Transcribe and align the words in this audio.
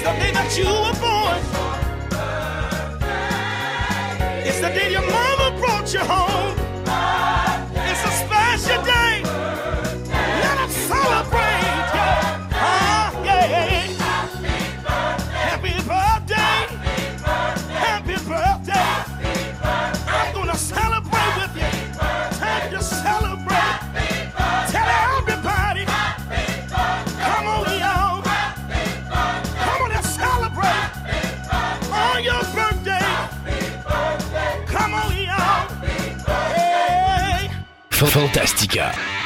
It's 0.00 0.06
the 0.06 0.12
day 0.12 0.30
that 0.30 0.56
you 0.56 0.64
were 0.64 0.94
born. 1.02 1.40
It's 4.46 4.60
the 4.60 4.68
day 4.68 4.92
your 4.92 5.02
mama 5.02 5.58
brought 5.58 5.92
you 5.92 5.98
home. 5.98 6.27
Fantastica. 38.18 39.17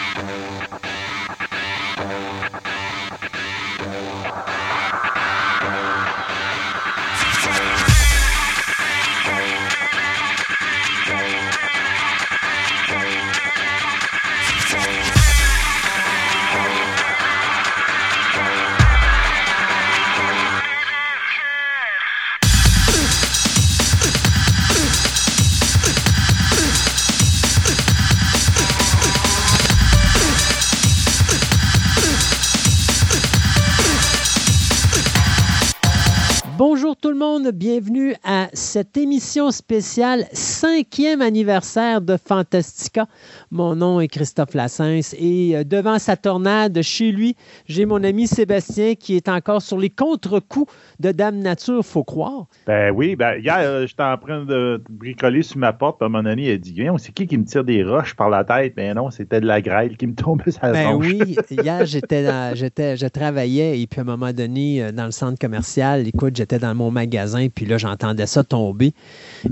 Bienvenue 37.51 38.15
à 38.23 38.49
cette 38.53 38.97
émission 38.97 39.51
spéciale 39.51 40.27
cinquième 40.33 41.21
anniversaire 41.21 42.01
de 42.01 42.17
Fantastica. 42.17 43.09
Mon 43.53 43.77
nom 43.77 44.01
est 44.01 44.09
Christophe 44.09 44.55
Lassens 44.55 45.15
et 45.19 45.55
euh, 45.55 45.63
devant 45.63 45.99
sa 45.99 46.17
tornade 46.17 46.81
chez 46.81 47.13
lui, 47.13 47.37
j'ai 47.67 47.85
mon 47.85 48.03
ami 48.03 48.27
Sébastien 48.27 48.95
qui 48.95 49.15
est 49.15 49.29
encore 49.29 49.61
sur 49.61 49.77
les 49.77 49.91
contre-coups 49.91 50.73
de 51.01 51.13
Dame 51.13 51.39
Nature, 51.39 51.85
faut 51.85 52.03
croire. 52.03 52.47
Ben 52.67 52.91
oui, 52.93 53.15
ben 53.15 53.35
hier, 53.39 53.59
euh, 53.59 53.87
j'étais 53.87 54.05
en 54.05 54.17
train 54.17 54.47
de 54.47 54.83
bricoler 54.89 55.43
sur 55.43 55.59
ma 55.59 55.75
porte, 55.75 56.01
mon 56.01 56.25
ami 56.25 56.49
a 56.49 56.57
dit 56.57 56.73
Viens, 56.73 56.97
c'est 56.97 57.13
qui 57.13 57.27
qui 57.27 57.37
me 57.37 57.45
tire 57.45 57.63
des 57.63 57.85
roches 57.85 58.15
par 58.15 58.31
la 58.31 58.43
tête? 58.43 58.75
Ben 58.75 58.95
non, 58.95 59.11
c'était 59.11 59.43
de 59.43 59.47
la 59.47 59.61
grêle 59.61 59.99
qui 59.99 60.07
me 60.07 60.15
tombait 60.15 60.51
sur 60.51 60.65
la 60.65 60.73
Ben 60.73 60.95
oui, 60.95 61.37
hier 61.51 61.85
j'étais 61.85 62.57
j'étais 62.57 62.97
je 62.97 63.07
travaillais 63.07 63.79
et 63.79 63.87
puis 63.87 64.01
à 64.01 64.03
un 64.03 64.07
moment 64.07 64.33
donné 64.33 64.83
euh, 64.83 64.93
dans 64.93 65.05
le 65.05 65.11
centre 65.11 65.39
commercial, 65.39 66.09
écoute, 66.09 66.37
j'étais 66.37 66.59
dans 66.59 66.75
mon 66.75 66.91
magasin 66.91 67.49
puis 67.55 67.67
là 67.67 67.77
j'entendais 67.77 68.27
ça 68.27 68.45
tomber 68.45 68.95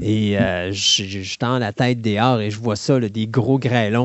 et 0.00 0.38
euh, 0.38 0.72
je 0.72 1.04
je 1.04 1.36
tends 1.36 1.58
la 1.58 1.74
tête 1.74 2.00
dehors 2.00 2.40
et 2.40 2.50
je 2.50 2.58
vois 2.58 2.76
ça 2.76 2.98
là, 2.98 3.10
des 3.10 3.26
gros 3.26 3.58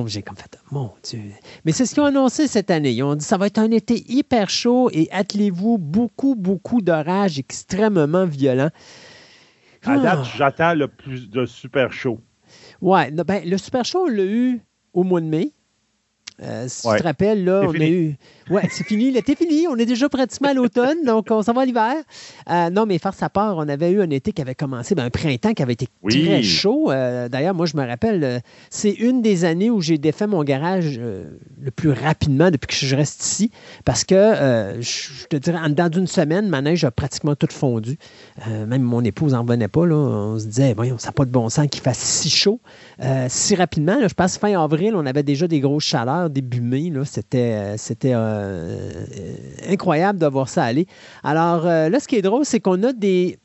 j'ai 0.08 0.22
comme 0.22 0.38
fait 0.38 0.58
mon 0.72 0.92
dieu. 1.04 1.20
Mais 1.66 1.72
c'est 1.72 1.86
ce 1.86 1.94
qu'ils 1.94 2.04
ont 2.04 2.08
annoncé 2.08 2.48
cette 2.48 2.72
année. 2.72 2.92
Ils 2.92 3.04
ont 3.04 3.16
dit 3.16 3.24
ça 3.26 3.38
va 3.38 3.48
être 3.48 3.58
un 3.60 3.72
été 3.72 4.04
hyper 4.12 4.50
chaud 4.50 4.90
et 4.92 5.08
attelez-vous 5.12 5.78
beaucoup 5.78 6.36
beaucoup 6.36 6.82
d'orages 6.82 7.40
extrêmement 7.40 8.26
violents. 8.26 8.70
À 9.84 9.98
date, 10.00 10.20
Ah. 10.22 10.28
j'attends 10.38 10.74
le 10.74 10.88
plus 10.88 11.30
de 11.30 11.46
super 11.46 11.94
chaud. 11.94 12.20
Ouais, 12.82 13.12
ben, 13.12 13.44
le 13.48 13.58
Super 13.58 13.86
Show, 13.86 14.06
on 14.06 14.10
l'a 14.10 14.24
eu 14.26 14.62
au 14.94 15.04
mois 15.04 15.22
de 15.22 15.28
mai. 15.28 15.52
Euh, 16.42 16.66
si 16.68 16.86
Ouais. 16.88 16.96
tu 16.96 17.02
te 17.02 17.08
rappelles, 17.08 17.44
là, 17.46 17.62
on 17.66 17.72
fini. 17.72 17.86
a 17.86 17.90
eu. 17.90 18.16
Ouais, 18.50 18.68
c'est 18.70 18.84
fini. 18.86 19.12
L'été 19.12 19.36
fini. 19.36 19.68
On 19.68 19.76
est 19.78 19.86
déjà 19.86 20.08
pratiquement 20.10 20.50
à 20.50 20.54
l'automne, 20.54 21.04
donc 21.06 21.28
on 21.32 21.42
s'en 21.42 21.54
va 21.54 21.62
à 21.62 21.66
l'hiver. 21.66 21.94
Euh, 22.50 22.70
non, 22.70 22.86
mais 22.86 22.98
farce 23.00 23.22
à 23.24 23.30
part, 23.30 23.58
on 23.58 23.68
avait 23.68 23.92
eu 23.92 24.02
un 24.02 24.10
été 24.10 24.32
qui 24.34 24.42
avait 24.42 24.54
commencé, 24.56 24.94
ben, 24.96 25.06
un 25.06 25.10
printemps 25.10 25.54
qui 25.54 25.64
avait 25.64 25.74
été 25.74 25.88
Oui. 26.04 26.26
très 26.26 26.44
chaud. 26.44 26.92
Euh, 26.92 27.28
D'ailleurs, 27.28 27.56
moi, 27.56 27.66
je 27.66 27.76
me 27.76 27.86
rappelle, 27.86 28.24
euh, 28.24 28.40
c'est 28.70 28.92
une 28.92 29.22
des 29.22 29.46
années 29.46 29.70
où 29.72 29.82
j'ai 29.82 29.98
défait 29.98 30.28
mon 30.28 30.44
garage 30.44 31.00
le 31.00 31.72
plus 31.72 31.92
rapidement 31.92 32.52
depuis 32.52 32.68
que 32.68 32.86
je 32.86 32.96
reste 32.96 33.24
ici, 33.26 33.52
parce 33.84 34.04
que, 34.04 34.76
je 34.80 35.26
te 35.28 35.36
dirais, 35.38 35.58
en 35.60 35.70
dedans 35.70 35.90
d'une 35.90 36.08
semaine, 36.08 36.48
ma 36.48 36.62
neige 36.62 36.84
a 36.86 36.92
pratiquement 36.92 37.36
toute 37.36 37.54
fondu. 37.54 37.98
Même 38.48 38.82
mon 38.84 39.04
épouse 39.04 39.34
n'en 39.34 39.42
revenait 39.42 39.68
pas. 39.68 39.86
Là. 39.86 39.96
On 39.96 40.40
se 40.40 40.46
disait, 40.46 40.74
voyons, 40.74 40.98
ça 40.98 41.08
n'a 41.08 41.12
pas 41.14 41.26
de 41.26 41.32
bon 41.32 41.50
sens 41.50 41.68
qu'il 41.72 41.82
fasse 41.82 41.98
si 41.98 42.30
chaud, 42.30 42.60
si 43.28 43.56
rapidement. 43.56 44.00
là. 44.00 44.08
je 44.08 44.14
pense 44.14 44.38
fin 44.38 44.60
avril, 44.62 44.94
on 44.96 45.06
avait 45.06 45.24
déjà 45.24 45.48
des 45.48 45.60
grosses 45.60 45.86
chaleurs 45.86 46.30
début 46.30 46.62
mai. 46.62 46.90
là. 46.92 47.04
C'était, 47.06 47.76
euh, 48.36 49.06
incroyable 49.70 50.20
de 50.20 50.28
voir 50.28 50.50
ça 50.50 50.64
aller. 50.64 50.88
Alors 51.24 51.66
euh, 51.66 51.90
là, 51.90 52.00
ce 52.00 52.08
qui 52.08 52.16
est 52.16 52.22
drôle, 52.22 52.46
c'est 52.46 52.60
qu'on 52.60 52.82
a 52.84 52.94
des, 52.94 53.38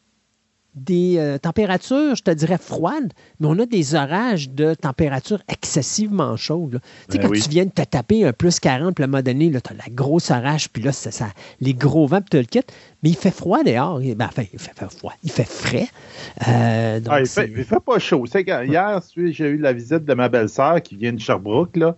des 0.76 1.16
euh, 1.18 1.36
températures, 1.38 2.14
je 2.14 2.22
te 2.22 2.30
dirais, 2.30 2.58
froides, 2.58 3.12
mais 3.40 3.48
on 3.48 3.58
a 3.58 3.66
des 3.66 3.94
orages 3.96 4.50
de 4.50 4.74
température 4.74 5.42
excessivement 5.48 6.36
chaudes. 6.36 6.74
là. 6.74 6.80
Tu 7.08 7.12
sais, 7.12 7.18
Ben 7.18 7.24
quand 7.26 7.30
oui. 7.32 7.40
tu 7.42 7.48
viens 7.50 7.64
de 7.64 7.70
te 7.70 7.82
taper 7.82 8.24
un 8.24 8.32
plus 8.32 8.60
40, 8.60 8.94
puis 8.94 9.02
à 9.02 9.06
un 9.06 9.10
moment 9.10 9.22
donné, 9.22 9.50
tu 9.50 9.56
as 9.56 9.74
la 9.74 9.92
grosse 9.92 10.30
orage, 10.30 10.70
puis 10.70 10.82
là, 10.82 10.92
ça, 10.92 11.26
les 11.60 11.74
gros 11.74 12.06
vents, 12.06 12.20
puis 12.20 12.30
tu 12.30 12.36
le 12.38 12.44
quittes. 12.44 12.72
Mais 13.02 13.08
il 13.10 13.16
fait 13.16 13.32
froid 13.32 13.64
dehors. 13.64 14.00
Il- 14.02 14.14
ben, 14.14 14.26
enfin, 14.26 14.44
il 14.52 14.58
fait, 14.60 14.72
fait 14.78 14.92
froid. 14.92 15.12
Il 15.24 15.30
fait 15.32 15.48
frais. 15.48 15.88
Euh, 16.46 17.00
donc 17.00 17.12
Ah, 17.16 17.20
il, 17.20 17.26
fait, 17.26 17.50
il 17.50 17.64
fait 17.64 17.80
pas 17.84 17.98
chaud. 17.98 18.24
Quand- 18.32 18.62
hier, 18.62 19.00
j'ai 19.16 19.48
eu 19.48 19.58
la 19.58 19.72
visite 19.72 20.04
de 20.04 20.14
ma 20.14 20.28
belle-sœur 20.28 20.80
qui 20.82 20.94
vient 20.96 21.12
de 21.12 21.18
Sherbrooke. 21.20 21.76
Là. 21.76 21.96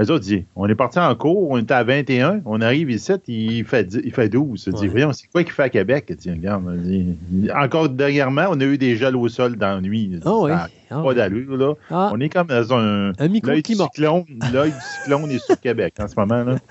Elles 0.00 0.10
ont 0.10 0.18
dit 0.18 0.46
on 0.56 0.66
est 0.66 0.74
parti 0.74 0.98
en 0.98 1.14
cours, 1.14 1.50
on 1.50 1.58
était 1.58 1.74
à 1.74 1.84
21, 1.84 2.40
on 2.46 2.62
arrive 2.62 2.90
ici, 2.90 3.12
il 3.28 3.64
fait, 3.66 3.84
dix- 3.84 4.00
il 4.02 4.12
fait 4.12 4.30
12. 4.30 4.64
Je 4.66 4.70
dis 4.70 4.80
Ouais. 4.84 4.88
Voyons, 4.88 5.12
c'est 5.12 5.26
quoi 5.30 5.42
qu'il 5.44 5.52
fait 5.52 5.64
à 5.64 5.68
Québec? 5.68 6.10
Dit, 6.18 6.30
Regarde, 6.30 6.64
dit, 6.82 7.16
Encore 7.54 7.90
dernièrement, 7.90 8.46
on 8.48 8.58
a 8.60 8.64
eu 8.64 8.78
des 8.78 8.96
gels 8.96 9.14
au 9.14 9.28
sol 9.28 9.56
dans 9.56 9.74
la 9.74 9.80
nuit. 9.82 10.06
Dit, 10.08 10.20
oui. 10.24 10.52
Ah 10.52 10.68
pas 11.02 11.14
d'allure. 11.14 11.56
Là. 11.56 11.74
Ah. 11.90 12.10
On 12.12 12.18
est 12.18 12.28
comme 12.28 12.48
dans 12.48 12.72
un. 12.74 13.10
Un 13.10 13.12
L'œil 13.18 13.28
du 13.28 13.32
microclimat. 13.34 13.84
cyclone, 13.94 14.24
l'œil 14.52 14.70
du 14.72 14.76
cyclone 14.80 15.30
est 15.30 15.38
sur 15.38 15.60
Québec 15.60 15.94
en 16.00 16.08
ce 16.08 16.14
moment. 16.16 16.42
Là. 16.44 16.56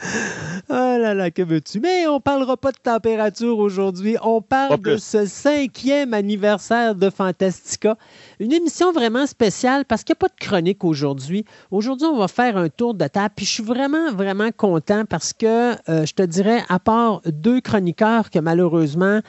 Ah 0.72 0.98
là 1.00 1.14
là, 1.16 1.32
que 1.32 1.42
veux-tu? 1.42 1.80
Mais 1.80 2.06
on 2.08 2.20
parlera 2.20 2.56
pas 2.56 2.72
de 2.72 2.78
température 2.78 3.58
aujourd'hui. 3.58 4.18
On 4.22 4.40
parle 4.42 4.80
de 4.82 4.98
ce 4.98 5.26
cinquième 5.26 6.14
anniversaire 6.14 6.94
de 6.96 7.10
Fantastica. 7.10 7.96
Une 8.40 8.54
émission 8.54 8.92
vraiment 8.94 9.28
spéciale 9.28 9.84
parce 9.86 10.04
qu'il 10.04 10.14
n'y 10.14 10.18
a 10.20 10.28
pas 10.28 10.30
de 10.30 10.46
chronique 10.46 10.84
aujourd'hui. 10.86 11.44
Aujourd'hui, 11.72 12.08
on 12.08 12.18
va 12.18 12.30
faire 12.30 12.56
un 12.56 12.70
tour 12.70 12.94
de 12.94 13.06
table. 13.06 13.34
Puis 13.36 13.46
je 13.46 13.52
suis 13.52 13.64
vraiment, 13.64 14.12
vraiment 14.14 14.50
content 14.56 15.04
parce 15.06 15.34
que 15.34 15.74
euh, 15.90 16.06
je 16.06 16.14
te 16.14 16.24
dirais, 16.24 16.62
à 16.70 16.80
part 16.80 17.22
deux 17.26 17.60
chroniqueurs 17.60 18.30
que 18.30 18.40
malheureusement, 18.40 19.20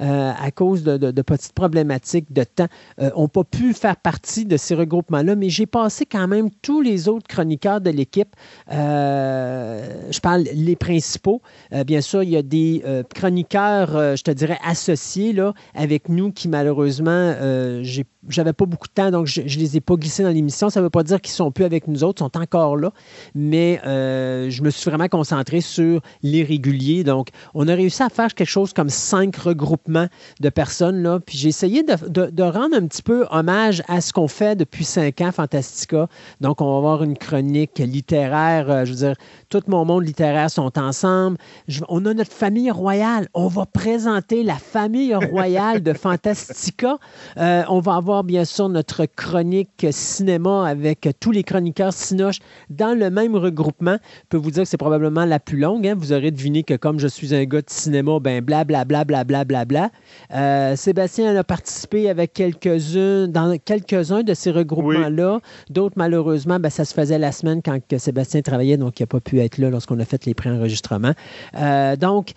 euh, 0.00 0.32
à 0.38 0.50
cause 0.50 0.84
de, 0.84 1.22
petites 1.22 1.52
problématiques 1.52 2.32
de 2.32 2.44
temps, 2.44 2.68
n'ont 2.98 3.28
pas 3.28 3.44
pu 3.44 3.74
faire 3.74 3.96
partie 3.96 4.44
de 4.44 4.56
ces 4.56 4.74
regroupements-là, 4.74 5.34
mais 5.34 5.50
j'ai 5.50 5.66
passé 5.66 6.06
quand 6.06 6.28
même 6.28 6.50
tous 6.62 6.80
les 6.80 7.08
autres 7.08 7.26
chroniqueurs 7.26 7.80
de 7.80 7.90
l'équipe. 7.90 8.34
Euh, 8.72 10.10
je 10.10 10.20
parle 10.20 10.44
les 10.54 10.76
principaux. 10.76 11.42
Euh, 11.72 11.84
bien 11.84 12.00
sûr, 12.00 12.22
il 12.22 12.30
y 12.30 12.36
a 12.36 12.42
des 12.42 12.82
euh, 12.84 13.02
chroniqueurs, 13.14 13.96
euh, 13.96 14.16
je 14.16 14.22
te 14.22 14.30
dirais, 14.30 14.58
associés 14.64 15.32
là, 15.32 15.54
avec 15.74 16.08
nous 16.08 16.32
qui, 16.32 16.48
malheureusement, 16.48 17.10
euh, 17.10 17.84
j'avais 18.28 18.52
pas 18.60 18.66
beaucoup 18.66 18.88
de 18.88 18.92
temps, 18.92 19.10
donc 19.10 19.26
je 19.26 19.40
ne 19.40 19.46
les 19.46 19.76
ai 19.78 19.80
pas 19.80 19.94
glissés 19.96 20.22
dans 20.22 20.28
l'émission. 20.30 20.68
Ça 20.68 20.80
ne 20.80 20.84
veut 20.84 20.90
pas 20.90 21.02
dire 21.02 21.20
qu'ils 21.20 21.32
sont 21.32 21.50
plus 21.50 21.64
avec 21.64 21.88
nous 21.88 22.04
autres, 22.04 22.20
ils 22.22 22.24
sont 22.30 22.38
encore 22.38 22.76
là, 22.76 22.92
mais 23.34 23.80
euh, 23.86 24.50
je 24.50 24.62
me 24.62 24.68
suis 24.70 24.90
vraiment 24.90 25.08
concentré 25.08 25.60
sur 25.62 26.00
les 26.22 26.42
réguliers. 26.44 27.02
Donc, 27.02 27.28
on 27.54 27.66
a 27.68 27.74
réussi 27.74 28.02
à 28.02 28.10
faire 28.10 28.34
quelque 28.34 28.48
chose 28.48 28.72
comme 28.74 28.90
cinq 28.90 29.36
regroupements 29.36 30.08
de 30.40 30.48
personnes, 30.50 31.02
là, 31.02 31.20
puis 31.20 31.38
j'ai 31.38 31.48
essayé 31.48 31.82
de, 31.82 31.94
de- 32.08 32.30
de 32.30 32.42
rendre 32.42 32.76
un 32.76 32.86
petit 32.86 33.02
peu 33.02 33.26
hommage 33.30 33.82
à 33.88 34.00
ce 34.02 34.12
qu'on 34.12 34.28
fait 34.28 34.56
depuis 34.56 34.84
cinq 34.84 35.20
ans, 35.22 35.32
Fantastica. 35.32 36.08
Donc, 36.42 36.60
on 36.60 36.70
va 36.70 36.76
avoir 36.76 37.02
une 37.02 37.16
chronique 37.16 37.78
littéraire, 37.78 38.70
euh, 38.70 38.84
je 38.84 38.90
veux 38.90 38.98
dire, 38.98 39.14
tout 39.48 39.62
mon 39.68 39.84
monde 39.86 40.04
littéraire 40.06 40.50
sont 40.50 40.78
ensemble. 40.78 41.38
Je- 41.66 41.80
on 41.88 42.04
a 42.04 42.12
notre 42.12 42.32
famille 42.32 42.70
royale. 42.70 43.28
On 43.32 43.48
va 43.48 43.64
présenter 43.64 44.42
la 44.42 44.56
famille 44.56 45.14
royale 45.14 45.82
de 45.82 45.92
Fantastica. 46.04 46.98
Euh, 47.38 47.62
on 47.68 47.80
va 47.80 47.94
avoir 47.94 48.22
bien 48.22 48.44
sûr 48.44 48.49
notre 48.58 49.06
chronique 49.06 49.86
cinéma 49.90 50.66
avec 50.68 51.08
tous 51.20 51.30
les 51.30 51.42
chroniqueurs 51.44 51.92
Cinoche 51.92 52.38
dans 52.68 52.98
le 52.98 53.10
même 53.10 53.36
regroupement. 53.36 53.96
Je 54.24 54.26
peux 54.30 54.36
vous 54.36 54.50
dire 54.50 54.64
que 54.64 54.68
c'est 54.68 54.76
probablement 54.76 55.24
la 55.24 55.38
plus 55.38 55.58
longue. 55.58 55.86
hein. 55.86 55.94
Vous 55.96 56.12
aurez 56.12 56.30
deviné 56.30 56.62
que 56.62 56.74
comme 56.74 56.98
je 56.98 57.06
suis 57.06 57.34
un 57.34 57.44
gars 57.44 57.60
de 57.62 57.70
cinéma, 57.70 58.18
ben 58.20 58.42
blablabla, 58.44 59.04
blablabla, 59.04 59.44
bla, 59.44 59.64
bla. 59.64 59.90
Euh, 60.34 60.76
Sébastien 60.76 61.34
a 61.36 61.44
participé 61.44 62.08
avec 62.10 62.32
quelques-uns 62.32 63.28
dans 63.28 63.56
quelques-uns 63.64 64.22
de 64.22 64.34
ces 64.34 64.50
regroupements-là. 64.50 65.40
D'autres, 65.70 65.94
malheureusement, 65.96 66.58
ben, 66.58 66.70
ça 66.70 66.84
se 66.84 66.94
faisait 66.94 67.18
la 67.18 67.32
semaine 67.32 67.62
quand 67.64 67.78
que 67.88 67.98
Sébastien 67.98 68.42
travaillait, 68.42 68.76
donc 68.76 68.98
il 69.00 69.02
n'a 69.04 69.06
pas 69.06 69.20
pu 69.20 69.40
être 69.40 69.58
là 69.58 69.70
lorsqu'on 69.70 69.98
a 70.00 70.04
fait 70.04 70.24
les 70.26 70.34
pré-enregistrements. 70.34 71.12
Euh, 71.56 71.96
donc, 71.96 72.32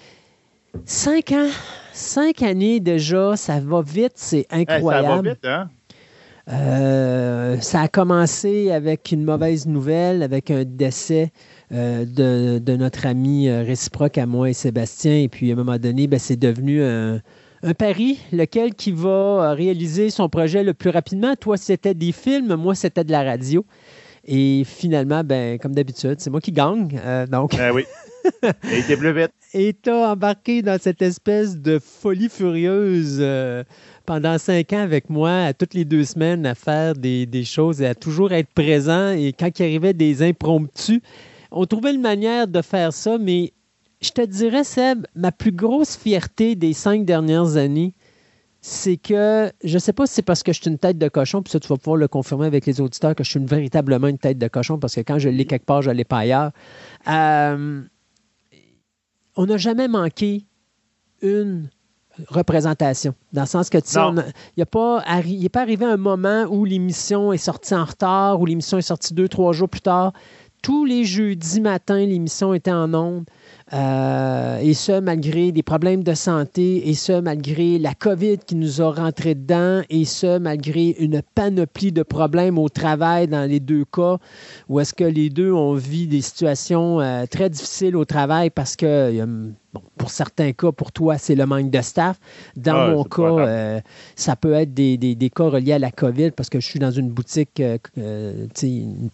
Cinq 0.86 1.32
ans. 1.34 1.50
Cinq 1.92 2.42
années 2.42 2.80
déjà, 2.80 3.36
ça 3.36 3.60
va 3.60 3.84
vite, 3.84 4.14
c'est 4.16 4.48
Hey, 4.50 4.66
ça 4.66 4.66
va 4.66 4.76
incroyable. 4.78 5.30
vite, 5.30 5.46
hein? 5.46 5.70
Euh, 6.50 7.58
ça 7.62 7.82
a 7.82 7.88
commencé 7.88 8.72
avec 8.72 9.12
une 9.12 9.24
mauvaise 9.24 9.66
nouvelle, 9.66 10.24
avec 10.24 10.52
un 10.52 10.66
décès 10.66 11.32
euh, 11.72 12.06
de, 12.06 12.60
de 12.60 12.76
notre 12.76 13.06
ami 13.06 13.48
euh, 13.48 13.64
réciproque 13.64 14.18
à 14.18 14.26
moi 14.26 14.50
et 14.50 14.54
Sébastien. 14.54 15.16
Et 15.16 15.30
puis, 15.30 15.50
à 15.52 15.54
un 15.54 15.58
moment 15.58 15.78
donné, 15.78 16.08
ben, 16.08 16.20
c'est 16.20 16.36
devenu 16.36 16.84
un, 16.84 17.22
un 17.64 17.74
pari, 17.74 18.20
lequel 18.34 18.76
qui 18.76 18.92
va 18.92 19.54
réaliser 19.54 20.10
son 20.10 20.28
projet 20.28 20.64
le 20.64 20.74
plus 20.74 20.90
rapidement. 20.90 21.36
Toi, 21.36 21.56
c'était 21.56 21.94
des 21.94 22.12
films, 22.12 22.56
moi, 22.56 22.76
c'était 22.76 23.06
de 23.06 23.12
la 23.12 23.24
radio. 23.24 23.66
Et 24.26 24.64
finalement, 24.66 25.24
ben, 25.24 25.60
comme 25.60 25.74
d'habitude, 25.74 26.16
c'est 26.20 26.30
moi 26.30 26.40
qui 26.40 26.52
gagne. 26.52 27.00
Euh, 27.06 27.28
donc, 27.28 27.56
Ben 27.58 27.72
oui. 27.74 27.86
Il 28.64 28.80
était 28.80 28.96
plus 28.96 29.14
vite. 29.14 29.32
et 29.54 29.74
t'as 29.74 30.12
embarqué 30.12 30.62
dans 30.62 30.80
cette 30.80 31.02
espèce 31.02 31.58
de 31.58 31.80
folie 31.80 32.30
furieuse 32.30 33.18
euh, 33.20 33.64
pendant 34.06 34.38
cinq 34.38 34.74
ans 34.74 34.82
avec 34.82 35.10
moi, 35.10 35.44
à 35.44 35.54
toutes 35.54 35.74
les 35.74 35.86
deux 35.86 36.04
semaines, 36.04 36.46
à 36.46 36.56
faire 36.56 36.94
des, 36.94 37.44
choses 37.46 37.82
et 37.82 37.88
à 37.88 37.96
toujours 37.96 38.32
être 38.32 38.50
présent. 38.54 39.12
Et 39.12 39.34
quand 39.34 39.60
il 39.60 39.64
arrivait 39.64 39.94
des 39.94 40.22
impromptus, 40.22 41.02
on 41.52 41.66
trouvait 41.66 41.94
une 41.94 42.02
manière 42.02 42.48
de 42.48 42.62
faire 42.62 42.94
ça, 42.94 43.18
mais 43.18 43.54
je 44.02 44.10
te 44.10 44.22
dirais, 44.22 44.64
Seb, 44.64 45.06
ma 45.16 45.32
plus 45.32 45.52
grosse 45.52 45.96
fierté 45.96 46.56
des 46.56 46.74
cinq 46.74 47.06
dernières 47.06 47.56
années, 47.56 47.94
c'est 48.60 48.98
que, 48.98 49.52
je 49.64 49.78
sais 49.78 49.94
pas 49.94 50.06
si 50.06 50.16
c'est 50.16 50.22
parce 50.22 50.42
que 50.42 50.54
je 50.54 50.62
suis 50.62 50.70
une 50.70 50.78
tête 50.78 50.98
de 50.98 51.10
cochon, 51.10 51.42
puis 51.42 51.52
ça, 51.52 51.60
tu 51.60 51.68
vas 51.68 51.78
pouvoir 51.78 51.98
le 51.98 52.08
confirmer 52.08 52.46
avec 52.46 52.66
les 52.66 52.80
auditeurs, 52.82 53.14
que 53.14 53.24
je 53.24 53.30
suis 53.30 53.40
véritablement 53.44 54.08
une 54.08 54.18
tête 54.18 54.38
de 54.38 54.48
cochon, 54.48 54.80
parce 54.80 54.96
que 54.96 55.02
quand 55.02 55.20
je 55.20 55.30
l'ai 55.30 55.46
quelque 55.46 55.66
part, 55.66 55.82
je 55.82 55.92
l'ai 55.92 56.06
pas 56.06 56.20
ailleurs. 56.20 56.52
Euh, 57.10 57.82
on 59.36 59.46
n'a 59.46 59.58
jamais 59.58 59.88
manqué 59.88 60.46
une 61.22 61.70
représentation. 62.28 63.14
Dans 63.32 63.42
le 63.42 63.48
sens 63.48 63.70
que, 63.70 63.78
tu 63.78 63.98
il 63.98 64.24
n'est 64.58 64.66
pas, 64.66 65.00
arri- 65.02 65.50
pas 65.50 65.62
arrivé 65.62 65.86
un 65.86 65.98
moment 65.98 66.46
où 66.50 66.66
l'émission 66.66 67.34
est 67.34 67.38
sortie 67.38 67.76
en 67.76 67.86
retard, 67.86 68.40
où 68.40 68.46
l'émission 68.46 68.78
est 68.78 68.82
sortie 68.84 69.14
deux, 69.14 69.28
trois 69.28 69.54
jours 69.54 69.70
plus 69.70 69.82
tard. 69.82 70.14
Tous 70.62 70.86
les 70.86 71.04
jeudis 71.04 71.60
matins, 71.60 72.06
l'émission 72.06 72.54
était 72.54 72.72
en 72.72 72.94
ondes. 72.94 73.26
Euh, 73.72 74.58
et 74.60 74.74
ce, 74.74 75.00
malgré 75.00 75.52
des 75.54 75.64
problèmes 75.64 76.04
de 76.04 76.14
santé, 76.14 76.90
et 76.90 76.94
ce, 76.94 77.22
malgré 77.22 77.80
la 77.80 77.94
COVID 77.94 78.40
qui 78.46 78.56
nous 78.56 78.82
a 78.82 78.92
rentré 78.92 79.36
dedans, 79.36 79.82
et 79.90 80.04
ce, 80.06 80.38
malgré 80.38 80.90
une 81.00 81.22
panoplie 81.34 81.92
de 81.94 82.04
problèmes 82.04 82.58
au 82.60 82.68
travail 82.70 83.28
dans 83.28 83.50
les 83.50 83.60
deux 83.62 83.86
cas, 83.86 84.18
où 84.68 84.80
est-ce 84.80 84.94
que 84.94 85.06
les 85.06 85.30
deux 85.30 85.52
ont 85.54 85.76
vu 85.76 86.08
des 86.08 86.22
situations 86.22 87.00
euh, 87.00 87.26
très 87.26 87.50
difficiles 87.50 87.96
au 87.96 88.06
travail 88.06 88.50
parce 88.50 88.76
que, 88.76 89.26
bon, 89.74 89.82
pour 89.98 90.12
certains 90.12 90.52
cas, 90.52 90.72
pour 90.74 90.92
toi, 90.92 91.18
c'est 91.18 91.36
le 91.36 91.46
manque 91.46 91.72
de 91.72 91.82
staff. 91.82 92.20
Dans 92.58 92.76
Ah, 92.76 92.90
mon 92.92 93.04
cas, 93.06 93.22
euh, 93.48 93.82
ça 94.16 94.36
peut 94.36 94.54
être 94.54 94.74
des, 94.74 94.98
des- 94.98 95.16
des 95.16 95.30
cas 95.30 95.46
reliés 95.50 95.74
à 95.74 95.80
la 95.80 95.92
COVID 95.92 96.32
parce 96.32 96.50
que 96.50 96.60
je 96.60 96.66
suis 96.68 96.80
dans 96.80 96.92
une 96.92 97.10
boutique, 97.10 97.62
une 97.96 99.10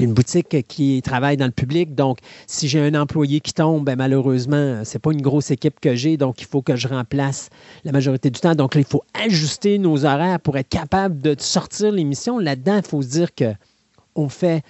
une 0.00 0.12
boutique 0.12 0.66
qui 0.66 1.02
travaille 1.02 1.36
dans 1.36 1.46
le 1.46 1.52
public. 1.52 1.94
Donc, 1.94 2.18
si 2.46 2.68
j'ai 2.68 2.80
un 2.80 2.94
employé 2.94 3.40
qui 3.40 3.52
tombe, 3.52 3.84
ben, 3.84 3.96
malheureusement, 3.96 4.82
c'est 4.84 4.98
pas 4.98 5.12
une 5.12 5.22
grosse 5.22 5.50
équipe 5.50 5.80
que 5.80 5.94
j'ai, 5.94 6.16
donc 6.16 6.40
il 6.40 6.46
faut 6.46 6.62
que 6.62 6.76
je 6.76 6.88
remplace 6.88 7.50
la 7.84 7.92
majorité 7.92 8.30
du 8.30 8.40
temps. 8.40 8.54
Donc, 8.54 8.74
il 8.74 8.84
faut 8.84 9.02
ajuster 9.14 9.78
nos 9.78 10.04
horaires 10.04 10.40
pour 10.40 10.56
être 10.56 10.68
capable 10.68 11.20
de 11.20 11.34
sortir 11.38 11.92
l'émission. 11.92 12.38
Là-dedans, 12.38 12.76
il 12.76 12.88
faut 12.88 13.02
se 13.02 13.08
dire 13.08 13.34
que 13.34 13.52
on 14.14 14.28
fait, 14.28 14.62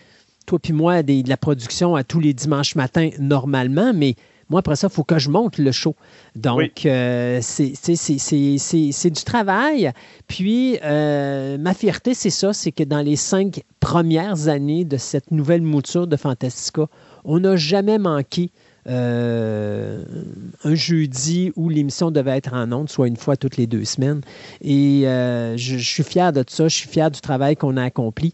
toi 0.46 0.58
puis 0.58 0.72
moi, 0.72 1.02
de 1.02 1.28
la 1.28 1.36
production 1.36 1.94
à 1.96 2.04
tous 2.04 2.20
les 2.20 2.34
dimanches 2.34 2.74
matins 2.74 3.10
normalement, 3.18 3.92
mais 3.94 4.14
moi, 4.50 4.60
après 4.60 4.76
ça, 4.76 4.88
il 4.90 4.94
faut 4.94 5.04
que 5.04 5.18
je 5.18 5.28
monte 5.30 5.58
le 5.58 5.72
show. 5.72 5.94
Donc, 6.34 6.58
Oui. 6.58 6.72
euh, 6.86 7.38
c'est- 7.42 9.10
du 9.10 9.24
travail. 9.24 9.92
Puis, 10.26 10.78
euh, 10.82 11.58
ma 11.58 11.74
fierté, 11.74 12.14
c'est 12.14 12.30
ça, 12.30 12.52
c'est 12.52 12.72
que 12.72 12.84
dans 12.84 13.00
les 13.02 13.16
cinq 13.16 13.62
premières 13.80 14.48
années 14.48 14.84
de 14.84 14.96
cette 14.96 15.30
nouvelle 15.30 15.62
mouture 15.62 16.06
de 16.06 16.16
Fantastica, 16.16 16.86
on 17.24 17.40
n'a 17.40 17.56
jamais 17.56 17.98
manqué 17.98 18.50
euh, 18.90 20.02
un 20.64 20.74
jeudi 20.74 21.52
où 21.56 21.68
l'émission 21.68 22.10
devait 22.10 22.38
être 22.38 22.54
en 22.54 22.72
ondes, 22.72 22.88
soit 22.88 23.06
une 23.06 23.16
fois 23.18 23.36
toutes 23.36 23.58
les 23.58 23.66
deux 23.66 23.84
semaines. 23.84 24.22
Et 24.62 25.02
euh, 25.06 25.58
je, 25.58 25.76
je 25.76 25.86
suis 25.86 26.02
fier 26.02 26.32
de 26.32 26.42
ça, 26.48 26.68
je 26.68 26.74
suis 26.76 26.88
fier 26.88 27.10
du 27.10 27.20
travail 27.20 27.54
qu'on 27.54 27.76
a 27.76 27.84
accompli. 27.84 28.32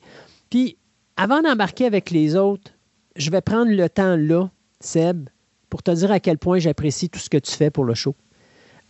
Puis, 0.51 0.77
avant 1.17 1.43
d'embarquer 1.43 1.87
avec 1.87 2.11
les 2.13 2.37
autres, 2.37 2.71
je 3.17 3.31
vais 3.31 3.41
prendre 3.41 3.73
le 3.73 3.89
temps 3.89 4.15
là, 4.17 4.49
Seb, 4.79 5.29
pour 5.75 5.83
te 5.83 5.91
dire 5.91 6.13
à 6.13 6.21
quel 6.21 6.39
point 6.39 6.61
j'apprécie 6.61 7.11
tout 7.11 7.19
ce 7.19 7.29
que 7.29 7.37
tu 7.37 7.51
fais 7.51 7.69
pour 7.69 7.83
le 7.83 7.95
show. 7.95 8.15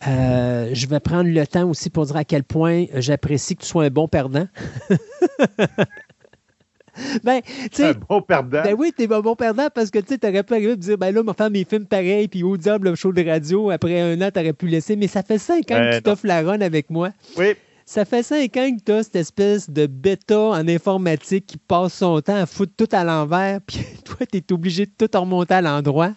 Euh, 0.06 0.68
je 0.74 0.86
vais 0.86 1.00
prendre 1.00 1.30
le 1.30 1.46
temps 1.46 1.66
aussi 1.66 1.88
pour 1.88 2.04
dire 2.04 2.16
à 2.16 2.24
quel 2.24 2.44
point 2.44 2.84
j'apprécie 2.92 3.56
que 3.56 3.62
tu 3.62 3.68
sois 3.68 3.84
un 3.84 3.88
bon 3.88 4.06
perdant. 4.06 4.46
ben, 7.24 7.40
tu 7.40 7.68
sais, 7.72 7.86
Un 7.86 7.92
bon 7.94 8.20
perdant. 8.20 8.62
ben 8.62 8.76
oui, 8.78 8.92
t'es 8.94 9.10
un 9.10 9.20
bon 9.20 9.34
perdant 9.34 9.68
parce 9.74 9.90
que 9.90 9.98
tu 9.98 10.08
sais, 10.08 10.18
t'aurais 10.18 10.42
pu 10.42 10.52
arriver 10.52 10.72
et 10.72 10.76
dire, 10.76 10.98
ben 10.98 11.10
là, 11.14 11.22
ma 11.22 11.32
femme, 11.32 11.54
mes 11.54 11.64
films 11.64 11.86
pareil, 11.86 12.28
puis 12.28 12.42
au 12.42 12.58
diable, 12.58 12.90
le 12.90 12.96
show 12.96 13.14
de 13.14 13.24
radio, 13.24 13.70
après 13.70 13.98
un 14.02 14.20
an, 14.20 14.30
t'aurais 14.30 14.52
pu 14.52 14.66
laisser. 14.66 14.94
Mais 14.94 15.06
ça 15.06 15.22
fait 15.22 15.38
cinq 15.38 15.70
ans 15.70 15.76
Ben 15.76 15.90
que 15.90 15.96
tu 15.96 16.02
t'offres 16.02 16.26
la 16.26 16.42
run 16.42 16.60
avec 16.60 16.90
moi. 16.90 17.12
Oui. 17.38 17.54
Ça 17.86 18.04
fait 18.04 18.22
cinq 18.22 18.58
ans 18.58 18.76
que 18.76 18.82
tu 18.84 18.92
as 18.92 19.04
cette 19.04 19.16
espèce 19.16 19.70
de 19.70 19.86
bêta 19.86 20.38
en 20.38 20.68
informatique 20.68 21.46
qui 21.46 21.56
passe 21.56 21.94
son 21.94 22.20
temps 22.20 22.36
à 22.36 22.44
foutre 22.44 22.74
tout 22.76 22.88
à 22.92 23.04
l'envers, 23.04 23.62
puis 23.66 23.86
toi, 24.04 24.26
tu 24.30 24.36
es 24.36 24.52
obligé 24.52 24.84
de 24.84 24.92
tout 24.98 25.18
remonter 25.18 25.54
à 25.54 25.62
l'endroit. 25.62 26.12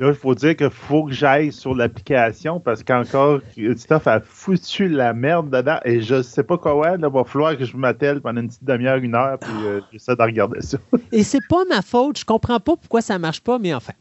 Là, 0.00 0.08
il 0.08 0.14
faut 0.14 0.34
dire 0.34 0.56
qu'il 0.56 0.70
faut 0.70 1.04
que 1.04 1.12
j'aille 1.12 1.52
sur 1.52 1.72
l'application 1.72 2.58
parce 2.58 2.82
qu'encore, 2.82 3.38
Stuff 3.76 4.08
a 4.08 4.18
foutu 4.20 4.88
la 4.88 5.12
merde 5.14 5.50
dedans 5.50 5.78
et 5.84 6.00
je 6.00 6.20
sais 6.20 6.42
pas 6.42 6.58
quoi. 6.58 6.96
Il 6.98 7.06
va 7.06 7.22
falloir 7.24 7.56
que 7.56 7.64
je 7.64 7.76
m'attelle 7.76 8.20
pendant 8.20 8.40
une 8.40 8.48
petite 8.48 8.64
demi-heure, 8.64 8.96
une 8.96 9.14
heure, 9.14 9.38
puis 9.38 9.52
euh, 9.64 9.80
j'essaie 9.92 10.16
de 10.16 10.22
regarder 10.22 10.62
ça. 10.62 10.78
Et 11.12 11.22
c'est 11.22 11.46
pas 11.48 11.62
ma 11.68 11.80
faute, 11.80 12.18
je 12.18 12.24
comprends 12.24 12.58
pas 12.58 12.74
pourquoi 12.76 13.02
ça 13.02 13.20
marche 13.20 13.40
pas, 13.40 13.60
mais 13.60 13.72
enfin, 13.72 13.92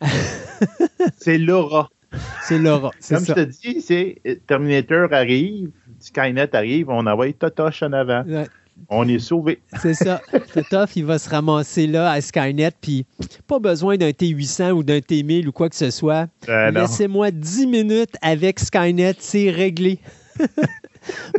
C'est 1.18 1.38
Laura. 1.38 1.90
c'est 2.42 2.58
Laura. 2.58 2.92
Comme 3.08 3.24
ça. 3.24 3.24
je 3.26 3.32
te 3.32 3.40
dis, 3.40 3.80
c'est 3.80 4.18
euh, 4.24 4.36
Terminator 4.46 5.12
arrive, 5.12 5.70
Skynet 5.98 6.54
arrive, 6.54 6.88
on 6.88 7.04
envoie 7.04 7.32
Totoche 7.32 7.82
en 7.82 7.92
avant. 7.92 8.22
Ouais, 8.24 8.46
On 8.88 9.08
est 9.08 9.18
sauvé. 9.18 9.60
c'est 9.80 9.94
ça. 9.94 10.20
Totoff, 10.54 10.96
il 10.96 11.04
va 11.04 11.18
se 11.18 11.28
ramasser 11.30 11.86
là 11.86 12.10
à 12.10 12.20
Skynet, 12.20 12.72
puis 12.80 13.06
pas 13.46 13.58
besoin 13.58 13.96
d'un 13.96 14.10
T800 14.10 14.72
ou 14.72 14.82
d'un 14.82 14.98
T1000 14.98 15.48
ou 15.48 15.52
quoi 15.52 15.68
que 15.68 15.76
ce 15.76 15.90
soit. 15.90 16.26
Euh, 16.48 16.70
non. 16.70 16.80
Laissez-moi 16.82 17.30
10 17.30 17.66
minutes 17.66 18.14
avec 18.20 18.60
Skynet, 18.60 19.16
c'est 19.18 19.50
réglé. 19.50 19.98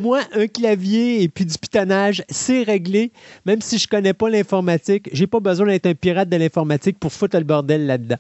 Moi, 0.02 0.22
un 0.34 0.48
clavier 0.48 1.24
et 1.24 1.30
puis 1.30 1.46
du 1.46 1.58
pitonnage, 1.58 2.24
c'est 2.30 2.64
réglé. 2.64 3.12
Même 3.46 3.62
si 3.62 3.78
je 3.78 3.88
connais 3.88 4.14
pas 4.14 4.30
l'informatique, 4.30 5.10
j'ai 5.14 5.28
pas 5.28 5.40
besoin 5.40 5.68
d'être 5.68 5.86
un 5.86 5.94
pirate 5.94 6.30
de 6.30 6.38
l'informatique 6.38 7.00
pour 7.00 7.14
foutre 7.14 7.38
le 7.38 7.44
bordel 7.44 7.86
là-dedans. 7.86 8.18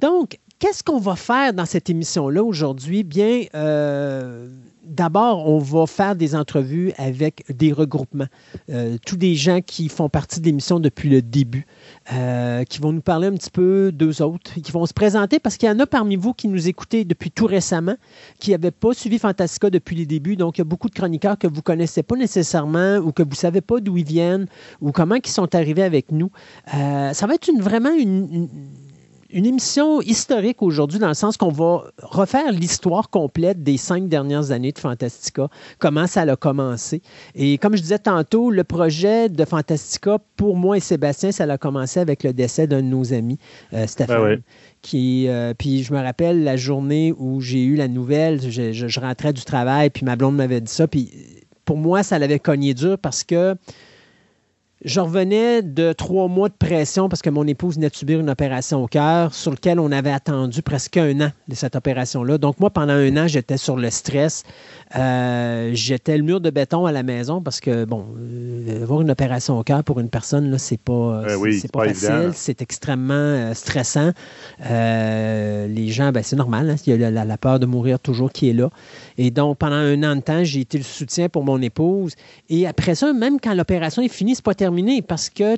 Donc, 0.00 0.38
qu'est-ce 0.58 0.82
qu'on 0.82 0.98
va 0.98 1.16
faire 1.16 1.52
dans 1.52 1.64
cette 1.64 1.88
émission-là 1.88 2.42
aujourd'hui? 2.42 3.04
Bien, 3.04 3.44
euh, 3.54 4.48
d'abord, 4.86 5.48
on 5.48 5.58
va 5.58 5.86
faire 5.86 6.16
des 6.16 6.34
entrevues 6.34 6.92
avec 6.96 7.44
des 7.54 7.72
regroupements. 7.72 8.26
Euh, 8.70 8.96
tous 9.04 9.16
des 9.16 9.34
gens 9.34 9.60
qui 9.60 9.88
font 9.88 10.08
partie 10.08 10.40
de 10.40 10.46
l'émission 10.46 10.80
depuis 10.80 11.08
le 11.08 11.22
début, 11.22 11.66
euh, 12.12 12.64
qui 12.64 12.78
vont 12.80 12.92
nous 12.92 13.00
parler 13.00 13.26
un 13.26 13.34
petit 13.34 13.50
peu 13.50 13.90
d'eux 13.92 14.22
autres, 14.22 14.54
qui 14.60 14.72
vont 14.72 14.86
se 14.86 14.94
présenter 14.94 15.38
parce 15.38 15.56
qu'il 15.56 15.68
y 15.68 15.72
en 15.72 15.78
a 15.80 15.86
parmi 15.86 16.16
vous 16.16 16.32
qui 16.32 16.48
nous 16.48 16.68
écoutez 16.68 17.04
depuis 17.04 17.30
tout 17.30 17.46
récemment, 17.46 17.96
qui 18.38 18.52
n'avaient 18.52 18.70
pas 18.70 18.92
suivi 18.94 19.18
Fantastica 19.18 19.70
depuis 19.70 19.96
les 19.96 20.06
débuts. 20.06 20.36
Donc, 20.36 20.58
il 20.58 20.60
y 20.60 20.62
a 20.62 20.64
beaucoup 20.64 20.88
de 20.88 20.94
chroniqueurs 20.94 21.38
que 21.38 21.46
vous 21.46 21.56
ne 21.56 21.60
connaissez 21.60 22.02
pas 22.02 22.16
nécessairement 22.16 22.96
ou 22.98 23.12
que 23.12 23.22
vous 23.22 23.30
ne 23.30 23.34
savez 23.34 23.60
pas 23.60 23.80
d'où 23.80 23.96
ils 23.96 24.04
viennent 24.06 24.46
ou 24.80 24.92
comment 24.92 25.16
ils 25.16 25.26
sont 25.28 25.54
arrivés 25.54 25.82
avec 25.82 26.12
nous. 26.12 26.30
Euh, 26.74 27.12
ça 27.12 27.26
va 27.26 27.34
être 27.34 27.48
une, 27.48 27.60
vraiment 27.60 27.92
une, 27.92 28.28
une- 28.32 28.48
une 29.30 29.46
émission 29.46 30.00
historique 30.00 30.62
aujourd'hui, 30.62 30.98
dans 30.98 31.08
le 31.08 31.14
sens 31.14 31.36
qu'on 31.36 31.50
va 31.50 31.84
refaire 32.02 32.52
l'histoire 32.52 33.10
complète 33.10 33.62
des 33.62 33.76
cinq 33.76 34.08
dernières 34.08 34.50
années 34.52 34.72
de 34.72 34.78
Fantastica, 34.78 35.48
comment 35.78 36.06
ça 36.06 36.22
a 36.22 36.36
commencé. 36.36 37.02
Et 37.34 37.58
comme 37.58 37.76
je 37.76 37.82
disais 37.82 37.98
tantôt, 37.98 38.50
le 38.50 38.64
projet 38.64 39.28
de 39.28 39.44
Fantastica, 39.44 40.18
pour 40.36 40.56
moi 40.56 40.76
et 40.76 40.80
Sébastien, 40.80 41.32
ça 41.32 41.44
a 41.44 41.58
commencé 41.58 42.00
avec 42.00 42.22
le 42.22 42.32
décès 42.32 42.66
d'un 42.66 42.82
de 42.82 42.86
nos 42.86 43.12
amis, 43.12 43.38
euh, 43.72 43.86
Stéphane. 43.86 44.16
Ben 44.16 44.22
ouais. 44.24 44.38
Qui, 44.82 45.26
euh, 45.28 45.52
puis 45.56 45.82
je 45.82 45.92
me 45.92 45.98
rappelle 46.00 46.44
la 46.44 46.56
journée 46.56 47.12
où 47.18 47.40
j'ai 47.40 47.64
eu 47.64 47.74
la 47.74 47.88
nouvelle, 47.88 48.40
je, 48.40 48.72
je- 48.72 48.86
je 48.86 49.00
rentrais 49.00 49.32
du 49.32 49.42
travail, 49.44 49.90
puis 49.90 50.04
ma 50.04 50.14
blonde 50.14 50.36
m'avait 50.36 50.60
dit 50.60 50.72
ça, 50.72 50.86
puis 50.86 51.10
pour 51.64 51.76
moi, 51.76 52.04
ça 52.04 52.18
l'avait 52.20 52.38
cogné 52.38 52.74
dur 52.74 52.96
parce 52.96 53.24
que 53.24 53.56
je 54.86 55.00
revenais 55.00 55.62
de 55.62 55.92
trois 55.92 56.28
mois 56.28 56.48
de 56.48 56.54
pression 56.54 57.08
parce 57.08 57.20
que 57.20 57.28
mon 57.28 57.44
épouse 57.48 57.74
venait 57.74 57.90
de 57.90 57.94
subir 57.96 58.20
une 58.20 58.30
opération 58.30 58.84
au 58.84 58.86
cœur 58.86 59.34
sur 59.34 59.50
lequel 59.50 59.80
on 59.80 59.90
avait 59.90 60.12
attendu 60.12 60.62
presque 60.62 60.96
un 60.96 61.20
an 61.22 61.32
de 61.48 61.54
cette 61.56 61.74
opération-là. 61.74 62.38
Donc, 62.38 62.60
moi, 62.60 62.70
pendant 62.70 62.92
un 62.92 63.16
an, 63.16 63.26
j'étais 63.26 63.56
sur 63.56 63.76
le 63.76 63.90
stress. 63.90 64.44
Euh, 64.94 65.70
j'étais 65.72 66.16
le 66.16 66.22
mur 66.22 66.40
de 66.40 66.50
béton 66.50 66.86
à 66.86 66.92
la 66.92 67.02
maison 67.02 67.42
parce 67.42 67.60
que, 67.60 67.84
bon, 67.84 68.04
euh, 68.20 68.82
avoir 68.82 69.00
une 69.00 69.10
opération 69.10 69.58
au 69.58 69.64
cœur 69.64 69.82
pour 69.82 69.98
une 69.98 70.08
personne, 70.08 70.48
là, 70.50 70.58
c'est 70.58 70.80
pas, 70.80 70.92
Euh, 70.92 71.28
c'est- 71.28 71.60
c'est 71.60 71.72
pas, 71.72 71.88
facile. 71.88 72.30
C'est 72.34 72.62
extrêmement 72.62 73.52
stressant. 73.54 74.12
Les 74.60 75.88
gens, 75.88 76.12
ben, 76.12 76.22
c'est 76.22 76.36
normal. 76.36 76.70
hein, 76.70 76.76
il 76.86 77.00
y 77.00 77.04
a 77.04 77.10
la, 77.10 77.36
peur 77.38 77.58
de 77.58 77.66
mourir 77.66 77.98
toujours 77.98 78.30
qui 78.32 78.48
est 78.48 78.52
là. 78.52 78.70
Et 79.18 79.30
donc, 79.30 79.58
pendant 79.58 79.76
un 79.76 80.02
an 80.04 80.16
de 80.16 80.20
temps, 80.20 80.42
j'ai 80.44 80.60
été 80.60 80.78
le 80.78 80.84
soutien 80.84 81.28
pour 81.28 81.44
mon 81.44 81.60
épouse. 81.60 82.14
Et 82.48 82.66
après 82.66 82.94
ça, 82.94 83.12
même 83.12 83.40
quand 83.40 83.54
l'opération 83.54 84.02
est 84.02 84.08
finie, 84.08 84.34
c'est 84.34 84.44
pas 84.44 84.54
terminé 84.54 85.02
parce 85.02 85.28
que 85.30 85.56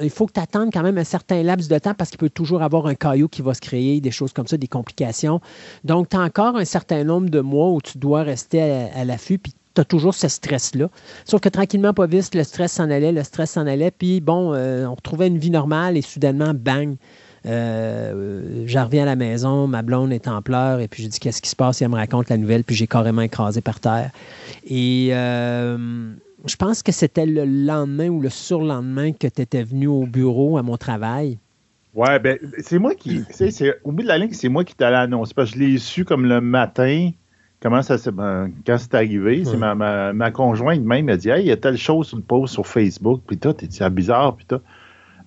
il 0.00 0.10
faut 0.10 0.26
que 0.26 0.32
tu 0.32 0.40
attendes 0.40 0.70
quand 0.72 0.82
même 0.82 0.98
un 0.98 1.04
certain 1.04 1.42
laps 1.42 1.68
de 1.68 1.78
temps 1.78 1.94
parce 1.94 2.10
qu'il 2.10 2.18
peut 2.18 2.30
toujours 2.30 2.62
avoir 2.62 2.86
un 2.86 2.94
caillou 2.94 3.28
qui 3.28 3.42
va 3.42 3.54
se 3.54 3.60
créer, 3.60 4.00
des 4.00 4.10
choses 4.10 4.32
comme 4.32 4.46
ça, 4.46 4.56
des 4.56 4.68
complications. 4.68 5.40
Donc, 5.84 6.08
tu 6.10 6.16
as 6.16 6.20
encore 6.20 6.56
un 6.56 6.64
certain 6.64 7.04
nombre 7.04 7.28
de 7.30 7.40
mois 7.40 7.70
où 7.70 7.80
tu 7.80 7.98
dois 7.98 8.22
rester 8.22 8.60
à, 8.94 9.04
l'affût, 9.04 9.38
puis 9.38 9.52
tu 9.74 9.80
as 9.80 9.84
toujours 9.84 10.14
ce 10.14 10.28
stress-là. 10.28 10.88
Sauf 11.24 11.40
que 11.40 11.48
tranquillement, 11.48 11.92
pas 11.92 12.06
vite, 12.06 12.34
le 12.34 12.44
stress 12.44 12.72
s'en 12.72 12.90
allait, 12.90 13.12
le 13.12 13.22
stress 13.22 13.52
s'en 13.52 13.66
allait, 13.66 13.90
puis 13.90 14.20
bon, 14.20 14.54
euh, 14.54 14.86
on 14.86 14.94
retrouvait 14.94 15.28
une 15.28 15.38
vie 15.38 15.50
normale 15.50 15.96
et 15.96 16.02
soudainement, 16.02 16.52
bang, 16.54 16.96
euh, 17.46 18.64
je 18.66 18.78
reviens 18.78 19.02
à 19.02 19.06
la 19.06 19.16
maison, 19.16 19.66
ma 19.66 19.82
blonde 19.82 20.12
est 20.12 20.26
en 20.28 20.42
pleurs, 20.42 20.80
et 20.80 20.88
puis 20.88 21.04
je 21.04 21.08
dis 21.08 21.20
qu'est-ce 21.20 21.40
qui 21.40 21.50
se 21.50 21.56
passe, 21.56 21.80
et 21.80 21.84
elle 21.84 21.90
me 21.90 21.96
raconte 21.96 22.28
la 22.28 22.36
nouvelle, 22.36 22.64
puis 22.64 22.74
j'ai 22.74 22.86
carrément 22.86 23.22
écrasé 23.22 23.60
par 23.60 23.80
terre. 23.80 24.10
Et 24.66 25.10
euh, 25.12 26.12
je 26.46 26.56
pense 26.56 26.82
que 26.82 26.92
c'était 26.92 27.26
le 27.26 27.44
lendemain 27.44 28.08
ou 28.08 28.20
le 28.20 28.30
surlendemain 28.30 29.12
que 29.12 29.28
tu 29.28 29.42
étais 29.42 29.62
venu 29.62 29.86
au 29.86 30.06
bureau 30.06 30.58
à 30.58 30.62
mon 30.62 30.76
travail. 30.76 31.38
Ouais, 31.94 32.18
ben, 32.18 32.38
c'est 32.58 32.78
moi 32.78 32.94
qui. 32.94 33.24
Au 33.84 33.92
bout 33.92 34.02
de 34.02 34.08
la 34.08 34.18
ligne, 34.18 34.32
c'est 34.32 34.50
moi 34.50 34.64
qui 34.64 34.74
t'allais 34.74 34.96
annoncer. 34.96 35.32
Parce 35.34 35.50
que 35.50 35.58
je 35.58 35.64
l'ai 35.64 35.78
su 35.78 36.04
comme 36.04 36.26
le 36.26 36.42
matin. 36.42 37.10
Comment 37.60 37.82
ça 37.82 37.98
s'est. 37.98 38.12
ben, 38.12 38.50
quand 38.66 38.76
c'est 38.78 38.94
arrivé, 38.94 39.44
c'est 39.44 39.56
ma, 39.56 39.74
ma, 39.74 40.12
ma 40.12 40.30
conjointe 40.30 40.82
même 40.82 41.06
m'a 41.06 41.16
dit 41.16 41.30
Hey, 41.30 41.44
il 41.44 41.48
y 41.48 41.52
a 41.52 41.56
telle 41.56 41.78
chose 41.78 42.08
sur 42.08 42.16
le 42.16 42.22
post 42.22 42.54
sur 42.54 42.66
Facebook. 42.66 43.22
Puis 43.26 43.38
toi, 43.38 43.54
t'es 43.54 43.66
c'est 43.70 43.88
bizarre. 43.90 44.36
Puis. 44.36 44.46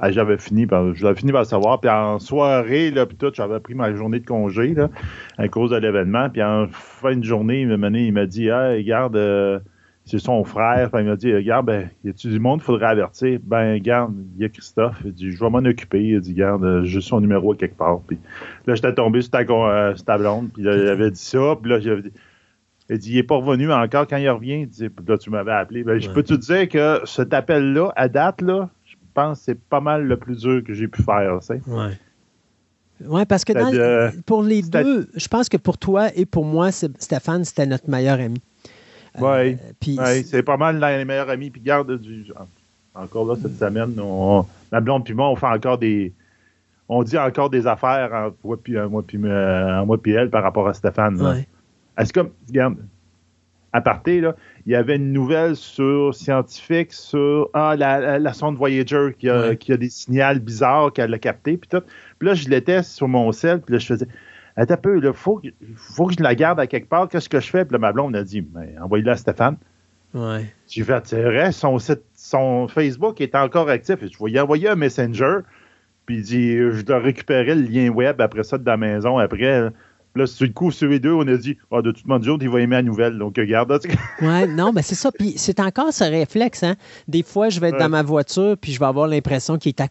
Ah, 0.01 0.11
j'avais 0.11 0.37
fini 0.37 0.65
par. 0.65 0.93
J'avais 0.95 1.15
fini 1.15 1.31
par 1.31 1.41
le 1.41 1.47
savoir. 1.47 1.81
Puis 1.81 1.89
en 1.89 2.19
soirée, 2.19 2.91
là, 2.91 3.05
puis 3.05 3.17
tout, 3.17 3.31
j'avais 3.33 3.59
pris 3.59 3.73
ma 3.73 3.93
journée 3.93 4.19
de 4.19 4.25
congé, 4.25 4.73
là, 4.73 4.89
à 5.37 5.47
cause 5.47 5.71
de 5.71 5.77
l'événement. 5.77 6.29
Puis 6.29 6.41
en 6.41 6.67
fin 6.71 7.17
de 7.17 7.23
journée, 7.23 7.61
il 7.61 7.67
m'a 7.67 7.77
mené, 7.77 8.05
il 8.05 8.13
m'a 8.13 8.25
dit 8.25 8.47
Hey, 8.47 8.77
regarde, 8.83 9.17
euh, 9.17 9.59
c'est 10.09 10.19
son 10.19 10.43
frère. 10.43 10.89
Puis 10.91 11.01
il 11.03 11.07
m'a 11.07 11.15
dit 11.15 11.33
Regarde, 11.33 11.65
ben, 11.67 11.89
y 12.03 12.09
a-tu 12.09 12.29
du 12.29 12.39
monde, 12.39 12.59
il 12.61 12.65
faudrait 12.65 12.87
avertir? 12.87 13.39
Ben, 13.43 13.73
regarde, 13.73 14.13
il 14.35 14.41
y 14.41 14.45
a 14.45 14.49
Christophe. 14.49 14.97
Il 15.05 15.11
dit 15.13 15.31
Je 15.31 15.39
vais 15.39 15.49
m'en 15.49 15.59
occuper. 15.59 16.01
Il 16.03 16.19
dit 16.21 16.33
Regarde, 16.33 16.63
euh, 16.63 16.83
j'ai 16.83 17.01
son 17.01 17.21
numéro 17.21 17.53
à 17.53 17.55
quelque 17.55 17.77
part. 17.77 17.99
Puis 18.07 18.17
là, 18.65 18.75
j'étais 18.75 18.93
tombé 18.93 19.21
sur 19.21 19.31
ta, 19.31 19.39
euh, 19.41 19.95
sur 19.95 20.05
ta 20.05 20.17
blonde. 20.17 20.49
Puis 20.53 20.63
là, 20.63 20.75
il 20.75 20.87
avait 20.87 21.11
dit 21.11 21.19
ça. 21.21 21.55
Puis 21.61 21.69
là, 21.71 21.79
j'avais 21.79 22.01
dit. 22.03 22.11
Il 22.91 22.97
dit, 22.97 23.11
il 23.11 23.15
n'est 23.17 23.23
pas 23.23 23.35
revenu 23.35 23.71
encore 23.71 24.07
quand 24.07 24.17
il 24.17 24.27
revient. 24.29 24.61
Il 24.61 24.67
dit, 24.67 24.89
Puis 24.89 25.05
là, 25.07 25.17
tu 25.19 25.29
m'avais 25.29 25.51
appelé. 25.51 25.83
Ben, 25.83 25.99
Je 26.01 26.09
peux 26.09 26.23
te 26.23 26.33
dire 26.33 26.67
que 26.67 27.01
cet 27.05 27.33
appel-là, 27.35 27.91
à 27.95 28.07
date, 28.09 28.41
là, 28.41 28.67
je 28.85 28.95
pense 29.13 29.37
que 29.39 29.45
c'est 29.45 29.59
pas 29.59 29.79
mal 29.79 30.05
le 30.05 30.17
plus 30.17 30.37
dur 30.39 30.63
que 30.65 30.73
j'ai 30.73 30.87
pu 30.87 31.03
faire. 31.03 31.37
tu 31.39 31.45
sais. 31.45 31.61
Ouais. 31.67 31.91
Oui, 33.05 33.25
parce 33.25 33.45
que 33.45 33.53
dans- 33.53 33.69
pour 34.25 34.43
les 34.43 34.61
deux, 34.83 35.07
je 35.15 35.27
pense 35.27 35.47
que 35.49 35.55
pour 35.57 35.77
toi 35.77 36.07
et 36.15 36.25
pour 36.25 36.43
moi, 36.45 36.71
Stéphane, 36.71 37.45
c'était 37.45 37.65
notre 37.65 37.89
meilleur 37.89 38.19
ami. 38.19 38.41
Euh, 39.21 39.53
Ouais. 39.97 40.23
c'est 40.23 40.43
pas 40.43 40.57
mal 40.57 40.79
les 40.79 41.05
meilleurs 41.05 41.29
amis. 41.29 41.49
Puis 41.49 41.61
garde 41.61 41.99
du. 41.99 42.25
Encore 42.95 43.25
là, 43.27 43.35
cette 43.41 43.57
semaine, 43.57 43.93
on, 43.99 44.45
ma 44.71 44.79
blonde 44.81 45.05
puis 45.05 45.13
moi, 45.13 45.29
on 45.29 45.35
fait 45.35 45.45
encore 45.45 45.77
des. 45.77 46.11
On 46.89 47.03
dit 47.03 47.17
encore 47.17 47.49
des 47.51 47.67
affaires 47.67 48.31
moi 48.43 48.57
puis, 48.61 48.75
euh, 48.75 48.89
moi, 48.89 49.03
puis, 49.05 49.19
euh, 49.23 49.85
moi 49.85 49.97
puis 50.01 50.11
elle 50.13 50.29
par 50.29 50.41
rapport 50.43 50.67
à 50.67 50.73
Stéphane. 50.73 51.21
ouais. 51.21 51.47
Est-ce 51.97 52.11
que, 52.11 52.21
regarde, 52.47 52.77
à 53.73 53.81
partir, 53.81 54.23
là, 54.23 54.35
il 54.65 54.71
y 54.71 54.75
avait 54.75 54.95
une 54.95 55.11
nouvelle 55.13 55.55
sur 55.55 56.15
scientifique 56.15 56.91
sur 56.93 57.49
ah, 57.53 57.75
la, 57.77 57.99
la, 57.99 58.19
la 58.19 58.33
sonde 58.33 58.57
Voyager 58.57 59.09
qui 59.19 59.29
a, 59.29 59.49
Ouais. 59.49 59.57
qui 59.57 59.71
a 59.71 59.77
des 59.77 59.89
signaux 59.89 60.39
bizarres 60.41 60.91
qu'elle 60.91 61.13
a 61.13 61.19
captés, 61.19 61.57
puis 61.57 61.69
tout. 61.69 61.83
Puis 62.17 62.27
là, 62.27 62.33
je 62.33 62.49
l'étais 62.49 62.81
sur 62.81 63.07
mon 63.07 63.31
sel, 63.31 63.61
puis 63.61 63.73
là, 63.73 63.79
je 63.79 63.85
faisais 63.85 64.07
Attends 64.59 64.73
un 64.73 64.77
peu, 64.77 64.97
il 65.03 65.13
faut, 65.13 65.37
que- 65.37 65.47
faut 65.75 66.07
que 66.07 66.13
je 66.17 66.23
la 66.23 66.35
garde 66.35 66.59
à 66.59 66.67
quelque 66.67 66.89
part, 66.89 67.07
qu'est-ce 67.07 67.29
que 67.29 67.39
je 67.39 67.49
fais? 67.49 67.65
Puis 67.65 67.73
là, 67.73 67.79
ma 67.79 67.91
blonde 67.93 68.15
a 68.15 68.23
dit 68.23 68.41
Ben, 68.41 68.67
envoyez-la 68.81 69.13
à 69.13 69.17
Stéphane. 69.17 69.57
Ouais. 70.13 70.45
J'ai 70.67 70.83
fait, 70.83 71.01
c'est 71.05 71.21
vrai, 71.23 71.51
son, 71.51 71.77
site- 71.79 72.01
son 72.15 72.67
Facebook 72.67 73.21
est 73.21 73.35
encore 73.35 73.69
actif. 73.69 73.97
Je 74.01 74.23
vais 74.23 74.31
y 74.31 74.39
envoyer 74.39 74.67
un 74.69 74.75
messenger. 74.75 75.39
Puis 76.05 76.17
il 76.17 76.23
dit, 76.23 76.57
je 76.57 76.81
dois 76.81 76.97
récupérer 76.99 77.53
le 77.53 77.61
lien 77.61 77.89
web 77.89 78.19
après 78.19 78.41
ça 78.43 78.57
de 78.57 78.65
la 78.65 78.77
maison. 78.77 79.19
Après, 79.19 79.69
là, 80.15 80.25
sur 80.25 80.47
le 80.47 80.51
coup, 80.53 80.71
sur 80.71 80.89
les 80.89 80.99
deux, 80.99 81.11
on 81.13 81.27
a 81.27 81.37
dit, 81.37 81.55
Ah, 81.71 81.83
de 81.83 81.91
toute 81.91 82.07
manière, 82.07 82.35
il 82.41 82.49
va 82.49 82.59
aimer 82.61 82.77
la 82.77 82.81
nouvelle. 82.81 83.19
Donc, 83.19 83.35
regarde. 83.37 83.71
Ouais, 84.21 84.47
non, 84.47 84.71
mais 84.73 84.81
c'est 84.81 84.95
ça. 84.95 85.11
Puis 85.11 85.33
c'est 85.37 85.59
encore 85.59 85.93
ce 85.93 86.03
réflexe. 86.03 86.63
Hein? 86.63 86.75
Des 87.07 87.21
fois, 87.21 87.49
je 87.49 87.59
vais 87.59 87.67
être 87.67 87.75
Ouais. 87.75 87.79
dans 87.83 87.89
ma 87.89 88.01
voiture, 88.01 88.57
puis 88.59 88.71
je 88.73 88.79
vais 88.79 88.87
avoir 88.87 89.07
l'impression 89.07 89.59
qu'il 89.59 89.69
est 89.69 89.79
à 89.81 89.87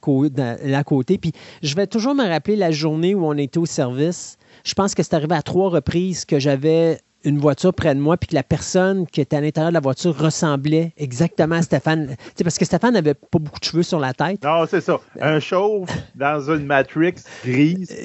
côté. 0.82 1.18
Puis 1.18 1.32
je 1.62 1.76
vais 1.76 1.86
toujours 1.86 2.16
me 2.16 2.26
rappeler 2.28 2.56
la 2.56 2.72
journée 2.72 3.14
où 3.14 3.24
on 3.24 3.34
était 3.34 3.58
au 3.58 3.66
service. 3.66 4.36
Je 4.68 4.74
pense 4.74 4.94
que 4.94 5.02
c'est 5.02 5.14
arrivé 5.14 5.34
à 5.34 5.40
trois 5.40 5.70
reprises 5.70 6.26
que 6.26 6.38
j'avais 6.38 7.00
une 7.24 7.38
voiture 7.38 7.72
près 7.72 7.94
de 7.94 8.00
moi, 8.00 8.18
puis 8.18 8.28
que 8.28 8.34
la 8.34 8.42
personne 8.42 9.06
qui 9.06 9.22
était 9.22 9.36
à 9.36 9.40
l'intérieur 9.40 9.70
de 9.70 9.74
la 9.74 9.80
voiture 9.80 10.14
ressemblait 10.14 10.92
exactement 10.98 11.54
à 11.54 11.62
Stéphane. 11.62 12.16
Parce 12.44 12.58
que 12.58 12.66
Stéphane 12.66 12.92
n'avait 12.92 13.14
pas 13.14 13.38
beaucoup 13.38 13.58
de 13.58 13.64
cheveux 13.64 13.82
sur 13.82 13.98
la 13.98 14.12
tête. 14.12 14.44
non, 14.44 14.66
c'est 14.68 14.82
ça. 14.82 15.00
Un 15.22 15.40
chauve 15.40 15.88
dans 16.14 16.50
une 16.50 16.66
Matrix 16.66 17.14
grise. 17.46 17.96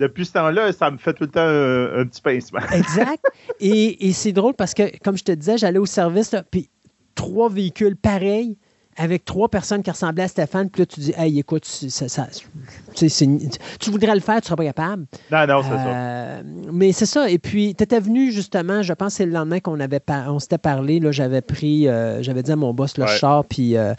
Depuis 0.00 0.24
ce 0.24 0.32
temps-là, 0.32 0.72
ça 0.72 0.90
me 0.90 0.96
fait 0.96 1.12
tout 1.12 1.24
le 1.24 1.30
temps 1.30 1.40
un, 1.40 2.00
un 2.00 2.06
petit 2.06 2.22
pincement. 2.22 2.60
Exact. 2.72 3.22
et 3.60 4.08
et 4.08 4.12
c'est 4.14 4.32
drôle 4.32 4.54
parce 4.54 4.72
que, 4.72 4.96
comme 5.04 5.18
je 5.18 5.24
te 5.24 5.32
disais, 5.32 5.58
j'allais 5.58 5.78
au 5.78 5.86
service, 5.86 6.34
puis 6.50 6.70
trois 7.14 7.50
véhicules 7.50 7.96
pareils 7.96 8.56
avec 8.96 9.24
trois 9.24 9.48
personnes 9.48 9.82
qui 9.82 9.90
ressemblaient 9.90 10.24
à 10.24 10.28
Stéphane. 10.28 10.70
Puis 10.70 10.82
là, 10.82 10.86
tu 10.86 11.00
dis, 11.00 11.12
hey, 11.16 11.38
écoute, 11.38 11.64
ça, 11.64 12.08
ça- 12.08 12.28
tu 12.32 12.46
sais, 12.94 13.08
c'est- 13.08 13.58
tu 13.78 13.90
voudrais 13.90 14.14
le 14.14 14.20
faire, 14.20 14.36
tu 14.36 14.40
ne 14.42 14.44
seras 14.46 14.56
pas 14.56 14.64
capable. 14.64 15.06
Non, 15.30 15.46
non, 15.46 15.62
c'est 15.62 15.68
ça. 15.70 15.86
Euh, 15.86 16.42
mais 16.72 16.92
c'est 16.92 17.06
ça. 17.06 17.30
Et 17.30 17.38
puis, 17.38 17.74
tu 17.74 17.82
étais 17.84 18.00
venu 18.00 18.32
justement, 18.32 18.82
je 18.82 18.92
pense 18.92 19.12
que 19.12 19.16
c'est 19.18 19.26
le 19.26 19.32
lendemain 19.32 19.60
qu'on 19.60 19.78
avait 19.80 20.00
par- 20.00 20.34
on 20.34 20.38
s'était 20.38 20.58
parlé. 20.58 21.00
là, 21.00 21.12
J'avais 21.12 21.40
pris, 21.42 21.88
euh, 21.88 22.22
j'avais 22.22 22.42
dit 22.42 22.52
à 22.52 22.56
mon 22.56 22.72
boss, 22.74 22.96
là, 22.98 23.06
Ouais. 23.06 23.16
sors, 23.18 23.44
puis. 23.44 23.76
euh, 23.76 23.94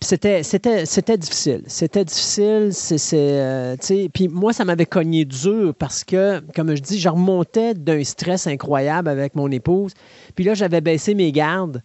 c'était, 0.00 0.44
c'était, 0.44 0.86
c'était 0.86 1.18
difficile. 1.18 1.62
C'était 1.66 2.04
difficile. 2.04 2.68
C'est, 2.70 2.98
c'est, 2.98 3.16
euh, 3.18 3.74
puis 4.12 4.28
moi, 4.28 4.52
ça 4.52 4.64
m'avait 4.64 4.86
cogné 4.86 5.24
dur 5.24 5.74
parce 5.76 6.04
que, 6.04 6.40
comme 6.54 6.72
je 6.76 6.80
dis, 6.80 7.00
je 7.00 7.08
remontais 7.08 7.74
d'un 7.74 8.04
stress 8.04 8.46
incroyable 8.46 9.08
avec 9.08 9.34
mon 9.34 9.50
épouse. 9.50 9.92
Puis 10.36 10.44
là, 10.44 10.54
j'avais 10.54 10.80
baissé 10.80 11.14
mes 11.14 11.32
gardes. 11.32 11.82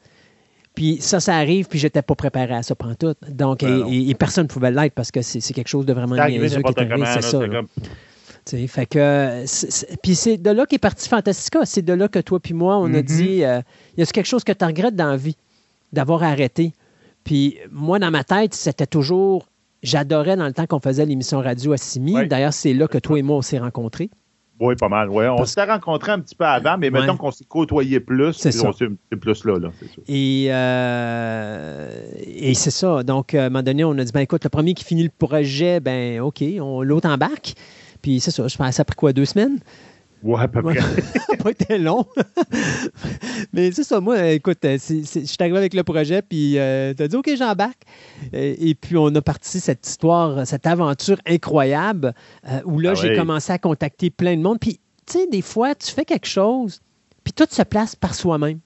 Puis 0.76 0.98
ça, 1.02 1.20
ça 1.20 1.36
arrive, 1.36 1.68
puis 1.68 1.78
j'étais 1.78 2.02
pas 2.02 2.16
préparé 2.16 2.54
à 2.56 2.64
ça 2.64 2.76
tout. 3.00 3.14
Donc, 3.30 3.60
Ben 3.60 3.86
et, 3.90 4.14
personne 4.16 4.46
ne 4.46 4.50
pouvait 4.50 4.72
l'être 4.72 4.94
parce 4.94 5.12
que 5.12 5.22
c'est, 5.22 5.40
quelque 5.54 5.68
chose 5.68 5.86
de 5.86 5.94
vraiment 5.94 6.16
niaiseux 6.16 6.62
qui 6.62 6.72
est 6.72 6.80
arrivé, 6.80 7.06
c'est 7.14 7.22
ça. 7.22 7.40
fait 8.68 8.86
que, 8.88 9.96
puis 10.02 10.16
c'est 10.16 10.38
de 10.38 10.50
là 10.50 10.66
qu'est 10.66 10.80
parti 10.80 11.08
Fantastica. 11.08 11.66
C'est 11.66 11.84
de 11.84 11.94
là 11.94 12.08
que 12.08 12.20
toi 12.20 12.40
puis 12.40 12.54
moi, 12.54 12.78
on 12.78 12.86
a 12.86 12.98
Mhm. 12.98 13.02
dit, 13.04 13.44
euh, 13.44 13.62
y 13.98 14.02
a 14.02 14.06
quelque 14.06 14.26
chose 14.26 14.44
que 14.44 14.52
tu 14.52 14.66
regrettes 14.66 14.96
dans 14.96 15.12
la 15.12 15.18
vie 15.18 15.38
d'avoir 15.92 16.24
arrêté? 16.24 16.74
Puis 17.24 17.58
moi, 17.72 18.00
dans 18.00 18.12
ma 18.12 18.24
tête, 18.24 18.54
c'était 18.54 18.88
toujours, 18.88 19.48
j'adorais 19.84 20.36
dans 20.36 20.48
le 20.48 20.54
temps 20.54 20.66
qu'on 20.66 20.80
faisait 20.80 21.06
l'émission 21.06 21.40
radio 21.40 21.74
à 21.74 21.78
Simi. 21.78 22.28
D'ailleurs, 22.28 22.54
c'est 22.54 22.74
là 22.74 22.88
que 22.88 22.98
toi 22.98 23.20
et 23.20 23.22
moi, 23.22 23.38
on 23.38 23.42
s'est 23.42 23.60
rencontrés. 23.60 24.10
Oui, 24.60 24.76
pas 24.76 24.88
mal. 24.88 25.10
Ouais. 25.10 25.28
On 25.28 25.38
Parce- 25.38 25.50
s'était 25.50 25.66
rencontrés 25.72 26.12
un 26.12 26.20
petit 26.20 26.36
peu 26.36 26.46
avant, 26.46 26.78
mais 26.78 26.90
Ouais. 26.92 27.02
mettons 27.02 27.18
qu'on 27.18 27.32
s'est 27.32 27.44
côtoyé 27.44 28.00
plus. 28.00 28.34
C'est 28.34 28.52
ça. 28.52 28.68
on 28.70 28.72
s'est- 28.74 28.88
C'est 29.12 29.18
plus 29.20 29.44
là, 29.46 29.58
là, 29.60 29.70
sûr. 29.78 30.04
Et, 30.08 30.48
euh, 30.52 31.90
et 32.26 32.54
c'est 32.54 32.72
ça. 32.72 33.04
Donc, 33.04 33.34
à 33.34 33.46
un 33.46 33.50
moment 33.50 33.64
donné, 33.64 33.84
on 33.84 33.98
a 33.98 34.04
dit, 34.04 34.12
ben 34.12 34.22
écoute, 34.22 34.44
le 34.44 34.50
premier 34.50 34.74
qui 34.74 34.84
finit 34.84 35.04
le 35.04 35.12
projet, 35.18 35.80
ben 35.80 36.20
OK, 36.22 36.44
on 36.62 36.82
l'autre 36.82 37.10
embarque. 37.10 37.54
Puis 38.02 38.20
c'est 38.20 38.32
ça, 38.32 38.48
je 38.48 38.58
pense 38.58 38.68
que 38.70 38.76
ça 38.76 38.82
a 38.82 38.86
pris 38.86 38.96
quoi, 38.96 39.14
deux 39.14 39.26
semaines? 39.26 39.60
Ouais, 40.24 40.40
à 40.42 40.48
peu 40.48 40.62
près. 40.64 40.80
Ça 40.82 41.20
n'a 41.32 41.38
pas 41.38 41.52
été 41.52 41.78
long. 41.78 42.06
Mais 43.54 43.72
c'est 43.72 43.84
ça, 43.84 44.00
moi, 44.00 44.30
écoute, 44.32 44.64
euh, 44.66 44.78
je 44.80 45.04
suis 45.04 45.38
arrivé 45.40 45.58
avec 45.58 45.74
le 45.74 45.84
projet, 45.84 46.22
puis 46.22 46.54
tu 46.54 46.60
as 46.60 47.08
dit, 47.08 47.16
OK, 47.16 47.30
j'embarque. 47.36 47.82
Euh, 48.34 48.56
Et 48.58 48.74
puis, 48.76 48.96
on 48.98 49.14
a 49.16 49.22
parti 49.22 49.60
cette 49.60 49.86
histoire, 49.88 50.48
cette 50.48 50.66
aventure 50.66 51.18
incroyable 51.28 52.14
euh, 52.48 52.62
où 52.66 52.80
là, 52.80 52.92
Ah 52.92 52.96
j'ai 52.96 53.10
oui. 53.10 53.16
commencé 53.18 53.52
à 53.52 53.58
contacter 53.58 54.10
plein 54.10 54.36
de 54.38 54.42
monde. 54.42 54.60
Puis, 54.60 54.80
tu 55.06 55.14
sais, 55.20 55.28
des 55.28 55.42
fois, 55.42 55.76
tu 55.76 55.92
fais 55.92 56.06
quelque 56.06 56.28
chose, 56.28 56.80
puis 57.24 57.34
tout 57.34 57.46
se 57.50 57.62
place 57.64 57.96
par 57.96 58.16
soi-même. 58.16 58.60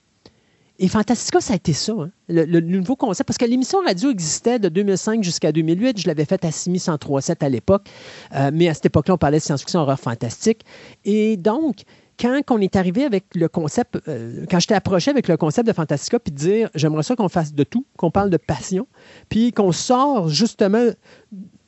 Et 0.80 0.86
Fantastica, 0.86 1.40
ça 1.40 1.54
a 1.54 1.56
été 1.56 1.72
ça, 1.72 1.92
hein, 1.92 2.10
le, 2.28 2.60
nouveau 2.60 2.94
concept. 2.94 3.26
Parce 3.26 3.38
que 3.38 3.44
l'émission 3.44 3.80
radio 3.84 4.10
existait 4.10 4.60
de 4.60 4.68
2005 4.68 5.24
jusqu'à 5.24 5.50
2008. 5.50 5.98
Je 5.98 6.06
l'avais 6.06 6.24
faite 6.24 6.44
à 6.44 6.52
6137 6.52 7.42
à 7.42 7.48
l'époque. 7.48 7.88
Euh, 8.34 8.50
mais 8.52 8.68
à 8.68 8.74
cette 8.74 8.86
époque-là, 8.86 9.14
on 9.14 9.18
parlait 9.18 9.38
de 9.38 9.42
science-fiction, 9.42 9.80
horreur 9.80 9.98
fantastique. 9.98 10.64
Et 11.04 11.36
donc, 11.36 11.82
quand 12.20 12.42
on 12.50 12.58
est 12.58 12.76
arrivé 12.76 13.04
avec 13.04 13.24
le 13.34 13.48
concept, 13.48 13.98
euh, 14.08 14.44
quand 14.50 14.60
je 14.60 14.66
t'ai 14.68 14.74
approché 14.74 15.10
avec 15.10 15.28
le 15.28 15.36
concept 15.36 15.66
de 15.66 15.72
Fantastica, 15.72 16.18
puis 16.18 16.32
de 16.32 16.38
dire 16.38 16.70
j'aimerais 16.74 17.02
ça 17.02 17.16
qu'on 17.16 17.28
fasse 17.28 17.54
de 17.54 17.64
tout, 17.64 17.86
qu'on 17.96 18.10
parle 18.10 18.30
de 18.30 18.36
passion, 18.36 18.86
puis 19.28 19.52
qu'on 19.52 19.72
sort 19.72 20.28
justement. 20.28 20.90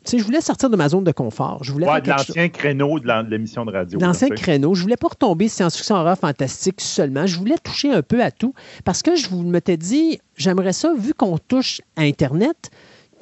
Sais, 0.04 0.18
je 0.18 0.24
voulais 0.24 0.40
sortir 0.40 0.70
de 0.70 0.76
ma 0.76 0.88
zone 0.88 1.04
de 1.04 1.12
confort. 1.12 1.62
Je 1.62 1.72
voulais 1.72 1.86
Ouais, 1.86 2.00
l'ancien 2.06 2.48
créneau 2.48 2.98
de 2.98 3.30
l'émission 3.30 3.66
de 3.66 3.72
radio. 3.72 3.98
L'ancien 4.00 4.30
créneau. 4.30 4.74
Je 4.74 4.82
voulais 4.82 4.96
pas 4.96 5.08
retomber 5.08 5.48
science-fiction 5.48 5.96
horreur 5.96 6.16
fantastique 6.16 6.80
seulement. 6.80 7.26
Je 7.26 7.36
voulais 7.36 7.58
toucher 7.62 7.92
un 7.92 8.02
peu 8.02 8.22
à 8.22 8.30
tout 8.30 8.54
parce 8.84 9.02
que 9.02 9.14
je 9.14 9.28
vous 9.28 9.42
m'étais 9.42 9.76
dit, 9.76 10.18
j'aimerais 10.36 10.72
ça, 10.72 10.94
vu 10.98 11.12
qu'on 11.12 11.36
touche 11.36 11.82
à 11.96 12.02
Internet, 12.02 12.70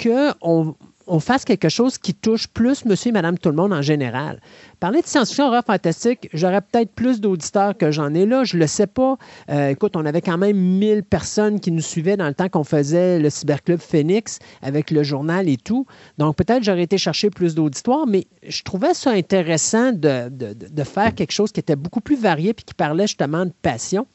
qu'on 0.01 0.77
on 1.09 1.21
fasse 1.21 1.45
quelque 1.45 1.69
chose 1.69 1.99
qui 1.99 2.15
touche 2.15 2.47
plus 2.47 2.85
monsieur 2.85 3.09
et 3.09 3.13
madame 3.13 3.39
tout 3.39 3.49
le 3.49 3.55
monde 3.57 3.73
en 3.73 3.83
général. 3.83 4.41
Parler 4.81 5.01
de 5.01 5.07
science-fiction 5.07 5.47
horreur 5.47 5.65
fantastique, 5.65 6.29
j'aurais 6.33 6.61
peut-être 6.61 6.93
plus 6.93 7.21
d'auditeurs 7.21 7.77
que 7.77 7.91
j'en 7.91 8.15
ai 8.15 8.27
là, 8.27 8.45
je 8.45 8.57
le 8.57 8.67
sais 8.67 8.87
pas. 8.87 9.17
Euh, 9.51 9.71
écoute, 9.71 9.97
on 9.97 10.07
avait 10.07 10.21
quand 10.21 10.39
même 10.39 10.57
1000 10.57 11.03
personnes 11.03 11.61
qui 11.61 11.73
nous 11.73 11.83
suivaient 11.83 12.17
dans 12.17 12.29
le 12.29 12.35
temps 12.35 12.49
qu'on 12.49 12.65
faisait 12.65 13.19
le 13.19 13.31
Cyberclub 13.31 13.81
Phoenix 13.81 14.39
avec 14.63 14.91
le 14.91 15.03
journal 15.03 15.49
et 15.49 15.57
tout. 15.57 15.87
Donc 16.19 16.37
peut-être 16.37 16.63
j'aurais 16.63 16.83
été 16.85 16.99
chercher 16.99 17.31
plus 17.31 17.55
d'auditoire, 17.55 18.07
mais 18.07 18.27
je 18.47 18.63
trouvais 18.63 18.95
ça 18.95 19.11
intéressant 19.11 19.93
de, 19.93 20.29
de- 20.29 20.53
de- 20.55 20.69
de 20.69 20.83
faire 20.85 21.15
quelque 21.15 21.33
chose 21.33 21.51
qui 21.53 21.61
était 21.61 21.77
beaucoup 21.77 22.01
plus 22.01 22.17
varié 22.17 22.53
puis 22.55 22.65
qui 22.65 22.75
parlait 22.75 23.07
justement 23.07 23.45
de 23.47 23.53
passion. 23.63 24.07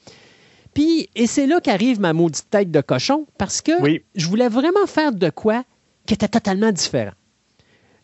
Puis, 0.74 1.08
et 1.16 1.28
c'est 1.28 1.46
là 1.46 1.60
qu'arrive 1.62 2.00
ma 2.00 2.14
maudite 2.14 2.50
tête 2.50 2.72
de 2.72 2.82
cochon, 2.82 3.28
parce 3.38 3.62
que 3.62 3.80
Oui. 3.84 4.02
je 4.16 4.26
voulais 4.28 4.48
vraiment 4.48 4.88
faire 4.88 5.12
de 5.12 5.30
quoi 5.30 5.64
qui 6.06 6.14
était 6.14 6.28
totalement 6.28 6.72
différent. 6.72 7.14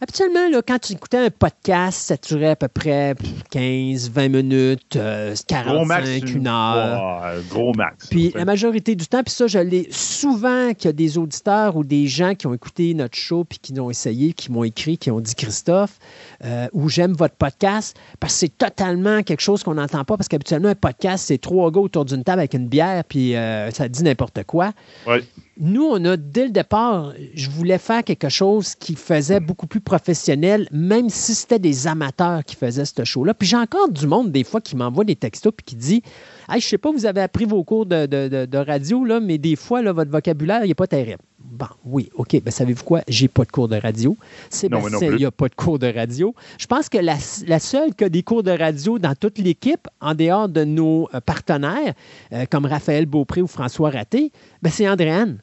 Habituellement, 0.01 0.47
là, 0.49 0.61
quand 0.65 0.79
tu 0.79 0.93
écoutais 0.93 1.17
un 1.17 1.29
podcast, 1.29 1.99
ça 1.99 2.15
durait 2.15 2.51
à 2.51 2.55
peu 2.55 2.69
près 2.69 3.15
15, 3.51 4.09
20 4.09 4.29
minutes, 4.29 4.95
euh, 4.95 5.35
Gros 5.49 5.83
max. 5.83 6.05
45, 6.05 6.35
une 6.35 6.47
heure. 6.47 7.21
Ouais, 7.21 7.41
gros 7.49 7.73
max. 7.73 8.07
Puis 8.07 8.31
la 8.33 8.45
majorité 8.45 8.95
du 8.95 9.07
temps, 9.07 9.23
puis 9.23 9.33
ça, 9.33 9.47
je 9.47 9.59
l'ai 9.59 9.89
souvent 9.91 10.73
qu'il 10.73 10.85
y 10.85 10.87
a 10.87 10.93
des 10.93 11.17
auditeurs 11.17 11.75
ou 11.75 11.83
des 11.83 12.07
gens 12.07 12.33
qui 12.33 12.47
ont 12.47 12.53
écouté 12.53 12.93
notre 12.93 13.17
show 13.17 13.43
puis 13.43 13.59
qui 13.59 13.73
l'ont 13.73 13.89
essayé, 13.89 14.31
qui 14.31 14.53
m'ont 14.53 14.63
écrit, 14.63 14.97
qui 14.97 15.11
ont 15.11 15.19
dit 15.19 15.35
Christophe, 15.35 15.99
euh, 16.45 16.69
ou 16.71 16.87
j'aime 16.87 17.11
votre 17.11 17.35
podcast, 17.35 17.97
parce 18.21 18.35
que 18.35 18.39
c'est 18.39 18.57
totalement 18.57 19.21
quelque 19.21 19.41
chose 19.41 19.63
qu'on 19.63 19.73
n'entend 19.73 20.05
pas, 20.05 20.15
parce 20.15 20.29
qu'habituellement, 20.29 20.69
un 20.69 20.75
podcast, 20.75 21.25
c'est 21.27 21.39
trois 21.39 21.71
gars 21.71 21.81
autour 21.81 22.05
d'une 22.05 22.23
table 22.23 22.39
avec 22.39 22.53
une 22.53 22.69
bière, 22.69 23.03
puis 23.03 23.35
euh, 23.35 23.69
ça 23.71 23.89
dit 23.89 24.03
n'importe 24.03 24.45
quoi. 24.45 24.71
Ouais. 25.05 25.25
Nous, 25.61 25.83
on 25.83 26.03
a, 26.05 26.15
dès 26.15 26.45
le 26.45 26.51
départ, 26.51 27.11
je 27.35 27.49
voulais 27.49 27.77
faire 27.77 28.03
quelque 28.05 28.29
chose 28.29 28.75
qui 28.75 28.95
faisait 28.95 29.41
beaucoup 29.41 29.67
plus 29.67 29.81
professionnel, 29.81 30.69
même 30.71 31.09
si 31.09 31.35
c'était 31.35 31.59
des 31.59 31.85
amateurs 31.85 32.45
qui 32.45 32.55
faisaient 32.55 32.85
ce 32.85 33.03
show-là. 33.03 33.33
Puis 33.33 33.47
j'ai 33.49 33.57
encore 33.57 33.89
du 33.89 34.07
monde, 34.07 34.31
des 34.31 34.45
fois, 34.45 34.61
qui 34.61 34.77
m'envoie 34.77 35.03
des 35.03 35.17
textos 35.17 35.51
puis 35.55 35.65
qui 35.65 35.75
dit 35.75 36.01
Hey, 36.49 36.61
je 36.61 36.67
sais 36.67 36.77
pas, 36.77 36.91
vous 36.91 37.05
avez 37.05 37.21
appris 37.21 37.43
vos 37.45 37.63
cours 37.65 37.85
de, 37.85 38.05
de- 38.05 38.29
de- 38.29 38.45
de 38.45 38.57
radio, 38.57 39.03
là, 39.03 39.19
mais 39.19 39.37
des 39.37 39.55
fois, 39.57 39.81
là, 39.81 39.91
votre 39.91 40.09
vocabulaire, 40.11 40.63
il 40.63 40.69
n'est 40.69 40.73
pas 40.75 40.87
terrible. 40.87 41.19
Bon, 41.39 41.65
oui, 41.85 42.09
OK. 42.15 42.41
Ben, 42.41 42.51
savez-vous 42.51 42.83
quoi? 42.85 43.01
J'ai 43.07 43.27
pas 43.27 43.43
de 43.43 43.51
cours 43.51 43.67
de 43.67 43.75
radio. 43.75 44.15
Sébastien, 44.49 44.89
il 45.11 45.15
n'y 45.17 45.25
a 45.25 45.31
pas 45.31 45.49
de 45.49 45.55
cours 45.55 45.77
de 45.79 45.91
radio. 45.91 46.33
Je 46.57 46.67
pense 46.67 46.87
que 46.89 46.97
la, 46.97 47.15
la 47.47 47.59
seule 47.59 47.93
qui 47.95 48.05
a 48.05 48.09
des 48.09 48.23
cours 48.23 48.43
de 48.43 48.51
radio 48.51 48.97
dans 48.97 49.13
toute 49.15 49.37
l'équipe, 49.39 49.87
en 49.99 50.15
dehors 50.15 50.47
de 50.47 50.63
nos 50.63 51.09
euh, 51.13 51.19
partenaires, 51.19 51.93
euh, 52.33 52.45
comme 52.49 52.65
Raphaël 52.65 53.05
Beaupré 53.05 53.41
ou 53.41 53.47
François 53.47 53.89
Raté, 53.89 54.31
ben, 54.61 54.69
c'est 54.71 54.87
Andréane 54.87 55.39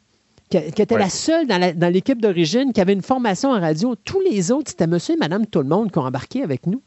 qui, 0.49 0.61
qui 0.73 0.83
était 0.83 0.95
Ouais. 0.95 1.01
la 1.01 1.09
seule 1.09 1.47
dans 1.47 1.93
l'équipe 1.93 2.21
d'origine 2.21 2.73
qui 2.73 2.81
avait 2.81 2.93
une 2.93 3.03
formation 3.03 3.51
en 3.51 3.61
radio. 3.61 3.95
Tous 4.05 4.21
les 4.21 4.51
autres, 4.53 4.71
c'était 4.71 4.87
monsieur 4.87 5.15
et 5.15 5.19
madame 5.19 5.47
tout 5.47 5.61
le 5.61 5.69
monde 5.69 5.91
qui 5.91 5.99
ont 5.99 6.03
embarqué 6.03 6.43
avec 6.43 6.67
nous. 6.67 6.83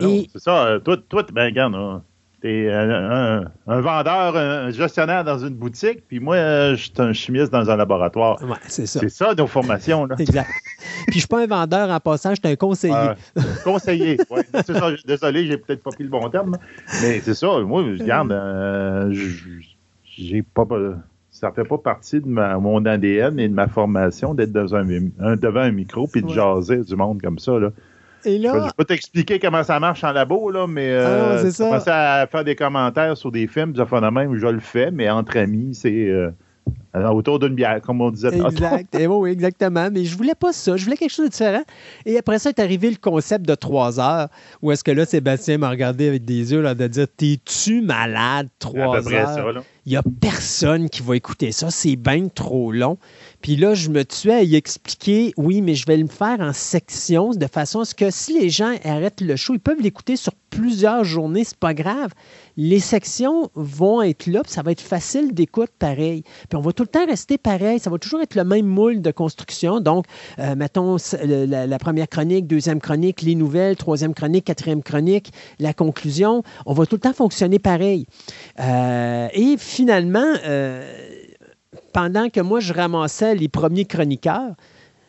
Et- 0.00 0.28
C'est 0.32 0.40
ça. 0.42 0.66
euh, 0.66 0.78
Toi, 0.80 0.96
toi, 1.08 1.24
ben, 1.32 1.44
regarde, 1.46 1.72
là, 1.74 2.02
t'es 2.42 2.66
euh, 2.68 3.40
un, 3.40 3.72
un 3.72 3.80
vendeur, 3.80 4.36
un 4.36 4.70
gestionnaire 4.70 5.24
dans 5.24 5.38
une 5.38 5.54
boutique, 5.54 6.06
puis 6.06 6.20
moi, 6.20 6.36
euh, 6.36 6.70
je 6.76 6.82
suis 6.82 6.92
un 6.98 7.12
chimiste 7.14 7.50
dans 7.50 7.70
un 7.70 7.76
laboratoire. 7.76 8.42
Ouais, 8.42 8.56
c'est 8.66 8.84
ça. 8.86 9.00
C'est 9.00 9.08
ça, 9.08 9.34
nos 9.34 9.46
formations. 9.46 10.04
Là. 10.04 10.16
Exact. 10.18 10.50
Puis 11.06 11.14
je 11.14 11.18
suis 11.20 11.28
pas 11.28 11.42
un 11.42 11.46
vendeur 11.46 11.88
en 11.90 11.98
passant, 12.00 12.34
je 12.34 12.40
suis 12.44 12.52
un 12.52 12.56
conseiller. 12.56 12.94
Euh, 12.94 13.14
conseiller. 13.64 14.18
Ça, 14.66 14.90
désolé, 15.06 15.46
j'ai 15.46 15.56
peut-être 15.56 15.82
pas 15.82 15.90
pris 15.92 16.04
le 16.04 16.10
bon 16.10 16.28
terme. 16.28 16.56
Mais 17.02 17.20
c'est 17.20 17.34
ça. 17.34 17.60
Moi, 17.60 17.84
je 17.96 18.02
garde. 18.04 18.32
euh, 18.32 19.14
j'ai 20.04 20.42
pas. 20.42 20.66
Ça 21.38 21.52
fait 21.52 21.64
pas 21.64 21.76
partie 21.76 22.20
de 22.20 22.26
ma- 22.26 22.56
mon 22.58 22.84
ADN 22.86 23.38
et 23.38 23.46
de 23.48 23.52
ma 23.54 23.68
formation 23.68 24.32
d'être 24.32 24.52
dans 24.52 24.74
un, 24.74 24.88
un- 25.20 25.36
devant 25.36 25.60
un 25.60 25.70
micro 25.70 26.06
puis 26.06 26.22
de 26.22 26.26
Ouais. 26.28 26.32
jaser 26.34 26.78
du 26.78 26.96
monde 26.96 27.20
comme 27.22 27.38
ça. 27.38 27.58
Là. 27.58 27.70
Et 28.24 28.38
Je 28.38 28.42
là, 28.42 28.52
peux 28.54 28.72
pas 28.78 28.84
t'expliquer 28.86 29.38
comment 29.38 29.62
ça 29.62 29.78
marche 29.78 30.02
en 30.02 30.12
labo, 30.12 30.50
là, 30.50 30.66
mais 30.66 30.94
Ah 30.94 31.36
euh, 31.44 31.50
commencer 31.56 31.90
à 31.90 32.26
faire 32.26 32.42
des 32.42 32.56
commentaires 32.56 33.16
sur 33.18 33.30
des 33.30 33.46
films, 33.46 33.76
ça 33.76 33.84
fait 33.84 34.00
de 34.00 34.06
même, 34.08 34.34
je 34.36 34.46
le 34.46 34.60
fais, 34.60 34.90
mais 34.90 35.10
entre 35.10 35.36
amis, 35.36 35.74
c'est 35.74 36.08
euh, 36.08 36.30
autour 37.04 37.38
d'une 37.38 37.54
bière, 37.54 37.80
comme 37.82 38.00
on 38.00 38.10
disait. 38.10 38.36
Exact. 38.36 38.94
Eh 38.98 39.06
oui, 39.06 39.30
exactement. 39.30 39.88
Mais 39.92 40.04
je 40.04 40.16
voulais 40.16 40.34
pas 40.34 40.52
ça. 40.52 40.76
Je 40.76 40.84
voulais 40.84 40.96
quelque 40.96 41.12
chose 41.12 41.26
de 41.26 41.30
différent. 41.30 41.62
Et 42.04 42.18
après 42.18 42.38
ça 42.38 42.50
est 42.50 42.58
arrivé 42.58 42.90
le 42.90 42.96
concept 42.96 43.46
de 43.46 43.54
trois 43.54 44.00
heures, 44.00 44.28
où 44.62 44.72
est-ce 44.72 44.84
que 44.84 44.90
là, 44.90 45.04
Sébastien 45.04 45.58
m'a 45.58 45.70
regardé 45.70 46.08
avec 46.08 46.24
des 46.24 46.52
yeux 46.52 46.60
là, 46.60 46.74
de 46.74 46.86
dire 46.86 47.06
T'es-tu 47.16 47.82
malade, 47.82 48.48
trois 48.58 49.12
heures? 49.12 49.62
Il 49.86 49.90
n'y 49.90 49.96
a 49.96 50.02
personne 50.20 50.90
qui 50.90 51.00
va 51.02 51.14
écouter 51.14 51.52
ça. 51.52 51.70
C'est 51.70 51.94
bien 51.94 52.26
trop 52.26 52.72
long. 52.72 52.98
Puis 53.40 53.54
là, 53.54 53.74
je 53.74 53.88
me 53.90 54.04
tuais 54.04 54.34
à 54.34 54.42
y 54.42 54.56
expliquer, 54.56 55.32
oui, 55.36 55.60
mais 55.60 55.76
je 55.76 55.86
vais 55.86 55.96
le 55.96 56.08
faire 56.08 56.40
en 56.40 56.52
sections 56.52 57.30
de 57.30 57.46
façon 57.46 57.80
à 57.80 57.84
ce 57.84 57.94
que 57.94 58.10
si 58.10 58.36
les 58.36 58.50
gens 58.50 58.74
arrêtent 58.84 59.20
le 59.20 59.36
show, 59.36 59.54
ils 59.54 59.60
peuvent 59.60 59.80
l'écouter 59.80 60.16
sur 60.16 60.32
plusieurs 60.50 61.04
journées, 61.04 61.44
c'est 61.44 61.56
pas 61.56 61.74
grave. 61.74 62.10
Les 62.56 62.80
sections 62.80 63.50
vont 63.54 64.02
être 64.02 64.26
là, 64.26 64.42
puis 64.42 64.50
ça 64.50 64.62
va 64.62 64.72
être 64.72 64.80
facile 64.80 65.34
d'écoute 65.34 65.70
pareil. 65.78 66.24
Puis 66.48 66.56
on 66.56 66.60
va 66.60 66.72
tout 66.72 66.85
le 66.86 66.90
temps 66.98 67.06
rester 67.06 67.36
pareil. 67.36 67.78
Ça 67.78 67.90
va 67.90 67.98
toujours 67.98 68.22
être 68.22 68.34
le 68.34 68.44
même 68.44 68.66
moule 68.66 69.02
de 69.02 69.10
construction. 69.10 69.80
Donc, 69.80 70.06
euh, 70.38 70.54
mettons 70.54 70.96
la 71.22 71.78
première 71.78 72.08
chronique, 72.08 72.46
deuxième 72.46 72.80
chronique, 72.80 73.22
les 73.22 73.34
nouvelles, 73.34 73.76
troisième 73.76 74.14
chronique, 74.14 74.44
quatrième 74.44 74.82
chronique, 74.82 75.32
la 75.58 75.74
conclusion. 75.74 76.42
On 76.64 76.72
va 76.72 76.86
tout 76.86 76.96
le 76.96 77.00
temps 77.00 77.12
fonctionner 77.12 77.58
pareil. 77.58 78.06
Euh, 78.60 79.28
et 79.32 79.56
finalement, 79.58 80.34
euh, 80.44 80.82
pendant 81.92 82.28
que 82.30 82.40
moi, 82.40 82.60
je 82.60 82.72
ramassais 82.72 83.34
les 83.34 83.48
premiers 83.48 83.84
chroniqueurs, 83.84 84.54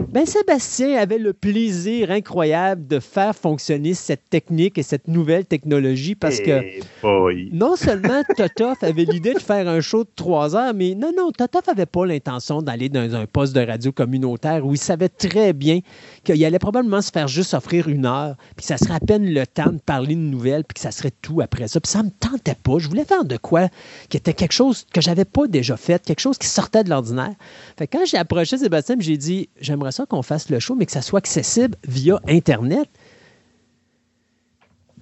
ben 0.10 0.26
Sébastien 0.26 0.96
avait 0.96 1.18
le 1.18 1.34
plaisir 1.34 2.12
incroyable 2.12 2.88
de 2.88 3.00
faire 3.00 3.36
fonctionner 3.36 3.94
cette 3.94 4.30
technique 4.30 4.78
et 4.78 4.84
cette 4.84 5.08
nouvelle 5.08 5.46
technologie 5.46 6.16
parce 6.16 6.40
que 6.40 6.62
Eh 6.64 6.82
boy. 7.02 7.50
non 7.52 7.76
seulement 7.76 8.22
Totoff 8.38 8.84
avait 8.84 9.06
l'idée 9.06 9.34
de 9.34 9.40
faire 9.40 9.68
un 9.68 9.82
show 9.82 10.04
de 10.04 10.10
trois 10.16 10.56
heures, 10.56 10.74
mais 10.74 10.96
non, 10.96 11.12
non, 11.18 11.32
Totoff 11.32 11.68
n'avait 11.68 11.86
pas 11.88 12.06
l'intention 12.06 12.62
d'aller 12.62 12.90
dans 12.90 13.16
un 13.16 13.26
poste 13.26 13.54
de 13.54 13.60
radio 13.60 13.92
communautaire 13.92 14.66
où 14.66 14.74
il 14.74 14.78
savait 14.78 15.10
très 15.10 15.52
bien 15.54 15.80
qu'il 16.24 16.44
allait 16.46 16.60
probablement 16.60 17.02
se 17.02 17.12
faire 17.12 17.28
juste 17.28 17.54
offrir 17.54 17.88
une 17.90 18.06
heure, 18.06 18.36
puis 18.56 18.66
ça 18.66 18.78
serait 18.78 18.94
à 18.96 19.00
peine 19.00 19.26
le 19.30 19.46
temps 19.48 19.72
de 19.72 19.80
parler 19.80 20.16
de 20.16 20.20
nouvelles, 20.22 20.64
puis 20.64 20.76
que 20.76 20.80
ça 20.82 20.92
serait 20.92 21.12
tout 21.22 21.42
après 21.42 21.68
ça. 21.68 21.80
Puis 21.80 21.92
ça 21.92 22.04
me 22.04 22.12
tentait 22.12 22.56
pas. 22.56 22.78
Je 22.78 22.88
voulais 22.88 23.06
faire 23.06 23.26
de 23.26 23.38
quoi 23.38 23.68
qui 24.10 24.18
était 24.18 24.34
quelque 24.34 24.54
chose 24.54 24.86
que 24.94 25.02
j'avais 25.02 25.26
pas 25.26 25.48
déjà 25.48 25.76
fait, 25.76 26.04
quelque 26.06 26.20
chose 26.20 26.38
qui 26.38 26.48
sortait 26.48 26.84
de 26.84 26.90
l'ordinaire. 26.90 27.34
Fait 27.78 27.88
que 27.88 27.98
quand 27.98 28.06
j'ai 28.06 28.18
approché 28.18 28.58
Sébastien, 28.58 28.96
j'ai 29.00 29.18
dit 29.18 29.50
j'aimerais 29.60 29.87
ça 29.92 30.06
qu'on 30.06 30.22
fasse 30.22 30.50
le 30.50 30.60
show, 30.60 30.76
mais 30.76 30.86
que 30.86 30.92
ça 30.92 31.02
soit 31.02 31.20
accessible 31.20 31.76
via 31.88 32.20
Internet. 32.28 32.90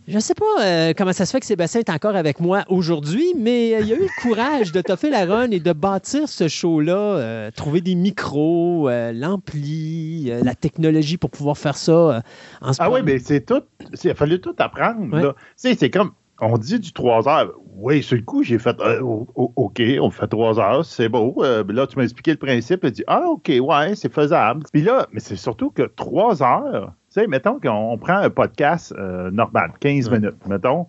Je 0.08 0.16
ne 0.16 0.20
sais 0.20 0.36
pas 0.36 0.46
euh, 0.62 0.94
comment 0.96 1.14
ça 1.14 1.26
se 1.26 1.32
fait 1.32 1.40
que 1.40 1.48
Sébastien 1.48 1.80
est 1.80 1.90
encore 1.90 2.16
avec 2.16 2.40
moi 2.40 2.64
aujourd'hui, 2.70 3.34
mais 3.36 3.74
euh, 3.74 3.80
il 3.82 3.92
a 3.92 3.96
eu 3.96 4.02
le 4.02 4.22
courage 4.22 4.72
de 4.72 4.80
toffer 4.82 5.10
la 5.10 5.26
run 5.26 5.50
et 5.50 5.60
de 5.60 5.74
bâtir 5.74 6.30
ce 6.30 6.48
show-là, 6.48 6.96
euh, 6.96 7.50
trouver 7.50 7.82
des 7.82 7.96
micros, 7.96 8.88
euh, 8.88 9.12
l'ampli, 9.12 10.32
la 10.44 10.54
technologie 10.54 11.18
pour 11.18 11.32
pouvoir 11.32 11.58
faire 11.58 11.76
ça 11.76 12.22
en 12.62 12.74
ce 12.74 12.82
Ah 12.82 12.92
oui, 12.92 13.00
mais 13.04 13.18
c'est 13.18 13.42
tout. 13.42 13.64
Il 14.04 14.10
a 14.12 14.14
fallu 14.14 14.40
tout 14.40 14.54
apprendre. 14.60 15.12
Ouais. 15.12 15.34
c'est 15.58 15.90
comme. 15.90 16.12
On 16.42 16.58
dit 16.58 16.80
du 16.80 16.92
3 16.92 17.28
heures. 17.30 17.54
Oui, 17.78 18.04
sur 18.04 18.18
le 18.18 18.24
coup, 18.24 18.44
j'ai 18.44 18.58
fait 18.60 18.78
euh, 18.82 19.00
o- 19.02 19.28
o- 19.36 19.52
OK, 19.56 19.82
on 20.02 20.10
fait 20.10 20.28
3 20.28 20.60
heures, 20.60 20.84
c'est 20.86 21.08
beau. 21.10 21.36
Euh, 21.40 21.64
là, 21.70 21.88
tu 21.88 21.98
m'as 21.98 22.04
expliqué 22.04 22.32
le 22.32 22.38
principe. 22.38 22.82
Tu 22.82 22.92
dit 22.92 23.04
Ah, 23.08 23.24
OK, 23.28 23.50
ouais, 23.62 23.96
c'est 23.96 24.12
faisable. 24.14 24.64
Puis 24.74 24.82
là, 24.82 25.08
mais 25.14 25.20
c'est 25.20 25.36
surtout 25.38 25.70
que 25.72 25.84
3 25.84 26.44
heures, 26.44 26.94
tu 27.14 27.22
sais, 27.22 27.28
mettons 27.28 27.60
qu'on 27.60 27.70
on 27.94 27.98
prend 27.98 28.18
un 28.18 28.30
podcast 28.30 28.94
euh, 28.98 29.32
normal, 29.32 29.72
15 29.80 30.10
Ouais. 30.10 30.20
minutes, 30.20 30.46
mettons. 30.48 30.88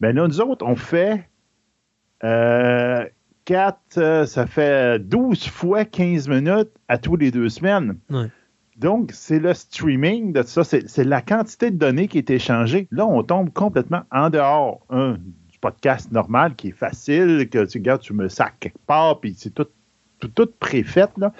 Ben 0.00 0.14
là, 0.14 0.26
nous 0.28 0.40
autres, 0.40 0.64
on 0.66 0.76
fait 0.76 1.28
4, 3.44 4.24
ça 4.26 4.46
fait 4.46 4.98
12 4.98 5.46
fois 5.48 5.84
15 5.84 6.28
minutes 6.28 6.70
à 6.88 6.98
tous 6.98 7.16
les 7.16 7.30
deux 7.30 7.48
semaines. 7.48 7.96
Ouais. 8.10 8.26
Donc, 8.78 9.10
c'est 9.12 9.40
le 9.40 9.54
streaming 9.54 10.32
de 10.32 10.42
ça, 10.42 10.62
c'est 10.62 11.04
la 11.04 11.20
quantité 11.20 11.70
de 11.70 11.76
données 11.76 12.06
qui 12.06 12.18
est 12.18 12.30
échangée. 12.30 12.86
Là, 12.92 13.06
on 13.06 13.22
tombe 13.22 13.52
complètement 13.52 14.02
en 14.12 14.30
dehors, 14.30 14.80
un, 14.88 15.14
du 15.14 15.58
podcast 15.60 16.12
normal 16.12 16.54
qui 16.54 16.68
est 16.68 16.78
facile, 16.78 17.48
que 17.50 17.64
tu 17.64 17.78
regardes, 17.78 18.02
tu 18.02 18.12
me 18.12 18.28
sacs 18.28 18.54
quelque 18.60 18.78
part, 18.86 19.18
puis 19.18 19.34
c'est 19.36 19.52
tout 19.52 19.66
tout. 20.18 20.48
Là. 21.16 21.32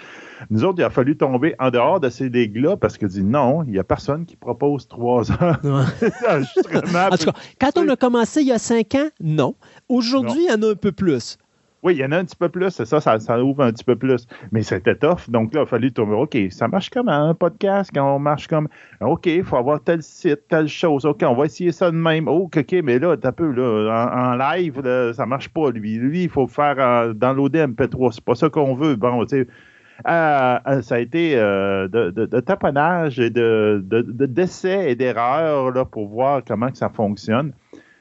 Nous 0.50 0.64
autres, 0.64 0.78
il 0.78 0.84
a 0.84 0.90
fallu 0.90 1.16
tomber 1.16 1.54
en 1.58 1.70
dehors 1.70 2.00
de 2.00 2.08
ces 2.08 2.28
ligues-là 2.28 2.76
parce 2.76 2.96
que 2.96 3.06
dit 3.06 3.24
non, 3.24 3.64
il 3.64 3.72
n'y 3.72 3.78
a 3.78 3.84
personne 3.84 4.24
qui 4.24 4.36
propose 4.36 4.86
trois 4.88 5.30
heures 5.32 5.58
en 5.64 7.16
tout 7.16 7.24
cas, 7.24 7.32
quand 7.60 7.76
on 7.76 7.88
a 7.88 7.96
commencé 7.96 8.42
il 8.42 8.48
y 8.48 8.52
a 8.52 8.58
cinq 8.58 8.94
ans, 8.94 9.08
non. 9.20 9.54
Aujourd'hui, 9.88 10.44
il 10.44 10.50
y 10.50 10.54
en 10.54 10.62
a 10.62 10.72
un 10.72 10.76
peu 10.76 10.92
plus. 10.92 11.38
Oui, 11.82 11.94
il 11.94 11.98
y 11.98 12.04
en 12.04 12.12
a 12.12 12.18
un 12.18 12.24
petit 12.24 12.36
peu 12.36 12.48
plus, 12.48 12.70
c'est 12.70 12.84
ça, 12.86 13.00
ça, 13.00 13.42
ouvre 13.42 13.62
un 13.62 13.72
petit 13.72 13.84
peu 13.84 13.96
plus. 13.96 14.26
Mais 14.50 14.62
c'était 14.62 14.96
tough. 14.96 15.28
Donc 15.28 15.54
là, 15.54 15.60
il 15.60 15.62
a 15.62 15.66
fallu 15.66 15.92
tomber. 15.92 16.14
OK, 16.14 16.36
ça 16.50 16.66
marche 16.68 16.90
comme 16.90 17.08
un 17.08 17.34
podcast 17.34 17.90
quand 17.94 18.16
on 18.16 18.18
marche 18.18 18.48
comme 18.48 18.68
OK, 19.00 19.26
il 19.26 19.44
faut 19.44 19.56
avoir 19.56 19.82
tel 19.82 20.02
site, 20.02 20.48
telle 20.48 20.68
chose. 20.68 21.06
OK, 21.06 21.22
on 21.22 21.34
va 21.34 21.44
essayer 21.46 21.72
ça 21.72 21.90
de 21.90 21.96
même. 21.96 22.26
Oh, 22.28 22.50
OK, 22.54 22.74
mais 22.82 22.98
là, 22.98 23.16
t'as 23.16 23.32
peu, 23.32 23.50
là, 23.52 24.10
en, 24.12 24.34
live, 24.34 24.80
là, 24.80 25.12
ça 25.12 25.24
marche 25.26 25.48
pas, 25.50 25.70
lui. 25.70 25.94
Lui, 25.94 26.24
il 26.24 26.28
faut 26.28 26.46
faire 26.46 26.76
euh, 26.78 27.12
dans 27.12 27.32
l'ODMP3. 27.32 28.12
C'est 28.12 28.24
pas 28.24 28.34
ça 28.34 28.48
qu'on 28.48 28.74
veut. 28.74 28.96
Bon, 28.96 29.24
tu 29.24 29.38
sais 29.38 29.46
euh, 30.06 30.58
euh, 30.66 30.82
ça 30.82 30.94
a 30.94 30.98
été 30.98 31.34
euh, 31.36 31.88
de, 31.88 32.40
taponnage 32.40 33.18
et 33.18 33.30
de, 33.30 33.82
d'essais 34.26 34.92
et 34.92 34.94
d'erreurs 34.94 35.88
pour 35.88 36.08
voir 36.08 36.42
comment 36.46 36.70
que 36.70 36.78
ça 36.78 36.88
fonctionne. 36.88 37.52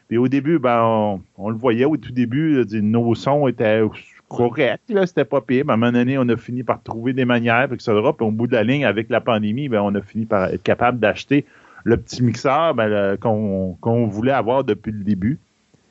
Puis 0.07 0.17
au 0.17 0.27
début, 0.27 0.59
ben, 0.59 1.19
on, 1.37 1.49
le 1.49 1.57
voyait 1.57 1.85
au 1.85 1.97
tout 1.97 2.11
début, 2.11 2.63
nos 2.71 3.13
sons 3.15 3.47
étaient 3.47 3.81
corrects, 4.29 4.81
là, 4.89 5.05
c'était 5.05 5.25
pas 5.25 5.41
pire. 5.41 5.65
à 5.69 5.73
un 5.73 5.77
moment 5.77 5.91
donné, 5.91 6.17
on 6.17 6.27
a 6.29 6.37
fini 6.37 6.63
par 6.63 6.81
trouver 6.81 7.13
des 7.13 7.25
manières, 7.25 7.71
etc. 7.71 7.91
Puis 8.17 8.25
au 8.25 8.31
bout 8.31 8.47
de 8.47 8.53
la 8.53 8.63
ligne, 8.63 8.85
avec 8.85 9.09
la 9.09 9.21
pandémie, 9.21 9.69
ben, 9.69 9.81
on 9.81 9.93
a 9.95 10.01
fini 10.01 10.25
par 10.25 10.45
être 10.45 10.63
capable 10.63 10.99
d'acheter 10.99 11.45
le 11.83 11.97
petit 11.97 12.23
mixeur 12.23 12.73
ben, 12.73 13.17
qu'on, 13.17 14.07
voulait 14.07 14.31
avoir 14.31 14.63
depuis 14.63 14.91
le 14.91 15.03
début 15.03 15.39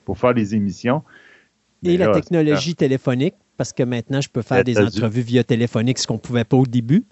pour 0.04 0.18
faire 0.18 0.32
les 0.32 0.54
émissions. 0.54 1.02
Et 1.82 1.96
la 1.96 2.08
technologie 2.08 2.74
téléphonique 2.74 3.34
parce 3.56 3.72
que 3.72 3.82
maintenant, 3.82 4.20
je 4.20 4.28
peux 4.28 4.42
faire 4.42 4.64
des 4.64 4.78
entrevues 4.78 5.22
via 5.22 5.44
téléphonique, 5.44 5.98
ce 5.98 6.06
qu'on 6.06 6.14
ne 6.14 6.18
pouvait 6.18 6.44
pas 6.44 6.56
au 6.56 6.66
début. 6.66 7.04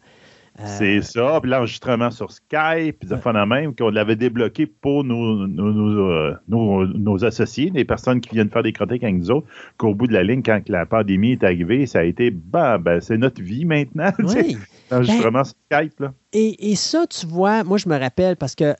Euh, 0.61 0.63
c'est 0.67 1.03
ça. 1.03 1.41
Puis 1.41 1.51
l'enregistrement 1.51 2.11
sur 2.13 2.31
Skype, 2.31 3.01
puis 3.01 3.09
de 3.09 3.45
même, 3.47 3.75
qu'on 3.75 3.91
l'avait 3.91 4.15
débloqué 4.15 4.67
pour 4.67 5.03
nos, 5.03 5.43
euh, 5.43 6.35
nos, 6.49 6.87
nos, 6.87 7.25
associés, 7.25 7.73
les 7.75 7.85
personnes 7.85 8.21
qui 8.21 8.31
viennent 8.35 8.51
faire 8.51 8.63
des 8.63 8.73
chroniques 8.73 9.03
avec 9.03 9.17
nous 9.17 9.31
autres, 9.33 9.49
qu'au 9.79 9.95
bout 9.95 10.07
de 10.07 10.13
la 10.13 10.23
ligne, 10.23 10.43
quand 10.43 10.61
la 10.69 10.87
pandémie 10.87 11.33
est 11.33 11.43
arrivée, 11.43 11.87
ça 11.87 12.01
a 12.01 12.05
été, 12.05 12.31
ben, 12.31 12.79
ben 12.79 13.01
c'est 13.01 13.19
notre 13.19 13.43
vie 13.43 13.65
maintenant. 13.65 14.13
L'enregistrement 14.91 15.41
ben, 15.41 15.45
sur 15.45 15.57
Skype. 15.73 16.01
Là. 16.01 16.13
Et, 16.33 16.71
et, 16.71 16.77
ça, 16.77 17.07
tu 17.09 17.27
vois, 17.27 17.65
moi, 17.65 17.79
je 17.79 17.89
me 17.89 17.99
rappelle 17.99 18.37
parce 18.37 18.55
que 18.55 18.75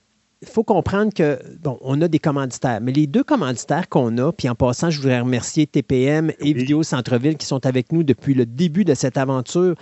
il 0.47 0.53
faut 0.53 0.63
comprendre 0.63 1.13
que, 1.13 1.39
bon, 1.63 1.79
on 1.81 2.01
a 2.03 2.09
des 2.09 2.19
commanditaires, 2.19 2.81
mais 2.83 2.93
les 2.93 3.07
deux 3.07 3.25
commanditaires 3.25 3.89
qu'on 3.89 4.17
a, 4.19 4.31
puis 4.33 4.49
en 4.49 4.55
passant, 4.55 4.91
je 4.91 5.01
voudrais 5.01 5.21
remercier 5.21 5.67
TPM 5.67 6.33
et 6.39 6.53
Vidéo 6.53 6.83
Centre-Ville 6.83 7.37
qui 7.37 7.47
sont 7.47 7.65
avec 7.67 7.93
nous 7.93 8.03
depuis 8.03 8.35
le 8.35 8.45
début 8.45 8.85
de 8.85 8.95
cette 8.95 9.17
aventure, 9.17 9.75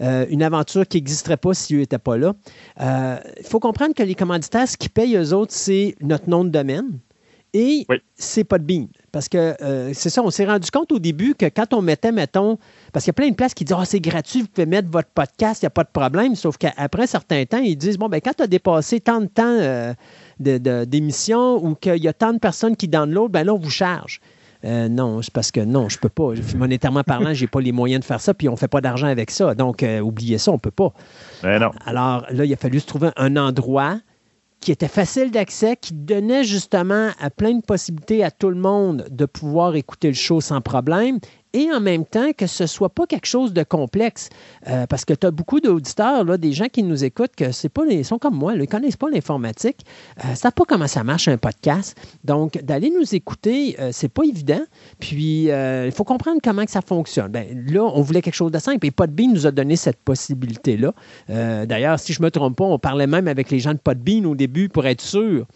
euh, 0.00 0.26
une 0.28 0.42
aventure 0.42 0.86
qui 0.86 0.98
n'existerait 0.98 1.36
pas 1.36 1.54
si 1.54 1.76
eux 1.76 1.80
n'étaient 1.80 1.98
pas 1.98 2.16
là. 2.16 2.34
Euh, 2.80 3.18
il 3.38 3.46
faut 3.46 3.60
comprendre 3.60 3.94
que 3.94 4.02
les 4.02 4.16
commanditaires, 4.16 4.68
ce 4.68 4.76
qui 4.76 4.88
payent 4.88 5.16
eux 5.16 5.32
autres, 5.32 5.52
c'est 5.52 5.94
notre 6.00 6.28
nom 6.28 6.44
de 6.44 6.50
domaine 6.50 6.98
et 7.54 7.86
c'est 8.16 8.44
pas 8.44 8.58
de 8.58 8.64
bean. 8.64 8.88
Parce 9.18 9.28
que 9.28 9.56
euh, 9.62 9.90
c'est 9.94 10.10
ça, 10.10 10.22
on 10.22 10.30
s'est 10.30 10.46
rendu 10.46 10.70
compte 10.70 10.92
au 10.92 11.00
début 11.00 11.34
que 11.34 11.46
quand 11.46 11.74
on 11.74 11.82
mettait, 11.82 12.12
mettons, 12.12 12.56
parce 12.92 13.04
qu'il 13.04 13.08
y 13.08 13.16
a 13.16 13.20
plein 13.20 13.28
de 13.30 13.34
places 13.34 13.52
qui 13.52 13.64
disent 13.64 13.76
Ah, 13.76 13.84
c'est 13.84 13.98
gratuit, 13.98 14.42
vous 14.42 14.46
pouvez 14.46 14.64
mettre 14.64 14.88
votre 14.92 15.08
podcast, 15.08 15.60
il 15.60 15.64
n'y 15.64 15.66
a 15.66 15.70
pas 15.70 15.82
de 15.82 15.88
problème. 15.92 16.36
Sauf 16.36 16.56
qu'après 16.56 17.02
un 17.02 17.06
certain 17.06 17.44
temps, 17.44 17.58
ils 17.58 17.74
disent 17.74 17.98
Bon, 17.98 18.08
ben 18.08 18.20
quand 18.20 18.34
tu 18.36 18.44
as 18.44 18.46
dépassé 18.46 19.00
tant 19.00 19.20
de 19.20 19.26
temps 19.26 19.42
euh, 19.42 19.92
d'émission 20.38 21.56
ou 21.56 21.74
qu'il 21.74 21.96
y 21.96 22.06
a 22.06 22.12
tant 22.12 22.32
de 22.32 22.38
personnes 22.38 22.76
qui 22.76 22.86
downloadent, 22.86 23.32
ben 23.32 23.42
là, 23.42 23.54
on 23.54 23.58
vous 23.58 23.70
charge. 23.70 24.20
Euh, 24.64 24.88
non, 24.88 25.20
c'est 25.20 25.32
parce 25.32 25.50
que 25.50 25.62
non, 25.62 25.88
je 25.88 25.98
peux 25.98 26.08
pas. 26.08 26.34
Monétairement 26.54 27.02
parlant, 27.02 27.34
j'ai 27.34 27.48
pas 27.48 27.60
les 27.60 27.72
moyens 27.72 28.02
de 28.02 28.04
faire 28.04 28.20
ça, 28.20 28.34
puis 28.34 28.48
on 28.48 28.54
fait 28.54 28.68
pas 28.68 28.80
d'argent 28.80 29.08
avec 29.08 29.32
ça. 29.32 29.56
Donc, 29.56 29.84
oubliez 30.00 30.38
ça, 30.38 30.52
on 30.52 30.60
peut 30.60 30.70
pas. 30.70 30.92
Ben 31.42 31.58
non. 31.58 31.72
Alors 31.86 32.24
là, 32.30 32.44
il 32.44 32.52
a 32.52 32.56
fallu 32.56 32.78
se 32.78 32.86
trouver 32.86 33.08
un 33.16 33.36
endroit 33.36 33.98
qui 34.68 34.72
était 34.72 34.86
facile 34.86 35.30
d'accès, 35.30 35.76
qui 35.76 35.94
donnait 35.94 36.44
justement 36.44 37.08
à 37.18 37.30
plein 37.30 37.54
de 37.54 37.62
possibilités 37.62 38.22
à 38.22 38.30
tout 38.30 38.50
le 38.50 38.60
monde 38.60 39.06
de 39.10 39.24
pouvoir 39.24 39.74
écouter 39.76 40.08
le 40.08 40.14
show 40.14 40.42
sans 40.42 40.60
problème 40.60 41.20
et 41.52 41.70
en 41.72 41.80
même 41.80 42.04
temps 42.04 42.32
que 42.36 42.46
ce 42.46 42.64
ne 42.64 42.66
soit 42.66 42.88
pas 42.88 43.06
quelque 43.06 43.26
chose 43.26 43.52
de 43.52 43.62
complexe. 43.62 44.28
Euh, 44.68 44.86
parce 44.86 45.04
que 45.04 45.14
tu 45.14 45.26
as 45.26 45.30
beaucoup 45.30 45.60
d'auditeurs, 45.60 46.24
des 46.38 46.52
gens 46.52 46.68
qui 46.68 46.82
nous 46.82 47.04
écoutent, 47.04 47.34
que 47.36 47.52
c'est 47.52 47.68
pas 47.68 47.84
les, 47.84 48.02
sont 48.02 48.18
comme 48.18 48.34
moi, 48.34 48.54
ils 48.54 48.60
ne 48.60 48.64
connaissent 48.64 48.96
pas 48.96 49.10
l'informatique, 49.10 49.84
euh, 50.24 50.30
ne 50.30 50.34
savent 50.34 50.52
pas 50.52 50.64
comment 50.66 50.86
ça 50.86 51.04
marche 51.04 51.28
un 51.28 51.36
podcast. 51.38 51.96
Donc, 52.24 52.62
d'aller 52.62 52.90
nous 52.90 53.14
écouter, 53.14 53.76
euh, 53.78 53.90
c'est 53.92 54.08
pas 54.08 54.24
évident. 54.24 54.62
Puis, 54.98 55.50
euh, 55.50 55.86
il 55.86 55.92
faut 55.92 56.04
comprendre 56.04 56.40
comment 56.42 56.64
ça 56.66 56.80
fonctionne. 56.80 57.28
Ben, 57.28 57.46
là, 57.68 57.82
on 57.82 58.02
voulait 58.02 58.22
quelque 58.22 58.34
chose 58.34 58.52
de 58.52 58.58
simple 58.58 58.86
et 58.86 58.90
Podbean 58.90 59.32
nous 59.32 59.46
a 59.46 59.50
donné 59.50 59.76
cette 59.76 59.98
possibilité-là. 59.98 60.92
D'ailleurs, 61.28 61.98
si 61.98 62.12
je 62.12 62.20
ne 62.20 62.26
me 62.26 62.30
trompe 62.30 62.56
pas, 62.56 62.64
on 62.64 62.78
parlait 62.78 63.06
même 63.06 63.28
avec 63.28 63.50
les 63.50 63.58
gens 63.58 63.72
de 63.72 63.78
Podbean 63.78 64.24
au 64.26 64.34
début 64.34 64.68
pour 64.68 64.86
être 64.86 65.00
sûr 65.00 65.46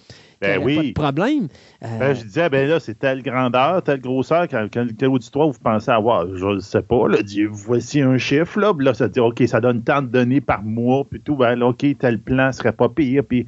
ben 0.42 0.62
oui. 0.62 0.76
pas 0.76 0.83
de 0.83 0.92
problème. 0.92 1.48
Ben, 1.81 2.14
je 2.14 2.22
disais, 2.22 2.48
ben 2.48 2.68
là, 2.68 2.81
c'est 2.81 2.98
telle 2.98 3.22
grandeur, 3.22 3.83
telle 3.83 4.00
grosseur, 4.00 4.46
quel, 4.48 4.68
quel, 4.70 5.09
auditoire 5.09 5.48
vous 5.48 5.59
pensez 5.59 5.90
avoir? 5.90 6.26
Je 6.35 6.46
ne 6.46 6.59
sais 6.61 6.83
pas, 6.83 7.09
là, 7.09 7.18
voici 7.50 8.00
un 8.00 8.18
chiffre, 8.18 8.61
là, 8.61 8.72
là, 8.78 8.94
ça 8.94 9.09
dit, 9.09 9.20
OK, 9.20 9.42
ça 9.46 9.61
donne 9.61 9.83
tant 9.83 10.02
de 10.02 10.09
données 10.09 10.40
par 10.40 10.62
mois, 10.62 11.05
puis 11.09 11.20
tout, 11.20 11.37
ben 11.37 11.57
là, 11.57 11.68
OK, 11.68 11.87
tel 11.98 12.18
plan 12.18 12.52
serait 12.52 12.72
pas 12.72 12.88
pire, 12.88 13.22
puis... 13.26 13.46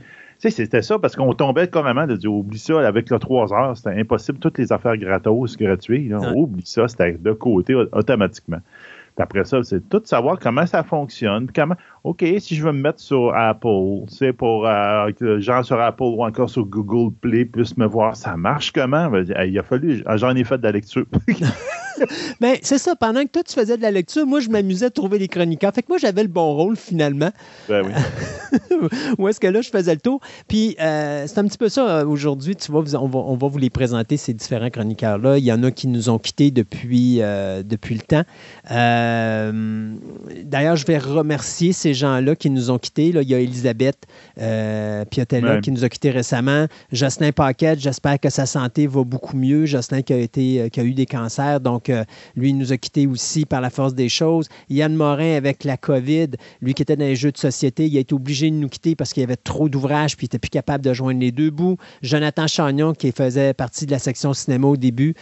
C'était 0.50 0.82
ça 0.82 0.98
parce 0.98 1.16
qu'on 1.16 1.32
tombait 1.32 1.68
carrément 1.68 2.06
de 2.06 2.16
dire 2.16 2.30
oublie 2.30 2.58
ça 2.58 2.86
avec 2.86 3.08
le 3.08 3.18
3 3.18 3.54
heures, 3.54 3.76
c'était 3.76 3.98
impossible. 3.98 4.38
Toutes 4.38 4.58
les 4.58 4.72
affaires 4.72 4.96
gratos, 4.98 5.56
gratuites, 5.56 6.12
oublie 6.34 6.66
ça, 6.66 6.86
c'était 6.86 7.12
de 7.12 7.32
côté 7.32 7.74
automatiquement. 7.74 8.58
Puis 9.16 9.22
après 9.22 9.44
ça, 9.44 9.62
c'est 9.62 9.88
tout 9.88 10.02
savoir 10.04 10.38
comment 10.40 10.66
ça 10.66 10.82
fonctionne. 10.82 11.48
Comment, 11.54 11.76
OK, 12.02 12.24
si 12.38 12.56
je 12.56 12.64
veux 12.64 12.72
me 12.72 12.80
mettre 12.80 13.00
sur 13.00 13.32
Apple, 13.34 14.06
c'est 14.08 14.32
pour 14.32 14.66
euh, 14.66 15.12
que 15.12 15.38
gens 15.38 15.62
sur 15.62 15.80
Apple 15.80 16.02
ou 16.02 16.24
encore 16.24 16.50
sur 16.50 16.64
Google 16.64 17.14
Play 17.20 17.44
puissent 17.44 17.76
me 17.76 17.86
voir, 17.86 18.16
ça 18.16 18.36
marche 18.36 18.72
comment? 18.72 19.10
Il 19.46 19.58
a 19.58 19.62
fallu, 19.62 20.02
j'en 20.16 20.34
ai 20.34 20.42
fait 20.42 20.58
de 20.58 20.64
la 20.64 20.72
lecture. 20.72 21.06
ben, 22.40 22.56
c'est 22.62 22.78
ça, 22.78 22.96
pendant 22.96 23.22
que 23.22 23.28
toi 23.28 23.42
tu 23.44 23.54
faisais 23.54 23.76
de 23.76 23.82
la 23.82 23.92
lecture, 23.92 24.26
moi 24.26 24.40
je 24.40 24.48
m'amusais 24.48 24.86
à 24.86 24.90
trouver 24.90 25.18
les 25.18 25.28
chroniqueurs. 25.28 25.72
Fait 25.72 25.82
que 25.82 25.88
moi 25.88 25.98
j'avais 25.98 26.22
le 26.22 26.28
bon 26.28 26.54
rôle 26.54 26.76
finalement. 26.76 27.30
Ben 27.68 27.86
oui. 27.86 28.88
Où 29.18 29.28
est-ce 29.28 29.38
que 29.38 29.46
là 29.46 29.60
je 29.60 29.70
faisais 29.70 29.94
le 29.94 30.00
tour? 30.00 30.20
Puis 30.48 30.76
euh, 30.80 31.26
c'est 31.28 31.38
un 31.38 31.46
petit 31.46 31.58
peu 31.58 31.68
ça 31.68 31.88
euh, 31.88 32.04
aujourd'hui, 32.04 32.56
tu 32.56 32.72
vois, 32.72 32.82
on 32.94 33.06
va, 33.06 33.18
on 33.20 33.36
va 33.36 33.46
vous 33.46 33.58
les 33.58 33.70
présenter, 33.70 34.16
ces 34.16 34.34
différents 34.34 34.70
chroniqueurs-là. 34.70 35.38
Il 35.38 35.44
y 35.44 35.52
en 35.52 35.62
a 35.62 35.70
qui 35.70 35.86
nous 35.86 36.10
ont 36.10 36.18
quittés 36.18 36.50
depuis, 36.50 37.18
depuis 37.18 37.94
le 37.94 38.00
temps. 38.00 38.24
Euh, 38.70 39.03
d'ailleurs, 40.44 40.76
je 40.76 40.86
vais 40.86 40.98
remercier 40.98 41.72
ces 41.72 41.94
gens-là 41.94 42.36
qui 42.36 42.50
nous 42.50 42.70
ont 42.70 42.78
quittés. 42.78 43.12
Là, 43.12 43.22
il 43.22 43.28
y 43.28 43.34
a 43.34 43.40
Elisabeth 43.40 43.96
euh, 44.40 45.04
Piotella 45.04 45.60
qui 45.60 45.70
nous 45.70 45.84
a 45.84 45.88
quittés 45.88 46.10
récemment. 46.10 46.66
Jocelyn 46.92 47.32
Paquette, 47.32 47.80
j'espère 47.80 48.18
que 48.20 48.30
sa 48.30 48.46
santé 48.46 48.86
va 48.86 49.04
beaucoup 49.04 49.36
mieux. 49.36 49.66
Jocelyn 49.66 50.02
qui 50.02 50.12
a, 50.12 50.18
été, 50.18 50.60
euh, 50.60 50.68
qui 50.68 50.80
a 50.80 50.84
eu 50.84 50.94
des 50.94 51.06
cancers, 51.06 51.60
donc 51.60 51.90
lui, 52.36 52.50
il 52.50 52.58
nous 52.58 52.72
a 52.72 52.76
quittés 52.76 53.06
aussi 53.06 53.44
par 53.44 53.60
la 53.60 53.70
force 53.70 53.94
des 53.94 54.08
choses. 54.08 54.48
Yann 54.70 54.94
Morin 54.94 55.36
avec 55.36 55.64
la 55.64 55.76
COVID, 55.76 56.28
lui 56.60 56.74
qui 56.74 56.82
était 56.82 56.96
dans 56.96 57.04
les 57.04 57.16
jeux 57.16 57.32
de 57.32 57.38
société, 57.38 57.86
il 57.86 57.96
a 57.96 58.00
été 58.00 58.14
obligé 58.14 58.50
de 58.50 58.56
nous 58.56 58.68
quitter 58.68 58.94
parce 58.94 59.12
qu'il 59.12 59.20
y 59.20 59.24
avait 59.24 59.36
trop 59.36 59.68
d'ouvrages 59.68 60.16
puis 60.16 60.26
il 60.26 60.28
n'était 60.28 60.38
plus 60.38 60.50
capable 60.50 60.84
de 60.84 60.92
joindre 60.92 61.20
les 61.20 61.32
deux 61.32 61.50
bouts. 61.50 61.76
Jonathan 62.02 62.46
Chagnon 62.46 62.92
qui 62.92 63.12
faisait 63.12 63.54
partie 63.54 63.86
de 63.86 63.90
la 63.90 63.98
section 63.98 64.34
cinéma 64.34 64.66
au 64.66 64.76
début 64.76 65.14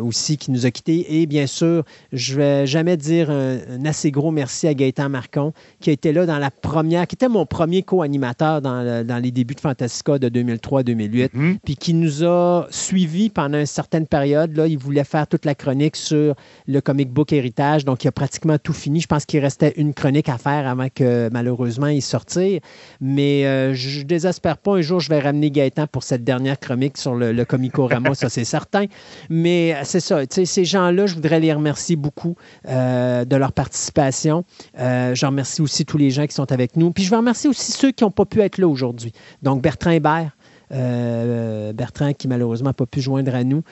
aussi 0.00 0.36
qui 0.36 0.50
nous 0.50 0.66
a 0.66 0.70
quittés. 0.70 1.20
Et 1.20 1.26
bien 1.26 1.46
sûr, 1.46 1.84
je 2.12 2.34
vais 2.34 2.66
jamais 2.68 2.96
dire 2.96 3.30
un, 3.30 3.84
assez 3.84 4.10
gros 4.10 4.30
merci 4.30 4.68
à 4.68 4.74
Gaëtan 4.74 5.08
Marcon, 5.08 5.52
qui 5.80 5.90
a 5.90 5.92
été 5.92 6.12
là 6.12 6.26
dans 6.26 6.38
la 6.38 6.50
première, 6.50 7.06
qui 7.06 7.14
était 7.14 7.28
mon 7.28 7.46
premier 7.46 7.82
co-animateur 7.82 8.60
dans, 8.62 9.04
dans, 9.04 9.22
les 9.22 9.30
débuts 9.30 9.54
de 9.54 9.60
Fantastica 9.60 10.18
de 10.18 10.28
2003-2008, 10.28 11.30
mhm. 11.32 11.58
puis 11.64 11.76
qui 11.76 11.94
nous 11.94 12.24
a 12.24 12.66
suivis 12.70 13.30
pendant 13.30 13.58
une 13.58 13.66
certaine 13.66 14.06
période. 14.06 14.56
Là, 14.56 14.66
il 14.66 14.78
voulait 14.78 15.04
faire 15.04 15.26
toute 15.26 15.44
la 15.44 15.54
chronique 15.54 15.96
sur 15.96 16.34
le 16.66 16.80
comic 16.80 17.10
book 17.10 17.32
héritage, 17.32 17.84
donc 17.84 18.04
il 18.04 18.08
a 18.08 18.12
pratiquement 18.12 18.58
tout 18.58 18.72
fini. 18.72 19.00
Je 19.00 19.06
pense 19.06 19.24
qu'il 19.26 19.40
restait 19.40 19.74
une 19.76 19.94
chronique 19.94 20.28
à 20.28 20.38
faire 20.38 20.66
avant 20.68 20.88
que 20.94 21.28
malheureusement 21.32 21.88
il 21.88 22.02
sortir. 22.02 22.60
Mais 23.00 23.46
euh, 23.46 23.74
je 23.74 24.02
désespère 24.02 24.58
pas, 24.58 24.76
un 24.76 24.80
jour 24.80 25.00
je 25.00 25.08
vais 25.08 25.20
ramener 25.20 25.50
Gaëtan 25.50 25.86
pour 25.86 26.02
cette 26.02 26.24
dernière 26.24 26.58
chronique 26.58 26.96
sur 26.96 27.14
le, 27.14 27.32
le 27.32 27.44
Comicorama, 27.44 28.14
ça 28.14 28.28
c'est 28.28 28.44
certain. 28.44 28.86
Mais 29.28 29.74
euh, 29.74 29.80
c'est 29.84 30.00
ça, 30.00 30.22
ces 30.28 30.64
gens-là, 30.64 31.06
je 31.06 31.14
voudrais 31.14 31.40
les 31.40 31.52
remercier 31.52 31.96
beaucoup. 31.96 32.36
Euh, 32.66 33.24
de 33.24 33.36
leur 33.36 33.52
participation. 33.52 34.44
Euh, 34.78 35.14
je 35.14 35.26
remercie 35.26 35.62
aussi 35.62 35.84
tous 35.84 35.96
les 35.96 36.10
gens 36.10 36.26
qui 36.26 36.34
sont 36.34 36.50
avec 36.50 36.76
nous. 36.76 36.90
Puis 36.90 37.04
je 37.04 37.10
veux 37.10 37.16
remercier 37.16 37.48
aussi 37.48 37.70
ceux 37.72 37.92
qui 37.92 38.02
n'ont 38.02 38.10
pas 38.10 38.24
pu 38.24 38.40
être 38.40 38.58
là 38.58 38.66
aujourd'hui. 38.66 39.12
Donc 39.42 39.62
Bertrand 39.62 39.90
Hébert, 39.90 40.32
euh, 40.72 41.72
Bertrand 41.72 42.12
qui 42.12 42.26
malheureusement 42.26 42.70
n'a 42.70 42.74
pas 42.74 42.84
pu 42.84 43.00
joindre 43.00 43.34
à 43.34 43.44
nous, 43.44 43.62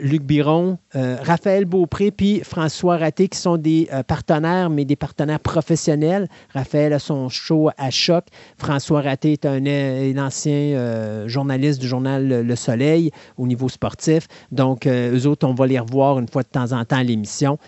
Luc 0.00 0.22
Biron, 0.22 0.78
Raphaël 0.94 1.66
Beaupré, 1.66 2.10
puis 2.10 2.40
François 2.40 2.96
Raté, 2.96 3.28
qui 3.28 3.38
sont 3.38 3.56
des 3.56 3.88
partenaires, 4.06 4.70
mais 4.70 4.84
des 4.84 4.96
partenaires 4.96 5.40
professionnels. 5.40 6.26
Raphaël 6.54 6.92
a 6.94 6.98
son 6.98 7.28
show 7.28 7.68
à 7.76 7.90
choc. 7.90 8.24
François 8.56 9.02
Raté 9.02 9.32
est 9.32 9.46
un, 9.46 9.64
un 9.66 10.18
ancien 10.18 11.26
journaliste 11.26 11.80
du 11.80 11.86
journal 11.86 12.26
Le 12.26 12.56
Soleil 12.56 13.10
au 13.36 13.46
niveau 13.46 13.68
sportif. 13.68 14.26
Donc, 14.50 14.86
eux 14.86 15.26
autres, 15.26 15.46
on 15.46 15.54
va 15.54 15.66
les 15.66 15.78
revoir 15.78 16.18
une 16.18 16.28
fois 16.28 16.42
de 16.42 16.48
temps 16.48 16.72
en 16.72 16.84
temps 16.84 16.96
à 16.96 17.04
l'émission. 17.04 17.58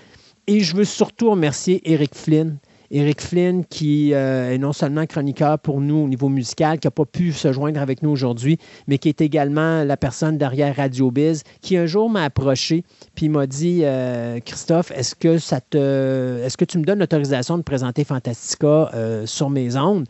Et 0.46 0.60
je 0.60 0.76
veux 0.76 0.84
surtout 0.84 1.30
remercier 1.30 1.80
Eric 1.90 2.14
Flynn. 2.14 2.58
Eric 2.94 3.22
Flynn, 3.22 3.64
qui 3.64 4.12
euh, 4.12 4.52
est 4.52 4.58
non 4.58 4.74
seulement 4.74 5.06
chroniqueur 5.06 5.58
pour 5.58 5.80
nous 5.80 5.96
au 5.96 6.08
niveau 6.08 6.28
musical, 6.28 6.78
qui 6.78 6.86
n'a 6.86 6.90
pas 6.90 7.06
pu 7.06 7.32
se 7.32 7.50
joindre 7.50 7.80
avec 7.80 8.02
nous 8.02 8.10
aujourd'hui, 8.10 8.58
mais 8.86 8.98
qui 8.98 9.08
est 9.08 9.22
également 9.22 9.82
la 9.82 9.96
personne 9.96 10.36
derrière 10.36 10.76
Radio 10.76 11.10
Biz, 11.10 11.42
qui 11.62 11.78
un 11.78 11.86
jour 11.86 12.10
m'a 12.10 12.24
approché 12.24 12.84
puis 13.14 13.30
m'a 13.30 13.46
dit 13.46 13.80
euh, 13.84 14.40
Christophe, 14.40 14.90
est-ce 14.90 15.14
que 15.14 15.38
ça 15.38 15.62
te 15.62 16.42
est-ce 16.44 16.58
que 16.58 16.66
tu 16.66 16.78
me 16.78 16.84
donnes 16.84 16.98
l'autorisation 16.98 17.56
de 17.56 17.62
présenter 17.62 18.04
Fantastica 18.04 18.90
euh, 18.92 19.24
sur 19.24 19.48
mes 19.48 19.76
ondes? 19.76 20.04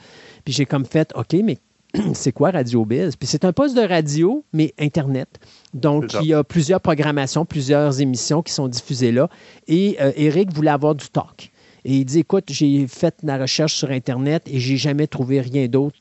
Puis 0.45 0.53
j'ai 0.53 0.67
comme 0.67 0.85
fait 0.85 1.13
OK, 1.15 1.37
mais 1.45 1.59
c'est 2.15 2.33
quoi 2.33 2.51
Radio 2.51 2.85
Biz? 2.85 3.17
Puis 3.17 3.27
c'est 3.27 3.45
un 3.45 3.53
poste 3.53 3.77
de 3.77 3.83
radio, 3.83 4.45
mais 4.53 4.75
Internet. 4.79 5.41
Donc, 5.75 6.15
il 6.21 6.29
y 6.29 6.35
a 6.35 6.45
plusieurs 6.45 6.81
programmations, 6.81 7.45
plusieurs 7.45 8.01
émissions 8.01 8.43
qui 8.43 8.53
sont 8.53 8.69
diffusées 8.69 9.13
là. 9.13 9.29
Et 9.69 9.97
Eric 10.17 10.53
voulait 10.53 10.71
avoir 10.71 10.95
du 10.95 11.09
talk. 11.09 11.53
Et 11.85 11.97
il 11.97 12.05
dit 12.05 12.21
Écoute, 12.21 12.45
j'ai 12.49 12.87
fait 12.87 13.15
la 13.23 13.39
recherche 13.39 13.75
sur 13.75 13.91
Internet 13.91 14.45
et 14.47 14.61
j'ai 14.61 14.77
jamais 14.77 15.07
trouvé 15.07 15.41
rien 15.41 15.67
d'autre 15.67 15.99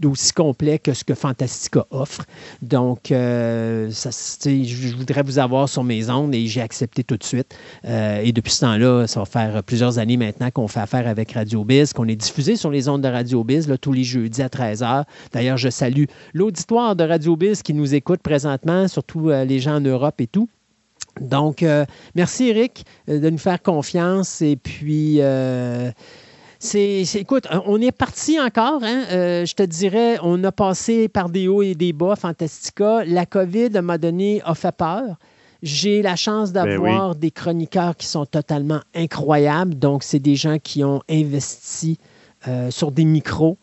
d'aussi 0.00 0.32
complet 0.32 0.78
que 0.78 0.92
ce 0.92 1.04
que 1.04 1.14
Fantastica 1.14 1.86
offre. 1.90 2.24
Donc, 2.62 3.12
euh, 3.12 3.90
je 3.90 4.96
voudrais 4.96 5.22
vous 5.22 5.38
avoir 5.38 5.68
sur 5.68 5.84
mes 5.84 6.10
ondes 6.10 6.34
et 6.34 6.46
j'ai 6.46 6.60
accepté 6.60 7.04
tout 7.04 7.16
de 7.16 7.24
suite. 7.24 7.56
Euh, 7.84 8.20
et 8.22 8.32
depuis 8.32 8.52
ce 8.52 8.60
temps-là, 8.60 9.06
ça 9.06 9.20
va 9.20 9.26
faire 9.26 9.62
plusieurs 9.62 9.98
années 9.98 10.16
maintenant 10.16 10.50
qu'on 10.50 10.68
fait 10.68 10.80
affaire 10.80 11.06
avec 11.06 11.32
Radio 11.32 11.64
Biz, 11.64 11.92
qu'on 11.92 12.08
est 12.08 12.16
diffusé 12.16 12.56
sur 12.56 12.70
les 12.70 12.88
ondes 12.88 13.02
de 13.02 13.08
Radio 13.08 13.44
Biz 13.44 13.72
tous 13.80 13.92
les 13.92 14.04
jeudis 14.04 14.42
à 14.42 14.48
13h. 14.48 15.04
D'ailleurs, 15.32 15.56
je 15.56 15.68
salue 15.68 16.04
l'auditoire 16.32 16.96
de 16.96 17.04
Radio 17.04 17.36
Biz 17.36 17.62
qui 17.62 17.74
nous 17.74 17.94
écoute 17.94 18.20
présentement, 18.20 18.88
surtout 18.88 19.30
euh, 19.30 19.44
les 19.44 19.60
gens 19.60 19.76
en 19.76 19.80
Europe 19.80 20.20
et 20.20 20.26
tout. 20.26 20.48
Donc, 21.20 21.64
merci 22.16 22.48
Eric 22.48 22.84
de 23.06 23.30
nous 23.30 23.38
faire 23.38 23.62
confiance. 23.62 24.42
Et 24.42 24.56
puis, 24.56 25.20
c'est, 26.64 27.20
écoute, 27.20 27.46
on 27.66 27.80
est 27.80 27.92
parti 27.92 28.40
encore. 28.40 28.82
Hein? 28.82 29.04
je 29.10 29.54
te 29.54 29.62
dirais, 29.62 30.18
on 30.22 30.42
a 30.44 30.52
passé 30.52 31.08
par 31.08 31.28
des 31.28 31.48
hauts 31.48 31.62
et 31.62 31.74
des 31.74 31.92
bas, 31.92 32.16
Fantastica. 32.16 33.04
La 33.04 33.26
COVID, 33.26 33.70
à 33.74 33.78
un 33.78 33.82
moment 33.82 33.98
donné, 33.98 34.42
a 34.44 34.54
fait 34.54 34.74
peur. 34.74 35.16
J'ai 35.62 36.02
la 36.02 36.16
chance 36.16 36.52
ben 36.52 36.66
d'avoir 36.66 37.14
des 37.14 37.30
chroniqueurs 37.30 37.96
qui 37.96 38.06
sont 38.06 38.26
totalement 38.26 38.80
incroyables. 38.94 39.74
Donc, 39.74 40.02
c'est 40.02 40.18
des 40.18 40.36
gens 40.36 40.58
qui 40.58 40.84
ont 40.84 41.02
investi 41.08 41.98
sur 42.70 42.90
des 42.90 43.04
micros. 43.04 43.58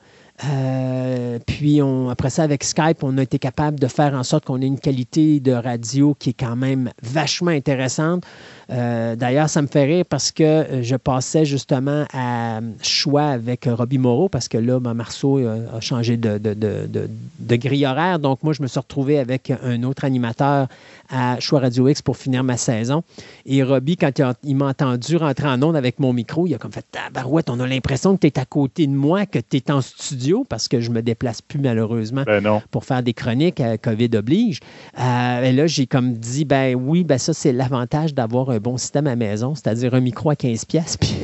Euh, 0.50 1.38
puis 1.46 1.82
on, 1.82 2.10
après 2.10 2.30
ça, 2.30 2.44
avec 2.44 2.64
Skype, 2.64 3.04
on 3.04 3.18
a 3.18 3.22
été 3.22 3.38
capable 3.38 3.80
de 3.80 3.88
faire 3.88 4.14
en 4.14 4.24
sorte 4.24 4.46
qu'on 4.46 4.62
ait 4.62 4.68
une 4.68 4.80
qualité 4.80 5.40
de 5.40 5.52
radio 5.52 6.16
qui 6.18 6.32
est 6.32 6.40
quand 6.40 6.56
même 6.56 6.92
vachement 7.04 7.52
intéressante. 7.52 8.24
Euh, 8.72 9.16
d'ailleurs, 9.16 9.50
ça 9.50 9.62
me 9.62 9.68
fait 9.68 9.84
rire 9.84 10.06
parce 10.08 10.32
que 10.32 10.44
euh, 10.44 10.84
je 10.84 10.96
passais 10.96 11.46
justement 11.46 12.06
à 12.14 12.62
choix 12.82 13.26
avec 13.26 13.68
Robbie 13.70 13.98
Moreau 13.98 14.30
parce 14.30 14.48
que 14.48 14.58
là, 14.58 14.80
ma 14.80 14.94
Marceau 14.94 15.40
a 15.40 15.80
changé 15.82 16.18
de, 16.18 16.38
de, 16.38 17.56
grille 17.56 17.86
horaire. 17.86 18.20
Donc, 18.20 18.44
moi, 18.44 18.54
je 18.54 18.62
me 18.62 18.68
suis 18.68 18.80
retrouvé 18.80 19.20
avec 19.20 19.52
un 19.64 19.84
autre 19.84 20.06
animateur 20.06 20.68
à 21.10 21.40
Choix 21.40 21.60
Radio 21.60 21.88
X 21.88 22.02
pour 22.02 22.18
finir 22.18 22.44
ma 22.44 22.58
saison. 22.58 23.04
Et 23.46 23.62
Robbie, 23.64 23.98
quand 23.98 24.22
il, 24.44 24.56
m'a 24.56 24.68
entendu 24.68 25.18
rentrer 25.18 25.48
en 25.48 25.62
onde 25.62 25.76
avec 25.76 26.00
mon 26.00 26.14
micro, 26.14 26.48
il 26.48 26.56
a 26.56 26.58
comme 26.58 26.72
fait 26.72 26.86
Barouette, 27.14 27.50
on 27.50 27.60
a 27.60 27.68
l'impression 27.68 28.16
que 28.16 28.22
tu 28.22 28.28
es 28.28 28.40
à 28.40 28.46
côté 28.46 28.88
de 28.88 28.94
moi, 28.94 29.26
que 29.26 29.40
tu 29.40 29.58
es 29.58 29.72
en 29.72 29.82
studio 29.82 30.46
parce 30.48 30.68
que 30.68 30.80
je 30.80 30.90
me 30.90 31.02
déplace 31.02 31.42
plus 31.42 31.60
malheureusement 31.60 32.24
ben 32.26 32.62
pour 32.72 32.86
faire 32.86 33.04
des 33.04 33.14
chroniques. 33.14 33.60
à 33.60 33.78
COVID 33.78 34.10
oblige. 34.16 34.60
Euh, 35.00 35.44
et 35.44 35.52
là, 35.52 35.68
j'ai 35.68 35.88
comme 35.88 36.14
dit 36.14 36.46
Ben 36.46 36.76
oui, 36.76 37.04
ben 37.04 37.18
ça, 37.18 37.34
c'est 37.34 37.52
l'avantage 37.52 38.14
d'avoir 38.14 38.50
un 38.50 38.60
bon 38.62 38.78
système 38.78 39.08
à 39.08 39.16
maison, 39.16 39.56
c'est-à-dire 39.56 39.94
un 39.94 40.00
micro 40.00 40.30
à 40.30 40.36
15$, 40.36 40.98
puis 40.98 41.16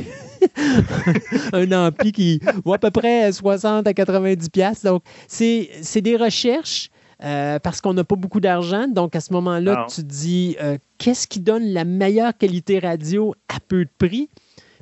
un 1.52 1.72
ampli 1.72 2.12
qui 2.12 2.40
vaut 2.64 2.74
à 2.74 2.78
peu 2.78 2.90
près 2.90 3.32
60 3.32 3.86
à 3.86 3.92
90$. 3.92 4.84
Donc, 4.84 5.02
c'est 5.26 6.00
des 6.00 6.16
recherches 6.16 6.90
euh, 7.24 7.58
parce 7.58 7.80
qu'on 7.80 7.94
n'a 7.94 8.04
pas 8.04 8.16
beaucoup 8.16 8.40
d'argent. 8.40 8.86
Donc, 8.86 9.16
à 9.16 9.20
ce 9.20 9.32
moment-là, 9.32 9.86
tu 9.92 10.02
dis 10.04 10.56
euh, 10.60 10.76
qu'est-ce 10.98 11.26
qui 11.26 11.40
donne 11.40 11.64
la 11.64 11.84
meilleure 11.84 12.36
qualité 12.36 12.78
radio 12.78 13.34
à 13.48 13.58
peu 13.66 13.84
de 13.84 13.90
prix? 13.98 14.28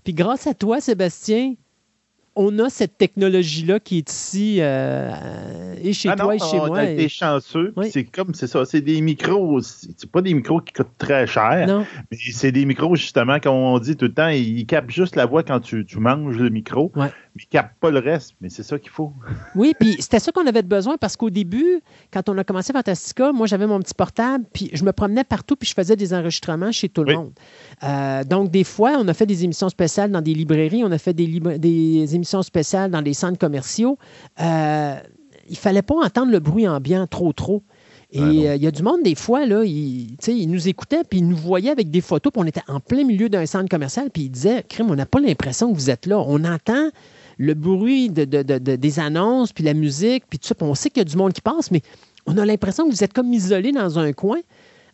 Puis 0.04 0.12
grâce 0.12 0.46
à 0.46 0.54
toi, 0.54 0.80
Sébastien, 0.80 1.54
on 2.36 2.58
a 2.58 2.68
cette 2.68 2.98
technologie-là 2.98 3.80
qui 3.80 3.98
est 3.98 4.12
ici 4.12 4.58
euh, 4.60 5.74
et 5.82 5.94
chez 5.94 6.10
ah 6.10 6.16
toi 6.16 6.34
et 6.34 6.38
chez 6.38 6.58
moi. 6.58 6.70
On 6.70 6.80
été 6.80 7.08
chanceux. 7.08 7.74
C'est 7.90 8.04
comme, 8.04 8.34
c'est 8.34 8.46
ça, 8.46 8.64
c'est 8.66 8.82
des 8.82 9.00
micros, 9.00 9.60
c'est 9.62 10.10
pas 10.10 10.20
des 10.20 10.34
micros 10.34 10.60
qui 10.60 10.74
coûtent 10.74 10.98
très 10.98 11.26
cher, 11.26 11.84
mais 12.10 12.18
c'est 12.32 12.52
des 12.52 12.66
micros, 12.66 12.94
justement, 12.94 13.40
comme 13.40 13.54
on 13.54 13.78
dit 13.78 13.96
tout 13.96 14.04
le 14.04 14.14
temps, 14.14 14.28
ils 14.28 14.66
capent 14.66 14.90
juste 14.90 15.16
la 15.16 15.24
voix 15.24 15.42
quand 15.42 15.60
tu, 15.60 15.84
manges 15.96 16.36
le 16.36 16.50
micro, 16.50 16.92
mais 16.94 17.10
ils 17.36 17.46
capent 17.46 17.74
pas 17.80 17.90
le 17.90 17.98
reste, 17.98 18.34
mais 18.40 18.50
c'est 18.50 18.62
ça 18.62 18.78
qu'il 18.78 18.90
faut. 18.90 19.12
Oui, 19.54 19.74
puis 19.78 19.96
c'était 20.00 20.18
ça 20.18 20.32
qu'on 20.32 20.46
avait 20.46 20.62
besoin 20.62 20.96
parce 20.98 21.16
qu'au 21.16 21.30
début, 21.30 21.80
quand 22.12 22.28
on 22.28 22.36
a 22.36 22.44
commencé 22.44 22.72
Fantastica, 22.74 23.32
moi 23.32 23.46
j'avais 23.46 23.66
mon 23.66 23.80
petit 23.80 23.94
portable, 23.94 24.44
puis 24.52 24.68
je 24.74 24.84
me 24.84 24.92
promenais 24.92 25.24
partout, 25.24 25.56
puis 25.56 25.68
je 25.68 25.74
faisais 25.74 25.96
des 25.96 26.12
enregistrements 26.12 26.72
chez 26.72 26.88
tout 26.90 27.04
le 27.04 27.14
monde. 27.14 27.32
Euh, 27.82 28.24
donc, 28.24 28.50
des 28.50 28.64
fois, 28.64 28.92
on 28.98 29.06
a 29.08 29.14
fait 29.14 29.26
des 29.26 29.44
émissions 29.44 29.68
spéciales 29.68 30.10
dans 30.10 30.22
des 30.22 30.34
librairies, 30.34 30.82
on 30.84 30.92
a 30.92 30.98
fait 30.98 31.12
des, 31.12 31.26
des 31.58 32.14
émissions 32.14 32.42
spéciale 32.42 32.90
dans 32.90 33.00
les 33.00 33.14
centres 33.14 33.38
commerciaux, 33.38 33.98
euh, 34.40 34.96
il 35.48 35.56
fallait 35.56 35.82
pas 35.82 35.94
entendre 35.96 36.32
le 36.32 36.40
bruit 36.40 36.66
ambiant 36.66 37.06
trop, 37.06 37.32
trop. 37.32 37.62
Et 38.12 38.48
euh, 38.48 38.54
il 38.54 38.62
y 38.62 38.66
a 38.66 38.70
du 38.70 38.82
monde, 38.82 39.02
des 39.02 39.14
fois, 39.14 39.46
là, 39.46 39.64
il, 39.64 40.16
nous 40.48 40.68
écoutait, 40.68 41.02
puis 41.04 41.18
il 41.18 41.28
nous 41.28 41.36
voyait 41.36 41.70
avec 41.70 41.90
des 41.90 42.00
photos, 42.00 42.32
puis 42.32 42.42
on 42.42 42.46
était 42.46 42.62
en 42.68 42.80
plein 42.80 43.04
milieu 43.04 43.28
d'un 43.28 43.46
centre 43.46 43.68
commercial, 43.68 44.10
puis 44.10 44.24
il 44.24 44.30
disait 44.30 44.64
Crime, 44.68 44.90
on 44.90 44.94
n'a 44.94 45.06
pas 45.06 45.20
l'impression 45.20 45.72
que 45.72 45.76
vous 45.76 45.90
êtes 45.90 46.06
là. 46.06 46.18
On 46.18 46.44
entend 46.44 46.90
le 47.38 47.54
bruit 47.54 48.08
de, 48.08 48.24
des 48.24 49.00
annonces, 49.00 49.52
puis 49.52 49.64
la 49.64 49.74
musique, 49.74 50.24
puis 50.30 50.38
tout 50.38 50.46
ça, 50.46 50.54
puis 50.54 50.66
on 50.66 50.74
sait 50.74 50.88
qu'il 50.88 51.00
y 51.00 51.02
a 51.02 51.04
du 51.04 51.16
monde 51.16 51.32
qui 51.32 51.40
passe, 51.40 51.70
mais 51.70 51.82
on 52.26 52.38
a 52.38 52.46
l'impression 52.46 52.86
que 52.86 52.92
vous 52.92 53.04
êtes 53.04 53.12
comme 53.12 53.32
isolé 53.32 53.72
dans 53.72 53.98
un 53.98 54.12
coin 54.12 54.38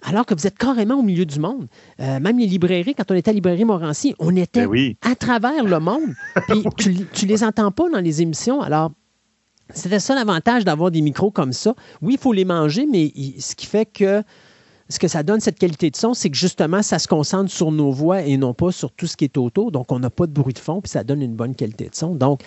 alors 0.02 0.26
que 0.26 0.34
vous 0.34 0.46
êtes 0.46 0.58
carrément 0.58 0.96
au 0.96 1.02
milieu 1.02 1.24
du 1.24 1.38
monde. 1.38 1.68
Euh, 2.00 2.20
même 2.20 2.38
les 2.38 2.46
librairies, 2.46 2.94
quand 2.94 3.10
on 3.10 3.14
était 3.14 3.30
à 3.30 3.34
Librairie 3.34 3.64
Morancy, 3.64 4.14
on 4.18 4.34
était 4.36 4.66
ben 4.66 4.94
à 5.02 5.14
travers 5.14 5.64
le 5.64 5.78
monde. 5.78 6.14
Puis 6.48 6.64
tu, 6.76 6.90
ne 6.90 7.28
les 7.28 7.44
entends 7.44 7.70
pas 7.70 7.88
dans 7.88 8.00
les 8.00 8.22
émissions. 8.22 8.60
Alors, 8.60 8.92
c'était 9.72 10.00
ça 10.00 10.14
l'avantage 10.14 10.64
d'avoir 10.64 10.90
des 10.90 11.00
micros 11.00 11.30
comme 11.30 11.52
ça. 11.52 11.74
Oui, 12.02 12.14
il 12.14 12.18
faut 12.18 12.32
les 12.32 12.44
manger, 12.44 12.86
mais 12.86 13.12
ce 13.38 13.54
qui 13.54 13.66
fait 13.66 13.86
que 13.86 14.22
ce 14.92 14.98
que 14.98 15.08
ça 15.08 15.22
donne, 15.22 15.40
cette 15.40 15.58
qualité 15.58 15.90
de 15.90 15.96
son, 15.96 16.14
c'est 16.14 16.30
que 16.30 16.36
justement, 16.36 16.82
ça 16.82 16.98
se 16.98 17.08
concentre 17.08 17.50
sur 17.50 17.72
nos 17.72 17.90
voix 17.90 18.22
et 18.22 18.36
non 18.36 18.54
pas 18.54 18.70
sur 18.70 18.92
tout 18.92 19.06
ce 19.06 19.16
qui 19.16 19.24
est 19.24 19.36
autour. 19.36 19.72
Donc, 19.72 19.90
on 19.90 19.98
n'a 19.98 20.10
pas 20.10 20.26
de 20.26 20.32
bruit 20.32 20.54
de 20.54 20.58
fond, 20.58 20.80
puis 20.80 20.90
ça 20.90 21.02
donne 21.02 21.22
une 21.22 21.34
bonne 21.34 21.54
qualité 21.54 21.88
de 21.88 21.94
son. 21.94 22.14
Donc, 22.14 22.40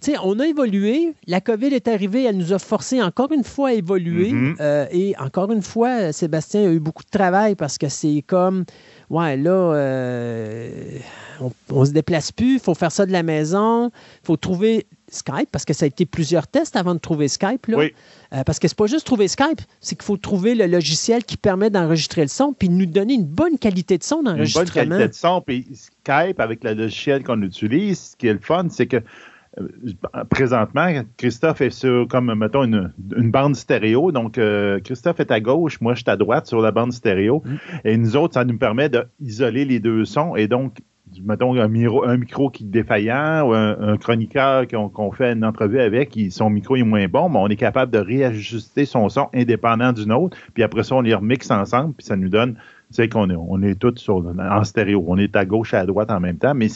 tu 0.00 0.12
sais, 0.12 0.16
on 0.24 0.38
a 0.40 0.46
évolué. 0.46 1.14
La 1.26 1.40
COVID 1.40 1.68
est 1.68 1.86
arrivée, 1.86 2.24
elle 2.24 2.36
nous 2.36 2.52
a 2.52 2.58
forcé 2.58 3.02
encore 3.02 3.30
une 3.32 3.44
fois 3.44 3.68
à 3.68 3.72
évoluer. 3.74 4.32
Mm-hmm. 4.32 4.56
Euh, 4.60 4.86
et 4.90 5.14
encore 5.18 5.52
une 5.52 5.62
fois, 5.62 6.12
Sébastien 6.12 6.62
a 6.62 6.72
eu 6.72 6.80
beaucoup 6.80 7.04
de 7.04 7.10
travail 7.10 7.54
parce 7.54 7.78
que 7.78 7.88
c'est 7.88 8.24
comme, 8.26 8.64
ouais, 9.10 9.36
là, 9.36 9.50
euh, 9.50 10.98
on, 11.40 11.80
ne 11.80 11.84
se 11.84 11.90
déplace 11.90 12.32
plus, 12.32 12.54
il 12.54 12.60
faut 12.60 12.74
faire 12.74 12.92
ça 12.92 13.04
de 13.04 13.12
la 13.12 13.22
maison, 13.22 13.88
il 13.88 14.26
faut 14.26 14.36
trouver 14.36 14.86
Skype, 15.10 15.50
parce 15.50 15.64
que 15.64 15.72
ça 15.72 15.84
a 15.84 15.88
été 15.88 16.06
plusieurs 16.06 16.46
tests 16.46 16.76
avant 16.76 16.94
de 16.94 17.00
trouver 17.00 17.26
Skype. 17.26 17.66
Là. 17.66 17.76
Oui. 17.76 17.94
Euh, 18.32 18.44
parce 18.44 18.60
que 18.60 18.68
c'est 18.68 18.76
pas 18.76 18.86
juste 18.86 19.04
trouver 19.04 19.26
Skype, 19.26 19.60
c'est 19.80 19.96
qu'il 19.96 20.04
faut 20.04 20.16
trouver 20.16 20.54
le 20.54 20.66
logiciel 20.66 21.24
qui 21.24 21.36
permet 21.36 21.68
d'enregistrer 21.68 22.22
le 22.22 22.28
son, 22.28 22.52
puis 22.52 22.68
nous 22.68 22.86
donner 22.86 23.14
une 23.14 23.24
bonne 23.24 23.58
qualité 23.58 23.98
de 23.98 24.04
son 24.04 24.22
d'enregistrement. 24.22 24.62
Une 24.62 24.88
bonne 24.88 24.98
qualité 24.98 25.08
de 25.08 25.14
son, 25.14 25.40
puis 25.40 25.66
Skype, 25.74 26.38
avec 26.38 26.62
le 26.62 26.74
logiciel 26.74 27.24
qu'on 27.24 27.42
utilise, 27.42 28.12
ce 28.12 28.16
qui 28.16 28.28
est 28.28 28.32
le 28.32 28.38
fun, 28.38 28.68
c'est 28.70 28.86
que 28.86 29.02
présentement, 30.28 30.88
Christophe 31.16 31.60
est 31.60 31.70
sur, 31.70 32.06
comme, 32.08 32.32
mettons, 32.34 32.64
une, 32.64 32.92
bande 33.30 33.56
stéréo. 33.56 34.12
Donc, 34.12 34.38
euh, 34.38 34.78
Christophe 34.80 35.20
est 35.20 35.30
à 35.30 35.40
gauche, 35.40 35.80
moi, 35.80 35.94
je 35.94 36.02
suis 36.02 36.10
à 36.10 36.16
droite 36.16 36.46
sur 36.46 36.60
la 36.60 36.70
bande 36.70 36.92
stéréo. 36.92 37.42
Mm. 37.44 37.56
Et 37.84 37.96
nous 37.96 38.16
autres, 38.16 38.34
ça 38.34 38.44
nous 38.44 38.58
permet 38.58 38.90
d'isoler 39.18 39.64
les 39.64 39.80
deux 39.80 40.04
sons. 40.04 40.36
Et 40.36 40.46
donc, 40.46 40.78
mettons, 41.24 41.58
un, 41.58 41.68
micro, 41.68 42.50
qui 42.50 42.64
est 42.64 42.66
défaillant 42.66 43.48
ou 43.48 43.52
un, 43.52 43.96
chroniqueur 43.96 44.66
qu'on 44.68 45.10
fait 45.10 45.32
une 45.32 45.44
entrevue 45.44 45.80
avec, 45.80 46.18
son 46.30 46.50
micro 46.50 46.76
est 46.76 46.82
moins 46.82 47.08
bon, 47.08 47.28
mais 47.28 47.38
on 47.38 47.48
est 47.48 47.56
capable 47.56 47.92
de 47.92 47.98
réajuster 47.98 48.84
son 48.84 49.08
son 49.08 49.28
indépendant 49.34 49.92
d'une 49.92 50.12
autre. 50.12 50.36
Puis 50.54 50.62
après 50.62 50.84
ça, 50.84 50.94
on 50.94 51.00
les 51.00 51.14
remixe 51.14 51.50
ensemble, 51.50 51.94
puis 51.94 52.06
ça 52.06 52.16
nous 52.16 52.28
donne, 52.28 52.54
tu 52.54 52.60
sais, 52.90 53.08
qu'on 53.08 53.28
est, 53.30 53.36
on 53.36 53.60
est 53.62 53.74
tous 53.74 54.08
en 54.08 54.64
stéréo. 54.64 55.04
On 55.06 55.18
est 55.18 55.34
à 55.36 55.44
gauche 55.44 55.74
et 55.74 55.78
à 55.78 55.86
droite 55.86 56.10
en 56.10 56.20
même 56.20 56.38
temps. 56.38 56.54
Mais 56.54 56.68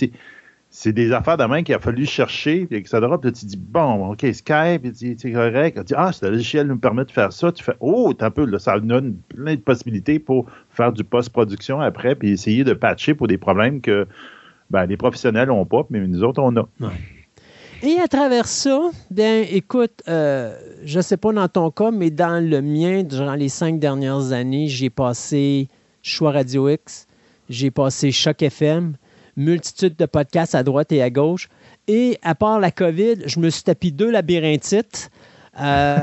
c'est 0.77 0.93
des 0.93 1.13
affaires 1.13 1.37
de 1.37 1.45
main 1.45 1.63
qu'il 1.63 1.73
a 1.77 1.79
fallu 1.79 2.05
chercher, 2.05 2.67
puis 2.67 2.79
etc. 2.79 2.99
Puis 3.23 3.33
tu 3.33 3.47
dis, 3.47 3.57
bon, 3.57 4.11
OK, 4.11 4.27
Skype, 4.33 4.85
c'est 4.93 5.33
correct. 5.33 5.79
Tu 5.79 5.85
dis, 5.85 5.95
ah, 5.97 6.11
ce 6.11 6.27
logiciel 6.27 6.67
nous 6.67 6.79
permet 6.79 7.05
de 7.05 7.13
faire 7.13 7.33
ça. 7.33 7.53
Tu 7.53 7.63
fais, 7.63 7.77
oh, 7.79 8.13
un 8.19 8.31
peu, 8.33 8.45
là, 8.45 8.59
ça 8.59 8.81
donne 8.81 9.15
plein 9.29 9.55
de 9.55 9.61
possibilités 9.61 10.19
pour 10.19 10.47
faire 10.71 10.93
du 10.93 11.05
post-production 11.05 11.81
après, 11.81 12.17
puis 12.17 12.31
essayer 12.31 12.65
de 12.65 12.73
patcher 12.73 13.15
pour 13.15 13.29
des 13.29 13.39
problèmes 13.39 13.81
que 13.81 14.09
ben, 14.71 14.85
les 14.87 14.97
professionnels 14.97 15.47
n'ont 15.47 15.65
pas, 15.65 15.87
mais 15.91 16.01
nous 16.01 16.25
autres, 16.25 16.43
on 16.43 16.57
a. 16.57 16.69
Et 17.85 18.01
à 18.01 18.09
travers 18.09 18.49
ça, 18.49 18.91
bien, 19.13 19.45
écoute, 19.49 20.03
euh, 20.09 20.59
je 20.85 20.97
ne 20.97 21.03
sais 21.03 21.17
pas 21.17 21.33
dans 21.33 21.47
ton 21.47 21.71
cas, 21.71 21.93
mais 21.93 22.11
dans 22.11 22.45
le 22.45 22.61
mien, 22.63 23.05
durant 23.05 23.35
les 23.35 23.49
cinq 23.49 23.79
dernières 23.79 24.33
années, 24.33 24.67
j'ai 24.67 24.91
passé 24.91 25.69
Choix 26.03 26.33
Radio 26.33 26.69
X, 26.69 27.07
j'ai 27.49 27.71
passé 27.71 28.11
Choc 28.11 28.43
FM, 28.43 28.97
multitude 29.37 29.97
de 29.97 30.07
podcasts 30.07 30.55
à 30.55 30.63
droite 30.63 30.93
et 30.93 31.03
à 31.03 31.11
gauche. 31.11 31.49
Et 31.89 32.19
à 32.23 32.35
part 32.35 32.61
la 32.61 32.71
COVID, 32.71 33.23
je 33.27 33.41
me 33.41 33.51
suis 33.51 33.63
tapé 33.63 33.91
deux 33.91 34.11
labyrinthites. 34.11 35.11
Euh, 35.61 35.99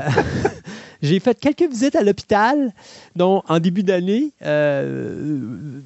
j'ai 1.02 1.18
fait 1.18 1.38
quelques 1.38 1.68
visites 1.68 1.96
à 1.96 2.02
l'hôpital, 2.02 2.72
dont 3.16 3.42
en 3.48 3.58
début 3.58 3.82
d'année. 3.82 4.32
Euh, 4.42 5.80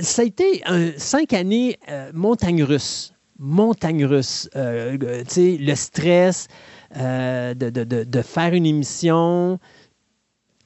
ça 0.00 0.22
a 0.22 0.24
été 0.24 0.62
cinq 0.96 1.32
années 1.32 1.78
euh, 1.88 2.10
montagne 2.12 2.62
russe. 2.62 3.12
Montagne 3.38 4.04
russe. 4.04 4.48
le 4.54 5.74
stress 5.74 6.48
de, 6.94 7.54
de, 7.54 8.22
faire 8.22 8.52
une 8.52 8.66
émission, 8.66 9.60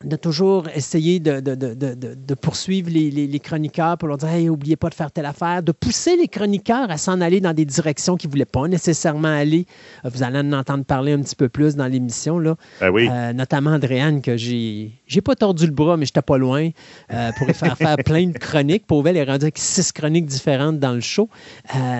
de 0.05 0.17
toujours 0.17 0.69
essayer 0.75 1.21
de, 1.21 1.41
de, 1.41 2.35
poursuivre 2.35 2.91
les, 2.91 3.41
chroniqueurs 3.41 3.99
pour 3.99 4.09
leur 4.09 4.19
dire 4.19 4.29
hey, 4.29 4.47
n'oubliez 4.47 4.77
pas 4.77 4.89
de 4.89 4.95
faire 4.95 5.11
telle 5.11 5.27
affaire, 5.27 5.63
de 5.63 5.73
pousser 5.73 6.17
les 6.17 6.29
chroniqueurs 6.29 6.91
à 6.91 6.99
s'en 6.99 7.21
aller 7.21 7.41
dans 7.41 7.53
des 7.53 7.65
directions 7.65 8.17
qu'ils 8.17 8.29
ne 8.29 8.33
voulaient 8.33 8.45
pas 8.45 8.69
nécessairement 8.69 9.29
aller. 9.29 9.67
Euh, 10.05 10.11
vous 10.13 10.23
allez 10.23 10.39
en 10.39 10.53
entendre 10.53 10.85
parler 10.85 11.13
un 11.13 11.21
petit 11.21 11.37
peu 11.37 11.49
plus 11.49 11.77
dans 11.77 11.87
l'émission, 11.87 12.39
là. 12.39 12.57
Ben 12.81 12.91
oui. 12.91 13.09
Euh, 13.11 13.33
notamment 13.33 13.71
Andréane, 13.71 14.23
que 14.23 14.37
j'ai. 14.37 14.93
J'ai 15.07 15.21
pas 15.21 15.35
tordu 15.35 15.67
le 15.67 15.73
bras, 15.73 15.97
mais 15.97 16.07
j'étais 16.07 16.23
pas 16.23 16.39
loin 16.39 16.71
euh, 17.13 17.31
pour 17.37 17.49
faire 17.49 17.77
faire 17.77 17.97
plein 17.97 18.29
de 18.29 18.39
chroniques. 18.39 18.87
Pour 18.87 19.07
elle 19.07 19.17
est 19.17 19.29
avec 19.29 19.59
six 19.59 19.93
chroniques 19.93 20.27
différentes 20.27 20.79
dans 20.79 20.93
le 20.93 21.01
show. 21.01 21.29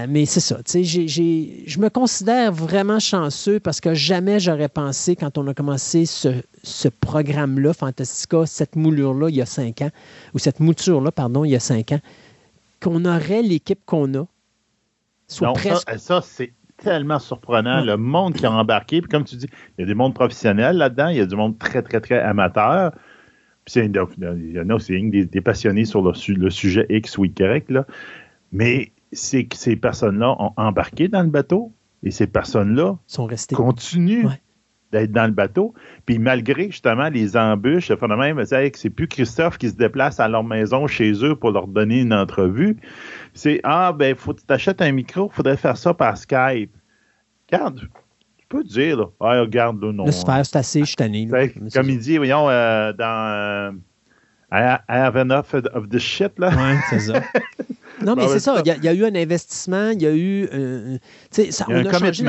mais 0.09 0.25
c'est 0.27 0.41
ça. 0.41 0.59
Je 0.67 1.79
me 1.79 1.89
considère 1.89 2.53
vraiment 2.53 2.99
chanceux 2.99 3.61
parce 3.61 3.81
que 3.81 3.95
jamais 3.95 4.41
j'aurais 4.41 4.69
pensé, 4.69 5.17
quand 5.17 5.39
on 5.39 5.47
a 5.49 5.55
commencé 5.55 6.07
ce, 6.07 6.43
ce 6.63 6.89
programme-là, 6.89 7.75
Fantastica, 7.93 8.47
cette 8.47 8.77
moulure-là, 8.77 9.29
il 9.29 9.37
y 9.37 9.43
a 9.43 9.47
cinq 9.47 9.83
ans, 9.83 9.91
ou 10.35 10.39
cette 10.39 10.61
mouture-là, 10.61 11.13
pardon, 11.13 11.45
il 11.45 11.51
y 11.51 11.57
a 11.57 11.61
cinq 11.61 11.93
ans, 11.93 12.01
qu'on 12.81 13.05
aurait 13.05 13.43
l'équipe 13.43 13.81
qu'on 13.85 14.13
a. 14.15 14.27
Soit 15.29 15.53
presque... 15.53 15.99
ça, 15.99 16.21
c'est 16.23 16.53
tellement 16.79 17.19
surprenant. 17.19 17.85
Le 17.85 17.97
monde 17.97 18.35
qui 18.35 18.47
a 18.47 18.53
embarqué, 18.53 19.03
puis 19.03 19.11
comme 19.11 19.25
tu 19.25 19.37
dis, 19.37 19.47
il 19.77 19.83
y 19.83 19.85
a 19.85 19.87
des 19.87 19.95
mondes 19.95 20.15
professionnels 20.15 20.77
là-dedans, 20.77 21.09
il 21.09 21.19
y 21.19 21.21
a 21.21 21.27
du 21.27 21.37
monde 21.37 21.59
très, 21.59 21.83
très, 21.83 22.01
très 22.01 22.19
amateur. 22.21 22.93
Puis 23.65 23.75
il 23.77 24.53
y 24.55 24.61
en 24.61 24.69
a 24.71 24.75
aussi 24.75 25.01
des, 25.11 25.25
des, 25.25 25.41
passionnés 25.41 25.85
sur 25.85 26.03
le, 26.03 26.51
sujet 26.51 26.87
X 26.89 27.19
ou 27.19 27.27
Y. 27.27 27.71
Là. 27.71 27.87
Mais 28.51 28.91
c'est 29.13 29.45
que 29.45 29.57
ces 29.57 29.77
personnes-là 29.77 30.35
ont 30.41 30.53
embarqué 30.57 31.09
dans 31.09 31.23
le 31.23 31.29
bateau 31.29 31.73
et 32.03 32.11
ces 32.11 32.27
personnes-là 32.27 32.97
sont 33.07 33.27
restées. 33.27 33.55
continuent 33.55 34.27
d'être 34.93 35.11
dans 35.11 35.27
le 35.27 35.33
bateau. 35.33 35.75
Puis 36.07 36.19
malgré 36.19 36.71
justement 36.71 37.09
les 37.09 37.37
embûches, 37.37 37.89
le 37.89 37.97
phénomène, 37.97 38.37
c'est 38.45 38.91
plus 38.91 39.09
Christophe 39.09 39.59
qui 39.59 39.71
se 39.71 39.75
déplace 39.75 40.21
à 40.21 40.29
leur 40.29 40.45
maison 40.45 40.87
chez 40.87 41.13
eux 41.25 41.35
pour 41.35 41.51
leur 41.51 41.67
donner 41.67 42.01
une 42.01 42.13
entrevue. 42.13 42.77
C'est 43.35 43.61
Ah, 43.65 43.93
ben, 43.93 44.15
faut 44.15 44.35
que 44.35 44.41
tu 44.41 44.47
t'achètes 44.47 44.83
un 44.83 44.93
micro, 44.93 45.31
il 45.33 45.35
faudrait 45.35 45.57
faire 45.57 45.77
ça 45.77 45.95
par 45.95 46.17
Skype. 46.17 46.71
Regarde, 47.51 47.81
tu 48.39 48.47
peux 48.49 48.63
dire, 48.63 48.99
là, 48.99 49.07
ah, 49.21 49.41
regarde, 49.41 49.83
là, 49.83 49.93
non. 49.93 50.05
Laisse 50.05 50.25
faire, 50.25 50.45
c'est 50.45 50.57
assez, 50.57 50.81
je 50.81 50.87
suis 50.87 50.97
tanné. 50.97 51.29
Comme 51.73 51.89
il 51.89 51.99
dit, 51.99 52.19
voyons, 52.19 52.49
euh, 52.49 52.93
dans. 52.93 53.73
Euh, 53.73 53.73
I, 54.55 54.77
have 54.87 55.17
enough 55.17 55.55
of 55.73 55.89
this 55.89 56.03
shit, 56.03 56.39
là. 56.39 56.51
Oui, 56.55 56.77
c'est 56.91 57.01
ça. 57.01 57.23
Non, 58.05 58.15
mais 58.15 58.29
c'est 58.29 58.41
ça. 58.41 58.63
Il 58.65 58.85
y, 58.85 58.89
a 58.89 58.95
eu 58.95 59.05
un 59.05 59.15
investissement, 59.15 59.91
il 59.91 60.03
y 60.03 60.07
a 60.07 60.15
eu. 60.15 60.49
Euh, 60.53 60.99
ça, 61.31 61.67
on 61.69 61.87
a, 61.87 61.99
changé 61.99 62.25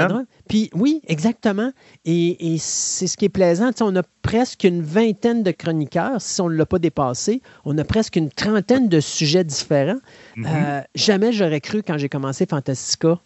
Puis 0.47 0.69
oui, 0.73 1.01
exactement. 1.07 1.71
Et, 2.05 2.57
c'est 2.59 3.07
ce 3.07 3.17
qui 3.17 3.25
est 3.25 3.29
plaisant. 3.29 3.71
on 3.81 3.95
a 3.95 4.03
presque 4.21 4.63
une 4.63 4.81
vingtaine 4.81 5.43
de 5.43 5.51
chroniqueurs, 5.51 6.21
si 6.21 6.41
on 6.41 6.49
ne 6.49 6.55
l'a 6.55 6.65
pas 6.65 6.79
dépassé. 6.79 7.41
On 7.65 7.77
a 7.77 7.83
presque 7.83 8.15
une 8.15 8.29
trentaine 8.29 8.89
de 8.89 8.99
sujets 8.99 9.43
différents. 9.43 9.99
Mm-hmm. 10.37 10.45
Euh, 10.47 10.81
jamais 10.95 11.31
j'aurais 11.31 11.61
cru, 11.61 11.83
quand 11.83 11.97
j'ai 11.97 12.09
commencé 12.09 12.45
Fantastica, 12.45 13.19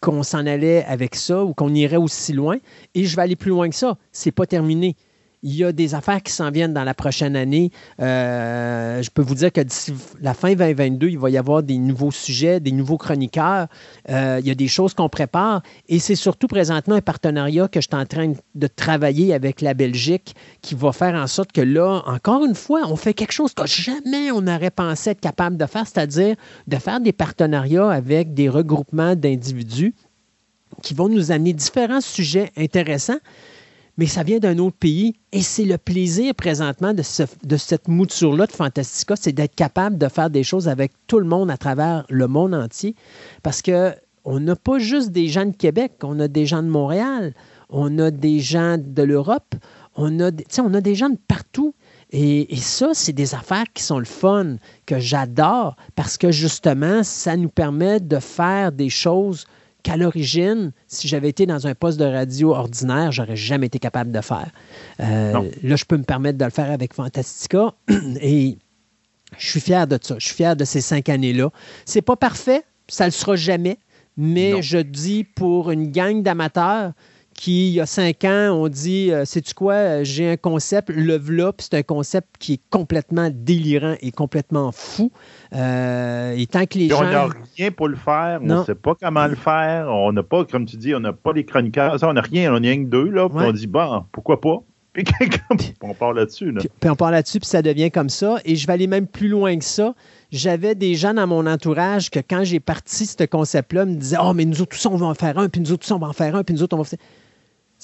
qu'on 0.00 0.22
s'en 0.22 0.46
allait 0.46 0.84
avec 0.84 1.14
ça 1.14 1.44
ou 1.44 1.54
qu'on 1.54 1.74
irait 1.74 1.96
aussi 1.96 2.32
loin. 2.32 2.58
Et 2.94 3.04
je 3.04 3.16
vais 3.16 3.22
aller 3.22 3.36
plus 3.36 3.50
loin 3.50 3.68
que 3.68 3.74
ça. 3.74 3.96
C'est 4.12 4.32
pas 4.32 4.46
terminé. 4.46 4.96
Il 5.42 5.56
y 5.56 5.64
a 5.64 5.72
des 5.72 5.94
affaires 5.94 6.22
qui 6.22 6.32
s'en 6.32 6.50
viennent 6.50 6.74
dans 6.74 6.84
la 6.84 6.92
prochaine 6.92 7.34
année. 7.34 7.70
Euh, 7.98 9.02
je 9.02 9.10
peux 9.10 9.22
vous 9.22 9.34
dire 9.34 9.50
que 9.50 9.62
d'ici 9.62 9.94
la 10.20 10.34
fin 10.34 10.54
2022, 10.54 11.08
il 11.08 11.18
va 11.18 11.30
y 11.30 11.38
avoir 11.38 11.62
des 11.62 11.78
nouveaux 11.78 12.10
sujets, 12.10 12.60
des 12.60 12.72
nouveaux 12.72 12.98
chroniqueurs. 12.98 13.66
Euh, 14.10 14.38
il 14.40 14.46
y 14.46 14.50
a 14.50 14.54
des 14.54 14.68
choses 14.68 14.92
qu'on 14.92 15.08
prépare. 15.08 15.62
Et 15.88 15.98
c'est 15.98 16.14
surtout 16.14 16.46
présentement 16.46 16.96
un 16.96 17.00
partenariat 17.00 17.68
que 17.68 17.80
je 17.80 17.86
suis 17.90 17.96
en 17.96 18.04
train 18.04 18.34
de 18.54 18.66
travailler 18.66 19.32
avec 19.32 19.62
la 19.62 19.72
Belgique 19.72 20.34
qui 20.60 20.74
va 20.74 20.92
faire 20.92 21.14
en 21.14 21.26
sorte 21.26 21.52
que 21.52 21.62
là, 21.62 22.02
encore 22.06 22.44
une 22.44 22.54
fois, 22.54 22.82
on 22.88 22.96
fait 22.96 23.14
quelque 23.14 23.32
chose 23.32 23.54
que 23.54 23.66
jamais 23.66 24.30
on 24.30 24.42
n'aurait 24.42 24.70
pensé 24.70 25.10
être 25.10 25.20
capable 25.20 25.56
de 25.56 25.64
faire, 25.64 25.86
c'est-à-dire 25.86 26.36
de 26.66 26.76
faire 26.76 27.00
des 27.00 27.12
partenariats 27.12 27.90
avec 27.90 28.34
des 28.34 28.50
regroupements 28.50 29.16
d'individus 29.16 29.94
qui 30.82 30.92
vont 30.92 31.08
nous 31.08 31.32
amener 31.32 31.54
différents 31.54 32.00
sujets 32.00 32.50
intéressants 32.56 33.18
mais 33.96 34.06
ça 34.06 34.22
vient 34.22 34.38
d'un 34.38 34.58
autre 34.58 34.76
pays. 34.76 35.14
Et 35.32 35.42
c'est 35.42 35.64
le 35.64 35.78
plaisir 35.78 36.34
présentement 36.34 36.94
de, 36.94 37.02
cette 37.02 37.88
mouture-là 37.88 38.46
de 38.46 38.52
Fantastica, 38.52 39.14
c'est 39.16 39.32
d'être 39.32 39.54
capable 39.54 39.98
de 39.98 40.08
faire 40.08 40.30
des 40.30 40.42
choses 40.42 40.68
avec 40.68 40.92
tout 41.06 41.18
le 41.18 41.26
monde 41.26 41.50
à 41.50 41.56
travers 41.56 42.04
le 42.08 42.26
monde 42.28 42.54
entier. 42.54 42.94
Parce 43.42 43.62
que 43.62 43.94
on 44.24 44.40
n'a 44.40 44.56
pas 44.56 44.78
juste 44.78 45.10
des 45.10 45.28
gens 45.28 45.46
de 45.46 45.56
Québec, 45.56 45.92
on 46.02 46.20
a 46.20 46.28
des 46.28 46.44
gens 46.44 46.62
de 46.62 46.68
Montréal, 46.68 47.34
on 47.70 47.98
a 47.98 48.10
des 48.10 48.40
gens 48.40 48.76
de 48.78 49.02
l'Europe, 49.02 49.54
on, 49.96 50.20
a, 50.20 50.30
on 50.58 50.74
a 50.74 50.80
des 50.80 50.94
gens 50.94 51.08
de 51.08 51.18
partout. 51.28 51.74
Et, 52.12 52.56
ça, 52.56 52.90
c'est 52.92 53.12
des 53.12 53.34
affaires 53.34 53.66
qui 53.72 53.82
sont 53.82 53.98
le 53.98 54.04
fun, 54.04 54.56
que 54.84 54.98
j'adore, 54.98 55.76
parce 55.94 56.18
que 56.18 56.32
justement, 56.32 57.02
ça 57.04 57.36
nous 57.36 57.48
permet 57.48 58.00
de 58.00 58.18
faire 58.18 58.72
des 58.72 58.88
choses 58.90 59.46
qu'à 59.82 59.96
l'origine, 59.96 60.72
si 60.86 61.08
j'avais 61.08 61.28
été 61.28 61.46
dans 61.46 61.66
un 61.66 61.74
poste 61.74 61.98
de 61.98 62.04
radio 62.04 62.52
ordinaire, 62.52 63.12
j'aurais 63.12 63.36
jamais 63.36 63.66
été 63.66 63.78
capable 63.78 64.12
de 64.12 64.20
faire. 64.20 64.50
Euh, 65.00 65.50
là, 65.62 65.76
je 65.76 65.84
peux 65.84 65.96
me 65.96 66.04
permettre 66.04 66.38
de 66.38 66.44
le 66.44 66.50
faire 66.50 66.70
avec 66.70 66.94
Fantastica 66.94 67.74
et 68.20 68.58
je 69.38 69.46
suis 69.46 69.60
fier 69.60 69.86
de 69.86 69.98
ça. 70.00 70.16
Je 70.18 70.26
suis 70.26 70.34
fier 70.34 70.56
de 70.56 70.64
ces 70.64 70.80
cinq 70.80 71.08
années-là. 71.08 71.50
C'est 71.84 72.02
pas 72.02 72.16
parfait, 72.16 72.64
ça 72.88 73.04
ne 73.04 73.08
le 73.08 73.12
sera 73.12 73.36
jamais, 73.36 73.78
mais 74.16 74.62
je 74.62 74.78
dis 74.78 75.24
pour 75.24 75.70
une 75.70 75.90
gang 75.90 76.22
d'amateurs, 76.22 76.92
qui, 77.40 77.68
il 77.68 77.72
y 77.72 77.80
a 77.80 77.86
cinq 77.86 78.24
ans, 78.24 78.50
on 78.52 78.68
dit 78.68 79.10
euh, 79.10 79.24
Sais-tu 79.24 79.54
quoi, 79.54 80.02
j'ai 80.02 80.32
un 80.32 80.36
concept, 80.36 80.90
le 80.90 81.16
v'là, 81.16 81.52
c'est 81.56 81.72
un 81.72 81.82
concept 81.82 82.28
qui 82.38 82.54
est 82.54 82.60
complètement 82.68 83.30
délirant 83.32 83.94
et 84.02 84.10
complètement 84.12 84.72
fou. 84.72 85.10
Euh, 85.54 86.34
et 86.36 86.46
tant 86.46 86.66
que 86.66 86.76
les 86.76 86.90
gens. 86.90 87.00
On 87.00 87.04
n'a 87.04 87.28
rien 87.56 87.70
pour 87.70 87.88
le 87.88 87.96
faire, 87.96 88.40
on 88.42 88.44
ne 88.44 88.64
sait 88.64 88.74
pas 88.74 88.94
comment 88.94 89.26
le 89.26 89.36
faire, 89.36 89.88
on 89.88 90.12
n'a 90.12 90.22
pas, 90.22 90.44
comme 90.44 90.66
tu 90.66 90.76
dis, 90.76 90.94
on 90.94 91.00
n'a 91.00 91.14
pas 91.14 91.32
les 91.32 91.46
chroniqueurs, 91.46 91.98
ça, 91.98 92.10
on 92.10 92.12
n'a 92.12 92.20
rien, 92.20 92.52
on 92.52 92.56
a 92.56 92.58
rien 92.58 92.84
que 92.84 92.90
deux, 92.90 93.08
là, 93.08 93.26
puis 93.30 93.38
on 93.40 93.52
dit 93.52 93.66
Bon, 93.66 94.04
pourquoi 94.12 94.38
pas? 94.38 94.62
Puis 94.92 95.04
on 95.82 95.94
part 95.94 96.12
là-dessus. 96.12 96.50
Là. 96.50 96.60
Puis, 96.60 96.90
on 96.90 96.96
part 96.96 97.12
là-dessus, 97.12 97.38
puis 97.38 97.48
ça 97.48 97.62
devient 97.62 97.92
comme 97.92 98.08
ça. 98.08 98.38
Et 98.44 98.56
je 98.56 98.66
vais 98.66 98.72
aller 98.72 98.88
même 98.88 99.06
plus 99.06 99.28
loin 99.28 99.56
que 99.56 99.64
ça. 99.64 99.94
J'avais 100.32 100.74
des 100.74 100.96
gens 100.96 101.14
dans 101.14 101.28
mon 101.28 101.46
entourage 101.46 102.10
que 102.10 102.18
quand 102.18 102.42
j'ai 102.42 102.58
parti 102.58 103.06
ce 103.06 103.24
concept-là, 103.24 103.86
me 103.86 103.94
disaient 103.94 104.16
Oh, 104.20 104.34
mais 104.34 104.44
nous 104.44 104.60
autres, 104.60 104.76
tous, 104.76 104.86
on 104.86 104.96
va 104.96 105.06
en 105.06 105.14
faire 105.14 105.38
un, 105.38 105.48
puis 105.48 105.60
nous 105.60 105.70
autres, 105.70 105.86
tous, 105.86 105.94
on 105.94 105.98
va 105.98 106.08
en 106.08 106.12
faire 106.12 106.34
un, 106.34 106.42
puis 106.42 106.54
nous 106.54 106.64
autres, 106.64 106.74
on 106.74 106.78
va 106.78 106.84
faire 106.84 106.98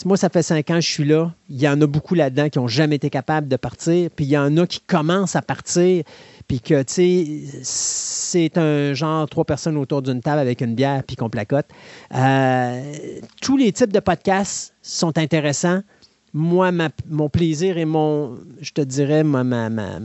moi, 0.05 0.17
ça 0.17 0.29
fait 0.29 0.43
cinq 0.43 0.71
ans 0.71 0.75
que 0.75 0.81
je 0.83 0.91
suis 0.91 1.05
là. 1.05 1.33
Il 1.49 1.61
y 1.61 1.69
en 1.69 1.81
a 1.81 1.87
beaucoup 1.87 2.15
là-dedans 2.15 2.51
qui 2.51 2.59
n'ont 2.59 2.69
jamais 2.69 2.97
été 2.97 3.09
capables 3.09 3.49
de 3.49 3.57
partir. 3.57 4.11
Puis 4.15 4.27
il 4.27 4.31
y 4.31 4.37
en 4.37 4.57
a 4.59 4.67
qui 4.67 4.81
commencent 4.81 5.37
à 5.37 5.43
partir. 5.43 6.05
Puis 6.47 6.61
que, 6.61 6.83
tu 6.83 6.93
sais, 6.93 7.61
c'est 7.63 8.59
un 8.59 8.93
genre 8.93 9.29
trois 9.29 9.45
personnes 9.45 9.77
autour 9.77 10.03
d'une 10.03 10.21
table 10.21 10.39
avec 10.39 10.61
une 10.61 10.75
bière 10.75 11.03
puis 11.03 11.17
qu'on 11.17 11.31
placote. 11.31 11.67
Euh, 12.15 12.95
tous 13.41 13.57
les 13.57 13.73
types 13.73 13.93
de 13.93 14.01
podcasts 14.01 14.75
sont 14.83 15.17
intéressants. 15.19 15.81
Moi, 16.35 16.71
mon 17.09 17.29
plaisir 17.31 17.79
et 17.79 17.87
mon, 17.87 18.39
je 18.61 18.73
te 18.73 18.83
dirais, 18.83 19.25
ma, 19.25 19.43
ma, 19.43 19.71
ma 19.71 19.99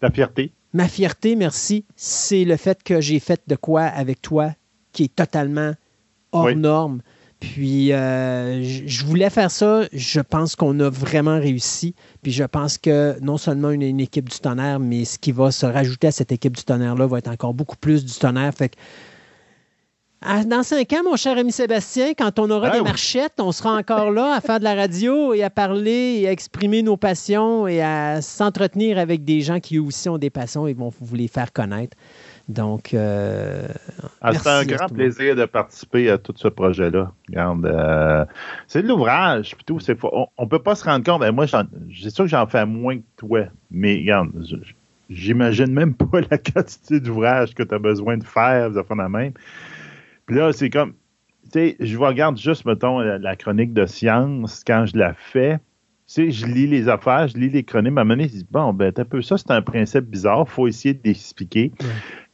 La 0.00 0.10
fierté. 0.10 0.50
Ma 0.72 0.88
fierté, 0.88 1.36
merci, 1.36 1.84
c'est 1.94 2.44
le 2.44 2.56
fait 2.56 2.82
que 2.82 3.00
j'ai 3.00 3.20
fait 3.20 3.40
de 3.46 3.54
quoi 3.54 3.82
avec 3.82 4.22
toi 4.22 4.52
qui 4.92 5.04
est 5.04 5.14
totalement 5.14 5.74
hors 6.32 6.54
norme. 6.54 7.00
Puis, 7.52 7.92
euh, 7.92 8.62
je 8.62 9.04
voulais 9.04 9.30
faire 9.30 9.50
ça. 9.50 9.82
Je 9.92 10.20
pense 10.20 10.56
qu'on 10.56 10.78
a 10.80 10.88
vraiment 10.88 11.38
réussi. 11.38 11.94
Puis, 12.22 12.32
je 12.32 12.44
pense 12.44 12.78
que 12.78 13.18
non 13.20 13.36
seulement 13.36 13.70
une, 13.70 13.82
une, 13.82 14.00
équipe 14.00 14.28
du 14.28 14.38
tonnerre, 14.38 14.80
mais 14.80 15.04
ce 15.04 15.18
qui 15.18 15.32
va 15.32 15.50
se 15.50 15.66
rajouter 15.66 16.08
à 16.08 16.12
cette 16.12 16.32
équipe 16.32 16.56
du 16.56 16.64
tonnerre-là 16.64 17.06
va 17.06 17.18
être 17.18 17.28
encore 17.28 17.54
beaucoup 17.54 17.76
plus 17.76 18.04
du 18.04 18.14
tonnerre. 18.14 18.52
Fait 18.54 18.70
que, 18.70 18.76
dans 20.46 20.62
cinq 20.62 20.92
ans, 20.94 21.02
mon 21.04 21.16
cher 21.16 21.36
ami 21.36 21.52
Sébastien, 21.52 22.14
quand 22.16 22.38
on 22.38 22.50
aura 22.50 22.70
des 22.70 22.80
marchettes, 22.80 23.34
on 23.38 23.52
sera 23.52 23.76
encore 23.76 24.10
là 24.10 24.34
à 24.34 24.40
faire 24.40 24.58
de 24.58 24.64
la 24.64 24.74
radio 24.74 25.34
et 25.34 25.42
à 25.42 25.50
parler 25.50 26.20
et 26.20 26.28
à 26.28 26.32
exprimer 26.32 26.82
nos 26.82 26.96
passions 26.96 27.68
et 27.68 27.82
à 27.82 28.22
s'entretenir 28.22 28.98
avec 28.98 29.24
des 29.24 29.42
gens 29.42 29.60
qui 29.60 29.78
aussi 29.78 30.08
ont 30.08 30.16
des 30.16 30.30
passions 30.30 30.66
et 30.66 30.72
vont 30.72 30.90
vous 30.98 31.14
les 31.14 31.28
faire 31.28 31.52
connaître. 31.52 31.94
Donc, 32.48 32.92
euh, 32.92 33.66
ah, 34.20 34.34
c'est 34.34 34.48
un 34.48 34.64
grand 34.64 34.88
plaisir 34.88 35.34
de 35.34 35.46
participer 35.46 36.10
à 36.10 36.18
tout 36.18 36.34
ce 36.36 36.48
projet-là. 36.48 37.12
Euh, 37.34 38.24
c'est 38.66 38.82
de 38.82 38.88
l'ouvrage, 38.88 39.54
tout. 39.64 39.78
On, 40.12 40.26
ne 40.38 40.48
peut 40.48 40.58
pas 40.58 40.74
se 40.74 40.84
rendre 40.84 41.04
compte. 41.04 41.20
Ben, 41.20 41.32
moi, 41.32 41.46
c'est 41.46 42.10
sûr 42.10 42.24
que 42.24 42.30
j'en 42.30 42.46
fais 42.46 42.66
moins 42.66 42.98
que 42.98 43.04
toi, 43.16 43.46
mais 43.70 43.96
regarde, 43.96 44.30
j'imagine 45.08 45.72
même 45.72 45.94
pas 46.10 46.20
la 46.30 46.36
quantité 46.36 47.00
d'ouvrages 47.00 47.54
que 47.54 47.62
tu 47.62 47.74
as 47.74 47.78
besoin 47.78 48.18
de 48.18 48.24
faire, 48.24 48.70
de 48.70 48.82
faire 48.82 48.96
la 48.96 49.08
même. 49.08 49.32
Puis 50.26 50.36
là, 50.36 50.52
c'est 50.52 50.68
comme, 50.68 50.92
tu 51.44 51.50
sais, 51.52 51.76
je 51.80 51.96
regarde 51.96 52.36
juste, 52.36 52.66
mettons, 52.66 53.00
la, 53.00 53.36
chronique 53.36 53.72
de 53.72 53.86
science 53.86 54.62
quand 54.66 54.84
je 54.84 54.98
la 54.98 55.14
fais. 55.14 55.58
Tu 56.06 56.12
sais, 56.12 56.30
je 56.30 56.44
lis 56.44 56.66
les 56.66 56.90
affaires, 56.90 57.28
je 57.28 57.38
lis 57.38 57.48
les 57.48 57.64
chroniques, 57.64 57.96
à 57.96 58.02
un 58.02 58.04
moment 58.04 58.16
donné, 58.16 58.24
je 58.24 58.34
dis, 58.34 58.46
bon, 58.50 58.74
ben, 58.74 58.92
un 58.94 59.04
peu 59.06 59.22
ça, 59.22 59.38
c'est 59.38 59.50
un 59.50 59.62
principe 59.62 60.04
bizarre, 60.04 60.44
il 60.46 60.50
faut 60.50 60.68
essayer 60.68 60.92
d'expliquer. 60.92 61.72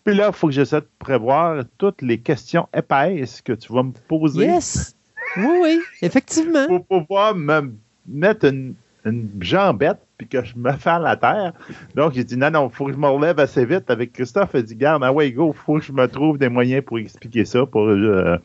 Puis 0.05 0.15
là, 0.15 0.29
il 0.29 0.33
faut 0.33 0.49
que 0.49 0.53
j'essaie 0.53 0.81
de 0.81 0.89
prévoir 0.99 1.63
toutes 1.79 2.03
les 2.03 2.19
questions 2.19 2.69
épaisses 2.75 3.41
que 3.43 3.53
tu 3.53 3.73
vas 3.73 3.83
me 3.83 3.93
poser. 4.09 4.47
Yes! 4.47 4.97
Oui, 5.37 5.59
oui, 5.63 5.81
effectivement. 6.03 6.67
Pour 6.67 6.85
pouvoir 6.85 7.35
me 7.35 7.73
mettre 8.07 8.47
une, 8.47 8.75
une 9.05 9.29
jambette 9.41 10.01
puis 10.19 10.29
que 10.29 10.45
je 10.45 10.55
me 10.57 10.73
fais 10.73 10.91
à 10.91 10.99
la 10.99 11.17
terre. 11.17 11.53
Donc, 11.95 12.13
j'ai 12.15 12.25
dit 12.25 12.37
non, 12.37 12.51
non, 12.51 12.69
il 12.69 12.75
faut 12.75 12.87
que 12.87 12.93
je 12.93 12.99
me 12.99 13.09
relève 13.09 13.39
assez 13.39 13.65
vite. 13.65 13.89
Avec 13.91 14.13
Christophe, 14.13 14.51
il 14.55 14.63
dit 14.63 14.77
garde, 14.77 15.03
ah 15.05 15.13
ouais, 15.13 15.33
go, 15.33 15.53
il 15.55 15.59
faut 15.59 15.79
que 15.79 15.85
je 15.85 15.93
me 15.93 16.07
trouve 16.09 16.37
des 16.37 16.49
moyens 16.49 16.85
pour 16.85 16.99
expliquer 16.99 17.45
ça, 17.45 17.65
pour 17.65 17.83
euh, 17.83 18.37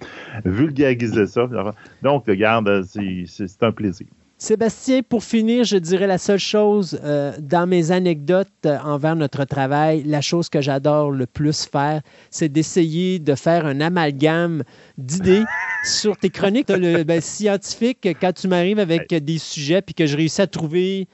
vulgariser 0.46 1.28
ça. 1.28 1.50
Donc, 2.02 2.30
garde, 2.30 2.84
c'est 2.84 3.64
un 3.64 3.72
plaisir. 3.72 4.08
Sébastien, 4.46 5.02
pour 5.02 5.24
finir, 5.24 5.64
je 5.64 5.76
dirais 5.76 6.06
la 6.06 6.20
seule 6.20 6.38
chose 6.38 7.00
euh, 7.04 7.32
dans 7.40 7.66
mes 7.66 7.90
anecdotes 7.90 8.48
euh, 8.68 8.78
envers 8.84 9.16
notre 9.16 9.44
travail, 9.46 10.04
la 10.04 10.22
chose 10.22 10.50
que 10.50 10.62
j'adore 10.62 11.10
le 11.10 11.26
plus 11.26 11.66
faire, 11.66 12.04
c'est 12.30 12.50
d'essayer 12.50 13.18
de 13.18 13.34
faire 13.34 13.66
un 13.66 13.82
amalgame 13.82 14.62
d'idées 15.00 15.46
sur 15.84 16.16
tes 16.16 16.30
chroniques 16.30 16.68
ben, 16.68 17.22
scientifiques 17.22 18.08
quand 18.22 18.34
tu 18.34 18.48
m'arrives 18.48 18.78
avec 18.78 19.12
des 19.12 19.40
sujets 19.40 19.82
puis 19.82 19.96
que 19.96 20.06
je 20.06 20.16
réussis 20.16 20.44
à 20.44 20.46
trouver 20.46 21.08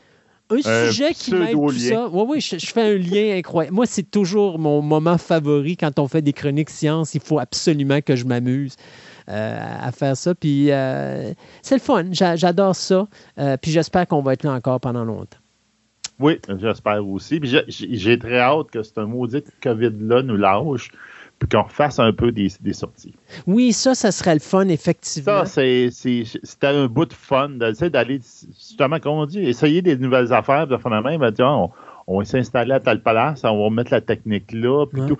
un 0.49 0.87
sujet 0.89 1.13
qui 1.13 1.33
m'aide 1.33 1.53
tout 1.53 1.71
ça. 1.71 2.09
Oui, 2.11 2.25
oui, 2.27 2.41
je, 2.41 2.65
fais 2.65 2.81
un 2.81 2.97
lien 2.97 3.37
incroyable. 3.37 3.73
Moi, 3.73 3.85
c'est 3.85 4.11
toujours 4.11 4.59
mon 4.59 4.81
moment 4.81 5.17
favori 5.17 5.77
quand 5.77 5.99
on 5.99 6.09
fait 6.09 6.21
des 6.21 6.33
chroniques 6.33 6.69
sciences. 6.69 7.15
Il 7.15 7.21
faut 7.21 7.39
absolument 7.39 8.01
que 8.01 8.17
je 8.17 8.25
m'amuse. 8.25 8.75
Euh, 9.29 9.59
à 9.81 9.91
faire 9.91 10.17
ça. 10.17 10.33
Puis 10.33 10.71
euh, 10.71 11.33
c'est 11.61 11.75
le 11.75 11.81
fun. 11.81 12.05
J'adore 12.11 12.75
ça. 12.75 13.07
Euh, 13.37 13.57
puis 13.57 13.71
j'espère 13.71 14.07
qu'on 14.07 14.21
va 14.21 14.33
être 14.33 14.43
là 14.43 14.53
encore 14.53 14.79
pendant 14.79 15.03
longtemps. 15.03 15.37
Oui, 16.19 16.39
j'espère 16.59 17.07
aussi. 17.07 17.39
Puis 17.39 17.55
j'ai 17.67 18.19
très 18.19 18.39
hâte 18.39 18.69
que 18.71 18.83
ce 18.83 18.99
maudit 19.01 19.43
COVID-là 19.63 20.21
nous 20.23 20.37
lâche 20.37 20.91
puis 21.39 21.49
qu'on 21.49 21.63
refasse 21.63 21.97
un 21.97 22.13
peu 22.13 22.31
des, 22.31 22.49
sorties. 22.71 23.15
Oui, 23.47 23.73
ça, 23.73 23.95
ça 23.95 24.11
serait 24.11 24.35
le 24.35 24.39
fun, 24.39 24.67
effectivement. 24.67 25.43
Ça, 25.45 25.61
c'était 25.63 26.67
un 26.67 26.85
bout 26.85 27.07
de 27.07 27.13
fun 27.13 27.49
d'aller, 27.49 28.19
justement, 28.19 28.99
comme 28.99 29.13
on 29.13 29.25
dit, 29.25 29.39
essayer 29.39 29.81
des 29.81 29.97
nouvelles 29.97 30.31
affaires, 30.33 30.67
de 30.67 30.77
faire 30.77 30.91
la 30.91 31.01
même, 31.01 31.27
on, 31.39 31.71
on 32.05 32.19
va 32.19 32.25
s'installer 32.25 32.73
à 32.73 32.79
tel 32.79 33.01
place, 33.01 33.43
on 33.43 33.63
va 33.63 33.69
mettre 33.71 33.91
la 33.91 34.01
technique 34.01 34.51
là, 34.53 34.85
puis 34.85 35.01
tout. 35.07 35.17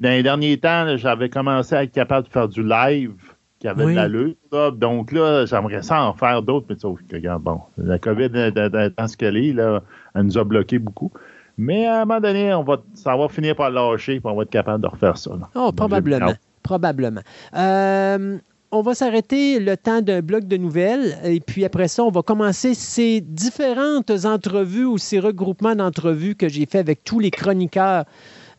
Dans 0.00 0.08
les 0.08 0.22
derniers 0.22 0.56
temps, 0.58 0.96
j'avais 0.96 1.28
commencé 1.28 1.74
à 1.74 1.82
être 1.82 1.92
capable 1.92 2.28
de 2.28 2.32
faire 2.32 2.48
du 2.48 2.62
live 2.62 3.12
qui 3.58 3.68
avait 3.68 3.86
de 3.86 3.90
l'allure. 3.90 4.34
Donc 4.72 5.12
là, 5.12 5.46
j'aimerais 5.46 5.82
ça 5.82 6.02
en 6.02 6.14
faire 6.14 6.42
d'autres, 6.42 6.66
mais 6.68 6.76
sauf 6.78 7.00
que, 7.08 7.16
regarde, 7.16 7.42
bon, 7.42 7.60
la 7.76 7.98
COVID, 7.98 8.30
dans 8.30 9.08
ce 9.08 9.16
qu'elle 9.16 9.36
est, 9.36 9.52
là, 9.52 9.82
elle 10.14 10.22
nous 10.22 10.38
a 10.38 10.44
bloqué 10.44 10.78
beaucoup. 10.78 11.10
Mais 11.56 11.86
à 11.86 12.02
un 12.02 12.04
moment 12.04 12.20
donné, 12.20 12.54
on 12.54 12.62
va, 12.62 12.76
ça 12.94 13.16
va 13.16 13.28
finir 13.28 13.56
par 13.56 13.70
lâcher 13.70 14.14
et 14.14 14.20
on 14.22 14.36
va 14.36 14.42
être 14.44 14.50
capable 14.50 14.82
de 14.82 14.88
refaire 14.88 15.18
ça. 15.18 15.32
Oh, 15.56 15.72
probablement. 15.72 16.32
Probablement. 16.62 17.22
Euh, 17.56 18.38
on 18.70 18.82
va 18.82 18.94
s'arrêter 18.94 19.58
le 19.58 19.76
temps 19.76 20.02
d'un 20.02 20.20
bloc 20.20 20.44
de 20.44 20.56
nouvelles 20.56 21.18
et 21.24 21.40
puis 21.40 21.64
après 21.64 21.88
ça, 21.88 22.04
on 22.04 22.10
va 22.10 22.22
commencer 22.22 22.74
ces 22.74 23.20
différentes 23.20 24.10
entrevues 24.24 24.84
ou 24.84 24.98
ces 24.98 25.18
regroupements 25.18 25.74
d'entrevues 25.74 26.34
que 26.34 26.48
j'ai 26.48 26.66
fait 26.66 26.78
avec 26.78 27.02
tous 27.02 27.18
les 27.18 27.30
chroniqueurs 27.30 28.04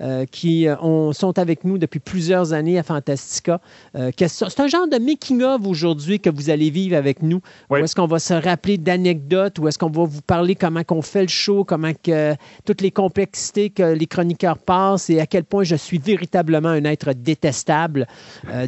euh, 0.02 0.26
qui 0.26 0.68
euh, 0.68 1.12
sont 1.12 1.38
avec 1.38 1.66
nous 1.66 1.78
depuis 1.78 2.00
plusieurs 2.00 2.54
années 2.54 2.80
à 2.80 2.84
Fantastica. 2.84 3.60
Euh, 3.96 4.12
c'est 4.18 4.60
un 4.60 4.68
genre 4.68 4.88
de 4.88 4.98
making-of 4.98 5.66
aujourd'hui 5.66 6.22
que 6.22 6.30
vous 6.30 6.50
allez 6.50 6.70
vivre 6.70 6.96
avec 6.96 7.22
nous. 7.22 7.42
Où 7.70 7.76
est-ce 7.76 7.96
qu'on 7.96 8.08
va 8.08 8.20
se 8.20 8.34
rappeler 8.34 8.78
d'anecdotes, 8.78 9.60
où 9.60 9.68
est-ce 9.68 9.78
qu'on 9.78 9.90
va 9.90 10.06
vous 10.06 10.22
parler 10.22 10.56
comment 10.56 10.84
qu'on 10.84 11.02
fait 11.02 11.24
le 11.24 11.28
show, 11.28 11.66
comment 11.66 11.92
que 12.02 12.34
toutes 12.66 12.82
les 12.82 12.92
complexités 12.92 13.70
que 13.72 13.94
les 13.94 14.08
chroniqueurs 14.08 14.58
passent 14.58 15.10
et 15.10 15.20
à 15.20 15.26
quel 15.26 15.44
point 15.44 15.64
je 15.64 15.76
suis 15.76 15.98
véritablement 15.98 16.70
un 16.70 16.86
être 16.86 17.12
détestable. 17.14 18.08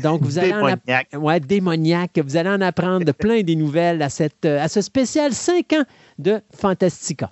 donc, 0.04 0.22
vous 0.24 0.38
allez 0.38 0.52
démoniaque. 0.52 1.08
En 1.14 1.18
ouais, 1.20 1.40
démoniaque. 1.40 2.20
Vous 2.26 2.36
allez 2.36 2.50
en 2.50 2.62
apprendre 2.62 3.12
plein 3.14 3.42
des 3.42 3.56
nouvelles 3.56 4.02
à, 4.02 4.10
cette, 4.10 4.46
à 4.46 4.68
ce 4.68 4.82
spécial 4.82 5.32
5 5.32 5.74
ans 5.74 5.84
de 6.20 6.42
Fantastica. 6.54 7.32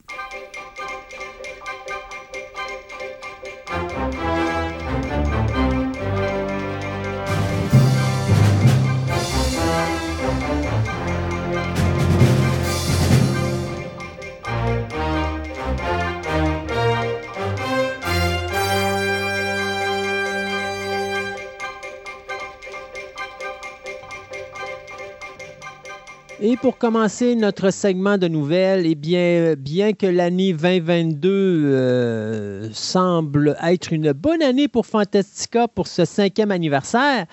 Et 26.39 26.59
pour 26.59 26.77
commencer 26.77 27.35
notre 27.35 27.71
segment 27.71 28.19
de 28.19 28.29
nouvelles, 28.29 28.85
eh 28.85 28.95
bien, 28.95 29.55
bien 29.57 29.95
que 29.95 30.05
l'année 30.05 30.53
2022 30.53 31.31
euh, 31.31 32.69
semble 32.75 33.57
être 33.63 33.91
une 33.91 34.13
bonne 34.13 34.43
année 34.43 34.69
pour 34.69 34.85
Fantastica 34.85 35.67
pour 35.67 35.87
ce 35.87 36.05
cinquième 36.05 36.51
anniversaire, 36.51 37.25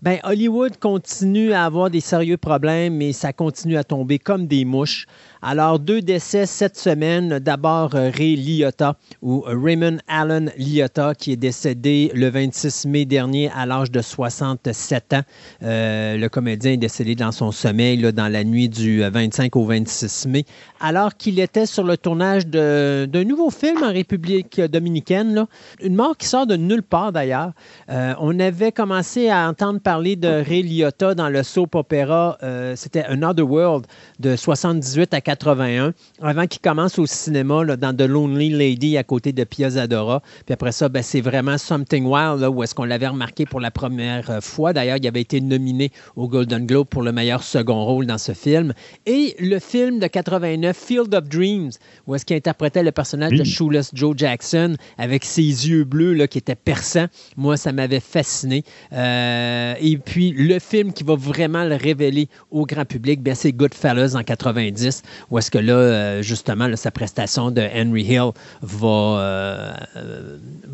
ben, 0.00 0.18
Hollywood 0.24 0.78
continue 0.78 1.52
à 1.52 1.66
avoir 1.66 1.90
des 1.90 2.00
sérieux 2.00 2.38
problèmes 2.38 3.02
et 3.02 3.12
ça 3.12 3.34
continue 3.34 3.76
à 3.76 3.84
tomber 3.84 4.18
comme 4.18 4.46
des 4.46 4.64
mouches. 4.64 5.04
Alors, 5.42 5.78
deux 5.78 6.02
décès 6.02 6.46
cette 6.46 6.76
semaine. 6.76 7.38
D'abord, 7.38 7.94
euh, 7.94 8.10
Ray 8.12 8.36
Liotta 8.36 8.96
ou 9.22 9.44
Raymond 9.46 9.98
Allen 10.08 10.50
Liotta 10.56 11.14
qui 11.14 11.32
est 11.32 11.36
décédé 11.36 12.10
le 12.14 12.28
26 12.28 12.86
mai 12.86 13.04
dernier 13.04 13.50
à 13.54 13.66
l'âge 13.66 13.90
de 13.90 14.00
67 14.00 15.12
ans. 15.12 15.22
Euh, 15.62 16.16
le 16.16 16.28
comédien 16.28 16.72
est 16.72 16.76
décédé 16.76 17.14
dans 17.14 17.32
son 17.32 17.52
sommeil 17.52 18.12
dans 18.12 18.28
la 18.28 18.44
nuit 18.44 18.68
du 18.68 19.00
25 19.00 19.54
au 19.56 19.64
26 19.64 20.26
mai, 20.26 20.44
alors 20.80 21.16
qu'il 21.16 21.38
était 21.38 21.66
sur 21.66 21.84
le 21.84 21.96
tournage 21.96 22.46
d'un 22.46 23.24
nouveau 23.24 23.50
film 23.50 23.82
en 23.82 23.92
République 23.92 24.60
dominicaine. 24.60 25.46
Une 25.82 25.94
mort 25.94 26.16
qui 26.16 26.26
sort 26.26 26.46
de 26.46 26.56
nulle 26.56 26.82
part 26.82 27.12
d'ailleurs. 27.12 27.52
Euh, 27.90 28.14
on 28.20 28.38
avait 28.40 28.72
commencé 28.72 29.28
à 29.28 29.48
entendre 29.48 29.80
parlé 29.80 30.16
de 30.16 30.28
Ray 30.28 30.62
Liotta 30.62 31.14
dans 31.14 31.28
le 31.28 31.42
soap 31.42 31.74
opéra, 31.74 32.38
euh, 32.42 32.74
c'était 32.76 33.04
Another 33.04 33.48
World 33.48 33.86
de 34.18 34.36
78 34.36 35.14
à 35.14 35.20
81, 35.28 35.92
avant 36.22 36.46
qu'il 36.46 36.62
commence 36.62 36.98
au 36.98 37.04
cinéma 37.04 37.62
là, 37.62 37.76
dans 37.76 37.94
The 37.94 38.08
Lonely 38.08 38.48
Lady 38.48 38.96
à 38.96 39.04
côté 39.04 39.32
de 39.32 39.44
Pia 39.44 39.68
Zadora. 39.68 40.22
Puis 40.46 40.54
après 40.54 40.72
ça, 40.72 40.88
ben, 40.88 41.02
c'est 41.02 41.20
vraiment 41.20 41.58
Something 41.58 42.06
Wild, 42.06 42.40
là, 42.40 42.50
où 42.50 42.62
est-ce 42.62 42.74
qu'on 42.74 42.84
l'avait 42.84 43.08
remarqué 43.08 43.44
pour 43.44 43.60
la 43.60 43.70
première 43.70 44.30
euh, 44.30 44.40
fois. 44.40 44.72
D'ailleurs, 44.72 44.96
il 44.96 45.06
avait 45.06 45.20
été 45.20 45.42
nominé 45.42 45.92
au 46.16 46.28
Golden 46.28 46.64
Globe 46.64 46.86
pour 46.88 47.02
le 47.02 47.12
meilleur 47.12 47.42
second 47.42 47.84
rôle 47.84 48.06
dans 48.06 48.16
ce 48.16 48.32
film. 48.32 48.72
Et 49.04 49.36
le 49.38 49.58
film 49.58 49.98
de 49.98 50.06
89, 50.06 50.74
Field 50.74 51.14
of 51.14 51.28
Dreams, 51.28 51.72
où 52.06 52.14
est-ce 52.14 52.24
qu'il 52.24 52.36
interprétait 52.36 52.82
le 52.82 52.92
personnage 52.92 53.32
de 53.32 53.44
Shoeless 53.44 53.90
Joe 53.92 54.16
Jackson 54.16 54.76
avec 54.96 55.26
ses 55.26 55.42
yeux 55.42 55.84
bleus 55.84 56.14
là, 56.14 56.26
qui 56.26 56.38
étaient 56.38 56.54
perçants. 56.54 57.08
Moi, 57.36 57.58
ça 57.58 57.72
m'avait 57.72 58.00
fasciné. 58.00 58.64
Euh, 58.94 59.74
et 59.78 59.98
puis, 59.98 60.30
le 60.30 60.58
film 60.58 60.94
qui 60.94 61.04
va 61.04 61.16
vraiment 61.16 61.64
le 61.64 61.76
révéler 61.76 62.28
au 62.50 62.64
grand 62.64 62.86
public, 62.86 63.22
bien, 63.22 63.34
c'est 63.34 63.52
Goodfellas 63.52 64.14
en 64.14 64.22
90, 64.22 65.02
où 65.30 65.38
est-ce 65.38 65.50
que 65.50 65.58
là, 65.58 65.74
euh, 65.74 66.22
justement, 66.22 66.74
sa 66.76 66.90
prestation 66.90 67.50
de 67.50 67.62
Henry 67.62 68.02
Hill 68.02 68.30
va, 68.62 68.88
euh, 68.88 69.72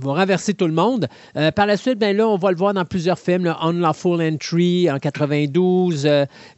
renverser 0.03 0.55
tout 0.55 0.67
le 0.67 0.73
monde. 0.73 1.09
par 1.55 1.67
la 1.67 1.77
suite, 1.77 1.99
bien 1.99 2.13
là, 2.13 2.29
on 2.29 2.37
va 2.37 2.51
le 2.51 2.57
voir 2.57 2.75
dans 2.75 2.85
plusieurs 2.85 3.19
films. 3.19 3.45
Là, 3.45 3.59
Unlawful 3.63 4.21
Entry 4.21 4.91
en 4.91 4.99
92, 4.99 6.05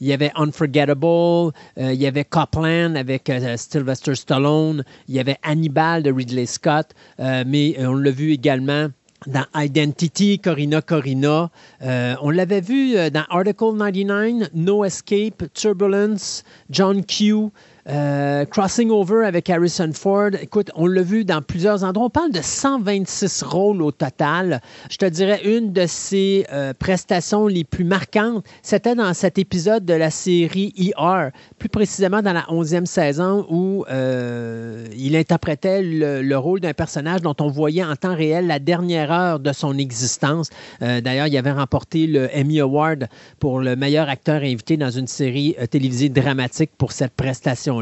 il 0.00 0.06
y 0.06 0.12
avait 0.12 0.32
Unforgettable, 0.34 1.52
il 1.76 1.94
y 1.94 2.06
avait 2.06 2.24
Copland 2.24 2.96
avec 2.96 3.30
Sylvester 3.56 4.14
Stallone, 4.14 4.82
il 5.08 5.14
y 5.14 5.20
avait 5.20 5.36
Hannibal 5.42 6.02
de 6.02 6.12
Ridley 6.12 6.46
Scott, 6.46 6.88
mais 7.18 7.76
on 7.78 7.94
l'a 7.94 8.10
vu 8.10 8.32
également 8.32 8.88
dans 9.26 9.44
Identity, 9.54 10.38
Corina 10.38 10.82
Corina. 10.82 11.50
Euh, 11.82 12.14
on 12.20 12.30
l'avait 12.30 12.60
vu 12.60 12.96
euh, 12.96 13.10
dans 13.10 13.24
Article 13.28 13.78
99, 13.78 14.50
No 14.54 14.84
Escape, 14.84 15.44
Turbulence, 15.54 16.44
John 16.70 17.04
Q. 17.04 17.50
Euh, 17.88 18.44
Crossing 18.46 18.90
Over 18.90 19.24
avec 19.24 19.48
Harrison 19.48 19.90
Ford. 19.92 20.30
Écoute, 20.40 20.70
on 20.74 20.86
l'a 20.86 21.02
vu 21.02 21.24
dans 21.24 21.40
plusieurs 21.40 21.84
endroits. 21.84 22.06
On 22.06 22.10
parle 22.10 22.32
de 22.32 22.40
126 22.42 23.44
rôles 23.44 23.80
au 23.80 23.92
total. 23.92 24.60
Je 24.90 24.96
te 24.96 25.04
dirais 25.04 25.40
une 25.44 25.72
de 25.72 25.86
ses 25.86 26.46
euh, 26.52 26.72
prestations 26.76 27.46
les 27.46 27.62
plus 27.62 27.84
marquantes, 27.84 28.44
c'était 28.62 28.94
dans 28.96 29.14
cet 29.14 29.38
épisode 29.38 29.84
de 29.84 29.94
la 29.94 30.10
série 30.10 30.74
ER, 30.76 31.28
plus 31.58 31.68
précisément 31.68 32.22
dans 32.22 32.32
la 32.32 32.42
11e 32.50 32.86
saison 32.86 33.46
où 33.50 33.84
euh, 33.88 34.86
il 34.96 35.14
interprétait 35.14 35.82
le, 35.82 36.36
rôle 36.36 36.60
d'un 36.60 36.74
personnage 36.74 37.22
dont 37.22 37.36
on 37.40 37.48
voyait 37.48 37.84
en 37.84 37.94
temps 37.96 38.14
réel 38.14 38.46
la 38.46 38.58
dernière 38.58 39.12
heure 39.12 39.40
de 39.40 39.52
son 39.52 39.78
existence. 39.78 40.50
D'ailleurs, 40.80 41.28
il 41.28 41.36
avait 41.36 41.52
remporté 41.52 42.06
le 42.06 42.28
Emmy 42.36 42.60
Award 42.60 43.08
pour 43.40 43.60
le 43.60 43.74
meilleur 43.74 44.08
acteur 44.10 44.42
invité 44.42 44.76
dans 44.76 44.90
une 44.90 45.06
série 45.06 45.56
télévisée 45.70 46.10
dramatique 46.10 46.70
pour 46.76 46.92
cette 46.92 47.14
prestation 47.14 47.75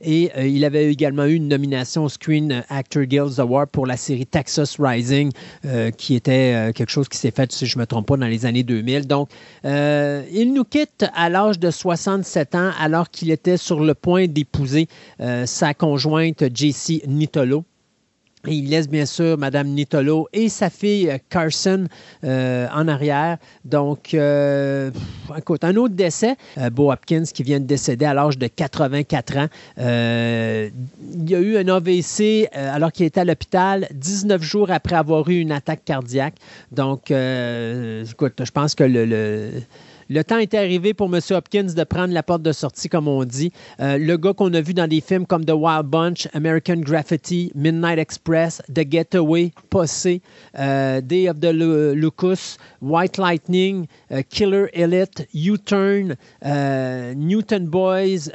Et 0.00 0.30
euh, 0.36 0.46
il 0.46 0.64
avait 0.64 0.90
également 0.90 1.24
eu 1.24 1.34
une 1.34 1.48
nomination 1.48 2.04
au 2.04 2.08
Screen 2.08 2.64
Actor 2.68 3.04
Guild 3.04 3.38
Award 3.38 3.70
pour 3.70 3.86
la 3.86 3.96
série 3.96 4.26
Texas 4.26 4.76
Rising, 4.78 5.30
euh, 5.64 5.90
qui 5.90 6.14
était 6.14 6.54
euh, 6.54 6.72
quelque 6.72 6.90
chose 6.90 7.08
qui 7.08 7.18
s'est 7.18 7.30
fait, 7.30 7.50
si 7.52 7.66
je 7.66 7.76
ne 7.76 7.82
me 7.82 7.86
trompe 7.86 8.06
pas, 8.06 8.16
dans 8.16 8.26
les 8.26 8.46
années 8.46 8.62
2000. 8.62 9.06
Donc, 9.06 9.30
il 9.64 10.52
nous 10.52 10.64
quitte 10.64 11.06
à 11.14 11.28
l'âge 11.28 11.58
de 11.58 11.70
67 11.70 12.54
ans, 12.54 12.70
alors 12.78 13.10
qu'il 13.10 13.30
était 13.30 13.56
sur 13.56 13.80
le 13.80 13.94
point 13.94 14.26
d'épouser 14.26 14.88
sa 15.44 15.74
conjointe 15.74 16.44
JC 16.54 17.02
Nitolo 17.06 17.64
il 18.46 18.70
laisse 18.70 18.88
bien 18.88 19.06
sûr 19.06 19.38
Mme 19.38 19.68
Nitolo 19.68 20.28
et 20.32 20.48
sa 20.48 20.70
fille 20.70 21.10
euh, 21.10 21.18
Carson 21.28 21.86
euh, 22.24 22.66
en 22.72 22.88
arrière. 22.88 23.38
Donc, 23.64 24.14
euh, 24.14 24.90
écoute, 25.36 25.64
un 25.64 25.76
autre 25.76 25.94
décès, 25.94 26.36
Bo 26.72 26.92
Hopkins 26.92 27.24
qui 27.32 27.42
vient 27.42 27.60
de 27.60 27.64
décéder 27.64 28.04
à 28.04 28.14
l'âge 28.14 28.38
de 28.38 28.46
84 28.46 29.36
ans. 29.36 29.46
il 29.78 31.30
y 31.30 31.34
a 31.34 31.38
eu 31.38 31.56
un 31.56 31.68
AVC 31.68 32.48
alors 32.52 32.92
qu'il 32.92 33.06
était 33.06 33.20
à 33.20 33.24
l'hôpital 33.24 33.88
19 33.92 34.42
jours 34.42 34.70
après 34.70 34.96
avoir 34.96 35.28
eu 35.28 35.40
une 35.40 35.52
attaque 35.52 35.84
cardiaque. 35.84 36.34
Donc, 36.72 37.10
écoute, 37.10 38.44
je 38.44 38.50
pense 38.50 38.74
que 38.74 38.84
le 38.84 39.50
temps 40.22 40.38
était 40.38 40.58
arrivé 40.58 40.94
pour 40.94 41.12
M. 41.12 41.20
Hopkins 41.30 41.64
de 41.76 41.84
prendre 41.84 42.14
la 42.14 42.22
porte 42.22 42.42
de 42.42 42.52
sortie, 42.52 42.88
comme 42.88 43.08
on 43.08 43.24
dit. 43.24 43.52
Euh, 43.80 43.98
le 43.98 44.16
gars 44.16 44.32
qu'on 44.32 44.52
a 44.54 44.60
vu 44.60 44.72
dans 44.72 44.86
des 44.86 45.00
films 45.00 45.26
comme 45.26 45.44
The 45.44 45.52
Wild 45.52 45.86
Bunch, 45.86 46.28
American 46.32 46.76
Graffiti, 46.76 47.50
Midnight 47.54 47.98
Express, 47.98 48.62
The 48.72 48.88
Getaway, 48.88 49.52
Posse, 49.68 50.06
euh, 50.58 51.00
Day 51.00 51.28
of 51.28 51.40
the 51.40 51.52
Lucas, 51.52 52.56
White 52.80 53.18
Lightning, 53.18 53.86
euh, 54.12 54.22
Killer 54.28 54.66
Elite, 54.74 55.26
U-Turn, 55.34 56.14
Newton 57.16 57.66
Boys, 57.66 58.30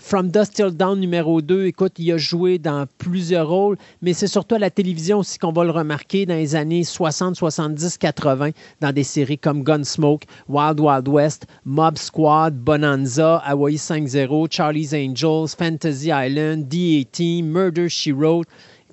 From 0.00 0.30
Dust 0.30 0.54
Till 0.54 0.70
Dawn 0.70 1.00
numéro 1.00 1.40
2. 1.40 1.66
Écoute, 1.66 1.94
il 1.98 2.12
a 2.12 2.18
joué 2.18 2.58
dans 2.58 2.86
plusieurs 2.98 3.48
rôles, 3.48 3.76
mais 4.02 4.12
c'est 4.12 4.26
surtout 4.26 4.56
à 4.56 4.58
la 4.58 4.70
télévision 4.70 5.18
aussi 5.18 5.38
qu'on 5.38 5.52
va 5.52 5.64
le 5.64 5.70
remarquer 5.70 6.26
dans 6.26 6.34
les 6.34 6.54
années 6.54 6.84
60, 6.84 7.36
70, 7.36 7.96
80, 7.98 8.50
dans 8.80 8.92
des 8.92 9.04
séries 9.04 9.38
comme 9.38 9.62
Gunsmoke, 9.62 10.24
Wild 10.48 10.80
Wild 10.80 11.05
West, 11.08 11.46
Mob 11.64 11.98
Squad, 11.98 12.64
Bonanza, 12.64 13.40
Hawaii 13.44 13.76
5-0, 13.76 14.50
Charlie's 14.50 14.92
Angels, 14.94 15.54
Fantasy 15.54 16.10
Island, 16.10 16.68
D-18, 16.68 17.44
Murder 17.44 17.88
She 17.88 18.12
Wrote. 18.12 18.48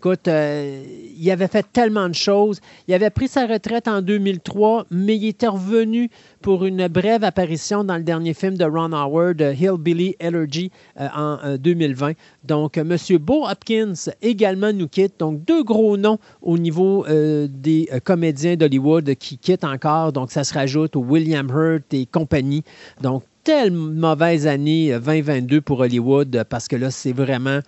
Écoute, 0.06 0.28
euh, 0.28 0.84
il 1.18 1.32
avait 1.32 1.48
fait 1.48 1.66
tellement 1.72 2.10
de 2.10 2.14
choses. 2.14 2.60
Il 2.90 2.94
avait 2.94 3.10
pris 3.10 3.30
sa 3.30 3.48
retraite 3.48 3.88
en 3.88 4.02
2003, 4.02 4.86
mais 4.92 5.16
il 5.16 5.30
était 5.30 5.48
revenu 5.48 6.10
pour 6.42 6.66
une 6.66 6.90
brève 6.90 7.24
apparition 7.24 7.86
dans 7.86 7.96
le 7.96 8.04
dernier 8.04 8.34
film 8.34 8.58
de 8.58 8.66
Ron 8.66 8.92
Howard, 8.92 9.40
Hillbilly 9.40 10.18
Allergy, 10.20 10.72
euh, 11.00 11.08
en 11.16 11.56
2020. 11.56 12.10
Euh, 12.10 12.14
Donc, 12.44 12.78
M. 12.78 12.98
Bo 13.22 13.48
Hopkins 13.48 13.94
également 14.22 14.74
nous 14.74 14.90
quitte. 14.90 15.14
Donc, 15.20 15.46
deux 15.46 15.64
gros 15.64 15.96
noms 15.96 16.20
au 16.42 16.58
niveau 16.58 17.06
des 17.08 17.88
comédiens 18.04 18.58
d'Hollywood 18.58 19.16
qui 19.16 19.38
quittent 19.38 19.64
encore. 19.64 20.12
Donc, 20.12 20.32
ça 20.34 20.44
se 20.44 20.54
rajoute 20.54 20.98
au 20.98 21.00
William 21.02 21.50
Hurt 21.50 21.94
et 21.94 22.06
compagnie. 22.08 22.66
Donc, 23.02 23.24
telle 23.46 23.72
mauvaise 23.72 24.48
année 24.48 24.98
2022 25.00 25.62
pour 25.62 25.80
Hollywood 25.80 26.44
parce 26.50 26.68
que 26.68 26.76
là, 26.76 26.92
c'est 26.92 27.14
vraiment 27.14 27.60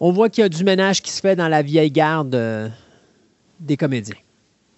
on 0.00 0.12
voit 0.12 0.30
qu'il 0.30 0.42
y 0.42 0.44
a 0.44 0.48
du 0.48 0.64
ménage 0.64 1.02
qui 1.02 1.10
se 1.10 1.20
fait 1.20 1.36
dans 1.36 1.48
la 1.48 1.62
vieille 1.62 1.92
garde 1.92 2.34
euh, 2.34 2.68
des 3.60 3.76
comédiens. 3.76 4.16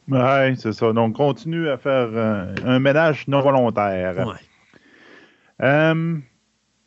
Oui, 0.08 0.56
c'est 0.56 0.72
ça. 0.72 0.92
Donc, 0.92 1.14
continue 1.14 1.68
à 1.68 1.78
faire 1.78 2.08
euh, 2.12 2.54
un 2.66 2.80
ménage 2.80 3.28
non 3.28 3.40
volontaire. 3.40 4.36
Euh, 5.62 6.18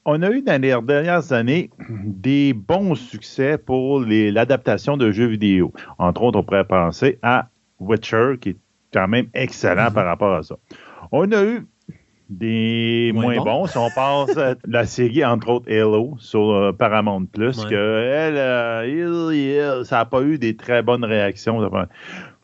on 0.04 0.22
a 0.22 0.30
eu 0.32 0.42
dans 0.42 0.62
les 0.62 0.76
dernières 0.82 1.32
années 1.32 1.70
des 1.90 2.54
bons 2.54 2.96
succès 2.96 3.58
pour 3.58 4.02
l'adaptation 4.02 4.98
de 4.98 5.12
jeux 5.12 5.28
vidéo. 5.28 5.74
Entre 5.98 6.22
autres, 6.22 6.40
on 6.40 6.44
pourrait 6.44 6.68
penser 6.68 7.18
à 7.24 7.48
Witcher, 7.80 8.36
qui 8.42 8.50
est 8.50 8.58
quand 8.94 9.08
même 9.08 9.28
excellent 9.34 9.88
mm-hmm. 9.88 9.94
par 9.94 10.06
rapport 10.06 10.34
à 10.36 10.44
ça. 10.44 10.56
On 11.12 11.32
a 11.32 11.44
eu 11.44 11.66
des 12.30 13.12
moins, 13.14 13.38
bons. 13.38 13.68
Si 13.68 13.78
on 13.78 13.90
passe 13.90 14.38
à 14.38 14.56
la 14.68 14.86
série, 14.86 15.24
entre 15.24 15.50
autres, 15.50 15.72
Halo 15.72 16.16
sur 16.20 16.52
euh, 16.52 16.72
Paramount 16.72 17.26
Plus, 17.26 17.66
que 17.66 17.74
elle, 17.74 18.38
euh, 18.38 19.84
ça 19.84 19.98
n'a 19.98 20.06
pas 20.06 20.22
eu 20.22 20.38
des 20.38 20.56
très 20.56 20.82
bonnes 20.82 21.06
réactions. 21.06 21.62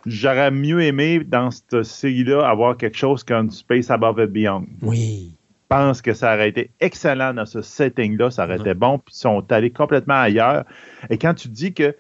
J'aurais 0.06 0.52
mieux 0.52 0.82
aimé 0.82 1.22
dans 1.26 1.52
cette 1.52 1.84
série-là 1.84 2.48
avoir 2.48 2.78
quelque 2.78 2.98
chose 2.98 3.24
comme 3.24 3.50
Space 3.50 3.92
Above 3.92 4.20
and 4.20 4.28
Beyond. 4.28 4.66
Oui. 4.82 5.36
Je 5.64 5.78
pense 5.78 6.02
que 6.02 6.14
ça 6.14 6.34
aurait 6.34 6.50
été 6.50 6.72
excellent 6.82 7.34
dans 7.34 7.46
ce 7.46 7.62
setting-là, 7.62 8.30
ça 8.30 8.44
aurait 8.44 8.58
été 8.58 8.74
bon, 8.74 8.98
puis 8.98 9.16
ils 9.16 9.20
sont 9.20 9.52
allés 9.52 9.70
complètement 9.72 10.20
ailleurs. 10.20 10.66
Et 11.10 11.18
quand 11.18 11.34
tu 11.34 11.48
dis 11.48 11.74
que 11.74 11.92
tu 11.92 11.96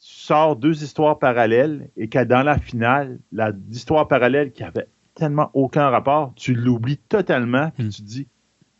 sors 0.00 0.56
deux 0.56 0.82
histoires 0.82 1.18
parallèles 1.18 1.88
et 1.96 2.08
que 2.08 2.24
dans 2.24 2.42
la 2.42 2.58
finale, 2.58 3.20
l'histoire 3.68 4.08
parallèle 4.08 4.50
qui 4.50 4.64
avait 4.64 4.88
tellement 5.14 5.50
aucun 5.54 5.88
rapport, 5.90 6.32
tu 6.36 6.54
l'oublies 6.54 6.98
totalement, 7.08 7.70
puis 7.70 7.84
hmm. 7.84 7.90
tu 7.90 8.02
te 8.02 8.06
dis, 8.06 8.26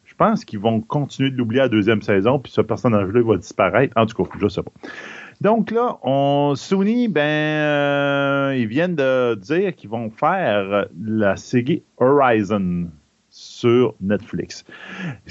je 0.05 0.15
pense 0.15 0.45
qu'ils 0.45 0.59
vont 0.59 0.81
continuer 0.81 1.31
de 1.31 1.37
l'oublier 1.37 1.61
à 1.61 1.65
la 1.65 1.69
deuxième 1.69 2.03
saison, 2.03 2.39
puis 2.39 2.53
ce 2.53 2.61
personnage-là 2.61 3.23
va 3.23 3.37
disparaître. 3.37 3.93
En 3.97 4.07
tout 4.07 4.23
cas, 4.23 4.31
je 4.41 4.49
sais 4.49 4.63
pas. 4.63 4.73
Donc 5.41 5.71
là, 5.71 5.99
on, 6.03 6.55
Sony, 6.55 7.09
ben, 7.09 7.23
euh, 7.23 8.55
ils 8.59 8.67
viennent 8.67 8.97
de 8.97 9.35
dire 9.37 9.75
qu'ils 9.75 9.89
vont 9.89 10.11
faire 10.11 10.87
la 11.03 11.37
série 11.37 11.83
Horizon 11.97 12.89
sur 13.61 13.95
Netflix. 14.01 14.65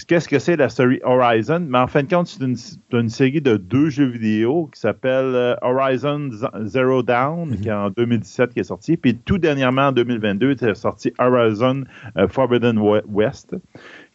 Qu'est-ce 0.08 0.30
que 0.30 0.38
c'est 0.38 0.56
la 0.56 0.70
série 0.70 1.00
Horizon? 1.04 1.66
Mais 1.68 1.80
en 1.80 1.88
fin 1.88 2.04
de 2.04 2.10
compte, 2.10 2.28
c'est 2.28 2.44
une, 2.44 3.10
série 3.10 3.42
de 3.42 3.58
deux 3.58 3.90
jeux 3.90 4.06
vidéo 4.06 4.70
qui 4.72 4.80
s'appelle 4.80 5.34
euh, 5.34 5.56
Horizon 5.62 6.30
Zero 6.64 7.02
Down, 7.02 7.58
qui 7.60 7.70
est 7.70 7.74
en 7.74 7.90
2017 7.90 8.54
qui 8.54 8.60
est 8.60 8.64
sorti. 8.64 8.98
Puis 8.98 9.16
tout 9.18 9.40
dernièrement, 9.40 9.88
en 9.88 9.92
2022, 9.92 10.52
est 10.52 10.76
sorti 10.76 11.12
Horizon 11.18 11.86
euh, 12.18 12.28
Forbidden 12.28 12.78
West. 13.08 13.56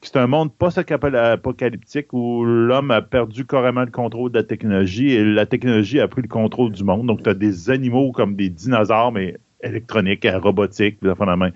C'est 0.00 0.16
un 0.16 0.26
monde 0.26 0.52
post-apocalyptique 0.52 2.12
où 2.12 2.44
l'homme 2.44 2.90
a 2.92 3.02
perdu 3.02 3.44
carrément 3.46 3.84
le 3.84 3.90
contrôle 3.90 4.30
de 4.30 4.38
la 4.38 4.44
technologie 4.44 5.10
et 5.12 5.24
la 5.24 5.46
technologie 5.46 5.98
a 5.98 6.06
pris 6.06 6.22
le 6.22 6.28
contrôle 6.28 6.70
du 6.70 6.84
monde. 6.84 7.06
Donc, 7.06 7.22
tu 7.22 7.30
as 7.30 7.34
des 7.34 7.70
animaux 7.70 8.12
comme 8.12 8.36
des 8.36 8.50
dinosaures, 8.50 9.10
mais 9.10 9.38
électroniques, 9.62 10.26
robotiques, 10.42 10.98
de 11.02 11.12
la 11.18 11.36
main 11.36 11.50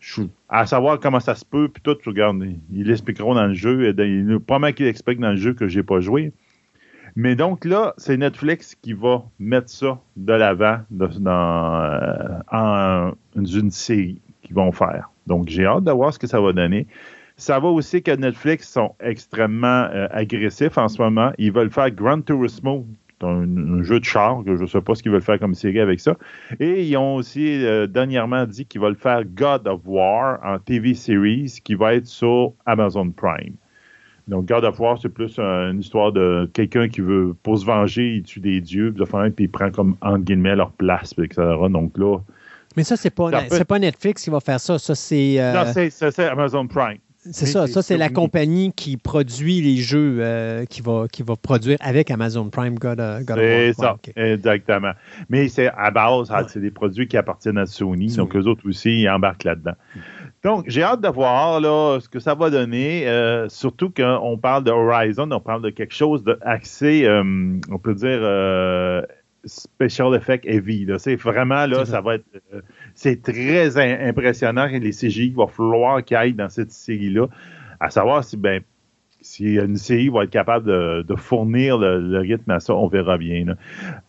je, 0.00 0.22
à 0.50 0.66
savoir 0.66 0.98
comment 0.98 1.20
ça 1.20 1.36
se 1.36 1.44
peut, 1.44 1.68
puis 1.68 1.80
tout, 1.80 1.94
tu 1.94 2.08
regardes, 2.08 2.44
ils 2.72 2.86
l'expliqueront 2.86 3.34
dans 3.34 3.46
le 3.46 3.54
jeu. 3.54 3.94
Il 3.96 4.34
a 4.34 4.40
pas 4.40 4.58
mal 4.58 4.74
qu'ils 4.74 4.86
expliquent 4.86 5.20
dans 5.20 5.30
le 5.30 5.36
jeu 5.36 5.54
que 5.54 5.68
j'ai 5.68 5.84
pas 5.84 6.00
joué. 6.00 6.32
Mais 7.16 7.36
donc 7.36 7.64
là, 7.64 7.94
c'est 7.96 8.16
Netflix 8.16 8.74
qui 8.74 8.92
va 8.92 9.24
mettre 9.38 9.70
ça 9.70 10.00
de 10.16 10.32
l'avant 10.32 10.80
dans, 10.90 11.82
euh, 11.82 12.38
en 12.50 13.12
une 13.36 13.70
série 13.70 14.20
qu'ils 14.42 14.54
vont 14.54 14.72
faire. 14.72 15.10
Donc 15.26 15.48
j'ai 15.48 15.66
hâte 15.66 15.84
de 15.84 15.92
voir 15.92 16.12
ce 16.12 16.18
que 16.18 16.26
ça 16.26 16.40
va 16.40 16.52
donner. 16.52 16.86
Ça 17.36 17.58
va 17.58 17.68
aussi 17.68 18.02
que 18.02 18.10
Netflix 18.10 18.68
sont 18.68 18.94
extrêmement 19.00 19.88
euh, 19.92 20.08
agressifs 20.10 20.76
en 20.78 20.88
ce 20.88 21.00
moment. 21.00 21.32
Ils 21.38 21.52
veulent 21.52 21.70
faire 21.70 21.90
Gran 21.90 22.20
Turismo, 22.20 22.86
un, 23.22 23.82
jeu 23.82 24.00
de 24.00 24.04
char, 24.04 24.42
que 24.44 24.56
je 24.56 24.62
ne 24.62 24.66
sais 24.66 24.80
pas 24.80 24.94
ce 24.94 25.02
qu'ils 25.02 25.12
veulent 25.12 25.22
faire 25.22 25.38
comme 25.38 25.54
série 25.54 25.80
avec 25.80 26.00
ça. 26.00 26.16
Et 26.58 26.84
ils 26.84 26.96
ont 26.96 27.16
aussi 27.16 27.64
euh, 27.64 27.86
dernièrement 27.86 28.46
dit 28.46 28.66
qu'ils 28.66 28.80
veulent 28.80 28.96
faire 28.96 29.24
God 29.24 29.66
of 29.66 29.80
War 29.84 30.38
en 30.44 30.58
TV 30.58 30.94
series 30.94 31.60
qui 31.64 31.74
va 31.74 31.94
être 31.94 32.06
sur 32.06 32.52
Amazon 32.66 33.10
Prime. 33.10 33.54
Donc, 34.28 34.46
God 34.46 34.64
of 34.64 34.78
War, 34.78 34.96
c'est 35.00 35.08
plus 35.08 35.38
une 35.38 35.80
histoire 35.80 36.12
de 36.12 36.48
quelqu'un 36.54 36.88
qui 36.88 37.00
veut, 37.00 37.34
pour 37.42 37.58
se 37.58 37.64
venger, 37.64 38.16
il 38.16 38.22
tue 38.22 38.38
des 38.38 38.60
dieux, 38.60 38.94
puis 38.94 39.44
il 39.44 39.50
prend 39.50 39.70
comme, 39.72 39.96
entre 40.02 40.24
guillemets, 40.24 40.54
leur 40.54 40.70
place, 40.70 41.12
etc. 41.18 41.42
Donc 41.68 41.98
là. 41.98 42.18
Mais 42.76 42.84
ça, 42.84 42.96
c'est 42.96 43.10
pas, 43.10 43.30
pas 43.66 43.78
Netflix 43.80 44.22
qui 44.22 44.30
va 44.30 44.38
faire 44.38 44.60
ça. 44.60 44.78
Ça, 44.78 44.94
c'est. 44.94 45.40
Euh, 45.40 45.52
non, 45.52 45.72
c'est 45.90 46.28
Amazon 46.28 46.68
Prime. 46.68 46.98
C'est 47.22 47.46
ça, 47.46 47.66
ça 47.66 47.82
c'est 47.82 47.98
la 47.98 48.08
compagnie 48.08 48.72
qui 48.72 48.96
produit 48.96 49.60
les 49.60 49.76
jeux 49.76 50.18
euh, 50.20 50.64
qui, 50.64 50.80
va, 50.80 51.06
qui 51.12 51.22
va 51.22 51.36
produire 51.36 51.76
avec 51.80 52.10
Amazon 52.10 52.48
Prime 52.48 52.78
God, 52.78 52.98
of 52.98 53.28
War. 53.28 53.38
C'est 53.38 53.72
ça, 53.74 53.96
exactement. 54.16 54.92
Mais 55.28 55.48
c'est 55.48 55.68
à 55.68 55.90
base, 55.90 56.32
c'est 56.48 56.60
des 56.60 56.70
produits 56.70 57.08
qui 57.08 57.18
appartiennent 57.18 57.58
à 57.58 57.66
Sony, 57.66 58.14
donc 58.16 58.34
eux 58.34 58.44
autres 58.44 58.66
aussi, 58.66 59.02
ils 59.02 59.08
embarquent 59.08 59.44
là-dedans. 59.44 59.74
Donc, 60.42 60.64
j'ai 60.68 60.82
hâte 60.82 61.02
de 61.02 61.08
voir 61.08 61.60
là, 61.60 61.98
ce 62.00 62.08
que 62.08 62.18
ça 62.18 62.34
va 62.34 62.48
donner, 62.48 63.06
euh, 63.06 63.48
surtout 63.50 63.90
qu'on 63.90 64.38
parle 64.38 64.64
de 64.64 64.70
Horizon, 64.70 65.30
on 65.30 65.40
parle 65.40 65.60
de 65.60 65.70
quelque 65.70 65.94
chose 65.94 66.24
d'axé, 66.24 67.04
euh, 67.04 67.22
on 67.70 67.78
peut 67.78 67.94
dire, 67.94 68.20
euh, 68.22 69.02
special 69.44 70.14
effect 70.14 70.46
heavy. 70.46 70.86
C'est 70.98 71.16
vraiment, 71.16 71.66
là, 71.66 71.84
ça 71.84 72.00
va 72.00 72.14
être, 72.14 72.24
c'est 72.94 73.22
très 73.22 73.78
impressionnant 74.08 74.66
les 74.66 74.90
CGI 74.90 75.28
qu'il 75.28 75.36
va 75.36 75.46
falloir 75.46 76.04
qu'il 76.04 76.16
aillent 76.16 76.34
dans 76.34 76.48
cette 76.48 76.72
série-là, 76.72 77.26
à 77.78 77.90
savoir 77.90 78.24
si, 78.24 78.36
ben, 78.36 78.62
si 79.20 79.54
une 79.54 79.76
série 79.76 80.08
va 80.08 80.24
être 80.24 80.30
capable 80.30 80.66
de, 81.04 81.14
fournir 81.16 81.78
le, 81.78 82.18
rythme 82.18 82.50
à 82.50 82.60
ça, 82.60 82.74
on 82.74 82.88
verra 82.88 83.18
bien. 83.18 83.44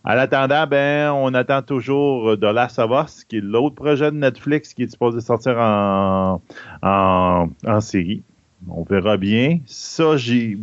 En 0.04 0.10
attendant, 0.10 0.66
ben, 0.66 1.12
on 1.12 1.34
attend 1.34 1.62
toujours 1.62 2.36
de 2.36 2.46
Last 2.46 2.78
of 2.78 2.90
Us, 2.90 3.24
qui 3.24 3.38
est 3.38 3.40
l'autre 3.40 3.74
projet 3.74 4.10
de 4.10 4.16
Netflix 4.16 4.74
qui 4.74 4.84
est 4.84 4.90
supposé 4.90 5.20
sortir 5.20 5.58
en, 5.58 6.40
en, 6.82 7.80
série. 7.80 8.22
On 8.68 8.84
verra 8.84 9.16
bien. 9.16 9.58
Ça, 9.66 10.16
j'ai 10.16 10.56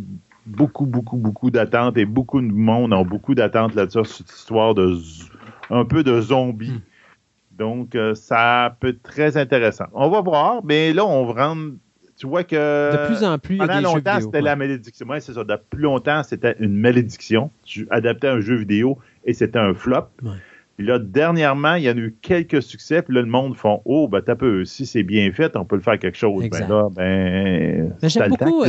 beaucoup, 0.46 0.86
beaucoup, 0.86 1.16
beaucoup 1.16 1.50
d'attentes 1.50 1.96
et 1.96 2.06
beaucoup 2.06 2.40
de 2.40 2.46
monde 2.46 2.92
ont 2.92 3.04
beaucoup 3.04 3.34
d'attentes 3.34 3.74
là-dessus 3.74 4.04
sur 4.04 4.06
cette 4.06 4.30
histoire 4.30 4.74
de 4.74 4.96
un 5.70 5.84
peu 5.84 6.02
de 6.02 6.20
zombies. 6.20 6.80
Donc, 7.60 7.94
euh, 7.94 8.14
ça 8.14 8.74
peut 8.80 8.88
être 8.88 9.02
très 9.02 9.36
intéressant. 9.36 9.84
On 9.92 10.08
va 10.08 10.22
voir, 10.22 10.64
mais 10.64 10.94
là, 10.94 11.04
on 11.04 11.26
va 11.26 11.48
rendre 11.48 11.72
tu 12.16 12.26
vois 12.26 12.42
que. 12.42 12.56
De 12.56 13.06
plus 13.06 13.22
en 13.22 13.38
plus. 13.38 13.58
Pendant 13.58 13.80
longtemps, 13.82 14.18
c'était 14.18 14.40
la 14.40 14.56
malédiction. 14.56 15.06
Moi, 15.06 15.20
c'est 15.20 15.34
ça. 15.34 15.44
De 15.44 15.56
plus 15.68 15.82
longtemps, 15.82 16.22
c'était 16.22 16.56
une 16.58 16.74
malédiction. 16.74 17.50
Tu 17.64 17.86
adaptais 17.90 18.28
un 18.28 18.40
jeu 18.40 18.56
vidéo 18.56 18.98
et 19.26 19.34
c'était 19.34 19.58
un 19.58 19.74
flop. 19.74 20.08
Puis 20.76 20.86
là, 20.86 20.98
dernièrement, 20.98 21.74
il 21.74 21.82
y 21.84 21.90
en 21.90 21.96
a 21.96 22.00
eu 22.00 22.16
quelques 22.22 22.62
succès. 22.62 23.02
Puis 23.02 23.14
là, 23.14 23.20
le 23.20 23.26
monde 23.26 23.54
font 23.54 23.82
Oh, 23.84 24.08
ben, 24.08 24.22
t'as 24.22 24.36
peu. 24.36 24.64
Si 24.64 24.86
c'est 24.86 25.02
bien 25.02 25.30
fait, 25.30 25.54
on 25.54 25.66
peut 25.66 25.76
le 25.76 25.82
faire 25.82 25.98
quelque 25.98 26.16
chose. 26.16 26.48
Ben 26.48 26.66
là, 26.66 26.88
ben. 26.90 27.94
J'aime 28.02 28.28
beaucoup, 28.30 28.64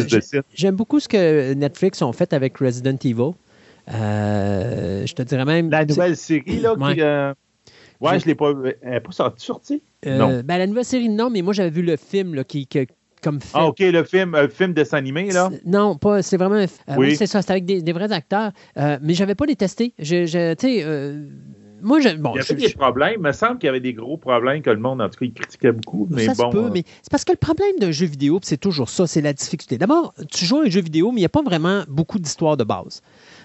j'aime 0.54 0.76
beaucoup 0.76 1.00
ce 1.00 1.08
que 1.08 1.54
Netflix 1.54 2.02
ont 2.02 2.12
fait 2.12 2.34
avec 2.34 2.58
Resident 2.58 2.98
Evil. 3.04 3.32
Euh, 3.94 5.06
je 5.06 5.14
te 5.14 5.22
dirais 5.22 5.46
même. 5.46 5.70
La 5.70 5.86
nouvelle 5.86 6.18
série, 6.18 6.60
là, 6.60 6.76
qui. 6.76 7.02
Euh, 7.02 7.34
ouais, 8.02 8.20
je, 8.20 8.26
l'ai 8.26 8.36
pas. 8.36 8.52
Elle 8.82 8.91
n'est 8.91 8.99
pas 8.99 9.12
sortie? 9.12 9.82
Euh, 10.06 10.18
non. 10.18 10.41
Ben, 10.43 10.58
la 10.58 10.68
nouvelle 10.68 10.86
série, 10.86 11.10
non, 11.10 11.30
mais 11.30 11.41
moi, 11.41 11.54
j'avais 11.54 11.70
vu 11.70 11.82
le 11.82 11.95
film 11.95 12.36
là, 12.36 12.43
qui, 12.43 12.68
comme 13.22 13.39
Ah, 13.54 13.68
OK, 13.68 13.80
le 13.80 14.04
film, 14.04 14.36
un 14.36 14.47
film 14.47 14.74
dessin 14.74 14.97
animé, 14.97 15.32
là? 15.32 15.49
Non, 15.66 15.95
pas, 15.95 16.22
c'est 16.22 16.38
vraiment. 16.38 16.56
Euh, 16.56 16.68
oui, 16.97 17.16
c'est 17.16 17.28
ça, 17.28 17.41
c'est 17.41 17.52
avec 17.52 17.66
des, 17.66 17.93
vrais 17.93 18.12
acteurs. 18.12 18.52
Euh, 18.78 18.97
mais 19.02 19.14
je 19.14 19.22
n'avais 19.22 19.36
pas 19.36 19.45
les 19.45 19.56
testés. 19.56 19.93
Je, 19.99 20.26
je 20.26 20.54
tu 20.56 20.68
sais. 20.68 20.84
Euh, 20.84 21.28
moi, 21.84 21.99
je, 21.99 22.10
bon, 22.10 22.34
il 22.36 22.38
y 22.38 22.41
avait 22.41 22.68
des 22.68 22.74
problèmes. 22.74 23.14
Il 23.16 23.22
me 23.22 23.32
semble 23.32 23.58
qu'il 23.58 23.68
y 23.68 23.70
avait 23.70 23.80
des 23.80 23.93
gros 23.93 24.18
problèmes 24.18 24.62
que 24.62 24.70
le 24.70 24.80
monde, 24.80 25.02
en 25.02 25.10
tout 25.10 25.20
cas, 25.20 25.26
il 25.26 25.34
critiquait 25.34 25.72
beaucoup. 25.72 26.08
Mais 26.12 26.26
ça 26.26 26.34
bon, 26.36 26.52
se 26.52 26.58
peut, 26.58 26.70
mais 26.72 26.84
c'est 27.02 27.10
parce 27.10 27.26
que 27.26 27.32
le 27.32 27.38
problème 27.38 27.78
d'un 27.80 27.91
jeu 27.91 28.06
vidéo, 28.06 28.39
c'est 28.43 28.60
toujours 28.60 28.89
ça, 28.89 29.08
c'est 29.08 29.22
la 29.22 29.34
difficulté. 29.34 29.78
D'abord, 29.78 30.14
tu 30.32 30.45
joues 30.45 30.60
à 30.60 30.66
un 30.66 30.70
jeu 30.70 30.82
vidéo, 30.82 31.12
mais 31.12 31.18
il 31.18 31.24
n'y 31.24 31.26
a 31.26 31.30
pas 31.30 31.41
vraiment 31.41 31.84
beaucoup 31.88 32.20
d'histoire 32.20 32.56
de 32.56 32.64
base. 32.64 33.02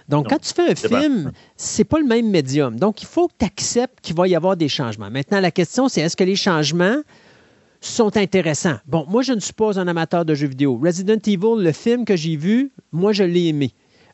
Donc, 0.08 0.28
quand 0.28 0.38
tu 0.38 0.52
fais 0.54 0.70
un 0.70 0.74
film, 0.74 1.32
c'est 1.56 1.84
pas 1.84 1.98
le 1.98 2.06
même 2.06 2.30
médium. 2.30 2.78
Donc, 2.78 3.02
il 3.02 3.06
faut 3.06 3.28
que 3.28 3.34
tu 3.38 3.44
acceptes 3.44 4.00
qu'il 4.00 4.14
va 4.14 4.28
y 4.28 4.36
avoir 4.36 4.56
des 4.56 4.68
changements. 4.68 5.10
Maintenant, 5.10 5.40
la 5.40 5.50
question, 5.50 5.88
c'est 5.88 6.00
est-ce 6.00 6.16
que 6.16 6.24
les 6.24 6.36
changements 6.36 7.00
sont 7.80 8.16
intéressants? 8.16 8.76
Bon, 8.86 9.04
moi, 9.08 9.22
je 9.22 9.32
ne 9.32 9.40
suis 9.40 9.52
pas 9.52 9.80
un 9.80 9.88
amateur 9.88 10.24
de 10.24 10.34
jeux 10.34 10.46
vidéo. 10.46 10.80
Resident 10.82 11.18
Evil, 11.26 11.62
le 11.62 11.72
film 11.72 12.04
que 12.04 12.14
j'ai 12.14 12.36
vu, 12.36 12.70
moi, 12.92 13.12
je 13.12 13.24
l'ai 13.24 13.46
aimé. 13.48 13.72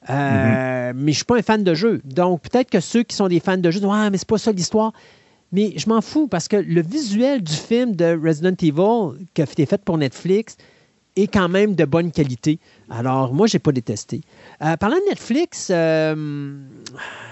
Euh, 0.09 0.93
mm-hmm. 0.93 0.93
Mais 0.95 1.01
je 1.01 1.07
ne 1.07 1.12
suis 1.12 1.24
pas 1.24 1.36
un 1.36 1.43
fan 1.43 1.62
de 1.62 1.74
jeu. 1.74 2.01
Donc, 2.05 2.40
peut-être 2.40 2.70
que 2.70 2.80
ceux 2.80 3.03
qui 3.03 3.14
sont 3.14 3.28
des 3.28 3.40
fans 3.40 3.59
de 3.59 3.70
jeux 3.70 3.80
disent 3.80 3.88
Ouais, 3.88 4.11
mais 4.11 4.16
c'est 4.16 4.28
pas 4.28 4.38
ça 4.38 4.53
l'histoire. 4.53 4.93
Mais 5.53 5.74
je 5.76 5.86
m'en 5.88 6.01
fous 6.01 6.28
parce 6.28 6.49
que 6.49 6.57
le 6.57 6.80
visuel 6.80 7.43
du 7.43 7.53
film 7.53 7.95
de 7.95 8.18
Resident 8.18 8.57
Evil 8.62 9.26
qui 9.34 9.43
a 9.43 9.45
été 9.45 9.66
fait 9.66 9.82
pour 9.84 9.99
Netflix 9.99 10.57
est 11.16 11.26
quand 11.26 11.49
même 11.49 11.74
de 11.74 11.84
bonne 11.84 12.11
qualité. 12.11 12.59
Alors, 12.88 13.34
moi, 13.34 13.47
je 13.47 13.57
n'ai 13.57 13.61
pas 13.61 13.72
détesté. 13.72 14.22
Euh, 14.62 14.76
parlant 14.76 14.96
de 14.96 15.08
Netflix, 15.08 15.68
euh, 15.72 16.54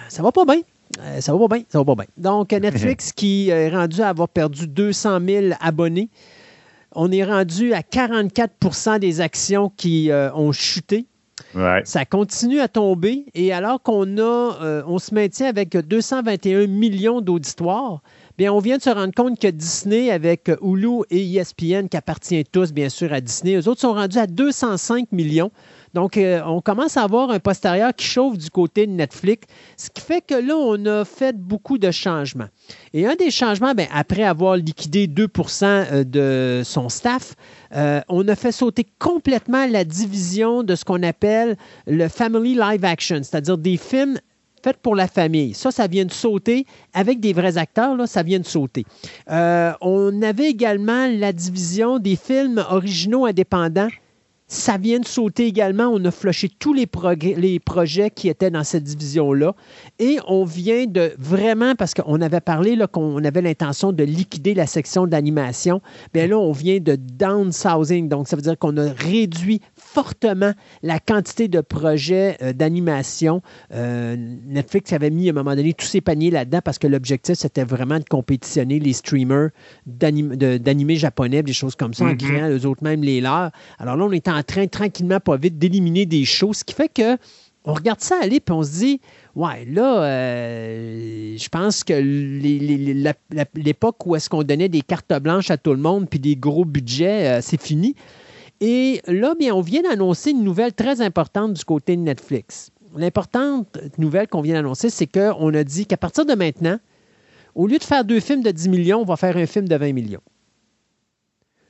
ça 0.09 0.23
va 0.23 0.33
pas 0.33 0.45
bien. 0.45 0.63
Euh, 1.01 1.21
ça 1.21 1.33
va 1.33 1.39
pas 1.39 1.57
bien, 1.57 1.65
ça 1.69 1.79
va 1.79 1.85
pas 1.85 1.95
bien. 1.95 2.07
Donc, 2.17 2.51
Netflix 2.53 3.13
qui 3.13 3.51
est 3.51 3.69
rendu 3.69 4.01
à 4.03 4.09
avoir 4.09 4.29
perdu 4.29 4.67
200 4.67 5.21
000 5.25 5.47
abonnés. 5.61 6.09
On 6.93 7.13
est 7.13 7.23
rendu 7.23 7.73
à 7.73 7.83
44% 7.83 8.99
des 8.99 9.21
actions 9.21 9.71
qui 9.77 10.11
ont 10.35 10.51
chuté. 10.51 11.07
Ça 11.85 12.05
continue 12.05 12.59
à 12.59 12.67
tomber 12.67 13.27
et 13.35 13.53
alors 13.53 13.81
qu'on 13.81 14.19
a, 14.19 14.83
on 14.87 14.99
se 14.99 15.15
maintient 15.15 15.47
avec 15.47 15.77
221 15.77 16.67
millions 16.67 17.21
d'auditoires, 17.21 18.03
bien, 18.37 18.53
on 18.53 18.59
vient 18.59 18.79
de 18.79 18.83
se 18.83 18.91
rendre 18.91 19.15
compte 19.15 19.39
que 19.39 19.47
Disney, 19.47 20.11
avec 20.11 20.51
Hulu 20.63 21.03
et 21.11 21.37
ESPN, 21.37 21.87
qui 21.89 21.97
appartiennent 21.97 22.45
tous, 22.51 22.73
bien 22.73 22.89
sûr, 22.89 23.13
à 23.13 23.21
Disney, 23.21 23.55
eux 23.55 23.69
autres 23.69 23.83
sont 23.83 23.95
rendus 23.95 24.19
à 24.19 24.27
205 24.27 25.13
millions. 25.13 25.53
Donc, 25.95 26.17
euh, 26.17 26.41
on 26.47 26.61
commence 26.61 26.97
à 26.97 27.03
avoir 27.03 27.31
un 27.31 27.41
postérieur 27.41 27.95
qui 27.95 28.07
chauffe 28.07 28.39
du 28.39 28.51
côté 28.51 28.87
de 28.87 28.93
Netflix, 28.93 29.47
ce 29.77 29.91
qui 29.91 30.01
fait 30.01 30.21
que 30.21 30.35
là, 30.35 30.55
on 30.57 30.85
a 30.87 31.05
fait 31.05 31.37
beaucoup 31.37 31.79
de 31.79 31.91
changements. 31.91 32.49
Et 32.93 33.07
un 33.07 33.17
des 33.17 33.31
changements, 33.31 33.75
bien, 33.75 33.87
après 33.93 34.23
avoir 34.23 34.57
liquidé 34.57 35.07
2 35.07 35.27
euh, 35.63 36.05
de 36.05 36.63
son 36.65 36.89
staff, 36.89 37.35
euh, 37.75 38.01
on 38.09 38.27
a 38.29 38.37
fait 38.37 38.53
sauter 38.53 38.87
complètement 38.99 39.67
la 39.67 39.85
division 39.85 40.63
de 40.63 40.75
ce 40.75 40.85
qu'on 40.85 41.03
appelle 41.03 41.57
le 41.87 42.09
Family 42.09 42.55
Live 42.55 42.85
Action, 42.85 43.21
c'est-à-dire 43.23 43.59
des 43.59 43.77
films 43.77 44.19
faits 44.63 44.77
pour 44.77 44.95
la 44.95 45.09
famille. 45.09 45.55
Ça, 45.55 45.71
ça 45.71 45.87
vient 45.87 46.05
de 46.05 46.13
sauter. 46.13 46.67
Avec 46.93 47.19
des 47.19 47.33
vrais 47.33 47.57
acteurs, 47.57 47.97
là, 47.97 48.07
ça 48.07 48.23
vient 48.23 48.39
de 48.39 48.47
sauter. 48.47 48.85
on 49.27 50.23
avait 50.23 50.51
également 50.51 51.07
la 51.07 51.33
division 51.33 51.99
des 51.99 52.17
films 52.17 52.63
originaux 52.69 53.25
indépendants 53.25 53.89
ça 54.51 54.79
vient 54.79 54.99
de 54.99 55.07
sauter 55.07 55.47
également. 55.47 55.87
On 55.87 56.05
a 56.05 56.11
flushé 56.11 56.49
tous 56.49 56.75
les, 56.75 56.87
projets 56.87 58.11
qui 58.11 58.29
étaient 58.29 58.51
dans 58.51 58.65
cette 58.65 58.83
division-là. 58.83 59.55
Et 60.01 60.19
on 60.27 60.45
vient 60.45 60.87
de 60.87 61.13
vraiment, 61.19 61.77
parce 61.77 61.95
qu'on 61.95 62.21
avait 62.21 62.41
parlé 62.41 62.77
qu'on 62.93 63.25
avait 63.25 63.43
l'intention 63.43 63.93
de 63.93 64.03
liquider 64.03 64.55
la 64.55 64.67
section 64.67 65.07
d'animation, 65.07 65.81
bien 66.13 66.27
là, 66.27 66.37
on 66.37 66.51
vient 66.51 66.79
de 66.79 66.97
downsizing. 66.97 68.09
Donc, 68.09 68.27
ça 68.27 68.35
veut 68.35 68.43
dire 68.43 68.59
qu'on 68.59 68.77
a 68.77 68.91
réduit 68.91 69.61
fortement 69.93 70.53
la 70.83 70.99
quantité 70.99 71.47
de 71.47 71.61
projets 71.61 72.37
euh, 72.43 72.53
d'animation. 72.53 73.43
Euh, 73.73 74.17
Netflix 74.47 74.93
avait 74.93 75.11
mis 75.11 75.29
à 75.29 75.31
un 75.31 75.35
moment 75.35 75.55
donné 75.55 75.75
tous 75.75 75.87
ses 75.87 76.01
paniers 76.01 76.31
là-dedans 76.31 76.61
parce 76.65 76.79
que 76.79 76.87
l'objectif, 76.87 77.37
c'était 77.37 77.65
vraiment 77.65 77.99
de 77.99 78.05
compétitionner 78.05 78.81
les 78.81 78.93
streamers 78.93 79.51
d'animés 79.87 80.97
japonais, 80.97 81.43
des 81.43 81.53
choses 81.53 81.77
comme 81.77 81.95
ça, 81.95 82.05
en 82.05 82.09
mm-hmm. 82.09 82.17
créant 82.17 82.49
eux 82.51 82.67
autres 82.67 82.83
même 82.83 83.03
les 83.03 83.21
leurs. 83.21 83.51
Alors 83.79 83.97
là, 83.97 84.05
on 84.05 84.13
est 84.13 84.27
en 84.29 84.41
en 84.41 84.43
train 84.43 84.67
tranquillement, 84.67 85.21
pas 85.21 85.37
vite, 85.37 85.59
d'éliminer 85.59 86.07
des 86.07 86.25
choses, 86.25 86.59
ce 86.59 86.65
qui 86.65 86.75
fait 86.75 86.89
que 86.89 87.19
on 87.67 87.75
regarde 87.75 88.01
ça 88.01 88.17
aller 88.23 88.41
puis 88.41 88.55
on 88.55 88.63
se 88.63 88.79
dit 88.79 89.01
ouais 89.37 89.67
là 89.67 90.03
euh, 90.03 91.37
je 91.37 91.49
pense 91.51 91.85
que 91.85 91.93
l'époque 93.55 94.07
où 94.07 94.17
est-ce 94.17 94.31
qu'on 94.31 94.43
donnait 94.43 94.71
des 94.71 94.81
cartes 94.81 95.13
blanches 95.21 95.51
à 95.51 95.59
tout 95.59 95.73
le 95.73 95.77
monde 95.77 96.09
puis 96.09 96.19
des 96.19 96.37
gros 96.37 96.65
budgets 96.65 97.29
euh, 97.29 97.41
c'est 97.43 97.61
fini 97.61 97.95
et 98.61 99.01
là 99.07 99.35
bien 99.39 99.55
on 99.55 99.61
vient 99.61 99.83
d'annoncer 99.83 100.31
une 100.31 100.45
nouvelle 100.45 100.73
très 100.73 101.01
importante 101.01 101.55
du 101.55 101.65
côté 101.65 101.97
de 101.97 102.03
Netflix 102.03 102.71
l'importante 102.97 103.79
nouvelle 103.99 104.29
qu'on 104.29 104.41
vient 104.43 104.55
d'annoncer 104.55 104.91
c'est 104.91 105.07
qu'on 105.07 105.55
a 105.55 105.65
dit 105.65 105.87
qu'à 105.87 105.97
partir 105.97 106.27
de 106.27 106.35
maintenant 106.35 106.79
au 107.55 107.67
lieu 107.67 107.79
de 107.79 107.85
faire 107.85 108.05
deux 108.05 108.21
films 108.21 108.43
de 108.43 108.51
10 108.51 108.69
millions 108.69 109.01
on 109.01 109.05
va 109.05 109.17
faire 109.17 109.37
un 109.37 109.47
film 109.47 109.67
de 109.69 109.77
20 109.77 109.93
millions 109.93 110.23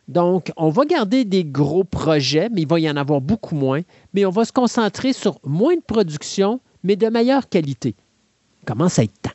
Donc, 0.09 0.51
on 0.57 0.71
va 0.71 0.85
garder 0.87 1.25
des 1.25 1.45
gros 1.45 1.85
projets, 1.85 2.49
mais 2.51 2.63
il 2.63 2.67
va 2.69 2.81
y 2.81 2.91
en 2.91 2.97
avoir 2.97 3.21
beaucoup 3.21 3.55
moins. 3.55 3.83
Mais 4.13 4.25
on 4.27 4.31
va 4.31 4.45
se 4.45 4.51
concentrer 4.53 5.13
sur 5.13 5.39
moins 5.45 5.77
de 5.77 5.83
production, 5.83 6.61
mais 6.83 6.97
de 6.97 7.07
meilleure 7.09 7.49
qualité. 7.49 7.95
Comment 8.67 8.89
ça 8.89 9.05
être 9.05 9.15
temps? 9.23 9.31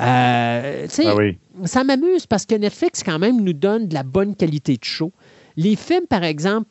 Euh, 0.00 0.86
Ah 1.06 1.16
oui. 1.16 1.38
ça 1.64 1.82
m'amuse 1.82 2.26
parce 2.26 2.44
que 2.44 2.54
Netflix, 2.54 3.02
quand 3.02 3.18
même, 3.18 3.40
nous 3.40 3.54
donne 3.54 3.88
de 3.88 3.94
la 3.94 4.02
bonne 4.02 4.36
qualité 4.36 4.76
de 4.76 4.84
show. 4.84 5.12
Les 5.56 5.76
films, 5.76 6.06
par 6.06 6.24
exemple, 6.24 6.68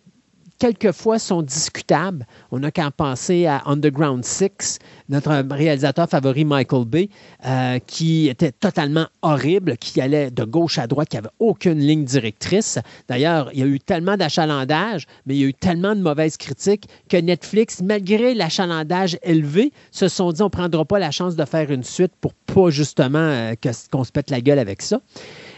quelquefois 0.62 1.18
sont 1.18 1.41
discutables. 1.41 2.28
On 2.51 2.59
n'a 2.59 2.70
qu'à 2.70 2.86
en 2.86 2.91
penser 2.91 3.47
à 3.47 3.64
Underground 3.66 4.24
Six, 4.24 4.78
notre 5.09 5.32
réalisateur 5.49 6.07
favori 6.07 6.45
Michael 6.45 6.86
Bay, 6.86 7.09
euh, 7.47 7.80
qui 7.88 8.30
était 8.30 8.51
totalement 8.51 9.07
horrible, 9.24 9.76
qui 9.78 9.99
allait 9.99 10.30
de 10.30 10.43
gauche 10.43 10.78
à 10.78 10.86
droite, 10.86 11.09
qui 11.09 11.16
n'avait 11.16 11.30
aucune 11.39 11.80
ligne 11.80 12.05
directrice. 12.05 12.78
D'ailleurs, 13.09 13.49
il 13.53 13.59
y 13.59 13.64
a 13.64 13.66
eu 13.66 13.80
tellement 13.80 14.18
d'achalandage, 14.18 15.07
mais 15.26 15.36
il 15.36 15.41
y 15.41 15.45
a 15.45 15.47
eu 15.47 15.53
tellement 15.55 15.95
de 15.95 16.01
mauvaises 16.01 16.38
critiques 16.38 16.88
que 17.09 17.18
Netflix, 17.18 17.82
malgré 17.82 18.36
l'achalandage 18.36 19.18
élevé, 19.24 19.74
se 19.89 20.07
sont 20.07 20.32
dit 20.32 20.43
on 20.43 20.45
ne 20.45 20.49
prendra 20.49 20.86
pas 20.86 20.99
la 20.99 21.09
chance 21.09 21.36
de 21.36 21.45
faire 21.45 21.72
une 21.72 21.84
suite 21.84 22.14
pour 22.22 22.36
pas 22.36 22.70
justement 22.70 23.18
euh, 23.18 23.55
qu'on 23.91 24.03
se 24.03 24.12
pète 24.12 24.30
la 24.30 24.41
gueule 24.41 24.59
avec 24.59 24.84
ça. 24.84 25.01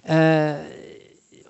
Euh, 0.10 0.64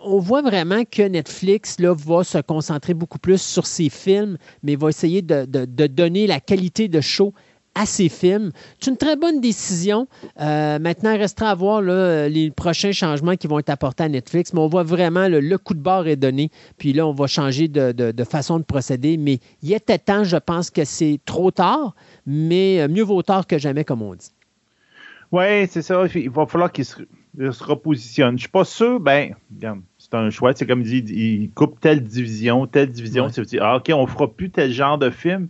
on 0.04 0.20
voit 0.20 0.42
vraiment 0.42 0.84
que 0.86 1.02
Netflix 1.04 1.80
là, 1.80 1.94
va 1.94 2.24
se 2.24 2.38
concentrer 2.38 2.94
beaucoup 2.94 3.20
plus 3.20 3.42
sur 3.42 3.66
ses 3.66 3.90
films, 3.90 4.38
mais 4.62 4.76
va 4.76 4.90
essayer 4.90 5.22
de, 5.22 5.46
donner 5.88 6.28
la 6.28 6.40
qualité 6.40 6.88
de 6.88 7.02
show 7.02 7.34
à 7.76 7.86
ses 7.86 8.08
films. 8.08 8.52
C'est 8.80 8.92
une 8.92 8.98
très 8.98 9.16
bonne 9.16 9.42
décision. 9.42 10.08
Euh, 10.40 10.78
maintenant, 10.78 11.12
il 11.12 11.18
restera 11.18 11.50
à 11.50 11.56
voir 11.56 11.82
les 11.82 12.52
prochains 12.56 12.92
changements 12.92 13.36
qui 13.36 13.48
vont 13.48 13.60
être 13.60 13.72
apportés 13.72 14.04
à 14.04 14.10
Netflix, 14.10 14.54
mais 14.54 14.60
on 14.60 14.68
voit 14.68 14.84
vraiment 14.84 15.28
le 15.28 15.58
coup 15.58 15.74
de 15.74 15.80
barre 15.80 16.08
est 16.08 16.16
donné. 16.16 16.52
Puis 16.78 16.94
là, 16.94 17.08
on 17.08 17.14
va 17.14 17.26
changer 17.26 17.68
de, 17.68 18.24
façon 18.30 18.60
de 18.60 18.64
procéder. 18.64 19.18
Mais 19.18 19.40
il 19.64 19.74
était 19.74 19.98
temps, 19.98 20.24
je 20.24 20.38
pense 20.38 20.70
que 20.70 20.86
c'est 20.86 21.20
trop 21.26 21.50
tard, 21.50 21.96
mais 22.28 22.82
euh, 22.82 22.88
mieux 22.88 23.04
vaut 23.04 23.24
tard 23.24 23.48
que 23.48 23.58
jamais, 23.58 23.84
comme 23.84 24.04
on 24.04 24.14
dit. 24.14 24.32
Oui, 25.32 25.68
c'est 25.68 25.82
ça. 25.82 26.04
Il 26.14 26.30
va 26.30 26.46
falloir 26.46 26.72
qu'il 26.72 26.86
se, 26.86 26.96
repositionne. 27.64 28.38
Je 28.38 28.42
suis 28.42 28.52
pas 28.52 28.66
sûr, 28.66 29.00
ben, 29.00 29.34
c'est 30.14 30.18
un 30.20 30.30
choix. 30.30 30.54
C'est 30.56 30.68
comme 30.68 30.82
il 30.82 31.04
dit, 31.04 31.14
il 31.14 31.50
coupe 31.52 31.80
telle 31.80 32.04
division, 32.04 32.68
telle 32.68 32.90
division. 32.90 33.26
Ouais. 33.26 33.32
Tu 33.32 33.42
dis, 33.44 33.58
ah, 33.60 33.78
OK, 33.78 33.92
on 33.94 34.06
fera 34.06 34.28
plus 34.32 34.50
tel 34.52 34.72
genre 34.72 34.98
de 34.98 35.10
film. 35.10 35.48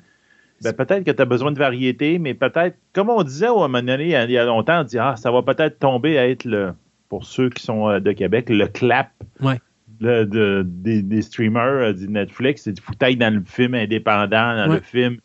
Ben, 0.64 0.72
peut-être 0.72 1.04
que 1.04 1.12
tu 1.12 1.22
as 1.22 1.26
besoin 1.26 1.52
de 1.52 1.58
variété, 1.60 2.20
mais 2.20 2.34
peut-être, 2.34 2.78
comme 2.94 3.10
on 3.10 3.24
disait 3.24 3.48
à 3.48 3.52
un 3.52 3.56
moment 3.68 3.82
donné, 3.84 4.06
il 4.24 4.32
y 4.32 4.38
a, 4.38 4.46
longtemps, 4.46 4.80
on 4.82 4.84
dit, 4.86 4.98
ah, 4.98 5.16
ça 5.18 5.30
va 5.32 5.42
peut-être 5.42 5.78
tomber 5.80 6.18
à 6.18 6.30
être 6.30 6.46
le, 6.46 6.72
pour 7.10 7.26
ceux 7.26 7.50
qui 7.50 7.62
sont 7.62 7.90
euh, 7.90 8.00
de 8.00 8.14
Québec, 8.14 8.50
le 8.50 8.68
clap 8.68 9.12
Ouais. 9.42 9.60
le- 10.00 10.26
de- 10.26 10.64
des, 10.66 11.02
des 11.02 11.22
streamers 11.22 11.64
euh, 11.90 11.94
du 11.94 12.08
Netflix. 12.08 12.62
C'est 12.64 12.72
du 12.72 12.82
foutage 12.82 13.18
dans 13.18 13.34
le 13.34 13.44
film 13.46 13.74
indépendant, 13.76 14.56
dans 14.56 14.70
Ouais. 14.70 14.76
le 14.76 14.82
film 14.82 15.18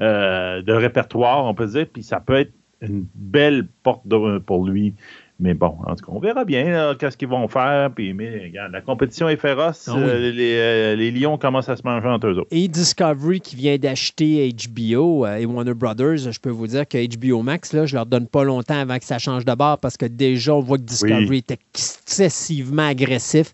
euh, 0.00 0.62
de 0.62 0.72
répertoire, 0.72 1.44
on 1.44 1.54
peut 1.54 1.66
dire. 1.66 1.86
Puis 1.92 2.04
ça 2.04 2.20
peut 2.20 2.34
être 2.36 2.52
une 2.80 3.04
belle 3.16 3.66
porte 3.82 4.06
de- 4.06 4.38
pour 4.38 4.64
lui. 4.68 4.94
Mais 5.40 5.52
bon, 5.52 5.74
en 5.84 5.96
tout 5.96 6.04
cas, 6.06 6.12
on 6.12 6.20
verra 6.20 6.44
bien 6.44 6.94
qu'est-ce 6.98 7.16
qu'ils 7.16 7.26
vont 7.28 7.48
faire. 7.48 7.90
Puis, 7.92 8.14
mais 8.14 8.44
regarde, 8.44 8.70
la 8.72 8.80
compétition 8.80 9.28
est 9.28 9.36
féroce. 9.36 9.88
Ah 9.90 9.94
oui. 9.96 10.02
Euh, 10.04 10.30
les, 10.30 10.54
euh, 10.54 10.94
les 10.96 11.10
lions 11.10 11.36
commencent 11.38 11.68
à 11.68 11.74
se 11.76 11.82
manger 11.84 12.06
entre 12.06 12.28
eux 12.28 12.38
autres. 12.38 12.46
Et 12.52 12.68
Discovery 12.68 13.40
qui 13.40 13.56
vient 13.56 13.76
d'acheter 13.76 14.48
HBO 14.52 15.26
euh, 15.26 15.36
et 15.38 15.44
Warner 15.44 15.74
Brothers, 15.74 16.18
je 16.30 16.38
peux 16.38 16.50
vous 16.50 16.68
dire 16.68 16.86
que 16.86 16.98
HBO 17.16 17.42
Max, 17.42 17.72
là, 17.72 17.84
je 17.84 17.96
leur 17.96 18.06
donne 18.06 18.28
pas 18.28 18.44
longtemps 18.44 18.78
avant 18.78 18.96
que 18.98 19.04
ça 19.04 19.18
change 19.18 19.44
de 19.44 19.52
bord 19.54 19.78
parce 19.78 19.96
que 19.96 20.06
déjà, 20.06 20.54
on 20.54 20.60
voit 20.60 20.78
que 20.78 20.84
Discovery 20.84 21.26
Oui. 21.28 21.38
est 21.38 21.50
excessivement 21.50 22.86
agressif. 22.86 23.52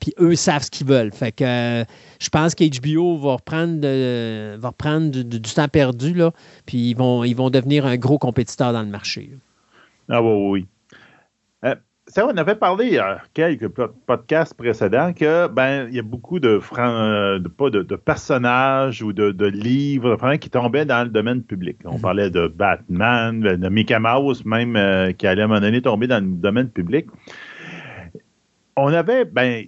Puis 0.00 0.12
eux 0.18 0.34
savent 0.34 0.62
ce 0.64 0.70
qu'ils 0.72 0.86
veulent. 0.88 1.12
Fait 1.12 1.30
que 1.32 1.84
je 2.18 2.28
pense 2.30 2.54
qu'HBO 2.56 3.16
va 3.18 3.34
reprendre, 3.34 3.80
de- 3.80 4.56
va 4.56 4.68
reprendre 4.68 5.10
du, 5.10 5.24
du- 5.24 5.38
du 5.40 5.54
temps 5.54 5.68
perdu, 5.68 6.14
là, 6.14 6.32
puis 6.66 6.90
ils 6.90 6.94
vont, 6.96 7.22
ils 7.24 7.34
vont 7.34 7.50
devenir 7.50 7.86
un 7.86 7.96
gros 7.96 8.18
compétiteur 8.18 8.72
dans 8.72 8.82
le 8.82 8.88
marché. 8.88 9.30
là. 9.32 9.38
Ah 10.16 10.22
oui, 10.22 10.50
oui, 10.50 10.66
ça, 12.08 12.24
on 12.24 12.36
avait 12.36 12.54
parlé 12.54 12.86
il 12.86 12.92
y 12.92 12.98
a 12.98 13.20
quelques 13.34 13.66
po- 13.66 13.88
podcasts 14.06 14.54
précédents 14.54 15.12
que 15.12 15.48
ben 15.48 15.88
il 15.88 15.96
y 15.96 15.98
a 15.98 16.02
beaucoup 16.04 16.38
de, 16.38 16.60
fran- 16.60 16.86
euh, 16.88 17.40
de 17.40 17.48
pas 17.48 17.68
de, 17.68 17.82
de 17.82 17.96
personnages 17.96 19.02
ou 19.02 19.12
de, 19.12 19.32
de 19.32 19.46
livres 19.46 20.16
qui 20.36 20.48
tombaient 20.48 20.84
dans 20.84 21.02
le 21.02 21.10
domaine 21.10 21.42
public. 21.42 21.78
On 21.84 21.94
Mhm. 21.94 22.00
parlait 22.00 22.30
de 22.30 22.46
Batman, 22.46 23.40
de 23.40 23.56
de 23.56 23.68
Mickey 23.68 23.98
Mouse 23.98 24.44
même 24.44 24.76
euh, 24.76 25.10
qui 25.12 25.26
allait 25.26 25.42
à 25.42 25.46
un 25.46 25.48
moment 25.48 25.60
donné 25.60 25.82
tomber 25.82 26.06
dans 26.06 26.22
le 26.24 26.30
domaine 26.30 26.70
public. 26.70 27.06
On 28.78 28.92
avait, 28.92 29.24
ben, 29.24 29.64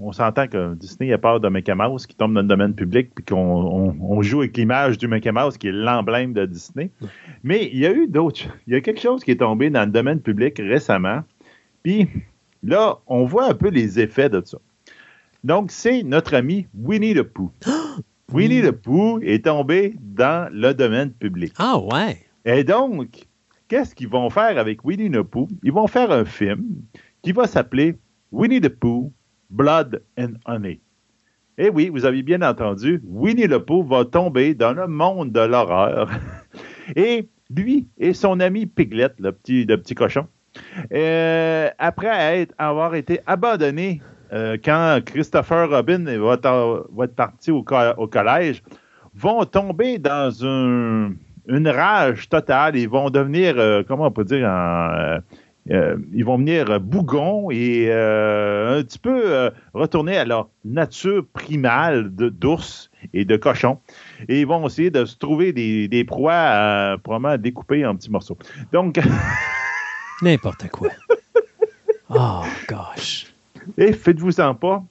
on 0.00 0.10
s'entend 0.10 0.48
que 0.48 0.74
Disney 0.74 1.12
a 1.12 1.18
peur 1.18 1.38
de 1.38 1.48
Mickey 1.48 1.72
Mouse 1.76 2.08
qui 2.08 2.16
tombe 2.16 2.34
dans 2.34 2.40
le 2.40 2.48
domaine 2.48 2.74
public, 2.74 3.10
puis 3.14 3.24
qu'on 3.24 3.36
on- 3.36 3.96
on 4.00 4.20
joue 4.20 4.40
avec 4.40 4.56
l'image 4.56 4.98
du 4.98 5.06
Mickey 5.06 5.30
Mouse 5.30 5.56
qui 5.56 5.68
est 5.68 5.72
l'emblème 5.72 6.32
de 6.32 6.44
Disney. 6.44 6.90
Mais 7.44 7.70
il 7.72 7.78
y 7.78 7.86
a 7.86 7.92
eu 7.92 8.08
d'autres. 8.08 8.48
Il 8.66 8.72
y 8.72 8.76
a 8.76 8.80
quelque 8.80 9.00
chose 9.00 9.22
qui 9.22 9.30
est 9.30 9.36
tombé 9.36 9.70
dans 9.70 9.84
le 9.84 9.92
domaine 9.92 10.20
public 10.20 10.58
récemment. 10.58 11.22
Puis 11.84 12.08
là, 12.64 12.98
on 13.06 13.26
voit 13.26 13.48
un 13.48 13.54
peu 13.54 13.68
les 13.68 14.00
effets 14.00 14.28
de 14.28 14.42
ça. 14.44 14.58
Donc, 15.44 15.70
c'est 15.70 16.02
notre 16.02 16.34
ami 16.34 16.66
Winnie 16.74 17.14
the 17.14 17.22
Pooh. 17.22 17.52
Winnie 18.32 18.60
the 18.62 18.72
Pooh 18.72 19.20
est 19.22 19.44
tombé 19.44 19.94
dans 20.00 20.52
le 20.52 20.74
domaine 20.74 21.12
public. 21.12 21.52
Ah 21.58 21.78
ouais! 21.78 22.18
Et 22.44 22.64
donc, 22.64 23.24
qu'est-ce 23.68 23.94
qu'ils 23.94 24.08
vont 24.08 24.28
faire 24.30 24.58
avec 24.58 24.84
Winnie 24.84 25.12
the 25.12 25.22
Pooh? 25.22 25.46
Ils 25.62 25.70
vont 25.72 25.86
faire 25.86 26.10
un 26.10 26.24
film 26.24 26.64
qui 27.22 27.30
va 27.30 27.46
s'appeler 27.46 27.94
Winnie 28.32 28.60
the 28.60 28.68
Pooh, 28.68 29.12
Blood 29.50 30.02
and 30.18 30.34
Honey. 30.46 30.80
Et 31.56 31.70
oui, 31.70 31.88
vous 31.88 32.04
avez 32.04 32.22
bien 32.22 32.42
entendu, 32.42 33.00
Winnie 33.04 33.48
the 33.48 33.58
Pooh 33.58 33.82
va 33.82 34.04
tomber 34.04 34.54
dans 34.54 34.72
le 34.72 34.86
monde 34.86 35.32
de 35.32 35.40
l'horreur. 35.40 36.08
Et 36.96 37.28
lui 37.54 37.88
et 37.98 38.12
son 38.14 38.40
ami 38.40 38.66
Piglet, 38.66 39.10
le 39.18 39.32
petit, 39.32 39.64
le 39.64 39.76
petit 39.78 39.94
cochon, 39.94 40.26
euh, 40.92 41.68
après 41.78 42.46
avoir 42.58 42.94
été 42.94 43.20
abandonné 43.26 44.00
euh, 44.32 44.56
quand 44.62 44.98
Christopher 45.04 45.70
Robin 45.70 46.04
va, 46.18 46.34
être 46.34 47.14
parti 47.16 47.50
au, 47.50 47.62
co- 47.62 47.94
au 47.96 48.06
collège, 48.06 48.62
vont 49.14 49.44
tomber 49.44 49.98
dans 49.98 50.44
un- 50.44 51.12
une 51.48 51.68
rage 51.68 52.28
totale. 52.28 52.76
Ils 52.76 52.88
vont 52.88 53.08
devenir, 53.10 53.54
euh, 53.58 53.82
comment 53.86 54.06
on 54.06 54.10
peut 54.10 54.24
dire, 54.24 54.46
en, 54.48 55.18
ils 55.70 56.24
vont 56.24 56.38
venir 56.38 56.70
euh, 56.70 56.78
bougons 56.78 57.50
et 57.50 57.88
euh, 57.90 58.78
un 58.78 58.82
petit 58.82 58.98
peu 58.98 59.22
euh, 59.24 59.50
retourner 59.74 60.16
à 60.16 60.24
leur 60.24 60.48
nature 60.64 61.26
primale 61.32 62.10
d'ours 62.10 62.90
et 63.12 63.24
de 63.24 63.36
cochons. 63.36 63.78
Et 64.28 64.40
ils 64.40 64.46
vont 64.46 64.66
essayer 64.66 64.90
de 64.90 65.04
se 65.04 65.16
trouver 65.16 65.52
des, 65.52 65.88
des 65.88 66.04
proies 66.04 66.32
euh, 66.32 66.96
probablement 66.96 67.36
découpées 67.36 67.84
en 67.84 67.96
petits 67.96 68.10
morceaux. 68.10 68.38
Donc, 68.72 68.98
N'importe 70.22 70.68
quoi. 70.68 70.88
Oh 72.10 72.42
gosh. 72.68 73.32
Et 73.76 73.92
faites-vous-en 73.92 74.54
pas, 74.54 74.82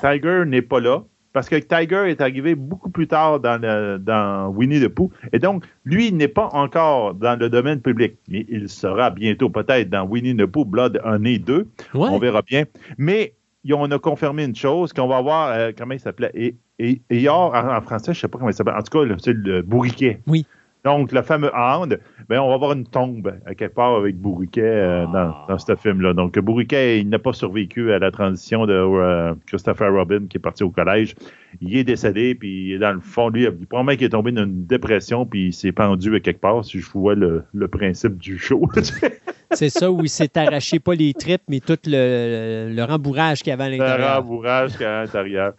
Tiger 0.00 0.44
n'est 0.46 0.62
pas 0.62 0.80
là. 0.80 1.04
Parce 1.34 1.48
que 1.50 1.56
Tiger 1.56 2.04
est 2.08 2.20
arrivé 2.22 2.54
beaucoup 2.54 2.88
plus 2.90 3.06
tard 3.08 3.40
dans, 3.40 3.60
le- 3.60 3.98
dans 3.98 4.48
Winnie 4.50 4.80
the 4.80 4.88
Pooh. 4.88 5.10
Et 5.32 5.38
donc, 5.40 5.64
lui, 5.84 6.08
il 6.08 6.16
n'est 6.16 6.28
pas 6.28 6.48
encore 6.52 7.12
dans 7.12 7.38
le 7.38 7.50
domaine 7.50 7.80
public. 7.82 8.14
Mais 8.28 8.46
il 8.48 8.68
sera 8.70 9.10
bientôt 9.10 9.50
peut-être 9.50 9.90
dans 9.90 10.04
Winnie 10.06 10.36
the 10.36 10.46
Pooh 10.46 10.64
Blood 10.64 11.00
1 11.04 11.24
et 11.24 11.38
2. 11.38 11.56
Ouais. 11.94 12.08
On 12.08 12.18
verra 12.18 12.40
bien. 12.42 12.64
Mais 12.98 13.34
on 13.70 13.90
a 13.90 13.98
confirmé 13.98 14.44
une 14.44 14.54
chose, 14.54 14.92
qu'on 14.92 15.08
va 15.08 15.20
voir, 15.20 15.50
euh, 15.50 15.72
comment 15.76 15.94
il 15.94 16.00
s'appelait? 16.00 16.30
Et, 16.34 16.54
et, 16.78 17.00
Eeyore, 17.10 17.52
en, 17.54 17.76
en 17.76 17.80
français, 17.80 18.12
je 18.14 18.18
ne 18.18 18.20
sais 18.20 18.28
pas 18.28 18.38
comment 18.38 18.50
il 18.50 18.54
s'appelle. 18.54 18.74
En 18.78 18.82
tout 18.82 18.96
cas, 19.06 19.14
c'est 19.18 19.32
le 19.34 19.62
bourriquet. 19.62 20.20
Oui. 20.28 20.46
Donc, 20.84 21.12
le 21.12 21.22
fameux 21.22 21.50
Hound, 21.54 21.98
ben, 22.28 22.40
on 22.40 22.48
va 22.48 22.54
avoir 22.54 22.72
une 22.72 22.84
tombe 22.86 23.32
à 23.46 23.54
quelque 23.54 23.74
part 23.74 23.96
avec 23.96 24.16
Bourriquet 24.16 24.60
euh, 24.62 25.06
dans, 25.06 25.30
Ah. 25.30 25.46
dans 25.48 25.58
ce 25.58 25.74
film-là. 25.76 26.12
Donc, 26.12 26.38
Bourriquet, 26.38 27.00
il 27.00 27.08
n'a 27.08 27.18
pas 27.18 27.32
survécu 27.32 27.90
à 27.92 27.98
la 27.98 28.10
transition 28.10 28.66
de 28.66 28.72
euh, 28.74 29.34
Christopher 29.46 29.90
Robin 29.92 30.26
qui 30.28 30.36
est 30.36 30.40
parti 30.40 30.62
au 30.62 30.70
collège. 30.70 31.14
Il 31.62 31.74
est 31.76 31.84
décédé, 31.84 32.34
puis 32.34 32.78
dans 32.78 32.92
le 32.92 33.00
fond, 33.00 33.30
lui, 33.30 33.44
il 33.44 33.66
probablement 33.66 33.96
qu'il 33.96 34.06
est 34.06 34.10
tombé 34.10 34.32
dans 34.32 34.44
une 34.44 34.66
dépression, 34.66 35.24
puis 35.24 35.46
il 35.46 35.52
s'est 35.54 35.72
pendu 35.72 36.14
à 36.16 36.20
quelque 36.20 36.40
part, 36.40 36.64
si 36.64 36.80
je 36.80 36.90
vois 36.90 37.14
le, 37.14 37.44
le 37.54 37.68
principe 37.68 38.18
du 38.18 38.38
show. 38.38 38.68
C'est 39.52 39.70
ça 39.70 39.90
où 39.90 40.00
il 40.02 40.08
s'est 40.08 40.36
arraché 40.36 40.80
pas 40.80 40.94
les 40.94 41.14
tripes, 41.14 41.42
mais 41.48 41.60
tout 41.60 41.78
le, 41.86 42.68
le, 42.68 42.74
le 42.74 42.82
rembourrage 42.84 43.38
qu'il 43.42 43.50
y 43.50 43.52
avait 43.52 43.64
à 43.64 43.70
le 43.70 43.76
l'intérieur. 43.76 44.16
rembourrage 44.16 44.72
qu'il 44.72 44.82
y 44.82 44.84
a 44.84 44.98
à 44.98 45.04
l'intérieur. 45.04 45.52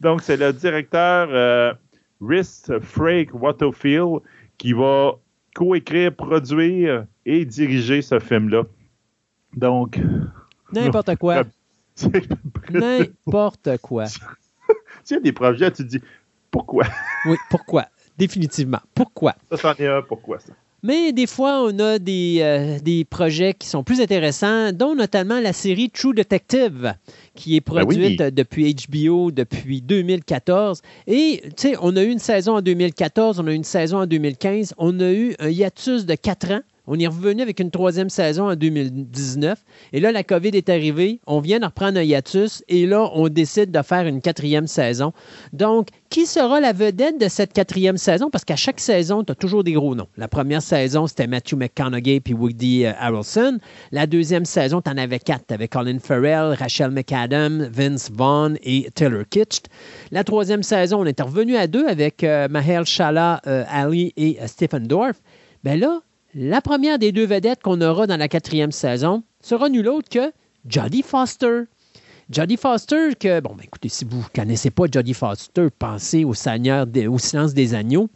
Donc, 0.00 0.22
c'est 0.22 0.36
le 0.38 0.52
directeur 0.52 1.28
euh, 1.30 1.72
Rhys 2.20 2.64
Frake 2.80 3.28
Waterfield 3.34 4.20
qui 4.58 4.72
va 4.72 5.12
coécrire, 5.54 6.14
produire 6.14 7.06
et 7.26 7.44
diriger 7.44 8.02
ce 8.02 8.18
film-là. 8.18 8.64
Donc, 9.54 9.98
N'importe 10.72 11.16
quoi. 11.20 11.44
N'importe 12.70 13.78
quoi. 13.78 14.04
tu 15.04 15.14
as 15.14 15.20
des 15.20 15.32
projets, 15.32 15.70
tu 15.70 15.84
te 15.84 15.88
dis 15.88 16.00
pourquoi? 16.50 16.84
Oui, 17.26 17.36
pourquoi? 17.50 17.86
Définitivement. 18.16 18.80
Pourquoi? 18.94 19.34
Ça, 19.50 19.56
c'en 19.56 19.74
est 19.74 19.86
un, 19.86 20.02
pourquoi 20.02 20.38
ça? 20.38 20.52
Mais 20.84 21.12
des 21.12 21.28
fois, 21.28 21.62
on 21.62 21.78
a 21.78 22.00
des, 22.00 22.38
euh, 22.40 22.80
des 22.80 23.04
projets 23.04 23.54
qui 23.54 23.68
sont 23.68 23.84
plus 23.84 24.00
intéressants, 24.00 24.72
dont 24.72 24.96
notamment 24.96 25.38
la 25.38 25.52
série 25.52 25.90
True 25.90 26.12
Detective, 26.12 26.94
qui 27.36 27.54
est 27.56 27.60
Ben 27.64 27.84
oui. 27.86 27.96
produite 27.96 28.20
depuis 28.20 28.74
HBO 28.74 29.30
depuis 29.30 29.80
2014. 29.80 30.82
Et, 31.06 31.40
tu 31.56 31.68
sais, 31.68 31.76
on 31.80 31.96
a 31.96 32.02
eu 32.02 32.10
une 32.10 32.18
saison 32.18 32.56
en 32.56 32.62
2014, 32.62 33.38
on 33.38 33.46
a 33.46 33.52
eu 33.52 33.54
une 33.54 33.62
saison 33.62 33.98
en 33.98 34.06
2015, 34.06 34.74
on 34.76 34.98
a 34.98 35.12
eu 35.12 35.36
un 35.38 35.50
hiatus 35.50 36.04
de 36.04 36.16
4 36.16 36.50
ans. 36.50 36.60
On 36.86 36.98
est 36.98 37.06
revenu 37.06 37.42
avec 37.42 37.60
une 37.60 37.70
troisième 37.70 38.10
saison 38.10 38.50
en 38.50 38.56
2019. 38.56 39.58
Et 39.92 40.00
là, 40.00 40.10
la 40.12 40.24
COVID 40.24 40.50
est 40.50 40.68
arrivée. 40.68 41.20
On 41.26 41.40
vient 41.40 41.60
de 41.60 41.64
reprendre 41.64 41.98
un 41.98 42.02
hiatus. 42.02 42.64
Et 42.68 42.86
là, 42.86 43.10
on 43.14 43.28
décide 43.28 43.70
de 43.70 43.82
faire 43.82 44.06
une 44.06 44.20
quatrième 44.20 44.66
saison. 44.66 45.12
Donc, 45.52 45.88
qui 46.10 46.26
sera 46.26 46.60
la 46.60 46.72
vedette 46.72 47.20
de 47.20 47.28
cette 47.28 47.52
quatrième 47.52 47.96
saison? 47.96 48.30
Parce 48.30 48.44
qu'à 48.44 48.56
chaque 48.56 48.80
saison, 48.80 49.24
tu 49.24 49.32
as 49.32 49.34
toujours 49.34 49.64
des 49.64 49.72
gros 49.72 49.94
noms. 49.94 50.08
La 50.16 50.28
première 50.28 50.60
saison, 50.62 51.06
c'était 51.06 51.26
Matthew 51.26 51.54
McConaughey 51.54 52.20
puis 52.20 52.34
Woody 52.34 52.84
euh, 52.84 52.92
Harrelson. 52.98 53.58
La 53.92 54.06
deuxième 54.06 54.44
saison, 54.44 54.82
tu 54.82 54.90
en 54.90 54.98
avais 54.98 55.18
quatre. 55.18 55.46
Tu 55.46 55.54
avais 55.54 55.68
Colin 55.68 55.98
Farrell, 55.98 56.54
Rachel 56.58 56.90
McAdams, 56.90 57.68
Vince 57.72 58.10
Vaughn 58.10 58.56
et 58.62 58.90
Taylor 58.94 59.24
Kitsch. 59.30 59.62
La 60.10 60.24
troisième 60.24 60.62
saison, 60.62 61.00
on 61.00 61.04
est 61.04 61.20
revenu 61.20 61.56
à 61.56 61.66
deux 61.66 61.86
avec 61.86 62.24
euh, 62.24 62.48
Mahel 62.48 62.84
Shala, 62.84 63.40
euh, 63.46 63.64
Ali 63.68 64.12
et 64.16 64.38
euh, 64.40 64.46
Stephen 64.46 64.86
Dorff. 64.86 65.16
Ben 65.64 65.78
là, 65.78 66.00
la 66.34 66.60
première 66.60 66.98
des 66.98 67.12
deux 67.12 67.26
vedettes 67.26 67.62
qu'on 67.62 67.80
aura 67.80 68.06
dans 68.06 68.16
la 68.16 68.28
quatrième 68.28 68.72
saison 68.72 69.22
sera 69.42 69.68
nulle 69.68 69.88
autre 69.88 70.08
que 70.08 70.32
Jodie 70.66 71.02
Foster. 71.02 71.62
Jodie 72.30 72.56
Foster, 72.56 73.14
que, 73.18 73.40
bon, 73.40 73.54
ben, 73.54 73.64
écoutez, 73.64 73.88
si 73.88 74.04
vous 74.04 74.18
ne 74.18 74.24
connaissez 74.34 74.70
pas 74.70 74.84
Jodie 74.90 75.14
Foster, 75.14 75.68
pensez 75.78 76.24
au, 76.24 76.34
Seigneur 76.34 76.86
au 77.08 77.18
silence 77.18 77.52
des 77.52 77.74
agneaux. 77.74 78.08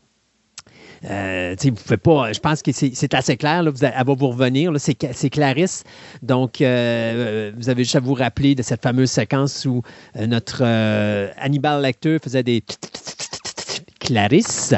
Euh, 1.04 1.54
vous 1.62 1.72
pouvez 1.72 1.98
pas, 1.98 2.32
je 2.32 2.40
pense 2.40 2.62
que 2.62 2.72
c'est 2.72 3.14
assez 3.14 3.36
clair, 3.36 3.62
là, 3.62 3.70
elle 3.82 4.06
va 4.06 4.14
vous 4.14 4.28
revenir, 4.28 4.72
c'est 4.78 5.30
Clarisse. 5.30 5.84
Donc, 6.22 6.60
euh, 6.62 7.52
vous 7.56 7.68
avez 7.68 7.84
juste 7.84 7.96
à 7.96 8.00
vous 8.00 8.14
rappeler 8.14 8.54
de 8.54 8.62
cette 8.62 8.82
fameuse 8.82 9.10
séquence 9.10 9.66
où 9.66 9.82
euh, 10.16 10.26
notre 10.26 10.62
euh, 10.64 11.28
Hannibal 11.36 11.82
Lecter 11.82 12.18
faisait 12.18 12.42
des 12.42 12.62
Clarisse. 14.00 14.72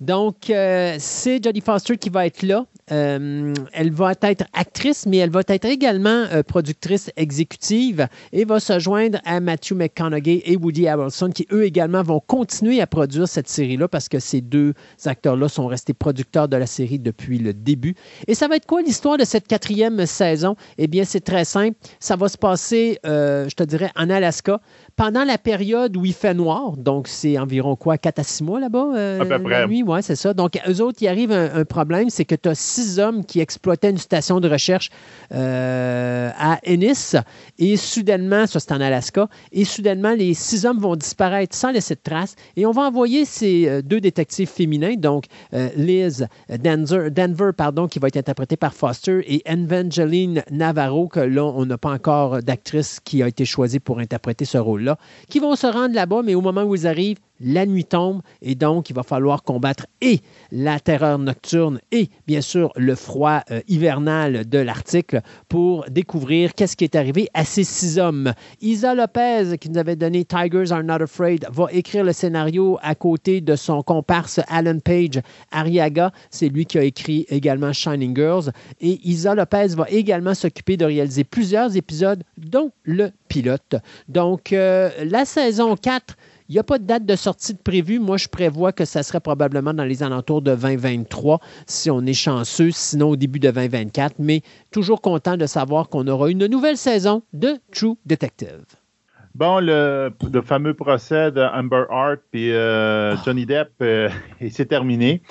Donc, 0.00 0.50
euh, 0.50 0.96
c'est 0.98 1.42
Jodie 1.42 1.60
Foster 1.60 1.96
qui 1.96 2.08
va 2.10 2.26
être 2.26 2.42
là. 2.42 2.66
Euh, 2.92 3.54
elle 3.72 3.92
va 3.92 4.12
être 4.22 4.44
actrice, 4.52 5.06
mais 5.06 5.18
elle 5.18 5.30
va 5.30 5.40
être 5.46 5.64
également 5.64 6.24
euh, 6.32 6.42
productrice 6.42 7.10
exécutive 7.16 8.08
et 8.32 8.44
va 8.44 8.60
se 8.60 8.78
joindre 8.78 9.18
à 9.24 9.40
Matthew 9.40 9.72
McConaughey 9.72 10.42
et 10.44 10.56
Woody 10.56 10.88
Harrelson, 10.88 11.30
qui 11.30 11.46
eux 11.52 11.64
également 11.64 12.02
vont 12.02 12.20
continuer 12.20 12.80
à 12.80 12.86
produire 12.86 13.28
cette 13.28 13.48
série-là 13.48 13.88
parce 13.88 14.08
que 14.08 14.18
ces 14.18 14.40
deux 14.40 14.74
acteurs-là 15.04 15.48
sont 15.48 15.66
restés 15.66 15.94
producteurs 15.94 16.48
de 16.48 16.56
la 16.56 16.66
série 16.66 16.98
depuis 16.98 17.38
le 17.38 17.52
début. 17.52 17.94
Et 18.26 18.34
ça 18.34 18.48
va 18.48 18.56
être 18.56 18.66
quoi 18.66 18.82
l'histoire 18.82 19.18
de 19.18 19.24
cette 19.24 19.46
quatrième 19.46 20.06
saison? 20.06 20.56
Eh 20.78 20.86
bien, 20.86 21.04
c'est 21.04 21.20
très 21.20 21.44
simple. 21.44 21.76
Ça 22.00 22.16
va 22.16 22.28
se 22.28 22.38
passer, 22.38 22.98
euh, 23.06 23.48
je 23.48 23.54
te 23.54 23.62
dirais, 23.62 23.90
en 23.96 24.10
Alaska 24.10 24.60
pendant 24.96 25.24
la 25.24 25.38
période 25.38 25.96
où 25.96 26.04
il 26.04 26.14
fait 26.14 26.34
noir. 26.34 26.76
Donc, 26.76 27.08
c'est 27.08 27.38
environ 27.38 27.76
quoi, 27.76 27.98
4 27.98 28.18
à 28.18 28.22
6 28.22 28.44
mois 28.44 28.60
là-bas? 28.60 29.18
À 29.20 29.24
peu 29.24 29.42
près. 29.42 29.64
Oui, 29.64 29.84
c'est 30.02 30.16
ça. 30.16 30.34
Donc, 30.34 30.58
eux 30.68 30.80
autres, 30.80 30.98
il 31.00 31.08
arrive 31.08 31.32
un, 31.32 31.54
un 31.54 31.64
problème, 31.64 32.10
c'est 32.10 32.24
que 32.24 32.34
tu 32.34 32.48
as 32.48 32.54
six 32.78 33.00
hommes 33.00 33.24
qui 33.24 33.40
exploitaient 33.40 33.90
une 33.90 33.98
station 33.98 34.38
de 34.38 34.48
recherche 34.48 34.90
euh, 35.32 36.30
à 36.38 36.60
Ennis. 36.64 37.16
Et 37.58 37.76
soudainement, 37.76 38.46
ça 38.46 38.60
c'est 38.60 38.72
en 38.72 38.80
Alaska, 38.80 39.28
et 39.50 39.64
soudainement, 39.64 40.14
les 40.14 40.34
six 40.34 40.64
hommes 40.64 40.78
vont 40.78 40.94
disparaître 40.94 41.56
sans 41.56 41.72
laisser 41.72 41.96
de 41.96 42.00
traces. 42.02 42.36
Et 42.56 42.66
on 42.66 42.70
va 42.70 42.82
envoyer 42.82 43.24
ces 43.24 43.68
euh, 43.68 43.82
deux 43.82 44.00
détectives 44.00 44.48
féminins, 44.48 44.94
donc 44.96 45.24
euh, 45.54 45.68
Liz 45.76 46.28
Denver, 46.48 47.50
pardon, 47.56 47.88
qui 47.88 47.98
va 47.98 48.08
être 48.08 48.16
interprétée 48.16 48.56
par 48.56 48.74
Foster 48.74 49.24
et 49.26 49.42
Evangeline 49.50 50.44
Navarro, 50.50 51.08
que 51.08 51.20
là, 51.20 51.44
on 51.44 51.66
n'a 51.66 51.78
pas 51.78 51.90
encore 51.90 52.42
d'actrice 52.42 53.00
qui 53.02 53.22
a 53.24 53.28
été 53.28 53.44
choisie 53.44 53.80
pour 53.80 53.98
interpréter 53.98 54.44
ce 54.44 54.58
rôle-là, 54.58 54.98
qui 55.28 55.40
vont 55.40 55.56
se 55.56 55.66
rendre 55.66 55.94
là-bas, 55.94 56.22
mais 56.24 56.36
au 56.36 56.40
moment 56.40 56.62
où 56.62 56.76
ils 56.76 56.86
arrivent, 56.86 57.18
la 57.40 57.66
nuit 57.66 57.84
tombe 57.84 58.22
et 58.42 58.54
donc 58.54 58.90
il 58.90 58.94
va 58.94 59.02
falloir 59.02 59.42
combattre 59.42 59.86
et 60.00 60.20
la 60.52 60.80
terreur 60.80 61.18
nocturne 61.18 61.80
et 61.92 62.08
bien 62.26 62.40
sûr 62.40 62.72
le 62.76 62.94
froid 62.94 63.42
euh, 63.50 63.60
hivernal 63.68 64.48
de 64.48 64.58
l'Arctique 64.58 65.16
pour 65.48 65.84
découvrir 65.90 66.54
qu'est-ce 66.54 66.76
qui 66.76 66.84
est 66.84 66.96
arrivé 66.96 67.28
à 67.34 67.44
ces 67.44 67.64
six 67.64 67.98
hommes. 67.98 68.32
Isa 68.60 68.94
Lopez, 68.94 69.58
qui 69.58 69.70
nous 69.70 69.78
avait 69.78 69.96
donné 69.96 70.24
Tigers 70.24 70.72
Are 70.72 70.82
Not 70.82 71.02
Afraid, 71.02 71.46
va 71.50 71.66
écrire 71.72 72.04
le 72.04 72.12
scénario 72.12 72.78
à 72.82 72.94
côté 72.94 73.40
de 73.40 73.56
son 73.56 73.82
comparse 73.82 74.40
Alan 74.48 74.78
Page 74.78 75.20
Ariaga. 75.50 76.12
C'est 76.30 76.48
lui 76.48 76.66
qui 76.66 76.78
a 76.78 76.82
écrit 76.82 77.26
également 77.28 77.72
Shining 77.72 78.14
Girls. 78.14 78.50
Et 78.80 79.00
Isa 79.04 79.34
Lopez 79.34 79.68
va 79.68 79.86
également 79.88 80.34
s'occuper 80.34 80.76
de 80.76 80.84
réaliser 80.84 81.24
plusieurs 81.24 81.76
épisodes, 81.76 82.22
dont 82.36 82.70
le 82.84 83.10
pilote. 83.28 83.76
Donc, 84.08 84.52
euh, 84.52 84.90
la 85.04 85.24
saison 85.24 85.76
4 85.76 86.16
il 86.48 86.54
n'y 86.54 86.58
a 86.58 86.64
pas 86.64 86.78
de 86.78 86.84
date 86.84 87.04
de 87.04 87.16
sortie 87.16 87.52
de 87.52 87.58
prévue. 87.58 87.98
Moi, 87.98 88.16
je 88.16 88.28
prévois 88.28 88.72
que 88.72 88.84
ça 88.84 89.02
serait 89.02 89.20
probablement 89.20 89.74
dans 89.74 89.84
les 89.84 90.02
alentours 90.02 90.40
de 90.40 90.54
2023, 90.54 91.40
si 91.66 91.90
on 91.90 92.00
est 92.06 92.14
chanceux, 92.14 92.70
sinon 92.70 93.10
au 93.10 93.16
début 93.16 93.38
de 93.38 93.50
2024. 93.50 94.14
Mais 94.18 94.40
toujours 94.70 95.02
content 95.02 95.36
de 95.36 95.46
savoir 95.46 95.88
qu'on 95.88 96.06
aura 96.08 96.30
une 96.30 96.46
nouvelle 96.46 96.78
saison 96.78 97.22
de 97.32 97.58
True 97.72 97.96
Detective. 98.06 98.64
Bon, 99.34 99.60
le, 99.60 100.10
le 100.32 100.42
fameux 100.42 100.74
procès 100.74 101.30
de 101.30 101.42
Amber 101.42 101.84
Hart 101.90 102.18
puis 102.32 102.50
euh, 102.52 103.14
Ah. 103.14 103.22
Johnny 103.24 103.46
Depp, 103.46 103.70
euh, 103.82 104.08
il 104.40 104.50
s'est 104.50 104.66
terminé. 104.66 105.22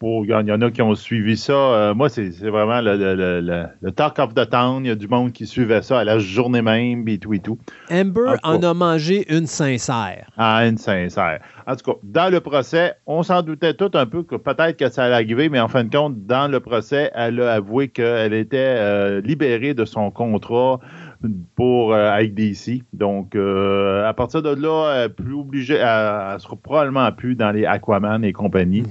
Bon, 0.00 0.24
il 0.24 0.30
y 0.30 0.34
en- 0.34 0.62
a 0.62 0.70
qui 0.70 0.80
ont 0.80 0.94
suivi 0.94 1.36
ça. 1.36 1.52
Euh, 1.52 1.94
moi, 1.94 2.08
c'est 2.08 2.30
vraiment 2.40 2.80
le, 2.80 2.96
le- 2.96 3.14
le- 3.14 3.40
le- 3.42 3.66
le 3.82 3.92
talk 3.92 4.18
of 4.18 4.32
the 4.32 4.48
town. 4.48 4.82
Il 4.86 4.88
y 4.88 4.90
a 4.90 4.94
du 4.94 5.06
monde 5.08 5.30
qui 5.32 5.46
suivait 5.46 5.82
ça 5.82 5.98
à 6.00 6.04
la 6.04 6.18
journée 6.18 6.62
même, 6.62 7.06
et 7.06 7.18
tout 7.18 7.34
et 7.34 7.38
tout. 7.38 7.58
Amber 7.90 8.32
en 8.42 8.62
a 8.62 8.72
mangé 8.72 9.30
une 9.30 9.46
sincère. 9.46 10.30
Ah, 10.38 10.66
une 10.66 10.78
sincère. 10.78 11.40
En 11.66 11.76
tout 11.76 11.92
cas, 11.92 11.98
dans 12.02 12.32
le 12.32 12.40
procès, 12.40 12.94
on 13.06 13.22
s'en 13.22 13.42
doutait 13.42 13.74
tout 13.74 13.90
un 13.92 14.06
peu 14.06 14.22
que 14.22 14.36
peut-être 14.36 14.78
que 14.78 14.88
ça 14.88 15.04
allait 15.04 15.14
arriver, 15.16 15.50
mais 15.50 15.60
en 15.60 15.68
fin 15.68 15.84
de 15.84 15.94
compte, 15.94 16.24
dans 16.24 16.50
le 16.50 16.60
procès, 16.60 17.10
elle 17.14 17.38
a 17.42 17.52
avoué 17.52 17.88
qu'elle 17.88 18.32
était 18.32 18.56
euh, 18.78 19.20
libérée 19.20 19.74
de 19.74 19.84
son 19.84 20.10
contrat 20.10 20.80
pour 21.54 21.92
euh, 21.92 22.10
avec 22.10 22.34
DC. 22.34 22.82
Donc, 22.94 23.34
euh, 23.36 24.08
à 24.08 24.14
partir 24.14 24.40
de 24.40 24.54
là, 24.54 24.94
elle 24.96 25.04
est 25.06 25.08
plus 25.10 25.34
obligée, 25.34 25.74
elle, 25.74 26.32
elle 26.32 26.40
sera 26.40 26.56
probablement 26.56 27.12
plus 27.12 27.34
dans 27.36 27.50
les 27.50 27.66
Aquaman 27.66 28.24
et 28.24 28.32
compagnie. 28.32 28.84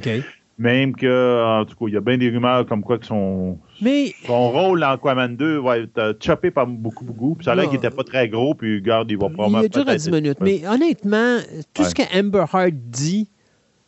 Même 0.60 0.94
que, 0.94 1.62
en 1.62 1.64
tout 1.64 1.76
cas, 1.78 1.86
il 1.88 1.94
y 1.94 1.98
a 1.98 2.02
bien 2.02 2.18
des 2.18 2.30
rumeurs 2.30 2.66
comme 2.66 2.84
quoi 2.84 2.98
que 3.00 3.06
son, 3.06 3.58
Mais 3.82 4.14
son 4.28 4.52
rôle 4.52 4.82
dans 4.82 4.90
Aquaman 4.90 5.36
2 5.38 5.58
va 5.62 5.78
être 5.80 5.98
euh, 5.98 6.14
choppé 6.20 6.52
par 6.52 6.68
beaucoup, 6.68 7.06
beaucoup. 7.06 7.36
Puis 7.36 7.46
ça 7.46 7.54
a 7.54 7.56
l'air 7.56 7.70
qu'il 7.70 7.78
était 7.78 7.90
pas 7.90 8.04
très 8.04 8.28
gros, 8.28 8.54
puis 8.54 8.82
garde, 8.82 9.10
il 9.10 9.18
va 9.18 9.28
il 9.30 9.34
probablement. 9.34 9.64
est 9.64 9.70
dur 9.70 9.82
à 9.84 9.86
peut-être 9.86 10.02
10 10.02 10.12
minutes. 10.12 10.38
Mais 10.42 10.68
honnêtement, 10.68 11.38
tout 11.74 11.86
ce 11.86 11.96
que 11.96 12.02
Amber 12.14 12.44
Heard 12.54 12.76
dit, 12.76 13.30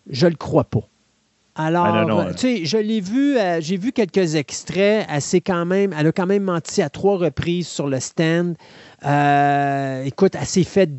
je 0.10 0.28
le 0.28 0.36
crois 0.36 0.64
pas. 0.64 0.88
Alors, 1.56 1.86
Ah, 1.86 2.34
tu 2.34 2.38
sais, 2.38 2.66
je 2.66 2.78
l'ai 2.78 3.02
vu, 3.02 3.38
euh, 3.38 3.60
j'ai 3.60 3.76
vu 3.76 3.92
quelques 3.92 4.36
extraits. 4.36 5.06
Elle, 5.10 5.42
quand 5.42 5.66
même, 5.66 5.94
elle 5.98 6.08
a 6.08 6.12
quand 6.14 6.26
même 6.26 6.44
menti 6.44 6.82
à 6.82 6.90
trois 6.90 7.18
reprises 7.18 7.68
sur 7.68 7.88
le 7.88 8.00
stand. 8.00 8.56
Euh, 9.04 10.04
écoute, 10.04 10.34
elle 10.40 10.46
s'est 10.46 10.64
fait, 10.64 10.90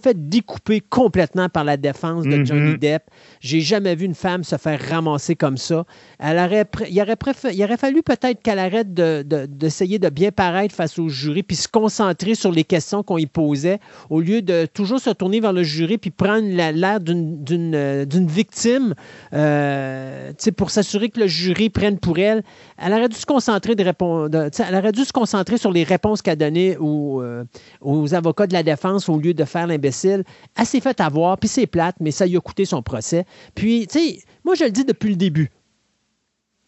fait 0.00 0.28
découper 0.28 0.80
complètement 0.80 1.48
par 1.48 1.64
la 1.64 1.76
défense 1.76 2.24
de 2.24 2.36
Mhm. 2.36 2.46
Johnny 2.46 2.78
Depp. 2.78 3.02
J'ai 3.40 3.60
jamais 3.60 3.96
vu 3.96 4.04
une 4.06 4.14
femme 4.14 4.44
se 4.44 4.56
faire 4.56 4.80
ramasser 4.80 5.34
comme 5.34 5.56
ça. 5.56 5.84
Elle 6.20 6.38
aurait, 6.38 6.64
il, 6.88 7.00
aurait 7.00 7.16
il 7.52 7.64
aurait 7.64 7.76
fallu 7.76 8.02
peut-être 8.04 8.40
qu'elle 8.40 8.60
arrête 8.60 8.94
de- 8.94 9.22
de- 9.26 9.46
d'essayer 9.46 9.98
de, 9.98 10.08
bien 10.10 10.30
paraître 10.30 10.74
face 10.74 10.98
au 10.98 11.08
jury 11.08 11.42
puis 11.42 11.56
se 11.56 11.66
concentrer 11.66 12.36
sur 12.36 12.52
les 12.52 12.62
questions 12.64 13.02
qu'on 13.02 13.18
y 13.18 13.26
posait 13.26 13.80
au 14.10 14.20
lieu 14.20 14.40
de 14.40 14.66
toujours 14.66 15.00
se 15.00 15.10
tourner 15.10 15.40
vers 15.40 15.52
le 15.52 15.64
jury 15.64 15.98
puis 15.98 16.10
prendre 16.12 16.46
la- 16.54 16.70
l'air 16.72 17.00
d'une- 17.00 17.42
euh, 17.74 18.04
d'une 18.04 18.28
victime 18.28 18.94
euh, 19.32 20.32
pour 20.56 20.70
s'assurer 20.70 21.08
que 21.08 21.20
le 21.20 21.26
jury 21.26 21.68
prenne 21.68 21.98
pour 21.98 22.18
elle. 22.18 22.42
Elle 22.78 22.92
aurait 22.92 23.08
dû 23.08 23.16
se 23.16 23.26
concentrer 23.26 23.74
de 23.74 23.82
répondre. 23.82 24.28
de- 24.28 24.48
tu 24.50 24.58
sais, 24.58 24.64
elle 24.68 24.76
aurait 24.76 24.92
dû 24.92 25.04
se 25.04 25.12
concentrer 25.12 25.58
sur 25.58 25.72
les 25.72 25.82
réponses 25.82 26.22
qu'elle 26.22 26.38
donnait 26.38 26.76
aux, 26.78 27.22
euh, 27.24 27.44
aux 27.80 28.14
avocats 28.14 28.46
de 28.46 28.52
la 28.52 28.62
défense 28.62 29.08
au 29.08 29.18
lieu 29.18 29.34
de 29.34 29.44
faire 29.44 29.66
l'imbécile. 29.66 30.24
Elle 30.56 30.66
s'est 30.66 30.80
fait 30.80 31.00
avoir, 31.00 31.38
puis 31.38 31.48
c'est 31.48 31.66
plate, 31.66 31.96
mais 32.00 32.10
ça 32.10 32.26
lui 32.26 32.36
a 32.36 32.40
coûté 32.40 32.64
son 32.64 32.82
procès. 32.82 33.24
Puis, 33.54 33.86
tu 33.86 33.98
sais, 33.98 34.18
moi, 34.44 34.54
je 34.54 34.64
le 34.64 34.70
dis 34.70 34.84
depuis 34.84 35.10
le 35.10 35.16
début. 35.16 35.50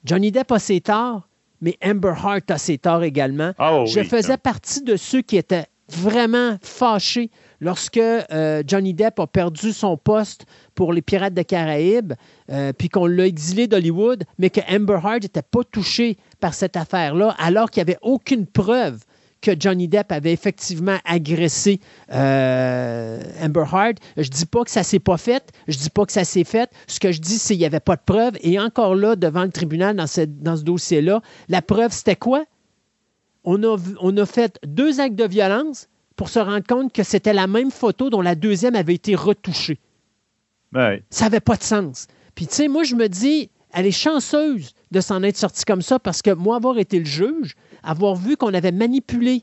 Johnny 0.05 0.31
Depp 0.33 0.53
a 0.53 0.59
ses 0.59 0.81
torts, 0.81 1.29
mais 1.61 1.77
Amber 1.85 2.15
Heart 2.23 2.51
a 2.51 2.59
ses 2.59 2.79
torts 2.79 3.03
également. 3.03 3.53
Ah, 3.59 3.81
oui. 3.81 3.89
Je 3.89 4.03
faisais 4.03 4.37
partie 4.37 4.83
de 4.83 4.97
ceux 4.97 5.23
qui 5.23 5.37
étaient 5.37 5.67
vraiment 5.89 6.57
fâchés 6.63 7.31
lorsque 7.61 7.97
euh, 7.97 8.63
Johnny 8.67 8.95
Depp 8.95 9.19
a 9.19 9.27
perdu 9.27 9.73
son 9.73 9.97
poste 9.97 10.47
pour 10.75 10.93
les 10.93 11.03
Pirates 11.03 11.35
des 11.35 11.45
Caraïbes, 11.45 12.15
euh, 12.51 12.73
puis 12.73 12.89
qu'on 12.89 13.07
l'a 13.07 13.27
exilé 13.27 13.67
d'Hollywood, 13.67 14.25
mais 14.39 14.51
que 14.51 14.61
Amber 14.69 14.99
Heard 15.03 15.23
n'était 15.23 15.43
pas 15.43 15.65
touchée 15.65 16.19
par 16.41 16.55
cette 16.55 16.77
affaire-là, 16.77 17.35
alors 17.39 17.71
qu'il 17.71 17.83
n'y 17.83 17.91
avait 17.91 17.99
aucune 18.03 18.47
preuve 18.47 19.01
que 19.47 19.53
Johnny 19.59 19.87
Depp 19.87 20.11
avait 20.11 20.33
effectivement 20.33 20.99
agressé 21.05 21.79
euh, 22.13 23.21
Amber 23.41 23.65
Heard. 23.73 24.01
Je 24.17 24.29
dis 24.29 24.45
pas 24.45 24.65
que 24.65 24.71
ça 24.71 24.83
s'est 24.83 24.99
pas 24.99 25.17
fait. 25.17 25.53
Je 25.69 25.79
dis 25.79 25.91
pas 25.91 26.05
que 26.05 26.11
ça 26.11 26.25
s'est 26.25 26.43
fait. 26.43 26.69
Ce 26.89 26.99
que 26.99 27.13
je 27.13 27.21
dis, 27.21 27.39
c'est 27.39 27.55
qu'il 27.55 27.61
n'y 27.61 27.67
avait 27.67 27.79
pas 27.79 27.95
de 27.95 28.03
preuve. 28.05 28.33
Et 28.41 28.59
encore 28.59 28.97
là, 28.97 29.15
devant 29.15 29.45
le 29.45 29.51
tribunal, 29.51 29.95
dans 29.95 30.09
ce, 30.09 30.23
dans 30.23 30.57
ce 30.57 30.65
dossier-là, 30.65 31.23
la 31.49 31.63
preuve, 31.63 31.93
c'était 31.93 32.17
quoi? 32.17 32.45
On 33.45 33.63
a, 33.63 33.77
on 34.01 34.17
a 34.17 34.27
fait 34.27 34.59
deux 34.67 34.99
actes 34.99 35.15
de 35.15 35.29
violence 35.29 35.87
pour 36.17 36.29
se 36.29 36.41
rendre 36.41 36.67
compte 36.67 36.93
que 36.93 37.05
c'était 37.05 37.33
la 37.33 37.47
même 37.47 37.71
photo 37.71 38.11
dont 38.11 38.23
la 38.23 38.35
deuxième 38.35 38.75
avait 38.75 38.95
été 38.95 39.15
retouchée. 39.15 39.79
Ouais. 40.75 41.05
Ça 41.09 41.27
n'avait 41.27 41.39
pas 41.39 41.57
de 41.57 41.63
sens. 41.63 42.09
Puis, 42.35 42.49
tu 42.49 42.55
sais, 42.55 42.69
moi, 42.69 42.83
je 42.83 42.97
me 42.97 43.09
dis, 43.09 43.51
elle 43.73 43.87
est 43.87 43.93
chanceuse 43.93 44.75
de 44.91 45.01
s'en 45.01 45.23
être 45.23 45.37
sortie 45.37 45.65
comme 45.65 45.83
ça 45.83 46.01
parce 46.01 46.23
que 46.23 46.33
moi, 46.33 46.57
avoir 46.57 46.79
été 46.79 46.99
le 46.99 47.05
juge, 47.05 47.55
avoir 47.87 48.15
vu 48.15 48.37
qu'on 48.37 48.53
avait 48.55 48.73
manipulé 48.73 49.43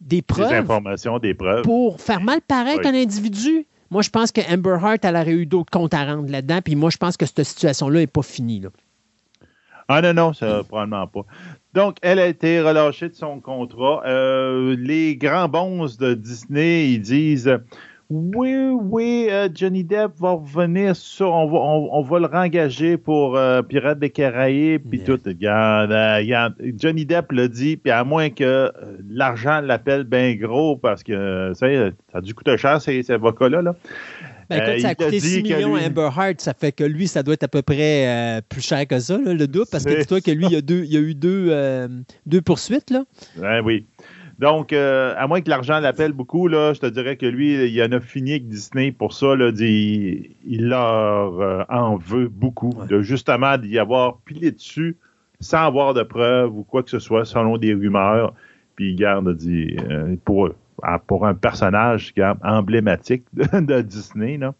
des 0.00 0.16
Des 0.16 0.22
preuves 0.22 0.52
informations, 0.52 1.18
des 1.18 1.34
preuves. 1.34 1.62
pour 1.62 2.00
faire 2.00 2.20
mal 2.20 2.40
paraître 2.40 2.80
Oui. 2.84 2.88
un 2.90 3.02
individu. 3.02 3.66
Moi, 3.90 4.02
je 4.02 4.10
pense 4.10 4.32
que 4.32 4.40
Amber 4.52 4.78
Heard, 4.82 4.98
elle 5.02 5.16
aurait 5.16 5.32
eu 5.32 5.46
d'autres 5.46 5.70
comptes 5.70 5.92
à 5.94 6.04
rendre 6.04 6.30
là-dedans. 6.30 6.60
Puis 6.64 6.74
moi, 6.76 6.88
je 6.90 6.96
pense 6.96 7.16
que 7.16 7.26
cette 7.26 7.42
situation-là 7.44 8.00
n'est 8.00 8.06
pas 8.06 8.22
finie. 8.22 8.60
là. 8.60 8.70
Ah 9.88 10.00
non, 10.00 10.14
non, 10.14 10.32
ça, 10.32 10.62
probablement 10.66 11.06
pas. 11.06 11.26
Donc, 11.74 11.98
elle 12.02 12.18
a 12.18 12.26
été 12.26 12.60
relâchée 12.60 13.08
de 13.10 13.14
son 13.14 13.40
contrat. 13.40 14.02
Euh, 14.06 14.74
les 14.78 15.16
grands 15.16 15.48
bons 15.48 15.96
de 15.98 16.14
Disney, 16.14 16.92
ils 16.92 17.00
disent 17.02 17.58
Oui, 18.14 18.54
oui, 18.82 19.26
euh, 19.30 19.48
Johnny 19.54 19.84
Depp 19.84 20.12
va 20.20 20.32
revenir 20.32 20.94
sur. 20.94 21.32
On 21.32 21.46
va, 21.46 21.56
on, 21.58 21.88
on 21.92 22.02
va 22.02 22.18
le 22.18 22.26
rengager 22.26 22.98
pour 22.98 23.38
euh, 23.38 23.62
Pirates 23.62 23.98
des 23.98 24.10
Caraïbes, 24.10 24.82
puis 24.86 24.98
Yeah. 24.98 25.06
tout. 25.06 25.20
Regarde, 25.24 25.92
euh, 25.92 26.16
regarde, 26.18 26.54
Johnny 26.76 27.06
Depp 27.06 27.32
l'a 27.32 27.48
dit, 27.48 27.78
puis 27.78 27.90
à 27.90 28.04
moins 28.04 28.28
que 28.28 28.44
euh, 28.44 28.70
l'argent 29.08 29.62
l'appelle 29.62 30.04
bien 30.04 30.34
gros, 30.34 30.76
parce 30.76 31.02
que 31.02 31.52
ça, 31.54 31.66
ça 32.12 32.18
a 32.18 32.20
dû 32.20 32.34
coûter 32.34 32.58
cher, 32.58 32.82
ces, 32.82 33.02
ces 33.02 33.14
avocats-là. 33.14 33.62
Là. 33.62 33.74
Ben, 34.50 34.56
écoute, 34.56 34.68
Euh, 34.68 34.78
ça 34.80 34.88
a 34.88 34.94
coûté 34.94 35.10
dit 35.12 35.20
6 35.20 35.42
que 35.44 35.54
millions 35.54 35.76
lui- 35.76 35.82
à 35.84 35.86
Amber 35.86 36.10
Heard. 36.18 36.40
Ça 36.42 36.52
fait 36.52 36.72
que 36.72 36.84
lui, 36.84 37.08
ça 37.08 37.22
doit 37.22 37.32
être 37.32 37.44
à 37.44 37.48
peu 37.48 37.62
près 37.62 38.06
euh, 38.08 38.40
plus 38.46 38.60
cher 38.60 38.86
que 38.86 38.98
ça, 38.98 39.16
là, 39.16 39.32
le 39.32 39.46
double. 39.46 39.64
Parce 39.72 39.84
que 39.84 39.98
dis-toi 39.98 40.20
que 40.20 40.30
lui, 40.32 40.44
il 40.46 40.52
y 40.52 40.56
a, 40.56 40.60
deux, 40.60 40.84
il 40.84 40.92
y 40.92 40.96
a 40.98 41.00
eu 41.00 41.14
deux, 41.14 41.46
euh, 41.48 41.88
deux 42.26 42.42
poursuites. 42.42 42.90
Là. 42.90 43.04
Ouais, 43.38 43.60
oui. 43.64 43.86
Donc, 44.42 44.72
euh, 44.72 45.14
à 45.16 45.28
moins 45.28 45.40
que 45.40 45.48
l'argent 45.48 45.78
l'appelle 45.78 46.12
beaucoup, 46.12 46.48
là, 46.48 46.72
je 46.74 46.80
te 46.80 46.86
dirais 46.86 47.16
que 47.16 47.26
lui, 47.26 47.64
il 47.72 47.80
en 47.80 47.92
a 47.92 48.00
fini 48.00 48.32
avec 48.32 48.48
Disney 48.48 48.90
pour 48.90 49.12
ça. 49.12 49.36
Là, 49.36 49.52
il 49.56 50.68
leur 50.68 51.40
euh, 51.40 51.62
en 51.68 51.96
veut 51.96 52.26
beaucoup. 52.26 52.70
Ouais. 52.76 52.88
De 52.88 53.02
justement 53.02 53.56
d'y 53.56 53.78
avoir 53.78 54.18
pilé 54.24 54.50
dessus 54.50 54.96
sans 55.38 55.64
avoir 55.64 55.94
de 55.94 56.02
preuves 56.02 56.52
ou 56.58 56.64
quoi 56.64 56.82
que 56.82 56.90
ce 56.90 56.98
soit, 56.98 57.24
selon 57.24 57.56
des 57.56 57.72
rumeurs. 57.72 58.34
Puis 58.74 58.90
il 58.90 58.96
garde, 58.96 59.32
dit, 59.36 59.76
euh, 59.88 60.16
pour, 60.24 60.50
pour 61.06 61.24
un 61.24 61.34
personnage 61.34 62.12
emblématique 62.42 63.22
de, 63.34 63.60
de 63.60 63.80
Disney. 63.80 64.38
Là. 64.38 64.54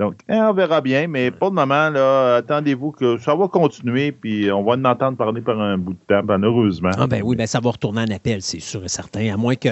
Donc, 0.00 0.14
eh, 0.30 0.32
on 0.34 0.54
verra 0.54 0.80
bien, 0.80 1.06
mais 1.08 1.30
pour 1.30 1.50
le 1.50 1.54
moment, 1.54 1.90
là, 1.90 2.36
attendez-vous 2.36 2.90
que 2.92 3.18
ça 3.18 3.34
va 3.34 3.48
continuer, 3.48 4.12
puis 4.12 4.50
on 4.50 4.62
va 4.64 4.72
en 4.72 4.84
entendre 4.86 5.18
parler 5.18 5.42
par 5.42 5.60
un 5.60 5.76
bout 5.76 5.92
de 5.92 5.98
temps, 6.08 6.22
ben, 6.24 6.42
heureusement. 6.42 6.90
Ah 6.96 7.06
ben 7.06 7.20
oui, 7.22 7.36
ben 7.36 7.46
ça 7.46 7.60
va 7.60 7.70
retourner 7.70 8.00
en 8.00 8.10
appel, 8.10 8.40
c'est 8.40 8.60
sûr 8.60 8.82
et 8.82 8.88
certain. 8.88 9.32
À 9.32 9.36
moins 9.36 9.56
que, 9.56 9.68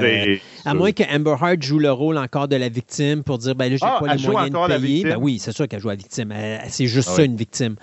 à 0.68 0.74
moins 0.74 0.92
que 0.92 1.02
Amber 1.12 1.34
Heard 1.42 1.62
joue 1.62 1.78
le 1.78 1.90
rôle 1.90 2.18
encore 2.18 2.46
de 2.46 2.56
la 2.56 2.68
victime 2.68 3.22
pour 3.22 3.38
dire 3.38 3.54
ben 3.54 3.70
là, 3.70 3.76
j'ai 3.80 3.86
Ah, 3.86 3.96
pas 4.04 4.14
les 4.14 4.22
moyens 4.28 4.50
de 4.52 4.66
payer. 4.66 4.78
victime? 4.78 5.08
Ben 5.10 5.18
oui, 5.18 5.38
c'est 5.38 5.52
sûr 5.52 5.66
qu'elle 5.66 5.80
joue 5.80 5.88
la 5.88 5.94
victime. 5.96 6.32
C'est 6.68 6.86
juste 6.86 7.08
Ah 7.12 7.16
ça, 7.16 7.22
oui. 7.22 7.28
une 7.28 7.36
victime. 7.36 7.76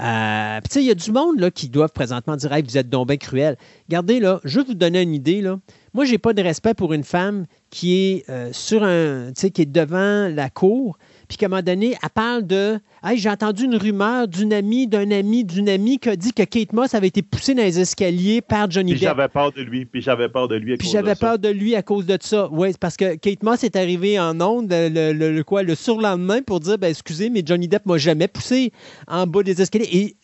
Euh, 0.00 0.58
Puis 0.60 0.68
tu 0.68 0.74
sais, 0.74 0.82
il 0.82 0.88
y 0.88 0.90
a 0.90 0.94
du 0.94 1.12
monde 1.12 1.38
là, 1.38 1.50
qui 1.52 1.68
doivent 1.68 1.92
présentement 1.92 2.34
dire 2.36 2.52
Hey, 2.52 2.62
vous 2.62 2.76
êtes 2.76 2.88
donc 2.88 3.06
bien 3.08 3.16
cruel. 3.16 3.56
Regardez, 3.88 4.18
là, 4.20 4.40
je 4.44 4.58
vais 4.60 4.66
vous 4.66 4.74
donner 4.74 5.02
une 5.02 5.14
idée. 5.14 5.40
Là. 5.40 5.58
Moi, 5.94 6.04
j'ai 6.04 6.18
pas 6.18 6.32
de 6.32 6.42
respect 6.42 6.74
pour 6.74 6.92
une 6.94 7.04
femme 7.04 7.44
qui 7.70 7.94
est 7.94 8.28
euh, 8.30 8.48
sur 8.52 8.82
un. 8.82 9.26
tu 9.28 9.40
sais, 9.40 9.50
qui 9.50 9.62
est 9.62 9.66
devant 9.70 10.28
la 10.34 10.50
cour, 10.50 10.98
puis 11.32 11.38
qu'à 11.38 11.46
un 11.46 11.48
moment 11.48 11.62
donné, 11.62 11.96
elle 12.02 12.10
parle 12.10 12.46
de 12.46 12.78
Hey, 13.02 13.16
j'ai 13.18 13.30
entendu 13.30 13.64
une 13.64 13.74
rumeur 13.76 14.28
d'une 14.28 14.52
amie, 14.52 14.86
d'un 14.86 15.10
ami, 15.10 15.44
d'une 15.44 15.68
amie 15.70 15.98
qui 15.98 16.08
a 16.10 16.14
dit 16.14 16.32
que 16.32 16.42
Kate 16.42 16.72
Moss 16.74 16.94
avait 16.94 17.06
été 17.08 17.22
poussée 17.22 17.54
dans 17.54 17.62
les 17.62 17.80
escaliers 17.80 18.42
par 18.42 18.70
Johnny 18.70 18.92
Puis 18.92 19.00
Depp. 19.00 19.08
j'avais 19.08 19.28
peur 19.28 19.50
de 19.50 19.62
lui, 19.62 19.86
puis 19.86 20.02
j'avais 20.02 20.28
peur 20.28 20.46
de 20.46 20.54
lui 20.56 20.74
à 20.74 20.76
Puis 20.76 20.86
cause 20.86 20.92
de 20.94 20.98
j'avais 20.98 21.14
ça. 21.14 21.26
peur 21.26 21.38
de 21.38 21.48
lui 21.48 21.74
à 21.74 21.82
cause 21.82 22.04
de 22.06 22.18
ça. 22.20 22.48
Oui, 22.52 22.68
parce 22.78 22.96
que 22.98 23.14
Kate 23.16 23.42
Moss 23.42 23.64
est 23.64 23.74
arrivée 23.76 24.20
en 24.20 24.38
ondes 24.42 24.68
le, 24.70 25.12
le- 25.12 25.32
le- 25.32 25.42
quoi, 25.44 25.62
le 25.62 25.74
surlendemain 25.74 26.42
pour 26.42 26.60
dire 26.60 26.76
ben, 26.78 26.88
excusez, 26.90 27.30
mais 27.30 27.42
Johnny 27.44 27.66
Depp 27.66 27.86
m'a 27.86 27.96
jamais 27.98 28.28
poussé 28.28 28.70
en 29.08 29.26
bas 29.26 29.42
des 29.42 29.60
escaliers. 29.60 29.88
Et 29.90 30.16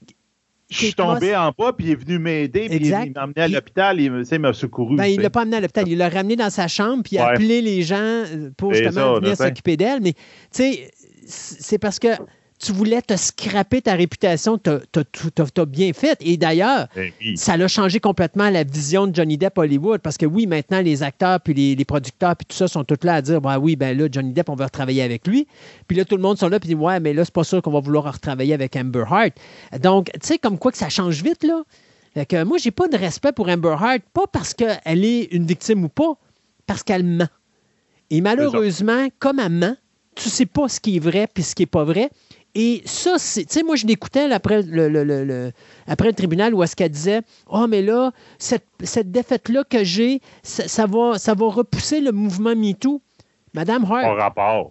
Je 0.70 0.76
suis 0.76 0.94
tombé 0.94 1.34
en 1.34 1.50
bas, 1.58 1.72
puis 1.72 1.86
il 1.86 1.90
est 1.92 1.94
venu 1.96 2.18
m'aider, 2.18 2.68
puis 2.68 2.78
il 2.80 2.90
m'a 2.90 3.24
emmené 3.24 3.40
à 3.40 3.48
l'hôpital, 3.48 3.98
il, 4.00 4.12
m'a 4.38 4.52
secouru. 4.52 4.96
ben, 4.96 5.06
il 5.06 5.16
sais. 5.16 5.22
l'a 5.22 5.30
pas 5.30 5.40
amené 5.40 5.56
à 5.56 5.60
l'hôpital. 5.62 5.88
Il 5.88 5.96
l'a 5.98 6.10
ramené 6.10 6.36
dans 6.36 6.50
sa 6.50 6.68
chambre 6.68 7.02
puis 7.02 7.16
il 7.16 7.18
a 7.18 7.24
Ouais. 7.28 7.32
appelé 7.32 7.62
les 7.62 7.80
gens 7.82 7.96
euh, 7.98 8.50
pour 8.56 8.72
justement 8.74 9.14
ça, 9.14 9.20
venir 9.20 9.36
s'occuper 9.36 9.76
d'elle. 9.78 10.00
Mais 10.02 10.12
tu 10.12 10.18
sais, 10.52 10.90
c'est 11.28 11.78
parce 11.78 11.98
que 11.98 12.08
tu 12.58 12.72
voulais 12.72 13.00
te 13.02 13.16
scraper 13.16 13.82
ta 13.82 13.94
réputation, 13.94 14.58
tu 14.58 14.70
as, 14.70 15.64
bien 15.66 15.92
fait. 15.92 16.18
Et 16.20 16.36
d'ailleurs, 16.36 16.88
Ben 16.96 17.12
oui. 17.20 17.36
ça 17.36 17.56
l'a 17.56 17.68
changé 17.68 18.00
complètement 18.00 18.50
la 18.50 18.64
vision 18.64 19.06
de 19.06 19.14
Johnny 19.14 19.38
Depp 19.38 19.56
Hollywood 19.58 20.00
parce 20.00 20.16
que 20.16 20.26
oui, 20.26 20.46
maintenant 20.46 20.80
les 20.80 21.04
acteurs 21.04 21.40
puis 21.40 21.54
les, 21.54 21.76
les 21.76 21.84
producteurs 21.84 22.34
puis 22.34 22.46
tout 22.46 22.56
ça 22.56 22.66
sont 22.66 22.82
tous 22.82 23.04
là 23.04 23.14
à 23.14 23.22
dire 23.22 23.40
bah 23.40 23.58
oui, 23.58 23.76
ben 23.76 23.96
là 23.96 24.08
Johnny 24.10 24.32
Depp 24.32 24.48
on 24.48 24.56
va 24.56 24.64
retravailler 24.64 25.02
avec 25.02 25.26
lui. 25.26 25.46
Puis 25.86 25.96
là 25.96 26.04
tout 26.04 26.16
le 26.16 26.22
monde 26.22 26.38
sont 26.38 26.48
là 26.48 26.58
puis 26.58 26.68
dit 26.68 26.74
ouais, 26.74 26.98
mais 26.98 27.12
là 27.12 27.24
c'est 27.24 27.34
pas 27.34 27.44
sûr 27.44 27.62
qu'on 27.62 27.70
va 27.70 27.80
vouloir 27.80 28.12
retravailler 28.12 28.54
avec 28.54 28.74
Amber 28.74 29.04
Heard. 29.10 29.32
Donc, 29.80 30.10
tu 30.14 30.26
sais 30.26 30.38
comme 30.38 30.58
quoi 30.58 30.72
que 30.72 30.78
ça 30.78 30.88
change 30.88 31.22
vite 31.22 31.44
là. 31.44 31.62
Fait 32.14 32.26
que 32.26 32.42
moi 32.42 32.58
j'ai 32.58 32.72
pas 32.72 32.88
de 32.88 32.96
respect 32.96 33.30
pour 33.32 33.48
Amber 33.48 33.76
Heard, 33.80 34.00
pas 34.12 34.26
parce 34.26 34.52
qu'elle 34.54 35.04
est 35.04 35.24
une 35.30 35.46
victime 35.46 35.84
ou 35.84 35.88
pas, 35.88 36.14
parce 36.66 36.82
qu'elle 36.82 37.04
ment. 37.04 37.28
Et 38.10 38.20
malheureusement, 38.20 39.08
comme 39.20 39.38
elle 39.38 39.52
ment, 39.52 39.76
tu 40.22 40.28
sais 40.28 40.46
pas 40.46 40.68
ce 40.68 40.80
qui 40.80 40.96
est 40.96 41.00
vrai 41.00 41.28
puis 41.32 41.42
ce 41.42 41.54
qui 41.54 41.62
est 41.64 41.66
pas 41.66 41.84
vrai. 41.84 42.10
Et 42.54 42.82
ça, 42.86 43.14
c'est. 43.18 43.44
Tu 43.44 43.52
sais, 43.54 43.62
moi, 43.62 43.76
je 43.76 43.86
l'écoutais 43.86 44.32
après 44.32 44.62
le, 44.62 44.88
le- 44.88 45.04
le- 45.04 45.24
le- 45.24 45.52
après 45.86 46.08
le 46.08 46.14
tribunal 46.14 46.54
où 46.54 46.62
est-ce 46.62 46.74
qu'elle 46.74 46.90
disait 46.90 47.20
Oh, 47.48 47.66
mais 47.68 47.82
là, 47.82 48.10
cette, 48.38 48.64
cette 48.82 49.12
défaite-là 49.12 49.64
que 49.68 49.84
j'ai, 49.84 50.20
ça, 50.42 50.66
ça 50.66 50.86
va, 50.86 51.18
ça 51.18 51.34
va 51.34 51.46
repousser 51.46 52.00
le 52.00 52.10
mouvement 52.10 52.56
MeToo. 52.56 53.00
Madame 53.54 53.84
Hart, 53.84 54.04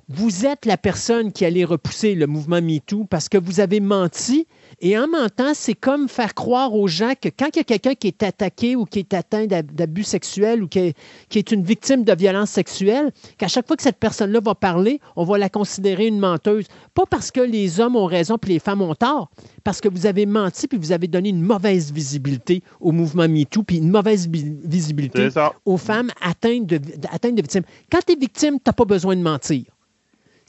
vous 0.09 0.45
êtes 0.45 0.65
la 0.65 0.77
personne 0.77 1.31
qui 1.31 1.45
allait 1.45 1.63
repousser 1.65 2.13
le 2.15 2.27
mouvement 2.27 2.61
MeToo 2.61 3.05
parce 3.05 3.29
que 3.29 3.37
vous 3.37 3.59
avez 3.59 3.79
menti. 3.79 4.47
Et 4.81 4.97
en 4.97 5.07
mentant, 5.07 5.53
c'est 5.53 5.73
comme 5.73 6.07
faire 6.07 6.33
croire 6.33 6.73
aux 6.73 6.87
gens 6.87 7.13
que 7.19 7.29
quand 7.29 7.47
il 7.55 7.57
y 7.57 7.61
a 7.61 7.63
quelqu'un 7.63 7.95
qui 7.95 8.07
est 8.07 8.23
attaqué 8.23 8.75
ou 8.75 8.85
qui 8.85 8.99
est 8.99 9.13
atteint 9.13 9.45
d'ab- 9.45 9.71
d'abus 9.71 10.03
sexuels 10.03 10.63
ou 10.63 10.67
qui 10.67 10.79
est, 10.79 10.97
qui 11.29 11.39
est 11.39 11.51
une 11.51 11.63
victime 11.63 12.03
de 12.03 12.13
violence 12.13 12.49
sexuelle, 12.51 13.11
qu'à 13.37 13.47
chaque 13.47 13.67
fois 13.67 13.75
que 13.75 13.83
cette 13.83 13.97
personne-là 13.97 14.39
va 14.39 14.55
parler, 14.55 14.99
on 15.15 15.23
va 15.23 15.37
la 15.37 15.49
considérer 15.49 16.07
une 16.07 16.19
menteuse. 16.19 16.65
Pas 16.93 17.05
parce 17.09 17.31
que 17.31 17.41
les 17.41 17.79
hommes 17.79 17.95
ont 17.95 18.05
raison 18.05 18.37
puis 18.37 18.53
les 18.53 18.59
femmes 18.59 18.81
ont 18.81 18.95
tort, 18.95 19.29
parce 19.63 19.81
que 19.81 19.89
vous 19.89 20.05
avez 20.05 20.25
menti 20.25 20.67
puis 20.67 20.77
vous 20.77 20.91
avez 20.91 21.07
donné 21.07 21.29
une 21.29 21.41
mauvaise 21.41 21.91
visibilité 21.91 22.61
au 22.79 22.91
mouvement 22.91 23.27
MeToo 23.27 23.63
puis 23.63 23.77
une 23.77 23.89
mauvaise 23.89 24.27
vi- 24.27 24.55
visibilité 24.63 25.23
aux 25.65 25.77
femmes 25.77 26.11
atteintes 26.21 26.65
de, 26.65 26.79
atteintes 27.11 27.35
de 27.35 27.41
victimes. 27.41 27.63
Quand 27.91 27.99
tu 28.05 28.13
es 28.13 28.15
victime, 28.15 28.55
tu 28.55 28.61
n'as 28.67 28.73
pas 28.73 28.85
besoin 28.85 29.15
de 29.15 29.21
mentir. 29.21 29.63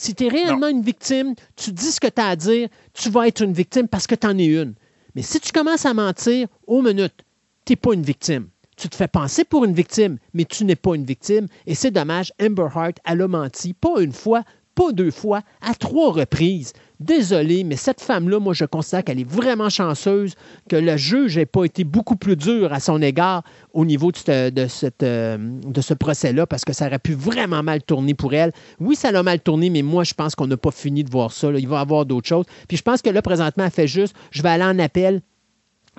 Si 0.01 0.15
tu 0.15 0.27
es 0.27 0.29
réellement 0.29 0.69
une 0.69 0.81
victime, 0.81 1.35
tu 1.57 1.73
dis 1.73 1.91
ce 1.91 1.99
que 1.99 2.07
tu 2.07 2.21
as 2.21 2.29
à 2.29 2.37
dire, 2.37 2.69
tu 2.95 3.11
vas 3.11 3.27
être 3.27 3.43
une 3.43 3.53
victime 3.53 3.89
parce 3.89 4.07
que 4.07 4.15
tu 4.15 4.29
en 4.29 4.39
es 4.39 4.47
une. 4.47 4.75
Mais 5.17 5.23
si 5.23 5.41
tu 5.41 5.51
commences 5.51 5.87
à 5.87 5.93
mentir, 5.93 6.47
aux 6.69 6.83
minutes, 6.83 7.25
tu 7.67 7.73
n'es 7.73 7.77
pas 7.77 7.95
une 7.95 8.05
victime. 8.05 8.47
Tu 8.77 8.89
te 8.89 8.95
fais 8.95 9.09
penser 9.09 9.43
pour 9.43 9.65
une 9.65 9.75
victime, 9.75 10.19
mais 10.35 10.45
tu 10.45 10.65
n'es 10.65 10.77
pas 10.77 10.95
une 10.95 11.05
victime. 11.05 11.49
Et 11.67 11.75
c'est 11.75 11.91
dommage, 11.91 12.33
Amber 12.41 12.69
Heard, 12.77 12.95
elle 13.05 13.23
a 13.23 13.27
menti, 13.27 13.75
pas 13.75 14.01
une 14.01 14.13
fois, 14.13 14.45
pas 14.77 14.93
deux 14.93 15.11
fois, 15.11 15.43
à 15.61 15.75
trois 15.75 16.13
reprises. 16.13 16.75
Désolé, 17.01 17.63
mais 17.63 17.77
cette 17.77 18.01
femme-là, 18.01 18.41
moi, 18.41 18.55
je 18.55 18.65
considère 18.65 19.05
qu'elle 19.05 19.21
est 19.21 19.29
vraiment 19.31 19.69
chanceuse, 19.69 20.35
que 20.69 20.75
le 20.75 20.97
juge 20.97 21.37
n'ait 21.37 21.47
pas 21.47 21.65
été 21.65 21.85
beaucoup 21.85 22.17
plus 22.17 22.35
dur 22.35 22.73
à 22.73 22.81
son 22.81 23.01
égard 23.01 23.45
au 23.73 23.85
niveau 23.85 24.11
de, 24.11 24.17
ce- 24.17 24.51
de 24.51 24.67
cette, 24.67 25.05
euh, 25.05 25.37
de 25.39 25.81
ce 25.81 25.95
procès-là, 25.95 26.49
parce 26.49 26.65
que 26.65 26.73
ça 26.73 26.89
aurait 26.89 26.99
pu 26.99 27.13
vraiment 27.13 27.63
mal 27.63 27.83
tourner 27.85 28.15
pour 28.15 28.35
elle. 28.35 28.53
Oui, 28.81 28.97
ça 28.97 29.13
l'a 29.13 29.23
mal 29.23 29.39
tourné, 29.39 29.71
mais 29.71 29.83
moi, 29.83 30.03
je 30.03 30.15
pense 30.15 30.35
qu'on 30.35 30.49
n'a 30.49 30.57
pas 30.57 30.73
fini 30.73 31.05
de 31.05 31.11
voir 31.11 31.31
ça. 31.31 31.49
Il 31.53 31.69
va 31.69 31.77
y 31.79 31.81
avoir 31.81 32.05
d'autres 32.05 32.27
choses. 32.27 32.47
Puis 32.67 32.77
je 32.77 32.83
pense 32.83 33.01
que 33.01 33.11
là, 33.11 33.23
présentement, 33.23 33.65
elle 33.65 33.71
fait 33.71 33.87
juste, 33.87 34.17
je 34.33 34.43
vais 34.43 34.49
aller 34.49 34.65
en 34.65 34.79
appel 34.81 35.21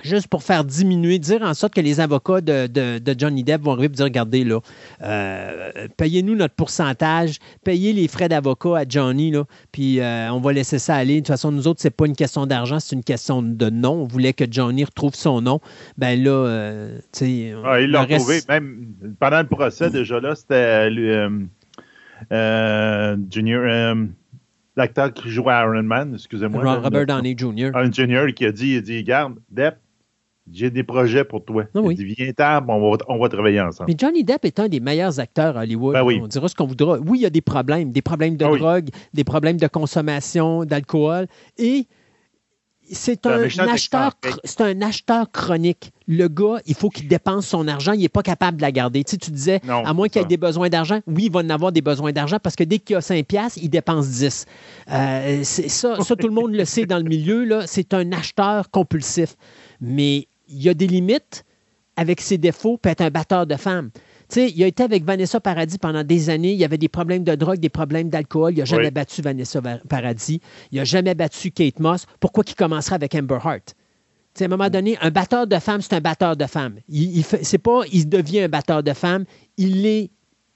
juste 0.04 0.28
pour 0.28 0.44
faire 0.44 0.64
diminuer, 0.64 1.20
dire 1.20 1.42
en 1.42 1.54
sorte 1.54 1.74
que 1.74 1.82
les 1.82 2.00
avocats 2.00 2.42
de, 2.42 2.68
de- 2.68 3.00
de 3.00 3.16
Johnny 3.18 3.44
Depp 3.44 3.62
vont 3.62 3.72
arriver 3.72 3.86
et 3.88 3.90
dire 3.90 4.06
regardez 4.06 4.44
là, 4.44 4.60
euh, 5.02 5.88
payez-nous 5.98 6.36
notre 6.36 6.56
pourcentage, 6.56 7.38
payez 7.64 7.94
les 7.94 8.08
frais 8.08 8.30
d'avocat 8.30 8.78
à 8.78 8.84
Johnny, 8.88 9.32
là, 9.32 9.44
puis 9.72 10.00
euh, 10.00 10.32
on 10.32 10.40
va 10.40 10.54
laisser 10.54 10.80
ça 10.80 10.96
aller. 10.96 11.16
De 11.16 11.20
toute 11.20 11.28
façon, 11.28 11.52
nous 11.52 11.68
autres, 11.68 11.82
c'est 11.82 11.90
pas 11.96 12.06
une 12.06 12.16
question 12.16 12.46
d'argent, 12.46 12.80
c'est 12.80 12.96
une 12.96 13.04
question 13.04 13.42
de 13.42 13.70
nom. 13.70 13.94
On 14.04 14.08
voulait 14.08 14.34
que 14.34 14.46
Johnny 14.50 14.84
retrouve 14.86 15.16
son 15.16 15.42
nom. 15.42 15.60
Ben 15.98 16.22
là, 16.24 16.32
euh, 16.32 16.98
tu 17.12 17.20
sais. 17.26 17.54
Ah, 17.66 17.80
il 17.82 17.92
l'a 17.92 18.02
reste- 18.04 18.14
retrouvé. 18.28 18.40
Même 18.50 18.88
pendant 19.20 19.40
le 19.40 19.48
procès, 19.48 19.90
déjà 19.90 20.20
là, 20.20 20.36
c'était 20.36 20.90
Junior, 23.32 23.96
l'acteur 24.76 25.14
qui 25.14 25.30
jouait 25.30 25.54
à 25.54 25.64
Iron 25.64 25.84
Man, 25.84 26.14
excusez-moi. 26.14 26.62
Robert 26.82 27.06
Downey 27.06 27.36
Jr. 27.38 27.72
Un 27.76 27.92
junior 27.92 28.28
qui 28.36 28.46
a 28.46 28.52
dit, 28.52 28.76
il 28.76 28.82
dit, 28.82 29.04
garde, 29.04 29.36
Depp, 29.50 29.78
j'ai 30.52 30.70
des 30.70 30.84
projets 30.84 31.24
pour 31.24 31.44
toi. 31.44 31.66
Ah 31.76 31.80
oui. 31.82 31.96
Dit, 31.96 32.06
viens-t'en, 32.06 32.66
on 32.68 32.92
va, 32.92 32.98
on 33.08 33.20
va 33.20 33.30
travailler 33.30 33.62
ensemble. 33.62 33.90
Mais 33.90 33.96
Johnny 33.98 34.24
Depp 34.24 34.46
est 34.46 34.60
un 34.60 34.68
des 34.68 34.80
meilleurs 34.80 35.20
acteurs 35.20 35.58
à 35.58 35.62
Hollywood. 35.62 35.94
Ben 35.94 36.04
oui. 36.04 36.20
On 36.22 36.28
dira 36.28 36.48
ce 36.48 36.56
qu'on 36.56 36.68
voudra. 36.68 36.98
Oui, 37.00 37.20
il 37.20 37.22
y 37.22 37.26
a 37.26 37.30
des 37.30 37.42
problèmes, 37.42 37.92
des 37.92 38.02
problèmes 38.02 38.38
de 38.38 38.46
Ah 38.46 38.52
oui. 38.52 38.60
drogue, 38.60 38.90
des 39.14 39.24
problèmes 39.24 39.58
de 39.58 39.68
consommation 39.68 40.66
d'alcool. 40.66 41.28
Et 41.58 41.88
c'est 42.92 43.26
un 43.28 43.44
acheteur, 43.68 44.14
c'est 44.44 44.62
un 44.62 44.82
acheteur 44.82 45.32
chronique. 45.32 45.92
Le 46.08 46.28
gars, 46.28 46.60
il 46.66 46.74
faut 46.74 46.90
qu'il 46.90 47.08
dépense 47.08 47.46
son 47.46 47.68
argent. 47.68 47.94
Il 47.94 48.02
n'est 48.02 48.10
pas 48.10 48.24
capable 48.24 48.58
de 48.58 48.62
la 48.64 48.72
garder. 48.72 49.04
Tu, 49.04 49.12
sais, 49.12 49.18
tu 49.18 49.30
disais, 49.30 49.62
Non, 49.64 49.86
à 49.86 49.94
moins 49.94 50.08
qu'il 50.08 50.22
ait 50.22 50.26
des 50.26 50.38
besoins 50.38 50.70
d'argent, 50.70 51.00
oui, 51.06 51.26
il 51.26 51.32
va 51.32 51.42
en 51.42 51.50
avoir 51.50 51.72
des 51.72 51.82
besoins 51.82 52.12
d'argent 52.12 52.38
parce 52.42 52.56
que 52.56 52.64
dès 52.64 52.80
qu'il 52.80 52.96
a 52.96 53.02
5 53.02 53.26
piastres, 53.28 53.60
il 53.62 53.70
dépense 53.70 54.08
10. 54.10 54.46
Euh, 54.92 55.44
ça, 55.44 56.02
ça, 56.02 56.16
tout 56.16 56.28
le 56.28 56.34
monde 56.34 56.54
le 56.54 56.66
sait 56.66 56.88
dans 56.88 56.98
le 56.98 57.04
milieu. 57.04 57.48
C'est 57.68 57.94
un 57.94 58.12
acheteur 58.12 58.72
compulsif. 58.72 59.36
Mais 59.82 60.28
il 60.50 60.62
y 60.62 60.70
a 60.70 60.74
des 60.74 60.88
limites 60.88 61.46
avec 61.96 62.22
ses 62.22 62.38
défauts, 62.38 62.78
peut 62.78 62.90
être 62.90 63.02
un 63.02 63.10
batteur 63.10 63.46
de 63.46 63.56
femmes. 63.56 63.92
Tu 64.30 64.36
sais, 64.36 64.50
il 64.52 64.64
a 64.64 64.68
été 64.68 64.84
avec 64.84 65.04
Vanessa 65.04 65.40
Paradis 65.40 65.78
pendant 65.80 66.04
des 66.04 66.30
années. 66.30 66.52
Il 66.54 66.58
y 66.60 66.64
avait 66.64 66.78
des 66.78 66.88
problèmes 66.88 67.24
de 67.24 67.36
drogue, 67.36 67.60
des 67.60 67.70
problèmes 67.70 68.10
d'alcool. 68.10 68.54
Il 68.54 68.60
n'a 68.60 68.66
jamais 68.66 68.86
Oui. 68.86 68.92
battu 68.92 69.22
Vanessa 69.22 69.60
Va- 69.60 69.80
Paradis. 69.90 70.40
Il 70.72 70.78
n'a 70.78 70.84
jamais 70.86 71.16
battu 71.16 71.52
Kate 71.52 71.80
Moss. 71.80 72.06
Pourquoi 72.20 72.44
qu'il 72.44 72.56
commencerait 72.56 72.96
avec 72.96 73.16
Amber 73.16 73.40
sais, 74.36 74.44
à 74.44 74.46
un 74.46 74.50
moment 74.50 74.70
donné, 74.70 74.98
un 75.02 75.12
batteur 75.12 75.48
de 75.48 75.58
femmes, 75.60 75.82
c'est 75.82 75.94
un 75.94 76.02
batteur 76.02 76.38
de 76.38 76.46
femmes. 76.46 76.76
Il, 76.88 77.24
c'est 77.24 77.58
pas 77.58 77.82
il 77.92 78.08
devient 78.08 78.42
un 78.42 78.50
batteur 78.50 78.84
de 78.84 78.94
femmes, 78.94 79.26
il 79.58 79.86
est, 79.86 80.12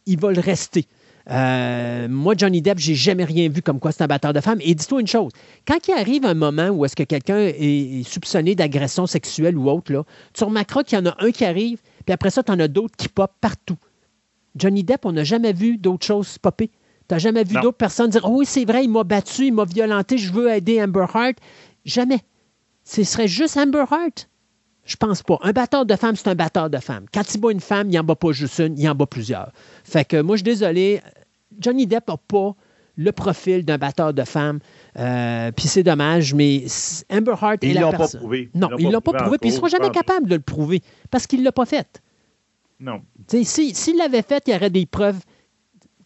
il 0.05 0.19
va 0.19 0.31
le 0.31 0.39
rester. 0.39 0.85
Euh, 1.32 2.07
moi, 2.09 2.34
Johnny 2.38 2.61
Depp, 2.61 2.80
j'ai 2.80 2.95
jamais 2.95 3.24
rien 3.24 3.47
vu 3.49 3.61
comme 3.61 3.80
quoi 3.80 3.91
c'est 3.91 4.03
un 4.03 4.07
batteur 4.07 4.34
de 4.34 4.41
femmes. 4.41 4.59
Et 4.61 4.76
dis-toi 4.76 5.01
une 5.01 5.07
chose, 5.07 5.32
quand 5.65 5.88
il 5.88 5.93
arrive 5.93 6.26
un 6.26 6.34
moment 6.34 6.69
où 6.69 6.86
est-ce 6.86 6.95
que 6.95 7.03
quelqu'un 7.03 7.39
est, 7.39 8.03
soupçonné 8.07 8.55
d'agression 8.55 9.07
sexuelle 9.07 9.57
ou 9.57 9.69
autre, 9.69 9.93
là, 9.93 10.03
tu 10.34 10.43
remarqueras 10.43 10.84
qu'il 10.84 10.97
y 10.97 11.01
en 11.01 11.05
a 11.05 11.15
un 11.19 11.32
qui 11.32 11.45
arrive, 11.45 11.80
puis 12.05 12.13
après 12.13 12.30
ça, 12.30 12.43
tu 12.43 12.51
en 12.51 12.59
as 12.59 12.67
d'autres 12.67 12.95
qui 12.97 13.07
popent 13.07 13.38
partout. 13.39 13.78
Johnny 14.55 14.84
Depp, 14.84 15.05
on 15.05 15.13
n'a 15.13 15.24
jamais 15.24 15.53
vu 15.53 15.78
d'autres 15.78 16.05
choses 16.05 16.38
popper. 16.38 16.69
Tu 17.07 17.15
n'as 17.15 17.19
jamais 17.19 17.43
vu 17.43 17.55
d'autres 17.61 17.78
personnes 17.78 18.09
dire 18.09 18.26
Oh 18.26 18.38
oui, 18.38 18.45
c'est 18.45 18.65
vrai, 18.65 18.84
il 18.84 18.89
m'a 18.89 19.03
battu, 19.03 19.47
il 19.47 19.53
m'a 19.53 19.65
violenté, 19.65 20.17
je 20.17 20.32
veux 20.32 20.51
aider 20.51 20.82
Amber 20.82 21.05
Heart. 21.13 21.38
Jamais. 21.86 22.19
Ce 22.84 23.03
serait 23.03 23.28
juste 23.28 23.57
Amber 23.57 23.86
Heart. 23.89 24.30
Je 24.86 24.95
pense 24.97 25.23
pas. 25.23 25.38
Un 25.43 25.51
batteur 25.53 25.86
de 25.86 25.95
femmes, 25.95 26.15
c'est 26.15 26.27
un 26.27 26.36
batteur 26.36 26.69
de 26.69 26.77
femmes. 26.77 27.05
Quand 27.13 27.23
il 27.34 27.39
bat 27.39 27.51
une 27.51 27.59
femme, 27.61 27.89
il 27.89 27.95
n'en 27.95 28.03
bat 28.03 28.15
pas 28.15 28.31
juste 28.34 28.59
une, 28.59 28.77
il 28.77 28.89
en 28.89 28.95
bat 28.95 29.05
plusieurs. 29.05 29.51
Fait 29.84 30.03
que 30.05 30.21
moi, 30.21 30.36
je 30.36 30.39
suis 30.39 30.43
désolé. 30.43 31.01
Johnny 31.59 31.88
Depp 31.88 32.07
n'a 32.09 32.17
pas 32.17 32.53
le 32.97 33.11
profil 33.11 33.63
d'un 33.63 33.77
batteur 33.77 34.13
de 34.13 34.23
femmes. 34.23 34.59
Euh, 34.99 35.51
Puis 35.55 35.67
c'est 35.67 35.84
dommage, 35.84 36.34
mais 36.34 36.65
Amber 37.09 37.36
Heart 37.41 37.63
est 37.63 37.67
Ils 37.69 37.73
la 37.75 37.81
l'ont 37.81 37.91
pas 37.91 37.97
personne. 37.99 38.19
prouvé. 38.19 38.49
Non, 38.53 38.69
ils 38.77 38.88
ne 38.88 38.91
l'ont 38.91 39.01
pas 39.01 39.13
prouvé. 39.13 39.38
Puis 39.39 39.49
il 39.49 39.53
ne 39.53 39.57
sera 39.57 39.67
jamais 39.69 39.86
encore. 39.86 40.01
capable 40.03 40.27
de 40.27 40.36
le 40.36 40.41
prouver 40.41 40.81
parce 41.09 41.27
qu'il 41.27 41.39
ne 41.39 41.45
l'a 41.45 41.51
pas 41.53 41.65
fait. 41.65 42.01
Non. 42.79 43.01
Si- 43.27 43.73
S'il 43.73 43.97
l'avait 43.97 44.21
fait, 44.21 44.43
il 44.47 44.53
y 44.53 44.55
aurait 44.55 44.69
des 44.69 44.86
preuves. 44.86 45.19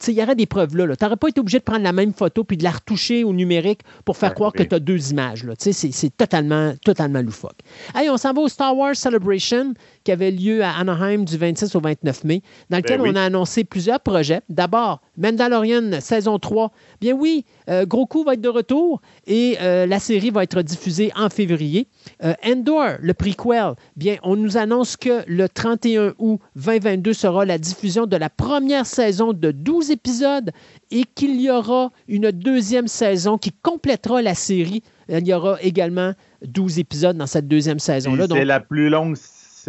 Il 0.07 0.13
y 0.13 0.21
aurait 0.23 0.35
des 0.35 0.45
preuves 0.45 0.75
là. 0.75 0.95
Tu 0.95 1.03
n'aurais 1.03 1.15
pas 1.17 1.27
été 1.29 1.39
obligé 1.39 1.59
de 1.59 1.63
prendre 1.63 1.83
la 1.83 1.91
même 1.93 2.13
photo 2.13 2.43
puis 2.43 2.57
de 2.57 2.63
la 2.63 2.71
retoucher 2.71 3.23
au 3.23 3.33
numérique 3.33 3.81
pour 4.05 4.17
faire 4.17 4.29
Ouais, 4.29 4.35
croire 4.35 4.53
que 4.53 4.63
tu 4.63 4.75
as 4.75 4.79
deux 4.79 5.11
images. 5.11 5.43
là. 5.43 5.53
C'est 5.57 6.15
totalement, 6.17 6.73
totalement 6.83 7.21
loufoque. 7.21 7.57
Allez, 7.93 8.09
on 8.09 8.17
s'en 8.17 8.33
va 8.33 8.41
au 8.41 8.47
Star 8.47 8.75
Wars 8.75 8.95
Celebration 8.95 9.73
qui 10.07 10.13
avait 10.13 10.31
lieu 10.31 10.63
à 10.63 10.71
Anaheim 10.71 11.25
du 11.25 11.37
26 11.37 11.75
au 11.75 11.81
29 11.81 12.23
mai, 12.23 12.41
dans 12.69 12.77
lequel 12.77 13.01
oui. 13.01 13.09
on 13.11 13.15
a 13.17 13.23
annoncé 13.23 13.65
plusieurs 13.65 13.99
projets. 13.99 14.39
D'abord, 14.47 15.01
Mandalorian 15.17 15.99
saison 15.99 16.39
3. 16.39 16.71
Bien 17.01 17.11
oui, 17.11 17.43
euh, 17.69 17.85
gros 17.85 18.05
coup 18.05 18.23
va 18.23 18.35
être 18.35 18.39
de 18.39 18.47
retour 18.47 19.01
et 19.25 19.57
euh, 19.59 19.85
la 19.85 19.99
série 19.99 20.29
va 20.29 20.43
être 20.43 20.61
diffusée 20.61 21.11
en 21.17 21.29
février. 21.29 21.89
Euh, 22.23 22.35
Endor, 22.45 22.91
le 23.01 23.13
prequel, 23.13 23.73
bien, 23.97 24.15
on 24.23 24.37
nous 24.37 24.55
annonce 24.55 24.95
que 24.95 25.23
le 25.27 25.49
31 25.49 26.13
août 26.19 26.39
2022 26.55 27.11
sera 27.11 27.43
la 27.43 27.57
diffusion 27.57 28.05
de 28.05 28.15
la 28.15 28.29
première 28.29 28.85
saison 28.85 29.33
de 29.33 29.51
12 29.51 29.91
épisodes 29.91 30.51
et 30.89 31.03
qu'il 31.15 31.41
y 31.41 31.51
aura 31.51 31.91
une 32.07 32.31
deuxième 32.31 32.87
saison 32.87 33.37
qui 33.37 33.51
complétera 33.51 34.21
la 34.21 34.35
série. 34.35 34.83
Il 35.09 35.27
y 35.27 35.33
aura 35.33 35.61
également 35.61 36.13
12 36.45 36.79
épisodes 36.79 37.17
dans 37.17 37.27
cette 37.27 37.49
deuxième 37.49 37.79
saison-là. 37.79 38.27
C'est 38.29 38.45
la 38.45 38.61
plus 38.61 38.89
longue 38.89 39.17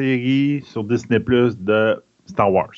série 0.03 0.62
sur 0.64 0.84
Disney 0.84 1.18
Plus 1.20 1.59
de 1.59 2.03
Star 2.26 2.53
Wars. 2.53 2.70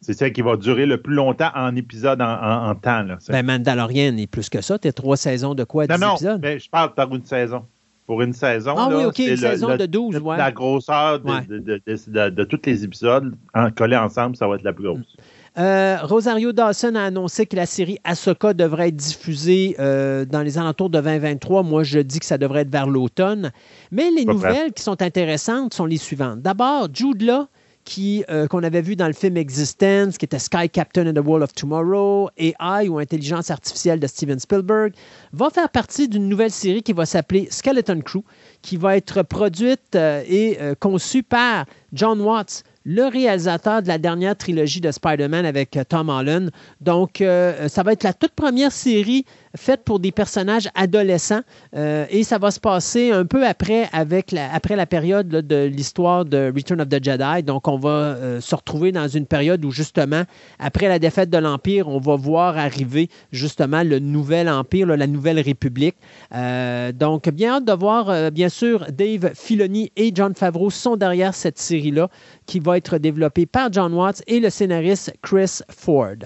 C'est 0.00 0.14
celle 0.14 0.32
qui 0.32 0.42
va 0.42 0.56
durer 0.56 0.86
le 0.86 0.96
plus 1.00 1.14
longtemps 1.14 1.50
en 1.54 1.76
épisode 1.76 2.20
en, 2.22 2.24
en- 2.26 2.70
en 2.70 2.74
temps. 2.74 3.02
Là. 3.02 3.18
Ben, 3.28 3.44
Mandalorian 3.46 4.16
est 4.16 4.26
plus 4.26 4.48
que 4.48 4.60
ça. 4.60 4.78
Tu 4.78 4.88
as 4.88 4.92
trois 4.92 5.16
saisons 5.16 5.54
de 5.54 5.62
quoi? 5.64 5.86
10 5.86 5.92
non, 6.00 6.06
non, 6.08 6.14
épisodes? 6.14 6.40
mais 6.42 6.58
je 6.58 6.68
parle 6.70 6.94
par 6.94 7.14
une 7.14 7.24
saison. 7.24 7.64
Pour 8.06 8.20
une 8.22 8.32
saison. 8.32 8.74
Ah 8.76 8.88
là, 8.90 8.98
oui, 8.98 9.04
OK, 9.04 9.18
une 9.20 9.36
saison 9.36 9.68
le- 9.68 9.78
de 9.78 9.86
12, 9.86 10.16
ouais. 10.18 10.36
La 10.36 10.50
grosseur 10.50 11.20
de, 11.20 11.30
Ouais. 11.30 11.44
de, 11.48 11.58
de, 11.58 11.80
de- 11.86 12.10
de- 12.10 12.30
de 12.30 12.44
tous 12.44 12.60
les 12.66 12.82
épisodes 12.82 13.36
en, 13.54 13.70
collés 13.70 13.96
ensemble, 13.96 14.34
ça 14.34 14.48
va 14.48 14.56
être 14.56 14.64
la 14.64 14.72
plus 14.72 14.84
grosse. 14.84 15.16
Euh, 15.58 15.98
Rosario 16.02 16.52
Dawson 16.52 16.94
a 16.94 17.04
annoncé 17.04 17.44
que 17.44 17.56
la 17.56 17.66
série 17.66 17.98
Ahsoka 18.04 18.54
devrait 18.54 18.88
être 18.88 18.96
diffusée 18.96 19.76
euh, 19.78 20.24
dans 20.24 20.40
les 20.40 20.56
alentours 20.56 20.88
de 20.88 20.98
2023. 20.98 21.62
Moi, 21.62 21.82
je 21.82 21.98
dis 21.98 22.20
que 22.20 22.26
ça 22.26 22.38
devrait 22.38 22.62
être 22.62 22.70
vers 22.70 22.86
l'automne. 22.86 23.52
Mais 23.90 24.10
les 24.10 24.24
Pas 24.24 24.32
nouvelles 24.32 24.72
qui 24.72 24.82
sont 24.82 25.02
intéressantes 25.02 25.74
sont 25.74 25.84
les 25.84 25.98
suivantes. 25.98 26.40
D'abord, 26.40 26.88
Jude 26.92 27.22
Law, 27.22 27.48
qui, 27.84 28.24
euh, 28.30 28.46
qu'on 28.46 28.62
avait 28.62 28.82
vu 28.82 28.96
dans 28.96 29.06
le 29.06 29.12
film 29.12 29.36
Existence, 29.36 30.16
qui 30.16 30.24
était 30.24 30.38
Sky 30.38 30.68
Captain 30.68 31.06
in 31.06 31.14
the 31.14 31.24
World 31.24 31.42
of 31.42 31.52
Tomorrow, 31.52 32.30
AI 32.36 32.88
ou 32.88 32.98
Intelligence 32.98 33.50
artificielle 33.50 33.98
de 33.98 34.06
Steven 34.06 34.38
Spielberg, 34.38 34.92
va 35.32 35.50
faire 35.50 35.68
partie 35.68 36.08
d'une 36.08 36.28
nouvelle 36.28 36.50
série 36.50 36.82
qui 36.82 36.92
va 36.92 37.06
s'appeler 37.06 37.48
Skeleton 37.50 38.00
Crew, 38.02 38.22
qui 38.62 38.76
va 38.76 38.96
être 38.96 39.22
produite 39.22 39.96
euh, 39.96 40.22
et 40.26 40.58
euh, 40.60 40.74
conçue 40.78 41.22
par 41.22 41.66
John 41.92 42.20
Watts, 42.20 42.62
le 42.84 43.04
réalisateur 43.04 43.82
de 43.82 43.88
la 43.88 43.98
dernière 43.98 44.36
trilogie 44.36 44.80
de 44.80 44.90
Spider-Man 44.90 45.46
avec 45.46 45.76
euh, 45.76 45.84
Tom 45.84 46.08
Holland. 46.08 46.50
Donc, 46.80 47.20
euh, 47.20 47.68
ça 47.68 47.82
va 47.82 47.92
être 47.92 48.02
la 48.02 48.12
toute 48.12 48.32
première 48.32 48.72
série 48.72 49.24
faite 49.56 49.82
pour 49.84 50.00
des 50.00 50.12
personnages 50.12 50.68
adolescents 50.74 51.42
euh, 51.76 52.06
et 52.10 52.24
ça 52.24 52.38
va 52.38 52.50
se 52.50 52.60
passer 52.60 53.10
un 53.10 53.24
peu 53.24 53.46
après, 53.46 53.88
avec 53.92 54.32
la, 54.32 54.52
après 54.52 54.76
la 54.76 54.86
période 54.86 55.28
de 55.28 55.64
l'histoire 55.64 56.24
de 56.24 56.52
Return 56.54 56.80
of 56.80 56.88
the 56.88 57.02
Jedi. 57.02 57.42
Donc, 57.42 57.68
on 57.68 57.78
va 57.78 57.90
euh, 57.90 58.40
se 58.40 58.54
retrouver 58.54 58.92
dans 58.92 59.08
une 59.08 59.26
période 59.26 59.64
où, 59.64 59.70
justement, 59.70 60.22
après 60.58 60.88
la 60.88 60.98
défaite 60.98 61.30
de 61.30 61.38
l'Empire, 61.38 61.88
on 61.88 61.98
va 61.98 62.16
voir 62.16 62.56
arriver, 62.56 63.08
justement, 63.30 63.82
le 63.82 63.98
nouvel 63.98 64.48
Empire, 64.48 64.86
la 64.86 65.06
Nouvelle 65.06 65.40
République. 65.40 65.96
Euh, 66.34 66.92
donc, 66.92 67.28
bien 67.28 67.56
hâte 67.56 67.64
de 67.64 67.72
voir, 67.72 68.30
bien 68.30 68.48
sûr, 68.48 68.86
Dave 68.90 69.32
Filoni 69.34 69.92
et 69.96 70.12
John 70.14 70.34
Favreau 70.34 70.70
sont 70.70 70.96
derrière 70.96 71.34
cette 71.34 71.58
série-là 71.58 72.08
qui 72.46 72.60
va 72.60 72.76
être 72.76 72.98
développée 72.98 73.46
par 73.46 73.72
John 73.72 73.94
Watts 73.94 74.22
et 74.26 74.40
le 74.40 74.50
scénariste 74.50 75.12
Chris 75.22 75.60
Ford. 75.70 76.16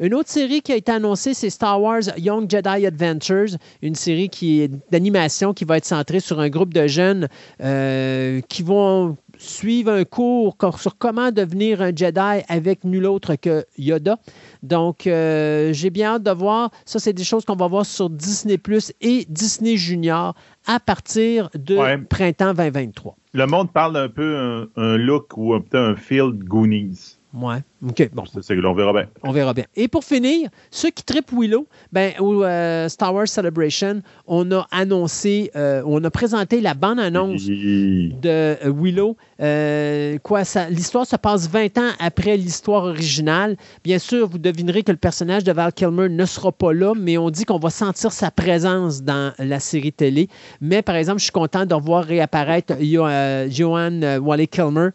Une 0.00 0.14
autre 0.14 0.28
série 0.28 0.62
qui 0.62 0.72
a 0.72 0.76
été 0.76 0.92
annoncée, 0.92 1.34
c'est 1.34 1.50
Star 1.50 1.80
Wars 1.80 2.02
Young 2.18 2.50
Jedi 2.50 2.75
Adventures, 2.84 3.56
une 3.82 3.94
série 3.94 4.28
qui 4.28 4.60
est 4.62 4.70
d'animation 4.90 5.54
qui 5.54 5.64
va 5.64 5.76
être 5.78 5.84
centrée 5.86 6.20
sur 6.20 6.40
un 6.40 6.48
groupe 6.48 6.74
de 6.74 6.86
jeunes 6.86 7.28
euh, 7.62 8.40
qui 8.48 8.62
vont 8.62 9.16
suivre 9.38 9.92
un 9.92 10.04
cours 10.04 10.56
co- 10.56 10.76
sur 10.78 10.96
comment 10.96 11.30
devenir 11.30 11.82
un 11.82 11.94
Jedi 11.94 12.42
avec 12.48 12.84
nul 12.84 13.04
autre 13.06 13.34
que 13.36 13.64
Yoda. 13.78 14.16
Donc, 14.62 15.06
euh, 15.06 15.72
j'ai 15.74 15.90
bien 15.90 16.14
hâte 16.14 16.22
de 16.22 16.30
voir. 16.30 16.70
Ça, 16.86 16.98
c'est 16.98 17.12
des 17.12 17.24
choses 17.24 17.44
qu'on 17.44 17.54
va 17.56 17.66
voir 17.68 17.84
sur 17.84 18.08
Disney 18.10 18.56
Plus 18.58 18.92
et 19.00 19.26
Disney 19.28 19.76
Junior 19.76 20.34
à 20.66 20.80
partir 20.80 21.50
de 21.54 21.76
Ouais. 21.76 21.98
printemps 21.98 22.54
2023. 22.54 23.14
Le 23.34 23.46
monde 23.46 23.70
parle 23.70 23.92
d'un 23.92 24.08
peu 24.08 24.36
un, 24.38 24.68
un 24.76 24.96
look 24.96 25.36
ou 25.36 25.52
un, 25.52 25.60
peut-être 25.60 25.82
un 25.84 25.96
feel 25.96 26.32
de 26.38 26.42
Goonies. 26.44 27.16
Ouais. 27.34 27.58
OK, 27.84 28.08
bon. 28.14 28.24
C'est, 28.40 28.64
on 28.64 28.74
verra 28.74 28.92
bien. 28.92 29.06
On 29.22 29.32
verra 29.32 29.52
bien. 29.52 29.64
Et 29.76 29.86
pour 29.86 30.02
finir, 30.02 30.48
ceux 30.70 30.88
qui 30.88 31.04
trippent 31.04 31.32
Willow, 31.32 31.66
ben, 31.92 32.12
au 32.20 32.42
euh, 32.42 32.88
Star 32.88 33.14
Wars 33.14 33.28
Celebration, 33.28 34.00
on 34.26 34.50
a 34.50 34.66
annoncé, 34.70 35.50
euh, 35.56 35.82
on 35.84 36.02
a 36.02 36.10
présenté 36.10 36.62
la 36.62 36.72
bande-annonce 36.72 37.44
de 37.44 38.16
euh, 38.24 38.72
Willow. 38.74 39.18
Euh, 39.40 40.16
quoi, 40.22 40.42
l'histoire 40.70 41.06
se 41.06 41.16
passe 41.16 41.50
20 41.50 41.76
ans 41.76 41.90
après 41.98 42.38
l'histoire 42.38 42.84
originale. 42.84 43.56
Bien 43.84 43.98
sûr, 43.98 44.26
vous 44.26 44.38
devinerez 44.38 44.82
que 44.82 44.92
le 44.92 44.96
personnage 44.96 45.44
de 45.44 45.52
Val 45.52 45.72
Kilmer 45.74 46.08
ne 46.08 46.24
sera 46.24 46.52
pas 46.52 46.72
là, 46.72 46.94
mais 46.96 47.18
on 47.18 47.28
dit 47.28 47.44
qu'on 47.44 47.58
va 47.58 47.70
sentir 47.70 48.10
sa 48.10 48.30
présence 48.30 49.02
dans 49.02 49.34
la 49.38 49.60
série 49.60 49.92
télé. 49.92 50.28
Mais 50.62 50.80
par 50.80 50.96
exemple, 50.96 51.18
je 51.18 51.24
suis 51.24 51.32
content 51.32 51.66
de 51.66 51.74
revoir 51.74 52.04
réapparaître 52.04 52.74
Johan 52.80 54.00
Wally 54.22 54.48
Kilmer, 54.48 54.88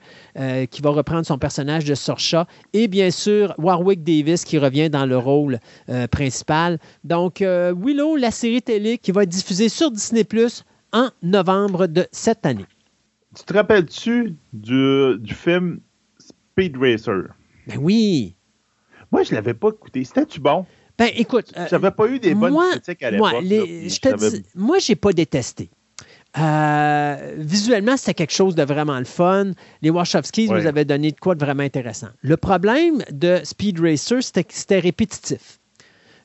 qui 0.71 0.81
va 0.81 0.89
reprendre 0.89 1.27
son 1.27 1.37
personnage 1.37 1.85
de 1.85 1.93
Sorcha, 1.93 2.47
et 2.73 2.87
bien 2.87 3.11
sûr 3.11 3.53
Warwick 3.57 4.03
Davis 4.03 4.43
qui 4.43 4.57
revient 4.57 4.89
dans 4.89 5.05
le 5.05 5.17
rôle 5.17 5.59
euh, 5.89 6.07
principal. 6.07 6.79
Donc, 7.03 7.41
euh, 7.41 7.73
Willow, 7.77 8.15
la 8.15 8.31
série 8.31 8.61
télé 8.61 8.97
qui 8.97 9.11
va 9.11 9.23
être 9.23 9.29
diffusée 9.29 9.69
sur 9.69 9.91
Disney 9.91 10.23
Plus 10.23 10.63
en 10.93 11.09
novembre 11.21 11.87
de 11.87 12.07
cette 12.11 12.45
année. 12.45 12.65
Tu 13.35 13.43
te 13.43 13.53
rappelles-tu 13.53 14.35
du, 14.53 15.17
du 15.19 15.33
film 15.33 15.79
Speed 16.19 16.75
Racer? 16.77 17.29
Ben 17.67 17.77
oui. 17.79 18.35
Moi, 19.11 19.23
je 19.23 19.33
l'avais 19.33 19.53
pas 19.53 19.69
écouté. 19.69 20.03
C'était-tu 20.03 20.39
bon? 20.39 20.65
Ben 20.97 21.09
écoute, 21.15 21.51
euh, 21.57 21.65
J'avais 21.69 21.91
pas 21.91 22.07
eu 22.07 22.19
des 22.19 22.35
bonnes 22.35 22.53
moi, 22.53 22.69
critiques 22.71 23.03
à 23.03 23.11
l'époque. 23.11 23.31
moi, 23.31 23.41
là, 23.41 23.65
je 23.65 24.29
dis, 24.29 24.45
moi, 24.55 24.77
j'ai 24.79 24.95
pas 24.95 25.13
détesté. 25.13 25.69
Euh, 26.39 27.33
visuellement, 27.37 27.97
c'était 27.97 28.13
quelque 28.13 28.33
chose 28.33 28.55
de 28.55 28.63
vraiment 28.63 28.97
le 28.99 29.05
fun. 29.05 29.51
Les 29.81 29.89
Wachowskis 29.89 30.47
Ouais. 30.47 30.61
nous 30.61 30.67
avaient 30.67 30.85
donné 30.85 31.11
de 31.11 31.19
quoi 31.19 31.35
de 31.35 31.43
vraiment 31.43 31.63
intéressant. 31.63 32.07
Le 32.21 32.37
problème 32.37 33.03
de 33.11 33.39
Speed 33.43 33.79
Racer, 33.79 34.23
c'était 34.23 34.43
que 34.45 34.53
c'était 34.53 34.79
répétitif. 34.79 35.59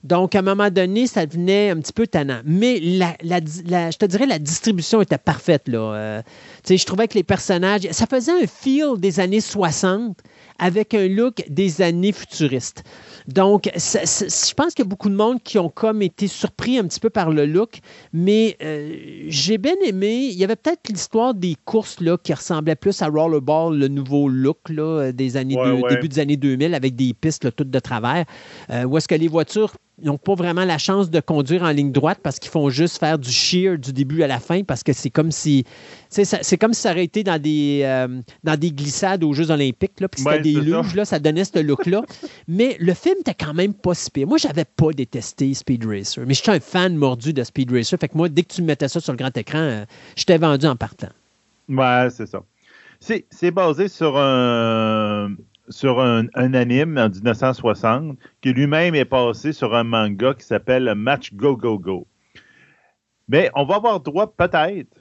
Donc, 0.04 0.36
à 0.36 0.38
un 0.38 0.42
moment 0.42 0.70
donné, 0.70 1.08
ça 1.08 1.26
devenait 1.26 1.70
un 1.70 1.80
petit 1.80 1.92
peu 1.92 2.06
tannant. 2.06 2.40
Mais 2.44 2.78
la, 2.80 3.16
la- 3.22 3.40
la- 3.66 3.90
je 3.90 3.96
te 3.98 4.04
dirais, 4.06 4.26
la 4.26 4.38
distribution 4.38 5.00
était 5.02 5.18
parfaite. 5.18 5.66
Là. 5.66 5.78
Euh, 5.94 6.22
je 6.68 6.84
trouvais 6.84 7.08
que 7.08 7.14
les 7.14 7.24
personnages, 7.24 7.88
ça 7.90 8.06
faisait 8.06 8.30
un 8.30 8.46
feel 8.46 8.98
des 8.98 9.18
années 9.18 9.40
60 9.40 10.16
avec 10.58 10.94
un 10.94 11.08
look 11.08 11.44
des 11.48 11.82
années 11.82 12.12
futuristes. 12.12 12.82
Donc, 13.28 13.68
ça- 13.76 14.06
ça- 14.06 14.26
je 14.26 14.54
pense 14.54 14.74
qu'il 14.74 14.84
y 14.84 14.86
a 14.86 14.88
beaucoup 14.88 15.08
de 15.08 15.14
monde 15.16 15.42
qui 15.42 15.58
ont 15.58 15.68
comme 15.68 16.00
été 16.02 16.28
surpris 16.28 16.78
un 16.78 16.84
petit 16.86 17.00
peu 17.00 17.10
par 17.10 17.30
le 17.30 17.44
look, 17.46 17.80
mais 18.12 18.56
euh, 18.62 18.94
j'ai 19.28 19.58
bien 19.58 19.74
aimé. 19.84 20.28
Il 20.30 20.36
y 20.38 20.44
avait 20.44 20.56
peut-être 20.56 20.88
l'histoire 20.88 21.34
des 21.34 21.56
courses 21.64 22.00
là, 22.00 22.16
qui 22.22 22.32
ressemblaient 22.32 22.76
plus 22.76 23.02
à 23.02 23.08
Rollerball, 23.08 23.76
le 23.76 23.88
nouveau 23.88 24.28
look 24.28 24.58
là, 24.68 25.10
des 25.12 25.36
années 25.36 25.56
Ouais, 25.56 25.64
deux- 25.64 25.82
ouais. 25.82 25.94
début 25.94 26.08
des 26.08 26.18
années 26.20 26.36
2000 26.36 26.74
avec 26.74 26.94
des 26.94 27.12
pistes 27.14 27.44
là, 27.44 27.50
toutes 27.50 27.70
de 27.70 27.78
travers, 27.80 28.24
euh, 28.70 28.84
où 28.84 28.96
est-ce 28.96 29.08
que 29.08 29.14
les 29.14 29.28
voitures 29.28 29.74
n'ont 30.02 30.18
pas 30.18 30.34
vraiment 30.34 30.64
la 30.64 30.76
chance 30.78 31.10
de 31.10 31.20
conduire 31.20 31.62
en 31.62 31.70
ligne 31.70 31.90
droite 31.90 32.18
parce 32.22 32.38
qu'ils 32.38 32.50
font 32.50 32.68
juste 32.68 32.98
faire 32.98 33.18
du 33.18 33.30
shear 33.30 33.78
du 33.78 33.92
début 33.94 34.22
à 34.22 34.26
la 34.26 34.38
fin 34.40 34.62
parce 34.62 34.82
que 34.82 34.92
c'est 34.92 35.08
comme 35.10 35.30
si 35.30 35.64
c'est 36.10 36.58
comme 36.58 36.74
si 36.74 36.82
ça 36.82 36.90
aurait 36.92 37.04
été 37.04 37.24
dans 37.24 37.40
des, 37.40 37.80
euh, 37.84 38.20
dans 38.44 38.58
des 38.58 38.70
glissades 38.72 39.24
aux 39.24 39.32
Jeux 39.32 39.50
olympiques 39.50 40.00
là, 40.00 40.08
puis 40.08 40.20
c'était 40.20 40.34
Ouais, 40.36 40.40
des 40.40 40.52
c'est 40.54 40.70
ça. 40.70 40.82
luges 40.82 40.94
là, 40.94 41.04
ça 41.06 41.18
donnait 41.18 41.44
ce 41.44 41.58
look-là. 41.58 42.02
mais 42.48 42.76
le 42.78 42.92
film 42.94 43.16
était 43.20 43.34
quand 43.34 43.54
même 43.54 43.72
pas 43.74 43.94
si 43.94 44.10
pire. 44.10 44.26
Moi, 44.26 44.38
j'avais 44.38 44.64
pas 44.66 44.92
détesté 44.92 45.54
Speed 45.54 45.84
Racer, 45.86 46.24
mais 46.26 46.34
je 46.34 46.42
suis 46.42 46.50
un 46.50 46.60
fan 46.60 46.94
mordu 46.96 47.32
de 47.32 47.42
Speed 47.42 47.72
Racer. 47.72 47.98
Fait 47.98 48.08
que 48.08 48.16
moi, 48.16 48.28
dès 48.28 48.42
que 48.42 48.52
tu 48.52 48.62
me 48.62 48.66
mettais 48.66 48.88
ça 48.88 49.00
sur 49.00 49.12
le 49.12 49.18
grand 49.18 49.34
écran, 49.36 49.58
euh, 49.58 49.84
je 50.16 50.24
t'ai 50.24 50.36
vendu 50.38 50.66
en 50.66 50.76
partant. 50.76 51.08
Ouais, 51.68 52.08
c'est 52.10 52.26
ça. 52.26 52.42
C'est 53.00 53.26
c'est 53.30 53.50
basé 53.50 53.88
sur 53.88 54.16
un 54.18 55.30
sur 55.68 56.00
un, 56.00 56.26
un 56.34 56.54
anime 56.54 56.98
en 56.98 57.08
1960 57.08 58.18
qui 58.40 58.52
lui-même 58.52 58.94
est 58.94 59.04
passé 59.04 59.52
sur 59.52 59.74
un 59.74 59.84
manga 59.84 60.34
qui 60.34 60.44
s'appelle 60.46 60.92
Match 60.94 61.32
Go 61.34 61.56
Go 61.56 61.78
Go. 61.78 62.06
Mais 63.28 63.50
on 63.54 63.64
va 63.64 63.76
avoir 63.76 64.00
droit 64.00 64.32
peut-être, 64.36 64.96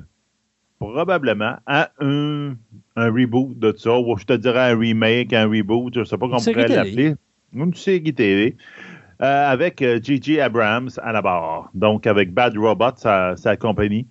probablement, 0.80 1.58
à 1.68 1.92
un, 2.00 2.56
un 2.96 3.12
reboot 3.12 3.58
de 3.60 3.74
ça, 3.78 4.00
ou 4.00 4.18
je 4.18 4.26
te 4.26 4.34
dirais 4.34 4.72
un 4.72 4.78
remake, 4.80 5.32
un 5.34 5.48
reboot, 5.48 5.94
je 5.94 6.00
ne 6.00 6.06
sais 6.06 6.18
pas 6.18 6.26
comment 6.28 6.38
on 6.38 6.42
pourrait 6.54 6.68
l'appeler. 6.76 7.16
Une 7.54 7.74
série 7.74 8.14
TV. 8.14 8.58
euh, 9.22 9.52
avec 9.52 9.82
euh, 9.82 10.00
J.J. 10.02 10.42
Abrams 10.42 10.90
à 11.02 11.12
la 11.14 11.22
barre. 11.22 11.70
Donc, 11.74 12.06
avec 12.08 12.34
Bad 12.34 12.58
Robot, 12.58 12.92
sa, 12.98 13.36
sa 13.38 13.56
compagnie, 13.56 14.08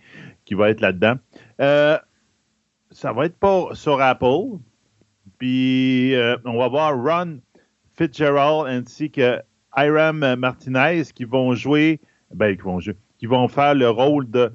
qui 0.47 0.55
va 0.55 0.71
être 0.71 0.81
là-dedans. 0.81 1.15
Euh, 1.61 1.99
ça 2.91 3.13
va 3.13 3.27
être 3.27 3.37
pas 3.39 3.69
sur 3.75 4.01
Apple. 4.01 4.59
Puis 5.39 6.15
euh, 6.15 6.37
on 6.45 6.59
va 6.59 6.69
voir 6.69 6.97
Ron 6.97 7.39
Fitzgerald 7.97 8.67
ainsi 8.69 9.11
que 9.11 9.41
Hiram 9.77 10.37
Martinez 10.37 11.05
qui 11.15 11.25
vont 11.25 11.55
jouer, 11.55 12.01
ben, 12.33 12.57
qui 12.57 12.63
vont 12.63 12.81
jouer, 12.81 12.97
qui 13.19 13.27
vont 13.27 13.49
faire 13.49 13.75
le 13.75 13.91
rôle 13.91 14.31
de 14.31 14.53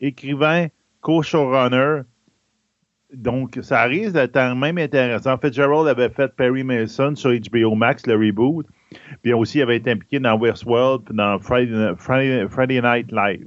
écrivain, 0.00 0.68
co-showrunner. 1.00 2.02
Donc, 3.12 3.58
ça 3.60 3.82
risque 3.82 4.14
d'être 4.14 4.54
même 4.54 4.78
intéressant. 4.78 5.36
Fitzgerald 5.36 5.86
avait 5.86 6.08
fait 6.08 6.34
Perry 6.34 6.64
Mason 6.64 7.14
sur 7.14 7.30
HBO 7.30 7.74
Max, 7.74 8.06
le 8.06 8.14
reboot. 8.14 8.66
Puis 9.22 9.32
aussi, 9.32 9.58
il 9.58 9.62
avait 9.62 9.76
été 9.76 9.90
impliqué 9.90 10.18
dans 10.18 10.38
Westworld, 10.38 11.04
puis 11.04 11.14
dans 11.14 11.38
Friday 11.38 12.80
Night 12.80 13.12
Live. 13.12 13.46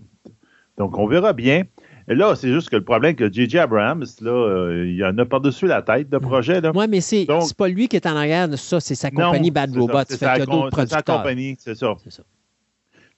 Donc, 0.77 0.97
on 0.97 1.07
verra 1.07 1.33
bien. 1.33 1.63
Et 2.07 2.13
là, 2.15 2.35
c'est 2.35 2.51
juste 2.51 2.69
que 2.69 2.75
le 2.75 2.83
problème 2.83 3.15
que 3.15 3.31
J.J. 3.31 3.57
Abrams, 3.59 4.05
là, 4.21 4.31
euh, 4.31 4.85
il 4.87 4.95
y 4.95 5.03
en 5.03 5.17
a 5.17 5.25
par-dessus 5.25 5.65
la 5.65 5.81
tête 5.81 6.09
de 6.09 6.17
projet. 6.19 6.61
Là. 6.61 6.71
Oui, 6.75 6.85
mais 6.87 7.01
c'est 7.01 7.27
pas 7.57 7.67
lui 7.67 7.87
qui 7.87 7.95
est 7.95 8.05
en 8.05 8.15
arrière 8.15 8.47
de 8.47 8.55
ça, 8.55 8.79
c'est 8.79 8.95
sa 8.95 9.09
Non, 9.09 9.25
compagnie 9.25 9.51
Bad 9.51 9.75
Robot. 9.75 9.99
C'est 10.07 10.17
sa, 10.17 10.35
sa 10.35 11.01
compagnie, 11.01 11.55
c'est 11.57 11.75
ça. 11.75 11.95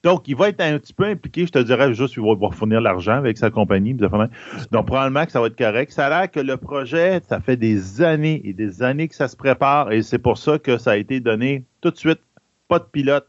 Donc, 0.04 0.28
il 0.28 0.36
va 0.36 0.48
être 0.48 0.60
un 0.60 0.78
petit 0.78 0.92
peu 0.92 1.04
impliqué, 1.04 1.44
je 1.44 1.50
te 1.50 1.58
dirais 1.58 1.92
juste 1.92 2.14
qu'il 2.14 2.22
va 2.22 2.32
devoir 2.32 2.54
fournir 2.54 2.80
l'argent 2.80 3.14
avec 3.14 3.36
sa 3.36 3.50
compagnie. 3.50 3.94
Donc, 3.94 4.86
probablement 4.86 5.26
que 5.26 5.32
ça 5.32 5.40
va 5.40 5.48
être 5.48 5.58
correct. 5.58 5.90
Ça 5.90 6.06
a 6.06 6.08
l'air 6.08 6.30
que 6.30 6.38
le 6.38 6.56
projet, 6.56 7.20
ça 7.28 7.40
fait 7.40 7.56
des 7.56 8.00
années 8.00 8.40
et 8.44 8.52
des 8.52 8.82
années 8.82 9.08
que 9.08 9.16
ça 9.16 9.26
se 9.26 9.36
prépare 9.36 9.90
et 9.90 10.02
c'est 10.02 10.18
pour 10.18 10.38
ça 10.38 10.58
que 10.58 10.78
ça 10.78 10.92
a 10.92 10.96
été 10.96 11.18
donné 11.18 11.64
tout 11.80 11.90
de 11.90 11.96
suite, 11.96 12.20
pas 12.68 12.78
de 12.78 12.84
pilote, 12.84 13.26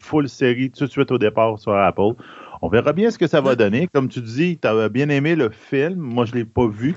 full 0.00 0.28
série, 0.28 0.70
tout 0.70 0.86
de 0.86 0.90
suite 0.90 1.12
au 1.12 1.18
départ 1.18 1.58
sur 1.60 1.74
Apple. 1.74 2.14
On 2.62 2.68
verra 2.68 2.92
bien 2.92 3.10
ce 3.10 3.18
que 3.18 3.26
ça 3.26 3.40
va 3.40 3.56
donner. 3.56 3.88
Comme 3.92 4.08
tu 4.08 4.20
dis, 4.20 4.58
tu 4.60 4.68
avais 4.68 4.88
bien 4.88 5.08
aimé 5.08 5.34
le 5.34 5.50
film. 5.50 5.96
Moi, 5.96 6.26
je 6.26 6.32
ne 6.32 6.38
l'ai 6.38 6.44
pas 6.44 6.66
vu. 6.66 6.94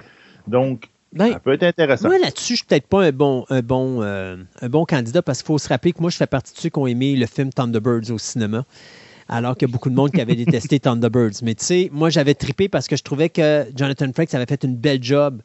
Donc, 0.47 0.89
Ben, 1.13 1.31
ça 1.31 1.39
peut 1.39 1.53
être 1.53 1.63
intéressant. 1.63 2.09
Moi, 2.09 2.19
là-dessus, 2.19 2.53
je 2.53 2.57
suis 2.57 2.65
peut-être 2.65 2.87
pas 2.87 3.03
un 3.03 3.11
bon, 3.11 3.45
un 3.49 3.61
bon, 3.61 4.01
euh, 4.01 4.35
un 4.61 4.69
bon 4.69 4.85
candidat 4.85 5.21
parce 5.21 5.39
qu'il 5.39 5.47
faut 5.47 5.57
se 5.57 5.69
rappeler 5.69 5.93
que 5.93 6.01
moi, 6.01 6.09
je 6.09 6.17
fais 6.17 6.27
partie 6.27 6.53
de 6.53 6.59
ceux 6.59 6.69
qui 6.69 6.79
ont 6.79 6.87
aimé 6.87 7.15
le 7.15 7.25
film 7.25 7.51
Thunderbirds 7.51 8.11
au 8.11 8.17
cinéma. 8.17 8.65
Alors 9.29 9.55
qu'il 9.55 9.69
y 9.69 9.71
a 9.71 9.73
beaucoup 9.73 9.89
de 9.89 9.95
monde 9.95 10.11
qui 10.11 10.19
avait 10.19 10.35
détesté 10.35 10.79
Thunderbirds. 10.81 11.41
Mais 11.43 11.55
tu 11.55 11.63
sais, 11.63 11.89
moi, 11.93 12.09
j'avais 12.09 12.33
trippé 12.33 12.67
parce 12.67 12.87
que 12.87 12.97
je 12.97 13.03
trouvais 13.03 13.29
que 13.29 13.65
Jonathan 13.73 14.11
Frakes 14.13 14.33
avait 14.33 14.45
fait 14.45 14.63
une 14.63 14.75
belle 14.75 15.01
job 15.01 15.41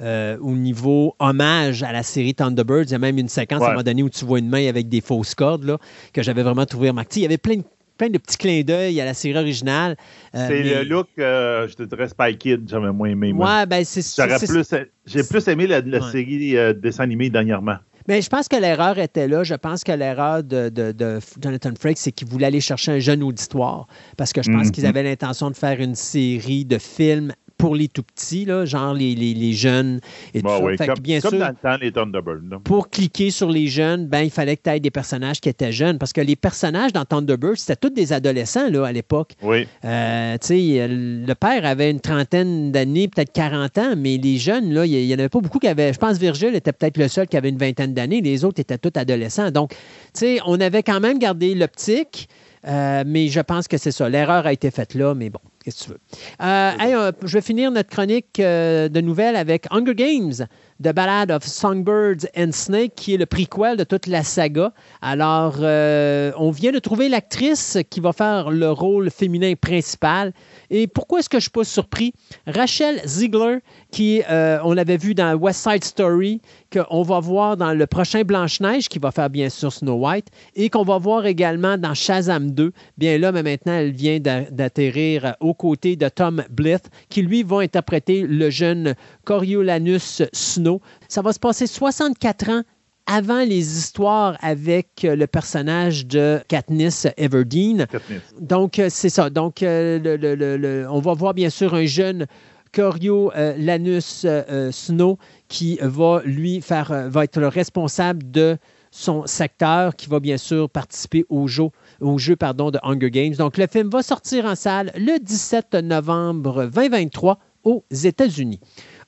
euh, 0.00 0.36
au 0.40 0.52
niveau 0.52 1.14
hommage 1.20 1.84
à 1.84 1.92
la 1.92 2.02
série 2.02 2.34
Thunderbirds. 2.34 2.84
Il 2.86 2.90
y 2.92 2.94
a 2.94 2.98
même 2.98 3.18
une 3.18 3.28
séquence 3.28 3.62
à 3.62 3.66
un 3.66 3.70
moment 3.70 3.82
donné 3.82 4.02
où 4.02 4.08
tu 4.08 4.24
vois 4.24 4.40
une 4.40 4.48
main 4.48 4.66
avec 4.66 4.88
des 4.88 5.00
fausses 5.00 5.34
cordes 5.36 5.64
là, 5.64 5.78
que 6.12 6.22
j'avais 6.22 6.42
vraiment 6.42 6.66
trouvé 6.66 6.88
remarqué. 6.88 7.20
Il 7.20 7.22
y 7.22 7.26
avait 7.26 7.38
plein 7.38 7.56
de, 7.56 7.64
plein 8.00 8.08
de 8.08 8.16
petits 8.18 8.38
clins 8.38 8.62
d'œil 8.62 8.98
à 9.00 9.04
la 9.04 9.12
série 9.12 9.36
originale. 9.38 9.94
Euh, 10.34 10.46
c'est 10.48 10.62
mais- 10.64 10.74
le 10.84 10.88
look, 10.88 11.08
euh, 11.18 11.68
je 11.68 11.74
te 11.74 11.82
dirais 11.82 12.08
Spy 12.08 12.38
Kid, 12.38 12.66
j'avais 12.66 12.90
moins 12.92 13.10
aimé. 13.10 13.30
moi. 13.34 13.46
Ouais, 13.58 13.66
ben 13.66 13.84
c'est 13.84 14.00
J'aurais 14.16 14.38
c'est- 14.38 14.46
plus, 14.46 14.64
j'ai 15.04 15.22
plus 15.22 15.46
aimé 15.48 15.66
la, 15.66 15.82
la 15.82 15.98
Ouais. 16.00 16.10
série 16.10 16.56
euh, 16.56 16.72
dessin 16.72 17.02
animé 17.04 17.28
dernièrement. 17.28 17.76
Mais 18.08 18.22
je 18.22 18.30
pense 18.30 18.48
que 18.48 18.56
l'erreur 18.56 18.98
était 18.98 19.28
là. 19.28 19.44
Je 19.44 19.54
pense 19.54 19.84
que 19.84 19.92
l'erreur 19.92 20.42
de, 20.42 20.70
de- 20.70 20.90
de 20.92 21.18
Jonathan 21.40 21.70
Frakes, 21.78 21.98
c'est 21.98 22.10
qu'il 22.10 22.26
voulait 22.26 22.46
aller 22.46 22.60
chercher 22.62 22.92
un 22.92 22.98
jeune 22.98 23.22
auditoire. 23.22 23.86
Parce 24.16 24.32
que 24.32 24.42
je 24.42 24.50
pense 24.50 24.66
Mhm. 24.68 24.70
qu'ils 24.72 24.86
avaient 24.86 25.02
l'intention 25.02 25.50
de 25.50 25.54
faire 25.56 25.78
une 25.78 25.94
série 25.94 26.64
de 26.64 26.78
films 26.78 27.32
pour 27.60 27.74
les 27.76 27.88
tout 27.88 28.02
petits, 28.02 28.44
là, 28.44 28.64
genre 28.64 28.94
les, 28.94 29.14
les- 29.14 29.34
les 29.34 29.52
jeunes 29.52 30.00
et 30.34 30.42
tout 30.42 30.48
ça. 30.48 30.60
oui, 30.62 30.76
comme, 30.76 30.94
bien 31.00 31.20
comme 31.20 31.30
sûr, 31.30 31.38
dans 31.40 31.48
le 31.48 31.54
temps, 31.54 31.76
les 31.80 31.92
Thunderbirds. 31.92 32.60
pour 32.64 32.88
cliquer 32.90 33.30
sur 33.30 33.50
les 33.50 33.66
jeunes, 33.68 34.06
ben, 34.06 34.20
il 34.22 34.30
fallait 34.30 34.56
que 34.56 34.62
tu 34.64 34.70
aies 34.70 34.80
des 34.80 34.90
personnages 34.90 35.40
qui 35.40 35.48
étaient 35.48 35.72
jeunes. 35.72 35.98
Parce 35.98 36.12
que 36.12 36.20
les 36.20 36.36
personnages 36.36 36.92
dans 36.92 37.04
Thunderbird, 37.04 37.56
c'était 37.56 37.76
tous 37.76 37.90
des 37.90 38.12
adolescents 38.12 38.68
là, 38.70 38.86
à 38.86 38.92
l'époque. 38.92 39.32
Oui, 39.42 39.66
Euh, 39.84 40.36
tu 40.40 40.46
sais, 40.46 40.86
le 40.88 41.34
père 41.34 41.64
avait 41.66 41.90
une 41.90 42.00
trentaine 42.00 42.72
d'années, 42.72 43.08
peut-être 43.08 43.32
40 43.32 43.78
ans, 43.78 43.94
mais 43.96 44.16
les 44.16 44.38
jeunes, 44.38 44.72
là, 44.72 44.86
il 44.86 45.06
n'y 45.06 45.14
en 45.14 45.18
avait 45.18 45.28
pas 45.28 45.40
beaucoup 45.40 45.58
qui 45.58 45.68
avaient. 45.68 45.92
Je 45.92 45.98
pense 45.98 46.14
que 46.14 46.20
Virgile 46.20 46.54
était 46.54 46.72
peut-être 46.72 46.96
le 46.98 47.08
seul 47.08 47.26
qui 47.28 47.36
avait 47.36 47.48
une 47.50 47.58
vingtaine 47.58 47.92
d'années. 47.94 48.20
Les 48.20 48.44
autres 48.44 48.60
étaient 48.60 48.78
tous 48.78 48.92
adolescents. 48.98 49.50
Donc, 49.50 49.70
tu 49.70 49.76
sais, 50.14 50.38
on 50.46 50.60
avait 50.60 50.82
quand 50.82 51.00
même 51.00 51.18
gardé 51.18 51.54
l'optique, 51.54 52.28
euh, 52.66 53.04
mais 53.06 53.28
je 53.28 53.40
pense 53.40 53.68
que 53.68 53.78
c'est 53.78 53.92
ça. 53.92 54.08
L'erreur 54.08 54.46
a 54.46 54.52
été 54.52 54.70
faite 54.70 54.94
là, 54.94 55.14
mais 55.14 55.30
bon, 55.30 55.40
qu'est-ce 55.64 55.84
que 55.84 55.84
tu 55.84 55.90
veux. 55.90 56.00
Euh, 56.42 56.72
euh, 56.80 57.12
je 57.22 57.32
vais 57.34 57.40
finir 57.40 57.70
notre 57.70 57.88
chronique 57.88 58.36
de 58.38 59.00
nouvelles 59.00 59.36
avec 59.36 59.66
Hunger 59.70 59.94
Games. 59.94 60.46
The 60.82 60.94
Ballad 60.94 61.30
of 61.30 61.44
Songbirds 61.44 62.26
and 62.34 62.52
Snake, 62.52 62.94
qui 62.96 63.12
est 63.12 63.18
le 63.18 63.26
prequel 63.26 63.76
de 63.76 63.84
toute 63.84 64.06
la 64.06 64.22
saga. 64.22 64.72
Alors, 65.02 65.56
on 65.60 66.50
vient 66.50 66.72
de 66.72 66.78
trouver 66.78 67.08
l'actrice 67.08 67.78
qui 67.90 68.00
va 68.00 68.12
faire 68.12 68.50
le 68.50 68.70
rôle 68.70 69.10
féminin 69.10 69.52
principal. 69.60 70.32
Et 70.70 70.86
pourquoi 70.86 71.18
est-ce 71.18 71.28
que 71.28 71.34
je 71.36 71.38
ne 71.38 71.42
suis 71.42 71.50
pas 71.50 71.64
surpris? 71.64 72.12
Rachel 72.46 73.00
Ziegler, 73.04 73.58
qui, 73.90 74.22
euh, 74.30 74.58
on 74.64 74.72
l'avait 74.72 74.96
vu 74.96 75.14
dans 75.14 75.34
West 75.34 75.68
Side 75.68 75.84
Story, 75.84 76.40
qu'on 76.72 77.02
va 77.02 77.18
voir 77.20 77.56
dans 77.56 77.72
le 77.72 77.86
prochain 77.86 78.22
Blanche-Neige, 78.22 78.88
qui 78.88 78.98
va 79.00 79.10
faire 79.10 79.28
bien 79.30 79.48
sûr 79.48 79.72
Snow 79.72 79.94
White, 80.06 80.28
et 80.54 80.70
qu'on 80.70 80.84
va 80.84 80.98
voir 80.98 81.26
également 81.26 81.76
dans 81.76 81.94
Shazam 81.94 82.52
2. 82.52 82.72
Bien 82.96 83.18
là, 83.18 83.32
mais 83.32 83.42
maintenant, 83.42 83.72
elle 83.74 83.90
vient 83.92 84.20
d'a- 84.20 84.42
d'atterrir 84.42 85.34
aux 85.40 85.54
côtés 85.54 85.96
de 85.96 86.08
Tom 86.08 86.44
Blyth, 86.50 86.88
qui 87.08 87.22
lui 87.22 87.42
va 87.42 87.58
interpréter 87.58 88.22
le 88.22 88.50
jeune 88.50 88.94
Coriolanus 89.24 90.22
Snow. 90.32 90.80
Ça 91.08 91.22
va 91.22 91.32
se 91.32 91.38
passer 91.40 91.66
64 91.66 92.48
ans 92.50 92.62
avant 93.10 93.40
les 93.40 93.78
histoires 93.78 94.36
avec 94.40 95.04
euh, 95.04 95.16
le 95.16 95.26
personnage 95.26 96.06
de 96.06 96.40
Katniss 96.48 97.06
Everdeen. 97.16 97.86
Katniss. 97.90 98.20
Donc, 98.40 98.78
euh, 98.78 98.86
c'est 98.90 99.08
ça. 99.08 99.30
Donc, 99.30 99.62
euh, 99.62 99.98
le- 99.98 100.16
le- 100.16 100.34
le- 100.34 100.56
le- 100.56 100.86
on 100.90 101.00
va 101.00 101.14
voir 101.14 101.34
bien 101.34 101.50
sûr 101.50 101.74
un 101.74 101.86
jeune 101.86 102.26
Coriolanus 102.72 104.24
euh, 104.24 104.42
euh, 104.50 104.72
Snow 104.72 105.18
qui 105.48 105.78
va, 105.82 106.22
lui, 106.24 106.60
faire, 106.60 106.92
euh, 106.92 107.08
va 107.08 107.24
être 107.24 107.38
le 107.40 107.48
responsable 107.48 108.30
de 108.30 108.56
son 108.92 109.26
secteur 109.26 109.94
qui 109.96 110.08
va 110.08 110.18
bien 110.20 110.36
sûr 110.36 110.68
participer 110.68 111.24
au 111.28 111.46
jeu, 111.46 111.64
au 112.00 112.18
jeu 112.18 112.36
pardon, 112.36 112.70
de 112.70 112.78
Hunger 112.82 113.10
Games. 113.10 113.34
Donc, 113.34 113.56
le 113.56 113.66
film 113.66 113.88
va 113.88 114.02
sortir 114.02 114.44
en 114.46 114.54
salle 114.54 114.92
le 114.96 115.18
17 115.18 115.74
novembre 115.74 116.66
2023 116.72 117.38
aux 117.64 117.84
États-Unis. 117.90 118.60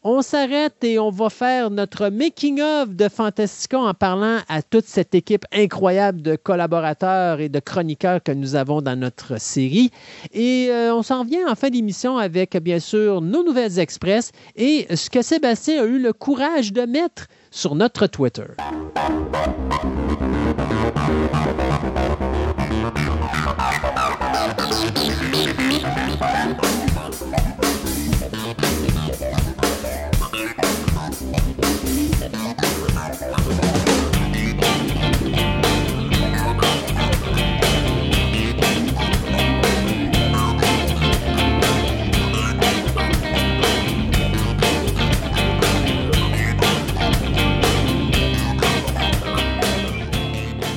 On 0.05 0.21
s'arrête 0.21 0.83
et 0.83 0.99
on 0.99 1.11
va 1.11 1.31
faire 1.31 1.71
notre 1.71 2.09
making-of 2.09 2.89
de 2.89 3.09
Fantastica 3.09 3.79
en 3.79 3.95
parlant 3.95 4.39
à 4.49 4.61
toute 4.61 4.87
cette 4.87 5.15
équipe 5.15 5.45
incroyable 5.53 6.23
de 6.23 6.35
collaborateurs 6.35 7.39
et 7.39 7.49
de 7.49 7.61
chroniqueurs 7.61 8.21
que 8.21 8.33
nous 8.33 8.57
avons 8.57 8.83
dans 8.83 8.99
notre 8.99 9.41
série. 9.41 9.93
Et 10.33 10.71
euh, 10.71 10.93
on 10.93 11.05
s'en 11.05 11.23
vient 11.23 11.49
en 11.49 11.55
fin 11.55 11.71
d'émission 11.71 12.19
avec, 12.19 12.57
bien 12.57 12.81
sûr, 12.81 13.21
nos 13.21 13.45
nouvelles 13.45 13.79
express 13.79 14.33
et 14.57 14.89
ce 14.93 15.09
que 15.09 15.23
Sébastien 15.23 15.85
a 15.85 15.87
eu 15.87 16.01
le 16.01 16.13
courage 16.13 16.73
de 16.73 16.83
mettre 16.83 17.29
sur 17.53 17.77
notre 17.77 18.09
Twitter. 18.09 18.43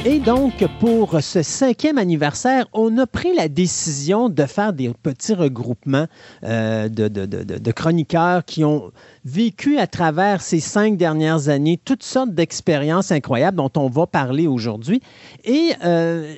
Et 0.07 0.19
donc, 0.19 0.63
pour 0.79 1.19
ce 1.19 1.41
cinquième 1.41 1.97
anniversaire, 1.97 2.67
on 2.73 2.95
a 2.99 3.07
pris 3.07 3.33
la 3.33 3.47
décision 3.47 4.29
de 4.29 4.45
faire 4.45 4.71
des 4.71 4.89
petits 4.89 5.33
regroupements 5.33 6.05
euh, 6.43 6.89
de, 6.89 7.71
chroniqueurs 7.71 8.45
qui 8.45 8.63
ont 8.63 8.91
vécu 9.23 9.79
à 9.79 9.87
travers 9.87 10.43
ces 10.43 10.59
cinq 10.59 10.95
dernières 10.95 11.49
années 11.49 11.79
toutes 11.83 12.03
sortes 12.03 12.35
d'expériences 12.35 13.11
incroyables 13.11 13.57
dont 13.57 13.71
on 13.77 13.89
va 13.89 14.05
parler 14.05 14.45
aujourd'hui. 14.45 15.01
Et 15.43 15.71
euh, 15.83 16.35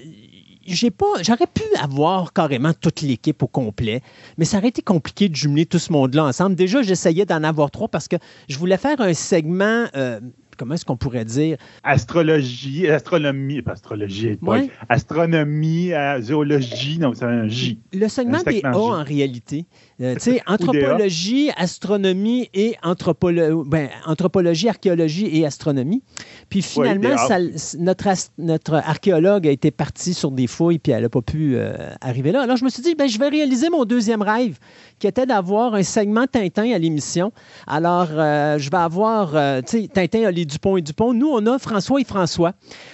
j'aurais 0.66 1.48
pu 1.54 1.64
avoir 1.78 2.32
carrément 2.32 2.72
toute 2.72 3.02
l'équipe 3.02 3.44
au 3.44 3.48
complet, 3.48 4.02
mais 4.38 4.46
ça 4.46 4.60
aurait 4.60 4.70
été 4.70 4.82
compliqué 4.82 5.28
de 5.28 5.36
jumeler 5.36 5.66
tout 5.66 5.80
ce 5.80 5.92
monde-là 5.92 6.24
ensemble. 6.24 6.56
Déjà, 6.56 6.84
j'essayais 6.84 7.26
d'en 7.26 7.44
avoir 7.44 7.70
trois 7.70 7.90
parce 7.90 8.08
que 8.08 8.16
je 8.48 8.58
voulais 8.58 8.78
faire 8.78 9.02
un 9.02 9.14
segment, 9.14 9.88
euh, 9.98 10.22
comment 10.58 10.74
est-ce 10.74 10.86
qu'on 10.86 10.98
pourrait 10.98 11.26
dire, 11.26 11.58
Astrologie, 11.84 12.88
astronomie, 12.88 13.62
pas 13.62 13.74
astrologie, 13.74 14.38
Ouais. 14.42 14.70
astronomie, 14.90 15.94
euh, 15.94 16.22
zoologie, 16.22 17.00
non, 17.00 17.14
c'est 17.14 17.26
un 17.26 17.48
J. 17.48 17.80
Le 17.94 18.08
segment 18.08 18.42
des 18.44 18.62
A 18.64 18.78
en 18.78 19.04
réalité. 19.04 19.66
Euh, 20.00 20.14
tu 20.16 20.20
sais, 20.22 20.42
anthropologie, 20.48 21.50
astronomie 21.58 22.50
et 22.54 22.76
anthropolo- 22.84 23.68
ben, 23.68 23.90
anthropologie, 24.06 24.70
archéologie 24.70 25.28
et 25.32 25.46
astronomie. 25.46 26.04
Puis 26.50 26.62
finalement, 26.62 27.10
ça- 27.28 27.78
notre, 27.78 28.08
notre 28.38 28.74
archéologue 28.76 29.48
a 29.48 29.52
été 29.52 29.70
parti 29.72 30.14
sur 30.14 30.32
des 30.32 30.48
fouilles 30.48 30.80
puis 30.80 30.94
elle 30.94 31.04
n'a 31.04 31.10
pas 31.10 31.22
pu 31.22 31.56
euh, 31.58 31.74
arriver 32.00 32.32
là. 32.32 32.42
Alors 32.44 32.56
je 32.58 32.64
me 32.64 32.70
suis 32.70 32.82
dit, 32.82 32.96
ben, 32.96 33.08
je 33.10 33.20
vais 33.20 33.28
réaliser 33.28 33.70
mon 33.70 33.84
deuxième 33.84 34.22
rêve 34.22 34.58
qui 35.00 35.08
était 35.08 35.26
d'avoir 35.26 35.74
un 35.76 35.84
segment 35.84 36.26
Tintin 36.26 36.72
à 36.74 36.78
l'émission. 36.78 37.32
Alors 37.68 38.08
euh, 38.12 38.58
je 38.60 38.70
vais 38.70 38.78
avoir, 38.78 39.36
euh, 39.36 39.62
tu 39.62 39.82
sais, 39.82 39.88
Tintin 39.90 40.24
a 40.26 40.32
les 40.32 40.46
Dupont 40.46 40.78
et 40.78 40.82
Dupont. 40.82 41.14
Nous, 41.14 41.28
on 41.30 41.46
a 41.48 41.60
François 41.60 42.00
et 42.00 42.06
François. 42.06 42.54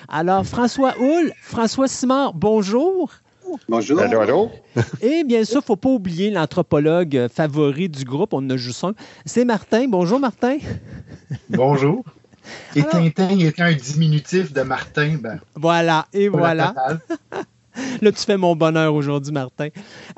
Alors 0.09 0.45
François 0.45 0.93
Houle, 0.99 1.31
François 1.41 1.87
Simard, 1.87 2.33
bonjour. 2.33 3.11
Bonjour. 3.69 3.99
Allô, 3.99 4.19
allô? 4.21 4.49
Et 5.01 5.23
bien 5.23 5.43
sûr, 5.45 5.57
il 5.57 5.59
ne 5.59 5.65
faut 5.65 5.75
pas 5.75 5.89
oublier 5.89 6.31
l'anthropologue 6.31 7.27
favori 7.31 7.87
du 7.87 8.03
groupe. 8.03 8.33
On 8.33 8.37
en 8.37 8.49
a 8.49 8.57
juste 8.57 8.83
un. 8.83 8.95
C'est 9.27 9.45
Martin. 9.45 9.85
Bonjour, 9.87 10.19
Martin. 10.19 10.57
Bonjour. 11.49 12.03
Et 12.75 12.81
Alors- 12.81 12.91
Tintin 12.91 13.39
étant 13.39 13.63
un 13.63 13.73
diminutif 13.73 14.51
de 14.53 14.61
Martin, 14.61 15.17
ben, 15.19 15.39
Voilà. 15.55 16.07
Et 16.13 16.27
voilà. 16.27 16.73
Là, 18.01 18.11
tu 18.11 18.23
fais 18.23 18.37
mon 18.37 18.55
bonheur 18.55 18.93
aujourd'hui, 18.93 19.31
Martin. 19.31 19.69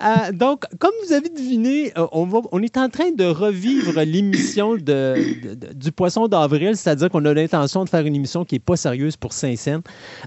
Euh, 0.03 0.31
donc, 0.31 0.65
comme 0.79 0.91
vous 1.05 1.13
avez 1.13 1.29
deviné, 1.29 1.91
euh, 1.97 2.05
on, 2.11 2.61
est 2.61 2.77
en 2.77 2.89
train 2.89 3.11
de 3.11 3.25
revivre 3.25 4.01
l'émission 4.01 4.75
de, 4.75 5.73
du 5.73 5.91
Poisson 5.91 6.27
d'avril, 6.27 6.75
c'est-à-dire 6.75 7.09
qu'on 7.09 7.23
a 7.25 7.33
l'intention 7.33 7.83
de 7.83 7.89
faire 7.89 8.05
une 8.05 8.15
émission 8.15 8.43
qui 8.43 8.55
n'est 8.55 8.59
pas 8.59 8.75
sérieuse 8.75 9.17
pour 9.17 9.33
Saint-Saëns, 9.33 9.81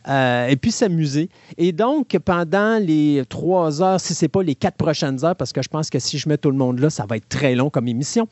euh, 0.09 0.47
et 0.47 0.57
puis 0.57 0.71
s'amuser. 0.71 1.29
Et 1.57 1.73
donc, 1.73 2.17
pendant 2.25 2.79
les 2.79 3.23
trois 3.29 3.83
heures, 3.83 4.01
si 4.01 4.15
ce 4.15 4.25
n'est 4.25 4.29
pas 4.29 4.43
les 4.43 4.55
quatre 4.55 4.77
prochaines 4.77 5.25
heures, 5.25 5.37
parce 5.37 5.53
que 5.53 5.63
je 5.63 5.69
pense 5.69 5.91
que 5.91 5.99
si 5.99 6.19
je 6.19 6.29
mets 6.29 6.39
tout 6.39 6.51
le 6.51 6.57
monde 6.57 6.79
là, 6.79 6.91
ça 6.91 7.07
va 7.07 7.17
être 7.17 7.29
très 7.29 7.55
long 7.55 7.71
comme 7.71 7.89
émission, 7.89 8.29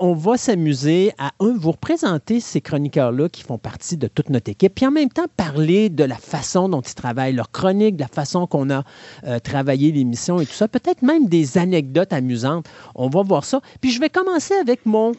on 0.00 0.14
va 0.14 0.36
s'amuser 0.36 1.12
à, 1.18 1.32
un, 1.40 1.54
vous 1.56 1.72
représenter 1.72 2.40
ces 2.40 2.60
chroniqueurs-là 2.60 3.28
qui 3.28 3.42
font 3.42 3.58
partie 3.58 3.96
de 3.96 4.08
toute 4.08 4.30
notre 4.30 4.50
équipe, 4.50 4.74
puis 4.74 4.86
en 4.86 4.90
même 4.90 5.08
temps 5.08 5.26
parler 5.36 5.88
de 5.88 6.04
la 6.04 6.16
façon 6.16 6.68
dont 6.68 6.80
ils 6.80 6.94
travaillent 6.94 7.34
leur 7.34 7.50
chronique, 7.50 7.96
de 7.96 8.02
la 8.02 8.08
façon 8.08 8.33
qu'on 8.46 8.70
a 8.70 8.84
euh, 9.26 9.38
travaillé 9.38 9.92
l'émission 9.92 10.40
et 10.40 10.46
tout 10.46 10.52
ça, 10.52 10.68
peut-être 10.68 11.02
même 11.02 11.28
des 11.28 11.58
anecdotes 11.58 12.12
amusantes. 12.12 12.66
On 12.94 13.08
va 13.08 13.22
voir 13.22 13.44
ça. 13.44 13.60
Puis 13.80 13.90
je 13.90 14.00
vais 14.00 14.10
commencer 14.10 14.54
avec 14.54 14.84
mon 14.86 15.12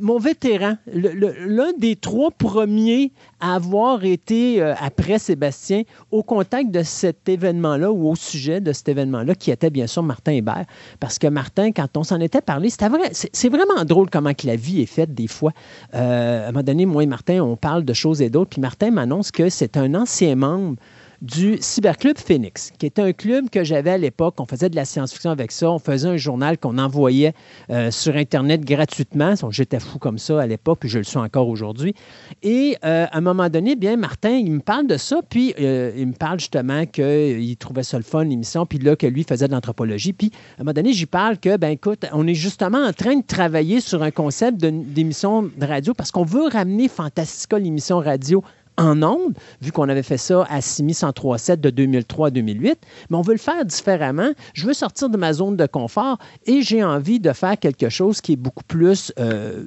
mon 0.00 0.18
vétéran, 0.18 0.76
l'un 0.86 1.72
des 1.78 1.96
trois 1.96 2.30
premiers 2.30 3.12
à 3.40 3.54
avoir 3.56 4.04
été, 4.04 4.62
euh, 4.62 4.74
après 4.80 5.18
Sébastien, 5.18 5.82
au 6.10 6.22
contact 6.22 6.70
de 6.70 6.82
cet 6.82 7.28
événement-là 7.28 7.92
ou 7.92 8.08
au 8.08 8.16
sujet 8.16 8.60
de 8.60 8.72
cet 8.72 8.88
événement-là, 8.88 9.34
qui 9.34 9.50
était 9.50 9.70
bien 9.70 9.86
sûr 9.86 10.02
Martin 10.02 10.32
Hébert. 10.32 10.64
Parce 11.00 11.18
que 11.18 11.26
Martin, 11.26 11.72
quand 11.72 11.96
on 11.96 12.02
s'en 12.02 12.20
était 12.20 12.40
parlé, 12.40 12.70
c'est 12.70 13.48
vraiment 13.48 13.84
drôle 13.84 14.08
comment 14.08 14.32
que 14.32 14.46
la 14.46 14.56
vie 14.56 14.80
est 14.80 14.86
faite 14.86 15.14
des 15.14 15.28
fois. 15.28 15.52
Euh, 15.94 16.46
à 16.46 16.48
un 16.48 16.52
moment 16.52 16.64
donné, 16.64 16.86
moi 16.86 17.02
et 17.02 17.06
Martin, 17.06 17.42
on 17.42 17.56
parle 17.56 17.84
de 17.84 17.92
choses 17.92 18.22
et 18.22 18.30
d'autres, 18.30 18.50
puis 18.50 18.60
Martin 18.60 18.90
m'annonce 18.90 19.30
que 19.30 19.50
c'est 19.50 19.76
un 19.76 19.94
ancien 19.94 20.34
membre 20.34 20.76
du 21.20 21.58
Cyberclub 21.60 22.16
Phoenix, 22.16 22.72
qui 22.78 22.86
était 22.86 23.02
un 23.02 23.12
club 23.12 23.50
que 23.50 23.64
j'avais 23.64 23.90
à 23.90 23.98
l'époque. 23.98 24.36
On 24.38 24.46
faisait 24.46 24.68
de 24.68 24.76
la 24.76 24.84
science-fiction 24.84 25.30
avec 25.30 25.50
ça. 25.50 25.70
On 25.70 25.78
faisait 25.78 26.08
un 26.08 26.16
journal 26.16 26.58
qu'on 26.58 26.78
envoyait 26.78 27.34
euh, 27.70 27.90
sur 27.90 28.16
Internet 28.16 28.64
gratuitement. 28.64 29.34
J'étais 29.50 29.80
fou 29.80 29.98
comme 29.98 30.18
ça 30.18 30.40
à 30.40 30.46
l'époque, 30.46 30.78
puis 30.80 30.88
je 30.88 30.98
le 30.98 31.04
suis 31.04 31.18
encore 31.18 31.48
aujourd'hui. 31.48 31.94
Et 32.42 32.76
euh, 32.84 33.06
à 33.10 33.18
un 33.18 33.20
moment 33.20 33.48
donné, 33.48 33.74
bien, 33.74 33.96
Martin, 33.96 34.30
il 34.30 34.52
me 34.52 34.60
parle 34.60 34.86
de 34.86 34.96
ça, 34.96 35.20
puis 35.28 35.54
euh, 35.60 35.92
il 35.96 36.08
me 36.08 36.12
parle 36.12 36.38
justement 36.38 36.86
qu'il 36.86 37.56
trouvait 37.56 37.82
ça 37.82 37.96
le 37.96 38.04
fun, 38.04 38.24
l'émission, 38.24 38.64
puis 38.66 38.78
là, 38.78 38.94
que 38.94 39.06
lui 39.06 39.24
faisait 39.24 39.48
de 39.48 39.52
l'anthropologie. 39.52 40.12
Puis 40.12 40.30
à 40.56 40.60
un 40.60 40.64
moment 40.64 40.74
donné, 40.74 40.92
j'y 40.92 41.06
parle 41.06 41.38
que, 41.38 41.56
ben 41.56 41.70
écoute, 41.70 42.06
on 42.12 42.26
est 42.26 42.34
justement 42.34 42.78
en 42.78 42.92
train 42.92 43.16
de 43.16 43.26
travailler 43.26 43.80
sur 43.80 44.02
un 44.02 44.10
concept 44.10 44.58
d'émission 44.58 45.42
de 45.42 45.66
radio 45.66 45.94
parce 45.94 46.12
qu'on 46.12 46.24
veut 46.24 46.48
ramener 46.48 46.88
Fantastica, 46.88 47.58
l'émission 47.58 47.98
radio, 47.98 48.42
en 48.78 49.02
ondes, 49.02 49.34
vu 49.60 49.72
qu'on 49.72 49.88
avait 49.88 50.02
fait 50.02 50.16
ça 50.16 50.46
à 50.48 50.60
6137 50.60 51.60
de 51.60 51.70
2003 51.70 52.28
à 52.28 52.30
2008, 52.30 52.78
mais 53.10 53.16
on 53.16 53.22
veut 53.22 53.34
le 53.34 53.38
faire 53.38 53.64
différemment. 53.64 54.30
Je 54.54 54.66
veux 54.66 54.72
sortir 54.72 55.10
de 55.10 55.16
ma 55.16 55.32
zone 55.32 55.56
de 55.56 55.66
confort 55.66 56.18
et 56.46 56.62
j'ai 56.62 56.82
envie 56.82 57.20
de 57.20 57.32
faire 57.32 57.58
quelque 57.58 57.88
chose 57.90 58.20
qui 58.20 58.32
est 58.32 58.36
beaucoup 58.36 58.64
plus... 58.64 59.12
euh, 59.18 59.64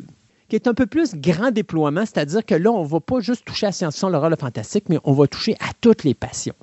qui 0.52 0.58
est 0.58 0.68
un 0.68 0.74
peu 0.74 0.86
plus 0.86 1.16
grand 1.16 1.52
déploiement, 1.52 2.02
c'est-à-dire 2.02 2.46
que 2.46 2.56
là, 2.56 2.74
on 2.74 2.84
ne 2.84 2.88
va 2.88 3.00
pas 3.00 3.22
juste 3.22 3.46
toucher 3.46 3.68
à 3.68 3.72
science-fiction, 3.72 4.10
l'horreur, 4.10 4.30
le 4.30 4.36
fantastique, 4.36 4.84
mais 4.90 4.98
on 5.06 5.14
va 5.14 5.26
toucher 5.26 5.56
à 5.62 5.72
toutes 5.80 6.04
les 6.04 6.14
passions. 6.14 6.54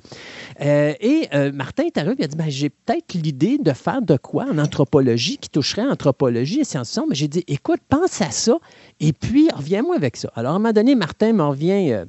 Euh, 0.61 0.93
et 1.01 1.27
euh, 1.33 1.51
Martin 1.51 1.85
est 1.85 1.97
arrivé, 1.97 2.17
il 2.19 2.25
a 2.25 2.27
dit 2.27 2.35
ben, 2.35 2.49
J'ai 2.49 2.69
peut-être 2.69 3.15
l'idée 3.15 3.57
de 3.57 3.73
faire 3.73 4.03
de 4.03 4.15
quoi 4.15 4.45
en 4.45 4.59
anthropologie 4.59 5.39
qui 5.39 5.49
toucherait 5.49 5.81
à 5.81 5.87
anthropologie 5.87 6.59
et 6.59 6.65
science-fiction. 6.65 7.07
Mais 7.09 7.15
j'ai 7.15 7.27
dit 7.27 7.43
Écoute, 7.47 7.79
pense 7.89 8.21
à 8.21 8.29
ça 8.29 8.59
et 8.99 9.11
puis 9.11 9.49
reviens-moi 9.51 9.95
avec 9.95 10.17
ça. 10.17 10.31
Alors, 10.35 10.51
à 10.51 10.55
un 10.57 10.59
moment 10.59 10.71
donné, 10.71 10.93
Martin 10.93 11.33
m'en 11.33 11.49
revient, 11.49 11.91
euh, 11.91 12.05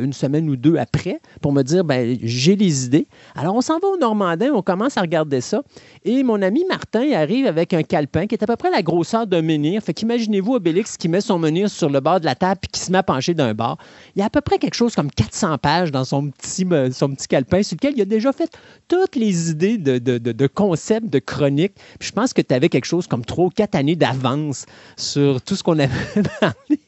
une 0.00 0.14
semaine 0.14 0.48
ou 0.48 0.56
deux 0.56 0.76
après 0.76 1.20
pour 1.42 1.52
me 1.52 1.60
dire 1.62 1.84
ben, 1.84 2.16
J'ai 2.22 2.56
les 2.56 2.86
idées. 2.86 3.06
Alors, 3.34 3.54
on 3.54 3.60
s'en 3.60 3.78
va 3.80 3.88
au 3.88 3.98
Normandin, 3.98 4.50
on 4.54 4.62
commence 4.62 4.96
à 4.96 5.02
regarder 5.02 5.42
ça. 5.42 5.62
Et 6.06 6.22
mon 6.22 6.40
ami 6.40 6.64
Martin 6.70 7.12
arrive 7.12 7.46
avec 7.46 7.74
un 7.74 7.82
calepin 7.82 8.26
qui 8.26 8.34
est 8.34 8.42
à 8.42 8.46
peu 8.46 8.56
près 8.56 8.70
la 8.70 8.80
grosseur 8.80 9.26
d'un 9.26 9.42
menhir. 9.42 9.82
Fait 9.82 9.92
qu'imaginez-vous 9.92 10.54
Obélix 10.54 10.96
qui 10.96 11.08
met 11.10 11.17
son 11.20 11.38
menhir 11.38 11.70
sur 11.70 11.90
le 11.90 12.00
bord 12.00 12.20
de 12.20 12.24
la 12.24 12.34
table 12.34 12.60
puis 12.60 12.70
qui 12.72 12.80
se 12.80 12.90
met 12.92 12.98
à 12.98 13.02
pencher 13.02 13.34
d'un 13.34 13.54
bord. 13.54 13.78
Il 14.14 14.20
y 14.20 14.22
a 14.22 14.26
à 14.26 14.30
peu 14.30 14.40
près 14.40 14.58
quelque 14.58 14.74
chose 14.74 14.94
comme 14.94 15.10
400 15.10 15.58
pages 15.58 15.90
dans 15.90 16.04
son 16.04 16.30
petit, 16.30 16.66
son 16.92 17.10
petit 17.10 17.28
calepin 17.28 17.62
sur 17.62 17.76
lequel 17.76 17.94
il 17.96 18.02
a 18.02 18.04
déjà 18.04 18.32
fait 18.32 18.50
toutes 18.88 19.16
les 19.16 19.50
idées 19.50 19.78
de, 19.78 19.98
de, 19.98 20.18
de, 20.18 20.32
de 20.32 20.46
concepts, 20.46 21.08
de 21.08 21.18
chroniques. 21.18 21.74
Je 22.00 22.12
pense 22.12 22.32
que 22.32 22.42
tu 22.42 22.54
avais 22.54 22.68
quelque 22.68 22.86
chose 22.86 23.06
comme 23.06 23.24
trois 23.24 23.46
ou 23.46 23.50
quatre 23.50 23.74
années 23.74 23.96
d'avance 23.96 24.66
sur 24.96 25.42
tout 25.42 25.56
ce 25.56 25.62
qu'on 25.62 25.78
avait 25.78 25.88
parlé. 26.40 26.80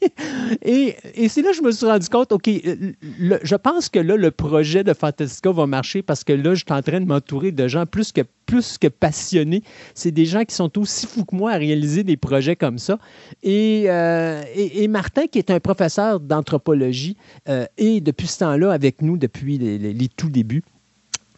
Et, 0.63 0.97
et 1.15 1.29
c'est 1.29 1.43
là 1.43 1.51
que 1.51 1.57
je 1.57 1.63
me 1.63 1.73
suis 1.73 1.87
rendu 1.87 2.09
compte, 2.09 2.33
OK, 2.33 2.49
je 2.49 3.55
pense 3.57 3.89
que 3.89 3.99
là, 3.99 4.17
le 4.17 4.31
projet 4.31 4.85
de 4.85 4.95
Fantastica 4.95 5.51
va 5.53 5.67
marcher 5.67 6.03
parce 6.03 6.25
que 6.25 6.33
là, 6.33 6.55
je 6.55 6.65
suis 6.65 6.73
en 6.75 6.83
train 6.83 7.01
de 7.01 7.07
m'entourer 7.07 7.53
de 7.53 7.69
gens 7.69 7.87
plus 7.87 8.13
que, 8.13 8.23
plus 8.51 8.79
que 8.79 8.89
passionnés. 8.89 9.63
C'est 9.95 10.11
des 10.11 10.27
gens 10.27 10.45
qui 10.45 10.57
sont 10.57 10.77
aussi 10.77 11.07
fous 11.07 11.25
que 11.25 11.37
moi 11.37 11.53
à 11.53 11.57
réaliser 11.57 12.03
des 12.03 12.17
projets 12.17 12.57
comme 12.57 12.79
ça. 12.79 12.99
Et, 13.45 13.85
euh, 13.87 14.43
et, 14.57 14.89
Martin, 14.89 15.29
qui 15.29 15.39
est 15.39 15.53
un 15.53 15.61
professeur 15.61 16.19
d'anthropologie, 16.19 17.17
euh, 17.49 17.67
est 17.79 18.01
depuis 18.01 18.27
ce 18.27 18.41
temps-là 18.41 18.73
avec 18.73 19.03
nous 19.03 19.17
depuis 19.17 19.57
les, 19.57 20.09
tout 20.09 20.31
débuts. 20.31 20.65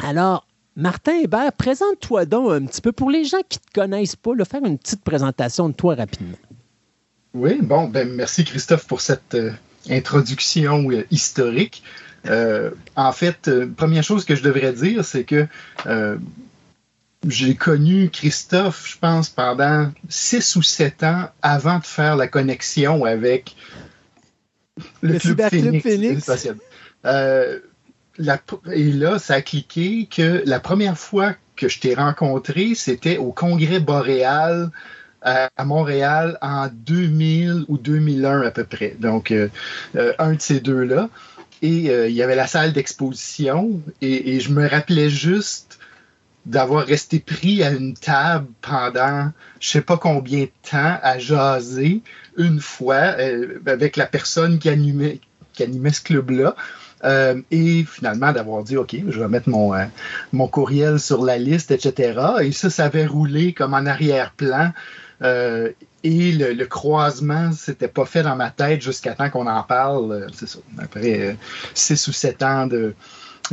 Alors, 0.03 0.47
Martin 0.75 1.13
Hébert, 1.23 1.53
présente-toi 1.53 2.25
donc 2.25 2.51
un 2.51 2.65
petit 2.65 2.81
peu 2.81 2.93
pour 2.93 3.11
les 3.11 3.25
gens 3.25 3.43
qui 3.47 3.59
ne 3.59 3.71
te 3.71 3.81
connaissent 3.81 4.17
pas, 4.17 4.31
faire 4.47 4.65
une 4.65 4.79
petite 4.79 5.05
présentation 5.05 5.69
de 5.69 5.75
toi 5.75 5.95
rapidement. 5.95 6.39
Oui, 7.35 7.59
bon, 7.61 7.89
ben 7.89 8.11
merci 8.11 8.45
Christophe 8.45 8.87
pour 8.87 9.03
cette 9.03 9.35
euh, 9.35 9.53
introduction 9.91 10.89
historique. 11.11 11.83
En 12.25 13.13
fait, 13.13 13.51
première 13.77 14.05
chose 14.05 14.25
que 14.25 14.35
je 14.35 14.43
devrais 14.43 14.73
dire, 14.73 15.05
c'est 15.05 15.25
que 15.25 15.47
j'ai 17.28 17.55
connu 17.55 18.11
Christophe, 18.11 18.89
je 18.89 18.99
pense, 18.99 19.28
pendant 19.28 19.93
six 20.09 20.57
ou 20.57 20.62
sept 20.62 21.03
ans 21.03 21.28
avant 21.43 21.78
de 21.78 21.85
faire 21.85 22.16
la 22.16 22.27
connexion 22.28 23.05
avec 23.05 23.55
Le 25.03 25.19
Cyberclub 25.19 25.81
Phoenix. 25.81 26.24
C'est 26.24 26.32
possible. 26.32 26.59
Euh, 27.05 27.61
la- 28.19 28.40
et 28.73 28.93
là, 28.93 29.19
ça 29.19 29.35
a 29.35 29.40
cliqué 29.43 30.07
que 30.11 30.43
la 30.47 30.61
première 30.61 30.99
fois 30.99 31.35
que 31.57 31.69
je 31.69 31.81
t'ai 31.81 31.94
rencontré, 31.94 32.74
c'était 32.74 33.19
au 33.19 33.32
Congrès 33.32 33.81
boréal 33.81 34.70
à, 35.23 35.49
à 35.57 35.65
Montréal 35.65 36.39
en 36.43 36.69
2000 36.73 37.65
ou 37.69 37.78
2001 37.78 38.43
à 38.43 38.51
peu 38.51 38.65
près. 38.65 38.97
Donc, 38.99 39.31
euh, 39.31 39.49
euh, 39.97 40.12
un 40.19 40.32
de 40.35 40.40
ces 40.40 40.61
deux-là. 40.61 41.09
Et 41.65 41.90
euh, 41.90 42.09
il 42.09 42.15
y 42.15 42.23
avait 42.23 42.35
la 42.35 42.49
salle 42.49 42.73
d'exposition 42.73 43.81
et, 44.01 44.35
et 44.35 44.40
je 44.40 44.51
me 44.51 44.66
rappelais 44.69 45.09
juste 45.11 45.72
d'avoir 46.47 46.85
resté 46.86 47.20
pris 47.20 47.62
à 47.62 47.70
une 47.70 47.94
table 47.94 48.47
pendant 48.62 49.31
je 49.60 49.69
sais 49.69 49.81
pas 49.81 49.97
combien 49.97 50.40
de 50.40 50.51
temps 50.69 50.98
à 51.02 51.19
jaser 51.19 52.02
une 52.36 52.60
fois 52.60 53.14
euh, 53.19 53.60
avec 53.66 53.97
la 53.97 54.06
personne 54.06 54.59
qui 54.59 54.69
animait, 54.69 55.20
qui 55.52 55.62
animait 55.62 55.93
ce 55.93 56.02
club-là. 56.02 56.56
Euh, 57.05 57.40
et 57.51 57.85
finalement 57.85 58.32
d'avoir 58.32 58.62
dit 58.62 58.77
OK, 58.77 58.94
je 59.09 59.19
vais 59.20 59.27
mettre 59.28 59.48
mon, 59.48 59.74
euh, 59.74 59.85
mon 60.32 60.47
courriel 60.47 61.01
sur 61.01 61.24
la 61.24 61.36
liste, 61.36 61.73
etc. 61.73 62.20
Et 62.43 62.52
ça, 62.52 62.70
ça 62.70 62.85
avait 62.85 63.06
roulé 63.06 63.52
comme 63.52 63.74
en 63.74 63.86
arrière-plan. 63.86 64.73
Euh, 65.23 65.70
et 66.05 66.32
le, 66.32 66.52
le 66.52 66.66
croisement, 66.66 67.52
c'était 67.52 67.89
pas 67.89 68.05
fait 68.05 68.23
dans 68.23 68.36
ma 68.36 68.51
tête 68.51 68.82
jusqu'à 68.82 69.14
temps 69.14 69.31
qu'on 69.31 69.47
en 69.48 69.62
parle. 69.64 70.12
euh, 70.12 70.27
C'est 70.32 70.48
ça, 70.48 70.59
après 70.78 71.36
six 71.74 72.06
ou 72.09 72.12
sept 72.12 72.43
ans 72.43 72.66
de, 72.66 72.94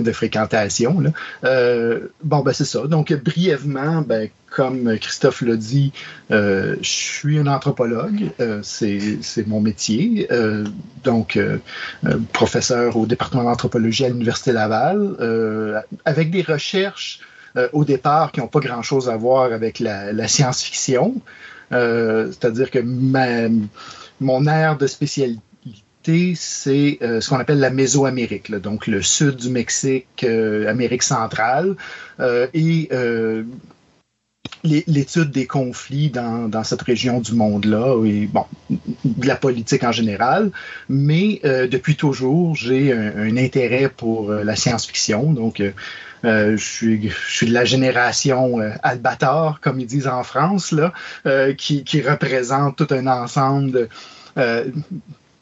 de 0.04 0.12
fréquentation. 0.12 1.02
Euh, 1.44 2.08
bon, 2.24 2.40
ben 2.40 2.54
c'est 2.54 2.66
ça. 2.66 2.88
Donc, 2.88 3.14
brièvement, 3.14 4.02
ben, 4.02 4.30
comme 4.50 4.98
Christophe 4.98 5.42
l'a 5.42 5.56
dit, 5.56 5.92
euh, 6.32 6.76
je 6.82 6.90
suis 6.90 7.40
un 7.40 7.48
anthropologue. 7.48 8.32
Euh, 8.40 8.60
c'est 8.64 9.48
mon 9.48 9.62
métier. 9.62 10.28
Donc, 11.04 11.40
professeur 12.34 12.98
au 12.98 13.06
département 13.06 13.44
d'anthropologie 13.44 14.06
à 14.06 14.10
l'Université 14.10 14.52
Laval, 14.52 15.86
avec 16.06 16.32
des 16.32 16.42
recherches 16.42 17.20
au 17.74 17.84
départ 17.84 18.32
qui 18.32 18.40
n'ont 18.40 18.48
pas 18.48 18.60
grand-chose 18.60 19.10
à 19.10 19.18
voir 19.18 19.52
avec 19.54 19.80
la, 19.80 20.28
science-fiction. 20.28 21.16
C'est-à-dire 21.72 22.72
que 22.72 22.80
mon 24.22 24.48
aire 24.48 24.78
de 24.78 24.88
spécialité, 24.88 25.42
c'est 26.06 26.98
euh, 27.02 27.22
ce 27.22 27.30
qu'on 27.30 27.38
appelle 27.38 27.60
la 27.60 27.70
Mésoamérique, 27.70 28.52
donc 28.52 28.88
le 28.88 29.02
sud 29.02 29.36
du 29.36 29.50
Mexique, 29.50 30.24
euh, 30.24 30.68
Amérique 30.68 31.04
centrale, 31.04 31.76
euh, 32.20 32.48
et 32.54 32.90
l'é- 34.64 34.84
l'étude 34.88 35.32
des 35.32 35.46
conflits 35.46 36.10
dans, 36.10 36.64
cette 36.64 36.82
région 36.82 37.20
du 37.20 37.34
monde-là, 37.34 38.04
et 38.06 38.28
bon, 38.28 38.46
de 38.70 39.28
la 39.28 39.36
politique 39.36 39.84
en 39.84 39.92
général, 39.92 40.52
mais 40.88 41.42
depuis 41.44 41.96
toujours, 41.96 42.56
j'ai 42.56 42.92
un, 42.94 43.38
intérêt 43.38 43.90
pour 43.90 44.32
la 44.32 44.56
science-fiction, 44.56 45.34
donc 45.34 45.62
je, 46.24 46.56
suis, 46.58 47.48
de 47.48 47.54
la 47.54 47.66
génération 47.66 48.60
Albator, 48.84 49.60
comme 49.62 49.80
ils 49.80 49.88
disent 49.88 50.08
en 50.08 50.24
France, 50.24 50.72
là, 50.72 50.94
qui, 51.58 52.02
représente 52.02 52.76
tout 52.76 52.94
un 52.94 53.08
ensemble 53.08 53.72
de, 53.72 53.90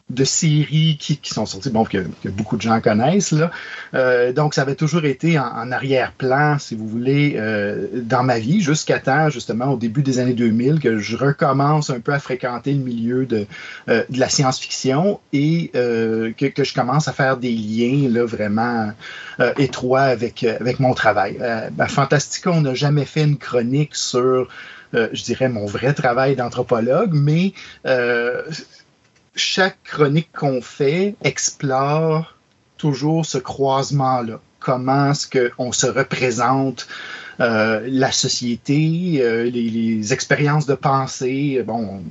de 0.10 0.24
séries 0.24 0.98
qui, 0.98 1.18
qui 1.18 1.34
sont 1.34 1.46
sorties, 1.46 1.70
bon, 1.70 1.84
que, 1.84 1.98
que 2.24 2.30
beaucoup 2.30 2.56
de 2.56 2.62
gens 2.62 2.80
connaissent. 2.80 3.34
Là. 3.34 3.52
Euh, 3.94 4.32
donc, 4.32 4.54
ça 4.54 4.62
avait 4.62 4.76
toujours 4.76 5.04
été 5.04 5.38
en, 5.38 5.46
en 5.46 5.72
arrière-plan, 5.72 6.60
si 6.60 6.76
vous 6.76 6.88
voulez, 6.88 7.36
euh, 7.36 7.88
dans 7.94 8.24
ma 8.24 8.40
vie, 8.40 8.62
jusqu'à 8.62 9.00
temps, 9.00 9.30
justement, 9.30 9.74
au 9.74 9.78
début 9.78 10.04
des 10.04 10.20
années 10.20 10.34
2000, 10.34 10.80
que 10.80 10.98
je 11.00 11.18
recommence 11.18 11.90
un 11.90 12.00
peu 12.00 12.14
à 12.14 12.20
fréquenter 12.20 12.72
le 12.72 12.80
milieu 12.80 13.26
de, 13.26 13.46
euh, 13.90 14.04
de 14.10 14.20
la 14.20 14.30
science-fiction 14.30 15.20
et 15.34 15.72
euh, 15.76 16.32
que, 16.32 16.46
que 16.46 16.64
je 16.64 16.74
commence 16.74 17.10
à 17.10 17.14
faire 17.14 17.36
des 17.36 17.52
liens 17.52 18.10
là, 18.10 18.26
vraiment 18.26 18.92
euh, 19.42 19.54
étroits 19.58 20.02
avec, 20.02 20.44
euh, 20.44 20.56
avec 20.62 20.80
mon 20.80 20.94
travail. 20.94 21.38
À 21.42 21.88
Fantastica, 21.88 22.52
on 22.52 22.62
n'a 22.62 22.74
jamais 22.74 23.06
fait 23.06 23.24
une 23.24 23.38
chronique 23.38 23.96
sur, 23.96 24.48
euh, 24.94 25.10
je 25.12 25.24
dirais, 25.24 25.50
mon 25.50 25.66
vrai 25.66 25.94
travail 25.94 26.36
d'anthropologue, 26.36 27.12
mais 27.14 27.54
euh, 27.86 28.42
chaque 29.38 29.82
chronique 29.84 30.30
qu'on 30.36 30.62
fait 30.62 31.16
explore 31.24 32.36
toujours 32.78 33.26
ce 33.26 33.38
croisement-là. 33.38 34.40
Comment 34.60 35.12
est-ce 35.12 35.28
qu'on 35.56 35.72
se 35.72 35.88
représente 35.88 36.88
euh, 37.40 37.88
la 37.88 38.12
société, 38.12 39.20
euh, 39.22 39.44
les, 39.44 40.12
expériences 40.12 40.66
de 40.66 40.74
pensée, 40.74 41.64
bon, 41.66 42.02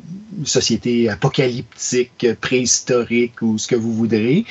société 0.45 1.09
apocalyptique, 1.09 2.27
préhistorique 2.41 3.43
ou 3.43 3.59
ce 3.59 3.67
que 3.67 3.75
vous 3.75 3.93
voudrez, 3.93 4.45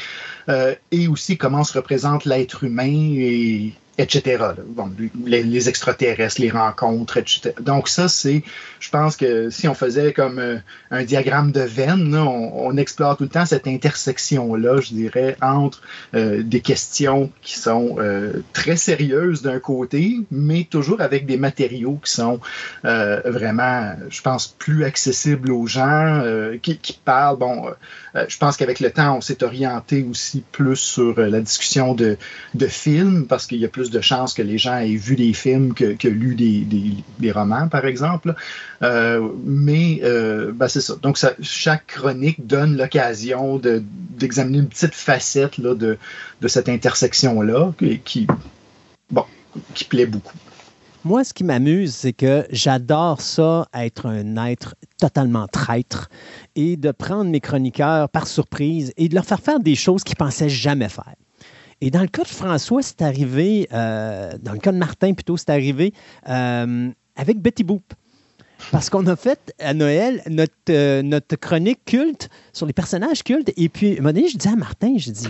euh, 0.50 0.76
et 0.92 1.08
aussi 1.08 1.38
comment 1.38 1.64
se 1.64 1.74
représente 1.74 2.26
l'être 2.26 2.66
humain 2.66 3.14
et 3.18 3.74
etc. 3.98 4.44
les 5.26 5.70
extraterrestres, 5.70 6.42
les 6.42 6.50
rencontres, 6.50 7.18
etc. 7.18 7.54
Donc 7.62 7.88
ça, 7.88 8.10
c'est, 8.10 8.44
je 8.86 8.92
pense 8.92 9.18
que 9.18 9.50
si 9.50 9.68
on 9.68 9.74
faisait 9.74 10.14
comme 10.14 10.38
euh, 10.38 10.58
un 10.92 11.04
diagramme 11.04 11.52
de 11.52 11.62
veine, 11.62 12.16
on, 12.16 12.78
explore 12.78 13.18
tout 13.18 13.24
le 13.24 13.30
temps 13.30 13.46
cette 13.46 13.68
intersection-là, 13.68 14.82
je 14.82 14.94
dirais, 14.94 15.38
entre 15.42 15.82
euh, 16.14 16.44
des 16.44 16.60
questions 16.60 17.32
qui 17.42 17.58
sont 17.58 17.96
euh, 18.00 18.44
très 18.54 18.76
sérieuses 18.76 19.42
d'un 19.42 19.60
côté, 19.60 20.18
mais 20.30 20.68
toujours 20.70 21.02
avec 21.02 21.26
des 21.26 21.38
matériaux 21.38 22.00
qui 22.04 22.12
sont 22.12 22.40
vraiment, 22.84 23.96
je 24.10 24.22
pense, 24.22 24.48
plus 24.48 24.84
accessibles 24.84 25.52
aux 25.52 25.68
gens, 25.68 26.22
qui, 26.62 27.00
parlent. 27.06 27.38
Bon, 27.38 27.70
je 28.14 28.38
pense 28.38 28.58
qu'avec 28.58 28.80
le 28.80 28.92
temps, 28.92 29.18
on 29.18 29.22
s'est 29.22 29.44
orienté 29.44 30.06
aussi 30.10 30.44
plus 30.52 30.76
sur 30.76 31.20
la 31.20 31.40
discussion 31.40 31.94
de, 31.94 32.18
de 32.54 32.68
films, 32.68 33.26
parce 33.28 33.48
qu'il 33.48 33.60
y 33.60 33.66
a 33.66 33.70
plus 33.70 33.90
de 33.90 34.02
chances 34.02 34.34
que 34.34 34.42
les 34.42 34.58
gens 34.58 34.78
aient 34.78 34.96
vu 34.96 35.16
des 35.16 35.34
films 35.34 35.74
que, 35.74 35.94
que 35.94 36.08
lu 36.08 36.36
des, 36.36 36.66
des 37.20 37.32
romans, 37.32 37.68
par 37.70 37.86
exemple. 37.86 38.36
Euh, 38.86 39.30
mais 39.44 40.00
euh, 40.04 40.52
ben, 40.54 40.68
c'est 40.68 40.82
ça. 40.82 40.96
Donc, 41.02 41.18
chaque 41.42 41.88
chronique 41.88 42.46
donne 42.46 42.78
l'occasion 42.78 43.58
de- 43.58 43.84
d'examiner 44.18 44.60
une 44.60 44.68
petite 44.68 44.94
facette 44.94 45.60
de, 45.60 45.98
cette 46.48 46.70
intersection-là 46.70 47.74
qui, 48.04 48.28
bon, 49.10 49.24
qui 49.74 49.86
plaît 49.86 50.06
beaucoup. 50.06 50.38
Moi, 51.04 51.24
ce 51.24 51.34
qui 51.34 51.44
m'amuse, 51.44 51.96
c'est 51.96 52.14
que 52.14 52.46
j'adore 52.52 53.22
ça, 53.22 53.68
être 53.74 54.08
un 54.08 54.46
être 54.46 54.76
totalement 55.00 55.48
traître 55.48 56.10
et 56.56 56.78
de 56.78 56.92
prendre 56.92 57.30
mes 57.30 57.42
chroniqueurs 57.42 58.10
par 58.10 58.28
surprise 58.28 58.92
et 58.98 59.10
de 59.10 59.16
leur 59.16 59.26
faire 59.26 59.40
faire 59.40 59.60
des 59.60 59.76
choses 59.76 60.04
qu'ils 60.04 60.16
pensaient 60.16 60.50
jamais 60.50 60.90
faire. 60.90 61.14
Et 61.82 61.92
dans 61.92 62.02
le 62.02 62.08
cas 62.08 62.24
de 62.24 62.28
François, 62.28 62.82
c'est 62.82 63.02
arrivé, 63.02 63.68
euh, 63.74 64.34
dans 64.42 64.54
le 64.54 64.60
cas 64.60 64.72
de 64.72 64.78
Martin 64.78 65.14
plutôt, 65.14 65.38
c'est 65.38 65.50
arrivé 65.50 65.94
avec 66.24 67.40
Betty 67.40 67.64
Boop. 67.64 67.84
Parce 68.72 68.90
qu'on 68.90 69.06
a 69.08 69.16
fait 69.16 69.54
à 69.60 69.74
Noël 69.74 70.22
notre, 70.28 70.54
euh, 70.70 71.02
notre 71.02 71.36
chronique 71.36 71.80
culte 71.86 72.30
sur 72.54 72.66
les 72.66 72.74
personnages 72.74 73.24
cultes. 73.24 73.52
Et 73.58 73.70
puis, 73.70 73.90
à 73.90 73.94
un 73.94 73.96
moment 73.98 74.14
donné, 74.14 74.28
je 74.28 74.38
dis 74.38 74.48
à 74.48 74.56
Martin, 74.56 74.96
je 74.98 75.12
dis, 75.12 75.28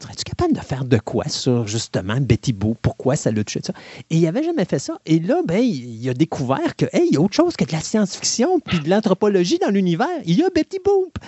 serais-tu 0.00 0.24
capable 0.24 0.54
de 0.54 0.60
faire 0.60 0.84
de 0.84 0.98
quoi 0.98 1.28
sur 1.28 1.66
justement 1.66 2.16
Betty 2.20 2.52
Boop? 2.52 2.78
Pourquoi 2.80 3.16
ça 3.16 3.30
l'a 3.30 3.44
touché 3.44 3.60
ça? 3.64 3.72
Et 4.10 4.16
il 4.16 4.22
n'avait 4.22 4.42
jamais 4.42 4.64
fait 4.64 4.78
ça. 4.78 4.98
Et 5.06 5.18
là, 5.18 5.42
ben, 5.44 5.60
il 5.60 6.08
a 6.08 6.14
découvert 6.14 6.76
que, 6.76 6.86
hey, 6.92 7.06
il 7.08 7.14
y 7.14 7.16
a 7.16 7.20
autre 7.20 7.34
chose 7.34 7.56
que 7.56 7.64
de 7.64 7.72
la 7.72 7.80
science-fiction 7.80 8.60
puis 8.60 8.80
de 8.80 8.88
l'anthropologie 8.88 9.58
dans 9.58 9.70
l'univers. 9.70 10.08
Il 10.24 10.36
y 10.36 10.44
a 10.44 10.48
Betty 10.54 10.78
Boop. 10.84 11.18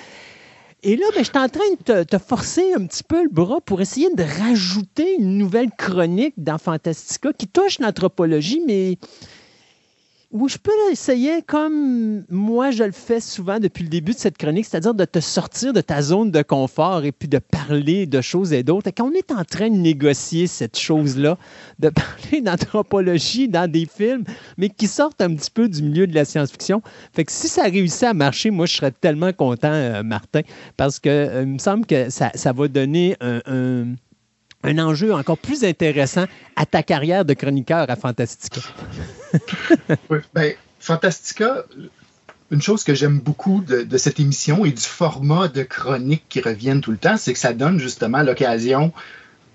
Et 0.83 0.97
là, 0.97 1.05
ben, 1.15 1.19
je 1.19 1.25
suis 1.25 1.39
en 1.39 1.49
train 1.49 1.71
de 1.79 1.83
te, 1.83 2.05
te 2.05 2.19
forcer 2.19 2.73
un 2.75 2.87
petit 2.87 3.03
peu 3.03 3.23
le 3.23 3.29
bras 3.29 3.61
pour 3.61 3.83
essayer 3.83 4.09
de 4.15 4.23
rajouter 4.23 5.17
une 5.19 5.37
nouvelle 5.37 5.71
chronique 5.77 6.35
dans 6.39 6.57
Fantastica 6.57 7.33
qui 7.35 7.47
touche 7.47 7.81
l'anthropologie, 7.81 8.63
mais 8.67 8.97
où 10.31 10.49
je 10.49 10.59
peux 10.59 10.71
essayer 10.93 11.43
comme 11.43 12.25
moi 12.31 12.71
je 12.71 12.85
le 12.85 12.93
fais 12.93 13.19
souvent 13.19 13.59
depuis 13.59 13.83
le 13.83 13.89
début 13.89 14.13
de 14.13 14.19
cette 14.19 14.39
chronique, 14.39 14.65
c'est-à-dire 14.67 14.95
de 14.95 15.05
te 15.05 15.19
sortir 15.19 15.73
de 15.73 15.81
ta 15.81 16.03
zone 16.03 16.31
de 16.31 16.43
confort 16.43 17.05
et 17.05 17.11
puis 17.11 17.27
de 17.27 17.39
parler 17.39 18.07
de 18.07 18.21
choses 18.21 18.53
et 18.53 18.63
d'autres. 18.63 18.89
Et 18.89 18.93
quand 18.93 19.11
on 19.11 19.13
est 19.13 19.33
en 19.33 19.45
train 19.45 19.69
de 19.69 19.77
négocier 19.77 20.47
cette 20.47 20.79
chose-là, 20.79 21.37
de 21.81 21.89
parler 21.91 22.41
d'anthropologie 22.43 23.49
dans 23.49 23.69
des 23.69 23.87
films, 23.87 24.25
mais 24.57 24.69
qui 24.69 24.87
sortent 24.87 25.21
un 25.21 25.35
petit 25.35 25.51
peu 25.51 25.69
du 25.69 25.83
milieu 25.83 26.07
de 26.07 26.15
la 26.15 26.25
science-fiction, 26.25 26.81
fait 27.13 27.25
que 27.25 27.33
si 27.33 27.49
ça 27.49 27.65
réussit 27.65 28.05
à 28.05 28.15
marcher, 28.15 28.51
moi 28.51 28.67
je 28.67 28.77
serais 28.77 28.93
tellement 28.93 29.33
content, 29.33 29.73
euh, 29.73 30.05
Martin, 30.05 30.43
parce 30.77 31.01
que 31.01 31.09
euh, 31.09 31.43
il 31.43 31.49
me 31.49 31.59
semble 31.59 31.87
que 31.87 32.09
ça, 32.09 32.31
ça 32.37 32.53
va 32.53 32.69
donner 32.69 33.17
un 33.21 33.95
un 34.63 34.79
enjeu 34.79 35.15
encore 35.15 35.39
plus 35.39 35.65
intéressant 35.65 36.27
à 36.57 36.67
ta 36.67 36.83
carrière 36.83 37.25
de 37.25 37.35
chroniqueur 37.35 37.89
à 37.89 37.97
Fantastica. 37.97 38.61
Oui, 40.11 40.19
ben, 40.35 40.55
Fantastica, 40.81 41.65
une 42.51 42.61
chose 42.61 42.85
que 42.85 42.95
j'aime 42.95 43.21
beaucoup 43.21 43.63
de, 43.63 43.97
cette 43.97 44.19
émission 44.19 44.65
et 44.65 44.73
du 44.73 44.83
format 44.83 45.49
de 45.49 45.63
chronique 45.63 46.25
qui 46.29 46.41
reviennent 46.41 46.81
tout 46.81 46.91
le 46.91 46.97
temps, 46.97 47.17
c'est 47.17 47.33
que 47.33 47.39
ça 47.39 47.53
donne 47.53 47.79
justement 47.79 48.23
l'occasion 48.23 48.93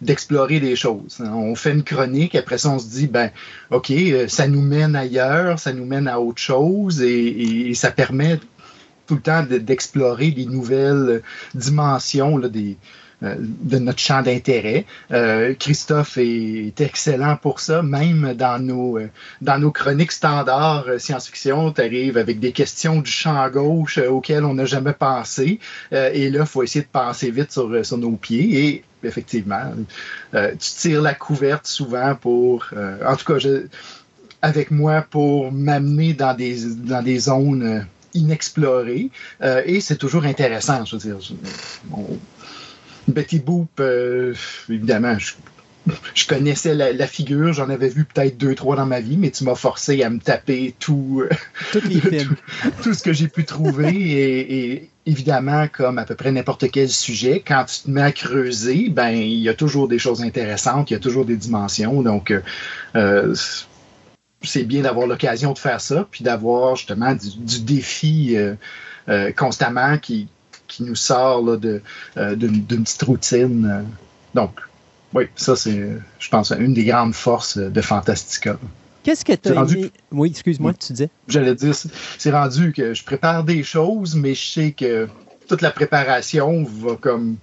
d'explorer 0.02 0.60
des 0.60 0.76
choses. 0.76 1.18
On 1.20 1.56
fait 1.56 1.72
une 1.72 1.84
chronique, 1.84 2.36
après 2.36 2.58
ça, 2.58 2.70
on 2.70 2.80
se 2.80 2.88
dit, 2.88 3.08
ben, 3.08 3.32
OK, 3.72 3.92
euh, 3.92 4.28
ça 4.28 4.48
nous 4.48 4.62
mène 4.62 4.96
ailleurs, 4.96 5.60
ça 5.60 5.74
nous 5.74 5.86
mène 5.86 6.08
à 6.08 6.20
autre 6.20 6.42
chose 6.42 7.02
et, 7.02 7.74
ça 7.76 7.92
permet 7.92 8.40
tout 9.08 9.16
le 9.16 9.22
temps 9.22 9.44
d'explorer 9.44 10.32
des 10.32 10.46
nouvelles 10.46 11.22
dimensions 11.54 12.40
des, 12.40 12.78
de 13.38 13.80
notre 13.80 14.00
champ 14.00 14.22
d'intérêt. 14.22 14.86
Euh, 15.12 15.54
Christophe 15.56 16.18
est, 16.18 16.80
excellent 16.80 17.38
pour 17.38 17.60
ça, 17.60 17.82
même 17.82 18.34
dans 18.34 18.60
nos, 18.60 18.98
euh, 18.98 19.10
dans 19.42 19.58
nos 19.58 19.72
chroniques 19.72 20.12
standards 20.12 20.86
science-fiction, 20.98 21.72
tu 21.72 21.82
arrives 21.82 22.18
avec 22.18 22.40
des 22.40 22.52
questions 22.52 23.02
du 23.02 23.10
champ 23.10 23.50
gauche 23.50 23.98
auxquelles 23.98 24.46
on 24.46 24.54
n'a 24.54 24.66
jamais 24.66 24.94
pensé. 24.94 25.60
et 25.92 26.30
là, 26.30 26.42
il 26.42 26.46
faut 26.46 26.64
essayer 26.64 26.84
de 26.84 26.90
penser 26.92 27.32
vite 27.32 27.52
sur, 27.52 27.86
sur 27.86 27.98
nos 27.98 28.12
pieds. 28.12 28.66
Et 28.66 28.84
effectivement, 29.04 29.74
tu 30.34 30.58
tires 30.58 31.02
la 31.02 31.14
couverte 31.14 31.68
souvent 31.68 32.16
pour, 32.16 32.68
en 33.06 33.16
tout 33.16 33.26
cas, 33.26 33.48
avec 34.42 34.72
moi, 34.72 35.06
pour 35.10 35.52
m'amener 35.52 36.14
dans 36.14 36.36
des, 36.36 36.58
dans 36.66 37.02
des 37.02 37.20
zones 37.20 37.86
inexplorées. 38.14 39.10
et 39.66 39.80
c'est 39.82 39.98
toujours 39.98 40.26
intéressant. 40.26 40.86
Je 40.86 40.96
veux 40.96 41.02
dire, 41.02 41.18
Betty 43.08 43.40
Boop, 43.40 43.70
euh, 43.80 44.34
évidemment, 44.70 45.18
je, 45.20 46.28
connaissais 46.28 46.74
la, 46.74 47.08
figure, 47.08 47.54
j'en 47.54 47.70
avais 47.70 47.90
vu 47.90 48.06
peut-être 48.06 48.38
deux, 48.38 48.56
trois 48.56 48.76
dans 48.76 48.86
ma 48.86 49.00
vie, 49.00 49.18
mais 49.18 49.30
tu 49.30 49.44
m'as 49.44 49.56
forcé 49.56 50.02
à 50.04 50.10
me 50.10 50.20
taper 50.20 50.74
tout, 50.80 51.24
tout, 51.72 52.94
ce 52.94 53.04
que 53.04 53.14
j'ai 53.14 53.28
pu 53.28 53.46
trouver. 53.46 53.92
et, 53.94 54.90
évidemment, 55.06 55.68
comme 55.68 56.00
à 56.00 56.06
peu 56.06 56.16
près 56.16 56.32
n'importe 56.32 56.72
quel 56.72 56.90
sujet, 56.90 57.44
quand 57.46 57.66
tu 57.66 57.84
te 57.84 57.90
mets 57.92 58.02
à 58.02 58.12
creuser, 58.12 58.90
ben 58.90 59.10
il 59.10 59.40
y 59.40 59.50
a 59.50 59.54
toujours 59.54 59.88
des 59.88 60.00
choses 60.00 60.24
intéressantes, 60.24 60.90
il 60.90 60.96
y 60.96 60.98
a 60.98 61.00
toujours 61.00 61.26
des 61.26 61.38
dimensions. 61.38 62.02
Donc, 62.02 62.32
euh, 62.32 62.42
euh, 62.96 63.36
c'est 64.42 64.64
bien 64.64 64.82
d'avoir 64.82 65.06
l'occasion 65.06 65.54
de 65.54 65.60
faire 65.60 65.80
ça, 65.80 66.08
puis 66.10 66.24
d'avoir 66.24 66.76
justement 66.76 67.14
du, 67.14 67.60
défi 67.62 68.36
constamment 69.36 70.00
qui, 70.00 70.28
qui 70.68 70.84
nous 70.84 70.96
sort 70.96 71.48
euh, 71.48 72.36
d'une 72.36 72.64
petite 72.66 73.04
routine. 73.04 73.66
Euh. 73.66 73.82
Donc, 74.34 74.60
oui, 75.14 75.26
ça, 75.36 75.56
c'est, 75.56 75.98
je 76.20 76.30
pense, 76.30 76.52
une 76.52 76.74
des 76.74 76.86
grandes 76.86 77.16
forces 77.16 77.58
de 77.58 77.82
Fantastica. 77.82 78.58
Qu'est-ce 79.04 79.24
que 79.24 79.34
tu 79.34 79.50
as 79.50 79.54
rendu... 79.54 79.92
Oui, 80.12 80.30
excuse-moi, 80.32 80.74
tu 80.74 80.94
disais. 80.94 81.10
J'allais 81.28 81.54
dire, 81.54 81.76
c'est 82.18 82.32
rendu 82.32 82.74
que 82.74 82.94
je 82.94 83.04
prépare 83.04 83.44
des 83.44 83.64
choses, 83.64 84.16
mais 84.16 84.34
je 84.34 84.46
sais 84.46 84.72
que 84.72 85.08
toute 85.48 85.62
la 85.62 85.72
préparation 85.72 86.64
va 86.64 86.96
comme 86.96 87.38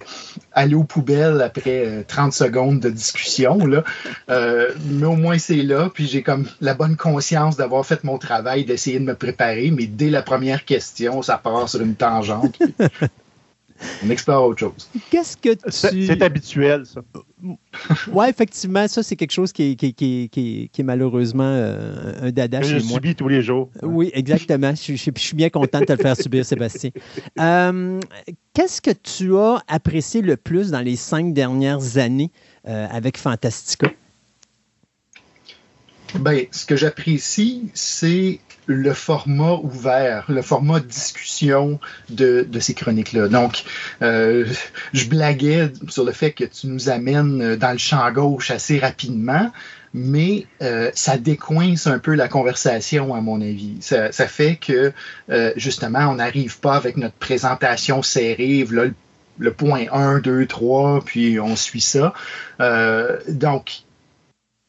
aller 0.51 0.75
aux 0.75 0.83
poubelles 0.83 1.41
après 1.41 2.03
30 2.07 2.27
euh, 2.27 2.31
secondes 2.31 2.79
de 2.79 2.89
discussion. 2.89 3.65
Là. 3.65 3.83
Euh, 4.29 4.69
mais 4.85 5.05
au 5.05 5.15
moins, 5.15 5.37
c'est 5.37 5.55
là. 5.55 5.89
Puis 5.93 6.07
j'ai 6.07 6.21
comme 6.21 6.45
la 6.61 6.73
bonne 6.73 6.95
conscience 6.95 7.57
d'avoir 7.57 7.85
fait 7.85 8.03
mon 8.03 8.17
travail, 8.17 8.65
d'essayer 8.65 8.99
de 8.99 9.05
me 9.05 9.15
préparer. 9.15 9.71
Mais 9.71 9.87
dès 9.87 10.09
la 10.09 10.21
première 10.21 10.65
question, 10.65 11.21
ça 11.21 11.37
part 11.37 11.69
sur 11.69 11.81
une 11.81 11.95
tangente. 11.95 12.59
on 14.05 14.09
explore 14.09 14.47
autre 14.47 14.59
chose. 14.59 14.89
Qu'est-ce 15.09 15.37
que 15.37 15.53
tu... 15.53 16.05
C'est 16.05 16.21
habituel, 16.21 16.85
ça. 16.85 17.01
oui, 18.11 18.25
effectivement, 18.29 18.87
ça, 18.87 19.03
c'est 19.03 19.15
quelque 19.15 19.31
chose 19.31 19.51
qui 19.51 19.71
est, 19.71 19.75
qui, 19.93 20.69
est 20.77 20.83
malheureusement 20.83 21.43
euh, 21.43 22.13
un 22.21 22.31
dada 22.31 22.61
chez 22.61 22.73
moi. 22.73 22.79
Je 22.79 22.85
subis 22.85 23.15
tous 23.15 23.27
les 23.27 23.41
jours. 23.41 23.69
Oui, 23.81 24.11
exactement. 24.13 24.73
je, 24.75 24.93
suis 24.95 25.35
bien 25.35 25.49
content 25.49 25.79
de 25.79 25.85
te 25.85 25.93
le 25.93 25.99
faire 25.99 26.15
subir, 26.15 26.45
Sébastien. 26.45 26.91
Euh, 27.39 27.99
qu'est-ce 28.53 28.81
que 28.81 28.91
tu 28.91 29.35
as 29.35 29.61
apprécié 29.67 30.21
le 30.21 30.37
plus 30.37 30.71
dans 30.71 30.81
les 30.81 30.95
cinq 30.95 31.33
dernières 31.33 31.97
années 31.97 32.31
euh, 32.67 32.87
avec 32.89 33.17
Fantastica? 33.17 33.91
Ben, 36.19 36.45
ce 36.51 36.65
que 36.65 36.75
j'apprécie, 36.75 37.71
c'est 37.73 38.39
le 38.65 38.93
format 38.93 39.53
ouvert, 39.53 40.25
le 40.29 40.41
format 40.41 40.79
discussion 40.79 41.79
de, 42.09 42.47
ces 42.59 42.73
chroniques-là. 42.73 43.27
Donc, 43.27 43.63
euh, 44.01 44.45
je 44.93 45.05
blaguais 45.05 45.71
sur 45.89 46.03
le 46.03 46.11
fait 46.11 46.31
que 46.31 46.43
tu 46.43 46.67
nous 46.67 46.89
amènes 46.89 47.55
dans 47.55 47.71
le 47.71 47.77
champ 47.77 48.09
gauche 48.11 48.51
assez 48.51 48.79
rapidement, 48.79 49.51
mais 49.93 50.47
euh, 50.61 50.91
ça 50.95 51.17
décoince 51.17 51.87
un 51.87 51.99
peu 51.99 52.15
la 52.15 52.27
conversation, 52.27 53.13
à 53.13 53.21
mon 53.21 53.41
avis. 53.41 53.77
Ça, 53.81 54.11
fait 54.11 54.55
que, 54.55 54.91
euh, 55.29 55.53
justement, 55.55 56.09
on 56.09 56.15
n'arrive 56.15 56.59
pas 56.59 56.75
avec 56.75 56.97
notre 56.97 57.15
présentation 57.15 58.01
serrée, 58.01 58.65
le, 58.69 58.93
le, 59.37 59.53
point 59.53 59.85
1, 59.91 60.19
2, 60.19 60.45
3, 60.45 61.03
puis 61.05 61.39
on 61.39 61.55
suit 61.55 61.81
ça. 61.81 62.13
donc, 63.29 63.83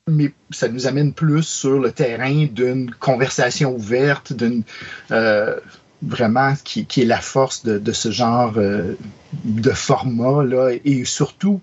mais 0.06 0.32
ça 0.50 0.68
nous 0.68 0.86
amène 0.86 1.14
plus 1.14 1.44
sur 1.44 1.80
le 1.80 1.90
terrain 1.90 2.44
d'une 2.44 2.90
conversation 2.90 3.74
ouverte, 3.74 4.34
d'une 4.34 4.62
euh, 5.10 5.58
vraiment 6.02 6.52
qui, 6.62 6.80
est 6.80 7.06
la 7.06 7.22
force 7.22 7.64
de, 7.64 7.92
ce 7.92 8.10
genre 8.10 8.52
euh, 8.58 8.98
de 9.44 9.70
format 9.70 10.44
là, 10.44 10.72
et 10.84 11.06
surtout 11.06 11.62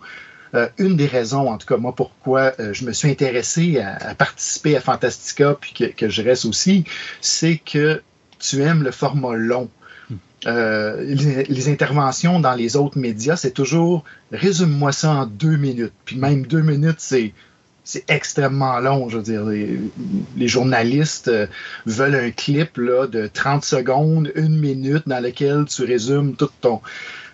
euh, 0.55 0.67
une 0.79 0.97
des 0.97 1.05
raisons, 1.05 1.49
en 1.49 1.59
tout 1.59 1.67
cas 1.67 1.77
moi, 1.77 1.93
pourquoi 1.93 2.53
je 2.57 2.83
me 2.83 2.93
suis 2.93 3.09
intéressé 3.11 3.79
à, 3.79 4.15
participer 4.15 4.75
à 4.75 4.81
Fantastica 4.81 5.55
puis 5.61 5.93
que, 5.93 6.09
je 6.09 6.21
reste 6.23 6.45
aussi, 6.45 6.83
c'est 7.21 7.57
que 7.57 8.01
tu 8.39 8.63
aimes 8.63 8.81
le 8.81 8.91
format 8.91 9.35
long. 9.35 9.69
les, 10.47 11.69
interventions 11.69 12.39
dans 12.39 12.55
les 12.55 12.75
autres 12.75 12.97
médias, 12.97 13.35
c'est 13.35 13.51
toujours 13.51 14.03
résume-moi 14.31 14.91
ça 14.93 15.11
en 15.11 15.25
deux 15.27 15.57
minutes. 15.57 15.93
Puis 16.05 16.15
même 16.15 16.47
deux 16.47 16.63
minutes, 16.63 16.99
c'est 16.99 17.33
c'est 17.83 18.09
extrêmement 18.09 18.79
long. 18.79 19.09
Je 19.09 19.17
veux 19.17 19.23
dire, 19.23 19.43
les, 19.45 20.47
journalistes 20.47 21.27
euh, 21.27 21.47
veulent 21.85 22.15
un 22.15 22.31
clip 22.31 22.77
là, 22.77 23.07
de 23.07 23.27
30 23.27 23.63
secondes, 23.63 24.31
une 24.35 24.59
minute, 24.59 25.03
dans 25.07 25.21
lequel 25.21 25.65
tu 25.65 25.83
résumes 25.83 26.35
toute 26.35 26.53
ton, 26.61 26.81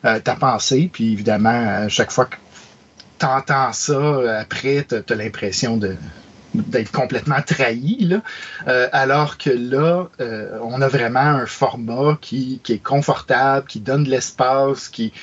euh, 0.06 0.20
ta 0.20 0.36
pensée. 0.36 0.90
Puis 0.92 1.14
évidemment, 1.14 1.50
à 1.84 1.90
chaque 1.90 2.12
fois 2.12 2.26
que 2.26 2.36
tu 3.20 3.26
entends 3.26 3.74
ça, 3.74 4.40
après, 4.40 4.86
tu 4.88 4.96
as, 4.96 5.16
l'impression 5.16 5.78
de 5.78 5.96
d'être 6.54 6.92
complètement 6.92 7.42
trahi, 7.46 8.06
là. 8.06 8.22
Euh, 8.68 8.88
alors 8.92 9.38
que 9.38 9.52
là, 9.52 10.08
on 10.64 10.82
a 10.82 10.88
vraiment 10.88 11.20
un 11.20 11.46
format 11.46 12.18
qui, 12.20 12.62
qui 12.64 12.74
est 12.74 12.84
confortable, 12.84 13.68
qui 13.68 13.80
donne 13.80 14.06
de 14.06 14.10
l'espace, 14.10 14.88
qui, 14.88 15.14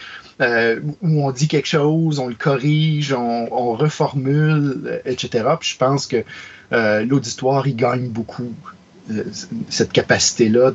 euh, 0.40 0.80
où 1.00 1.24
on 1.24 1.30
dit 1.30 1.46
quelque 1.46 1.68
chose, 1.68 2.18
on 2.18 2.26
le 2.26 2.34
corrige, 2.34 3.12
on, 3.12 3.74
reformule, 3.74 4.82
euh, 4.86 4.98
etc. 5.04 5.44
Puis 5.60 5.70
je 5.70 5.76
pense 5.76 6.06
que 6.06 6.24
euh, 6.72 7.04
l'auditoire, 7.04 7.66
il 7.68 7.76
gagne 7.76 8.08
beaucoup 8.08 8.52
cette 9.68 9.92
capacité-là 9.92 10.72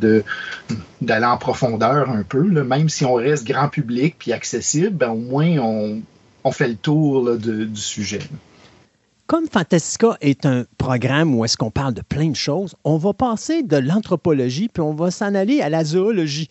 d'aller 1.01 1.25
en 1.25 1.37
profondeur 1.37 2.09
un 2.11 2.21
peu, 2.21 2.43
même 2.43 2.87
si 2.87 3.03
on 3.03 3.15
reste 3.15 3.43
grand 3.43 3.69
public 3.69 4.17
puis 4.19 4.33
accessible, 4.33 4.91
ben, 4.95 5.09
au 5.09 5.17
moins 5.17 5.57
on, 5.57 6.51
fait 6.51 6.67
le 6.67 6.75
tour 6.75 7.37
du 7.37 7.75
sujet. 7.75 8.19
Comme 9.25 9.47
Fantastica 9.47 10.15
est 10.21 10.45
un 10.45 10.65
programme 10.77 11.35
où 11.35 11.43
est-ce 11.43 11.57
qu'on 11.57 11.71
parle 11.71 11.95
de 11.95 12.01
plein 12.01 12.29
de 12.29 12.35
choses, 12.35 12.75
on 12.83 12.97
va 12.97 13.13
passer 13.13 13.63
de 13.63 13.77
l'anthropologie 13.77 14.69
puis 14.69 14.81
on 14.81 14.93
va 14.93 15.09
s'en 15.09 15.33
aller 15.33 15.61
à 15.61 15.69
la 15.69 15.83
zoologie 15.83 16.49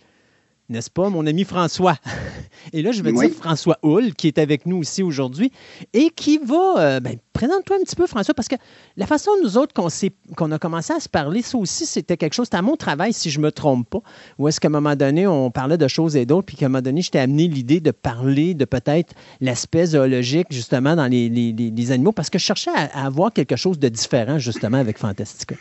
n'est-ce 0.69 0.89
pas, 0.89 1.09
mon 1.09 1.25
ami 1.25 1.43
François? 1.43 1.95
Et 2.73 2.81
là, 2.81 2.91
je 2.91 3.01
vais 3.01 3.11
dire 3.11 3.29
François 3.31 3.77
Hull, 3.83 4.13
qui 4.13 4.27
est 4.27 4.37
avec 4.37 4.65
nous 4.65 4.83
ici 4.83 5.03
aujourd'hui, 5.03 5.51
et 5.93 6.09
qui 6.09 6.37
va. 6.37 6.75
Euh, 6.77 6.99
ben, 6.99 7.17
présente-toi 7.33 7.77
un 7.77 7.83
petit 7.83 7.95
peu, 7.95 8.05
François, 8.05 8.33
parce 8.33 8.47
que 8.47 8.55
la 8.97 9.07
façon, 9.07 9.31
nous 9.43 9.57
autres, 9.57 9.73
qu'on, 9.73 10.51
a 10.51 10.59
commencé 10.59 10.93
à 10.93 10.99
se 10.99 11.09
parler, 11.09 11.41
ça 11.41 11.57
aussi, 11.57 11.85
c'était 11.85 12.17
quelque 12.17 12.33
chose. 12.33 12.45
C'était 12.47 12.57
à 12.57 12.61
mon 12.61 12.75
travail, 12.75 13.13
si 13.13 13.29
je 13.29 13.39
ne 13.39 13.45
me 13.45 13.51
trompe 13.51 13.89
pas, 13.89 14.01
où 14.37 14.47
est-ce 14.47 14.59
qu'à 14.59 14.67
un 14.67 14.71
moment 14.71 14.95
donné, 14.95 15.25
on 15.25 15.49
parlait 15.51 15.77
de 15.77 15.87
choses 15.87 16.15
et 16.15 16.25
d'autres, 16.25 16.45
puis 16.45 16.57
qu'à 16.57 16.67
un 16.67 16.69
moment 16.69 16.81
donné, 16.81 17.01
je 17.01 17.11
t'ai 17.11 17.19
amené 17.19 17.47
l'idée 17.47 17.79
de 17.79 17.91
parler 17.91 18.53
de 18.53 18.65
peut-être 18.65 19.13
l'aspect 19.41 19.87
zoologique, 19.87 20.47
justement, 20.51 20.95
dans 20.95 21.07
les, 21.07 21.91
animaux, 21.91 22.11
parce 22.11 22.29
que 22.29 22.37
je 22.37 22.45
cherchais 22.45 22.71
à 22.71 23.05
avoir 23.05 23.33
quelque 23.33 23.55
chose 23.55 23.79
de 23.79 23.89
différent, 23.89 24.37
justement, 24.37 24.77
avec 24.77 24.97
Fantastica. 24.97 25.55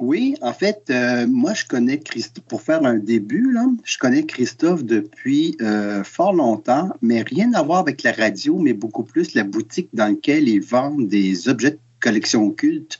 Oui, 0.00 0.34
en 0.40 0.54
fait, 0.54 0.84
euh, 0.88 1.26
moi, 1.26 1.52
je 1.52 1.66
connais 1.66 1.98
Christophe, 1.98 2.44
pour 2.44 2.62
faire 2.62 2.86
un 2.86 2.94
début, 2.94 3.52
là, 3.52 3.66
je 3.84 3.98
connais 3.98 4.24
Christophe 4.24 4.82
depuis 4.82 5.58
euh, 5.60 6.02
fort 6.04 6.32
longtemps, 6.32 6.88
mais 7.02 7.20
rien 7.20 7.52
à 7.52 7.62
voir 7.62 7.80
avec 7.80 8.02
la 8.02 8.12
radio, 8.12 8.58
mais 8.58 8.72
beaucoup 8.72 9.04
plus 9.04 9.34
la 9.34 9.44
boutique 9.44 9.90
dans 9.92 10.06
laquelle 10.06 10.48
ils 10.48 10.62
vendent 10.62 11.06
des 11.06 11.50
objets 11.50 11.72
de 11.72 11.78
collection 12.00 12.50
culte 12.50 12.98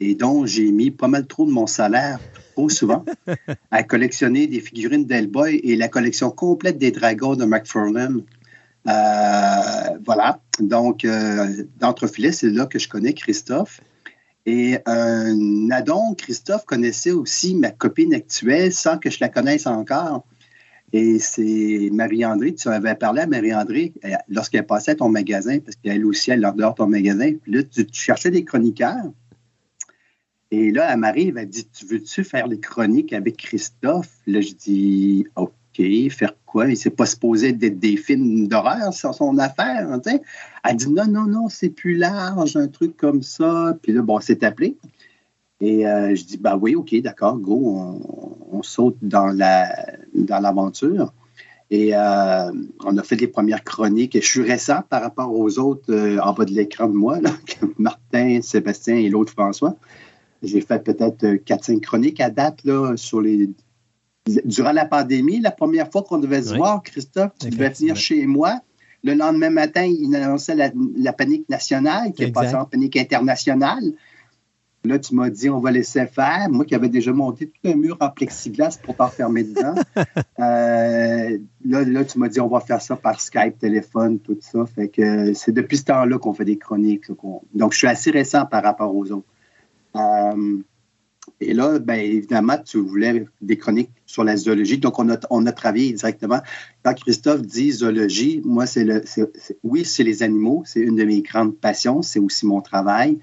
et 0.00 0.14
dont 0.14 0.46
j'ai 0.46 0.72
mis 0.72 0.90
pas 0.90 1.08
mal 1.08 1.26
trop 1.26 1.44
de 1.44 1.50
mon 1.50 1.66
salaire, 1.66 2.18
trop 2.54 2.70
souvent, 2.70 3.04
à 3.70 3.82
collectionner 3.82 4.46
des 4.46 4.60
figurines 4.60 5.04
d'Hellboy 5.04 5.60
et 5.62 5.76
la 5.76 5.88
collection 5.88 6.30
complète 6.30 6.78
des 6.78 6.90
dragons 6.90 7.36
de 7.36 7.44
McFarlane. 7.44 8.22
Euh, 8.88 9.98
voilà. 10.06 10.40
Donc, 10.58 11.06
d'entrefilets, 11.78 12.32
c'est 12.32 12.48
là 12.48 12.64
que 12.64 12.78
je 12.78 12.88
connais 12.88 13.12
Christophe. 13.12 13.82
Et 14.52 14.78
un 14.84 15.70
adon, 15.70 16.12
Christophe, 16.14 16.64
connaissait 16.64 17.12
aussi 17.12 17.54
ma 17.54 17.70
copine 17.70 18.12
actuelle 18.14 18.72
sans 18.72 18.98
que 18.98 19.08
je 19.08 19.18
la 19.20 19.28
connaisse 19.28 19.64
encore. 19.68 20.26
Et 20.92 21.20
c'est 21.20 21.88
Marie-André, 21.92 22.56
tu 22.56 22.66
avais 22.66 22.96
parlé 22.96 23.20
à 23.22 23.28
Marie-André 23.28 23.92
lorsqu'elle 24.28 24.66
passait 24.66 24.90
à 24.90 24.94
ton 24.96 25.08
magasin, 25.08 25.60
parce 25.60 25.76
qu'elle 25.76 26.04
aussi, 26.04 26.32
elle 26.32 26.40
dehors 26.56 26.74
ton 26.74 26.88
magasin. 26.88 27.32
Puis 27.40 27.52
là, 27.52 27.62
tu, 27.62 27.86
cherchais 27.92 28.32
des 28.32 28.44
chroniqueurs. 28.44 29.12
Et 30.50 30.72
là, 30.72 30.92
elle 30.92 30.98
m'arrive, 30.98 31.38
elle 31.38 31.48
dit 31.48 31.68
Tu 31.68 31.86
veux-tu 31.86 32.24
faire 32.24 32.48
les 32.48 32.58
chroniques 32.58 33.12
avec 33.12 33.36
Christophe? 33.36 34.10
Là, 34.26 34.40
je 34.40 34.54
dis 34.54 35.26
OK, 35.36 35.80
faire 36.10 36.34
quoi? 36.44 36.68
Il 36.68 36.76
s'est 36.76 36.90
pas 36.90 37.06
supposé 37.06 37.52
d'être 37.52 37.78
des 37.78 37.96
films 37.96 38.48
d'horreur 38.48 38.92
sur 38.92 39.14
son 39.14 39.38
affaire. 39.38 39.86
Elle 40.64 40.76
dit 40.76 40.90
Non, 40.90 41.06
non, 41.06 41.26
non, 41.26 41.48
c'est 41.48 41.70
plus 41.70 41.96
large, 41.96 42.56
un 42.56 42.68
truc 42.68 42.96
comme 42.96 43.22
ça. 43.22 43.76
Puis 43.82 43.92
là, 43.92 44.02
bon, 44.02 44.20
c'est 44.20 44.42
appelé. 44.42 44.76
Et 45.60 45.86
euh, 45.86 46.14
je 46.14 46.24
dis, 46.24 46.38
bah 46.38 46.56
oui, 46.60 46.74
OK, 46.74 46.94
d'accord, 47.02 47.36
go, 47.36 48.00
on, 48.50 48.62
saute 48.62 48.96
dans 49.02 49.28
la 49.28 49.74
dans 50.14 50.38
l'aventure. 50.38 51.12
Et 51.70 51.94
euh, 51.94 52.50
on 52.84 52.96
a 52.98 53.02
fait 53.02 53.16
les 53.16 53.26
premières 53.26 53.62
chroniques. 53.62 54.16
Et 54.16 54.20
je 54.20 54.26
suis 54.26 54.42
récent 54.42 54.82
par 54.88 55.02
rapport 55.02 55.32
aux 55.32 55.58
autres 55.58 55.92
euh, 55.92 56.18
en 56.20 56.32
bas 56.32 56.44
de 56.44 56.52
l'écran 56.52 56.88
de 56.88 56.94
moi, 56.94 57.18
Martin, 57.78 58.40
Sébastien 58.42 58.96
et 58.96 59.08
l'autre 59.08 59.32
François. 59.32 59.76
J'ai 60.42 60.60
fait 60.62 60.82
peut-être 60.82 61.24
4-5 61.26 61.80
chroniques 61.80 62.20
à 62.20 62.30
date 62.30 62.64
là, 62.64 62.96
sur 62.96 63.20
les. 63.20 63.50
Durant 64.44 64.72
la 64.72 64.84
pandémie, 64.84 65.40
la 65.40 65.50
première 65.50 65.90
fois 65.90 66.02
qu'on 66.02 66.18
devait 66.18 66.42
se 66.42 66.54
voir, 66.54 66.82
Christophe, 66.82 67.32
tu 67.40 67.48
devais 67.48 67.70
venir 67.70 67.96
chez 67.96 68.26
moi. 68.26 68.60
Le 69.02 69.14
lendemain 69.14 69.50
matin, 69.50 69.84
il 69.84 70.14
annonçait 70.14 70.54
la, 70.54 71.12
panique 71.12 71.48
nationale, 71.48 72.12
qui 72.12 72.24
est 72.24 72.32
passée 72.32 72.54
en 72.54 72.64
panique 72.64 72.96
internationale. 72.96 73.82
Là, 74.84 74.98
tu 74.98 75.14
m'as 75.14 75.28
dit, 75.28 75.50
on 75.50 75.58
va 75.60 75.70
laisser 75.70 76.06
faire. 76.06 76.48
Moi 76.50 76.64
qui 76.64 76.74
avais 76.74 76.88
déjà 76.88 77.12
monté 77.12 77.48
tout 77.48 77.68
un 77.68 77.74
mur 77.74 77.98
en 78.00 78.08
plexiglas 78.08 78.78
pour 78.82 78.96
t'enfermer 78.96 79.44
dedans. 79.44 79.74
Euh, 80.40 81.38
là, 81.66 82.04
tu 82.06 82.18
m'as 82.18 82.28
dit, 82.28 82.40
on 82.40 82.48
va 82.48 82.60
faire 82.60 82.80
ça 82.80 82.96
par 82.96 83.20
Skype, 83.20 83.58
téléphone, 83.58 84.18
tout 84.18 84.38
ça. 84.40 84.64
Fait 84.64 84.88
que 84.88 85.34
c'est 85.34 85.52
depuis 85.52 85.76
ce 85.76 85.84
temps-là 85.84 86.18
qu'on 86.18 86.32
fait 86.32 86.46
des 86.46 86.56
chroniques. 86.56 87.04
Donc, 87.54 87.72
je 87.72 87.78
suis 87.78 87.86
assez 87.86 88.10
récent 88.10 88.46
par 88.46 88.62
rapport 88.62 88.96
aux 88.96 89.12
autres. 89.12 89.26
Euh, 89.96 90.56
et 91.40 91.54
là, 91.54 91.78
bien 91.78 91.96
évidemment, 91.96 92.56
tu 92.58 92.78
voulais 92.78 93.24
des 93.40 93.56
chroniques 93.56 93.90
sur 94.06 94.24
la 94.24 94.36
zoologie. 94.36 94.78
Donc, 94.78 94.98
on 94.98 95.08
a, 95.10 95.18
on 95.30 95.46
a 95.46 95.52
travaillé 95.52 95.92
directement. 95.92 96.40
Quand 96.82 96.94
Christophe 96.94 97.42
dit 97.42 97.72
zoologie, 97.72 98.42
moi, 98.44 98.66
c'est 98.66 98.84
le. 98.84 99.02
oui, 99.62 99.84
c'est 99.84 100.04
les 100.04 100.22
animaux. 100.22 100.62
C'est 100.66 100.80
une 100.80 100.96
de 100.96 101.04
mes 101.04 101.22
grandes 101.22 101.56
passions. 101.56 102.02
C'est 102.02 102.18
aussi 102.18 102.46
mon 102.46 102.60
travail. 102.60 103.18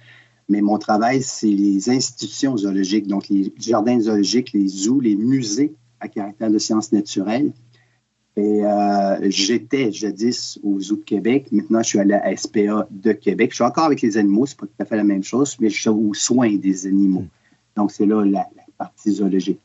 Mais 0.50 0.62
mon 0.62 0.78
travail, 0.78 1.22
c'est 1.22 1.48
les 1.48 1.90
institutions 1.90 2.56
zoologiques, 2.56 3.08
donc 3.08 3.28
les 3.28 3.54
jardins 3.60 4.00
zoologiques, 4.00 4.54
les 4.54 4.68
zoos, 4.68 5.02
les 5.02 5.16
musées 5.16 5.74
à 6.00 6.08
caractère 6.08 6.50
de 6.50 6.58
sciences 6.58 6.92
naturelles. 6.94 7.52
Et 8.38 8.64
euh, 8.64 9.30
j'étais 9.32 9.92
jadis 9.92 10.60
au 10.64 10.80
Zoo 10.80 10.98
de 10.98 11.02
Québec. 11.02 11.48
Maintenant, 11.52 11.82
je 11.82 11.88
suis 11.88 12.00
à 12.00 12.06
la 12.06 12.38
SPA 12.38 12.88
de 12.92 13.12
Québec. 13.12 13.50
Je 13.50 13.56
suis 13.56 13.64
encore 13.64 13.86
avec 13.86 14.02
les 14.02 14.16
animaux, 14.16 14.46
c'est 14.46 14.58
pas 14.58 14.68
tout 14.68 14.74
à 14.80 14.86
fait 14.86 14.96
la 14.96 15.04
même 15.04 15.24
chose, 15.24 15.58
mais 15.60 15.70
je 15.70 15.82
suis 15.82 15.90
aux 15.90 16.14
soins 16.14 16.56
des 16.56 16.86
animaux. 16.86 17.26
Donc, 17.78 17.92
c'est 17.92 18.06
là 18.06 18.26
la 18.26 18.50
partie 18.78 19.14
zoologique. 19.14 19.60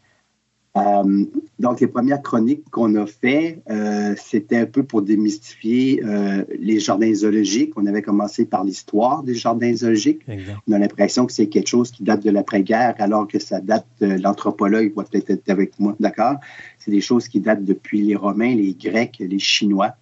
Euh, 0.76 1.24
donc, 1.58 1.80
les 1.80 1.86
premières 1.86 2.22
chroniques 2.22 2.68
qu'on 2.70 2.94
a 2.94 3.06
fait, 3.06 3.62
euh, 3.70 4.14
c'était 4.16 4.56
un 4.56 4.66
peu 4.66 4.82
pour 4.82 5.02
démystifier 5.02 6.02
euh, 6.02 6.44
les 6.58 6.80
jardins 6.80 7.12
zoologiques. 7.12 7.72
On 7.76 7.86
avait 7.86 8.00
commencé 8.00 8.46
par 8.46 8.64
l'histoire 8.64 9.22
des 9.22 9.34
jardins 9.34 9.74
zoologiques. 9.74 10.22
On 10.66 10.72
a 10.72 10.78
l'impression 10.78 11.26
que 11.26 11.32
c'est 11.32 11.48
quelque 11.48 11.68
chose 11.68 11.90
qui 11.90 12.04
date 12.04 12.22
de 12.22 12.30
l'après-guerre, 12.30 12.94
alors 12.98 13.28
que 13.28 13.38
ça 13.38 13.60
date 13.60 13.86
l'anthropologue, 14.00 14.92
va 14.96 15.04
peut-être 15.04 15.30
être 15.30 15.50
avec 15.50 15.78
moi, 15.78 15.94
d'accord? 16.00 16.36
C'est 16.78 16.90
des 16.90 17.02
choses 17.02 17.28
qui 17.28 17.40
datent 17.40 17.64
depuis 17.64 18.02
les 18.02 18.16
Romains, 18.16 18.54
les 18.54 18.72
Grecs, 18.72 19.18
les 19.20 19.38
Chinois. 19.38 19.94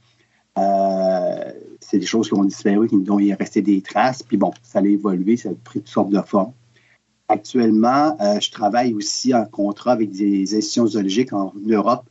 c'est 1.80 1.98
des 1.98 2.06
choses 2.06 2.28
qui 2.28 2.34
ont 2.34 2.44
disparu, 2.44 2.88
dont 2.92 3.18
il 3.18 3.30
est 3.30 3.34
resté 3.34 3.60
des 3.60 3.80
traces. 3.80 4.22
Puis 4.22 4.36
bon, 4.36 4.52
ça 4.62 4.78
a 4.78 4.84
évolué, 4.84 5.36
ça 5.36 5.48
a 5.48 5.52
pris 5.64 5.80
toutes 5.80 5.88
sortes 5.88 6.10
de 6.10 6.20
formes. 6.20 6.52
Actuellement, 7.30 8.16
euh, 8.20 8.40
je 8.40 8.50
travaille 8.50 8.92
aussi 8.92 9.32
en 9.32 9.44
contrat 9.44 9.92
avec 9.92 10.10
des 10.10 10.56
institutions 10.56 10.88
zoologiques 10.88 11.32
en 11.32 11.54
Europe. 11.64 12.04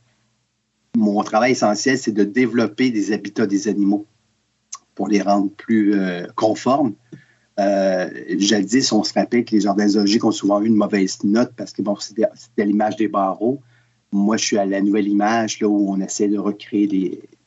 Mon 0.96 1.22
travail 1.22 1.52
essentiel, 1.52 1.98
c'est 1.98 2.12
de 2.12 2.24
développer 2.24 2.90
des 2.90 3.12
habitats 3.12 3.46
des 3.46 3.68
animaux 3.68 4.06
pour 4.94 5.08
les 5.08 5.20
rendre 5.20 5.50
plus 5.50 5.92
euh, 5.92 6.26
conformes. 6.36 6.94
Euh, 7.58 8.08
jadis, 8.38 8.90
on 8.92 9.04
se 9.04 9.12
rappelle 9.12 9.44
que 9.44 9.50
les 9.56 9.60
jardins 9.60 9.88
zoologiques 9.88 10.24
ont 10.24 10.30
souvent 10.30 10.62
eu 10.62 10.68
une 10.68 10.76
mauvaise 10.76 11.22
note 11.22 11.52
parce 11.54 11.74
que 11.74 11.82
bon, 11.82 11.96
c'était 11.96 12.64
l'image 12.64 12.96
des 12.96 13.08
barreaux. 13.08 13.60
Moi, 14.12 14.38
je 14.38 14.46
suis 14.46 14.56
à 14.56 14.64
la 14.64 14.80
nouvelle 14.80 15.06
image 15.06 15.60
là, 15.60 15.68
où 15.68 15.92
on 15.92 16.00
essaie 16.00 16.28
de 16.28 16.38
recréer 16.38 16.86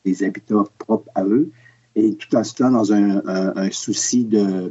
des, 0.04 0.24
habitats 0.24 0.62
propres 0.78 1.10
à 1.16 1.24
eux. 1.24 1.50
Et 1.96 2.14
tout 2.14 2.36
en 2.36 2.44
ce 2.44 2.54
temps, 2.54 2.70
dans 2.70 2.92
un 2.92 3.70
souci 3.72 4.24
de, 4.24 4.70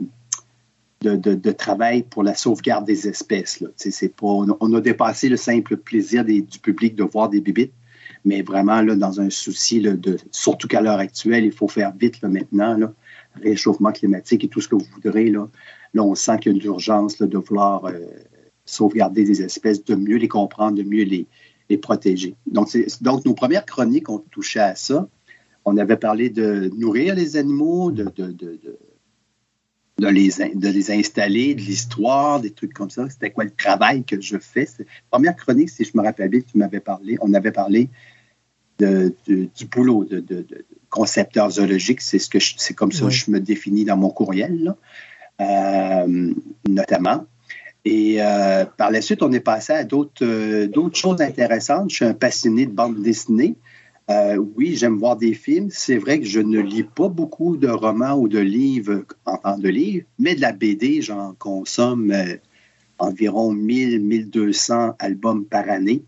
de, 1.09 1.51
travail 1.51 2.03
pour 2.03 2.23
la 2.23 2.35
sauvegarde 2.35 2.85
des 2.85 3.07
espèces. 3.07 3.59
Là. 3.59 3.69
Pas, 3.69 4.27
on, 4.59 4.73
a 4.73 4.81
dépassé 4.81 5.29
le 5.29 5.37
simple 5.37 5.77
plaisir 5.77 6.25
du 6.25 6.59
public 6.61 6.95
de 6.95 7.03
voir 7.03 7.29
des 7.29 7.41
bibites, 7.41 7.73
mais 8.25 8.41
vraiment 8.41 8.81
là, 8.81 8.95
dans 8.95 9.19
un 9.19 9.29
souci 9.29 9.81
de, 9.81 10.17
surtout 10.31 10.67
qu'à 10.67 10.81
l'heure 10.81 10.99
actuelle, 10.99 11.45
il 11.45 11.51
faut 11.51 11.67
faire 11.67 11.93
vite 11.95 12.21
là, 12.21 12.29
maintenant, 12.29 12.77
là, 12.77 12.93
réchauffement 13.41 13.91
climatique 13.91 14.43
et 14.43 14.47
tout 14.47 14.61
ce 14.61 14.67
que 14.67 14.75
vous 14.75 14.85
voudrez. 14.93 15.29
Là, 15.29 15.49
là 15.93 16.03
on 16.03 16.15
sent 16.15 16.39
qu'il 16.39 16.53
y 16.53 16.55
a 16.55 16.57
une 16.57 16.65
urgence 16.65 17.17
de 17.17 17.37
vouloir 17.37 17.85
euh, 17.85 17.99
sauvegarder 18.65 19.25
des 19.25 19.41
espèces, 19.41 19.83
de 19.83 19.95
mieux 19.95 20.17
les 20.17 20.27
comprendre, 20.27 20.77
de 20.77 20.83
mieux 20.83 21.03
les, 21.03 21.27
les 21.69 21.77
protéger. 21.77 22.35
Donc, 22.45 22.69
donc, 23.01 23.25
nos 23.25 23.33
premières 23.33 23.65
chroniques 23.65 24.09
ont 24.09 24.23
touché 24.31 24.59
à 24.59 24.75
ça. 24.75 25.07
On 25.65 25.77
avait 25.77 25.97
parlé 25.97 26.29
de 26.29 26.69
nourrir 26.77 27.15
les 27.15 27.37
animaux, 27.37 27.91
de 27.91 28.03
de 28.15 28.57
les, 29.99 30.29
de 30.55 30.69
les 30.69 30.91
installer, 30.91 31.55
de 31.55 31.61
l'histoire, 31.61 32.39
des 32.39 32.51
trucs 32.51 32.73
comme 32.73 32.89
ça. 32.89 33.09
C'était 33.09 33.31
quoi 33.31 33.43
le 33.43 33.51
travail 33.51 34.03
que 34.03 34.19
je 34.19 34.37
fais? 34.37 34.67
Première 35.11 35.35
chronique, 35.35 35.69
si 35.69 35.83
je 35.83 35.91
me 35.95 36.03
rappelle 36.03 36.29
bien, 36.29 36.41
tu 36.41 36.57
m'avais 36.57 36.79
parlé, 36.79 37.17
on 37.21 37.33
avait 37.33 37.51
parlé 37.51 37.89
de, 38.79 39.13
du 39.27 39.65
boulot 39.65 40.05
de, 40.05 40.45
concepteur 40.89 41.49
zoologique. 41.51 42.01
C'est 42.01 42.19
ce 42.19 42.29
que 42.29 42.39
c'est 42.39 42.73
comme 42.73 42.91
ça 42.91 43.05
que 43.05 43.11
je 43.11 43.31
me 43.31 43.39
définis 43.39 43.85
dans 43.85 43.97
mon 43.97 44.09
courriel, 44.09 44.75
euh, 45.41 46.33
notamment. 46.67 47.25
Et 47.85 48.21
euh, 48.21 48.65
par 48.65 48.91
la 48.91 49.01
suite, 49.01 49.21
on 49.23 49.31
est 49.31 49.41
passé 49.41 49.73
à 49.73 49.83
d'autres, 49.83 50.23
euh, 50.23 50.67
d'autres 50.67 50.97
choses 50.97 51.21
intéressantes. 51.21 51.89
Je 51.89 51.95
suis 51.95 52.05
un 52.05 52.13
passionné 52.13 52.65
de 52.65 52.71
bande 52.71 53.01
dessinée. 53.01 53.55
Euh, 54.09 54.35
oui, 54.35 54.75
j'aime 54.75 54.97
voir 54.97 55.15
des 55.15 55.33
films. 55.33 55.69
C'est 55.71 55.97
vrai 55.97 56.19
que 56.19 56.25
je 56.25 56.39
ne 56.39 56.59
lis 56.59 56.83
pas 56.83 57.07
beaucoup 57.07 57.55
de 57.55 57.69
romans 57.69 58.15
ou 58.15 58.27
de 58.27 58.39
livres 58.39 59.05
en 59.25 59.37
temps 59.37 59.57
de 59.57 59.69
livre, 59.69 60.05
mais 60.19 60.35
de 60.35 60.41
la 60.41 60.51
BD, 60.51 61.01
j'en 61.01 61.33
consomme 61.33 62.11
euh, 62.11 62.35
environ 62.99 63.53
1000-1200 63.53 64.95
albums 64.99 65.45
par 65.45 65.69
année, 65.69 66.03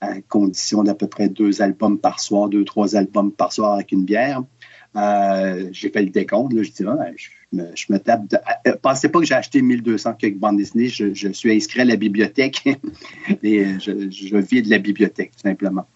à 0.00 0.20
condition 0.22 0.82
d'à 0.82 0.94
peu 0.94 1.08
près 1.08 1.28
deux 1.28 1.60
albums 1.60 1.98
par 1.98 2.20
soir, 2.20 2.48
deux, 2.48 2.64
trois 2.64 2.96
albums 2.96 3.32
par 3.32 3.52
soir 3.52 3.74
avec 3.74 3.92
une 3.92 4.04
bière. 4.04 4.42
Euh, 4.96 5.68
j'ai 5.72 5.90
fait 5.90 6.02
le 6.02 6.08
décompte, 6.08 6.52
je 6.56 6.70
dis, 6.70 6.84
ah, 6.86 7.10
je, 7.74 7.92
me, 7.92 7.98
tape. 7.98 8.34
pensez 8.80 9.10
pas 9.10 9.20
que 9.20 9.26
j'ai 9.26 9.34
acheté 9.34 9.60
1200 9.60 10.14
quelques 10.14 10.38
bandes 10.38 10.56
dessinées, 10.56 10.88
je, 10.88 11.32
suis 11.32 11.52
inscrit 11.52 11.82
à 11.82 11.84
la 11.84 11.96
bibliothèque 11.96 12.62
et 13.42 13.78
je, 13.78 14.08
je 14.10 14.36
vis 14.38 14.62
de 14.62 14.70
la 14.70 14.78
bibliothèque, 14.78 15.32
tout 15.32 15.42
simplement. 15.46 15.86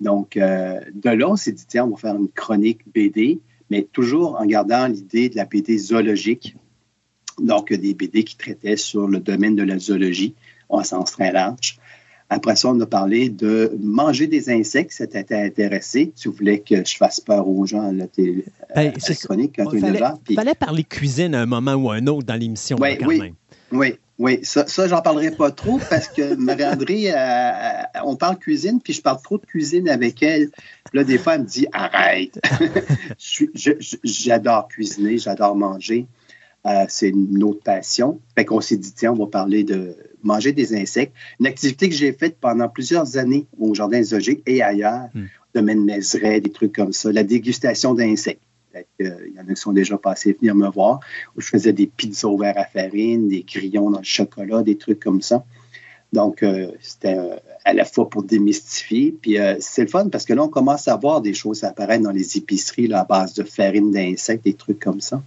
Donc, 0.00 0.36
euh, 0.36 0.80
de 0.94 1.10
là, 1.10 1.28
on 1.28 1.36
s'est 1.36 1.52
dit, 1.52 1.64
tiens, 1.66 1.84
on 1.84 1.90
va 1.90 1.96
faire 1.96 2.16
une 2.16 2.28
chronique 2.28 2.80
BD, 2.94 3.40
mais 3.70 3.82
toujours 3.82 4.36
en 4.40 4.46
gardant 4.46 4.86
l'idée 4.86 5.28
de 5.28 5.36
la 5.36 5.44
BD 5.44 5.78
zoologique. 5.78 6.56
Donc, 7.40 7.72
des 7.72 7.94
BD 7.94 8.24
qui 8.24 8.36
traitaient 8.36 8.76
sur 8.76 9.06
le 9.06 9.18
domaine 9.20 9.56
de 9.56 9.62
la 9.62 9.78
zoologie, 9.78 10.34
en 10.68 10.82
sens 10.82 11.12
très 11.12 11.32
large. 11.32 11.78
Après 12.30 12.56
ça, 12.56 12.68
on 12.68 12.80
a 12.80 12.86
parlé 12.86 13.30
de 13.30 13.74
manger 13.80 14.26
des 14.26 14.50
insectes. 14.50 14.92
Ça 14.92 15.06
t'était 15.06 15.34
intéressé. 15.34 16.12
Tu 16.14 16.28
voulais 16.28 16.60
que 16.60 16.84
je 16.84 16.96
fasse 16.96 17.20
peur 17.20 17.48
aux 17.48 17.64
gens 17.64 17.88
à 17.88 17.92
la, 17.92 18.06
télé, 18.06 18.44
ben, 18.74 18.92
chronique 18.92 19.54
quand 19.56 19.70
tu 19.70 19.80
fallait, 19.80 20.00
Il 20.28 20.36
fallait 20.36 20.54
parler 20.54 20.84
cuisine 20.84 21.34
à 21.34 21.40
un 21.40 21.46
moment 21.46 21.74
ou 21.74 21.90
à 21.90 21.94
un 21.94 22.06
autre 22.06 22.26
dans 22.26 22.34
l'émission. 22.34 22.76
Oui, 22.80 22.98
oui, 23.06 23.32
oui. 23.72 23.94
Oui, 24.18 24.40
ça, 24.42 24.66
ça 24.66 24.88
j'en 24.88 25.00
parlerai 25.00 25.30
pas 25.30 25.52
trop 25.52 25.78
parce 25.90 26.08
que 26.08 26.34
Marie-André, 26.34 27.12
euh, 27.14 28.02
on 28.04 28.16
parle 28.16 28.36
cuisine, 28.36 28.80
puis 28.82 28.92
je 28.92 29.00
parle 29.00 29.22
trop 29.22 29.38
de 29.38 29.46
cuisine 29.46 29.88
avec 29.88 30.22
elle. 30.24 30.50
Là, 30.92 31.04
des 31.04 31.18
fois, 31.18 31.36
elle 31.36 31.42
me 31.42 31.46
dit 31.46 31.68
arrête. 31.72 32.40
j'adore 34.04 34.66
cuisiner, 34.66 35.18
j'adore 35.18 35.54
manger. 35.54 36.06
Euh, 36.66 36.84
c'est 36.88 37.10
une 37.10 37.44
autre 37.44 37.62
passion. 37.62 38.20
Fait 38.34 38.44
qu'on 38.44 38.60
s'est 38.60 38.76
dit, 38.76 38.92
tiens, 38.92 39.12
on 39.12 39.24
va 39.24 39.26
parler 39.26 39.62
de 39.62 39.96
manger 40.24 40.52
des 40.52 40.74
insectes. 40.74 41.12
Une 41.38 41.46
activité 41.46 41.88
que 41.88 41.94
j'ai 41.94 42.12
faite 42.12 42.38
pendant 42.40 42.68
plusieurs 42.68 43.16
années 43.18 43.46
au 43.56 43.72
Jardin 43.72 44.02
zoologique 44.02 44.42
et 44.46 44.62
ailleurs, 44.62 45.08
hmm. 45.14 45.26
domaine 45.54 45.84
Mézeray, 45.84 46.40
des 46.40 46.50
trucs 46.50 46.74
comme 46.74 46.92
ça, 46.92 47.12
la 47.12 47.22
dégustation 47.22 47.94
d'insectes. 47.94 48.42
Qu'il 48.98 49.32
y 49.34 49.40
en 49.40 49.48
a 49.48 49.54
qui 49.54 49.60
sont 49.60 49.72
déjà 49.72 49.96
passés 49.98 50.36
venir 50.38 50.54
me 50.54 50.68
voir. 50.68 51.00
Où 51.36 51.40
je 51.40 51.48
faisais 51.48 51.72
des 51.72 51.86
pizzas 51.86 52.28
au 52.28 52.36
verre 52.36 52.58
à 52.58 52.64
farine, 52.64 53.28
des 53.28 53.42
grillons 53.42 53.90
dans 53.90 53.98
le 53.98 54.04
chocolat, 54.04 54.62
des 54.62 54.76
trucs 54.76 55.00
comme 55.00 55.22
ça. 55.22 55.44
Donc, 56.12 56.42
euh, 56.42 56.72
c'était 56.80 57.18
euh, 57.18 57.36
à 57.64 57.74
la 57.74 57.84
fois 57.84 58.08
pour 58.08 58.22
démystifier. 58.22 59.14
Puis 59.20 59.38
euh, 59.38 59.56
c'est 59.60 59.82
le 59.82 59.88
fun 59.88 60.08
parce 60.08 60.24
que 60.24 60.32
là, 60.32 60.42
on 60.42 60.48
commence 60.48 60.88
à 60.88 60.96
voir 60.96 61.20
des 61.20 61.34
choses 61.34 61.64
apparaître 61.64 62.02
dans 62.02 62.12
les 62.12 62.36
épiceries 62.36 62.86
là, 62.86 63.00
à 63.00 63.04
base 63.04 63.34
de 63.34 63.44
farine 63.44 63.90
d'insectes, 63.90 64.44
des 64.44 64.54
trucs 64.54 64.78
comme 64.78 65.00
ça. 65.00 65.22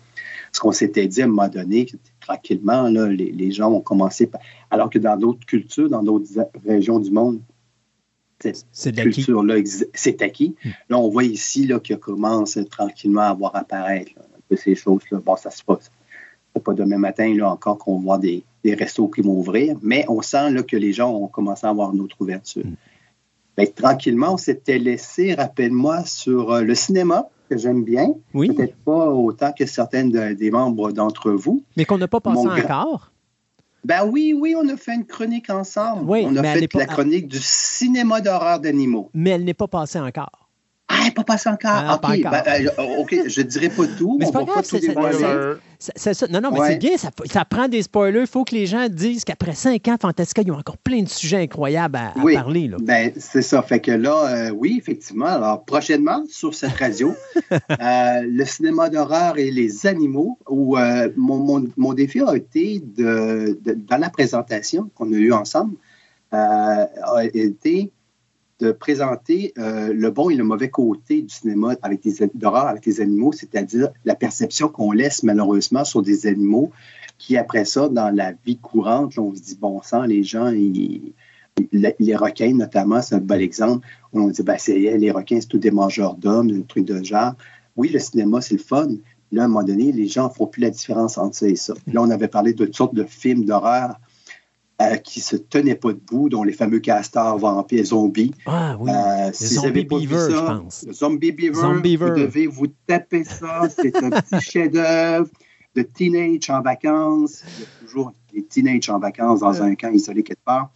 Ce 0.52 0.60
qu'on 0.60 0.72
s'était 0.72 1.08
dit 1.08 1.22
à 1.22 1.26
un 1.26 1.28
moment 1.28 1.48
donné, 1.48 1.88
tranquillement, 2.20 2.84
là, 2.90 3.08
les, 3.08 3.32
les, 3.32 3.52
gens 3.52 3.72
ont 3.72 3.80
commencé. 3.80 4.28
Par... 4.28 4.42
Alors 4.70 4.90
que 4.90 5.00
dans 5.00 5.16
d'autres 5.16 5.46
cultures, 5.46 5.90
dans 5.90 6.04
d'autres 6.04 6.28
régions 6.66 7.00
du 7.00 7.12
monde, 7.12 7.40
cette 8.72 8.96
culture-là, 8.96 9.56
c'est 9.94 10.22
acquis. 10.22 10.56
Hmm. 10.64 10.70
Là, 10.90 10.98
on 10.98 11.10
voit 11.10 11.24
ici 11.24 11.72
qu'il 11.84 11.98
commence 11.98 12.58
tranquillement 12.70 13.22
à 13.22 13.34
voir 13.34 13.56
apparaître 13.56 14.12
là, 14.18 14.58
ces 14.58 14.76
choses-là. 14.76 15.20
Bon, 15.24 15.36
ça 15.36 15.52
se 15.52 15.64
passe. 15.64 15.92
C'est 16.56 16.64
pas 16.64 16.74
demain 16.74 16.98
matin 16.98 17.34
là, 17.36 17.50
encore 17.50 17.78
qu'on 17.78 18.00
voit 18.00 18.18
des, 18.18 18.44
des, 18.64 18.74
restos 18.74 19.08
qui 19.08 19.22
vont 19.22 19.38
ouvrir, 19.40 19.78
mais 19.82 20.06
on 20.10 20.22
sent 20.22 20.52
là, 20.52 20.64
que 20.64 20.76
les 20.76 20.92
gens 20.92 21.12
ont 21.12 21.28
commencé 21.28 21.66
à 21.66 21.70
avoir 21.70 21.94
une 21.94 22.02
autre 22.02 22.18
ouverture. 22.20 22.66
Hmm. 22.66 22.76
Ben, 23.58 23.68
tranquillement, 23.68 24.34
on 24.34 24.38
s'était 24.38 24.80
laissé, 24.80 25.34
rappelle-moi, 25.34 26.06
sur 26.06 26.52
euh, 26.52 26.62
le 26.62 26.76
cinéma, 26.76 27.28
que 27.50 27.58
j'aime 27.58 27.84
bien. 27.84 28.14
Oui. 28.34 28.48
Peut-être 28.54 28.78
pas 28.78 29.10
autant 29.10 29.52
que 29.52 29.66
certains 29.66 30.06
des 30.06 30.52
membres 30.52 30.94
d'entre 30.94 31.32
vous. 31.32 31.64
Mais 31.76 31.84
qu'on 31.84 31.98
n'a 31.98 32.08
pas 32.08 32.22
passé 32.22 32.48
encore. 32.48 33.11
Ben 33.84 34.06
oui, 34.06 34.36
oui, 34.38 34.56
on 34.56 34.68
a 34.70 34.78
fait 34.78 34.94
une 34.94 35.06
chronique 35.06 35.50
ensemble. 35.50 36.10
Oui, 36.10 36.24
on 36.26 36.36
a 36.36 36.44
fait 36.44 36.74
la 36.74 36.86
chronique 36.86 37.28
du 37.28 37.40
cinéma 37.42 38.22
d'horreur 38.22 38.60
d'animaux. 38.60 39.10
Mais 39.14 39.32
elle 39.32 39.44
n'est 39.44 39.54
pas 39.54 39.68
passée 39.68 40.00
encore. 40.00 40.50
Ah, 41.04 41.12
pas 41.12 41.24
passé 41.24 41.50
encore. 41.50 41.72
Ah, 41.74 41.96
OK, 41.96 42.22
ben, 42.22 42.44
euh, 42.48 43.00
OK, 43.00 43.16
je 43.28 43.42
ne 43.42 43.46
dirai 43.48 43.70
pas 43.70 43.88
tout. 43.98 44.18
Mais 44.20 44.26
c'est 44.26 44.32
pas 44.32 44.44
grave, 44.44 44.64
c'est 44.64 46.14
ça. 46.14 46.28
Non, 46.28 46.42
non, 46.42 46.52
mais 46.52 46.60
c'est 46.68 46.78
bien, 46.78 46.96
ça, 46.98 47.10
ça, 47.26 47.44
prend 47.44 47.68
des 47.68 47.82
spoilers. 47.82 48.22
Il 48.22 48.28
faut 48.28 48.44
que 48.44 48.54
les 48.54 48.68
gens 48.68 48.88
disent 48.88 49.24
qu'après 49.24 49.56
cinq 49.56 49.88
ans, 49.88 49.96
Fantastica, 50.00 50.44
ils 50.44 50.52
ont 50.52 50.58
encore 50.58 50.78
plein 50.78 51.02
de 51.02 51.10
sujets 51.10 51.42
incroyables 51.42 51.98
à, 51.98 52.14
parler. 52.34 52.68
Là. 52.68 52.78
Ben, 52.82 53.12
c'est 53.18 53.42
ça. 53.42 53.62
Fait 53.64 53.80
que 53.80 53.92
là, 53.92 54.28
euh, 54.28 54.50
oui, 54.52 54.78
effectivement. 54.80 55.26
Alors, 55.26 55.66
prochainement, 55.66 56.24
sur 56.30 56.54
cette 56.54 56.74
radio, 56.74 57.16
euh, 57.52 57.58
le 58.24 58.46
cinéma 58.46 58.90
d'horreur 58.90 59.40
et 59.40 59.50
les 59.50 59.88
animaux, 59.88 60.38
où 60.48 60.78
mon, 61.18 61.38
mon, 61.38 61.68
mon, 61.78 61.94
défi 61.94 62.22
a 62.22 62.36
été, 62.36 62.80
de, 62.80 63.60
de 63.64 63.74
dans 63.74 63.98
la 63.98 64.10
présentation 64.10 64.90
qu'on 64.94 65.12
a 65.12 65.16
eue 65.16 65.34
ensemble, 65.34 65.76
a 66.32 66.88
été 67.34 67.92
de 68.62 68.72
présenter 68.72 69.54
euh, 69.58 69.92
le 69.92 70.12
bon 70.12 70.30
et 70.30 70.36
le 70.36 70.44
mauvais 70.44 70.70
côté 70.70 71.24
du 71.24 71.34
cinéma 71.34 71.76
avec 71.82 72.08
d'horreur 72.36 72.68
avec 72.68 72.86
les 72.86 73.02
animaux, 73.02 73.32
c'est-à-dire 73.32 73.90
la 74.06 74.14
perception 74.14 74.70
qu'on 74.70 74.92
laisse 74.92 75.24
malheureusement 75.24 75.84
sur 75.84 76.04
des 76.04 76.28
animaux 76.28 76.72
qui, 77.18 77.38
après 77.38 77.66
ça, 77.66 77.90
dans 77.90 78.16
la 78.16 78.34
vie 78.46 78.58
courante, 78.58 79.18
on 79.18 79.34
se 79.36 79.42
dit, 79.42 79.58
bon 79.60 79.82
sang, 79.82 80.04
les 80.04 80.24
gens, 80.24 80.52
les 80.52 82.16
requins 82.16 82.54
notamment, 82.54 83.02
c'est 83.02 83.16
un 83.16 83.20
bel 83.20 83.42
exemple. 83.42 83.86
On 84.14 84.28
dit, 84.28 84.44
ben, 84.44 84.56
c'est, 84.60 84.78
les 84.78 85.12
requins, 85.12 85.42
c'est 85.42 85.48
tous 85.48 85.58
des 85.58 85.72
mangeurs 85.72 86.16
d'hommes, 86.16 86.52
un 86.52 86.62
truc 86.62 86.86
de 86.86 87.04
genre. 87.04 87.34
Oui, 87.76 87.90
le 87.90 88.00
cinéma, 88.00 88.42
c'est 88.42 88.56
le 88.56 88.60
fun. 88.60 88.90
Là, 89.32 89.44
à 89.44 89.46
un 89.46 89.48
moment 89.48 89.64
donné, 89.64 89.92
les 89.92 90.08
gens 90.08 90.28
ne 90.28 90.34
font 90.34 90.46
plus 90.46 90.62
la 90.62 90.70
différence 90.70 91.18
entre 91.18 91.36
ça 91.36 91.48
et 91.48 91.56
ça. 91.56 91.74
Là, 91.92 92.02
on 92.02 92.10
avait 92.10 92.28
parlé 92.28 92.54
de 92.54 92.66
toutes 92.66 92.76
sortes 92.76 92.96
de 92.96 93.06
films 93.06 93.46
d'horreur 93.46 93.96
euh, 94.82 94.96
qui 94.98 95.20
ne 95.20 95.24
se 95.24 95.36
tenaient 95.36 95.76
pas 95.76 95.94
debout, 95.94 96.30
dont 96.30 96.44
les 96.44 96.54
fameux 96.54 96.80
castors 96.80 97.38
vampires 97.38 97.86
zombies. 97.86 98.34
Ah 98.46 98.78
oui, 98.80 98.92
euh, 98.92 99.30
si 99.34 99.56
Zombie 99.56 99.86
Beaver, 99.86 100.28
je 100.32 100.46
pense. 100.46 100.86
Zombie 100.92 101.32
Beaver, 101.32 101.74
vous 101.98 102.16
devez 102.16 102.48
vous 102.48 102.68
taper 102.88 103.24
ça. 103.24 103.68
C'est 103.70 103.96
un 103.98 104.10
petit 104.10 104.40
chef-d'œuvre 104.52 105.30
de 105.76 105.82
teenage 105.82 106.50
en 106.50 106.62
vacances. 106.62 107.44
Il 107.58 107.62
y 107.62 107.64
a 107.64 107.68
toujours 107.82 108.14
des 108.34 108.44
teenage 108.44 108.90
en 108.90 109.00
vacances 109.00 109.42
dans 109.42 109.62
un 109.62 109.76
camp 109.76 109.92
isolé 109.92 110.24
quelque 110.24 110.44
part. 110.44 110.72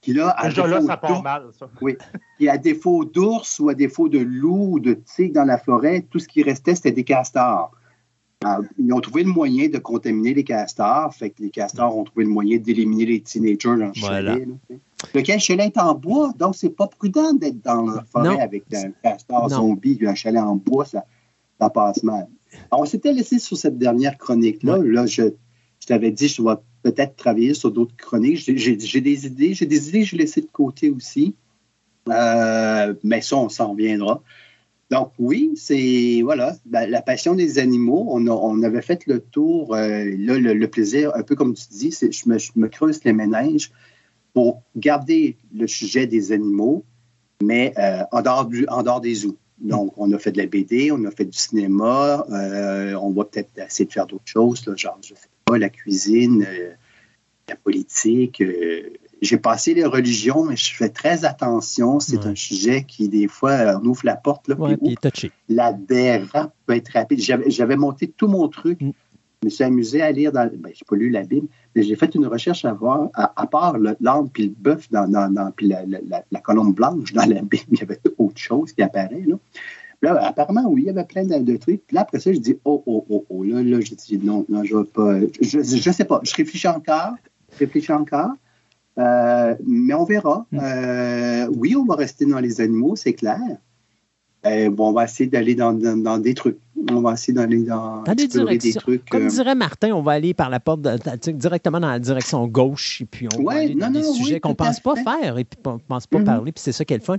Qui 0.00 0.12
là, 0.12 0.30
à 0.36 0.48
Déjà 0.48 0.66
là, 0.66 0.80
ça 0.80 0.96
part 0.96 1.22
mal, 1.22 1.48
ça. 1.58 1.68
Oui. 1.80 1.96
Qui 2.38 2.48
à 2.48 2.56
défaut 2.56 3.04
d'ours 3.04 3.58
ou 3.58 3.68
à 3.68 3.74
défaut 3.74 4.08
de 4.08 4.18
loup 4.18 4.74
ou 4.74 4.80
de 4.80 4.94
tigre 4.94 5.34
dans 5.34 5.44
la 5.44 5.58
forêt, 5.58 6.06
tout 6.08 6.18
ce 6.18 6.28
qui 6.28 6.42
restait, 6.42 6.76
c'était 6.76 6.92
des 6.92 7.04
castors. 7.04 7.72
Ah, 8.44 8.60
ils 8.78 8.92
ont 8.92 9.00
trouvé 9.00 9.24
le 9.24 9.30
moyen 9.30 9.68
de 9.68 9.78
contaminer 9.78 10.32
les 10.32 10.44
castors. 10.44 11.12
Fait 11.12 11.30
que 11.30 11.42
les 11.42 11.50
castors 11.50 11.96
ont 11.96 12.04
trouvé 12.04 12.24
le 12.24 12.30
moyen 12.30 12.58
d'éliminer 12.58 13.06
les 13.06 13.20
teenagers 13.20 13.76
dans 13.76 13.86
le 13.88 13.94
chalet. 13.94 14.46
le 15.12 15.38
chalet 15.38 15.66
est 15.74 15.80
en 15.80 15.94
bois, 15.94 16.32
donc 16.38 16.54
c'est 16.54 16.70
pas 16.70 16.86
prudent 16.86 17.32
d'être 17.32 17.60
dans 17.62 17.82
la 17.82 18.04
forêt 18.04 18.40
avec 18.40 18.62
un 18.72 18.92
castor 19.02 19.48
zombie 19.48 19.98
un 20.06 20.14
chalet 20.14 20.40
en 20.40 20.54
bois, 20.54 20.84
ça, 20.84 21.04
passe 21.70 22.04
mal. 22.04 22.28
on 22.70 22.84
s'était 22.84 23.12
laissé 23.12 23.40
sur 23.40 23.56
cette 23.56 23.76
dernière 23.76 24.16
chronique-là. 24.16 24.78
Là, 24.84 25.06
je, 25.06 25.24
t'avais 25.86 26.12
dit, 26.12 26.28
je 26.28 26.40
vais 26.40 26.54
peut-être 26.84 27.16
travailler 27.16 27.54
sur 27.54 27.72
d'autres 27.72 27.96
chroniques. 27.96 28.36
J'ai 28.36 29.00
des 29.00 29.26
idées. 29.26 29.54
J'ai 29.54 29.66
des 29.66 29.88
idées 29.88 30.00
que 30.00 30.06
je 30.06 30.16
vais 30.16 30.22
laisser 30.22 30.42
de 30.42 30.46
côté 30.46 30.90
aussi. 30.90 31.34
Euh, 32.08 32.94
mais 33.02 33.20
ça, 33.20 33.36
on 33.36 33.48
s'en 33.48 33.72
reviendra. 33.72 34.22
Donc 34.90 35.12
oui, 35.18 35.52
c'est 35.56 36.22
voilà 36.22 36.56
ben, 36.64 36.88
la 36.88 37.02
passion 37.02 37.34
des 37.34 37.58
animaux. 37.58 38.06
On, 38.10 38.62
avait 38.62 38.82
fait 38.82 39.06
le 39.06 39.20
tour. 39.20 39.74
Euh, 39.74 40.04
là, 40.18 40.38
le, 40.38 40.68
plaisir, 40.68 41.12
un 41.14 41.22
peu 41.22 41.34
comme 41.34 41.54
tu 41.54 41.64
dis, 41.70 41.92
c'est 41.92 42.10
je 42.10 42.28
me, 42.28 42.38
je 42.38 42.52
me 42.56 42.68
creuse 42.68 43.04
les 43.04 43.12
méninges 43.12 43.70
pour 44.32 44.62
garder 44.76 45.36
le 45.54 45.66
sujet 45.66 46.06
des 46.06 46.32
animaux, 46.32 46.84
mais 47.42 47.74
euh, 47.78 48.02
en, 48.12 48.22
dehors 48.22 48.46
du, 48.46 48.66
en 48.68 48.82
dehors 48.82 49.00
des 49.00 49.14
zoos. 49.14 49.36
Donc, 49.58 49.92
on 49.96 50.10
a 50.12 50.18
fait 50.18 50.32
de 50.32 50.38
la 50.38 50.46
BD, 50.46 50.92
on 50.92 51.04
a 51.04 51.10
fait 51.10 51.24
du 51.24 51.36
cinéma, 51.36 52.24
euh, 52.30 52.94
on 52.94 53.10
va 53.10 53.24
peut-être 53.24 53.50
essayer 53.58 53.86
de 53.86 53.92
faire 53.92 54.06
d'autres 54.06 54.22
choses, 54.26 54.62
genre, 54.76 54.98
je 55.02 55.08
sais 55.08 55.28
pas, 55.44 55.58
la 55.58 55.68
cuisine, 55.68 56.46
la 57.48 57.56
politique, 57.56 58.40
j'ai 59.20 59.36
passé 59.36 59.74
les 59.74 59.84
religions, 59.84 60.44
mais 60.44 60.56
je 60.56 60.74
fais 60.74 60.88
très 60.88 61.24
attention. 61.24 62.00
C'est 62.00 62.24
un 62.26 62.34
sujet 62.34 62.84
qui, 62.84 63.08
des 63.08 63.28
fois, 63.28 63.80
on 63.80 63.86
ouvre 63.86 64.02
la 64.04 64.16
porte. 64.16 64.48
Là, 64.48 64.56
La 65.48 65.72
dérape 65.72 66.54
peut 66.66 66.76
être 66.76 66.88
rapide. 66.92 67.20
J'avais 67.20 67.76
monté 67.76 68.08
tout 68.08 68.28
mon 68.28 68.48
truc. 68.48 68.80
Mm. 68.80 68.90
Je 69.42 69.46
me 69.46 69.50
suis 69.50 69.64
amusé 69.64 70.02
à 70.02 70.10
lire 70.10 70.32
dans. 70.32 70.50
Ben, 70.52 70.72
je 70.74 70.80
n'ai 70.80 70.86
pas 70.88 70.96
lu 70.96 71.10
la 71.10 71.22
Bible, 71.22 71.46
mais 71.74 71.84
j'ai 71.84 71.94
fait 71.94 72.12
une 72.16 72.26
recherche 72.26 72.64
à 72.64 72.72
voir, 72.72 73.08
à, 73.14 73.46
part 73.46 73.76
l'âme 73.78 74.28
puis 74.32 74.48
le 74.48 74.54
bœuf, 74.58 74.90
dans, 74.90 75.06
dans, 75.06 75.52
puis 75.52 75.68
la, 75.68 75.84
la, 75.86 76.40
colombe 76.40 76.74
blanche 76.74 77.12
dans 77.12 77.24
la 77.24 77.40
Bible, 77.42 77.64
il 77.70 77.78
y 77.78 77.82
avait 77.82 78.00
autre 78.18 78.38
chose 78.38 78.72
qui 78.72 78.82
apparaît. 78.82 79.22
Là. 79.26 79.36
Là, 80.02 80.26
apparemment, 80.26 80.64
oui, 80.68 80.82
il 80.82 80.86
y 80.86 80.90
avait 80.90 81.04
plein 81.04 81.24
de, 81.24 81.56
trucs. 81.56 81.86
Puis 81.86 81.94
là, 81.94 82.02
après 82.02 82.20
ça, 82.20 82.32
je 82.32 82.38
dis, 82.38 82.56
oh, 82.64 82.82
oh, 82.86 83.04
oh, 83.08 83.24
oh. 83.28 83.42
Là, 83.44 83.62
là, 83.62 83.80
je 83.80 83.94
dis, 83.94 84.18
non, 84.18 84.44
non, 84.48 84.62
je 84.64 84.74
ne 84.74 84.80
vais 84.80 84.86
pas. 84.86 85.20
Je 85.40 85.58
ne 85.58 85.92
sais 85.92 86.04
pas. 86.04 86.20
Je 86.22 86.34
réfléchis 86.34 86.68
encore. 86.68 87.14
Je 87.52 87.58
réfléchis 87.58 87.92
encore. 87.92 88.32
Euh, 88.98 89.54
mais 89.66 89.94
on 89.94 90.04
verra. 90.04 90.46
Hmm. 90.50 90.58
Euh, 90.60 91.48
oui, 91.56 91.76
on 91.76 91.84
va 91.84 91.94
rester 91.94 92.26
dans 92.26 92.40
les 92.40 92.60
animaux, 92.60 92.96
c'est 92.96 93.12
clair. 93.12 93.38
Euh, 94.46 94.70
bon, 94.70 94.90
on 94.90 94.92
va 94.92 95.04
essayer 95.04 95.28
d'aller 95.28 95.54
dans, 95.54 95.72
des 95.72 96.34
trucs. 96.34 96.58
On 96.90 97.00
va 97.00 97.12
essayer 97.12 97.32
d'aller 97.32 97.64
dans, 97.64 98.02
dans 98.02 98.14
des, 98.14 98.28
directions. 98.28 98.80
trucs. 98.80 99.08
Comme 99.10 99.26
dirait 99.26 99.56
Martin, 99.56 99.92
on 99.92 100.02
va 100.02 100.12
aller 100.12 100.32
par 100.32 100.48
la 100.48 100.60
porte 100.60 100.80
directement 101.28 101.80
dans 101.80 101.90
la 101.90 101.98
direction 101.98 102.46
gauche 102.46 103.00
et 103.00 103.04
puis 103.04 103.28
on 103.36 103.42
va 103.42 103.52
aller 103.54 103.74
dans 103.74 103.90
des 103.90 104.04
sujets 104.04 104.38
qu'on 104.38 104.50
ne 104.50 104.54
pense 104.54 104.80
pas 104.80 104.94
faire 104.94 105.38
et 105.38 105.44
puis 105.44 105.58
on 105.64 105.74
ne 105.74 105.78
pense 105.78 106.06
pas 106.06 106.18
mm-hmm. 106.18 106.24
parler, 106.24 106.52
puis 106.52 106.62
c'est 106.62 106.72
ça 106.72 106.84
qui 106.84 106.94
est 106.94 106.98
le 106.98 107.02
fun. 107.02 107.18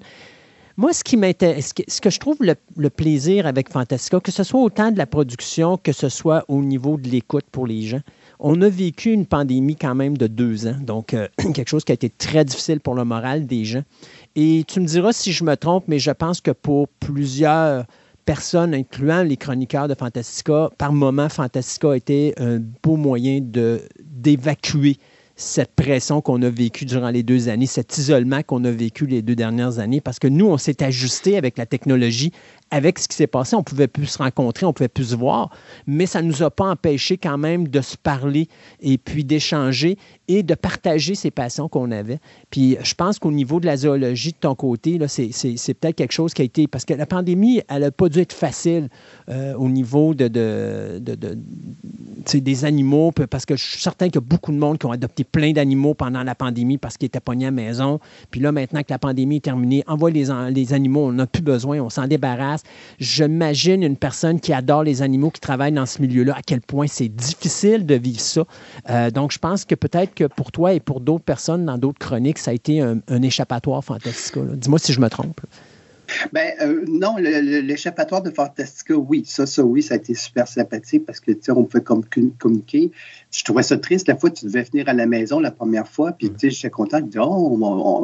Moi, 0.78 0.94
ce 0.94 1.04
qui 1.04 1.18
m'intéresse, 1.18 1.74
ce 1.90 2.00
que 2.00 2.10
je 2.10 2.20
trouve 2.20 2.38
le, 2.40 2.56
le, 2.78 2.90
plaisir 2.90 3.46
avec 3.46 3.70
Fantastica, 3.70 4.22
que 4.22 4.32
ce 4.32 4.44
soit 4.44 4.62
autant 4.62 4.92
de 4.92 4.98
la 4.98 5.06
production 5.06 5.76
que 5.76 5.92
ce 5.92 6.08
soit 6.08 6.46
au 6.48 6.62
niveau 6.62 6.96
de 6.96 7.10
l'écoute 7.10 7.44
pour 7.52 7.68
les 7.68 7.82
gens, 7.82 8.00
on 8.40 8.62
a 8.62 8.70
vécu 8.70 9.12
une 9.12 9.26
pandémie 9.26 9.76
quand 9.76 9.96
même 9.96 10.18
de 10.18 10.28
deux 10.28 10.68
ans, 10.68 10.78
donc 10.82 11.14
euh, 11.14 11.28
quelque 11.54 11.68
chose 11.68 11.84
qui 11.84 11.92
a 11.92 11.96
été 11.96 12.10
très 12.10 12.46
difficile 12.46 12.80
pour 12.80 12.96
le 12.96 13.04
moral 13.04 13.46
des 13.46 13.66
gens. 13.66 13.84
Et 14.36 14.64
tu 14.68 14.80
me 14.80 14.86
diras 14.86 15.12
si 15.12 15.32
je 15.32 15.44
me 15.44 15.56
trompe, 15.56 15.86
mais 15.88 16.00
je 16.00 16.12
pense 16.12 16.40
que 16.40 16.52
pour 16.52 16.88
plusieurs 16.88 17.86
personnes, 18.26 18.74
incluant 18.74 19.24
les 19.24 19.38
chroniqueurs 19.38 19.88
de 19.88 19.96
Fantastica, 19.96 20.70
par 20.78 20.94
moment, 20.94 21.30
Fantastica 21.30 21.92
a 21.92 21.96
été 21.96 22.34
un 22.38 22.60
beau 22.84 22.96
moyen 22.96 23.42
d'évacuer 23.42 24.98
cette 25.36 25.74
pression 25.74 26.22
qu'on 26.22 26.42
a 26.42 26.50
vécue 26.50 26.86
durant 26.86 27.10
les 27.10 27.24
deux 27.24 27.48
années, 27.48 27.66
cet 27.66 27.98
isolement 27.98 28.44
qu'on 28.44 28.64
a 28.66 28.72
vécu 28.72 29.06
les 29.06 29.22
deux 29.22 29.36
dernières 29.36 29.80
années, 29.80 30.02
parce 30.02 30.20
que 30.20 30.28
nous, 30.28 30.46
on 30.48 30.58
s'est 30.58 30.84
ajusté 30.84 31.38
avec 31.38 31.58
la 31.58 31.66
technologie 31.66 32.32
avec 32.72 33.00
ce 33.00 33.08
qui 33.08 33.16
s'est 33.16 33.28
passé, 33.28 33.56
on 33.56 33.64
pouvait 33.64 33.88
plus 33.88 34.06
se 34.06 34.18
rencontrer, 34.18 34.66
on 34.66 34.74
pouvait 34.74 34.88
plus 34.88 35.12
se 35.12 35.16
voir, 35.16 35.50
mais 35.88 36.06
ça 36.06 36.22
ne 36.22 36.28
nous 36.28 36.44
a 36.44 36.52
pas 36.52 36.66
empêché 36.70 37.18
quand 37.18 37.38
même 37.38 37.68
de 37.68 37.82
se 37.82 37.98
parler 37.98 38.48
et 38.82 38.98
puis 38.98 39.24
d'échanger 39.24 39.98
et 40.28 40.44
de 40.44 40.54
partager 40.54 41.16
ces 41.16 41.32
passions 41.32 41.68
qu'on 41.68 41.92
avait. 41.92 42.20
Puis 42.52 42.78
je 42.82 42.94
pense 42.94 43.18
qu'au 43.18 43.32
niveau 43.32 43.60
de 43.60 43.66
la 43.66 43.78
zoologie, 43.78 44.32
de 44.32 44.38
ton 44.40 44.56
côté, 44.56 45.00
c'est 45.08 45.74
peut-être 45.74 45.96
quelque 45.96 46.12
chose 46.12 46.34
qui 46.34 46.44
a 46.44 46.46
été... 46.46 46.68
Parce 46.68 46.86
que 46.86 46.94
la 46.94 47.08
pandémie, 47.08 47.62
elle 47.68 47.82
n'a 47.82 47.92
pas 47.92 48.10
dû 48.10 48.20
être 48.20 48.34
facile 48.34 48.90
euh, 49.30 49.56
au 49.56 49.70
niveau 49.70 50.14
de, 50.14 50.28
de, 50.28 51.00
de, 51.00 51.38
des 52.40 52.66
animaux, 52.66 53.12
parce 53.12 53.46
que 53.46 53.56
je 53.56 53.64
suis 53.64 53.82
certain 53.82 54.06
qu'il 54.06 54.16
y 54.16 54.18
a 54.20 54.22
beaucoup 54.22 54.52
de 54.52 54.58
monde 54.58 54.78
qui 54.78 54.86
ont 54.86 54.92
adopté 54.92 55.24
plein 55.24 55.52
d'animaux 55.52 55.96
pendant 55.96 56.24
la 56.24 56.36
pandémie 56.36 56.78
parce 56.78 56.98
qu'ils 56.98 57.08
étaient 57.08 57.20
pognés 57.20 57.46
à 57.46 57.48
la 57.48 57.52
maison. 57.52 58.00
Puis 58.30 58.40
là, 58.40 58.52
maintenant 58.52 58.82
que 58.82 58.92
la 58.92 59.00
pandémie 59.00 59.38
est 59.38 59.46
terminée, 59.46 59.84
envoie 59.88 60.12
les, 60.12 60.28
les 60.52 60.74
animaux, 60.74 61.08
on 61.08 61.14
n'a 61.14 61.26
plus 61.26 61.42
besoin, 61.42 61.80
on 61.80 61.90
s'en 61.90 62.06
débarrasse. 62.06 62.59
J'imagine 63.00 63.84
une 63.84 63.98
personne 63.98 64.40
qui 64.40 64.54
adore 64.54 64.84
les 64.84 65.02
animaux, 65.02 65.30
qui 65.32 65.42
travaille 65.42 65.72
dans 65.72 65.86
ce 65.86 66.02
milieu-là, 66.02 66.36
à 66.38 66.42
quel 66.42 66.62
point 66.62 66.88
c'est 66.88 67.10
difficile 67.10 67.86
de 67.86 67.96
vivre 67.96 68.20
ça. 68.20 68.44
Euh, 68.90 69.12
donc, 69.12 69.32
je 69.32 69.40
pense 69.40 69.66
que 69.66 69.76
peut-être 69.76 70.14
que 70.14 70.26
pour 70.26 70.52
toi 70.52 70.74
et 70.74 70.80
pour 70.80 71.02
d'autres 71.02 71.24
personnes 71.24 71.66
dans 71.66 71.78
d'autres 71.78 72.00
chroniques, 72.00 72.38
ça 72.38 72.52
a 72.52 72.54
été 72.54 72.82
un, 72.82 73.00
échappatoire 73.22 73.84
fantastique. 73.84 74.38
Dis-moi 74.38 74.80
si 74.80 74.94
je 74.94 75.00
me 75.00 75.10
trompe. 75.10 75.42
Ben 76.34 76.54
euh, 76.62 76.84
non, 76.88 77.18
l'échappatoire 77.18 78.22
de 78.22 78.32
Fantastica, 78.32 78.96
oui, 78.96 79.24
ça, 79.26 79.46
ça, 79.46 79.64
oui, 79.64 79.82
ça 79.82 79.96
a 79.96 79.98
été 79.98 80.14
super 80.14 80.48
sympathique 80.48 81.06
parce 81.06 81.20
que 81.20 81.32
tu 81.32 81.40
sais, 81.42 81.52
on 81.52 81.64
pouvait 81.64 81.84
communiquer. 81.84 82.92
Je 83.32 83.44
trouvais 83.44 83.64
ça 83.64 83.78
triste 83.78 84.08
la 84.08 84.16
fois 84.16 84.30
que 84.30 84.40
tu 84.40 84.46
devais 84.46 84.64
venir 84.64 84.90
à 84.90 84.94
la 84.94 85.06
maison 85.06 85.40
la 85.40 85.52
première 85.52 85.88
fois, 85.88 86.12
puis 86.12 86.30
tu 86.30 86.40
sais, 86.40 86.50
j'étais 86.50 86.70
content 86.70 87.00
de 87.00 87.08
dire, 87.08 87.28
oh, 87.28 87.58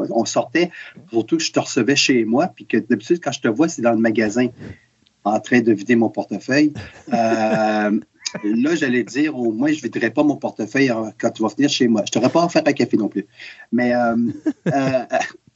on, 0.10 0.26
sortait, 0.26 0.72
surtout 1.11 1.38
que 1.38 1.44
je 1.44 1.52
te 1.52 1.60
recevais 1.60 1.95
chez 1.95 2.26
moi, 2.26 2.48
puis 2.48 2.65
que 2.65 2.77
d'habitude, 2.77 3.19
quand 3.23 3.32
je 3.32 3.41
te 3.41 3.48
vois, 3.48 3.68
c'est 3.68 3.82
dans 3.82 3.91
le 3.91 3.98
magasin 3.98 4.48
en 5.23 5.40
train 5.40 5.61
de 5.61 5.72
vider 5.72 5.95
mon 5.95 6.10
portefeuille. 6.10 6.73
Euh, 7.11 7.99
là, 8.44 8.76
j'allais 8.76 9.03
dire, 9.03 9.38
au 9.38 9.52
moins, 9.52 9.72
je 9.72 9.77
ne 9.77 9.82
viderai 9.82 10.11
pas 10.11 10.23
mon 10.23 10.36
portefeuille 10.36 10.91
quand 11.18 11.32
tu 11.32 11.41
vas 11.41 11.49
venir 11.49 11.69
chez 11.69 11.88
moi. 11.88 12.03
Je 12.06 12.10
ne 12.10 12.14
t'aurais 12.14 12.32
pas 12.32 12.45
offert 12.45 12.64
un 12.65 12.73
café 12.73 12.98
non 12.98 13.07
plus. 13.07 13.26
Mais 13.72 13.94
euh, 13.95 14.15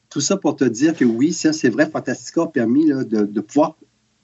tout 0.09 0.21
ça 0.21 0.37
pour 0.37 0.55
te 0.55 0.65
dire 0.65 0.95
que 0.95 1.05
oui, 1.05 1.33
ça, 1.33 1.53
c'est 1.53 1.69
vrai, 1.69 1.89
Fantastica 1.89 2.43
a 2.43 2.47
permis 2.47 2.85
de, 2.85 3.41
pouvoir 3.41 3.75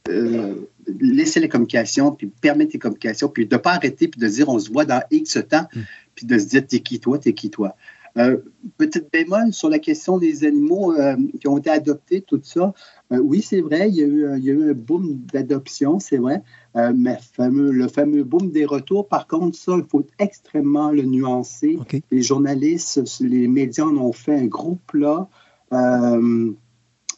euh, 0.09 0.55
laisser 0.99 1.39
les 1.39 1.49
communications, 1.49 2.11
puis 2.11 2.27
permettre 2.27 2.73
les 2.73 2.79
communications, 2.79 3.29
puis 3.29 3.45
de 3.45 3.55
ne 3.55 3.61
pas 3.61 3.73
arrêter, 3.73 4.07
puis 4.07 4.19
de 4.19 4.27
dire 4.27 4.49
on 4.49 4.59
se 4.59 4.71
voit 4.71 4.85
dans 4.85 5.01
X 5.11 5.37
temps, 5.47 5.67
mm. 5.73 5.81
puis 6.15 6.25
de 6.25 6.37
se 6.39 6.45
dire 6.45 6.65
t'es 6.65 6.79
qui 6.79 6.99
toi, 6.99 7.19
t'es 7.19 7.33
qui 7.33 7.49
toi. 7.49 7.75
Euh, 8.17 8.37
petite 8.77 9.11
bémol 9.11 9.51
sur 9.51 9.69
la 9.69 9.77
question 9.77 10.17
des 10.17 10.45
animaux 10.45 10.93
euh, 10.93 11.17
qui 11.39 11.49
ont 11.49 11.57
été 11.57 11.69
adoptés, 11.69 12.21
tout 12.21 12.39
ça. 12.41 12.73
oui, 13.11 13.41
c'est 13.41 13.59
vrai, 13.59 13.89
il 13.89 13.95
y, 13.95 14.01
a 14.01 14.05
eu, 14.05 14.69
un 14.69 14.73
boom 14.73 15.19
d'adoption, 15.33 15.99
c'est 15.99 16.17
vrai, 16.17 16.41
mais 16.73 17.17
le 17.37 17.87
fameux 17.89 18.23
boom 18.23 18.51
des 18.51 18.65
retours, 18.65 19.07
par 19.07 19.27
contre, 19.27 19.57
ça, 19.57 19.73
il 19.77 19.83
faut 19.83 20.07
extrêmement 20.17 20.91
le 20.91 21.03
nuancer. 21.03 21.77
Les 22.09 22.21
journalistes, 22.21 23.01
les 23.19 23.49
médias 23.49 23.83
en 23.83 23.97
ont 23.97 24.13
fait 24.13 24.33
un 24.33 24.45
gros 24.45 24.79
plat. 24.87 25.27
Euh, 25.75 26.51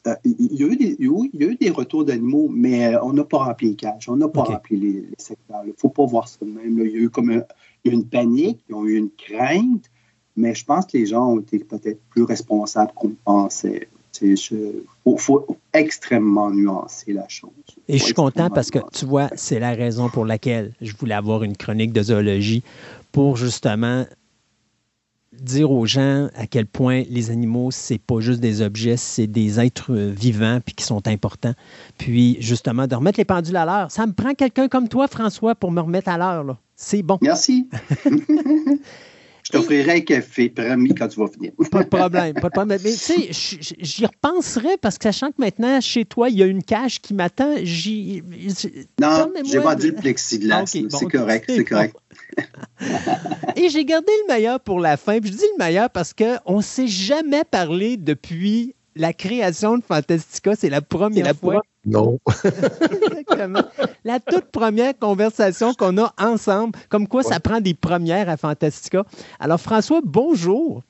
euh, 0.07 0.15
il 0.23 0.55
y, 0.55 0.63
a 0.63 0.67
eu 0.67 0.75
des, 0.77 0.95
il 0.99 1.29
y 1.33 1.43
a 1.43 1.47
eu 1.47 1.55
des 1.55 1.69
retours 1.69 2.05
d'animaux, 2.05 2.47
mais 2.49 2.95
euh, 2.95 3.03
on 3.03 3.13
n'a 3.13 3.25
pas 3.25 3.39
rempli 3.39 3.69
les 3.69 3.75
cages, 3.75 4.07
on 4.07 4.15
n'a 4.15 4.27
pas 4.27 4.43
rempli 4.43 4.77
les, 4.77 5.03
secteurs. 5.17 5.61
Il 5.65 5.69
ne 5.69 5.73
faut 5.77 5.89
pas 5.89 6.05
voir 6.05 6.27
ça 6.27 6.37
de 6.41 6.49
même. 6.51 6.79
Il 6.79 6.91
y 6.91 6.95
a 6.95 6.99
eu 6.99 7.09
comme 7.09 7.43
une 7.83 8.05
panique, 8.05 8.63
ils 8.69 8.75
ont 8.75 8.85
eu 8.85 8.95
une 8.95 9.09
crainte, 9.09 9.89
mais 10.37 10.55
je 10.55 10.63
pense 10.63 10.85
que 10.85 10.97
les 10.97 11.07
gens 11.07 11.33
ont 11.33 11.39
été 11.39 11.59
peut-être 11.59 11.99
plus 12.09 12.23
responsables 12.23 12.91
qu'on 12.95 13.15
pensait. 13.25 13.89
Il 14.21 14.35
faut, 15.17 15.45
extrêmement 15.73 16.49
nuancer 16.49 17.13
la 17.13 17.27
chose. 17.27 17.51
Et 17.87 17.99
je 17.99 18.03
suis 18.03 18.13
content 18.15 18.49
parce 18.49 18.71
que, 18.71 18.79
tu 18.91 19.05
vois, 19.05 19.29
c'est 19.35 19.59
la 19.59 19.73
raison 19.73 20.09
pour 20.09 20.25
laquelle 20.25 20.73
je 20.81 20.93
voulais 20.95 21.13
avoir 21.13 21.43
une 21.43 21.55
chronique 21.55 21.93
de 21.93 22.01
zoologie 22.01 22.63
pour 23.11 23.37
justement 23.37 24.05
dire 25.41 25.71
aux 25.71 25.85
gens 25.85 26.29
à 26.35 26.47
quel 26.47 26.65
point 26.65 27.03
les 27.09 27.31
animaux, 27.31 27.71
c'est 27.71 27.97
pas 27.97 28.19
juste 28.19 28.39
des 28.39 28.61
objets, 28.61 28.97
c'est 28.97 29.27
des 29.27 29.59
êtres 29.59 29.93
vivants 29.93 30.59
puis 30.63 30.75
qui 30.75 30.83
sont 30.83 31.07
importants. 31.07 31.53
Puis 31.97 32.37
justement, 32.39 32.87
de 32.87 32.95
remettre 32.95 33.19
les 33.19 33.25
pendules 33.25 33.55
à 33.55 33.65
l'heure. 33.65 33.91
Ça 33.91 34.05
me 34.05 34.13
prend 34.13 34.33
quelqu'un 34.33 34.67
comme 34.67 34.87
toi, 34.87 35.07
François, 35.07 35.55
pour 35.55 35.71
me 35.71 35.81
remettre 35.81 36.09
à 36.09 36.17
l'heure. 36.17 36.57
C'est 36.75 37.01
bon. 37.01 37.17
Merci. 37.21 37.69
Je 39.47 39.53
t'offrirai 39.53 39.91
un 39.91 40.01
café, 40.01 40.49
promis, 40.49 40.93
quand 40.93 41.07
tu 41.07 41.21
vas 41.21 41.27
venir. 41.27 41.53
pas 41.71 41.83
de 41.83 41.87
problème, 41.87 42.33
pas 42.33 42.49
de 42.49 42.53
problème. 42.53 42.81
Mais 42.83 42.91
tu 42.91 42.97
sais, 42.97 43.29
j'y 43.31 44.05
repenserai 44.05 44.75
parce 44.81 44.97
que 44.97 45.03
sachant 45.03 45.27
que 45.27 45.35
maintenant, 45.37 45.79
chez 45.79 46.03
toi, 46.03 46.27
il 46.27 46.37
y 46.37 46.43
a 46.43 46.47
une 46.47 46.61
cage 46.61 46.99
qui 46.99 47.13
m'attend, 47.13 47.55
j'y. 47.63 48.21
Non, 48.99 49.31
j'ai 49.45 49.59
vendu 49.59 49.91
le 49.91 49.95
plexiglas. 49.95 50.65
c'est 50.65 51.05
correct, 51.09 51.45
c'est 51.47 51.63
correct. 51.63 51.95
Et 53.55 53.69
j'ai 53.69 53.85
gardé 53.85 54.11
le 54.27 54.33
meilleur 54.33 54.59
pour 54.59 54.81
la 54.81 54.97
fin. 54.97 55.21
Puis 55.21 55.31
je 55.31 55.37
dis 55.37 55.45
le 55.57 55.63
meilleur 55.63 55.89
parce 55.91 56.13
qu'on 56.13 56.57
ne 56.57 56.61
s'est 56.61 56.87
jamais 56.87 57.45
parlé 57.45 57.95
depuis 57.95 58.75
la 58.97 59.13
création 59.13 59.77
de 59.77 59.83
Fantastica. 59.83 60.55
C'est 60.55 60.69
la 60.69 60.81
première 60.81 61.35
fois. 61.35 61.61
Non. 61.85 62.19
Exactement. 62.43 63.63
La 64.03 64.19
toute 64.19 64.51
première 64.51 64.97
conversation 64.97 65.73
qu'on 65.73 65.97
a 65.97 66.13
ensemble, 66.17 66.77
comme 66.89 67.07
quoi 67.07 67.23
ça 67.23 67.39
prend 67.39 67.61
des 67.61 67.73
premières 67.73 68.29
à 68.29 68.37
Fantastica. 68.37 69.03
Alors, 69.39 69.59
François, 69.59 70.01
bonjour. 70.03 70.83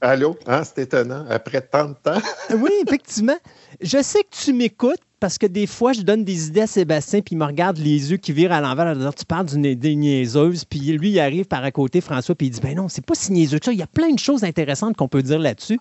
Allô? 0.00 0.36
Hein, 0.46 0.62
c'est 0.64 0.82
étonnant. 0.82 1.24
Après 1.30 1.62
tant 1.62 1.88
de 1.88 1.94
temps. 1.94 2.20
oui, 2.58 2.70
effectivement. 2.86 3.36
Je 3.80 4.02
sais 4.02 4.20
que 4.20 4.36
tu 4.44 4.52
m'écoutes 4.52 5.00
parce 5.20 5.38
que 5.38 5.46
des 5.46 5.66
fois, 5.66 5.94
je 5.94 6.02
donne 6.02 6.24
des 6.24 6.48
idées 6.48 6.62
à 6.62 6.66
Sébastien, 6.66 7.22
puis 7.22 7.34
il 7.34 7.38
me 7.38 7.44
regarde 7.44 7.78
les 7.78 8.10
yeux 8.10 8.18
qui 8.18 8.32
virent 8.32 8.52
à 8.52 8.60
l'envers. 8.60 9.14
Tu 9.14 9.24
parles 9.24 9.46
d'une 9.46 9.64
idée 9.64 9.96
niaiseuse, 9.96 10.64
puis 10.66 10.80
lui, 10.80 11.10
il 11.10 11.20
arrive 11.20 11.46
par 11.46 11.64
à 11.64 11.70
côté, 11.70 12.02
François, 12.02 12.34
puis 12.34 12.48
il 12.48 12.50
dit 12.50 12.60
Ben 12.60 12.76
non, 12.76 12.88
c'est 12.88 13.04
pas 13.04 13.14
si 13.14 13.32
niaiseux 13.32 13.58
que 13.58 13.64
ça. 13.64 13.72
Il 13.72 13.78
y 13.78 13.82
a 13.82 13.86
plein 13.86 14.12
de 14.12 14.18
choses 14.18 14.44
intéressantes 14.44 14.96
qu'on 14.96 15.08
peut 15.08 15.22
dire 15.22 15.38
là-dessus. 15.38 15.78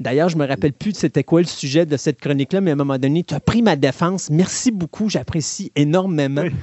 D'ailleurs, 0.00 0.28
je 0.28 0.36
me 0.36 0.46
rappelle 0.46 0.72
plus 0.72 0.94
c'était 0.94 1.24
quoi 1.24 1.40
le 1.40 1.46
sujet 1.46 1.84
de 1.84 1.96
cette 1.96 2.20
chronique-là, 2.20 2.60
mais 2.60 2.70
à 2.70 2.74
un 2.74 2.76
moment 2.76 2.98
donné, 2.98 3.24
tu 3.24 3.34
as 3.34 3.40
pris 3.40 3.62
ma 3.62 3.74
défense. 3.76 4.30
Merci 4.30 4.70
beaucoup, 4.70 5.08
j'apprécie 5.08 5.72
énormément. 5.74 6.44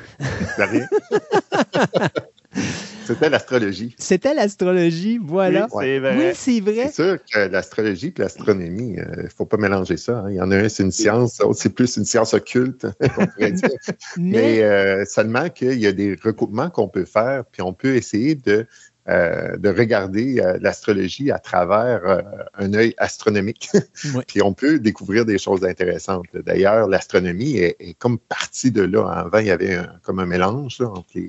C'était 3.06 3.30
l'astrologie. 3.30 3.96
C'était 4.00 4.34
l'astrologie, 4.34 5.20
voilà. 5.22 5.68
Oui, 5.74 5.86
c'est 6.34 6.60
vrai. 6.60 6.88
c'est 6.88 6.94
sûr 6.94 7.18
que 7.32 7.40
l'astrologie 7.40 8.14
et 8.18 8.22
l'astronomie, 8.22 8.96
il 8.98 9.00
euh, 9.00 9.24
ne 9.24 9.28
faut 9.28 9.46
pas 9.46 9.58
mélanger 9.58 9.98
ça. 9.98 10.20
Hein. 10.20 10.32
Il 10.32 10.36
y 10.38 10.42
en 10.42 10.50
a 10.52 10.58
un, 10.58 10.70
c'est 10.70 10.84
une 10.84 10.92
science, 10.92 11.40
l'autre, 11.40 11.60
c'est 11.60 11.70
plus 11.70 11.98
une 11.98 12.06
science 12.06 12.34
occulte, 12.34 12.88
on 13.18 13.28
pourrait 13.28 13.52
dire. 13.52 13.70
Mais, 14.18 14.64
euh, 14.64 15.06
seulement 15.06 15.50
qu'il 15.50 15.80
y 15.80 15.86
a 15.86 15.92
des 15.92 16.16
recoupements 16.16 16.70
qu'on 16.70 16.88
peut 16.88 17.06
faire, 17.06 17.44
puis 17.52 17.62
on 17.62 17.74
peut 17.74 17.96
essayer 17.96 18.34
de 18.34 18.66
euh, 19.08 19.56
de 19.58 19.70
regarder 19.70 20.40
euh, 20.40 20.58
l'astrologie 20.60 21.30
à 21.30 21.38
travers 21.38 22.02
euh, 22.08 22.22
un 22.56 22.74
œil 22.74 22.96
astronomique. 22.98 23.70
Puis 24.28 24.42
on 24.42 24.52
peut 24.52 24.80
découvrir 24.80 25.26
des 25.26 25.38
choses 25.38 25.64
intéressantes. 25.64 26.26
D'ailleurs, 26.34 26.88
l'astronomie 26.88 27.58
est, 27.58 27.94
comme 28.00 28.18
partie 28.18 28.72
de 28.72 28.82
là. 28.82 29.08
Avant, 29.08 29.38
il 29.38 29.46
y 29.46 29.52
avait 29.52 29.78
comme 30.02 30.18
un 30.18 30.26
mélange 30.26 30.82
entre 30.82 31.20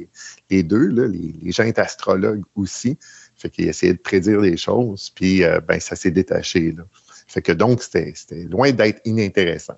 les, 0.48 0.62
deux. 0.62 0.86
Là. 0.86 1.06
Les, 1.06 1.52
gens 1.52 1.64
étaient 1.64 1.82
astrologues 1.82 2.44
aussi. 2.54 2.96
Fait 3.36 3.50
qu'ils 3.50 3.68
essayaient 3.68 3.92
de 3.92 3.98
prédire 3.98 4.40
des 4.40 4.56
choses. 4.56 5.10
Puis 5.14 5.42
ben, 5.68 5.78
ça 5.78 5.96
s'est 5.96 6.10
détaché. 6.10 6.72
Là. 6.72 6.84
Fait 7.26 7.42
que 7.42 7.52
donc, 7.52 7.82
c'était 7.82 8.14
loin 8.48 8.72
d'être 8.72 9.02
inintéressant. 9.04 9.76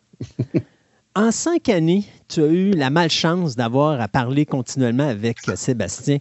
en 1.16 1.33
cinq 1.33 1.69
années, 1.69 2.05
tu 2.29 2.43
as 2.43 2.47
eu 2.47 2.70
la 2.70 2.91
malchance 2.91 3.57
d'avoir 3.57 4.01
à 4.01 4.07
parler 4.07 4.47
continuellement 4.47 5.09
avec 5.09 5.39
Sébastien. 5.57 6.19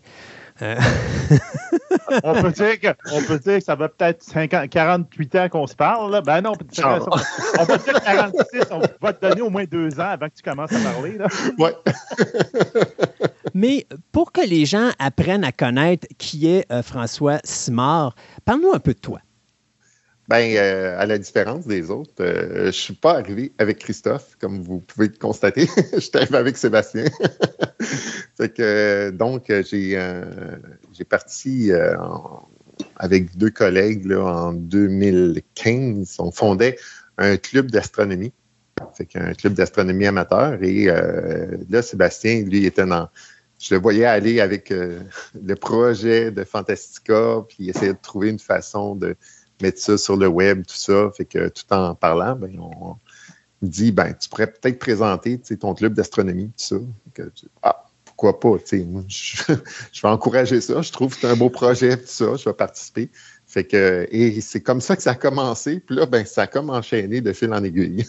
Euh. 2.11 2.19
on, 2.23 2.41
peut 2.41 2.51
dire 2.51 2.79
que, 2.79 2.87
on 3.11 3.21
peut 3.21 3.39
dire 3.39 3.57
que 3.57 3.63
ça 3.63 3.75
va 3.75 3.89
peut-être 3.89 4.23
48 4.69 5.35
ans 5.35 5.49
qu'on 5.49 5.67
se 5.67 5.75
parle. 5.75 6.11
Là. 6.11 6.21
Ben 6.21 6.41
non, 6.41 6.51
on 6.51 6.55
peut, 6.55 6.65
dire, 6.65 7.07
on 7.59 7.65
peut 7.65 7.77
dire 7.77 8.01
46, 8.01 8.61
on 8.71 8.81
va 9.01 9.13
te 9.13 9.27
donner 9.27 9.41
au 9.41 9.49
moins 9.49 9.65
deux 9.65 9.99
ans 9.99 10.09
avant 10.09 10.27
que 10.27 10.35
tu 10.35 10.43
commences 10.43 10.71
à 10.73 10.79
parler. 10.79 11.17
Là. 11.17 11.27
Ouais. 11.57 11.75
Mais 13.53 13.87
pour 14.11 14.31
que 14.31 14.41
les 14.41 14.65
gens 14.65 14.89
apprennent 14.99 15.43
à 15.43 15.51
connaître 15.51 16.07
qui 16.17 16.47
est 16.47 16.71
euh, 16.71 16.83
François 16.83 17.39
Simard, 17.43 18.15
parle-nous 18.45 18.73
un 18.73 18.79
peu 18.79 18.93
de 18.93 18.99
toi. 18.99 19.19
Ben, 20.27 20.57
euh, 20.57 20.99
à 20.99 21.05
la 21.05 21.17
différence 21.17 21.65
des 21.67 21.89
autres, 21.89 22.11
euh, 22.19 22.65
je 22.65 22.71
suis 22.71 22.93
pas 22.93 23.13
arrivé 23.13 23.53
avec 23.59 23.79
Christophe, 23.79 24.35
comme 24.41 24.61
vous 24.61 24.81
pouvez 24.81 25.07
le 25.07 25.17
constater. 25.17 25.69
je 25.93 25.99
suis 25.99 26.11
arrivé 26.15 26.37
avec 26.37 26.57
Sébastien. 26.57 27.05
fait 28.37 28.53
que, 28.53 29.09
donc, 29.11 29.45
j'ai 29.47 29.93
euh, 29.95 30.25
j'ai 30.97 31.03
parti 31.03 31.71
avec 32.95 33.37
deux 33.37 33.49
collègues 33.49 34.11
en 34.13 34.53
2015. 34.53 36.15
On 36.19 36.31
fondait 36.31 36.77
un 37.17 37.37
club 37.37 37.71
d'astronomie. 37.71 38.33
Fait 38.93 39.05
qu'un 39.05 39.33
club 39.33 39.53
d'astronomie 39.53 40.05
amateur. 40.05 40.61
Et 40.63 40.85
là, 40.85 41.81
Sébastien, 41.81 42.41
lui, 42.43 42.65
était 42.65 42.85
dans. 42.85 43.09
Je 43.59 43.73
le 43.73 43.81
voyais 43.81 44.05
aller 44.05 44.39
avec 44.39 44.69
le 44.69 45.55
projet 45.55 46.31
de 46.31 46.43
Fantastica, 46.43 47.43
puis 47.47 47.69
essayer 47.69 47.93
de 47.93 47.97
trouver 48.01 48.29
une 48.29 48.39
façon 48.39 48.95
de 48.95 49.15
mettre 49.61 49.79
ça 49.79 49.97
sur 49.97 50.15
le 50.15 50.27
web, 50.27 50.63
tout 50.65 50.75
ça. 50.75 51.09
Fait 51.15 51.25
que 51.25 51.47
tout 51.49 51.63
en 51.71 51.95
parlant, 51.95 52.35
ben, 52.35 52.55
on 52.59 52.95
dit 53.63 53.91
ben, 53.91 54.13
tu 54.13 54.29
pourrais 54.29 54.47
peut-être 54.47 54.77
présenter 54.77 55.39
ton 55.39 55.73
club 55.73 55.93
d'astronomie, 55.93 56.51
tout 56.57 56.77
ça. 57.15 57.25
Ah, 57.63 57.86
pourquoi 58.17 58.39
pas? 58.39 58.57
je, 58.67 58.77
je 59.93 60.01
vais 60.01 60.07
encourager 60.07 60.59
ça. 60.59 60.81
Je 60.81 60.91
trouve 60.91 61.13
que 61.13 61.21
c'est 61.21 61.27
un 61.27 61.35
beau 61.35 61.51
projet, 61.51 61.97
tout 61.97 62.03
ça. 62.07 62.35
Je 62.35 62.45
vais 62.45 62.53
participer. 62.53 63.09
Que, 63.53 64.07
et 64.11 64.41
c'est 64.41 64.61
comme 64.61 64.81
ça 64.81 64.95
que 64.95 65.01
ça 65.01 65.11
a 65.11 65.15
commencé. 65.15 65.79
Puis 65.79 65.95
là, 65.95 66.05
ben, 66.05 66.25
ça 66.25 66.43
a 66.43 66.47
comme 66.47 66.69
enchaîné 66.69 67.21
de 67.21 67.31
fil 67.33 67.53
en 67.53 67.63
aiguille. 67.63 68.05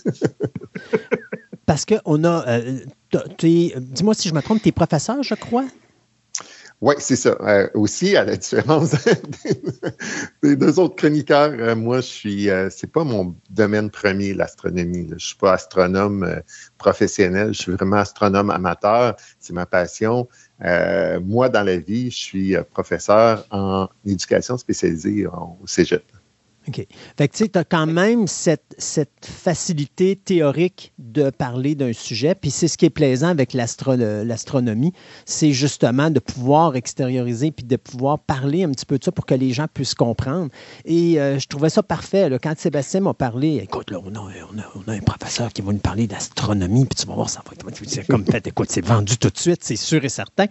Parce 1.66 1.84
qu'on 1.84 2.24
a. 2.24 2.48
Euh, 2.48 2.80
dis-moi 3.38 4.14
si 4.14 4.28
je 4.28 4.34
me 4.34 4.40
trompe, 4.40 4.62
tu 4.62 4.68
es 4.68 4.72
professeur, 4.72 5.22
je 5.22 5.34
crois? 5.34 5.66
Oui, 6.80 6.94
c'est 6.98 7.16
ça. 7.16 7.36
Euh, 7.40 7.68
aussi, 7.74 8.16
à 8.16 8.22
la 8.24 8.36
différence 8.36 8.94
des 10.42 10.54
deux 10.54 10.78
autres 10.78 10.94
chroniqueurs, 10.94 11.50
euh, 11.52 11.74
moi, 11.74 11.96
je 11.96 12.06
suis, 12.06 12.50
euh, 12.50 12.68
c'est 12.70 12.86
pas 12.92 13.02
mon 13.02 13.34
domaine 13.50 13.90
premier, 13.90 14.32
l'astronomie. 14.32 15.08
Je 15.16 15.26
suis 15.26 15.36
pas 15.36 15.54
astronome 15.54 16.40
professionnel, 16.78 17.52
je 17.52 17.62
suis 17.62 17.72
vraiment 17.72 17.96
astronome 17.96 18.50
amateur. 18.50 19.16
C'est 19.40 19.52
ma 19.52 19.66
passion. 19.66 20.28
moi, 21.24 21.48
dans 21.48 21.64
la 21.64 21.78
vie, 21.78 22.12
je 22.12 22.16
suis 22.16 22.56
professeur 22.72 23.44
en 23.50 23.88
éducation 24.06 24.56
spécialisée 24.56 25.26
au 25.26 25.66
Cégep. 25.66 26.04
OK. 26.68 26.86
Fait 27.16 27.28
que 27.28 27.36
tu 27.36 27.44
sais, 27.44 27.48
tu 27.48 27.58
as 27.58 27.64
quand 27.64 27.86
même 27.86 28.26
cette, 28.26 28.74
cette, 28.78 29.08
facilité 29.20 30.16
théorique 30.16 30.92
de 30.98 31.30
parler 31.30 31.74
d'un 31.74 31.92
sujet. 31.92 32.34
Puis 32.34 32.50
c'est 32.50 32.68
ce 32.68 32.76
qui 32.76 32.84
est 32.84 32.90
plaisant 32.90 33.28
avec 33.28 33.52
l'astronomie, 33.52 34.92
c'est 35.24 35.52
justement 35.52 36.10
de 36.10 36.20
pouvoir 36.20 36.76
extérioriser 36.76 37.50
puis 37.50 37.64
de 37.64 37.76
pouvoir 37.76 38.18
parler 38.18 38.64
un 38.64 38.70
petit 38.70 38.86
peu 38.86 38.98
de 38.98 39.04
ça 39.04 39.12
pour 39.12 39.26
que 39.26 39.34
les 39.34 39.52
gens 39.52 39.66
puissent 39.72 39.94
comprendre. 39.94 40.50
Et 40.84 41.20
euh, 41.20 41.38
je 41.38 41.46
trouvais 41.46 41.70
ça 41.70 41.82
parfait. 41.82 42.28
Là, 42.28 42.38
quand 42.38 42.54
Sébastien 42.58 43.00
m'a 43.00 43.14
parlé, 43.14 43.56
écoute, 43.62 43.90
là, 43.90 44.00
on 44.04 44.14
a, 44.14 44.20
on, 44.20 44.90
a, 44.90 44.94
un 44.94 45.00
professeur 45.00 45.52
qui 45.52 45.62
va 45.62 45.72
nous 45.72 45.78
parler 45.78 46.06
d'astronomie, 46.06 46.84
puis 46.84 46.96
tu 47.00 47.06
vas 47.06 47.14
voir, 47.14 47.30
ça 47.30 47.42
va 47.46 47.52
être 47.52 47.64
comme 48.08 48.24
fait, 48.24 48.46
écoute, 48.46 48.68
c'est 48.70 48.84
vendu 48.84 49.16
tout 49.18 49.30
de 49.30 49.38
suite, 49.38 49.60
c'est 49.62 49.76
sûr 49.76 50.04
et 50.04 50.08
certain. 50.08 50.46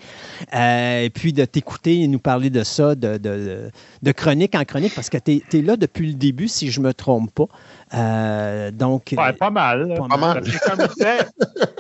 Euh, 0.54 1.04
et 1.04 1.10
puis 1.10 1.34
de 1.34 1.46
t'écouter 1.46 2.02
et 2.02 2.08
nous 2.08 2.20
parler 2.20 2.50
de 2.50 2.64
ça, 2.64 2.96
de, 2.96 3.18
de, 3.18 3.70
de, 4.02 4.12
chronique 4.12 4.56
en 4.56 4.64
chronique, 4.64 4.94
parce 4.96 5.10
que 5.10 5.18
tu 5.18 5.42
es, 5.54 5.62
là 5.62 5.78
depuis 5.78 6.07
le 6.08 6.14
début, 6.14 6.48
si 6.48 6.72
je 6.72 6.80
ne 6.80 6.88
me 6.88 6.94
trompe 6.94 7.32
pas. 7.34 7.48
Euh, 7.94 8.72
donc, 8.72 9.14
ouais, 9.18 9.34
pas 9.34 9.50
mal. 9.50 9.94
Pas, 10.10 10.18
mal. 10.18 10.44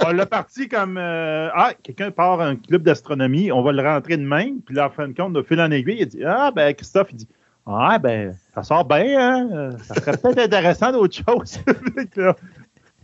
on 0.05 0.11
l'a 0.11 0.25
parti 0.25 0.67
comme 0.67 0.97
euh, 0.97 1.49
Ah, 1.53 1.71
quelqu'un 1.83 2.11
part 2.11 2.39
un 2.41 2.55
club 2.55 2.83
d'astronomie, 2.83 3.51
on 3.51 3.61
va 3.61 3.71
le 3.71 3.81
rentrer 3.81 4.17
de 4.17 4.23
même. 4.23 4.61
Puis 4.61 4.75
là, 4.75 4.87
en 4.87 4.89
fin 4.89 5.07
de 5.07 5.13
compte, 5.13 5.33
de 5.33 5.41
fil 5.41 5.59
en 5.59 5.71
aiguille, 5.71 5.97
il 5.99 6.07
dit 6.07 6.23
Ah, 6.25 6.51
ben, 6.55 6.73
Christophe, 6.73 7.07
il 7.11 7.17
dit 7.17 7.27
Ah, 7.65 7.99
ben, 7.99 8.35
ça 8.55 8.63
sort 8.63 8.85
bien, 8.85 9.17
hein? 9.19 9.69
Ça 9.83 9.95
serait 9.95 10.17
peut-être 10.17 10.39
intéressant 10.39 10.91
d'autre 10.91 11.15
chose. 11.27 11.59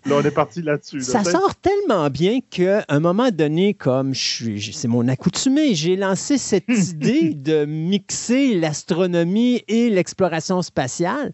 Là, 0.05 0.15
on 0.17 0.21
est 0.21 0.31
parti 0.31 0.61
là-dessus. 0.61 1.01
ça 1.01 1.23
sort 1.23 1.55
tellement 1.55 2.09
bien 2.09 2.39
qu'à 2.49 2.83
un 2.89 2.99
moment 2.99 3.29
donné, 3.31 3.73
comme 3.73 4.13
je 4.13 4.59
c'est 4.73 4.89
mon 4.89 5.07
accoutumé, 5.07 5.75
j'ai 5.75 5.95
lancé 5.95 6.37
cette 6.37 6.67
idée 6.67 7.33
de 7.33 7.63
mixer 7.65 8.55
l'astronomie 8.55 9.63
et 9.67 9.89
l'exploration 9.89 10.61
spatiale. 10.61 11.31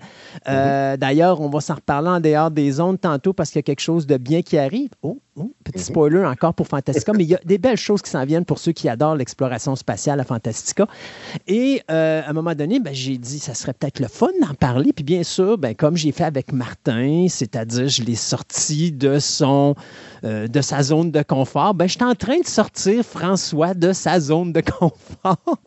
Euh, 0.47 0.91
mhm. 0.91 0.97
D'ailleurs, 0.97 1.41
on 1.41 1.49
va 1.49 1.61
s'en 1.61 1.75
reparler 1.75 2.09
en 2.09 2.19
dehors 2.19 2.51
des 2.51 2.79
ondes 2.79 3.01
tantôt 3.01 3.33
parce 3.33 3.49
qu'il 3.49 3.57
y 3.57 3.59
a 3.59 3.63
quelque 3.63 3.81
chose 3.81 4.05
de 4.05 4.17
bien 4.17 4.41
qui 4.43 4.57
arrive. 4.57 4.89
Oh, 5.01 5.19
oh 5.35 5.51
petit 5.63 5.79
mhm. 5.79 5.85
spoiler 5.85 6.25
encore 6.25 6.53
pour 6.53 6.67
Fantastica, 6.67 7.11
mais 7.13 7.23
il 7.23 7.29
y 7.29 7.35
a 7.35 7.39
des 7.43 7.57
belles 7.57 7.77
choses 7.77 8.03
qui 8.03 8.11
s'en 8.11 8.25
viennent 8.25 8.45
pour 8.45 8.59
ceux 8.59 8.71
qui 8.71 8.87
adorent 8.87 9.15
l'exploration 9.15 9.75
spatiale 9.75 10.19
à 10.19 10.23
Fantastica. 10.23 10.87
Et 11.47 11.81
euh, 11.89 12.21
à 12.23 12.29
un 12.29 12.33
moment 12.33 12.53
donné, 12.53 12.79
ben, 12.79 12.93
j'ai 12.93 13.17
dit, 13.17 13.39
ça 13.39 13.55
serait 13.55 13.73
peut-être 13.73 13.99
le 13.99 14.07
fun 14.07 14.29
d'en 14.41 14.53
parler. 14.53 14.93
Puis 14.93 15.03
bien 15.03 15.23
sûr, 15.23 15.57
ben, 15.57 15.73
comme 15.73 15.97
j'ai 15.97 16.11
fait 16.11 16.25
avec 16.25 16.51
Martin, 16.51 17.25
c'est-à-dire 17.29 17.87
je 17.87 18.03
l'ai 18.03 18.15
sorti 18.15 18.58
de, 18.91 19.19
son, 19.19 19.75
euh, 20.23 20.47
de 20.47 20.61
sa 20.61 20.83
zone 20.83 21.11
de 21.11 21.21
confort, 21.21 21.73
ben, 21.73 21.87
je 21.87 21.93
suis 21.93 22.03
en 22.03 22.15
train 22.15 22.39
de 22.39 22.47
sortir 22.47 23.03
François 23.03 23.73
de 23.73 23.93
sa 23.93 24.19
zone 24.19 24.53
de 24.53 24.61
confort. 24.79 25.59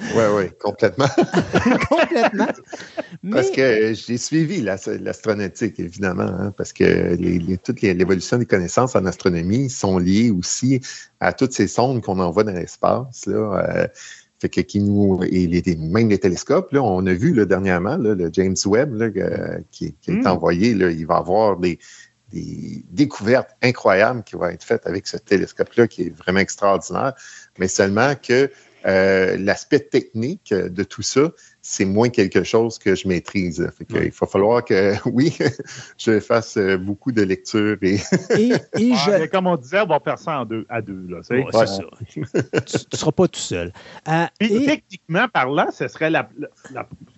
Oui, 0.00 0.24
oui, 0.36 0.44
complètement. 0.60 1.06
complètement. 1.88 2.48
Parce 3.30 3.50
que 3.50 3.94
j'ai 3.94 4.18
suivi 4.18 4.60
l'astronautique, 4.60 5.78
évidemment, 5.78 6.22
hein, 6.24 6.52
parce 6.56 6.72
que 6.72 7.14
les, 7.14 7.56
toute 7.58 7.80
l'évolution 7.80 8.38
des 8.38 8.46
connaissances 8.46 8.96
en 8.96 9.06
astronomie 9.06 9.70
sont 9.70 9.98
liées 9.98 10.32
aussi 10.32 10.80
à 11.20 11.32
toutes 11.32 11.52
ces 11.52 11.68
sondes 11.68 12.02
qu'on 12.02 12.18
envoie 12.18 12.42
dans 12.42 12.52
l'espace. 12.52 13.26
Là, 13.26 13.66
euh, 13.68 13.86
fait 14.40 14.48
que 14.48 14.60
qui 14.62 14.80
nous 14.80 15.20
et 15.22 15.46
les, 15.46 15.76
même 15.76 16.08
les 16.08 16.18
télescopes, 16.18 16.72
là, 16.72 16.82
on 16.82 17.06
a 17.06 17.14
vu 17.14 17.32
là, 17.32 17.44
dernièrement 17.44 17.96
le 17.96 18.30
James 18.32 18.56
Webb 18.66 18.94
là, 18.94 19.08
qui, 19.70 19.94
qui, 20.00 20.10
est 20.10 20.14
hmm. 20.14 20.26
envoyé, 20.26 20.74
là, 20.74 20.90
il 20.90 21.06
va 21.06 21.18
avoir 21.18 21.56
des, 21.56 21.78
des 22.32 22.84
découvertes 22.90 23.50
incroyables 23.62 24.22
qui 24.24 24.36
vont 24.36 24.46
être 24.46 24.64
faites 24.64 24.86
avec 24.86 25.06
ce 25.06 25.16
télescope-là 25.16 25.86
qui 25.88 26.02
est 26.02 26.16
vraiment 26.16 26.40
extraordinaire, 26.40 27.14
mais 27.58 27.68
seulement 27.68 28.14
que 28.16 28.50
euh, 28.86 29.38
l'aspect 29.38 29.80
technique 29.80 30.52
de 30.52 30.82
tout 30.82 31.00
ça, 31.00 31.30
c'est 31.62 31.86
moins 31.86 32.10
quelque 32.10 32.42
chose 32.42 32.78
que 32.78 32.94
je 32.94 33.08
maîtrise. 33.08 33.66
Il 33.88 34.10
va 34.10 34.26
falloir 34.26 34.62
que, 34.62 34.92
oui, 35.08 35.36
je 35.96 36.20
fasse 36.20 36.58
euh, 36.58 36.76
beaucoup 36.76 37.10
de 37.10 37.22
lectures. 37.22 37.78
Et, 37.80 37.98
et, 38.78 39.28
comme 39.32 39.46
on 39.46 39.56
disait, 39.56 39.80
on 39.80 39.86
va 39.86 40.00
faire 40.00 40.18
ça 40.18 40.40
en 40.40 40.44
deux, 40.44 40.66
à 40.68 40.82
deux. 40.82 41.06
Là, 41.08 41.20
c'est 41.22 41.42
ça. 41.50 41.64
tu 42.04 42.20
ne 42.20 42.96
seras 42.96 43.12
pas 43.12 43.26
tout 43.26 43.40
seul. 43.40 43.72
Euh, 44.06 44.26
techniquement 44.38 45.28
parlant, 45.28 45.70
ce 45.72 45.88
serait 45.88 46.10
la, 46.10 46.28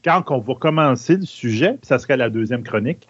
quand 0.04 0.22
on 0.30 0.38
va 0.38 0.54
commencer 0.54 1.16
le 1.16 1.26
sujet, 1.26 1.78
ça 1.82 1.98
serait 1.98 2.16
la 2.16 2.30
deuxième 2.30 2.62
chronique. 2.62 3.08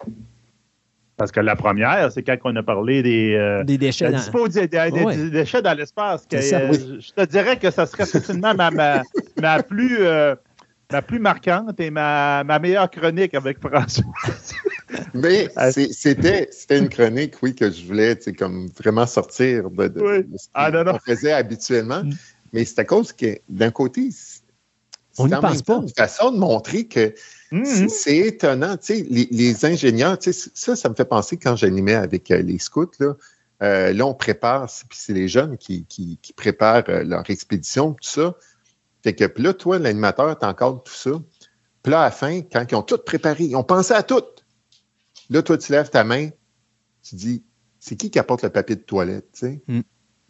Parce 1.17 1.31
que 1.31 1.39
la 1.39 1.55
première, 1.55 2.11
c'est 2.11 2.21
quand 2.21 2.37
on 2.43 2.55
a 2.55 2.61
parlé 2.61 3.01
des, 3.01 3.33
euh, 3.33 3.63
des 3.63 3.79
déchets, 3.79 4.11
dans... 4.11 4.47
des, 4.47 5.29
déchets 5.31 5.63
dans 5.63 5.73
l'espace. 5.75 6.27
Euh, 6.31 6.73
je 6.99 7.11
te 7.11 7.25
dirais 7.25 7.57
que 7.57 7.71
ça 7.71 7.87
serait 7.87 8.05
certainement 8.05 8.53
ma, 8.53 8.69
ma, 9.41 9.63
plus, 9.63 9.97
euh, 10.01 10.35
ma 10.91 11.01
plus 11.01 11.17
marquante 11.17 11.79
et 11.79 11.89
ma, 11.89 12.43
ma 12.43 12.59
meilleure 12.59 12.89
chronique 12.91 13.33
avec 13.33 13.57
François. 13.59 14.05
Mais 15.15 15.49
c'était 15.91 16.49
une 16.69 16.87
chronique, 16.87 17.33
oui, 17.41 17.55
que 17.55 17.71
je 17.71 17.83
voulais 17.85 18.15
comme 18.37 18.67
vraiment 18.79 19.07
sortir 19.07 19.71
de, 19.71 20.23
ce 20.37 20.47
ah, 20.53 20.71
qu'on 20.71 20.99
faisait 20.99 21.33
habituellement. 21.33 22.03
Mm. 22.03 22.13
Mais 22.53 22.63
c'est 22.63 22.79
à 22.79 22.85
cause 22.85 23.11
que, 23.11 23.39
d'un 23.49 23.71
côté, 23.71 24.09
on 25.17 25.25
n'y 25.25 25.33
pense 25.33 25.63
pas. 25.63 25.77
une 25.77 25.89
façon 25.89 26.31
de 26.31 26.37
montrer 26.37 26.85
que 26.85 27.11
Mm-hmm. 27.51 27.89
C'est 27.89 28.17
étonnant, 28.17 28.75
tu 28.77 28.95
sais, 28.95 29.05
les, 29.09 29.65
ingénieurs, 29.65 30.19
tu 30.19 30.33
sais, 30.33 30.49
ça, 30.53 30.75
ça 30.75 30.89
me 30.89 30.95
fait 30.95 31.05
penser 31.05 31.37
quand 31.37 31.55
j'animais 31.55 31.93
avec 31.93 32.29
euh, 32.31 32.41
les 32.41 32.59
scouts, 32.59 32.91
là, 32.99 33.15
euh, 33.63 33.93
là, 33.93 34.05
on 34.05 34.13
prépare, 34.13 34.69
puis 34.87 34.99
c'est 34.99 35.13
les 35.13 35.27
jeunes 35.27 35.57
qui, 35.57 35.85
qui, 35.85 36.19
préparent 36.35 36.83
euh, 36.89 37.03
leur 37.03 37.27
expédition, 37.29 37.93
tout 37.93 38.07
ça. 38.07 38.35
Fait 39.03 39.15
que, 39.15 39.25
puis 39.25 39.43
là, 39.43 39.53
toi, 39.53 39.79
l'animateur, 39.79 40.37
encore 40.41 40.83
tout 40.83 40.93
ça. 40.93 41.11
Puis 41.81 41.91
là, 41.91 42.01
à 42.01 42.05
la 42.05 42.11
fin, 42.11 42.41
quand 42.41 42.65
ils 42.69 42.75
ont 42.75 42.83
tout 42.83 42.97
préparé, 42.97 43.45
ils 43.45 43.55
ont 43.55 43.63
pensé 43.63 43.93
à 43.93 44.03
tout. 44.03 44.23
Là, 45.29 45.41
toi, 45.41 45.57
tu 45.57 45.71
lèves 45.71 45.89
ta 45.89 46.03
main, 46.03 46.29
tu 47.01 47.15
dis, 47.15 47.43
c'est 47.79 47.95
qui 47.95 48.11
qui 48.11 48.19
apporte 48.19 48.43
le 48.43 48.49
papier 48.49 48.75
de 48.75 48.81
toilette, 48.81 49.27
tu 49.33 49.39
sais? 49.39 49.61
Mm. 49.67 49.81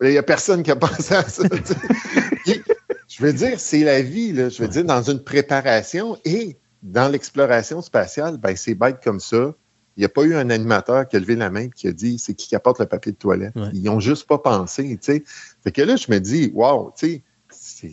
Il 0.03 0.09
n'y 0.09 0.17
a 0.17 0.23
personne 0.23 0.63
qui 0.63 0.71
a 0.71 0.75
pensé 0.77 1.15
à 1.15 1.27
ça. 1.27 1.43
je 2.45 3.23
veux 3.23 3.33
dire, 3.33 3.59
c'est 3.59 3.83
la 3.83 4.01
vie, 4.01 4.31
là. 4.31 4.49
Je 4.49 4.61
veux 4.61 4.67
dire, 4.69 4.85
dans 4.85 5.01
une 5.01 5.23
préparation 5.23 6.17
et 6.23 6.57
dans 6.83 7.11
l'exploration 7.11 7.81
spatiale, 7.81 8.37
ben, 8.37 8.55
c'est 8.55 8.75
bête 8.75 8.97
comme 9.03 9.19
ça. 9.19 9.53
Il 9.95 10.01
n'y 10.01 10.05
a 10.05 10.09
pas 10.09 10.23
eu 10.23 10.35
un 10.35 10.49
animateur 10.51 11.07
qui 11.07 11.15
a 11.15 11.19
levé 11.19 11.35
la 11.35 11.49
main 11.49 11.61
et 11.61 11.69
qui 11.69 11.87
a 11.87 11.91
dit 11.91 12.19
c'est 12.19 12.35
qui 12.35 12.47
qui 12.47 12.55
apporte 12.55 12.79
le 12.79 12.85
papier 12.85 13.11
de 13.11 13.17
toilette. 13.17 13.53
Ils 13.73 13.83
n'ont 13.83 13.99
juste 13.99 14.27
pas 14.27 14.37
pensé. 14.37 14.97
sais. 15.01 15.23
Fait 15.63 15.71
que 15.71 15.81
là, 15.81 15.95
je 15.95 16.11
me 16.11 16.19
dis, 16.19 16.51
wow, 16.53 16.93
c'est 16.95 17.23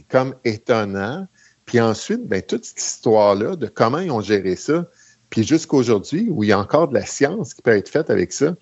comme 0.09 0.35
étonnant. 0.45 1.27
Puis 1.65 1.81
ensuite, 1.81 2.27
ben, 2.27 2.43
toute 2.43 2.67
cette 2.67 2.81
histoire-là 2.81 3.57
de 3.57 3.67
comment 3.69 4.01
ils 4.01 4.11
ont 4.11 4.21
géré 4.21 4.55
ça, 4.55 4.87
puis 5.31 5.45
jusqu'à 5.45 5.77
aujourd'hui, 5.77 6.29
où 6.31 6.45
il 6.45 6.51
y 6.51 6.53
a 6.53 6.59
encore 6.59 6.89
de 6.89 6.95
la 6.95 7.07
science 7.07 7.55
qui 7.55 7.63
peut 7.63 7.71
être 7.71 7.89
faite 7.89 8.11
avec 8.11 8.33
ça, 8.33 8.55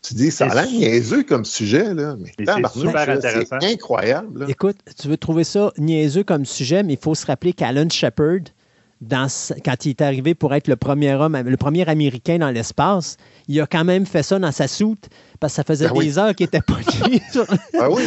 tu 0.00 0.14
dis, 0.14 0.30
ça 0.30 0.46
a 0.46 0.54
l'air 0.54 0.70
niaiseux 0.70 1.24
comme 1.24 1.44
sujet, 1.44 1.94
là, 1.94 2.14
mais 2.18 2.30
c'est 2.38 3.64
incroyable. 3.64 4.46
Écoute, 4.48 4.76
tu 5.00 5.08
veux 5.08 5.16
trouver 5.16 5.44
ça 5.44 5.72
niaiseux 5.78 6.22
comme 6.22 6.44
sujet, 6.44 6.82
mais 6.82 6.92
il 6.92 6.98
faut 6.98 7.14
se 7.14 7.26
rappeler 7.26 7.52
qu'Alan 7.52 7.88
Shepard, 7.88 8.40
quand 9.64 9.86
il 9.86 9.90
est 9.90 10.02
arrivé 10.02 10.34
pour 10.34 10.54
être 10.54 10.68
le 10.68 10.76
premier 10.76 11.14
homme, 11.14 11.36
le 11.36 11.56
premier 11.56 11.88
Américain 11.88 12.38
dans 12.38 12.50
l'espace, 12.50 13.16
il 13.48 13.60
a 13.60 13.66
quand 13.66 13.84
même 13.84 14.06
fait 14.06 14.22
ça 14.22 14.38
dans 14.38 14.52
sa 14.52 14.68
soute 14.68 15.08
parce 15.40 15.52
que 15.52 15.56
ça 15.56 15.64
faisait 15.64 15.88
ben 15.88 16.00
des 16.00 16.18
heures 16.18 16.34
qu'il 16.34 16.46
était 16.46 16.60
pas 16.60 16.74
Ah 17.78 17.90
oui, 17.90 18.02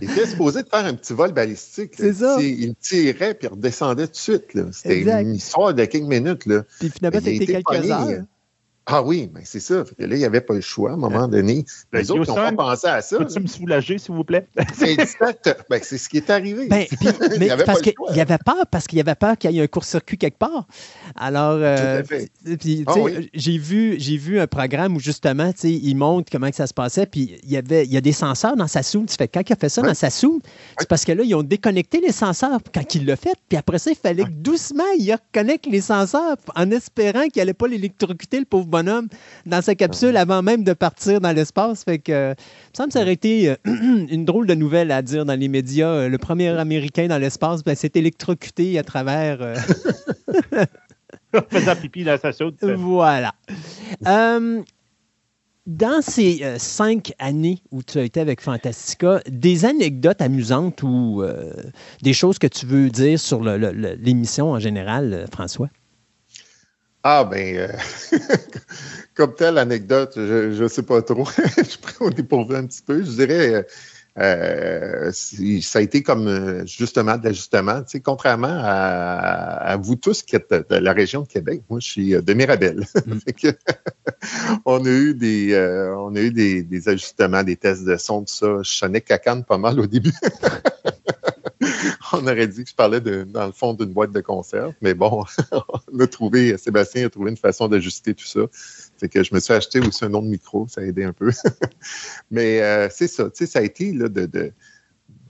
il, 0.00 0.10
était 0.10 0.26
supposé 0.26 0.62
de 0.62 0.68
faire 0.68 0.84
un 0.84 0.94
petit 0.94 1.12
vol 1.12 1.32
balistique. 1.32 1.92
C'est 1.96 2.12
ça. 2.12 2.36
Il, 2.40 2.74
tirait 2.76 3.34
puis 3.34 3.48
redescendait 3.48 4.06
tout 4.06 4.12
de 4.12 4.16
suite. 4.16 4.44
C'était 4.72 5.22
une 5.22 5.34
histoire 5.34 5.72
de 5.72 5.84
quelques 5.84 6.04
minutes. 6.04 6.46
Là. 6.46 6.62
Puis 6.78 6.90
finalement, 6.90 7.20
c'était 7.22 7.46
quelques 7.46 7.90
heures. 7.90 8.22
Ah 8.88 9.02
oui, 9.02 9.28
mais 9.34 9.40
c'est 9.42 9.58
ça. 9.58 9.74
là, 9.74 9.84
il 9.98 10.16
n'y 10.16 10.24
avait 10.24 10.40
pas 10.40 10.54
le 10.54 10.60
choix 10.60 10.90
à 10.90 10.92
un 10.94 10.96
moment 10.96 11.26
donné. 11.26 11.64
Ben, 11.90 11.98
les 11.98 12.10
autres 12.12 12.28
n'ont 12.28 12.36
pas 12.36 12.52
pensé 12.52 12.86
à 12.86 13.02
ça. 13.02 13.18
Peux-tu 13.18 13.40
me 13.40 13.48
soulager, 13.48 13.98
s'il 13.98 14.14
vous 14.14 14.22
plaît? 14.22 14.46
ben, 14.56 15.80
c'est 15.82 15.98
ce 15.98 16.08
qui 16.08 16.18
est 16.18 16.30
arrivé. 16.30 16.68
Ben, 16.68 16.86
mais 17.40 17.48
parce 17.64 17.82
qu'il 17.82 17.94
y 18.14 18.20
avait 18.20 18.38
peur, 18.38 18.64
parce 18.70 18.86
qu'il 18.86 18.98
y 18.98 19.00
avait 19.00 19.16
peur 19.16 19.36
qu'il 19.36 19.50
y 19.50 19.58
ait 19.58 19.62
un 19.62 19.66
court-circuit 19.66 20.18
quelque 20.18 20.38
part. 20.38 20.68
Alors, 21.16 21.58
euh, 21.60 22.00
ah 22.86 22.94
j'ai 23.34 23.58
vu, 23.58 23.96
j'ai 23.98 24.16
vu 24.16 24.38
un 24.38 24.46
programme 24.46 24.94
où 24.94 25.00
justement, 25.00 25.50
il 25.64 25.94
montre 25.96 26.30
comment 26.30 26.48
que 26.48 26.56
ça 26.56 26.68
se 26.68 26.74
passait, 26.74 27.06
puis 27.06 27.40
il 27.42 27.50
y 27.50 27.56
avait, 27.56 27.84
il 27.86 27.92
y 27.92 27.96
a 27.96 28.00
des 28.00 28.12
senseurs 28.12 28.54
dans 28.54 28.68
sa 28.68 28.84
soude. 28.84 29.10
Fait 29.10 29.26
quand 29.26 29.42
il 29.48 29.52
a 29.52 29.56
fait 29.56 29.68
ça 29.68 29.82
dans 29.82 29.94
sa 29.94 30.10
soude, 30.10 30.42
c'est 30.78 30.88
parce 30.88 31.04
que 31.04 31.10
là, 31.10 31.24
ils 31.24 31.34
ont 31.34 31.42
déconnecté 31.42 32.00
les 32.00 32.12
senseurs 32.12 32.60
quand 32.72 32.94
il 32.94 33.04
l'a 33.04 33.16
fait, 33.16 33.34
puis 33.48 33.58
après 33.58 33.80
ça, 33.80 33.90
il 33.90 33.96
fallait 33.96 34.22
que 34.22 34.30
doucement, 34.30 34.84
il 34.96 35.12
reconnecte 35.12 35.66
les 35.66 35.80
senseurs 35.80 36.36
en 36.54 36.70
espérant 36.70 37.26
qu'il 37.26 37.40
n'allait 37.40 37.52
pas 37.52 37.66
l'électrocuter, 37.66 38.38
le 38.38 38.44
pauvre 38.44 38.75
bonhomme 38.76 39.08
dans 39.46 39.62
sa 39.62 39.74
capsule 39.74 40.16
avant 40.16 40.42
même 40.42 40.64
de 40.64 40.72
partir 40.74 41.20
dans 41.20 41.32
l'espace. 41.32 41.84
Fait 41.84 41.98
que, 41.98 42.12
euh, 42.12 42.34
il 42.36 42.72
me 42.72 42.76
semble 42.76 42.88
que 42.88 42.92
ça 42.94 43.02
aurait 43.02 43.12
été 43.12 43.48
euh, 43.50 43.56
une 44.16 44.24
drôle 44.24 44.46
de 44.46 44.54
nouvelle 44.54 44.90
à 44.90 45.02
dire 45.02 45.24
dans 45.24 45.38
les 45.38 45.48
médias. 45.48 45.88
Euh, 45.88 46.08
le 46.08 46.18
premier 46.18 46.48
Américain 46.48 47.06
dans 47.08 47.18
l'espace 47.18 47.64
ben, 47.64 47.74
s'est 47.74 47.92
électrocuté 47.94 48.78
à 48.78 48.82
travers. 48.82 49.38
euh, 49.40 49.54
Faisant 51.50 51.76
pipi 51.76 52.04
dans 52.04 52.18
sa 52.18 52.32
soude. 52.32 52.56
voilà. 52.62 53.32
Euh, 54.06 54.62
dans 55.66 56.00
ces 56.00 56.40
euh, 56.42 56.58
cinq 56.58 57.12
années 57.18 57.60
où 57.72 57.82
tu 57.82 57.98
as 57.98 58.02
été 58.04 58.20
avec 58.20 58.40
Fantastica, 58.40 59.20
des 59.28 59.64
anecdotes 59.64 60.22
amusantes 60.22 60.82
ou 60.82 61.22
euh, 61.22 61.52
des 62.02 62.12
choses 62.12 62.38
que 62.38 62.46
tu 62.46 62.66
veux 62.66 62.88
dire 62.88 63.18
sur 63.18 63.42
l'émission 63.42 64.52
en 64.52 64.60
général, 64.60 65.12
euh, 65.12 65.26
François? 65.32 65.68
Ah, 67.08 67.22
ben, 67.22 67.56
euh, 67.56 67.68
comme 69.14 69.32
telle 69.36 69.58
anecdote, 69.58 70.14
je 70.16 70.60
ne 70.60 70.66
sais 70.66 70.82
pas 70.82 71.02
trop. 71.02 71.24
je 71.56 71.78
prends 71.80 72.06
au 72.06 72.10
dépourvu 72.10 72.56
un 72.56 72.66
petit 72.66 72.82
peu. 72.82 72.98
Je 72.98 73.10
dirais, 73.10 73.54
euh, 73.54 73.62
euh, 74.18 75.12
ça 75.62 75.78
a 75.78 75.82
été 75.82 76.02
comme 76.02 76.66
justement 76.66 77.16
de 77.16 77.22
l'ajustement. 77.22 77.80
Tu 77.82 77.90
sais, 77.90 78.00
contrairement 78.00 78.58
à, 78.60 79.70
à 79.70 79.76
vous 79.76 79.94
tous 79.94 80.24
qui 80.24 80.34
êtes 80.34 80.50
de, 80.50 80.74
la 80.74 80.92
région 80.92 81.22
de 81.22 81.28
Québec, 81.28 81.62
moi, 81.70 81.78
je 81.78 81.86
suis 81.86 82.10
de 82.10 82.34
Mirabel. 82.34 82.84
Mm. 83.06 83.20
On 84.64 84.84
a 84.84 84.88
eu 84.88 85.14
des, 85.14 85.52
euh, 85.52 85.96
on 85.96 86.14
a 86.16 86.20
eu 86.20 86.32
des, 86.32 86.62
des 86.62 86.88
ajustements, 86.88 87.44
des 87.44 87.56
tests 87.56 87.84
de 87.84 87.96
son, 87.96 88.22
tout 88.22 88.34
ça. 88.34 88.62
Je 88.62 88.70
sonnais 88.70 89.00
cacane 89.00 89.44
pas 89.44 89.58
mal 89.58 89.78
au 89.78 89.86
début. 89.86 90.12
on 92.12 92.26
aurait 92.26 92.46
dit 92.48 92.64
que 92.64 92.70
je 92.70 92.74
parlais 92.74 93.00
dans 93.00 93.46
le 93.46 93.52
fond 93.52 93.74
d'une 93.74 93.92
boîte 93.92 94.12
de 94.12 94.20
conserve, 94.20 94.72
mais 94.80 94.94
bon, 94.94 95.24
on 95.92 96.00
a 96.00 96.06
trouvé, 96.06 96.56
Sébastien 96.58 97.06
a 97.06 97.10
trouvé 97.10 97.30
une 97.30 97.36
façon 97.36 97.68
d'ajuster 97.68 98.14
tout 98.14 98.26
ça. 98.26 98.40
Fait 98.98 99.08
que 99.08 99.22
je 99.22 99.34
me 99.34 99.40
suis 99.40 99.52
acheté 99.52 99.80
aussi 99.80 100.04
un 100.04 100.14
autre 100.14 100.26
micro, 100.26 100.66
ça 100.68 100.80
a 100.80 100.84
aidé 100.84 101.04
un 101.04 101.12
peu. 101.12 101.30
mais 102.30 102.62
euh, 102.62 102.88
c'est 102.90 103.08
ça, 103.08 103.24
tu 103.24 103.30
sais, 103.34 103.46
ça 103.46 103.58
a 103.58 103.62
été 103.62 103.92
là, 103.92 104.08
de, 104.08 104.26
de- 104.26 104.52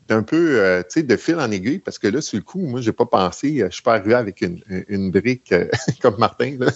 d'un 0.08 0.22
peu, 0.22 0.60
euh, 0.60 0.82
tu 0.84 1.00
sais, 1.00 1.02
de 1.02 1.16
fil 1.16 1.34
en 1.34 1.50
aiguille, 1.50 1.80
parce 1.80 1.98
que 1.98 2.06
là, 2.06 2.20
sur 2.20 2.36
le 2.38 2.44
coup, 2.44 2.60
moi, 2.60 2.80
j'ai 2.80 2.92
pas 2.92 3.06
pensé, 3.06 3.60
euh, 3.60 3.66
je 3.68 3.74
suis 3.74 3.82
pas 3.82 3.94
arrivé 3.94 4.14
avec 4.14 4.40
une, 4.40 4.60
une 4.88 5.10
brique 5.10 5.52
comme 6.00 6.16
Martin, 6.18 6.56
là, 6.60 6.70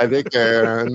avec 0.00 0.34
un- 0.34 0.86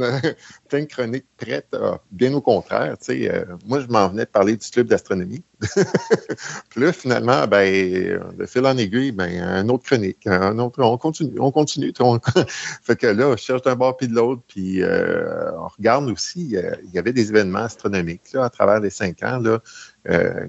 chroniques 0.80 1.26
prêtes. 1.38 1.68
Ah, 1.74 2.00
bien 2.12 2.34
au 2.34 2.42
contraire, 2.42 2.98
tu 2.98 3.06
sais, 3.06 3.32
euh, 3.32 3.46
moi, 3.66 3.80
je 3.80 3.88
m'en 3.88 4.10
venais 4.10 4.26
de 4.26 4.30
parler 4.30 4.56
du 4.56 4.70
club 4.70 4.88
d'astronomie. 4.88 5.44
Puis 6.70 6.82
là, 6.82 6.92
finalement, 6.94 7.46
ben, 7.48 8.20
de 8.38 8.46
fil 8.46 8.66
en 8.66 8.78
aiguille, 8.78 9.12
ben, 9.12 9.42
un 9.44 9.70
autre 9.70 9.84
chronique, 9.84 10.26
un 10.28 10.58
autre, 10.60 10.82
on 10.82 10.98
continue, 10.98 11.40
on 11.40 11.52
continue. 11.52 11.94
on- 12.00 12.20
fait 12.84 12.96
que 12.96 13.08
là, 13.08 13.36
je 13.36 13.42
cherche 13.42 13.62
d'un 13.64 13.76
bord 13.76 13.98
puis 13.98 14.08
de 14.08 14.16
l'autre, 14.16 14.42
puis 14.48 14.82
euh, 14.82 15.52
on 15.58 15.68
regarde 15.68 16.10
aussi, 16.10 16.56
euh, 16.58 16.76
il 16.86 16.92
y 16.92 17.00
avait 17.00 17.14
des 17.14 17.30
événements 17.30 17.60
astronomiques 17.60 18.34
là, 18.34 18.46
à 18.46 18.50
travers 18.50 18.80
les 18.80 18.90
cinq 18.90 19.22
ans 19.24 19.40
là, 19.40 19.62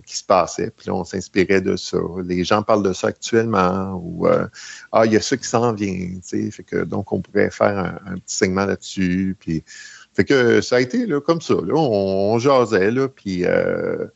qui 0.07 0.17
se 0.17 0.25
passaient, 0.25 0.71
puis 0.75 0.87
là, 0.87 0.95
on 0.95 1.05
s'inspirait 1.05 1.61
de 1.61 1.77
ça. 1.77 1.99
Les 2.25 2.43
gens 2.43 2.63
parlent 2.63 2.83
de 2.83 2.95
ça 2.95 3.09
actuellement, 3.09 4.01
ou 4.03 4.27
ah, 4.93 5.05
il 5.05 5.13
y 5.13 5.17
a 5.17 5.21
ça 5.21 5.37
qui 5.37 5.47
s'en 5.47 5.73
vient, 5.75 6.09
tu 6.15 6.21
sais, 6.23 6.51
fait 6.51 6.63
que 6.63 6.85
donc 6.85 7.13
on 7.13 7.21
pourrait 7.21 7.51
faire 7.51 7.77
un, 7.79 8.13
un 8.13 8.15
petit 8.15 8.35
segment 8.37 8.65
là-dessus, 8.65 9.37
puis 9.39 9.63
fait 10.15 10.25
que 10.25 10.61
ça 10.61 10.77
a 10.77 10.81
été 10.81 11.07
là, 11.07 11.21
comme 11.21 11.41
ça, 11.41 11.55
là, 11.55 11.75
on, 11.75 12.35
on 12.35 12.39
jasait, 12.39 12.91
là, 12.91 13.09
puis 13.09 13.45
euh, 13.45 14.07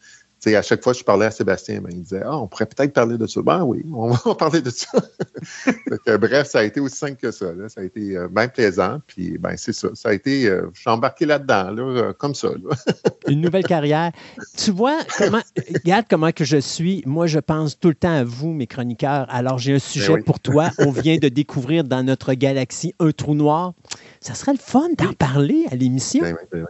tu 0.41 0.51
sais, 0.51 0.57
à 0.57 0.61
chaque 0.63 0.83
fois 0.83 0.93
que 0.93 0.99
je 0.99 1.05
parlais 1.05 1.27
à 1.27 1.31
Sébastien, 1.31 1.81
ben, 1.81 1.89
il 1.93 2.03
disait 2.03 2.21
Ah, 2.25 2.37
on 2.39 2.47
pourrait 2.47 2.67
peut-être 2.67 2.93
parler 2.93 3.17
de 3.17 3.27
ça. 3.27 3.41
Ben 3.41 3.65
oui, 3.65 3.85
on 3.95 4.11
va 4.11 4.35
parler 4.39 4.61
de 4.61 4.71
ça. 4.71 4.89
Que, 6.05 6.17
bref, 6.17 6.49
ça 6.49 6.61
a 6.61 6.63
été 6.65 6.79
aussi 6.81 6.97
simple 6.97 7.17
que 7.17 7.31
ça. 7.31 7.53
là. 7.53 7.69
Ça 7.69 7.81
a 7.81 7.85
été 7.85 8.17
euh, 8.17 8.29
bien 8.29 8.49
plaisant. 8.49 9.01
Puis, 9.07 9.39
ben, 9.39 9.55
c'est 9.57 9.73
ça. 9.73 9.89
Ça 9.95 10.11
a 10.11 10.13
été. 10.13 10.47
euh, 10.49 10.69
je 10.75 10.81
suis 10.81 10.91
embarqué 10.91 11.25
là-dedans, 11.27 11.71
là, 11.71 11.83
euh, 11.83 12.13
comme 12.13 12.35
ça. 12.35 12.49
là. 12.49 12.77
Une 13.29 13.41
nouvelle 13.41 13.65
carrière. 13.65 14.13
Tu 14.57 14.71
vois, 14.71 14.99
comment, 15.17 15.41
regarde 15.75 16.07
comment 16.09 16.33
que 16.33 16.45
je 16.45 16.59
suis. 16.59 17.03
Moi, 17.07 17.27
je 17.27 17.39
pense 17.39 17.79
tout 17.79 17.89
le 17.89 17.95
temps 17.95 18.15
à 18.15 18.25
vous, 18.25 18.53
mes 18.53 18.67
chroniqueurs. 18.67 19.27
Alors, 19.31 19.59
j'ai 19.59 19.75
un 19.75 19.79
sujet 19.79 20.13
oui. 20.15 20.23
pour 20.23 20.39
toi. 20.41 20.71
On 20.79 20.91
vient 20.91 21.17
de 21.17 21.29
découvrir 21.29 21.85
dans 21.85 22.03
notre 22.03 22.35
galaxie 22.35 22.95
un 23.01 23.11
trou 23.13 23.35
noir. 23.35 23.73
Ça 24.21 24.35
serait 24.35 24.53
le 24.53 24.59
fun 24.59 24.89
d'en 24.99 25.13
parler 25.13 25.65
à 25.71 25.77
l'émission. 25.77 26.23
Ben, 26.23 26.37
ben, 26.53 26.61
ben, 26.61 26.67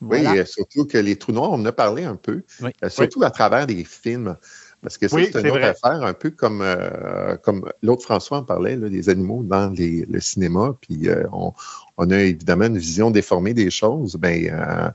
Voilà. 0.00 0.32
Oui, 0.32 0.38
euh, 0.38 0.44
surtout 0.44 0.84
que 0.86 0.98
les 0.98 1.16
trous 1.16 1.32
noirs, 1.32 1.50
on 1.52 1.60
en 1.60 1.64
a 1.64 1.72
parlé 1.72 2.04
un 2.04 2.16
peu, 2.16 2.42
Oui. 2.60 2.70
euh, 2.84 2.88
surtout 2.88 3.22
à 3.22 3.30
travers 3.30 3.66
des 3.66 3.84
films. 3.84 4.36
Parce 4.82 4.98
que 4.98 5.08
ça, 5.08 5.16
Oui, 5.16 5.30
c'est 5.32 5.40
une 5.40 5.46
autre 5.46 5.58
vrai. 5.58 5.68
affaire, 5.68 6.02
un 6.02 6.12
peu 6.12 6.30
comme, 6.30 6.60
euh, 6.62 7.36
comme 7.38 7.70
l'autre 7.82 8.02
François 8.02 8.38
en 8.38 8.42
parlait, 8.44 8.76
là, 8.76 8.88
des 8.90 9.08
animaux 9.08 9.42
dans 9.42 9.70
les- 9.70 10.04
le 10.08 10.20
cinéma. 10.20 10.76
Puis 10.82 11.08
euh, 11.08 11.24
on, 11.32 11.52
on 11.96 12.10
a 12.10 12.18
évidemment 12.18 12.66
une 12.66 12.78
vision 12.78 13.10
déformée 13.10 13.54
des 13.54 13.70
choses. 13.70 14.16
Ben, 14.16 14.48
euh, 14.52 14.90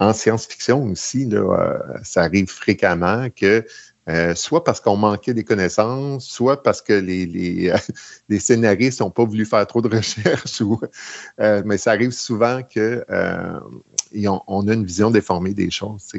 en 0.00 0.12
science-fiction 0.12 0.84
aussi, 0.84 1.24
là, 1.24 1.80
ça 2.04 2.22
arrive 2.22 2.48
fréquemment 2.50 3.28
que 3.34 3.64
euh, 4.08 4.34
soit 4.36 4.62
parce 4.62 4.80
qu'on 4.80 4.96
manquait 4.96 5.34
des 5.34 5.42
connaissances, 5.42 6.26
soit 6.26 6.62
parce 6.62 6.80
que 6.82 6.92
les, 6.92 7.26
les, 7.26 7.72
les 8.28 8.38
scénaristes 8.38 9.00
n'ont 9.00 9.10
pas 9.10 9.24
voulu 9.24 9.44
faire 9.46 9.66
trop 9.66 9.80
de 9.80 9.88
recherches, 9.96 10.60
ou, 10.60 10.78
euh, 11.40 11.62
mais 11.64 11.78
ça 11.78 11.90
arrive 11.92 12.12
souvent 12.12 12.60
que 12.62 13.04
et 14.16 14.28
on, 14.28 14.42
on 14.46 14.66
a 14.68 14.72
une 14.74 14.84
vision 14.86 15.10
déformée 15.10 15.54
des 15.54 15.70
choses. 15.70 16.10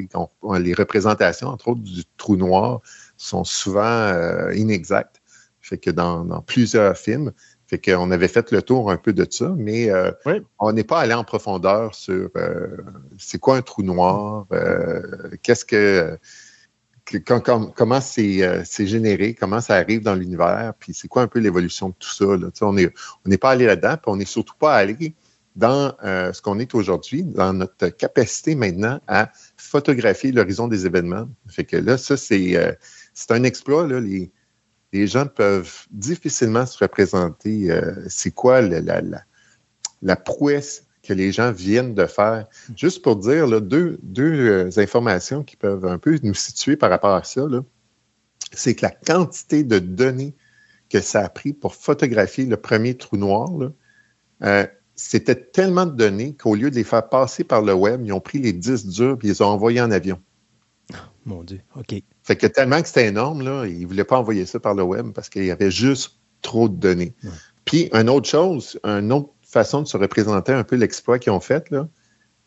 on- 0.42 0.52
les 0.54 0.74
représentations, 0.74 1.48
entre 1.48 1.68
autres, 1.68 1.82
du 1.82 2.04
trou 2.16 2.36
noir 2.36 2.80
sont 3.16 3.44
souvent 3.44 3.82
euh, 3.84 4.54
inexactes. 4.54 5.20
Fait 5.60 5.78
que 5.78 5.90
dans, 5.90 6.24
dans 6.24 6.40
plusieurs 6.40 6.96
films, 6.96 7.32
fait 7.66 7.78
qu'on 7.78 8.10
avait 8.10 8.28
fait 8.28 8.50
le 8.52 8.62
tour 8.62 8.90
un 8.90 8.96
peu 8.96 9.12
de 9.12 9.26
ça, 9.30 9.52
mais 9.58 9.90
euh, 9.90 10.10
Oui. 10.24 10.40
on 10.58 10.72
n'est 10.72 10.84
pas 10.84 11.00
allé 11.00 11.12
en 11.12 11.24
profondeur 11.24 11.94
sur 11.94 12.30
euh, 12.36 12.68
c'est 13.18 13.38
quoi 13.38 13.56
un 13.58 13.62
trou 13.62 13.82
noir, 13.82 14.46
qu'est-ce 15.42 15.66
que, 15.66 16.16
comment 17.74 18.00
c'est 18.00 18.64
c'est 18.64 18.86
généré, 18.86 19.34
comment 19.34 19.60
ça 19.60 19.74
arrive 19.74 20.02
dans 20.02 20.14
l'univers, 20.14 20.72
puis 20.78 20.94
c'est 20.94 21.08
quoi 21.08 21.22
un 21.22 21.26
peu 21.26 21.38
l'évolution 21.38 21.90
de 21.90 21.94
tout 21.98 22.08
ça. 22.12 22.24
Là. 22.36 22.48
On 22.62 22.72
n'est 22.72 22.90
on 23.24 23.28
n'est 23.28 23.38
pas 23.38 23.50
allé 23.50 23.66
là-dedans, 23.66 23.96
puis 23.96 24.12
on 24.12 24.16
n'est 24.16 24.24
surtout 24.24 24.56
pas 24.58 24.74
allé 24.74 25.14
dans 25.58 25.92
euh, 26.04 26.32
ce 26.32 26.40
qu'on 26.40 26.60
est 26.60 26.72
aujourd'hui, 26.72 27.24
dans 27.24 27.52
notre 27.52 27.88
capacité 27.88 28.54
maintenant 28.54 29.00
à 29.08 29.32
photographier 29.56 30.30
l'horizon 30.30 30.68
des 30.68 30.86
événements. 30.86 31.28
Fait 31.48 31.64
que 31.64 31.76
là, 31.76 31.98
ça, 31.98 32.16
c'est 32.16 32.56
euh, 32.56 32.72
un 33.30 33.42
exploit. 33.42 33.84
Les, 33.88 34.30
les 34.92 35.06
gens 35.08 35.26
peuvent 35.26 35.86
difficilement 35.90 36.64
se 36.64 36.78
représenter 36.78 37.72
euh, 37.72 37.92
c'est 38.08 38.30
quoi 38.30 38.60
la, 38.60 38.80
la, 38.80 39.02
la, 40.00 40.16
prouesse 40.16 40.84
que 41.02 41.12
les 41.12 41.32
gens 41.32 41.50
viennent 41.50 41.94
de 41.94 42.06
faire. 42.06 42.46
Juste 42.76 43.02
pour 43.02 43.16
dire 43.16 43.60
deux, 43.60 43.98
deux 44.04 44.78
informations 44.78 45.42
qui 45.42 45.56
peuvent 45.56 45.86
un 45.86 45.98
peu 45.98 46.20
nous 46.22 46.34
situer 46.34 46.76
par 46.76 46.88
rapport 46.88 47.14
à 47.14 47.24
ça, 47.24 47.42
c'est 48.52 48.76
que 48.76 48.82
la 48.86 48.92
quantité 48.92 49.64
de 49.64 49.80
données 49.80 50.36
que 50.88 51.00
ça 51.00 51.24
a 51.24 51.28
pris 51.28 51.52
pour 51.52 51.74
photographier 51.74 52.46
le 52.46 52.56
premier 52.56 52.96
trou 52.96 53.16
noir, 53.16 53.50
c'était 55.00 55.36
tellement 55.36 55.86
de 55.86 55.92
données 55.92 56.34
qu'au 56.34 56.56
lieu 56.56 56.72
de 56.72 56.74
les 56.74 56.82
faire 56.82 57.08
passer 57.08 57.44
par 57.44 57.62
le 57.62 57.72
web, 57.72 58.02
ils 58.04 58.12
ont 58.12 58.20
pris 58.20 58.40
les 58.40 58.52
disques 58.52 58.88
durs 58.88 59.16
et 59.22 59.26
ils 59.26 59.28
les 59.28 59.42
ont 59.42 59.46
envoyés 59.46 59.80
en 59.80 59.92
avion. 59.92 60.20
Mon 61.24 61.44
Dieu, 61.44 61.60
OK. 61.76 61.94
Fait 62.24 62.36
que 62.36 62.48
tellement 62.48 62.82
que 62.82 62.88
c'était 62.88 63.06
énorme, 63.06 63.42
là, 63.42 63.64
ils 63.66 63.82
ne 63.82 63.86
voulaient 63.86 64.04
pas 64.04 64.18
envoyer 64.18 64.44
ça 64.44 64.58
par 64.58 64.74
le 64.74 64.82
web 64.82 65.12
parce 65.12 65.28
qu'il 65.28 65.44
y 65.44 65.52
avait 65.52 65.70
juste 65.70 66.18
trop 66.42 66.68
de 66.68 66.74
données. 66.74 67.14
Ouais. 67.22 67.30
Puis, 67.64 67.88
une 67.92 68.10
autre 68.10 68.28
chose, 68.28 68.80
une 68.82 69.12
autre 69.12 69.30
façon 69.42 69.82
de 69.82 69.86
se 69.86 69.96
représenter 69.96 70.52
un 70.52 70.64
peu 70.64 70.74
l'exploit 70.74 71.20
qu'ils 71.20 71.32
ont 71.32 71.40
fait, 71.40 71.70
là, 71.70 71.88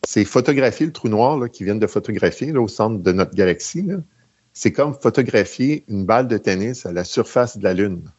c'est 0.06 0.26
photographier 0.26 0.84
le 0.84 0.92
trou 0.92 1.08
noir 1.08 1.38
là, 1.38 1.48
qu'ils 1.48 1.64
viennent 1.64 1.78
de 1.78 1.86
photographier 1.86 2.52
là, 2.52 2.60
au 2.60 2.68
centre 2.68 3.02
de 3.02 3.12
notre 3.12 3.34
galaxie. 3.34 3.88
C'est 4.52 4.72
comme 4.72 4.92
photographier 4.92 5.84
une 5.88 6.04
balle 6.04 6.28
de 6.28 6.36
tennis 6.36 6.84
à 6.84 6.92
la 6.92 7.04
surface 7.04 7.56
de 7.56 7.64
la 7.64 7.72
Lune. 7.72 8.10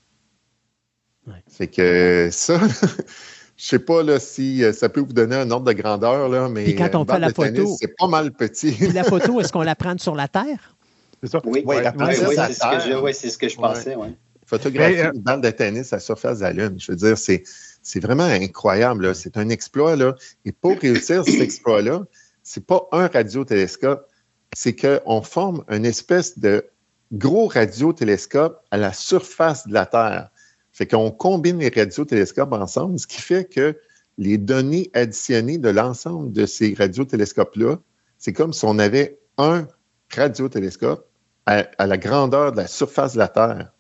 Ouais. 1.28 1.44
Fait 1.48 1.68
que 1.68 2.30
ça, 2.32 2.60
sais 3.68 3.80
pas 3.80 4.04
là, 4.04 4.20
si 4.20 4.64
euh, 4.64 4.74
ça 4.74 4.90
peut 4.90 5.00
vous 5.02 5.14
donner 5.14 5.36
un 5.36 5.50
ordre 5.52 5.66
de 5.66 5.74
grandeur, 5.74 6.30
là, 6.30 6.50
mais 6.50 6.64
Puis 6.66 6.76
quand 6.76 6.94
on 6.96 7.04
une 7.04 7.10
fait 7.12 7.20
la 7.20 7.30
photo- 7.30 7.78
c'est 7.80 7.96
pas 7.98 8.08
mal 8.08 8.32
petit. 8.32 8.72
Puis 8.72 8.88
la 8.94 9.04
photo, 9.04 9.40
est-ce 9.40 9.52
qu'on 9.54 9.62
la 9.62 9.76
prend 9.76 9.98
sur 9.98 10.16
la 10.16 10.28
Terre? 10.28 10.76
C'est 11.22 11.30
ça? 11.32 11.42
Oui, 11.46 11.64
Ouais, 11.66 11.78
oui, 11.78 11.84
la 11.84 11.92
oui, 11.92 11.98
princesse 11.98 12.28
oui, 12.30 12.38
à 12.38 12.48
c'est 12.48 12.54
ce 12.54 12.60
que 12.60 12.80
je, 13.14 13.30
ce 13.30 13.38
que 13.38 13.50
je 13.50 13.56
pensais. 13.56 13.96
Ouais. 13.96 14.14
photographier 14.46 14.98
Mais, 14.98 15.06
euh, 15.06 15.12
une 15.14 15.22
balle 15.22 15.42
de 15.42 15.50
tennis 15.52 15.94
à 15.94 15.96
la 15.96 16.00
surface 16.02 16.40
de 16.40 16.44
la 16.44 16.52
Lune. 16.54 16.76
Je 16.78 16.92
veux 16.92 16.98
dire, 16.98 17.18
c'est, 17.18 17.44
c'est 17.82 18.02
vraiment 18.02 18.24
incroyable. 18.26 19.08
là. 19.08 19.14
C'est 19.14 19.38
un 19.38 19.48
exploit. 19.50 19.96
Là. 19.96 20.16
Et 20.46 20.52
pour 20.52 20.78
réussir 20.78 21.24
cet 21.24 21.40
exploit-là, 21.40 22.02
c'est 22.44 22.66
pas 22.66 22.88
un 22.92 23.08
radiotélescope, 23.08 24.06
c'est 24.52 24.76
qu'on 24.76 25.22
forme 25.22 25.64
une 25.70 25.86
espèce 25.86 26.38
de 26.38 26.66
gros 27.14 27.48
radiotélescope 27.48 28.60
à 28.72 28.78
la 28.78 28.92
surface 28.92 29.66
de 29.68 29.74
la 29.74 29.86
Terre. 29.86 30.30
Fait 30.74 30.88
qu'on 30.88 31.12
combine 31.12 31.60
les 31.60 31.70
radiotélescopes 31.70 32.52
ensemble, 32.52 33.00
ce 33.00 33.08
qui 33.08 33.22
fait 33.22 33.46
que 33.46 33.78
les 34.18 34.38
données 34.38 34.90
additionnées 34.94 35.58
de 35.58 35.70
l'ensemble 35.70 36.32
de 36.32 36.46
ces 36.46 36.74
radiotélescopes-là, 36.74 37.80
c'est 38.18 38.34
comme 38.34 38.54
si 38.54 38.66
on 38.66 38.80
avait 38.80 39.20
un 39.38 39.68
radiotélescope 40.14 41.08
à, 41.46 41.66
à 41.78 41.88
la 41.88 41.98
grandeur 41.98 42.52
de 42.52 42.58
la 42.58 42.68
surface 42.68 43.14
de 43.14 43.20
la 43.20 43.28
Terre. 43.28 43.72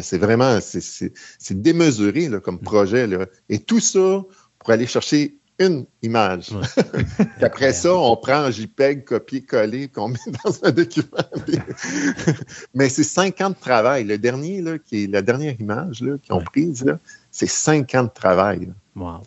C'est 0.00 0.18
vraiment, 0.18 0.58
c'est- 0.60 1.12
démesuré 1.50 2.28
là, 2.28 2.40
comme 2.40 2.58
projet. 2.60 3.06
Là. 3.06 3.26
Et 3.50 3.58
tout 3.58 3.80
ça 3.80 4.22
pour 4.58 4.70
aller 4.70 4.86
chercher 4.86 5.38
une 5.62 5.86
image. 6.02 6.50
Après 7.40 7.72
ça, 7.72 7.94
on 7.94 8.16
prend 8.16 8.34
un 8.44 8.50
JPEG, 8.50 9.04
copier-coller, 9.04 9.88
qu'on 9.88 10.08
met 10.08 10.18
dans 10.44 10.64
un 10.64 10.70
document. 10.72 11.06
Mais 12.74 12.88
c'est 12.88 13.04
cinq 13.04 13.40
ans 13.40 13.50
de 13.50 13.54
travail. 13.54 14.04
Le 14.04 14.18
dernier, 14.18 14.60
là, 14.60 14.78
qui 14.78 15.04
est 15.04 15.06
la 15.06 15.22
dernière 15.22 15.54
image 15.60 15.98
qu'ils 15.98 16.32
ont 16.34 16.38
Ouais. 16.38 16.44
prise, 16.44 16.84
là, 16.84 16.98
c'est 17.30 17.48
cinq 17.48 17.94
ans 17.94 18.04
de 18.04 18.10
travail. 18.12 18.66
là. 18.66 18.72
Wow. 18.96 19.22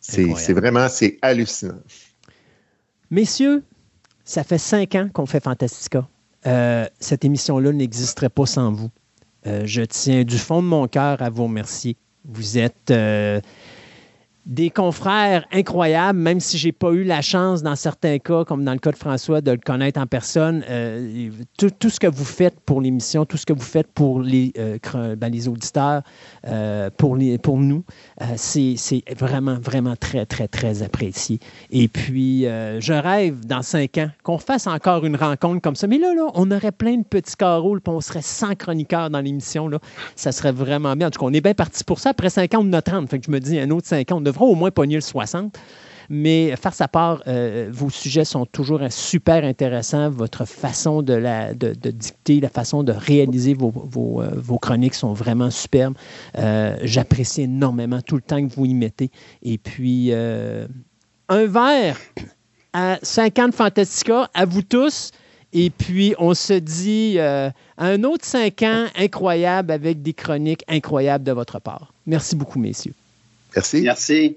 C'est 0.00 0.52
vraiment, 0.52 0.88
c'est 0.88 1.18
hallucinant. 1.22 1.80
Messieurs, 3.10 3.62
ça 4.24 4.44
fait 4.44 4.58
cinq 4.58 4.94
ans 4.94 5.08
qu'on 5.12 5.26
fait 5.26 5.42
Fantastica. 5.42 6.06
Euh, 6.46 6.86
cette 7.00 7.24
émission-là 7.24 7.72
n'existerait 7.72 8.28
pas 8.28 8.46
sans 8.46 8.72
vous. 8.72 8.90
Euh, 9.46 9.62
je 9.64 9.82
tiens 9.82 10.24
du 10.24 10.38
fond 10.38 10.62
de 10.62 10.66
mon 10.68 10.86
cœur 10.88 11.20
à 11.22 11.30
vous 11.30 11.44
remercier. 11.44 11.96
Vous 12.24 12.58
êtes 12.58 12.90
euh, 12.90 13.40
des 14.48 14.70
confrères 14.70 15.44
incroyables, 15.52 16.18
même 16.18 16.40
si 16.40 16.56
j'ai 16.56 16.72
pas 16.72 16.90
eu 16.92 17.04
la 17.04 17.20
chance, 17.20 17.62
dans 17.62 17.76
certains 17.76 18.18
cas, 18.18 18.44
comme 18.44 18.64
dans 18.64 18.72
le 18.72 18.78
cas 18.78 18.90
de 18.90 18.96
François, 18.96 19.42
de 19.42 19.50
le 19.50 19.58
connaître 19.58 20.00
en 20.00 20.06
personne. 20.06 20.64
Euh, 20.70 21.30
tout, 21.58 21.90
ce 21.90 22.00
que 22.00 22.06
vous 22.06 22.24
faites 22.24 22.58
pour 22.60 22.80
l'émission, 22.80 23.26
tout 23.26 23.36
ce 23.36 23.44
que 23.44 23.52
vous 23.52 23.60
faites 23.60 23.88
pour 23.88 24.22
les, 24.22 24.54
euh, 24.58 25.16
ben, 25.16 25.30
auditeurs, 25.48 26.02
euh, 26.46 26.88
pour, 26.96 27.18
nous, 27.18 27.84
c'est 28.36 29.02
vraiment, 29.18 29.58
vraiment 29.60 29.96
très, 29.96 30.24
très, 30.24 30.48
très 30.48 30.82
apprécié. 30.82 31.40
Et 31.70 31.88
puis, 31.88 32.44
je 32.44 32.92
rêve 32.92 33.44
dans 33.44 33.62
cinq 33.62 33.98
ans 33.98 34.08
qu'on 34.22 34.38
fasse 34.38 34.66
encore 34.66 35.04
une 35.04 35.16
rencontre 35.16 35.60
comme 35.60 35.76
ça. 35.76 35.86
Mais 35.86 35.98
là, 35.98 36.14
là 36.14 36.30
on 36.34 36.50
aurait 36.50 36.72
plein 36.72 36.96
de 36.96 37.04
petits 37.04 37.36
carreaux, 37.36 37.78
puis 37.78 37.92
on 37.92 38.00
serait 38.00 38.22
100 38.22 38.54
chroniqueurs 38.54 39.10
dans 39.10 39.20
l'émission. 39.20 39.68
Ça 40.16 40.32
serait 40.32 40.52
vraiment 40.52 40.96
bien. 40.96 41.08
En 41.08 41.10
tout 41.10 41.20
cas, 41.20 41.26
on 41.26 41.32
est 41.34 41.42
bien 41.42 41.54
parti 41.54 41.84
pour 41.84 41.98
ça. 41.98 42.10
Après 42.10 42.30
cinq 42.30 42.54
ans, 42.54 42.60
on 42.62 42.68
en 42.68 42.72
a 42.72 42.82
30. 42.82 43.10
Fait 43.10 43.18
que 43.18 43.26
je 43.26 43.30
me 43.30 43.40
dis, 43.40 43.58
un 43.58 43.70
autre 43.70 43.86
cinq 43.86 44.10
ans, 44.10 44.16
on 44.16 44.20
devrait 44.20 44.37
au 44.46 44.54
moins 44.54 44.70
pogner 44.70 44.96
le 44.96 45.00
60. 45.00 45.58
Mais 46.08 46.56
faire 46.56 46.72
sa 46.72 46.88
part, 46.88 47.22
euh, 47.26 47.68
vos 47.70 47.90
sujets 47.90 48.24
sont 48.24 48.46
toujours 48.46 48.80
super 48.88 49.44
intéressants. 49.44 50.08
Votre 50.08 50.46
façon 50.46 51.02
de, 51.02 51.12
la, 51.12 51.52
de, 51.52 51.72
dicter, 51.90 52.40
la 52.40 52.48
façon 52.48 52.82
de 52.82 52.92
réaliser 52.92 53.52
vos, 53.52 53.70
vos, 53.70 54.22
euh, 54.22 54.58
chroniques 54.60 54.94
sont 54.94 55.12
vraiment 55.12 55.50
superbes. 55.50 55.96
Euh, 56.38 56.76
J'apprécie 56.82 57.42
énormément 57.42 58.00
tout 58.00 58.16
le 58.16 58.22
temps 58.22 58.46
que 58.46 58.52
vous 58.54 58.64
y 58.64 58.74
mettez. 58.74 59.10
Et 59.42 59.58
puis, 59.58 60.12
un 60.12 61.46
verre 61.46 61.98
à 62.72 62.98
5 63.02 63.38
ans 63.38 63.48
de 63.48 63.54
Fantastica, 63.54 64.30
à 64.32 64.46
vous 64.46 64.62
tous. 64.62 65.10
Et 65.52 65.68
puis, 65.70 66.14
on 66.18 66.32
se 66.32 66.54
dit 66.54 67.18
un 67.20 68.04
autre 68.04 68.24
5 68.24 68.62
ans 68.62 68.86
incroyable 68.96 69.72
avec 69.72 70.00
des 70.00 70.14
chroniques 70.14 70.64
incroyables 70.68 71.24
de 71.24 71.32
votre 71.32 71.60
part. 71.60 71.92
Merci 72.06 72.34
beaucoup, 72.34 72.58
messieurs. 72.58 72.94
Merci. 73.54 73.82
Merci. 73.82 74.36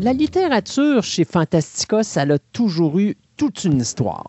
La 0.00 0.12
littérature 0.12 1.02
chez 1.02 1.24
Fantastica, 1.24 2.04
ça 2.04 2.22
a 2.22 2.38
toujours 2.38 2.98
eu 3.00 3.16
toute 3.36 3.64
une 3.64 3.80
histoire. 3.80 4.28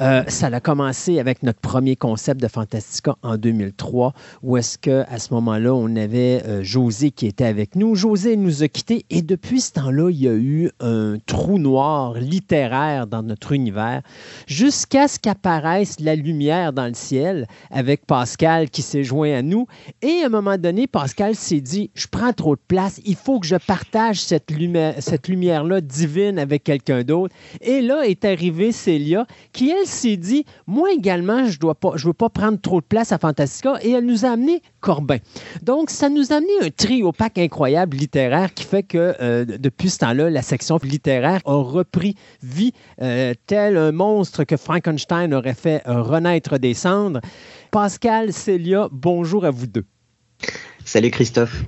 Euh, 0.00 0.24
ça 0.28 0.46
a 0.46 0.60
commencé 0.60 1.18
avec 1.18 1.42
notre 1.42 1.60
premier 1.60 1.96
concept 1.96 2.40
de 2.40 2.48
Fantastica 2.48 3.16
en 3.22 3.36
2003, 3.36 4.12
où 4.42 4.56
est-ce 4.56 4.78
que 4.78 5.04
à 5.08 5.18
ce 5.18 5.32
moment-là, 5.34 5.72
on 5.74 5.94
avait 5.96 6.42
euh, 6.46 6.62
José 6.62 7.10
qui 7.10 7.26
était 7.26 7.44
avec 7.44 7.76
nous. 7.76 7.94
José 7.94 8.36
nous 8.36 8.62
a 8.62 8.68
quittés 8.68 9.04
et 9.10 9.22
depuis 9.22 9.60
ce 9.60 9.72
temps-là, 9.72 10.10
il 10.10 10.20
y 10.20 10.28
a 10.28 10.34
eu 10.34 10.70
un 10.80 11.16
trou 11.26 11.58
noir 11.58 12.14
littéraire 12.14 13.06
dans 13.06 13.22
notre 13.22 13.52
univers, 13.52 14.02
jusqu'à 14.46 15.08
ce 15.08 15.18
qu'apparaisse 15.18 16.00
la 16.00 16.16
lumière 16.16 16.72
dans 16.72 16.86
le 16.86 16.94
ciel 16.94 17.46
avec 17.70 18.06
Pascal 18.06 18.70
qui 18.70 18.82
s'est 18.82 19.04
joint 19.04 19.32
à 19.32 19.42
nous. 19.42 19.66
Et 20.02 20.22
à 20.22 20.26
un 20.26 20.30
moment 20.30 20.58
donné, 20.58 20.86
Pascal 20.86 21.34
s'est 21.34 21.60
dit, 21.60 21.90
je 21.94 22.06
prends 22.08 22.32
trop 22.32 22.56
de 22.56 22.60
place, 22.66 23.00
il 23.04 23.16
faut 23.16 23.40
que 23.40 23.46
je 23.46 23.56
partage 23.56 24.20
cette, 24.20 24.50
lumière, 24.50 24.94
cette 24.98 25.28
lumière-là 25.28 25.80
divine 25.80 26.38
avec 26.38 26.64
quelqu'un 26.64 27.02
d'autre. 27.02 27.34
Et 27.60 27.80
là 27.80 28.06
est 28.06 28.24
arrivée 28.24 28.72
Célia, 28.72 29.26
qui 29.54 29.70
elle 29.70 29.86
s'est 29.86 30.18
dit, 30.18 30.44
moi 30.66 30.92
également, 30.92 31.46
je 31.46 31.58
ne 31.62 32.06
veux 32.06 32.12
pas 32.12 32.28
prendre 32.28 32.60
trop 32.60 32.80
de 32.80 32.86
place 32.86 33.12
à 33.12 33.18
Fantastica. 33.18 33.78
Et 33.80 33.92
elle 33.92 34.04
nous 34.04 34.26
a 34.26 34.30
amené 34.30 34.60
Corbin. 34.80 35.18
Donc, 35.62 35.88
ça 35.88 36.10
nous 36.10 36.32
a 36.32 36.36
amené 36.36 36.52
un 36.60 36.70
trio 36.70 37.12
pack 37.12 37.38
incroyable 37.38 37.96
littéraire 37.96 38.52
qui 38.52 38.64
fait 38.64 38.82
que 38.82 39.14
euh, 39.20 39.44
depuis 39.46 39.88
ce 39.88 39.98
temps-là, 39.98 40.28
la 40.28 40.42
section 40.42 40.78
littéraire 40.82 41.40
a 41.46 41.54
repris 41.54 42.16
vie 42.42 42.72
euh, 43.00 43.32
tel 43.46 43.78
un 43.78 43.92
monstre 43.92 44.44
que 44.44 44.56
Frankenstein 44.56 45.32
aurait 45.32 45.54
fait 45.54 45.82
euh, 45.86 46.02
renaître 46.02 46.58
des 46.58 46.74
cendres. 46.74 47.20
Pascal, 47.70 48.32
Célia, 48.32 48.88
bonjour 48.90 49.44
à 49.44 49.50
vous 49.50 49.68
deux. 49.68 49.84
Salut 50.84 51.10
Christophe. 51.10 51.62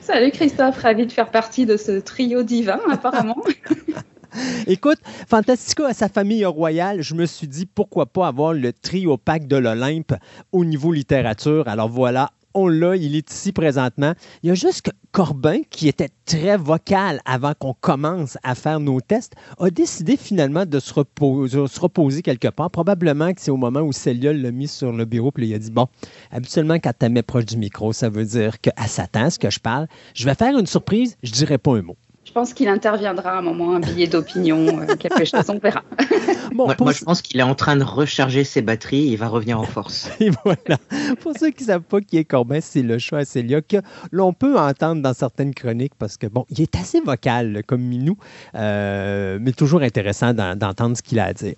Salut 0.00 0.30
Christophe, 0.30 0.76
ravi 0.76 1.06
de 1.06 1.12
faire 1.12 1.30
partie 1.30 1.66
de 1.66 1.76
ce 1.76 1.98
trio 1.98 2.42
divin 2.42 2.78
apparemment. 2.90 3.42
Écoute, 4.66 4.98
Fantastica 5.28 5.88
à 5.88 5.94
sa 5.94 6.08
famille 6.08 6.44
royale, 6.44 7.02
je 7.02 7.14
me 7.14 7.26
suis 7.26 7.48
dit 7.48 7.66
pourquoi 7.66 8.06
pas 8.06 8.26
avoir 8.26 8.52
le 8.52 8.72
trio 8.72 9.16
pack 9.16 9.46
de 9.46 9.56
l'Olympe 9.56 10.14
au 10.52 10.64
niveau 10.64 10.92
littérature? 10.92 11.66
Alors 11.68 11.88
voilà, 11.88 12.30
on 12.54 12.68
l'a, 12.68 12.96
il 12.96 13.14
est 13.14 13.30
ici 13.30 13.52
présentement. 13.52 14.12
Il 14.42 14.48
y 14.48 14.50
a 14.50 14.54
juste 14.54 14.82
que 14.82 14.90
Corbin, 15.12 15.60
qui 15.70 15.88
était 15.88 16.10
très 16.24 16.56
vocal 16.56 17.20
avant 17.24 17.52
qu'on 17.58 17.74
commence 17.74 18.38
à 18.42 18.54
faire 18.54 18.80
nos 18.80 19.00
tests, 19.00 19.34
a 19.58 19.70
décidé 19.70 20.16
finalement 20.16 20.66
de 20.66 20.78
se 20.78 20.92
reposer, 20.94 21.66
se 21.66 21.80
reposer 21.80 22.22
quelque 22.22 22.48
part. 22.48 22.70
Probablement 22.70 23.32
que 23.32 23.40
c'est 23.40 23.50
au 23.50 23.56
moment 23.56 23.80
où 23.80 23.92
Célia 23.92 24.32
l'a 24.32 24.50
mis 24.50 24.68
sur 24.68 24.92
le 24.92 25.04
bureau, 25.04 25.30
puis 25.30 25.48
il 25.48 25.54
a 25.54 25.58
dit 25.58 25.70
Bon, 25.70 25.86
habituellement, 26.30 26.78
quand 26.78 26.92
tu 26.98 27.08
mets 27.08 27.22
proche 27.22 27.46
du 27.46 27.56
micro, 27.56 27.92
ça 27.92 28.08
veut 28.08 28.24
dire 28.24 28.60
qu'elle 28.60 28.88
s'attend 28.88 29.24
à 29.24 29.30
ce 29.30 29.38
que 29.38 29.50
je 29.50 29.60
parle. 29.60 29.86
Je 30.14 30.24
vais 30.24 30.34
faire 30.34 30.56
une 30.56 30.66
surprise, 30.66 31.16
je 31.22 31.32
dirai 31.32 31.58
pas 31.58 31.76
un 31.76 31.82
mot. 31.82 31.96
Je 32.30 32.34
pense 32.34 32.54
qu'il 32.54 32.68
interviendra 32.68 33.32
à 33.32 33.38
un 33.38 33.42
moment, 33.42 33.74
un 33.74 33.80
billet 33.80 34.06
d'opinion, 34.06 34.64
euh, 34.82 34.94
quelque 34.94 35.24
chose, 35.24 35.42
on 35.48 35.58
verra. 35.58 35.82
Bon, 36.54 36.66
moi, 36.66 36.74
pour 36.76 36.86
moi, 36.86 36.92
je 36.92 37.04
pense 37.04 37.22
qu'il 37.22 37.40
est 37.40 37.44
en 37.44 37.56
train 37.56 37.76
de 37.76 37.82
recharger 37.82 38.44
ses 38.44 38.62
batteries 38.62 39.08
et 39.08 39.12
il 39.12 39.16
va 39.16 39.26
revenir 39.26 39.58
en 39.58 39.64
force. 39.64 40.08
Et 40.20 40.30
voilà. 40.44 40.78
Pour 41.20 41.32
ceux 41.36 41.50
qui 41.50 41.64
ne 41.64 41.68
savent 41.68 41.82
pas 41.82 42.00
qui 42.00 42.18
est 42.18 42.24
Corbin, 42.24 42.60
c'est 42.60 42.82
le 42.82 42.98
chat 42.98 43.18
à 43.18 43.24
Célia 43.24 43.60
que 43.62 43.78
l'on 44.12 44.32
peut 44.32 44.56
entendre 44.58 45.02
dans 45.02 45.14
certaines 45.14 45.54
chroniques 45.54 45.94
parce 45.98 46.16
que, 46.16 46.28
bon, 46.28 46.46
il 46.50 46.60
est 46.60 46.76
assez 46.76 47.00
vocal 47.00 47.62
comme 47.66 47.82
Minou, 47.82 48.16
euh, 48.54 49.38
mais 49.40 49.50
toujours 49.52 49.82
intéressant 49.82 50.32
d'en- 50.32 50.54
d'entendre 50.54 50.96
ce 50.96 51.02
qu'il 51.02 51.18
a 51.18 51.24
à 51.26 51.32
dire. 51.32 51.54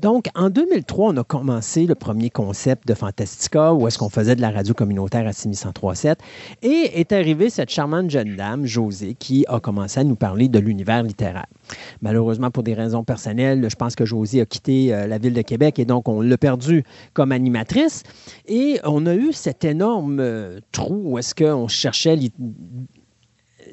Donc, 0.00 0.28
en 0.34 0.48
2003, 0.48 1.10
on 1.12 1.16
a 1.18 1.22
commencé 1.22 1.84
le 1.84 1.94
premier 1.94 2.30
concept 2.30 2.88
de 2.88 2.94
Fantastica, 2.94 3.74
où 3.74 3.86
est-ce 3.86 3.98
qu'on 3.98 4.08
faisait 4.08 4.34
de 4.34 4.40
la 4.40 4.50
radio 4.50 4.72
communautaire 4.72 5.26
à 5.26 5.34
6137. 5.34 6.18
Et 6.62 6.98
est 6.98 7.12
arrivée 7.12 7.50
cette 7.50 7.68
charmante 7.68 8.08
jeune 8.08 8.34
dame, 8.34 8.64
Josée, 8.64 9.12
qui 9.12 9.44
a 9.48 9.60
commencé 9.60 10.00
à 10.00 10.04
nous 10.04 10.16
parler 10.16 10.48
de 10.48 10.58
l'univers 10.58 11.02
littéraire. 11.02 11.44
Malheureusement, 12.00 12.50
pour 12.50 12.62
des 12.62 12.72
raisons 12.72 13.04
personnelles, 13.04 13.68
je 13.68 13.76
pense 13.76 13.94
que 13.94 14.06
Josée 14.06 14.40
a 14.40 14.46
quitté 14.46 14.94
euh, 14.94 15.06
la 15.06 15.18
ville 15.18 15.34
de 15.34 15.42
Québec 15.42 15.78
et 15.78 15.84
donc 15.84 16.08
on 16.08 16.22
l'a 16.22 16.38
perdue 16.38 16.84
comme 17.12 17.30
animatrice. 17.30 18.02
Et 18.46 18.80
on 18.84 19.04
a 19.04 19.14
eu 19.14 19.34
cet 19.34 19.62
énorme 19.62 20.20
euh, 20.20 20.60
trou 20.72 21.02
où 21.04 21.18
est-ce 21.18 21.34
qu'on 21.34 21.68
cherchait 21.68 22.16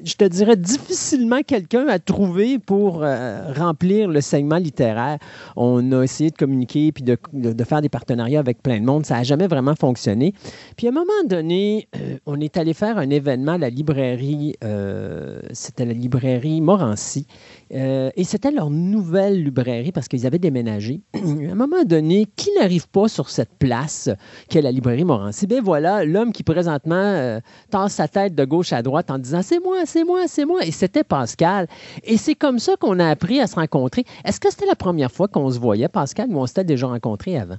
je 0.04 0.14
te 0.14 0.24
dirais, 0.24 0.56
difficilement 0.56 1.42
quelqu'un 1.42 1.86
à 1.88 1.98
trouver 1.98 2.58
pour 2.58 3.02
euh, 3.02 3.52
remplir 3.54 4.08
le 4.08 4.20
segment 4.20 4.56
littéraire. 4.56 5.18
On 5.56 5.92
a 5.92 6.02
essayé 6.02 6.30
de 6.30 6.36
communiquer 6.36 6.92
puis 6.92 7.04
de, 7.04 7.64
faire 7.64 7.82
des 7.82 7.88
partenariats 7.88 8.40
avec 8.40 8.62
plein 8.62 8.80
de 8.80 8.84
monde. 8.84 9.06
Ça 9.06 9.16
n'a 9.16 9.22
jamais 9.22 9.46
vraiment 9.46 9.74
fonctionné. 9.74 10.34
Puis 10.76 10.86
à 10.86 10.90
un 10.90 10.94
moment 10.94 11.12
donné, 11.26 11.88
euh, 11.96 12.16
on 12.26 12.40
est 12.40 12.56
allé 12.56 12.74
faire 12.74 12.98
un 12.98 13.10
événement 13.10 13.52
à 13.52 13.58
la 13.58 13.70
librairie, 13.70 14.54
euh, 14.64 15.40
c'était 15.52 15.84
la 15.84 15.92
librairie 15.92 16.60
Morancy. 16.60 17.26
Et 17.72 18.24
c'était 18.24 18.50
leur 18.50 18.68
nouvelle 18.68 19.44
librairie 19.44 19.92
parce 19.92 20.08
qu'ils 20.08 20.26
avaient 20.26 20.40
déménagé. 20.40 21.02
à 21.14 21.18
un 21.18 21.54
moment 21.54 21.84
donné, 21.84 22.26
qui 22.34 22.48
n'arrive 22.58 22.88
pas 22.88 23.06
sur 23.06 23.30
cette 23.30 23.52
place 23.60 24.10
qu'est 24.48 24.60
la 24.60 24.72
librairie 24.72 25.04
Morancy? 25.04 25.46
Bien 25.46 25.62
voilà, 25.62 26.04
l'homme 26.04 26.32
qui 26.32 26.42
présentement 26.42 27.40
tasse 27.70 27.92
sa 27.92 28.08
tête 28.08 28.34
de 28.34 28.44
gauche 28.44 28.72
à 28.72 28.82
droite 28.82 29.12
en 29.12 29.18
disant 29.18 29.42
c'est 29.42 29.60
moi, 29.60 29.86
c'est 29.90 30.04
moi, 30.04 30.22
c'est 30.28 30.44
moi. 30.44 30.64
Et 30.64 30.70
c'était 30.70 31.04
Pascal. 31.04 31.66
Et 32.04 32.16
c'est 32.16 32.34
comme 32.34 32.58
ça 32.58 32.76
qu'on 32.80 32.98
a 32.98 33.08
appris 33.08 33.40
à 33.40 33.46
se 33.46 33.56
rencontrer. 33.56 34.04
Est-ce 34.24 34.40
que 34.40 34.50
c'était 34.50 34.66
la 34.66 34.76
première 34.76 35.10
fois 35.10 35.28
qu'on 35.28 35.50
se 35.50 35.58
voyait, 35.58 35.88
Pascal, 35.88 36.28
ou 36.30 36.38
on 36.38 36.46
s'était 36.46 36.64
déjà 36.64 36.86
rencontrés 36.86 37.36
avant? 37.38 37.56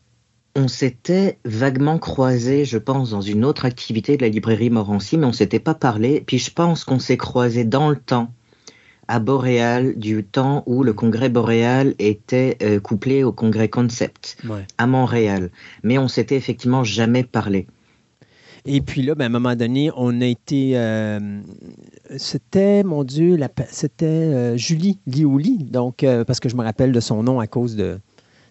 On 0.56 0.68
s'était 0.68 1.38
vaguement 1.45 1.98
croisés, 1.98 2.66
je 2.66 2.78
pense, 2.78 3.12
dans 3.12 3.22
une 3.22 3.45
autre 3.45 3.64
activité 3.66 4.18
de 4.18 4.22
la 4.24 4.30
librairie 4.30 4.70
Morancy, 4.70 5.18
mais 5.18 5.26
on 5.26 5.32
s'était 5.34 5.60
pas 5.60 5.74
parlé. 5.76 6.24
Puis 6.26 6.40
je 6.40 6.52
pense 6.52 6.84
qu'on 6.84 6.99
s'est 6.99 7.16
croisés 7.18 7.64
dans 7.64 7.90
le 7.90 7.95
temps, 7.95 8.30
à 9.08 9.20
Boréal, 9.20 9.94
du 9.98 10.24
temps 10.24 10.64
où 10.66 10.84
le 10.84 10.94
congrès 10.94 11.30
Boréal 11.30 11.95
était 11.99 12.58
euh, 12.64 12.80
couplé 12.80 13.24
au 13.24 13.32
congrès 13.32 13.70
Concept, 13.70 14.38
Ouais. 14.48 14.66
à 14.78 14.88
Montréal. 14.88 15.52
Mais 15.84 15.98
on 15.98 16.08
s'était 16.08 16.36
effectivement 16.36 16.84
jamais 16.84 17.24
parlé. 17.24 17.68
Et 18.65 18.81
puis 18.81 19.01
là, 19.01 19.15
ben, 19.15 19.23
à 19.23 19.27
un 19.27 19.29
moment 19.29 19.55
donné, 19.55 19.91
on 19.95 20.21
a 20.21 20.25
été. 20.25 20.73
euh, 20.75 21.41
c'était, 22.17 22.83
mon 22.83 23.03
Dieu, 23.03 23.38
c'était 23.69 24.05
euh, 24.05 24.57
Julie 24.57 24.99
Liouli, 25.07 25.57
donc, 25.63 26.03
euh, 26.03 26.23
parce 26.23 26.39
que 26.39 26.49
je 26.49 26.55
me 26.55 26.63
rappelle 26.63 26.91
de 26.91 26.99
son 26.99 27.23
nom 27.23 27.39
à 27.39 27.47
cause 27.47 27.75
de 27.75 27.99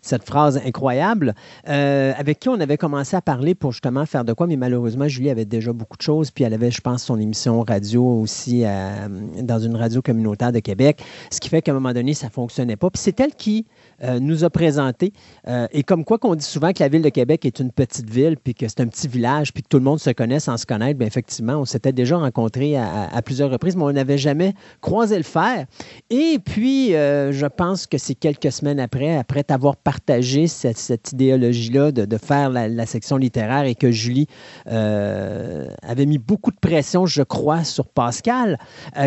cette 0.02 0.24
phrase 0.24 0.58
incroyable, 0.64 1.34
avec 1.64 2.40
qui 2.40 2.48
on 2.48 2.58
avait 2.58 2.78
commencé 2.78 3.16
à 3.16 3.20
parler 3.20 3.54
pour 3.54 3.72
justement 3.72 4.06
faire 4.06 4.24
de 4.24 4.32
quoi, 4.32 4.46
mais 4.46 4.56
malheureusement, 4.56 5.06
Julie 5.08 5.28
avait 5.28 5.44
déjà 5.44 5.74
beaucoup 5.74 5.98
de 5.98 6.02
choses, 6.02 6.30
puis 6.30 6.42
elle 6.42 6.54
avait, 6.54 6.70
je 6.70 6.80
pense, 6.80 7.04
son 7.04 7.20
émission 7.20 7.60
radio 7.60 8.02
aussi 8.02 8.62
dans 8.62 9.58
une 9.58 9.76
radio 9.76 10.00
communautaire 10.00 10.52
de 10.52 10.60
Québec, 10.60 11.04
ce 11.30 11.38
qui 11.38 11.50
fait 11.50 11.60
qu'à 11.60 11.72
un 11.72 11.74
moment 11.74 11.92
donné, 11.92 12.14
ça 12.14 12.30
fonctionnait 12.30 12.76
pas. 12.76 12.88
Puis 12.88 13.02
c'est 13.02 13.20
elle 13.20 13.34
qui 13.34 13.66
euh, 14.02 14.18
nous 14.18 14.44
a 14.44 14.50
présenté, 14.50 15.12
euh, 15.46 15.66
et 15.72 15.82
comme 15.82 16.04
quoi 16.04 16.18
qu'on 16.18 16.34
dit 16.34 16.44
souvent 16.44 16.72
que 16.72 16.82
la 16.82 16.88
ville 16.88 17.02
de 17.02 17.10
Québec 17.10 17.44
est 17.44 17.60
une 17.60 17.70
petite 17.70 18.08
ville, 18.08 18.36
puis 18.42 18.54
que 18.54 18.66
c'est 18.66 18.80
un 18.80 18.86
petit 18.86 19.08
village, 19.08 19.52
puis 19.52 19.62
que 19.62 19.68
tout 19.68 19.76
le 19.76 19.82
monde 19.82 20.00
se 20.00 20.08
connaît 20.10 20.40
sans 20.40 20.56
se 20.56 20.64
connaître, 20.64 20.98
bien 20.98 21.06
effectivement, 21.06 21.56
on 21.56 21.66
s'était 21.66 21.92
déjà 21.92 22.16
rencontrés 22.16 22.78
à, 22.78 23.20
plusieurs 23.22 23.50
reprises, 23.50 23.76
mais 23.76 23.82
on 23.82 23.92
n'avait 23.92 24.16
jamais 24.16 24.54
croisé 24.80 25.18
le 25.18 25.22
fer. 25.22 25.66
Et 26.08 26.38
puis, 26.42 26.94
euh, 26.94 27.30
je 27.32 27.44
pense 27.44 27.86
que 27.86 27.98
c'est 27.98 28.14
quelques 28.14 28.50
semaines 28.50 28.80
après, 28.80 29.16
après 29.16 29.44
t'avoir 29.44 29.76
partagé 29.76 30.46
cette, 30.46 31.12
idéologie-là 31.12 31.92
de, 31.92 32.16
faire 32.16 32.48
la, 32.48 32.86
section 32.86 33.18
littéraire 33.18 33.64
et 33.64 33.74
que 33.74 33.90
Julie 33.90 34.26
avait 34.66 36.06
mis 36.06 36.18
beaucoup 36.18 36.50
de 36.50 36.58
pression, 36.58 37.04
je 37.04 37.22
crois, 37.22 37.64
sur 37.64 37.86
Pascal, 37.86 38.58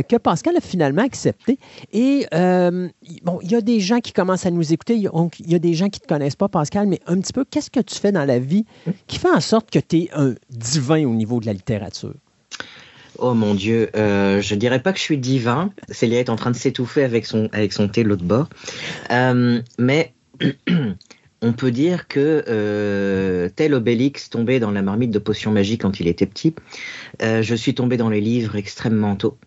que 0.07 0.17
Pascal 0.17 0.55
a 0.57 0.61
finalement 0.61 1.03
accepté. 1.03 1.57
Et 1.91 2.27
bon, 3.23 3.39
il 3.41 3.51
y 3.51 3.55
a 3.55 3.61
des 3.61 3.79
gens 3.79 3.99
qui 3.99 4.13
commencent 4.13 4.45
à 4.45 4.51
nous 4.51 4.71
écouter, 4.73 4.82
on- 5.13 5.29
il 5.39 5.51
y 5.51 5.55
a 5.55 5.59
des 5.59 5.73
gens 5.73 5.89
qui 5.89 5.99
ne 5.99 6.03
te 6.03 6.07
connaissent 6.07 6.35
pas, 6.35 6.49
Pascal, 6.49 6.87
mais 6.87 6.99
un 7.07 7.19
petit 7.19 7.33
peu, 7.33 7.45
qu'est-ce 7.49 7.69
que 7.69 7.79
tu 7.79 7.95
fais 7.95 8.11
dans 8.11 8.25
la 8.25 8.39
vie 8.39 8.65
qui 9.07 9.19
fait 9.19 9.29
en 9.29 9.41
sorte 9.41 9.69
que 9.71 9.79
tu 9.79 9.97
es 9.97 10.09
un 10.13 10.35
divin 10.49 11.05
au 11.05 11.13
niveau 11.13 11.39
de 11.39 11.45
la 11.45 11.53
littérature? 11.53 12.13
Oh 13.19 13.33
mon 13.35 13.53
Dieu, 13.53 13.89
euh, 13.95 14.41
je 14.41 14.55
dirais 14.55 14.81
pas 14.81 14.91
que 14.91 14.97
je 14.97 15.03
suis 15.03 15.17
divin. 15.17 15.71
Célia 15.89 16.19
est 16.19 16.29
en 16.29 16.35
train 16.35 16.51
de 16.51 16.55
s'étouffer 16.55 17.03
avec 17.03 17.25
son, 17.25 17.47
avec 17.51 17.71
son 17.71 17.87
thé 17.87 18.03
de 18.03 18.09
l'autre 18.09 18.23
bord. 18.23 18.49
Euh, 19.11 19.61
mais 19.77 20.13
on 21.41 21.53
peut 21.53 21.71
dire 21.71 22.07
que 22.07 22.43
euh, 22.47 23.49
tel 23.55 23.75
Obélix 23.75 24.29
tombé 24.29 24.59
dans 24.59 24.71
la 24.71 24.81
marmite 24.81 25.11
de 25.11 25.19
potions 25.19 25.51
magiques 25.51 25.81
quand 25.81 25.99
il 25.99 26.07
était 26.07 26.25
petit, 26.25 26.55
euh, 27.21 27.43
je 27.43 27.53
suis 27.53 27.75
tombé 27.75 27.97
dans 27.97 28.09
les 28.09 28.21
livres 28.21 28.55
extrêmement 28.55 29.15
tôt. 29.15 29.37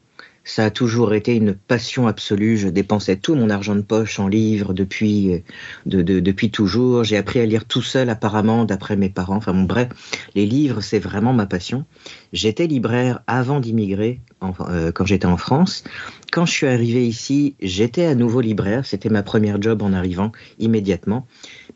Ça 0.49 0.67
a 0.67 0.71
toujours 0.71 1.13
été 1.13 1.35
une 1.35 1.55
passion 1.55 2.07
absolue. 2.07 2.57
Je 2.57 2.69
dépensais 2.69 3.17
tout 3.17 3.35
mon 3.35 3.51
argent 3.51 3.75
de 3.75 3.81
poche 3.81 4.21
en 4.21 4.29
livres 4.29 4.73
depuis, 4.75 5.35
euh, 5.35 5.39
de, 5.87 6.03
de- 6.03 6.21
depuis 6.21 6.53
toujours. 6.53 7.03
J'ai 7.03 7.17
appris 7.17 7.41
à 7.41 7.47
lire 7.47 7.65
tout 7.65 7.83
seul 7.83 8.09
apparemment, 8.11 8.65
d'après 8.65 8.97
mes 8.97 9.09
parents. 9.09 9.35
Enfin 9.37 9.53
bref, 9.55 9.89
les 10.37 10.47
livres, 10.47 10.83
c'est 10.83 11.01
vraiment 11.01 11.33
ma 11.33 11.47
passion. 11.47 11.85
J'étais 12.33 12.69
libraire 12.69 13.21
avant 13.27 13.59
d'immigrer 13.59 14.21
euh, 14.61 14.93
quand 14.93 15.05
j'étais 15.05 15.27
en 15.27 15.37
France. 15.37 15.83
Quand 16.31 16.47
je 16.47 16.53
suis 16.53 16.69
arrivé 16.69 17.05
ici, 17.09 17.57
j'étais 17.61 18.05
à 18.07 18.15
nouveau 18.15 18.41
libraire. 18.41 18.87
C'était 18.87 19.09
ma 19.09 19.25
première 19.25 19.61
job 19.61 19.83
en 19.83 19.93
arrivant 19.93 20.31
immédiatement. 20.61 21.27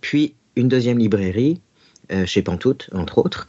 Puis 0.01 0.35
une 0.55 0.69
deuxième 0.69 0.99
librairie 0.99 1.61
euh, 2.13 2.25
chez 2.25 2.43
Pantoute, 2.43 2.89
entre 2.93 3.19
autres. 3.19 3.49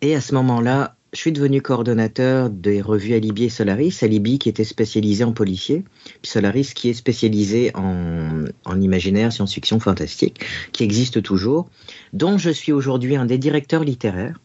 Et 0.00 0.14
à 0.14 0.20
ce 0.20 0.32
moment-là, 0.34 0.93
je 1.14 1.20
suis 1.20 1.32
devenu 1.32 1.62
coordonnateur 1.62 2.50
des 2.50 2.82
revues 2.82 3.14
Alibi 3.14 3.44
et 3.44 3.48
Solaris. 3.48 3.98
Alibi 4.02 4.38
qui 4.38 4.48
était 4.48 4.64
spécialisé 4.64 5.22
en 5.24 5.32
policier, 5.32 5.84
puis 6.22 6.30
Solaris 6.30 6.72
qui 6.74 6.90
est 6.90 6.94
spécialisé 6.94 7.70
en, 7.74 8.44
en 8.64 8.80
imaginaire, 8.80 9.32
science-fiction, 9.32 9.78
fantastique, 9.78 10.44
qui 10.72 10.82
existe 10.82 11.22
toujours, 11.22 11.68
dont 12.12 12.36
je 12.36 12.50
suis 12.50 12.72
aujourd'hui 12.72 13.14
un 13.16 13.26
des 13.26 13.38
directeurs 13.38 13.84
littéraires. 13.84 14.40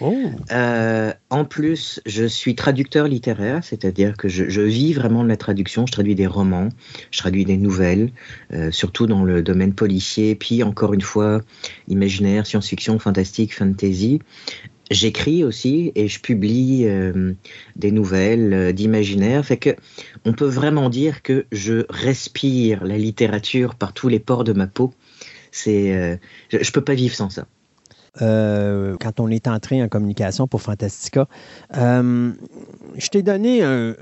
Oh! 0.00 0.16
Euh, 0.50 1.12
en 1.30 1.44
plus, 1.44 2.00
je 2.06 2.24
suis 2.24 2.54
traducteur 2.54 3.08
littéraire, 3.08 3.62
c'est-à-dire 3.62 4.16
que 4.16 4.28
je, 4.28 4.48
je 4.48 4.60
vis 4.62 4.94
vraiment 4.94 5.22
de 5.22 5.28
la 5.28 5.36
traduction. 5.36 5.86
Je 5.86 5.92
traduis 5.92 6.14
des 6.14 6.26
romans, 6.26 6.70
je 7.10 7.18
traduis 7.18 7.44
des 7.44 7.56
nouvelles, 7.56 8.10
euh, 8.52 8.70
surtout 8.70 9.06
dans 9.06 9.24
le 9.24 9.42
domaine 9.42 9.74
policier, 9.74 10.34
puis 10.34 10.62
encore 10.62 10.94
une 10.94 11.02
fois, 11.02 11.42
imaginaire, 11.88 12.46
science-fiction, 12.46 12.98
fantastique, 12.98 13.54
fantasy. 13.54 14.20
J'écris 14.92 15.44
aussi 15.44 15.92
et 15.94 16.08
je 16.08 16.20
publie 16.20 16.86
euh, 16.86 17.32
des 17.76 17.90
nouvelles 17.92 18.52
euh, 18.54 18.72
d'imaginaire. 18.72 19.44
Fait 19.44 19.56
que 19.56 19.70
on 20.24 20.32
peut 20.32 20.46
vraiment 20.46 20.90
dire 20.90 21.22
que 21.22 21.46
je 21.52 21.84
respire 21.90 22.84
la 22.84 22.98
littérature 22.98 23.74
par 23.74 23.92
tous 23.92 24.08
les 24.08 24.20
pores 24.20 24.44
de 24.44 24.52
ma 24.52 24.66
peau. 24.66 24.92
C'est, 25.52 25.94
euh, 25.96 26.16
je, 26.50 26.58
je 26.62 26.72
peux 26.72 26.82
pas 26.84 26.94
vivre 26.94 27.14
sans 27.14 27.30
ça. 27.30 27.46
euh, 28.22 28.96
quand 29.00 29.20
on 29.20 29.28
est 29.28 29.48
entré 29.48 29.82
en 29.82 29.88
communication 29.88 30.46
pour 30.48 30.62
Fantastica, 30.62 31.28
je 31.74 33.08
t'ai 33.10 33.22
donné 33.22 33.62
un- 33.62 33.94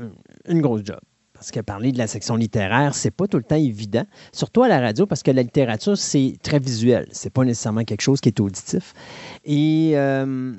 une 0.49 0.61
grosse 0.61 0.83
job. 0.85 1.01
Parce 1.41 1.53
que 1.53 1.61
parler 1.61 1.91
de 1.91 1.97
la 1.97 2.07
section 2.07 2.37
littéraire, 2.37 2.95
c'est 2.95 3.11
pas 3.11 3.27
tout 3.27 3.39
le 3.39 3.43
temps 3.43 3.57
évident, 3.57 4.05
surtout 4.31 4.63
à 4.63 4.69
la 4.69 4.79
radio, 4.79 5.07
parce 5.07 5.23
que 5.23 5.31
la 5.31 5.43
littérature, 5.43 5.97
c'est 5.97 6.35
très 6.43 6.59
visuel. 6.59 7.09
C'est 7.13 7.31
pas 7.31 7.45
nécessairement 7.45 7.85
quelque 7.85 8.03
chose 8.03 8.21
qui 8.21 8.29
est 8.29 8.41
auditif. 8.41 8.93
Et 9.47 9.93
euh, 9.95 10.53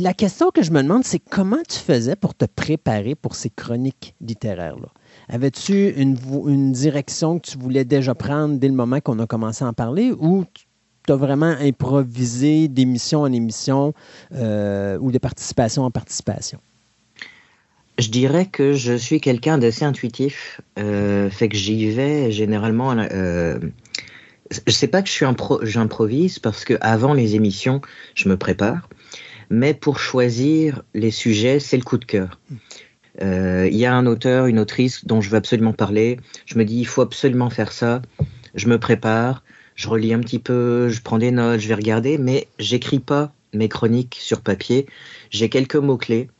la 0.00 0.14
question 0.14 0.52
que 0.52 0.62
je 0.62 0.70
me 0.70 0.80
demande, 0.80 1.02
c'est 1.02 1.18
comment 1.18 1.58
tu 1.68 1.76
faisais 1.76 2.14
pour 2.14 2.36
te 2.36 2.44
préparer 2.44 3.16
pour 3.16 3.34
ces 3.34 3.50
chroniques 3.50 4.14
littéraires-là? 4.20 4.90
Avais-tu 5.28 5.88
une, 6.00 6.70
direction 6.70 7.40
que 7.40 7.50
tu 7.50 7.58
voulais 7.58 7.84
déjà 7.84 8.14
prendre 8.14 8.60
dès 8.60 8.68
le 8.68 8.74
moment 8.74 9.00
qu'on 9.00 9.18
a 9.18 9.26
commencé 9.26 9.64
à 9.64 9.66
en 9.66 9.72
parler 9.72 10.12
ou 10.12 10.44
tu 11.04 11.12
as 11.12 11.16
vraiment 11.16 11.56
improvisé 11.58 12.68
d'émission 12.68 13.22
en 13.22 13.32
émission 13.32 13.92
euh, 14.36 14.96
ou 15.00 15.10
de 15.10 15.18
participation 15.18 15.82
en 15.82 15.90
participation? 15.90 16.60
Je 18.00 18.08
dirais 18.08 18.46
que 18.46 18.72
je 18.72 18.94
suis 18.94 19.20
quelqu'un 19.20 19.58
d'assez 19.58 19.84
intuitif, 19.84 20.62
euh, 20.78 21.28
fait 21.28 21.50
que 21.50 21.56
j'y 21.56 21.90
vais 21.90 22.32
généralement. 22.32 22.96
Euh, 22.96 23.58
je 24.66 24.72
sais 24.72 24.88
pas 24.88 25.02
que 25.02 25.08
je 25.08 25.12
suis 25.12 25.26
impro- 25.26 25.62
j'improvise 25.64 26.38
parce 26.38 26.64
que 26.64 26.74
avant 26.80 27.12
les 27.12 27.34
émissions, 27.34 27.82
je 28.14 28.30
me 28.30 28.38
prépare, 28.38 28.88
mais 29.50 29.74
pour 29.74 29.98
choisir 29.98 30.82
les 30.94 31.10
sujets, 31.10 31.60
c'est 31.60 31.76
le 31.76 31.82
coup 31.82 31.98
de 31.98 32.06
cœur. 32.06 32.40
Euh, 33.20 33.68
Il 33.70 33.76
y 33.76 33.84
a 33.84 33.94
un 33.94 34.06
auteur, 34.06 34.46
une 34.46 34.58
autrice 34.58 35.04
dont 35.04 35.20
je 35.20 35.28
veux 35.28 35.36
absolument 35.36 35.74
parler. 35.74 36.18
Je 36.46 36.56
me 36.58 36.64
dis, 36.64 36.78
il 36.78 36.86
faut 36.86 37.02
absolument 37.02 37.50
faire 37.50 37.70
ça. 37.70 38.00
Je 38.54 38.66
me 38.66 38.78
prépare, 38.78 39.44
je 39.74 39.88
relis 39.88 40.14
un 40.14 40.20
petit 40.20 40.38
peu, 40.38 40.88
je 40.88 41.02
prends 41.02 41.18
des 41.18 41.32
notes, 41.32 41.60
je 41.60 41.68
vais 41.68 41.74
regarder, 41.74 42.16
mais 42.16 42.48
j'écris 42.58 42.98
pas 43.00 43.34
mes 43.52 43.68
chroniques 43.68 44.16
sur 44.18 44.40
papier. 44.40 44.86
J'ai 45.28 45.50
quelques 45.50 45.76
mots 45.76 45.98
clés 45.98 46.30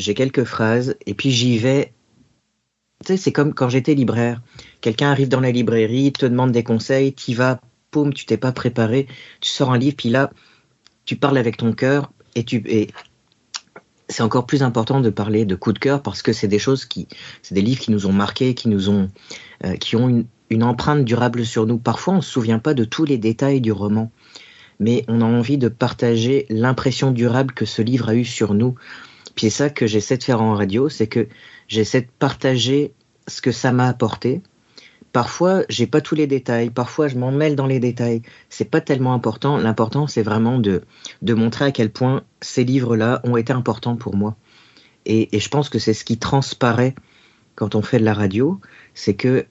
j'ai 0.00 0.14
quelques 0.14 0.44
phrases 0.44 0.96
et 1.06 1.14
puis 1.14 1.30
j'y 1.30 1.58
vais. 1.58 1.92
Tu 3.04 3.12
sais, 3.12 3.16
c'est 3.16 3.32
comme 3.32 3.54
quand 3.54 3.68
j'étais 3.68 3.94
libraire. 3.94 4.42
Quelqu'un 4.80 5.10
arrive 5.10 5.28
dans 5.28 5.40
la 5.40 5.50
librairie, 5.50 6.12
te 6.12 6.26
demande 6.26 6.52
des 6.52 6.62
conseils, 6.62 7.12
t'y 7.12 7.34
vas, 7.34 7.60
poum, 7.90 8.12
tu 8.12 8.26
t'es 8.26 8.36
pas 8.36 8.52
préparé, 8.52 9.06
tu 9.40 9.50
sors 9.50 9.72
un 9.72 9.78
livre, 9.78 9.96
puis 9.96 10.10
là, 10.10 10.30
tu 11.04 11.16
parles 11.16 11.38
avec 11.38 11.56
ton 11.56 11.72
cœur 11.72 12.12
et 12.34 12.44
tu 12.44 12.62
et 12.66 12.88
c'est 14.08 14.22
encore 14.22 14.46
plus 14.46 14.62
important 14.62 15.00
de 15.00 15.10
parler 15.10 15.44
de 15.44 15.54
coup 15.54 15.72
de 15.72 15.78
cœur 15.78 16.02
parce 16.02 16.22
que 16.22 16.32
c'est 16.32 16.48
des 16.48 16.58
choses 16.58 16.84
qui, 16.84 17.06
c'est 17.42 17.54
des 17.54 17.62
livres 17.62 17.80
qui 17.80 17.92
nous 17.92 18.06
ont 18.06 18.12
marqués, 18.12 18.54
qui 18.54 18.68
nous 18.68 18.88
ont, 18.88 19.08
euh, 19.64 19.76
qui 19.76 19.94
ont 19.96 20.08
une, 20.08 20.26
une 20.50 20.64
empreinte 20.64 21.04
durable 21.04 21.46
sur 21.46 21.66
nous. 21.66 21.78
Parfois, 21.78 22.14
on 22.14 22.20
se 22.20 22.30
souvient 22.30 22.58
pas 22.58 22.74
de 22.74 22.84
tous 22.84 23.04
les 23.04 23.18
détails 23.18 23.60
du 23.60 23.70
roman, 23.70 24.10
mais 24.80 25.04
on 25.08 25.20
a 25.20 25.24
envie 25.24 25.58
de 25.58 25.68
partager 25.68 26.46
l'impression 26.50 27.12
durable 27.12 27.54
que 27.54 27.64
ce 27.64 27.82
livre 27.82 28.08
a 28.08 28.14
eu 28.14 28.24
sur 28.24 28.52
nous. 28.52 28.74
C'est 29.40 29.48
ça 29.48 29.70
que 29.70 29.86
j'essaie 29.86 30.18
de 30.18 30.22
faire 30.22 30.42
en 30.42 30.54
radio, 30.54 30.90
c'est 30.90 31.06
que 31.06 31.26
j'essaie 31.66 32.02
de 32.02 32.10
partager 32.18 32.92
ce 33.26 33.40
que 33.40 33.52
ça 33.52 33.72
m'a 33.72 33.88
apporté. 33.88 34.42
Parfois, 35.12 35.62
j'ai 35.70 35.86
pas 35.86 36.02
tous 36.02 36.14
les 36.14 36.26
détails. 36.26 36.68
Parfois, 36.68 37.08
je 37.08 37.16
m'en 37.16 37.32
mêle 37.32 37.56
dans 37.56 37.66
les 37.66 37.80
détails. 37.80 38.20
C'est 38.50 38.70
pas 38.70 38.82
tellement 38.82 39.14
important. 39.14 39.56
L'important, 39.56 40.06
c'est 40.06 40.20
vraiment 40.20 40.58
de, 40.58 40.82
de 41.22 41.32
montrer 41.32 41.64
à 41.64 41.72
quel 41.72 41.90
point 41.90 42.22
ces 42.42 42.64
livres-là 42.64 43.22
ont 43.24 43.38
été 43.38 43.54
importants 43.54 43.96
pour 43.96 44.14
moi. 44.14 44.36
Et, 45.06 45.30
je 45.32 45.48
pense 45.48 45.70
que 45.70 45.78
c'est 45.78 45.94
ce 45.94 46.04
qui 46.04 46.18
transparaît 46.18 46.94
quand 47.54 47.74
on 47.74 47.80
fait 47.80 47.98
de 47.98 48.04
la 48.04 48.12
radio, 48.12 48.60
c'est 48.92 49.14
que 49.14 49.46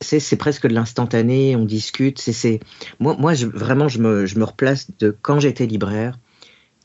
c'est 0.00 0.36
presque 0.36 0.68
de 0.68 0.72
l'instantané. 0.72 1.56
On 1.56 1.64
discute. 1.64 2.20
C'est 2.20 2.60
moi 3.00 3.16
moi 3.18 3.34
vraiment 3.34 3.88
je 3.88 3.98
me 3.98 4.24
je 4.24 4.38
me 4.38 4.44
replace 4.44 4.86
de 5.00 5.10
quand 5.20 5.40
j'étais 5.40 5.66
libraire 5.66 6.16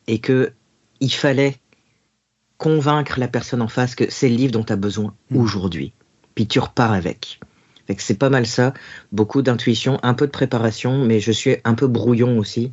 et 0.08 0.18
que 0.18 0.54
il 1.00 1.14
fallait 1.14 1.60
convaincre 2.58 3.20
la 3.20 3.28
personne 3.28 3.62
en 3.62 3.68
face 3.68 3.96
que 3.96 4.06
c'est 4.10 4.30
le 4.30 4.36
livre 4.36 4.52
dont 4.52 4.64
tu 4.64 4.74
as 4.74 4.78
besoin 4.78 5.14
Mm. 5.32 5.38
aujourd'hui. 5.38 5.94
Puis 6.36 6.48
tu 6.48 6.60
repars 6.60 6.92
avec. 6.92 7.40
Fait 7.88 7.96
que 7.96 8.02
c'est 8.02 8.18
pas 8.18 8.30
mal 8.30 8.46
ça. 8.46 8.74
Beaucoup 9.12 9.42
d'intuition, 9.42 10.00
un 10.04 10.14
peu 10.14 10.26
de 10.26 10.32
préparation, 10.32 11.06
mais 11.06 11.20
je 11.20 11.32
suis 11.32 11.58
un 11.64 11.76
peu 11.76 11.88
brouillon 11.88 12.40
aussi. 12.40 12.72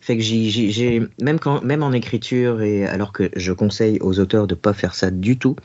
Fait 0.00 0.16
que 0.16 0.22
j'ai, 0.22 1.02
même 1.20 1.38
quand, 1.38 1.62
même 1.62 1.82
en 1.82 1.92
écriture 1.92 2.62
et 2.62 2.86
alors 2.86 3.12
que 3.12 3.30
je 3.36 3.52
conseille 3.52 3.98
aux 4.00 4.20
auteurs 4.20 4.46
de 4.46 4.54
pas 4.54 4.74
faire 4.74 4.94
ça 4.94 5.10
du 5.10 5.38
tout, 5.38 5.56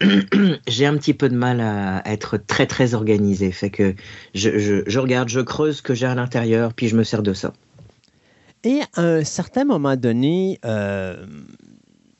j'ai 0.66 0.86
un 0.86 0.96
petit 0.96 1.14
peu 1.14 1.28
de 1.28 1.36
mal 1.36 1.60
à 1.60 2.02
être 2.06 2.38
très 2.38 2.66
très 2.66 2.94
organisé. 2.94 3.52
Fait 3.52 3.70
que 3.70 3.94
je, 4.34 4.58
je, 4.58 4.82
je 4.86 4.98
regarde, 4.98 5.28
je 5.28 5.40
creuse 5.40 5.76
ce 5.78 5.82
que 5.82 5.94
j'ai 5.94 6.06
à 6.06 6.14
l'intérieur, 6.14 6.74
puis 6.74 6.88
je 6.88 6.96
me 6.96 7.04
sers 7.04 7.22
de 7.22 7.32
ça. 7.32 7.52
Et 8.64 8.80
à 8.94 9.02
un 9.02 9.24
certain 9.24 9.64
moment 9.64 9.96
donné, 9.96 10.58
euh, 10.64 11.24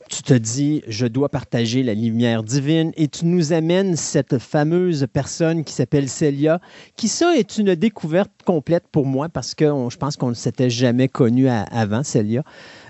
tu 0.08 0.22
te 0.22 0.34
dis, 0.34 0.82
je 0.86 1.06
dois 1.06 1.28
partager 1.28 1.82
la 1.82 1.94
lumière 1.94 2.42
divine 2.42 2.92
et 2.96 3.08
tu 3.08 3.26
nous 3.26 3.52
amènes 3.52 3.96
cette 3.96 4.38
fameuse 4.38 5.06
personne 5.12 5.64
qui 5.64 5.72
s'appelle 5.72 6.08
Célia, 6.08 6.60
qui 6.96 7.08
ça 7.08 7.36
est 7.36 7.58
une 7.58 7.74
découverte 7.74 8.30
complète 8.44 8.84
pour 8.90 9.06
moi 9.06 9.28
parce 9.28 9.54
que 9.54 9.64
je 9.64 9.96
pense 9.96 10.16
qu'on 10.16 10.28
ne 10.28 10.34
s'était 10.34 10.70
jamais 10.70 11.08
connu 11.08 11.48
avant, 11.48 12.02
Célia. 12.02 12.42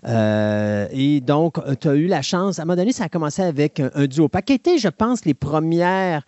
Euh, 0.07 0.87
et 0.93 1.21
donc, 1.21 1.59
tu 1.81 1.89
as 1.89 1.95
eu 1.95 2.07
la 2.07 2.23
chance, 2.23 2.59
à 2.59 2.63
un 2.63 2.65
moment 2.65 2.77
donné, 2.77 2.93
ça 2.93 3.05
a 3.05 3.09
commencé 3.09 3.43
avec 3.43 3.81
un, 3.81 3.91
un 3.95 4.07
duo. 4.07 4.29
Qui 4.45 4.53
était, 4.53 4.79
je 4.79 4.89
pense, 4.89 5.25
les 5.25 5.35
premières 5.35 6.23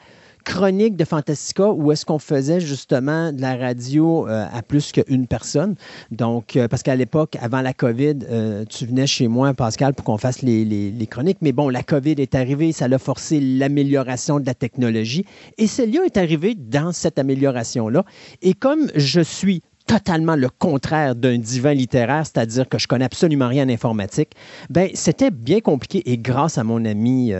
chroniques 0.48 0.96
de 0.96 1.04
Fantastica 1.04 1.70
où 1.70 1.92
est-ce 1.92 2.06
qu'on 2.06 2.18
faisait 2.18 2.58
justement 2.58 3.32
de 3.32 3.42
la 3.42 3.54
radio 3.54 4.26
euh, 4.26 4.46
à 4.50 4.62
plus 4.62 4.92
qu'une 4.92 5.26
personne. 5.26 5.74
Donc, 6.10 6.56
euh, 6.56 6.68
parce 6.68 6.82
qu'à 6.82 6.96
l'époque, 6.96 7.36
avant 7.42 7.60
la 7.60 7.74
COVID, 7.74 8.20
euh, 8.30 8.64
tu 8.64 8.86
venais 8.86 9.06
chez 9.06 9.28
moi, 9.28 9.52
Pascal, 9.52 9.92
pour 9.92 10.06
qu'on 10.06 10.16
fasse 10.16 10.40
les, 10.40 11.08
chroniques. 11.10 11.38
Mais 11.42 11.52
bon, 11.52 11.68
la 11.68 11.82
COVID 11.82 12.14
est 12.18 12.34
arrivée, 12.34 12.72
ça 12.72 12.86
a 12.86 12.98
forcé 12.98 13.40
l'amélioration 13.40 14.40
de 14.40 14.46
la 14.46 14.54
technologie. 14.54 15.26
Et 15.58 15.66
Célia 15.66 16.02
est 16.06 16.16
arrivée 16.16 16.54
dans 16.54 16.92
cette 16.92 17.18
amélioration-là. 17.18 18.04
Et 18.40 18.54
comme 18.54 18.90
je 18.94 19.20
suis 19.20 19.62
totalement 19.86 20.34
le 20.34 20.48
contraire 20.48 21.14
d'un 21.14 21.36
divin 21.36 21.74
littéraire, 21.74 22.24
c'est-à-dire 22.24 22.66
que 22.66 22.78
je 22.78 22.88
connais 22.88 23.04
absolument 23.04 23.48
rien 23.48 23.66
en 23.66 23.70
informatique, 23.70 24.30
ben 24.70 24.88
c'était 24.94 25.30
bien 25.30 25.60
compliqué. 25.60 26.10
Et 26.10 26.16
grâce 26.16 26.56
à 26.56 26.64
mon 26.64 26.84
ami 26.86 27.32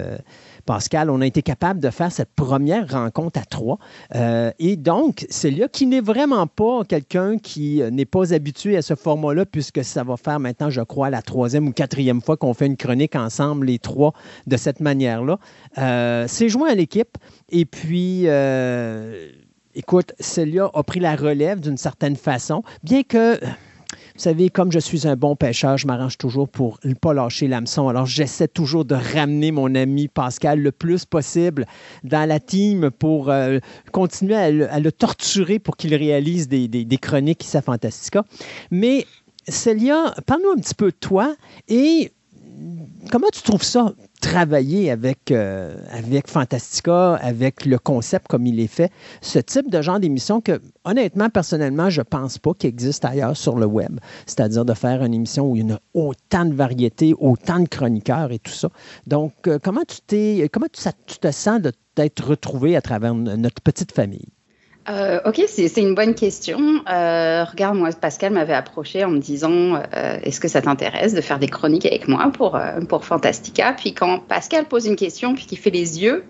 Pascal, 0.69 1.09
on 1.09 1.23
a 1.23 1.27
été 1.27 1.40
capable 1.40 1.81
de 1.81 1.89
faire 1.89 2.12
cette 2.12 2.35
première 2.35 2.90
rencontre 2.90 3.40
à 3.40 3.45
trois. 3.47 3.78
Euh, 4.15 4.51
et 4.59 4.77
donc, 4.77 5.27
là 5.45 5.66
qui 5.66 5.86
n'est 5.86 6.03
vraiment 6.03 6.47
pas 6.47 6.85
quelqu'un 6.85 7.39
qui 7.39 7.81
euh, 7.81 7.89
n'est 7.89 8.05
pas 8.05 8.35
habitué 8.35 8.77
à 8.77 8.82
ce 8.82 8.95
format-là, 8.95 9.47
puisque 9.47 9.82
ça 9.82 10.05
va 10.05 10.19
faire 10.19 10.39
maintenant, 10.40 10.69
je 10.69 10.82
crois, 10.82 11.09
la 11.09 11.23
troisième 11.23 11.69
ou 11.69 11.73
quatrième 11.73 12.20
fois 12.20 12.36
qu'on 12.36 12.53
fait 12.53 12.66
une 12.66 12.77
chronique 12.77 13.16
ensemble, 13.16 13.65
les 13.65 13.78
trois, 13.78 14.12
de 14.47 14.59
cette 14.59 14.81
manière-là. 14.81 15.39
Euh, 15.78 16.27
c'est 16.28 16.51
joint 16.51 16.69
à 16.69 16.74
l'équipe. 16.74 17.16
Et 17.49 17.65
puis, 17.65 18.24
euh, 18.27 19.31
écoute, 19.74 20.12
Célia 20.20 20.69
a 20.74 20.82
pris 20.82 21.01
la 21.01 21.16
relève 21.16 21.61
d'une 21.61 21.78
certaine 21.78 22.16
façon, 22.16 22.62
bien 22.82 23.05
que. 23.05 23.40
Vous 24.19 24.24
savez, 24.24 24.51
comme 24.51 24.73
je 24.73 24.81
suis 24.81 25.07
un 25.07 25.15
bon 25.15 25.36
pêcheur, 25.36 25.78
je 25.78 25.86
m'arrange 25.86 26.19
toujours 26.19 26.49
pour 26.49 26.81
ne 26.82 26.95
pas 26.95 27.15
lâcher 27.15 27.47
l'hameçon. 27.47 27.86
Alors, 27.86 28.07
j'essaie 28.07 28.49
toujours 28.49 28.85
de 28.85 28.97
ramener 28.97 29.53
mon 29.53 29.73
ami 29.77 30.09
Pascal 30.09 30.59
le 30.59 30.73
plus 30.73 31.05
possible 31.05 31.66
dans 32.03 32.28
la 32.28 32.40
team 32.40 32.90
pour 32.90 33.31
euh, 33.31 33.61
continuer 33.93 34.35
à 34.35 34.51
le, 34.51 34.90
torturer 34.90 35.61
pour 35.61 35.77
qu'il 35.77 35.95
réalise 35.95 36.49
des, 36.49 36.66
des, 36.66 36.99
chroniques 36.99 37.45
Issa 37.45 37.62
Fantastica. 37.62 38.24
Mais 38.73 39.07
Célia, 39.47 40.12
parle-nous 40.27 40.51
un 40.51 40.57
petit 40.57 40.74
peu 40.74 40.86
de 40.86 40.97
toi 40.97 41.36
et 41.69 42.11
comment 43.10 43.28
tu 43.32 43.43
trouves 43.43 43.62
ça, 43.62 43.93
travailler 44.20 44.90
avec, 44.90 45.30
euh, 45.30 45.76
avec 45.90 46.28
Fantastica, 46.28 47.14
avec 47.16 47.64
le 47.64 47.78
concept 47.78 48.28
comme 48.28 48.47
il 48.47 48.60
est 48.60 48.66
fait, 48.66 48.90
ce 49.20 49.39
type 49.39 49.70
de 49.70 49.80
genre 49.82 50.01
d'émission 50.01 50.40
que, 50.40 50.60
honnêtement, 50.85 51.30
personnellement, 51.30 51.90
je 51.90 52.01
ne 52.01 52.05
pense 52.05 52.39
pas 52.39 52.52
qu'il 52.55 52.68
existe 52.68 53.05
ailleurs 53.05 53.36
sur 53.36 53.56
le 53.56 53.66
web. 53.66 54.01
C'est-à-dire 54.26 54.64
de 54.64 54.74
faire 54.74 55.02
une 55.02 55.14
émission 55.14 55.51
où 55.51 55.56
il 55.56 55.68
y 55.68 55.72
a 55.72 55.80
autant 55.94 56.44
de 56.44 56.55
variétés, 56.55 57.14
autant 57.18 57.60
de 57.60 57.68
chroniqueurs 57.68 58.32
et 58.32 58.39
tout 58.39 58.52
ça. 58.52 58.68
Donc, 59.06 59.32
euh, 59.47 59.59
comment 59.62 59.85
tu 59.86 60.01
t'es, 60.06 60.48
comment 60.52 60.66
tu, 60.72 60.82
tu 61.06 61.18
te 61.18 61.30
sens 61.30 61.60
de 61.60 61.72
t'être 61.94 62.26
retrouvé 62.26 62.76
à 62.76 62.82
travers 62.82 63.14
notre 63.14 63.60
petite 63.62 63.93
famille? 63.93 64.26
Euh, 64.89 65.20
ok, 65.27 65.43
c'est 65.47 65.81
une 65.81 65.94
bonne 65.94 66.15
question. 66.15 66.59
Euh, 66.89 67.44
regarde, 67.44 67.77
moi, 67.77 67.90
Pascal 67.93 68.32
m'avait 68.32 68.55
approché 68.55 69.05
en 69.05 69.10
me 69.10 69.19
disant 69.19 69.74
euh, 69.74 70.19
Est-ce 70.23 70.40
que 70.40 70.48
ça 70.48 70.62
t'intéresse 70.62 71.12
de 71.12 71.20
faire 71.20 71.39
des 71.39 71.48
chroniques 71.48 71.85
avec 71.85 72.09
moi 72.09 72.31
pour, 72.32 72.56
euh, 72.56 72.81
pour 72.81 73.05
Fantastica? 73.05 73.74
Puis 73.74 73.93
quand 73.93 74.20
Pascal 74.20 74.65
pose 74.65 74.86
une 74.86 74.97
question, 74.97 75.35
puis 75.35 75.44
qu'il 75.44 75.59
fait 75.59 75.70
les 75.70 76.01
yeux, 76.01 76.24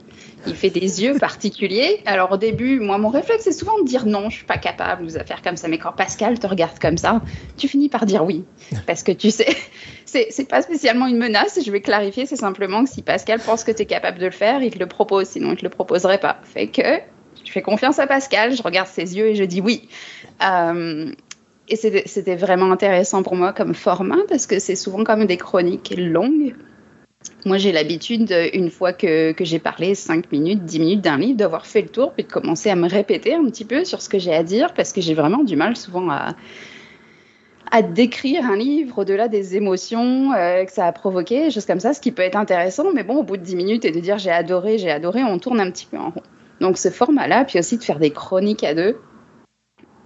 il 0.47 0.56
fait 0.56 0.70
des 0.70 1.05
yeux 1.05 1.14
particuliers. 1.20 2.02
Alors 2.05 2.32
au 2.32 2.36
début, 2.36 2.80
moi, 2.80 2.98
mon 2.98 3.10
réflexe, 3.10 3.44
c'est 3.44 3.52
souvent 3.52 3.78
de 3.78 3.85
dire 3.85 4.06
non, 4.06 4.28
je 4.28 4.36
suis 4.36 4.47
pas 4.47 4.59
capable 4.59 5.06
de 5.06 5.10
faire 5.10 5.40
comme 5.43 5.56
ça. 5.56 5.68
Mais 5.68 5.78
quand 5.78 5.93
Pascal 5.93 6.40
te 6.40 6.47
regarde 6.48 6.80
comme 6.80 6.98
ça, 6.98 7.20
tu 7.56 7.68
finis 7.68 7.89
par 7.89 8.06
dire 8.06 8.24
oui. 8.24 8.44
Parce 8.86 9.05
que 9.05 9.12
tu 9.12 9.30
sais, 9.30 9.47
c'est 10.05 10.28
c'est 10.30 10.48
pas 10.48 10.62
spécialement 10.62 11.06
une 11.06 11.18
menace. 11.18 11.60
Je 11.64 11.70
vais 11.70 11.80
clarifier, 11.80 12.26
c'est 12.26 12.36
simplement 12.36 12.82
que 12.82 12.90
si 12.90 13.02
Pascal 13.02 13.39
pense 13.39 13.62
que 13.62 13.70
tu 13.70 13.82
es 13.82 13.86
capable 13.86 14.18
de 14.18 14.26
le 14.26 14.32
faire, 14.32 14.62
il 14.62 14.72
te 14.72 14.78
le 14.80 14.86
propose, 14.86 15.28
sinon 15.28 15.52
il 15.52 15.59
te 15.59 15.62
le 15.62 15.70
proposerait 15.70 16.18
pas. 16.18 16.40
Fait 16.43 16.66
que 16.66 16.82
je 17.49 17.53
fais 17.55 17.62
confiance 17.62 17.99
à 17.99 18.07
Pascal, 18.07 18.55
je 18.55 18.62
regarde 18.62 18.89
ses 18.89 19.16
yeux 19.16 19.29
et 19.29 19.35
je 19.35 19.43
dis 19.43 19.62
oui. 19.62 19.89
Euh, 20.47 21.11
et 21.70 21.77
c'était 21.77 22.37
vraiment 22.37 22.70
intéressant 22.70 23.23
pour 23.23 23.37
moi 23.37 23.55
comme 23.55 23.75
format 23.75 24.19
parce 24.29 24.47
que 24.47 24.59
c'est 24.59 24.77
souvent 24.77 25.03
comme 25.03 25.25
des 25.25 25.39
chroniques 25.39 25.95
longues. 25.97 26.55
Moi, 27.47 27.57
j'ai 27.57 27.73
l'habitude, 27.73 28.35
une 28.53 28.70
fois 28.70 28.93
que, 28.93 29.35
j'ai 29.41 29.59
parlé 29.59 29.95
5 29.95 30.31
minutes, 30.31 30.65
10 30.65 30.79
minutes 30.79 31.01
d'un 31.01 31.16
livre, 31.16 31.39
d'avoir 31.39 31.66
fait 31.66 31.81
le 31.81 31.89
tour 31.89 32.12
puis 32.12 32.25
de 32.25 32.31
commencer 32.31 32.69
à 32.69 32.77
me 32.77 32.87
répéter 32.87 33.35
un 33.35 33.45
petit 33.47 33.65
peu 33.65 33.85
sur 33.87 34.03
ce 34.03 34.11
que 34.11 34.19
j'ai 34.19 34.35
à 34.35 34.43
dire 34.43 34.75
parce 34.75 34.93
que 34.93 35.01
j'ai 35.01 35.15
vraiment 35.15 35.43
du 35.43 35.57
mal 35.57 35.75
souvent 35.75 36.11
à, 36.11 36.35
décrire 37.83 38.45
un 38.45 38.57
livre 38.57 38.99
au-delà 38.99 39.29
des 39.29 39.57
émotions 39.57 40.33
euh, 40.35 40.65
que 40.65 40.73
ça 40.73 40.87
a 40.87 40.93
provoqué, 40.93 41.51
choses 41.51 41.66
comme 41.66 41.81
ça, 41.81 41.95
ce 41.95 42.01
qui 42.01 42.12
peut 42.12 42.23
être 42.23 42.37
intéressant, 42.37 42.93
mais 42.95 43.05
bon, 43.05 43.16
au 43.16 43.23
bout 43.23 43.39
de 43.39 43.43
10 43.43 43.57
minutes 43.57 43.85
et 43.87 43.91
de 43.91 44.01
dire 44.01 44.19
j'ai 44.19 44.31
adoré, 44.31 44.77
j'ai 44.77 44.91
adoré, 44.91 45.25
on 45.25 45.39
tourne 45.39 45.61
un 45.61 45.70
petit 45.70 45.87
peu 45.87 45.97
en 45.97 46.11
rond. 46.11 46.23
Donc 46.60 46.78
ce 46.78 46.90
format-là, 46.90 47.44
puis 47.44 47.59
aussi 47.59 47.78
de 47.78 47.85
faire 47.85 47.98
des 47.98 48.10
chroniques 48.10 48.64
à 48.64 48.74
deux, 48.74 48.97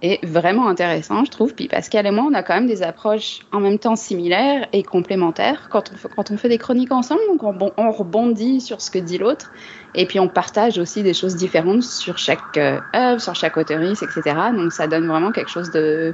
est 0.03 0.23
vraiment 0.25 0.67
intéressant, 0.67 1.23
je 1.23 1.31
trouve. 1.31 1.55
Puis 1.55 1.67
Pascal 1.67 2.05
et 2.05 2.11
moi, 2.11 2.25
on 2.29 2.33
a 2.33 2.43
quand 2.43 2.55
même 2.55 2.67
des 2.67 2.83
approches 2.83 3.39
en 3.53 3.61
même 3.61 3.79
temps 3.79 3.95
similaires 3.95 4.67
et 4.73 4.83
complémentaires 4.83 5.69
quand 5.71 5.91
on 6.29 6.37
fait, 6.37 6.49
des 6.49 6.57
chroniques 6.57 6.91
ensemble. 6.91 7.21
Donc 7.29 7.43
on, 7.43 7.53
bon- 7.53 7.71
on 7.77 7.89
rebondit 7.89 8.59
sur 8.59 8.81
ce 8.81 8.91
que 8.91 8.99
dit 8.99 9.17
l'autre. 9.17 9.51
Et 9.95 10.05
puis 10.05 10.19
on 10.19 10.27
partage 10.27 10.77
aussi 10.77 11.03
des 11.03 11.13
choses 11.13 11.35
différentes 11.37 11.83
sur 11.83 12.17
chaque 12.17 12.57
euh, 12.57 12.79
œuvre, 12.93 13.21
sur 13.21 13.33
chaque 13.33 13.55
auteuriste, 13.55 14.03
etc. 14.03 14.35
Donc 14.53 14.73
ça 14.73 14.87
donne 14.87 15.07
vraiment 15.07 15.31
quelque 15.31 15.49
chose 15.49 15.71
de 15.71 16.13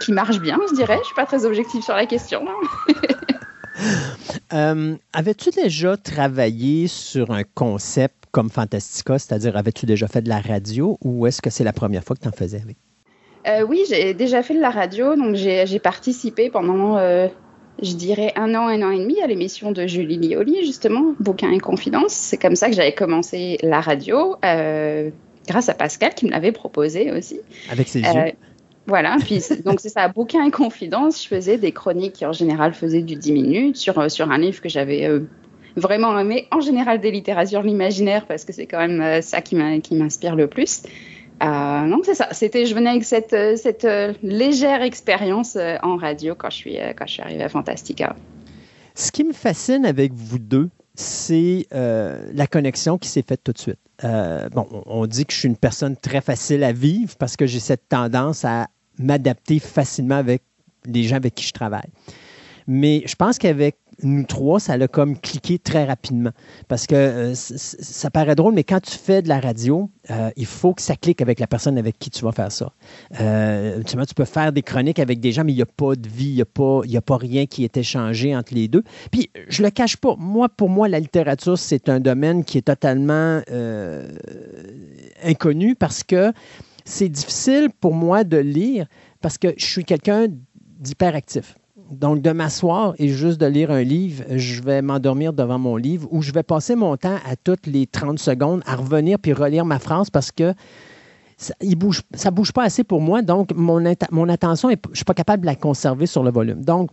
qui 0.00 0.12
marche 0.12 0.40
bien, 0.40 0.58
je 0.70 0.74
dirais. 0.74 0.96
Je 1.00 1.06
suis 1.06 1.14
pas 1.14 1.26
très 1.26 1.44
objective 1.44 1.82
sur 1.82 1.94
la 1.94 2.06
question. 2.06 2.46
Euh, 4.52 4.96
avais-tu 5.12 5.50
déjà 5.50 5.96
travaillé 5.96 6.88
sur 6.88 7.30
un 7.30 7.44
concept 7.44 8.17
comme 8.30 8.50
Fantastica, 8.50 9.18
c'est-à-dire 9.18 9.56
avais-tu 9.56 9.86
déjà 9.86 10.08
fait 10.08 10.22
de 10.22 10.28
la 10.28 10.40
radio 10.40 10.98
ou 11.02 11.26
est-ce 11.26 11.42
que 11.42 11.50
c'est 11.50 11.64
la 11.64 11.72
première 11.72 12.04
fois 12.04 12.16
que 12.16 12.22
tu 12.22 12.28
en 12.28 12.32
faisais 12.32 12.60
avec? 12.62 12.76
Euh, 13.46 13.62
oui, 13.62 13.84
j'ai 13.88 14.14
déjà 14.14 14.42
fait 14.42 14.54
de 14.54 14.60
la 14.60 14.70
radio, 14.70 15.16
donc 15.16 15.34
j'ai 15.34 15.78
participé 15.78 16.50
pendant, 16.50 16.98
euh, 16.98 17.28
je 17.82 17.94
dirais, 17.94 18.32
un 18.36 18.54
an, 18.54 18.68
un 18.68 18.82
an 18.82 18.90
et 18.90 18.98
demi 18.98 19.20
à 19.22 19.26
l'émission 19.26 19.72
de 19.72 19.86
Julie 19.86 20.18
Lioli, 20.18 20.64
justement, 20.66 21.14
Bouquin 21.20 21.50
et 21.52 21.58
Confidence. 21.58 22.12
C'est 22.12 22.36
comme 22.36 22.56
ça 22.56 22.68
que 22.68 22.74
j'avais 22.74 22.94
commencé 22.94 23.58
la 23.62 23.80
radio, 23.80 24.36
euh, 24.44 25.10
grâce 25.46 25.68
à 25.68 25.74
Pascal 25.74 26.14
qui 26.14 26.26
me 26.26 26.30
l'avait 26.30 26.52
proposé 26.52 27.12
aussi. 27.12 27.40
Avec 27.70 27.88
ses 27.88 28.00
yeux? 28.00 28.32
Voilà, 28.86 29.16
puis 29.20 29.42
donc 29.64 29.80
c'est 29.80 29.90
ça, 29.90 30.08
Bouquin 30.08 30.44
et 30.44 30.50
Confidence. 30.50 31.22
Je 31.22 31.28
faisais 31.28 31.58
des 31.58 31.72
chroniques 31.72 32.14
qui 32.14 32.26
en 32.26 32.32
général 32.32 32.74
faisaient 32.74 33.02
du 33.02 33.16
10 33.16 33.32
minutes 33.32 33.76
sur, 33.76 34.10
sur 34.10 34.30
un 34.30 34.38
livre 34.38 34.60
que 34.60 34.68
j'avais 34.68 35.08
vraiment 35.78 36.18
aimé, 36.18 36.46
en 36.50 36.60
général 36.60 37.00
des 37.00 37.10
littératures 37.10 37.62
l'imaginaire, 37.62 38.26
parce 38.26 38.44
que 38.44 38.52
c'est 38.52 38.66
quand 38.66 38.78
même 38.78 39.00
euh, 39.00 39.20
ça 39.22 39.40
qui 39.40 39.56
m'inspire 39.56 40.36
le 40.36 40.46
plus. 40.46 40.82
Euh, 41.42 41.88
donc 41.88 42.04
c'est 42.04 42.14
ça, 42.14 42.28
c'était, 42.32 42.66
je 42.66 42.74
venais 42.74 42.90
avec 42.90 43.04
cette, 43.04 43.32
euh, 43.32 43.56
euh, 43.84 44.12
légère 44.22 44.82
expérience 44.82 45.56
en 45.82 45.96
radio 45.96 46.34
quand 46.34 46.50
je 46.50 46.56
suis, 46.56 46.76
quand 46.96 47.06
je 47.06 47.12
suis 47.12 47.22
arrivée 47.22 47.44
à 47.44 47.48
Fantastica. 47.48 48.16
Ce 48.94 49.12
qui 49.12 49.22
me 49.22 49.32
fascine 49.32 49.86
avec 49.86 50.12
vous 50.12 50.38
deux, 50.40 50.68
c'est 50.96 51.66
la 51.70 52.46
connexion 52.48 52.98
qui 52.98 53.08
s'est 53.08 53.24
faite 53.26 53.42
tout 53.44 53.52
de 53.52 53.58
suite. 53.58 53.78
Bon, 54.02 54.66
on- 54.72 54.82
on 54.86 55.06
dit 55.06 55.24
que 55.26 55.32
je 55.32 55.38
suis 55.38 55.48
une 55.48 55.56
personne 55.56 55.96
très 55.96 56.20
facile 56.20 56.64
à 56.64 56.72
vivre 56.72 57.14
parce 57.16 57.36
que 57.36 57.46
j'ai 57.46 57.60
cette 57.60 57.88
tendance 57.88 58.44
à 58.44 58.66
m'adapter 58.98 59.60
facilement 59.60 60.16
avec 60.16 60.42
les 60.86 61.04
gens 61.04 61.14
avec 61.16 61.36
qui 61.36 61.44
je 61.46 61.52
travaille. 61.52 61.88
Mais 62.66 63.02
je 63.06 63.14
pense 63.14 63.38
qu'avec 63.38 63.76
nous 64.02 64.24
trois, 64.24 64.60
ça 64.60 64.74
a 64.74 64.88
comme 64.88 65.18
cliqué 65.18 65.58
très 65.58 65.84
rapidement. 65.84 66.30
Parce 66.68 66.86
que 66.86 66.94
euh, 66.94 67.34
ça 67.34 68.10
paraît 68.10 68.34
drôle, 68.34 68.54
mais 68.54 68.64
quand 68.64 68.80
tu 68.80 68.96
fais 68.96 69.22
de 69.22 69.28
la 69.28 69.40
radio, 69.40 69.90
euh, 70.10 70.30
il 70.36 70.46
faut 70.46 70.74
que 70.74 70.82
ça 70.82 70.96
clique 70.96 71.20
avec 71.20 71.40
la 71.40 71.46
personne 71.46 71.78
avec 71.78 71.98
qui 71.98 72.10
tu 72.10 72.24
vas 72.24 72.32
faire 72.32 72.52
ça. 72.52 72.72
Euh, 73.20 73.82
tu, 73.84 73.96
vois, 73.96 74.06
tu 74.06 74.14
peux 74.14 74.24
faire 74.24 74.52
des 74.52 74.62
chroniques 74.62 74.98
avec 74.98 75.20
des 75.20 75.32
gens, 75.32 75.44
mais 75.44 75.52
il 75.52 75.56
n'y 75.56 75.62
a 75.62 75.66
pas 75.66 75.94
de 75.96 76.08
vie, 76.08 76.28
il 76.28 76.34
n'y 76.34 76.42
a, 76.42 76.46
pas- 76.46 76.80
y 76.84 76.96
a 76.96 77.02
pas 77.02 77.16
rien 77.16 77.46
qui 77.46 77.64
est 77.64 77.76
échangé 77.76 78.34
entre 78.36 78.54
les 78.54 78.68
deux. 78.68 78.84
Puis, 79.10 79.30
je 79.48 79.62
le 79.62 79.70
cache 79.70 79.96
pas, 79.96 80.14
moi, 80.18 80.48
pour 80.48 80.68
moi, 80.68 80.88
la 80.88 81.00
littérature, 81.00 81.58
c'est 81.58 81.88
un 81.88 82.00
domaine 82.00 82.44
qui 82.44 82.58
est 82.58 82.62
totalement 82.62 83.40
inconnu 85.24 85.74
parce 85.74 86.02
que 86.02 86.32
c'est 86.84 87.08
difficile 87.08 87.68
pour 87.80 87.94
moi 87.94 88.24
de 88.24 88.38
lire 88.38 88.86
parce 89.20 89.38
que 89.38 89.48
je 89.56 89.64
suis 89.64 89.84
quelqu'un 89.84 90.26
d'hyperactif. 90.78 91.57
Donc, 91.90 92.20
de 92.20 92.30
m'asseoir 92.32 92.94
et 92.98 93.08
juste 93.08 93.40
de 93.40 93.46
lire 93.46 93.70
un 93.70 93.82
livre, 93.82 94.24
je 94.30 94.62
vais 94.62 94.82
m'endormir 94.82 95.32
devant 95.32 95.58
mon 95.58 95.76
livre 95.76 96.06
ou 96.10 96.20
je 96.20 96.32
vais 96.32 96.42
passer 96.42 96.74
mon 96.74 96.96
temps 96.96 97.16
à 97.26 97.34
toutes 97.36 97.66
les 97.66 97.86
30 97.86 98.18
secondes 98.18 98.62
à 98.66 98.76
revenir 98.76 99.18
puis 99.18 99.32
relire 99.32 99.64
ma 99.64 99.78
phrase 99.78 100.10
parce 100.10 100.30
que 100.30 100.52
ça, 101.38 101.54
il 101.62 101.76
bouge, 101.76 102.02
pas 102.52 102.64
assez 102.64 102.84
pour 102.84 103.00
moi, 103.00 103.22
donc 103.22 103.52
mon, 103.54 103.84
attention, 103.86 104.70
est, 104.70 104.82
je 104.90 104.96
suis 104.96 105.04
pas 105.04 105.14
capable 105.14 105.42
de 105.42 105.46
la 105.46 105.54
conserver 105.54 106.06
sur 106.06 106.22
le 106.22 106.30
volume. 106.30 106.64
Donc, 106.64 106.90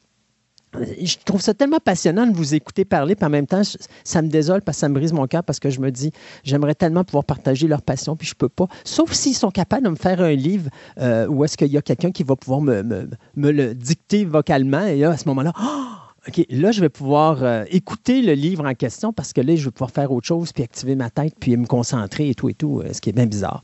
je 1.01 1.15
trouve 1.25 1.41
ça 1.41 1.53
tellement 1.53 1.79
passionnant 1.83 2.27
de 2.27 2.35
vous 2.35 2.55
écouter 2.55 2.85
parler, 2.85 3.15
puis 3.15 3.25
en 3.25 3.29
même 3.29 3.47
temps, 3.47 3.61
ça 4.03 4.21
me 4.21 4.27
désole 4.27 4.61
parce 4.61 4.77
que 4.77 4.81
ça 4.81 4.89
me 4.89 4.95
brise 4.95 5.13
mon 5.13 5.27
cœur 5.27 5.43
parce 5.43 5.59
que 5.59 5.69
je 5.69 5.79
me 5.79 5.91
dis, 5.91 6.11
j'aimerais 6.43 6.75
tellement 6.75 7.03
pouvoir 7.03 7.23
partager 7.23 7.67
leur 7.67 7.81
passion, 7.81 8.15
puis 8.15 8.27
je 8.27 8.35
peux 8.35 8.49
pas. 8.49 8.67
Sauf 8.83 9.13
s'ils 9.13 9.35
sont 9.35 9.51
capables 9.51 9.83
de 9.83 9.89
me 9.89 9.95
faire 9.95 10.21
un 10.21 10.33
livre 10.33 10.69
euh, 10.99 11.27
où 11.27 11.43
est-ce 11.43 11.57
qu'il 11.57 11.71
y 11.71 11.77
a 11.77 11.81
quelqu'un 11.81 12.11
qui 12.11 12.23
va 12.23 12.35
pouvoir 12.35 12.61
me, 12.61 12.83
me, 12.83 13.51
le 13.51 13.73
dicter 13.73 14.25
vocalement, 14.25 14.85
et 14.85 14.99
là, 14.99 15.11
à 15.11 15.17
ce 15.17 15.27
moment-là, 15.27 15.53
oh! 15.59 15.85
OK, 16.27 16.43
là, 16.49 16.71
je 16.71 16.81
vais 16.81 16.89
pouvoir 16.89 17.43
euh, 17.43 17.65
écouter 17.69 18.23
le 18.23 18.33
livre 18.33 18.65
en 18.65 18.73
question 18.73 19.13
parce 19.13 19.31
que 19.31 19.41
là, 19.41 19.55
je 19.55 19.65
vais 19.65 19.71
pouvoir 19.71 19.91
faire 19.91 20.11
autre 20.11 20.25
chose, 20.25 20.53
puis 20.53 20.63
activer 20.63 20.95
ma 20.95 21.11
tête, 21.11 21.35
puis 21.39 21.55
me 21.55 21.67
concentrer 21.67 22.29
et 22.29 22.33
tout 22.33 22.49
et 22.49 22.55
tout, 22.55 22.79
euh, 22.79 22.93
ce 22.93 23.01
qui 23.01 23.09
est 23.09 23.13
bien 23.13 23.27
bizarre. 23.27 23.63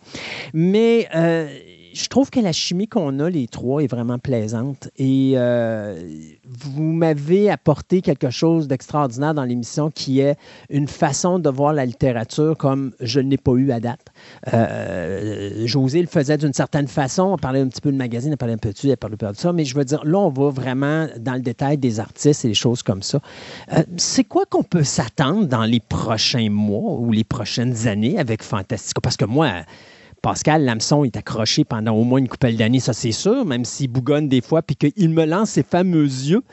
Mais 0.54 1.08
euh, 1.16 1.48
je 1.93 2.07
trouve 2.07 2.30
que 2.30 2.39
la 2.39 2.51
chimie 2.51 2.88
qu'on 2.88 3.19
a, 3.19 3.30
les 3.30 3.47
trois, 3.47 3.84
est 3.84 3.88
vraiment 3.88 4.19
plaisante. 4.19 4.89
Et 4.97 5.34
euh, 5.35 6.01
vous 6.45 6.84
m'avez 6.84 7.49
apporté 7.49 8.01
quelque 8.01 8.30
chose 8.30 8.68
d'extraordinaire 8.68 9.34
dans 9.34 9.43
l'émission 9.43 9.91
qui 9.91 10.19
est 10.19 10.38
une 10.69 10.88
façon 10.88 11.39
de 11.39 11.49
voir 11.49 11.73
la 11.73 11.85
littérature 11.85 12.57
comme 12.57 12.91
je 12.99 13.19
n'ai 13.19 13.38
pas 13.38 13.53
eu 13.53 13.72
à 13.72 13.80
date. 13.80 14.05
Euh, 14.53 15.65
José 15.65 16.01
le 16.01 16.07
faisait 16.07 16.38
d'une 16.38 16.53
certaine 16.53 16.88
façon. 16.88 17.23
On 17.23 17.38
parlait 17.38 17.61
un 17.61 17.68
petit 17.68 17.81
peu 17.81 17.91
de 17.91 17.97
magazine, 17.97 18.34
on 18.34 18.38
parlait 18.38 18.53
un 18.53 18.57
peu 18.57 18.69
de 18.69 18.91
on 18.91 18.95
parlait 18.95 19.15
un 19.15 19.18
peu 19.18 19.27
de 19.27 19.38
ça. 19.38 19.53
Mais 19.53 19.65
je 19.65 19.76
veux 19.76 19.85
dire, 19.85 20.03
là, 20.05 20.19
on 20.19 20.30
va 20.30 20.49
vraiment 20.49 21.07
dans 21.18 21.34
le 21.34 21.41
détail 21.41 21.77
des 21.77 21.99
artistes 21.99 22.45
et 22.45 22.49
des 22.49 22.53
choses 22.53 22.84
comme 22.84 23.01
ça. 23.01 23.19
Euh, 23.73 23.84
c'est 23.97 24.23
quoi 24.23 24.45
qu'on 24.45 24.63
peut 24.63 24.84
s'attendre 24.84 25.47
dans 25.47 25.63
les 25.63 25.80
prochains 25.80 26.49
mois 26.49 26.93
ou 26.99 27.11
les 27.11 27.23
prochaines 27.23 27.88
années 27.88 28.18
avec 28.18 28.43
Fantastica? 28.43 29.01
Parce 29.01 29.18
que 29.18 29.26
moi, 29.26 29.63
Pascal 30.22 30.64
Lamson 30.65 31.03
est 31.03 31.18
accroché 31.18 31.64
pendant 31.64 31.93
au 31.95 32.03
moins 32.03 32.19
une 32.19 32.27
couple 32.27 32.53
d'années, 32.53 32.80
ça 32.80 32.93
c'est 32.93 33.11
sûr, 33.11 33.43
même 33.43 33.65
s'il 33.65 33.89
bougonne 33.89 34.27
des 34.27 34.41
fois, 34.41 34.61
puis 34.61 34.76
qu'il 34.76 35.10
me 35.10 35.26
lance 35.26 35.52
ses 35.52 35.64
fameux 35.64 36.06
yeux. 36.06 36.43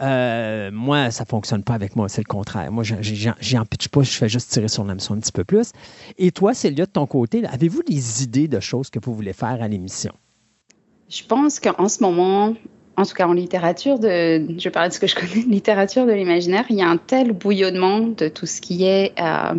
Euh, 0.00 0.70
moi, 0.72 1.10
ça 1.10 1.22
ne 1.24 1.28
fonctionne 1.28 1.62
pas 1.62 1.74
avec 1.74 1.94
moi, 1.94 2.08
c'est 2.08 2.22
le 2.22 2.26
contraire. 2.26 2.72
Moi, 2.72 2.82
j'en 2.82 3.64
pitche 3.64 3.88
pas, 3.88 4.02
je 4.02 4.10
fais 4.10 4.28
juste 4.28 4.50
tirer 4.50 4.68
sur 4.68 4.84
l'hameçon 4.84 5.14
un 5.14 5.18
petit 5.18 5.32
peu 5.32 5.44
plus. 5.44 5.72
Et 6.18 6.32
toi, 6.32 6.54
Célia, 6.54 6.86
de 6.86 6.90
ton 6.90 7.06
côté, 7.06 7.44
avez-vous 7.46 7.82
des 7.84 8.24
idées 8.24 8.48
de 8.48 8.58
choses 8.58 8.90
que 8.90 8.98
vous 9.00 9.14
voulez 9.14 9.32
faire 9.32 9.62
à 9.62 9.68
l'émission? 9.68 10.12
Je 11.08 11.22
pense 11.22 11.60
qu'en 11.60 11.88
ce 11.88 12.02
moment, 12.02 12.54
en 12.96 13.04
tout 13.04 13.14
cas 13.14 13.28
en 13.28 13.34
littérature, 13.34 13.98
de, 13.98 14.58
je 14.58 14.68
parler 14.68 14.88
de 14.88 14.94
ce 14.94 14.98
que 14.98 15.06
je 15.06 15.14
connais, 15.14 15.42
littérature 15.46 16.06
de 16.06 16.12
l'imaginaire, 16.12 16.64
il 16.70 16.76
y 16.76 16.82
a 16.82 16.88
un 16.88 16.96
tel 16.96 17.32
bouillonnement 17.32 18.00
de 18.00 18.28
tout 18.28 18.46
ce 18.46 18.60
qui 18.60 18.84
est 18.84 19.12
euh, 19.20 19.54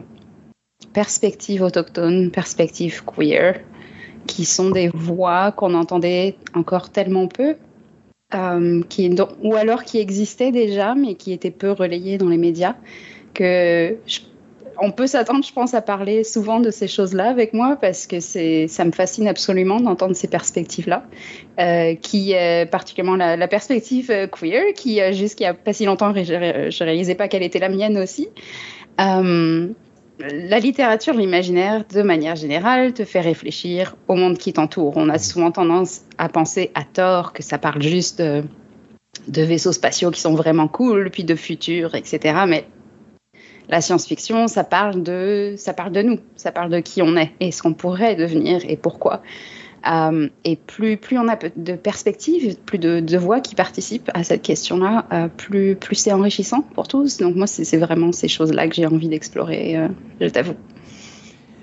perspectives 0.93 1.61
autochtones, 1.61 2.31
perspectives 2.31 3.03
queer, 3.03 3.59
qui 4.27 4.45
sont 4.45 4.69
des 4.69 4.89
voix 4.89 5.51
qu'on 5.51 5.73
entendait 5.73 6.35
encore 6.53 6.89
tellement 6.89 7.27
peu, 7.27 7.55
euh, 8.35 8.81
ou 9.41 9.55
alors 9.55 9.83
qui 9.83 9.99
existaient 9.99 10.51
déjà, 10.51 10.95
mais 10.95 11.15
qui 11.15 11.33
étaient 11.33 11.51
peu 11.51 11.71
relayées 11.71 12.17
dans 12.17 12.29
les 12.29 12.37
médias, 12.37 12.75
que 13.33 13.97
on 14.79 14.91
peut 14.91 15.05
s'attendre, 15.05 15.45
je 15.45 15.53
pense, 15.53 15.75
à 15.75 15.81
parler 15.81 16.23
souvent 16.23 16.59
de 16.59 16.71
ces 16.71 16.87
choses-là 16.87 17.29
avec 17.29 17.53
moi 17.53 17.77
parce 17.79 18.07
que 18.07 18.19
ça 18.19 18.85
me 18.85 18.91
fascine 18.91 19.27
absolument 19.27 19.79
d'entendre 19.79 20.15
ces 20.15 20.27
perspectives-là, 20.27 21.03
euh, 21.59 21.93
qui 21.95 22.31
est 22.31 22.69
particulièrement 22.69 23.15
la, 23.15 23.47
perspective 23.47 24.09
euh, 24.09 24.27
queer, 24.27 24.73
qui 24.75 24.99
jusqu'à 25.13 25.53
pas 25.53 25.73
si 25.73 25.85
longtemps, 25.85 26.11
je, 26.15 26.69
je 26.71 26.83
réalisais 26.83 27.15
pas 27.15 27.27
quelle 27.27 27.43
était 27.43 27.59
la 27.59 27.69
mienne 27.69 27.97
aussi. 27.99 28.29
Euh, 28.99 29.69
la 30.19 30.59
littérature, 30.59 31.13
l'imaginaire, 31.15 31.83
de 31.91 32.01
manière 32.01 32.35
générale, 32.35 32.93
te 32.93 33.03
fait 33.03 33.21
réfléchir 33.21 33.95
au 34.07 34.15
monde 34.15 34.37
qui 34.37 34.53
t'entoure. 34.53 34.93
On 34.95 35.09
a 35.09 35.17
souvent 35.17 35.51
tendance 35.51 36.01
à 36.17 36.29
penser 36.29 36.71
à 36.75 36.83
tort 36.83 37.33
que 37.33 37.41
ça 37.41 37.57
parle 37.57 37.81
juste 37.81 38.21
de, 38.21 38.43
vaisseaux 39.27 39.71
spatiaux 39.71 40.11
qui 40.11 40.21
sont 40.21 40.35
vraiment 40.35 40.67
cool, 40.67 41.09
puis 41.09 41.23
de 41.23 41.35
futur, 41.35 41.95
etc. 41.95 42.43
Mais 42.47 42.65
la 43.69 43.81
science-fiction, 43.81 44.47
ça 44.47 44.63
parle 44.63 45.01
de, 45.01 45.55
ça 45.57 45.73
parle 45.73 45.91
de 45.91 46.01
nous, 46.01 46.19
ça 46.35 46.51
parle 46.51 46.69
de 46.69 46.79
qui 46.79 47.01
on 47.01 47.15
est 47.17 47.31
et 47.39 47.51
ce 47.51 47.61
qu'on 47.61 47.73
pourrait 47.73 48.15
devenir 48.15 48.61
et 48.67 48.77
pourquoi. 48.77 49.23
Euh, 49.85 50.29
et 50.45 50.55
plus, 50.55 50.97
plus 50.97 51.17
on 51.17 51.27
a 51.27 51.35
de 51.35 51.75
perspectives, 51.75 52.57
plus 52.65 52.79
de, 52.79 53.17
voix 53.17 53.41
qui 53.41 53.55
participent 53.55 54.09
à 54.13 54.23
cette 54.23 54.41
question-là, 54.41 55.05
euh, 55.11 55.27
plus, 55.27 55.75
plus 55.75 55.95
c'est 55.95 56.13
enrichissant 56.13 56.61
pour 56.61 56.87
tous. 56.87 57.17
Donc 57.17 57.35
moi, 57.35 57.47
c'est 57.47 57.77
vraiment 57.77 58.11
ces 58.11 58.27
choses-là 58.27 58.67
que 58.67 58.75
j'ai 58.75 58.85
envie 58.85 59.09
d'explorer, 59.09 59.77
euh, 59.77 59.89
je 60.21 60.27
t'avoue. 60.27 60.55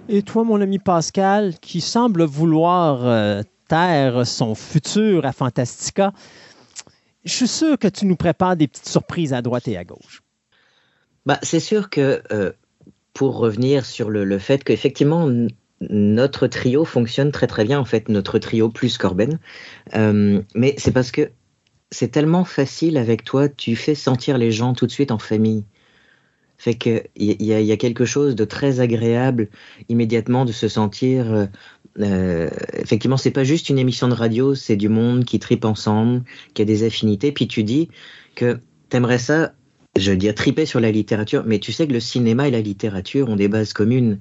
Et 0.08 0.22
toi, 0.22 0.44
mon 0.44 0.60
ami 0.60 0.78
Pascal, 0.78 1.54
qui 1.60 1.80
semble 1.80 2.24
vouloir 2.24 3.44
taire 3.68 4.26
son 4.26 4.56
futur 4.56 5.24
à 5.24 5.32
Fantastica, 5.32 6.12
je 7.24 7.32
suis 7.32 7.48
sûr 7.48 7.78
que 7.78 7.86
tu 7.86 8.06
nous 8.06 8.16
prépares 8.16 8.56
des 8.56 8.66
petites 8.66 8.88
surprises 8.88 9.32
à 9.32 9.40
droite 9.40 9.68
et 9.68 9.76
à 9.76 9.84
gauche. 9.84 10.22
Bah, 11.26 11.38
c'est 11.42 11.60
sûr 11.60 11.90
que 11.90 12.22
pour 13.14 13.36
revenir 13.36 13.86
sur 13.86 14.10
le, 14.10 14.24
le 14.24 14.38
fait 14.38 14.64
qu'effectivement, 14.64 15.28
notre 15.88 16.46
trio 16.46 16.84
fonctionne 16.84 17.32
très 17.32 17.46
très 17.46 17.64
bien, 17.64 17.80
en 17.80 17.84
fait, 17.84 18.08
notre 18.08 18.38
trio 18.38 18.68
plus 18.68 18.98
Corben. 18.98 19.38
Euh, 19.94 20.42
mais 20.54 20.74
c'est 20.78 20.92
parce 20.92 21.10
que 21.10 21.30
c'est 21.90 22.08
tellement 22.08 22.44
facile 22.44 22.96
avec 22.96 23.24
toi, 23.24 23.48
tu 23.48 23.74
fais 23.76 23.94
sentir 23.94 24.38
les 24.38 24.52
gens 24.52 24.74
tout 24.74 24.86
de 24.86 24.92
suite 24.92 25.10
en 25.10 25.18
famille. 25.18 25.64
Fait 26.58 26.74
qu'il 26.74 27.02
y, 27.16 27.32
y, 27.42 27.72
a 27.72 27.76
quelque 27.78 28.04
chose 28.04 28.36
de 28.36 28.44
très 28.44 28.80
agréable 28.80 29.48
immédiatement 29.88 30.44
de 30.44 30.52
se 30.52 30.68
sentir. 30.68 31.32
Euh, 31.32 31.46
euh, 32.00 32.50
effectivement, 32.74 33.16
c'est 33.16 33.30
pas 33.30 33.44
juste 33.44 33.70
une 33.70 33.78
émission 33.78 34.08
de 34.08 34.12
radio, 34.12 34.54
c'est 34.54 34.76
du 34.76 34.90
monde 34.90 35.24
qui 35.24 35.38
tripe 35.38 35.64
ensemble, 35.64 36.22
qui 36.52 36.60
a 36.60 36.66
des 36.66 36.84
affinités. 36.84 37.32
Puis 37.32 37.48
tu 37.48 37.64
dis 37.64 37.88
que 38.34 38.60
t'aimerais 38.90 39.18
ça, 39.18 39.54
je 39.96 40.10
veux 40.10 40.18
dire, 40.18 40.34
triper 40.34 40.66
sur 40.66 40.80
la 40.80 40.90
littérature, 40.90 41.44
mais 41.46 41.60
tu 41.60 41.72
sais 41.72 41.86
que 41.86 41.94
le 41.94 42.00
cinéma 42.00 42.46
et 42.46 42.50
la 42.50 42.60
littérature 42.60 43.30
ont 43.30 43.36
des 43.36 43.48
bases 43.48 43.72
communes 43.72 44.18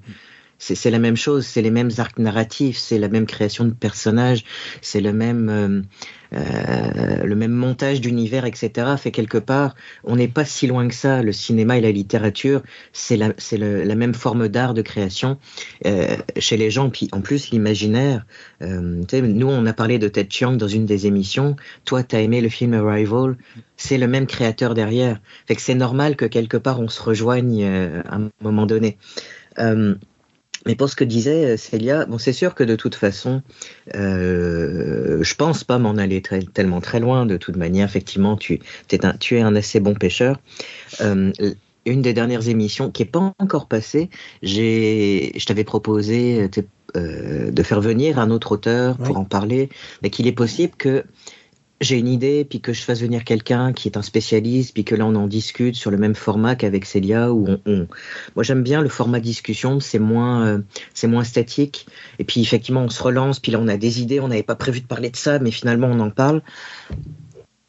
c'est 0.59 0.91
la 0.91 0.99
même 0.99 1.15
chose, 1.15 1.45
c'est 1.45 1.61
les 1.61 1.71
mêmes 1.71 1.89
arcs 1.97 2.19
narratifs, 2.19 2.77
c'est 2.77 2.99
la 2.99 3.07
même 3.07 3.25
création 3.25 3.65
de 3.65 3.71
personnages, 3.71 4.43
c'est 4.81 5.01
le 5.01 5.13
même 5.13 5.49
euh, 5.49 5.81
euh, 6.33 7.23
le 7.23 7.35
même 7.35 7.51
montage 7.51 8.01
d'univers, 8.01 8.45
etc. 8.45 8.87
Fait 8.97 9.11
quelque 9.11 9.37
part, 9.37 9.75
on 10.03 10.15
n'est 10.17 10.27
pas 10.27 10.45
si 10.45 10.67
loin 10.67 10.87
que 10.87 10.93
ça. 10.93 11.23
Le 11.23 11.31
cinéma 11.31 11.77
et 11.77 11.81
la 11.81 11.91
littérature, 11.91 12.61
c'est 12.93 13.17
la 13.17 13.33
c'est 13.37 13.57
la 13.57 13.95
même 13.95 14.13
forme 14.13 14.47
d'art 14.47 14.73
de 14.73 14.81
création 14.81 15.37
euh, 15.85 16.17
chez 16.37 16.57
les 16.57 16.69
gens. 16.69 16.89
Puis 16.89 17.09
en 17.11 17.21
plus, 17.21 17.49
l'imaginaire. 17.51 18.25
Euh, 18.61 19.01
nous, 19.11 19.47
on 19.47 19.65
a 19.65 19.73
parlé 19.73 19.97
de 19.97 20.07
Ted 20.07 20.29
Chiang 20.29 20.53
dans 20.53 20.67
une 20.67 20.85
des 20.85 21.07
émissions. 21.07 21.55
Toi, 21.85 22.03
tu 22.03 22.15
as 22.15 22.21
aimé 22.21 22.41
le 22.41 22.49
film 22.49 22.73
Arrival. 22.73 23.37
C'est 23.77 23.97
le 23.97 24.07
même 24.07 24.27
créateur 24.27 24.73
derrière. 24.73 25.19
Fait 25.47 25.55
que 25.55 25.61
c'est 25.61 25.75
normal 25.75 26.15
que 26.15 26.25
quelque 26.25 26.57
part 26.57 26.79
on 26.79 26.89
se 26.89 27.01
rejoigne 27.01 27.63
euh, 27.63 28.01
à 28.07 28.17
un 28.17 28.29
moment 28.41 28.65
donné. 28.65 28.97
Euh, 29.57 29.95
mais 30.65 30.75
pour 30.75 30.89
ce 30.89 30.95
que 30.95 31.03
disait 31.03 31.45
euh, 31.45 31.57
Célia, 31.57 32.05
bon, 32.05 32.17
c'est 32.17 32.33
sûr 32.33 32.55
que 32.55 32.63
de 32.63 32.75
toute 32.75 32.95
façon, 32.95 33.41
euh, 33.95 35.23
je 35.23 35.35
pense 35.35 35.63
pas 35.63 35.77
m'en 35.77 35.95
aller 35.95 36.21
tellement 36.53 36.81
très 36.81 36.99
loin. 36.99 37.25
De 37.25 37.37
toute 37.37 37.55
manière, 37.55 37.87
effectivement, 37.87 38.35
tu, 38.35 38.59
es 38.91 39.05
un, 39.05 39.13
tu 39.13 39.37
es 39.37 39.41
un 39.41 39.55
assez 39.55 39.79
bon 39.79 39.95
pêcheur. 39.95 40.39
Euh, 41.01 41.31
une 41.85 42.01
des 42.01 42.13
dernières 42.13 42.47
émissions 42.49 42.91
qui 42.91 43.03
n'est 43.03 43.09
pas 43.09 43.33
encore 43.39 43.67
passée, 43.67 44.09
je 44.43 45.45
t'avais 45.45 45.63
proposé 45.63 46.49
euh, 46.95 47.51
de 47.51 47.63
faire 47.63 47.81
venir 47.81 48.19
un 48.19 48.31
autre 48.31 48.53
auteur 48.53 48.97
pour 48.97 49.17
en 49.17 49.25
parler, 49.25 49.69
mais 50.01 50.09
qu'il 50.09 50.27
est 50.27 50.33
possible 50.33 50.73
que 50.77 51.03
j'ai 51.81 51.97
une 51.97 52.07
idée, 52.07 52.45
puis 52.45 52.59
que 52.59 52.73
je 52.73 52.81
fasse 52.81 53.01
venir 53.01 53.23
quelqu'un 53.23 53.71
qui 53.73 53.87
est 53.87 53.97
un 53.97 54.01
spécialiste, 54.01 54.73
puis 54.73 54.83
que 54.83 54.95
là 54.95 55.05
on 55.05 55.15
en 55.15 55.27
discute 55.27 55.75
sur 55.75 55.91
le 55.91 55.97
même 55.97 56.15
format 56.15 56.55
qu'avec 56.55 56.85
Célia, 56.85 57.31
où 57.31 57.47
on, 57.65 57.87
moi 58.35 58.43
j'aime 58.43 58.63
bien 58.63 58.81
le 58.81 58.89
format 58.89 59.19
discussion, 59.19 59.79
c'est 59.79 59.99
moins, 59.99 60.45
euh, 60.45 60.59
c'est 60.93 61.07
moins 61.07 61.23
statique, 61.23 61.87
et 62.19 62.23
puis 62.23 62.41
effectivement 62.41 62.83
on 62.83 62.89
se 62.89 63.01
relance, 63.01 63.39
puis 63.39 63.51
là 63.51 63.59
on 63.61 63.67
a 63.67 63.77
des 63.77 64.01
idées, 64.01 64.19
on 64.19 64.27
n'avait 64.27 64.43
pas 64.43 64.55
prévu 64.55 64.81
de 64.81 64.87
parler 64.87 65.09
de 65.09 65.15
ça, 65.15 65.39
mais 65.39 65.51
finalement 65.51 65.87
on 65.87 65.99
en 65.99 66.09
parle. 66.09 66.41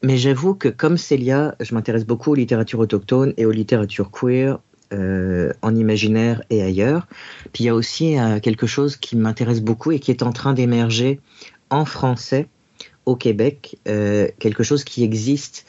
Mais 0.03 0.17
j'avoue 0.17 0.55
que 0.55 0.67
comme 0.67 0.97
Célia, 0.97 1.55
je 1.59 1.75
m'intéresse 1.75 2.05
beaucoup 2.05 2.31
aux 2.31 2.35
littératures 2.35 2.79
autochtones 2.79 3.33
et 3.37 3.45
aux 3.45 3.51
littératures 3.51 4.09
queer, 4.09 4.59
euh, 4.93 5.53
en 5.61 5.73
imaginaire 5.73 6.43
et 6.49 6.61
ailleurs. 6.61 7.07
Puis 7.53 7.63
il 7.63 7.67
y 7.67 7.69
a 7.69 7.75
aussi 7.75 8.19
euh, 8.19 8.41
quelque 8.41 8.67
chose 8.67 8.97
qui 8.97 9.15
m'intéresse 9.15 9.61
beaucoup 9.61 9.93
et 9.93 9.99
qui 9.99 10.11
est 10.11 10.21
en 10.21 10.33
train 10.33 10.53
d'émerger 10.53 11.21
en 11.69 11.85
français 11.85 12.49
au 13.05 13.15
Québec, 13.15 13.77
euh, 13.87 14.27
quelque 14.39 14.63
chose 14.63 14.83
qui 14.83 15.03
existe 15.03 15.65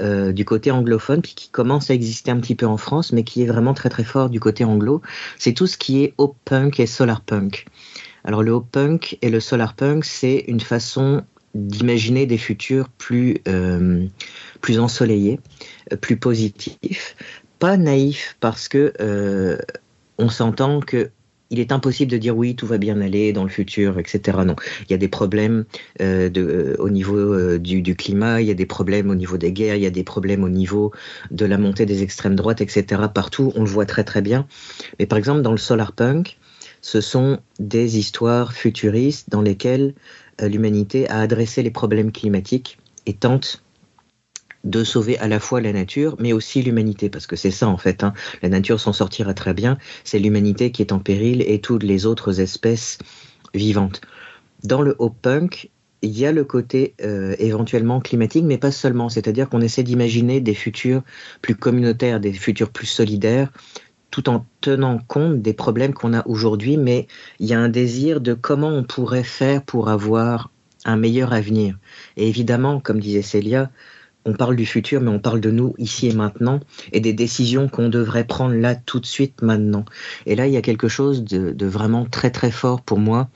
euh, 0.00 0.32
du 0.32 0.44
côté 0.44 0.70
anglophone, 0.70 1.22
puis 1.22 1.34
qui 1.34 1.48
commence 1.50 1.90
à 1.90 1.94
exister 1.94 2.30
un 2.30 2.40
petit 2.40 2.54
peu 2.54 2.66
en 2.66 2.76
France, 2.76 3.12
mais 3.12 3.22
qui 3.22 3.42
est 3.42 3.46
vraiment 3.46 3.74
très 3.74 3.88
très 3.88 4.04
fort 4.04 4.28
du 4.28 4.40
côté 4.40 4.64
anglo, 4.64 5.02
c'est 5.38 5.52
tout 5.52 5.66
ce 5.66 5.78
qui 5.78 6.02
est 6.02 6.14
hop 6.18 6.36
punk 6.44 6.80
et 6.80 6.86
solar 6.86 7.20
punk. 7.20 7.66
Alors 8.24 8.42
le 8.42 8.52
hop 8.52 8.66
punk 8.70 9.18
et 9.22 9.30
le 9.30 9.40
solar 9.40 9.74
punk, 9.74 10.04
c'est 10.04 10.44
une 10.48 10.60
façon 10.60 11.22
d'imaginer 11.54 12.26
des 12.26 12.38
futurs 12.38 12.88
plus, 12.88 13.38
euh, 13.46 14.06
plus 14.60 14.80
ensoleillés, 14.80 15.38
plus 16.00 16.16
positifs, 16.16 17.16
pas 17.60 17.76
naïfs, 17.76 18.36
parce 18.40 18.68
que 18.68 18.92
on 20.18 20.28
s'entend 20.28 20.80
que 20.80 21.10
il 21.54 21.60
est 21.60 21.70
impossible 21.70 22.10
de 22.10 22.18
dire 22.18 22.36
oui, 22.36 22.56
tout 22.56 22.66
va 22.66 22.78
bien 22.78 23.00
aller 23.00 23.32
dans 23.32 23.44
le 23.44 23.48
futur, 23.48 24.00
etc. 24.00 24.38
Non, 24.44 24.56
il 24.82 24.90
y 24.90 24.94
a 24.94 24.96
des 24.96 25.08
problèmes 25.08 25.64
euh, 26.00 26.28
euh, 26.36 26.74
au 26.80 26.90
niveau 26.90 27.16
euh, 27.16 27.58
du, 27.58 27.80
du, 27.80 27.94
climat, 27.94 28.40
il 28.40 28.48
y 28.48 28.50
a 28.50 28.54
des 28.54 28.66
problèmes 28.66 29.08
au 29.08 29.14
niveau 29.14 29.38
des 29.38 29.52
guerres, 29.52 29.76
il 29.76 29.82
y 29.82 29.86
a 29.86 29.90
des 29.90 30.02
problèmes 30.02 30.42
au 30.42 30.48
niveau 30.48 30.90
de 31.30 31.46
la 31.46 31.56
montée 31.56 31.86
des 31.86 32.02
extrêmes 32.02 32.34
droites, 32.34 32.60
etc. 32.60 33.02
Partout, 33.14 33.52
on 33.54 33.60
le 33.60 33.70
voit 33.70 33.86
très 33.86 34.02
très 34.02 34.20
bien. 34.20 34.48
Mais 34.98 35.06
par 35.06 35.16
exemple, 35.16 35.42
dans 35.42 35.52
le 35.52 35.58
solar 35.58 35.92
punk, 35.92 36.38
ce 36.82 37.00
sont 37.00 37.38
des 37.60 37.98
histoires 37.98 38.52
futuristes 38.52 39.30
dans 39.30 39.40
lesquelles 39.40 39.94
l'humanité 40.42 41.08
a 41.08 41.20
adressé 41.20 41.62
les 41.62 41.70
problèmes 41.70 42.10
climatiques 42.10 42.78
et 43.06 43.12
tente 43.12 43.63
de 44.64 44.82
sauver 44.82 45.18
à 45.18 45.28
la 45.28 45.40
fois 45.40 45.60
la 45.60 45.72
nature, 45.72 46.16
mais 46.18 46.32
aussi 46.32 46.62
l'humanité, 46.62 47.08
parce 47.08 47.26
que 47.26 47.36
c'est 47.36 47.50
ça 47.50 47.68
en 47.68 47.76
fait. 47.76 48.02
Hein. 48.02 48.14
La 48.42 48.48
nature 48.48 48.80
s'en 48.80 48.92
sortira 48.92 49.34
très 49.34 49.54
bien, 49.54 49.78
c'est 50.04 50.18
l'humanité 50.18 50.70
qui 50.70 50.82
est 50.82 50.92
en 50.92 50.98
péril 50.98 51.42
et 51.46 51.60
toutes 51.60 51.82
les 51.82 52.06
autres 52.06 52.40
espèces 52.40 52.98
vivantes. 53.54 54.00
Dans 54.62 54.82
le 54.82 54.96
hop 54.98 55.14
punk, 55.20 55.70
il 56.04 56.18
y 56.18 56.26
a 56.26 56.32
le 56.32 56.44
côté 56.44 56.94
euh, 57.02 57.34
éventuellement 57.38 58.00
climatique, 58.00 58.44
mais 58.44 58.58
pas 58.58 58.70
seulement. 58.70 59.08
C'est-à-dire 59.08 59.48
qu'on 59.48 59.60
essaie 59.60 59.82
d'imaginer 59.82 60.40
des 60.40 60.54
futurs 60.54 61.02
plus 61.40 61.54
communautaires, 61.54 62.20
des 62.20 62.32
futurs 62.32 62.70
plus 62.70 62.86
solidaires, 62.86 63.50
tout 64.10 64.28
en 64.28 64.46
tenant 64.60 64.98
compte 64.98 65.40
des 65.42 65.54
problèmes 65.54 65.94
qu'on 65.94 66.14
a 66.14 66.26
aujourd'hui, 66.26 66.76
mais 66.76 67.06
il 67.40 67.46
y 67.46 67.54
a 67.54 67.58
un 67.58 67.68
désir 67.68 68.20
de 68.20 68.34
comment 68.34 68.68
on 68.68 68.84
pourrait 68.84 69.24
faire 69.24 69.62
pour 69.62 69.88
avoir 69.88 70.50
un 70.84 70.96
meilleur 70.96 71.32
avenir. 71.32 71.78
Et 72.16 72.28
évidemment, 72.28 72.80
comme 72.80 73.00
disait 73.00 73.22
Célia, 73.22 73.70
on 74.24 74.32
parle 74.32 74.56
du 74.56 74.66
futur, 74.66 75.00
mais 75.00 75.10
on 75.10 75.18
parle 75.18 75.40
de 75.40 75.50
nous 75.50 75.74
ici 75.78 76.08
et 76.08 76.14
maintenant 76.14 76.60
et 76.92 77.00
des 77.00 77.12
décisions 77.12 77.68
qu'on 77.68 77.88
devrait 77.88 78.24
prendre 78.24 78.54
là 78.54 78.74
tout 78.74 79.00
de 79.00 79.06
suite 79.06 79.42
maintenant. 79.42 79.84
Et 80.26 80.34
là, 80.34 80.46
il 80.46 80.52
y 80.52 80.56
a 80.56 80.62
quelque 80.62 80.88
chose 80.88 81.24
de, 81.24 81.66
vraiment 81.66 82.06
très 82.06 82.30
très 82.30 82.50
fort 82.50 82.82
pour 82.82 82.98
moi 82.98 83.28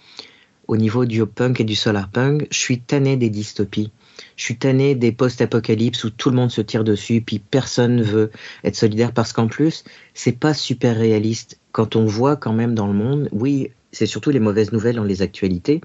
au 0.67 0.77
niveau 0.77 1.07
du 1.07 1.25
punk 1.25 1.61
et 1.61 1.65
du 1.65 1.75
solar 1.75 2.09
punk. 2.09 2.47
Je 2.51 2.59
suis 2.59 2.81
tanné 2.81 3.17
des 3.17 3.31
dystopies. 3.31 3.91
Je 4.37 4.45
suis 4.45 4.57
tanné 4.57 4.95
des 4.95 5.13
post-apocalypses 5.13 6.05
où 6.05 6.11
tout 6.11 6.31
le 6.31 6.37
monde 6.37 6.51
se 6.51 6.61
tire 6.61 6.85
dessus, 6.85 7.21
puis 7.21 7.39
personne 7.39 8.03
veut 8.03 8.31
être 8.65 8.77
solidaire 8.77 9.13
parce 9.13 9.33
qu'en 9.33 9.47
plus, 9.47 9.85
c'est 10.15 10.39
pas 10.39 10.55
super 10.55 10.97
réaliste. 10.97 11.59
Quand 11.73 11.97
on 11.97 12.05
voit 12.05 12.37
quand 12.37 12.53
même 12.53 12.75
dans 12.75 12.87
le 12.87 12.93
monde, 12.93 13.29
oui, 13.33 13.71
c'est 13.93 14.07
surtout 14.07 14.31
les 14.31 14.41
mauvaises 14.41 14.73
nouvelles 14.73 14.97
dans 14.97 15.05
les 15.05 15.23
actualités, 15.23 15.81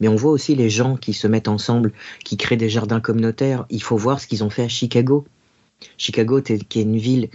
mais 0.00 0.08
on 0.08 0.16
voit 0.16 0.32
aussi 0.32 0.54
les 0.54 0.70
gens 0.70 0.96
qui 0.96 1.12
se 1.12 1.26
mettent 1.26 1.48
ensemble, 1.48 1.92
qui 2.24 2.36
créent 2.36 2.56
des 2.56 2.68
jardins 2.68 3.00
communautaires. 3.00 3.66
Il 3.70 3.82
faut 3.82 3.96
voir 3.96 4.20
ce 4.20 4.26
qu'ils 4.26 4.44
ont 4.44 4.50
fait 4.50 4.64
à 4.64 4.68
Chicago. 4.68 5.24
Chicago, 5.98 6.40
qui 6.40 6.80
est 6.80 6.82
une 6.82 6.96
ville 6.96 7.28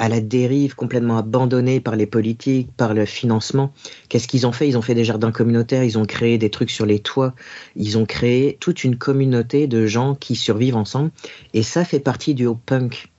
à 0.00 0.08
la 0.08 0.20
dérive, 0.20 0.74
complètement 0.74 1.18
abandonnée 1.18 1.78
par 1.78 1.94
les 1.94 2.06
politiques, 2.06 2.70
par 2.74 2.94
le 2.94 3.04
financement. 3.04 3.74
Qu'est-ce 4.08 4.28
qu'ils 4.28 4.46
ont 4.46 4.52
fait? 4.52 4.66
Ils 4.66 4.78
ont 4.78 4.82
fait 4.82 4.94
des 4.94 5.04
jardins 5.04 5.30
communautaires, 5.30 5.84
ils 5.84 5.98
ont 5.98 6.06
créé 6.06 6.38
des 6.38 6.48
trucs 6.48 6.70
sur 6.70 6.86
les 6.86 7.00
toits, 7.00 7.34
ils 7.76 7.98
ont 7.98 8.06
créé 8.06 8.56
toute 8.60 8.82
une 8.82 8.96
communauté 8.96 9.66
de 9.66 9.84
gens 9.86 10.14
qui 10.14 10.36
survivent 10.36 10.76
ensemble. 10.76 11.10
Et 11.52 11.62
ça 11.62 11.84
fait 11.84 12.00
partie 12.00 12.32
du 12.32 12.46
haut 12.46 12.58
punk. 12.64 13.10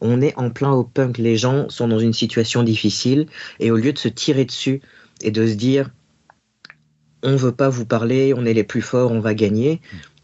On 0.00 0.22
est 0.22 0.34
en 0.38 0.48
plein 0.48 0.72
haut 0.72 0.82
punk. 0.82 1.18
Les 1.18 1.36
gens 1.36 1.68
sont 1.68 1.88
dans 1.88 1.98
une 1.98 2.14
situation 2.14 2.62
difficile 2.62 3.26
et 3.60 3.70
au 3.70 3.76
lieu 3.76 3.92
de 3.92 3.98
se 3.98 4.08
tirer 4.08 4.46
dessus 4.46 4.80
et 5.22 5.30
de 5.30 5.46
se 5.46 5.54
dire 5.54 5.90
on 7.22 7.36
veut 7.36 7.52
pas 7.52 7.68
vous 7.68 7.86
parler, 7.86 8.34
on 8.36 8.44
est 8.44 8.54
les 8.54 8.64
plus 8.64 8.82
forts, 8.82 9.12
on 9.12 9.20
va 9.20 9.34
gagner. 9.34 9.80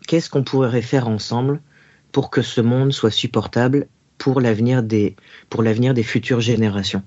Qu'est-ce 0.07 0.29
qu'on 0.31 0.43
pourrait 0.43 0.83
faire 0.83 1.09
ensemble 1.09 1.61
pour 2.13 2.31
que 2.31 2.43
ce 2.43 2.61
monde 2.61 2.93
soit 2.93 3.11
supportable 3.11 3.87
pour 4.17 4.41
l'avenir 4.41 4.83
des, 4.83 5.15
pour 5.49 5.63
l'avenir 5.63 5.95
des 5.95 6.03
futures 6.03 6.41
générations? 6.41 7.03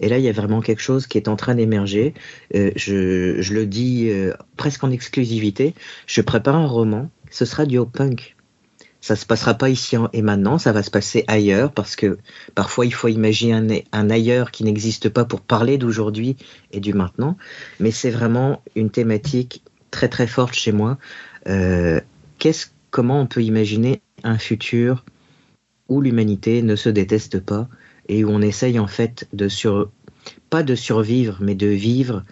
Et 0.00 0.08
là, 0.08 0.18
il 0.18 0.24
y 0.24 0.28
a 0.28 0.32
vraiment 0.32 0.60
quelque 0.60 0.82
chose 0.82 1.06
qui 1.06 1.18
est 1.18 1.28
en 1.28 1.36
train 1.36 1.54
d'émerger. 1.54 2.14
Euh, 2.54 2.70
je, 2.76 3.52
le 3.52 3.66
dis 3.66 4.10
euh, 4.10 4.32
presque 4.56 4.84
en 4.84 4.90
exclusivité. 4.90 5.74
Je 6.06 6.20
prépare 6.20 6.56
un 6.56 6.66
roman. 6.66 7.10
Ce 7.30 7.44
sera 7.44 7.66
du 7.66 7.78
punk 7.84 8.31
ça 9.02 9.16
se 9.16 9.26
passera 9.26 9.54
pas 9.54 9.68
ici 9.68 9.96
et 10.12 10.22
maintenant, 10.22 10.58
ça 10.58 10.72
va 10.72 10.82
se 10.82 10.90
passer 10.90 11.24
ailleurs 11.26 11.72
parce 11.72 11.96
que 11.96 12.18
parfois 12.54 12.86
il 12.86 12.94
faut 12.94 13.08
imaginer 13.08 13.84
un, 13.92 14.10
ailleurs 14.10 14.52
qui 14.52 14.62
n'existe 14.62 15.08
pas 15.08 15.24
pour 15.24 15.40
parler 15.40 15.76
d'aujourd'hui 15.76 16.36
et 16.70 16.78
du 16.78 16.94
maintenant. 16.94 17.36
Mais 17.80 17.90
c'est 17.90 18.10
vraiment 18.10 18.62
une 18.76 18.90
thématique 18.90 19.62
très 19.90 20.08
très 20.08 20.28
forte 20.28 20.54
chez 20.54 20.70
moi. 20.70 20.98
Euh, 21.48 22.00
comment 22.90 23.20
on 23.20 23.26
peut 23.26 23.42
imaginer 23.42 24.02
un 24.22 24.38
futur 24.38 25.04
où 25.88 26.00
l'humanité 26.00 26.62
ne 26.62 26.76
se 26.76 26.88
déteste 26.88 27.40
pas 27.40 27.68
et 28.08 28.24
où 28.24 28.30
on 28.30 28.40
essaye 28.40 28.78
en 28.78 28.86
fait 28.86 29.26
de 29.32 29.48
sur, 29.48 29.90
pas 30.48 30.62
de 30.62 30.76
survivre, 30.76 31.38
mais 31.40 31.56
de 31.56 31.66
vivre 31.66 32.22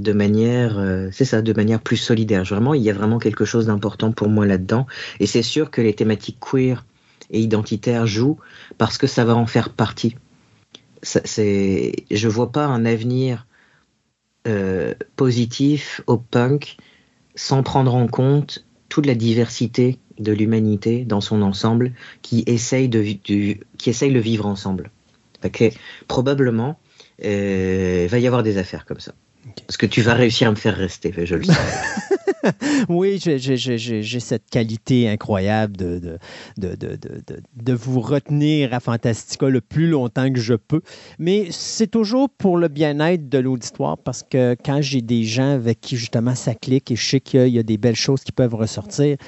de 0.00 0.12
manière, 0.12 0.78
euh, 0.78 1.08
c'est 1.12 1.24
ça, 1.24 1.42
de 1.42 1.52
manière 1.52 1.80
plus 1.80 1.96
solidaire. 1.96 2.44
Vraiment, 2.44 2.74
il 2.74 2.82
y 2.82 2.90
a 2.90 2.92
vraiment 2.92 3.18
quelque 3.18 3.44
chose 3.44 3.66
d'important 3.66 4.12
pour 4.12 4.28
moi 4.28 4.46
là-dedans. 4.46 4.86
Et 5.20 5.26
c'est 5.26 5.42
sûr 5.42 5.70
que 5.70 5.80
les 5.80 5.94
thématiques 5.94 6.38
queer 6.40 6.84
et 7.30 7.40
identitaires 7.40 8.06
jouent 8.06 8.38
parce 8.78 8.98
que 8.98 9.06
ça 9.06 9.24
va 9.24 9.34
en 9.36 9.46
faire 9.46 9.70
partie. 9.70 10.16
Ça, 11.02 11.20
c'est, 11.24 11.92
je 12.10 12.28
vois 12.28 12.52
pas 12.52 12.66
un 12.66 12.84
avenir 12.84 13.46
euh, 14.46 14.94
positif 15.16 16.02
au 16.06 16.16
punk 16.16 16.76
sans 17.34 17.62
prendre 17.62 17.94
en 17.94 18.06
compte 18.06 18.64
toute 18.88 19.06
la 19.06 19.14
diversité 19.14 19.98
de 20.18 20.32
l'humanité 20.32 21.04
dans 21.04 21.20
son 21.20 21.42
ensemble 21.42 21.92
qui 22.22 22.42
essaye 22.46 22.88
de, 22.88 23.02
qui 23.02 23.90
essaye 23.90 24.10
le 24.10 24.20
vivre 24.20 24.46
ensemble. 24.46 24.90
Probablement, 26.08 26.78
euh, 27.24 28.06
va 28.10 28.18
y 28.18 28.26
avoir 28.26 28.42
des 28.42 28.58
affaires 28.58 28.84
comme 28.84 29.00
ça. 29.00 29.12
Parce 29.70 29.76
que 29.76 29.86
tu 29.86 30.02
vas 30.02 30.14
réussir 30.14 30.48
à 30.48 30.50
me 30.50 30.56
faire 30.56 30.76
rester, 30.76 31.14
je 31.16 31.36
le 31.36 31.44
sais. 31.44 31.52
oui, 32.88 33.20
j'ai 33.20 34.20
cette 34.20 34.50
qualité 34.50 35.08
incroyable 35.08 35.76
de, 35.76 36.18
de, 36.58 36.74
de, 36.74 36.98
de, 37.54 37.72
vous 37.72 38.00
retenir 38.00 38.74
à 38.74 38.80
Fantastica 38.80 39.48
le 39.48 39.60
plus 39.60 39.86
longtemps 39.86 40.32
que 40.32 40.40
je 40.40 40.54
peux. 40.54 40.82
Mais 41.20 41.46
c'est 41.52 41.86
toujours 41.86 42.28
pour 42.30 42.58
le 42.58 42.66
bien-être 42.66 43.28
de 43.28 43.38
l'auditoire 43.38 43.96
parce 43.96 44.24
que 44.28 44.56
quand 44.64 44.82
j'ai 44.82 45.02
des 45.02 45.22
gens 45.22 45.52
avec 45.52 45.80
qui 45.80 45.96
justement 45.96 46.34
ça 46.34 46.56
clique 46.56 46.90
et 46.90 46.96
je 46.96 47.08
sais 47.08 47.20
qu'il 47.20 47.46
y 47.46 47.58
a 47.60 47.62
des 47.62 47.78
belles 47.78 47.94
choses 47.94 48.24
qui 48.24 48.32
peuvent 48.32 48.56
ressortir, 48.56 49.18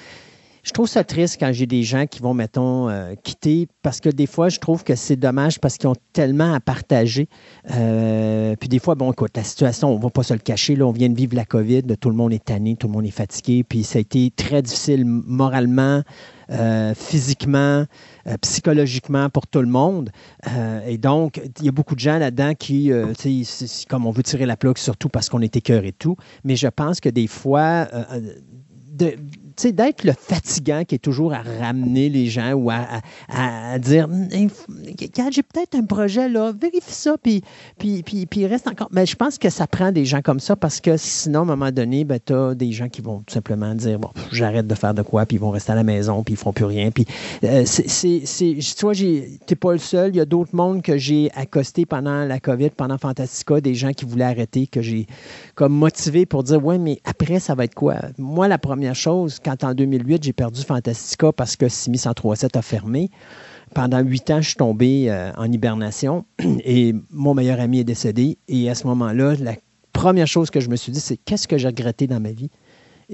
je 0.63 0.71
trouve 0.71 0.87
ça 0.87 1.03
triste 1.03 1.39
quand 1.41 1.53
j'ai 1.53 1.67
des 1.67 1.83
gens 1.83 2.07
qui 2.07 2.21
vont, 2.21 2.35
mettons, 2.35 2.89
euh, 2.89 3.15
quitter 3.25 3.67
parce 3.83 4.01
que 4.01 4.09
des 4.09 4.27
fois, 4.27 4.49
je 4.49 4.61
trouve 4.61 4.85
que 4.85 4.95
c'est 4.95 5.17
dommage 5.17 5.59
parce 5.59 5.77
qu'ils 5.77 5.89
ont 5.89 5.97
tellement 6.13 6.55
à 6.55 6.61
partager. 6.61 7.29
Euh, 7.73 8.55
puis 8.61 8.69
des 8.69 8.79
fois, 8.79 8.95
bon, 8.95 9.11
écoute, 9.11 9.33
la 9.37 9.43
situation, 9.43 9.93
on 9.93 9.99
ne 9.99 10.03
va 10.03 10.11
pas 10.11 10.23
se 10.23 10.33
le 10.33 10.39
cacher, 10.39 10.77
là, 10.77 10.87
on 10.87 10.93
vient 10.93 11.09
de 11.09 11.17
vivre 11.17 11.35
la 11.35 11.45
COVID, 11.45 11.83
tout 12.01 12.11
le 12.11 12.15
monde 12.15 12.33
est 12.33 12.45
tanné, 12.45 12.77
tout 12.77 12.87
le 12.87 12.93
monde 12.93 13.07
est 13.07 13.11
fatigué, 13.11 13.65
puis 13.65 13.83
ça 13.83 13.99
a 13.99 14.01
été 14.01 14.31
très 14.31 14.63
difficile 14.63 15.05
moralement, 15.05 16.03
euh, 16.51 16.95
physiquement, 16.95 17.85
psychologiquement 18.41 19.31
pour 19.31 19.49
tout 19.49 19.63
le 19.63 19.67
monde. 19.67 20.11
et 20.87 20.97
donc, 20.97 21.41
il 21.59 21.67
y 21.67 21.69
a 21.69 21.73
beaucoup 21.73 21.97
de 21.97 22.01
gens 22.01 22.19
là-dedans 22.19 22.55
qui, 22.55 22.93
comme 23.89 24.07
on 24.07 24.13
veut 24.13 24.23
tirer 24.23 24.47
la 24.47 24.57
plaque, 24.57 24.79
surtout 24.79 25.09
parce 25.09 25.29
qu'on 25.29 25.43
était 25.43 25.61
cœur 25.61 25.85
et 25.85 25.93
tout. 25.93 26.17
Mais 26.45 26.55
je 26.55 26.69
pense 26.69 27.01
que 27.01 27.09
des 27.09 27.27
fois, 27.27 27.89
d'être 29.73 30.05
le 30.05 30.13
fatigant 30.13 30.85
qui 30.85 30.97
est 30.97 30.99
toujours 30.99 31.33
à 31.33 31.43
ramener 31.61 32.09
les 32.09 32.27
gens 32.27 32.53
ou 32.53 32.71
à, 32.71 33.79
dire 33.79 34.09
j'ai 35.31 35.43
peut-être 35.43 35.75
un 35.75 35.85
projet 35.85 36.29
là, 36.29 36.53
vérifie 36.53 36.93
ça, 36.93 37.17
puis, 37.23 37.43
puis, 37.79 38.03
puis, 38.03 38.27
puis 38.27 38.47
reste 38.47 38.69
encore. 38.69 38.89
Mais 38.93 39.07
je 39.07 39.17
pense 39.17 39.39
que 39.39 39.51
ça 39.51 39.67
prend 39.67 39.93
des 39.93 40.05
gens 40.05 40.21
comme 40.23 40.41
ça 40.41 40.57
parce 40.57 40.81
que 40.81 40.97
sinon, 40.97 41.41
à 41.41 41.43
un 41.43 41.47
moment 41.47 41.71
donné, 41.71 42.05
ben, 42.05 42.19
tu 42.25 42.33
as 42.35 42.55
des 42.55 42.73
gens 42.73 42.89
qui 42.89 43.01
vont 43.01 43.19
tout 43.21 43.33
simplement 43.33 43.75
dire 43.75 43.99
bon, 43.99 44.11
j'arrête 44.31 44.67
de 44.67 44.75
faire 44.75 44.95
de 44.95 45.03
quoi, 45.03 45.27
puis 45.27 45.37
ils 45.37 45.41
vont 45.41 45.51
rester 45.51 45.73
à 45.73 45.75
la 45.75 45.85
maison, 45.85 46.23
puis 46.23 46.35
ils 46.35 46.37
feront 46.37 46.53
plus 46.53 46.65
rien. 46.65 46.91
Puis, 46.91 47.07
euh, 47.45 47.65
c'est, 47.67 48.23
tu 48.25 48.83
vois, 48.83 48.95
t'es 49.47 49.57
pas 49.57 49.73
le 49.73 49.79
seul. 49.79 50.11
Il 50.11 50.17
y 50.17 50.21
a 50.21 50.25
d'autres 50.25 50.55
mondes 50.55 50.83
que 50.83 50.97
j'ai 50.97 51.31
accostés 51.35 51.87
pendant 51.87 52.25
la 52.25 52.41
COVID, 52.41 52.71
pendant 52.71 52.99
Fantastica, 52.99 53.61
des 53.61 53.75
gens 53.75 53.93
qui 53.93 54.05
voulaient 54.05 54.25
arrêter, 54.25 54.67
que 54.67 54.83
j'ai 54.83 55.07
comme 55.55 55.73
motivé 55.73 56.27
pour 56.27 56.43
dire 56.43 56.65
ouais, 56.65 56.79
mais 56.79 57.01
après, 57.05 57.41
ça 57.41 57.55
va 57.55 57.65
être 57.65 57.75
quoi? 57.75 57.97
Moi, 58.19 58.49
la 58.49 58.59
première 58.59 58.95
chose, 58.95 59.39
quand 59.45 59.65
en 59.65 59.75
2008, 59.75 60.25
j'ai 60.25 60.33
perdu 60.33 60.63
Fantastica 60.63 61.33
parce 61.33 61.57
que 61.57 61.69
6137 61.69 62.57
a 62.57 62.63
fermé, 62.63 63.11
pendant 63.75 64.01
huit 64.01 64.31
ans, 64.31 64.41
je 64.41 64.49
suis 64.49 64.57
tombé 64.57 65.11
euh, 65.11 65.33
en 65.37 65.51
hibernation 65.51 66.25
et 66.65 66.95
mon 67.11 67.35
meilleur 67.35 67.61
ami 67.61 67.81
est 67.81 67.85
décédé. 67.85 68.39
Et 68.49 68.69
à 68.69 68.75
ce 68.75 68.87
moment-là, 68.87 69.35
la 69.39 69.55
première 69.93 70.27
chose 70.27 70.51
que 70.51 70.61
je 70.61 70.69
me 70.69 70.77
suis 70.77 70.93
dit, 70.93 71.01
c'est 71.01 71.17
qu'est-ce 71.17 71.49
que 71.49 71.59
j'ai 71.59 71.69
regretté 71.69 72.07
dans 72.07 72.21
ma 72.21 72.33
vie? 72.33 72.51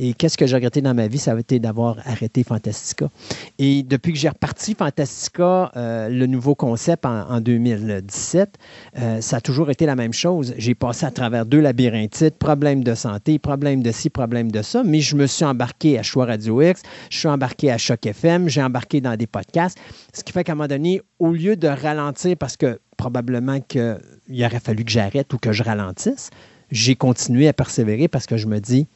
Et 0.01 0.15
qu'est-ce 0.15 0.39
que 0.39 0.47
j'ai 0.47 0.55
regretté 0.55 0.81
dans 0.81 0.95
ma 0.95 1.09
vie? 1.09 1.19
Ça 1.19 1.33
a 1.33 1.39
été 1.41 1.59
d'avoir 1.59 1.97
arrêté 2.05 2.45
Fantastica. 2.45 3.11
Et 3.59 3.83
depuis 3.83 4.13
que 4.13 4.19
j'ai 4.19 4.29
reparti 4.29 4.75
Fantastica, 4.75 5.73
euh, 5.77 6.09
le 6.09 6.27
nouveau 6.27 6.55
concept 6.55 7.05
en, 7.05 7.41
2017, 7.41 8.59
euh, 8.97 9.21
ça 9.21 9.39
a 9.39 9.41
toujours 9.41 9.71
été 9.71 9.87
la 9.87 9.97
même 9.97 10.13
chose. 10.13 10.55
J'ai 10.57 10.77
passé 10.77 11.05
à 11.05 11.11
travers 11.11 11.47
deux 11.47 11.59
labyrinthites, 11.59 12.39
problèmes 12.39 12.85
de 12.85 12.95
santé, 12.95 13.41
problèmes 13.41 13.83
de 13.83 13.91
ci, 13.91 14.09
problèmes 14.09 14.53
de 14.53 14.63
ça, 14.63 14.85
mais 14.85 15.01
je 15.01 15.17
me 15.17 15.27
suis 15.27 15.45
embarqué 15.45 15.99
à 15.99 16.05
Choix 16.05 16.27
Radio 16.27 16.63
X, 16.63 16.81
je 17.11 17.19
suis 17.19 17.29
embarqué 17.29 17.73
à 17.73 17.79
Choc 17.79 18.07
FM, 18.07 18.49
j'ai 18.49 18.63
embarqué 18.63 19.01
dans 19.01 19.17
des 19.17 19.27
podcasts, 19.27 19.79
ce 20.15 20.23
qui 20.23 20.33
fait 20.33 20.45
qu'à 20.45 20.53
un 20.53 20.55
moment 20.55 20.69
donné, 20.69 21.03
au 21.19 21.33
lieu 21.33 21.57
de 21.57 21.67
ralentir 21.67 22.37
parce 22.37 22.57
que 22.57 22.79
probablement 22.97 23.61
qu'il 23.61 23.99
aurait 24.45 24.61
fallu 24.61 24.85
que 24.85 24.93
j'arrête 24.93 25.35
ou 25.35 25.39
que 25.39 25.51
je 25.51 25.65
ralentisse, 25.65 26.31
j'ai 26.71 26.95
continué 26.95 27.49
à 27.49 27.53
persévérer 27.53 28.07
parce 28.07 28.27
que 28.27 28.37
je 28.37 28.47
me 28.47 28.61
dis, 28.61 28.87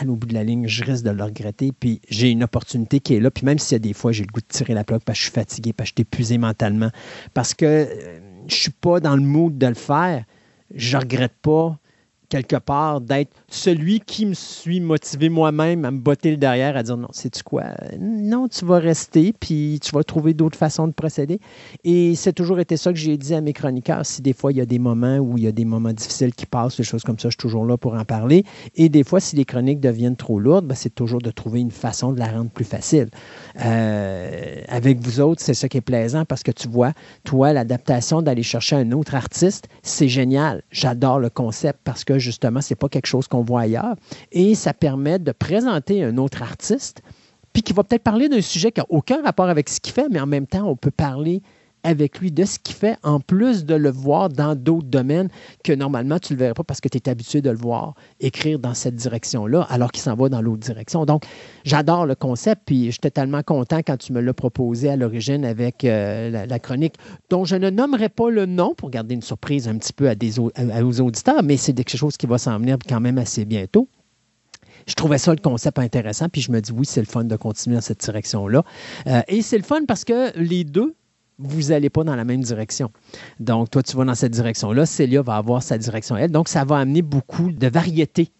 à 0.00 0.04
bout 0.14 0.26
de 0.26 0.34
la 0.34 0.44
ligne, 0.44 0.66
je 0.66 0.84
risque 0.84 1.04
de 1.04 1.10
le 1.10 1.22
regretter. 1.22 1.72
Puis 1.72 2.00
j'ai 2.08 2.30
une 2.30 2.44
opportunité 2.44 3.00
qui 3.00 3.14
est 3.14 3.20
là. 3.20 3.30
Puis 3.30 3.44
même 3.44 3.58
a 3.70 3.78
des 3.78 3.92
fois, 3.92 4.12
j'ai 4.12 4.22
le 4.22 4.32
goût 4.32 4.40
de 4.40 4.46
tirer 4.46 4.74
la 4.74 4.84
plaque 4.84 5.02
parce 5.04 5.18
que 5.18 5.24
je 5.24 5.30
suis 5.30 5.34
fatigué, 5.34 5.72
parce 5.72 5.90
que 5.90 5.94
je 5.98 6.02
suis 6.02 6.02
épuisé 6.02 6.38
mentalement, 6.38 6.90
parce 7.34 7.54
que 7.54 7.66
euh, 7.66 8.20
je 8.46 8.54
ne 8.54 8.60
suis 8.60 8.70
pas 8.70 9.00
dans 9.00 9.16
le 9.16 9.22
mood 9.22 9.58
de 9.58 9.66
le 9.66 9.74
faire, 9.74 10.24
je 10.74 10.96
ne 10.96 11.02
regrette 11.02 11.34
pas 11.42 11.78
quelque 12.28 12.56
part, 12.56 13.00
d'être 13.00 13.32
celui 13.50 14.00
qui 14.00 14.26
me 14.26 14.34
suis 14.34 14.80
motivé 14.80 15.30
moi-même 15.30 15.84
à 15.86 15.90
me 15.90 15.98
botter 15.98 16.30
le 16.30 16.36
derrière, 16.36 16.76
à 16.76 16.82
dire 16.82 16.96
non, 16.98 17.08
sais-tu 17.12 17.42
quoi? 17.42 17.64
Non, 17.98 18.46
tu 18.46 18.64
vas 18.66 18.78
rester, 18.78 19.32
puis 19.32 19.80
tu 19.82 19.92
vas 19.92 20.04
trouver 20.04 20.34
d'autres 20.34 20.58
façons 20.58 20.86
de 20.86 20.92
procéder. 20.92 21.40
Et 21.82 22.14
c'est 22.14 22.34
toujours 22.34 22.60
été 22.60 22.76
ça 22.76 22.92
que 22.92 22.98
j'ai 22.98 23.16
dit 23.16 23.34
à 23.34 23.40
mes 23.40 23.54
chroniqueurs. 23.54 24.04
Si 24.04 24.20
des 24.20 24.34
fois, 24.34 24.52
il 24.52 24.58
y 24.58 24.60
a 24.60 24.66
des 24.66 24.78
moments 24.78 25.16
où 25.16 25.38
il 25.38 25.44
y 25.44 25.46
a 25.46 25.52
des 25.52 25.64
moments 25.64 25.92
difficiles 25.92 26.34
qui 26.34 26.44
passent, 26.44 26.76
des 26.76 26.84
choses 26.84 27.02
comme 27.02 27.18
ça, 27.18 27.28
je 27.28 27.32
suis 27.32 27.38
toujours 27.38 27.64
là 27.64 27.78
pour 27.78 27.94
en 27.94 28.04
parler. 28.04 28.44
Et 28.74 28.90
des 28.90 29.02
fois, 29.02 29.18
si 29.18 29.34
les 29.34 29.46
chroniques 29.46 29.80
deviennent 29.80 30.16
trop 30.16 30.38
lourdes, 30.38 30.66
ben, 30.66 30.74
c'est 30.74 30.94
toujours 30.94 31.22
de 31.22 31.30
trouver 31.30 31.60
une 31.60 31.70
façon 31.70 32.12
de 32.12 32.18
la 32.18 32.26
rendre 32.26 32.50
plus 32.50 32.66
facile. 32.66 33.08
Euh, 33.64 34.60
avec 34.68 35.00
vous 35.00 35.20
autres, 35.20 35.40
c'est 35.42 35.54
ça 35.54 35.68
qui 35.68 35.78
est 35.78 35.82
plaisant 35.82 36.26
parce 36.26 36.42
que 36.42 36.50
tu 36.50 36.68
vois, 36.68 36.92
toi, 37.24 37.54
l'adaptation 37.54 38.20
d'aller 38.20 38.42
chercher 38.42 38.76
un 38.76 38.92
autre 38.92 39.14
artiste, 39.14 39.68
c'est 39.82 40.08
génial. 40.08 40.62
J'adore 40.70 41.18
le 41.18 41.30
concept 41.30 41.80
parce 41.84 42.04
que 42.04 42.18
justement, 42.18 42.60
ce 42.60 42.74
n'est 42.74 42.76
pas 42.76 42.88
quelque 42.88 43.06
chose 43.06 43.26
qu'on 43.26 43.37
voit 43.42 43.62
ailleurs. 43.62 43.94
Et 44.32 44.54
ça 44.54 44.72
permet 44.72 45.18
de 45.18 45.32
présenter 45.32 46.04
un 46.04 46.16
autre 46.16 46.42
artiste, 46.42 47.02
puis 47.52 47.62
qui 47.62 47.72
va 47.72 47.84
peut-être 47.84 48.02
parler 48.02 48.28
d'un 48.28 48.40
sujet 48.40 48.72
qui 48.72 48.80
n'a 48.80 48.86
aucun 48.88 49.22
rapport 49.22 49.48
avec 49.48 49.68
ce 49.68 49.80
qu'il 49.80 49.92
fait, 49.92 50.08
mais 50.10 50.20
en 50.20 50.26
même 50.26 50.46
temps, 50.46 50.66
on 50.68 50.76
peut 50.76 50.90
parler 50.90 51.42
avec 51.82 52.18
lui 52.20 52.30
de 52.30 52.44
ce 52.44 52.58
qu'il 52.58 52.74
fait, 52.74 52.96
en 53.02 53.20
plus 53.20 53.64
de 53.64 53.74
le 53.74 53.90
voir 53.90 54.28
dans 54.28 54.54
d'autres 54.54 54.88
domaines 54.88 55.28
que 55.64 55.72
normalement 55.72 56.18
tu 56.18 56.32
ne 56.32 56.38
le 56.38 56.44
verrais 56.44 56.54
pas 56.54 56.64
parce 56.64 56.80
que 56.80 56.88
tu 56.88 56.98
es 56.98 57.08
habitué 57.08 57.40
de 57.40 57.50
le 57.50 57.56
voir 57.56 57.94
écrire 58.20 58.58
dans 58.58 58.74
cette 58.74 58.96
direction-là, 58.96 59.66
alors 59.70 59.92
qu'il 59.92 60.02
s'en 60.02 60.14
va 60.14 60.28
dans 60.28 60.42
l'autre 60.42 60.60
direction. 60.60 61.04
Donc, 61.04 61.24
j'adore 61.64 62.06
le 62.06 62.14
concept, 62.14 62.62
puis 62.66 62.90
j'étais 62.90 63.10
tellement 63.10 63.42
content 63.42 63.78
quand 63.78 63.96
tu 63.96 64.12
me 64.12 64.20
l'as 64.20 64.34
proposé 64.34 64.88
à 64.90 64.96
l'origine 64.96 65.44
avec 65.44 65.84
euh, 65.84 66.46
la, 66.46 66.58
chronique, 66.58 66.94
dont 67.30 67.44
je 67.44 67.56
ne 67.56 67.70
nommerai 67.70 68.08
pas 68.08 68.30
le 68.30 68.46
nom 68.46 68.74
pour 68.74 68.90
garder 68.90 69.14
une 69.14 69.22
surprise 69.22 69.68
un 69.68 69.76
petit 69.78 69.92
peu 69.92 70.08
à 70.08 70.14
des, 70.14 70.38
aux 70.40 71.00
auditeurs, 71.00 71.42
mais 71.42 71.56
c'est 71.56 71.72
quelque 71.72 71.96
chose 71.96 72.16
qui 72.16 72.26
va 72.26 72.38
s'en 72.38 72.58
venir 72.58 72.76
quand 72.88 73.00
même 73.00 73.18
assez 73.18 73.44
bientôt 73.44 73.88
je 74.88 74.94
trouvais 74.94 75.18
ça 75.18 75.32
le 75.32 75.40
concept 75.40 75.78
intéressant, 75.78 76.28
puis 76.28 76.40
je 76.40 76.50
me 76.50 76.60
dis 76.60 76.72
oui, 76.72 76.86
c'est 76.86 77.00
le 77.00 77.06
fun 77.06 77.24
de 77.24 77.36
continuer 77.36 77.76
dans 77.76 77.82
cette 77.82 78.00
direction-là. 78.00 78.64
Euh, 79.06 79.20
et 79.28 79.42
c'est 79.42 79.58
le 79.58 79.62
fun 79.62 79.84
parce 79.86 80.04
que 80.04 80.36
les 80.38 80.64
deux 80.64 80.94
vous 81.38 81.68
n'allez 81.68 81.90
pas 81.90 82.04
dans 82.04 82.16
la 82.16 82.24
même 82.24 82.40
direction. 82.40 82.90
Donc, 83.40 83.70
toi, 83.70 83.82
tu 83.82 83.96
vas 83.96 84.04
dans 84.04 84.14
cette 84.14 84.32
direction-là, 84.32 84.86
Célia 84.86 85.22
va 85.22 85.36
avoir 85.36 85.62
sa 85.62 85.78
direction 85.78 86.16
elle. 86.16 86.30
Donc, 86.30 86.48
ça 86.48 86.64
va 86.64 86.78
amener 86.78 87.02
beaucoup 87.02 87.52
de 87.52 87.66
variété 87.68 88.30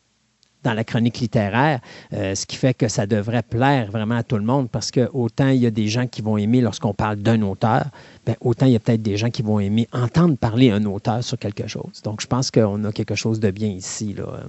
dans 0.64 0.74
la 0.74 0.82
chronique 0.82 1.18
littéraire, 1.20 1.80
euh, 2.12 2.34
ce 2.34 2.44
qui 2.44 2.56
fait 2.56 2.74
que 2.74 2.88
ça 2.88 3.06
devrait 3.06 3.44
plaire 3.44 3.92
vraiment 3.92 4.16
à 4.16 4.24
tout 4.24 4.36
le 4.36 4.42
monde 4.42 4.68
parce 4.68 4.90
que 4.90 5.08
autant 5.12 5.48
il 5.48 5.58
y 5.58 5.66
a 5.66 5.70
des 5.70 5.86
gens 5.86 6.08
qui 6.08 6.20
vont 6.20 6.36
aimer 6.36 6.60
lorsqu'on 6.60 6.92
parle 6.92 7.16
d'un 7.16 7.42
auteur, 7.42 7.86
ben, 8.26 8.34
autant 8.40 8.66
il 8.66 8.72
y 8.72 8.76
a 8.76 8.80
peut-être 8.80 9.00
des 9.00 9.16
gens 9.16 9.30
qui 9.30 9.42
vont 9.42 9.60
aimer 9.60 9.86
entendre 9.92 10.36
parler 10.36 10.72
un 10.72 10.84
auteur 10.84 11.22
sur 11.22 11.38
quelque 11.38 11.68
chose. 11.68 12.02
Donc, 12.02 12.20
je 12.20 12.26
pense 12.26 12.50
qu'on 12.50 12.82
a 12.84 12.92
quelque 12.92 13.14
chose 13.14 13.38
de 13.38 13.52
bien 13.52 13.68
ici. 13.68 14.14
Là 14.14 14.40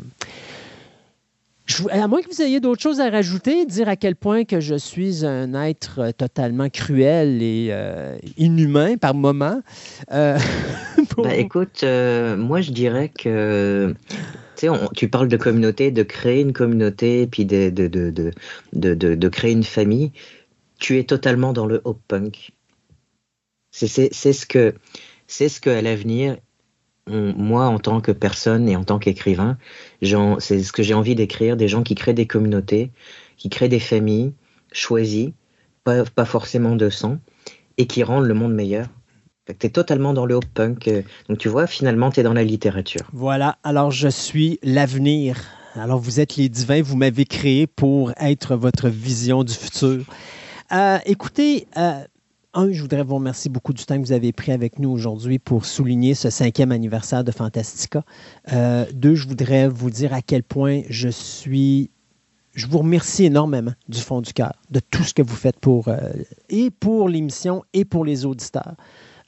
à 1.91 2.07
moins 2.07 2.21
que 2.21 2.29
vous 2.33 2.41
ayez 2.41 2.59
d'autres 2.59 2.81
choses 2.81 2.99
à 2.99 3.09
rajouter, 3.09 3.65
dire 3.65 3.89
à 3.89 3.95
quel 3.95 4.15
point 4.15 4.43
que 4.43 4.59
je 4.59 4.75
suis 4.75 5.25
un 5.25 5.53
être 5.53 5.99
euh, 5.99 6.11
totalement 6.11 6.69
cruel 6.69 7.41
et 7.41 7.69
euh, 7.71 8.17
inhumain 8.37 8.97
par 8.97 9.13
moment. 9.13 9.61
Euh, 10.11 10.37
bah, 11.17 11.35
écoute, 11.35 11.83
moi 11.83 12.61
je 12.61 12.71
dirais 12.71 13.09
que 13.09 13.93
tu 14.95 15.07
parles 15.07 15.27
de 15.27 15.37
communauté, 15.37 15.91
de 15.91 16.03
créer 16.03 16.41
une 16.41 16.53
communauté, 16.53 17.27
puis 17.27 17.45
de, 17.45 17.69
de, 17.69 17.87
de, 17.87 19.15
de, 19.15 19.29
créer 19.29 19.51
une 19.51 19.63
famille. 19.63 20.11
Tu 20.79 20.97
es 20.97 21.03
totalement 21.03 21.53
dans 21.53 21.65
le 21.65 21.81
hop 21.85 21.99
punk. 22.07 22.51
C'est 23.71 23.87
ce 23.87 24.45
que, 24.45 24.73
c'est 25.27 25.49
ce 25.49 25.61
que 25.61 25.69
à 25.69 25.81
l'avenir, 25.81 26.37
moi, 27.09 27.65
en 27.65 27.79
tant 27.79 28.01
que 28.01 28.11
personne 28.11 28.69
et 28.69 28.75
en 28.75 28.83
tant 28.83 28.99
qu'écrivain, 28.99 29.57
c'est 30.01 30.63
ce 30.63 30.71
que 30.71 30.83
j'ai 30.83 30.93
envie 30.93 31.15
d'écrire, 31.15 31.57
des 31.57 31.67
gens 31.67 31.83
qui 31.83 31.95
créent 31.95 32.13
des 32.13 32.27
communautés, 32.27 32.91
qui 33.37 33.49
créent 33.49 33.69
des 33.69 33.79
familles 33.79 34.33
choisies, 34.71 35.33
pas, 35.83 36.03
pas 36.03 36.25
forcément 36.25 36.75
de 36.75 36.89
sang, 36.89 37.17
et 37.77 37.87
qui 37.87 38.03
rendent 38.03 38.25
le 38.25 38.33
monde 38.33 38.53
meilleur. 38.53 38.87
Tu 39.47 39.65
es 39.65 39.69
totalement 39.69 40.13
dans 40.13 40.25
le 40.25 40.35
hop 40.35 40.45
punk. 40.53 40.87
Euh, 40.87 41.01
donc 41.27 41.39
tu 41.39 41.49
vois, 41.49 41.65
finalement, 41.65 42.11
tu 42.11 42.19
es 42.19 42.23
dans 42.23 42.33
la 42.33 42.43
littérature. 42.43 43.01
Voilà, 43.13 43.57
alors 43.63 43.89
je 43.89 44.07
suis 44.07 44.59
l'avenir. 44.61 45.37
Alors 45.75 45.99
vous 45.99 46.19
êtes 46.19 46.35
les 46.35 46.49
divins, 46.49 46.81
vous 46.81 46.97
m'avez 46.97 47.25
créé 47.25 47.65
pour 47.65 48.11
être 48.19 48.55
votre 48.55 48.89
vision 48.89 49.43
du 49.43 49.53
futur. 49.53 50.03
Euh, 50.71 50.99
écoutez, 51.05 51.67
euh, 51.77 52.03
un, 52.59 52.71
je 52.71 52.81
voudrais 52.81 53.03
vous 53.03 53.15
remercier 53.15 53.49
beaucoup 53.49 53.73
du 53.73 53.85
temps 53.85 53.95
que 53.95 54.01
vous 54.01 54.11
avez 54.11 54.33
pris 54.33 54.51
avec 54.51 54.79
nous 54.79 54.89
aujourd'hui 54.89 55.39
pour 55.39 55.65
souligner 55.65 56.13
ce 56.13 56.29
cinquième 56.29 56.71
anniversaire 56.71 57.23
de 57.23 57.31
Fantastica. 57.31 58.03
Euh, 58.51 58.85
deux, 58.93 59.15
je 59.15 59.27
voudrais 59.27 59.69
vous 59.69 59.89
dire 59.89 60.13
à 60.13 60.21
quel 60.21 60.43
point 60.43 60.81
je 60.89 61.09
suis 61.09 61.89
je 62.55 62.67
vous 62.67 62.79
remercie 62.79 63.25
énormément 63.25 63.71
du 63.87 63.99
fond 63.99 64.21
du 64.21 64.33
cœur 64.33 64.53
de 64.69 64.79
tout 64.79 65.03
ce 65.03 65.13
que 65.13 65.21
vous 65.21 65.35
faites 65.35 65.59
pour 65.59 65.87
euh, 65.87 65.99
et 66.49 66.71
pour 66.71 67.07
l'émission 67.07 67.63
et 67.73 67.85
pour 67.85 68.03
les 68.03 68.25
auditeurs. 68.25 68.75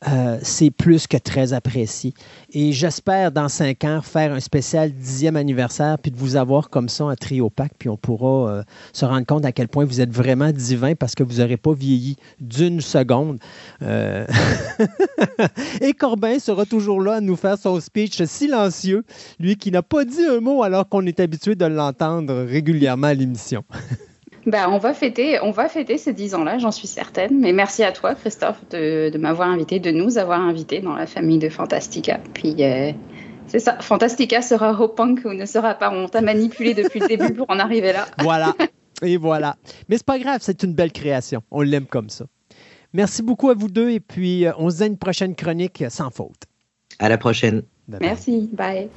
Euh, 0.08 0.40
c'est 0.42 0.72
plus 0.72 1.06
que 1.06 1.18
très 1.18 1.54
apprécié. 1.54 2.16
Et 2.52 2.74
j'espère 2.74 3.32
dans 3.32 3.50
cinq 3.50 3.84
ans 3.84 4.02
faire 4.02 4.34
un 4.34 4.40
spécial 4.40 4.92
dixième 4.92 5.36
anniversaire, 5.36 6.00
puis 6.00 6.10
de 6.10 6.18
vous 6.18 6.38
avoir 6.38 6.72
comme 6.72 6.90
ça 6.90 7.04
un 7.04 7.16
trio 7.16 7.52
pack, 7.52 7.74
puis 7.78 7.88
on 7.88 7.98
pourra 7.98 8.52
euh, 8.52 8.64
se 8.94 9.06
rendre 9.06 9.28
compte 9.28 9.46
à 9.46 9.52
quel 9.52 9.68
point 9.68 9.86
vous 9.86 10.02
êtes 10.02 10.12
vraiment 10.12 10.52
divin 10.52 10.96
parce 10.96 11.14
que 11.14 11.22
vous 11.22 11.36
n'aurez 11.36 11.58
pas 11.58 11.74
vieilli 11.74 12.18
d'une 12.40 12.82
seconde. 12.82 13.38
Euh, 13.84 14.26
et 15.82 15.94
Corbin 15.94 16.40
sera 16.40 16.66
toujours 16.66 17.00
là 17.00 17.16
à 17.16 17.22
nous 17.22 17.36
faire 17.36 17.60
son 17.60 17.80
speech 17.80 18.24
silencieux, 18.24 19.04
lui 19.40 19.56
qui 19.56 19.70
n'a 19.70 19.84
pas 19.84 20.04
dit 20.04 20.26
un 20.26 20.40
mot 20.40 20.64
alors 20.64 20.90
qu'on 20.90 21.06
est 21.06 21.20
habitué 21.20 21.54
de 21.54 21.66
l'entendre 21.66 22.34
régulièrement 22.44 23.08
à 23.08 23.14
l'émission. 23.14 23.64
Bah, 24.46 24.70
on 24.70 24.80
va 24.80 24.94
fêter, 24.94 25.40
on 25.42 25.52
va 25.52 25.70
fêter 25.70 25.98
ces 25.98 26.14
10 26.14 26.36
ans-là, 26.36 26.58
j'en 26.58 26.72
suis 26.72 26.88
certaine. 26.88 27.40
Mais 27.40 27.54
merci 27.54 27.84
à 27.84 27.92
toi, 27.92 28.16
Christophe, 28.16 28.60
de, 28.72 29.16
m'avoir 29.18 29.50
invité, 29.50 29.80
de 29.80 29.92
nous 29.92 30.18
avoir 30.18 30.42
invités 30.42 30.80
dans 30.80 30.96
la 30.96 31.06
famille 31.06 31.38
de 31.38 31.50
Fantastica. 31.50 32.20
Puis 32.34 32.56
euh, 32.60 32.92
c'est 33.48 33.60
ça, 33.60 33.78
Fantastica 33.80 34.42
sera 34.42 34.80
au 34.80 34.88
punk 34.88 35.22
ou 35.26 35.34
ne 35.34 35.46
sera 35.46 35.76
pas. 35.76 35.92
On 35.94 36.08
t'a 36.08 36.22
manipulé 36.22 36.74
depuis 36.74 37.00
le 37.00 37.08
début 37.08 37.34
pour 37.34 37.50
en 37.50 37.60
arriver 37.60 37.94
là. 37.94 38.08
Voilà. 38.20 38.56
Et 39.04 39.18
voilà. 39.18 39.56
Mais 39.90 39.98
c'est 39.98 40.06
pas 40.06 40.20
grave, 40.20 40.40
c'est 40.42 40.64
une 40.64 40.74
belle 40.74 40.92
création. 40.92 41.42
On 41.52 41.62
l'aime 41.62 41.86
comme 41.86 42.10
ça. 42.10 42.26
Merci 42.94 43.24
beaucoup 43.24 43.50
à 43.50 43.54
vous 43.54 43.68
deux 43.70 43.90
et 43.90 44.00
puis 44.00 44.46
euh, 44.46 44.52
on 44.58 44.70
se 44.70 44.78
dit 44.78 44.84
à 44.84 44.86
une 44.88 44.98
prochaine 44.98 45.36
chronique 45.36 45.84
sans 45.90 46.10
faute. 46.10 46.44
À 47.00 47.10
la 47.10 47.18
prochaine. 47.18 47.64
Merci. 48.00 48.50
Bye. 48.54 48.90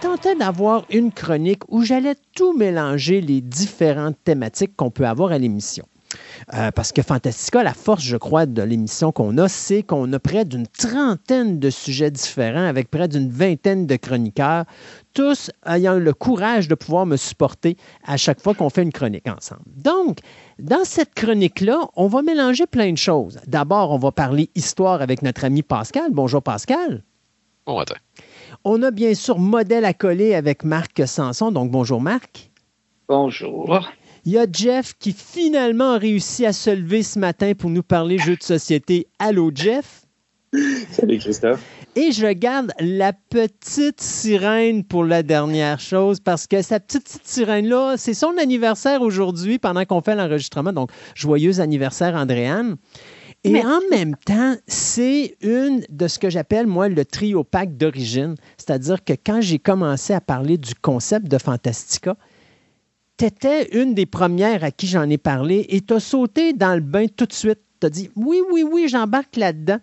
Tentait 0.00 0.34
d'avoir 0.34 0.86
une 0.90 1.12
chronique 1.12 1.62
où 1.68 1.82
j'allais 1.82 2.14
tout 2.34 2.56
mélanger 2.56 3.20
les 3.20 3.42
différentes 3.42 4.16
thématiques 4.24 4.74
qu'on 4.74 4.90
peut 4.90 5.06
avoir 5.06 5.30
à 5.30 5.38
l'émission. 5.38 5.84
Euh, 6.54 6.70
parce 6.72 6.90
que 6.90 7.02
Fantastica, 7.02 7.62
la 7.62 7.74
force, 7.74 8.02
je 8.02 8.16
crois, 8.16 8.46
de 8.46 8.62
l'émission 8.62 9.12
qu'on 9.12 9.36
a, 9.36 9.46
c'est 9.48 9.82
qu'on 9.82 10.10
a 10.12 10.18
près 10.18 10.46
d'une 10.46 10.66
trentaine 10.66 11.58
de 11.58 11.68
sujets 11.68 12.10
différents 12.10 12.64
avec 12.64 12.90
près 12.90 13.08
d'une 13.08 13.30
vingtaine 13.30 13.86
de 13.86 13.96
chroniqueurs, 13.96 14.64
tous 15.12 15.50
ayant 15.66 15.98
le 15.98 16.12
courage 16.14 16.66
de 16.66 16.74
pouvoir 16.74 17.04
me 17.04 17.16
supporter 17.16 17.76
à 18.04 18.16
chaque 18.16 18.40
fois 18.40 18.54
qu'on 18.54 18.70
fait 18.70 18.82
une 18.82 18.92
chronique 18.92 19.28
ensemble. 19.28 19.62
Donc, 19.66 20.18
dans 20.58 20.84
cette 20.84 21.14
chronique-là, 21.14 21.88
on 21.94 22.08
va 22.08 22.22
mélanger 22.22 22.66
plein 22.66 22.90
de 22.90 22.98
choses. 22.98 23.38
D'abord, 23.46 23.92
on 23.92 23.98
va 23.98 24.12
parler 24.12 24.48
histoire 24.54 25.02
avec 25.02 25.20
notre 25.22 25.44
ami 25.44 25.62
Pascal. 25.62 26.10
Bonjour 26.10 26.42
Pascal. 26.42 27.04
Bon. 27.66 27.84
On 28.64 28.82
a 28.82 28.90
bien 28.90 29.14
sûr 29.14 29.38
modèle 29.38 29.86
à 29.86 29.94
coller 29.94 30.34
avec 30.34 30.64
Marc 30.64 31.06
Sanson. 31.06 31.50
Donc, 31.50 31.70
bonjour 31.70 32.00
Marc. 32.00 32.50
Bonjour. 33.08 33.88
Il 34.26 34.32
y 34.32 34.38
a 34.38 34.46
Jeff 34.52 34.92
qui 34.98 35.14
finalement 35.14 35.92
a 35.92 35.98
réussi 35.98 36.44
à 36.44 36.52
se 36.52 36.68
lever 36.68 37.02
ce 37.02 37.18
matin 37.18 37.54
pour 37.54 37.70
nous 37.70 37.82
parler 37.82 38.18
jeux 38.18 38.36
de 38.36 38.42
société. 38.42 39.06
Allô, 39.18 39.50
Jeff? 39.54 40.02
Salut, 40.90 41.18
Christophe. 41.18 41.64
Et 41.96 42.12
je 42.12 42.26
garde 42.26 42.72
la 42.80 43.14
petite 43.14 44.00
sirène 44.02 44.84
pour 44.84 45.04
la 45.04 45.22
dernière 45.22 45.80
chose 45.80 46.20
parce 46.20 46.46
que 46.46 46.60
sa 46.60 46.80
petite, 46.80 47.04
petite 47.04 47.26
sirène-là, 47.26 47.94
c'est 47.96 48.14
son 48.14 48.36
anniversaire 48.36 49.00
aujourd'hui 49.00 49.58
pendant 49.58 49.86
qu'on 49.86 50.02
fait 50.02 50.14
l'enregistrement. 50.14 50.74
Donc, 50.74 50.90
joyeux 51.14 51.60
anniversaire, 51.60 52.14
Andréane. 52.14 52.76
Et 53.42 53.52
Merci. 53.52 53.68
en 53.68 53.80
même 53.90 54.16
temps, 54.16 54.54
c'est 54.66 55.36
une 55.40 55.82
de 55.88 56.08
ce 56.08 56.18
que 56.18 56.28
j'appelle, 56.28 56.66
moi, 56.66 56.88
le 56.88 57.04
trio 57.06 57.42
pack 57.42 57.76
d'origine. 57.76 58.34
C'est-à-dire 58.58 59.02
que 59.02 59.14
quand 59.14 59.40
j'ai 59.40 59.58
commencé 59.58 60.12
à 60.12 60.20
parler 60.20 60.58
du 60.58 60.74
concept 60.74 61.26
de 61.26 61.38
Fantastica, 61.38 62.16
tu 63.16 63.24
étais 63.24 63.68
une 63.80 63.94
des 63.94 64.04
premières 64.04 64.62
à 64.62 64.70
qui 64.70 64.86
j'en 64.86 65.08
ai 65.08 65.16
parlé 65.16 65.64
et 65.70 65.80
tu 65.80 65.94
as 65.94 66.00
sauté 66.00 66.52
dans 66.52 66.74
le 66.74 66.82
bain 66.82 67.06
tout 67.14 67.24
de 67.24 67.32
suite. 67.32 67.60
Tu 67.80 67.86
as 67.86 67.90
dit 67.90 68.10
oui, 68.14 68.42
oui, 68.52 68.62
oui, 68.62 68.88
j'embarque 68.90 69.36
là-dedans. 69.36 69.78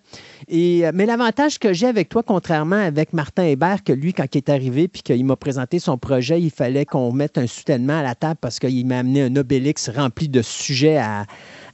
Et, 0.48 0.86
euh, 0.86 0.92
mais 0.94 1.08
l'avantage 1.08 1.58
que 1.58 1.74
j'ai 1.74 1.88
avec 1.88 2.10
toi, 2.10 2.22
contrairement 2.22 2.76
avec 2.76 3.11
Martin 3.11 3.45
Hébert, 3.45 3.84
que 3.84 3.92
lui, 3.92 4.14
quand 4.14 4.36
il 4.36 4.38
est 4.38 4.50
arrivé 4.50 4.88
puis 4.88 5.02
qu'il 5.02 5.26
m'a 5.26 5.36
présenté 5.36 5.80
son 5.80 5.98
projet, 5.98 6.40
il 6.40 6.52
fallait 6.52 6.86
qu'on 6.86 7.11
mette 7.11 7.40
un 7.40 7.48
soutènement 7.48 7.98
à 7.98 8.03
la 8.03 8.14
table 8.14 8.38
parce 8.40 8.60
qu'il 8.60 8.86
m'a 8.86 9.00
amené 9.00 9.24
un 9.24 9.36
Obélix 9.36 9.90
rempli 9.90 10.30
de 10.30 10.44
sujets 10.44 10.98
à, 10.98 11.26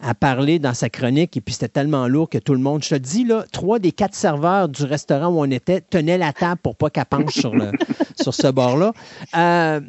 à 0.04 0.14
parler 0.14 0.60
dans 0.60 0.74
sa 0.74 0.90
chronique. 0.90 1.38
Et 1.38 1.42
puis 1.42 1.54
c'était 1.54 1.70
tellement 1.70 2.08
lourd 2.08 2.30
que 2.30 2.38
tout 2.38 2.54
le 2.54 2.60
monde, 2.60 2.84
je 2.84 2.90
te 2.90 2.96
dis, 2.96 3.24
là, 3.24 3.46
trois 3.52 3.80
des 3.80 3.92
quatre 3.92 4.16
serveurs 4.16 4.70
du 4.70 4.84
restaurant 4.84 5.28
où 5.28 5.40
on 5.40 5.50
était 5.50 5.82
tenaient 5.82 6.18
la 6.18 6.34
table 6.34 6.60
pour 6.62 6.76
pas 6.76 6.90
qu'elle 6.90 7.06
penche 7.06 7.34
sur, 7.34 7.56
le, 7.56 7.72
sur 8.22 8.34
ce 8.34 8.48
bord-là. 8.48 8.94
Euh, 9.36 9.80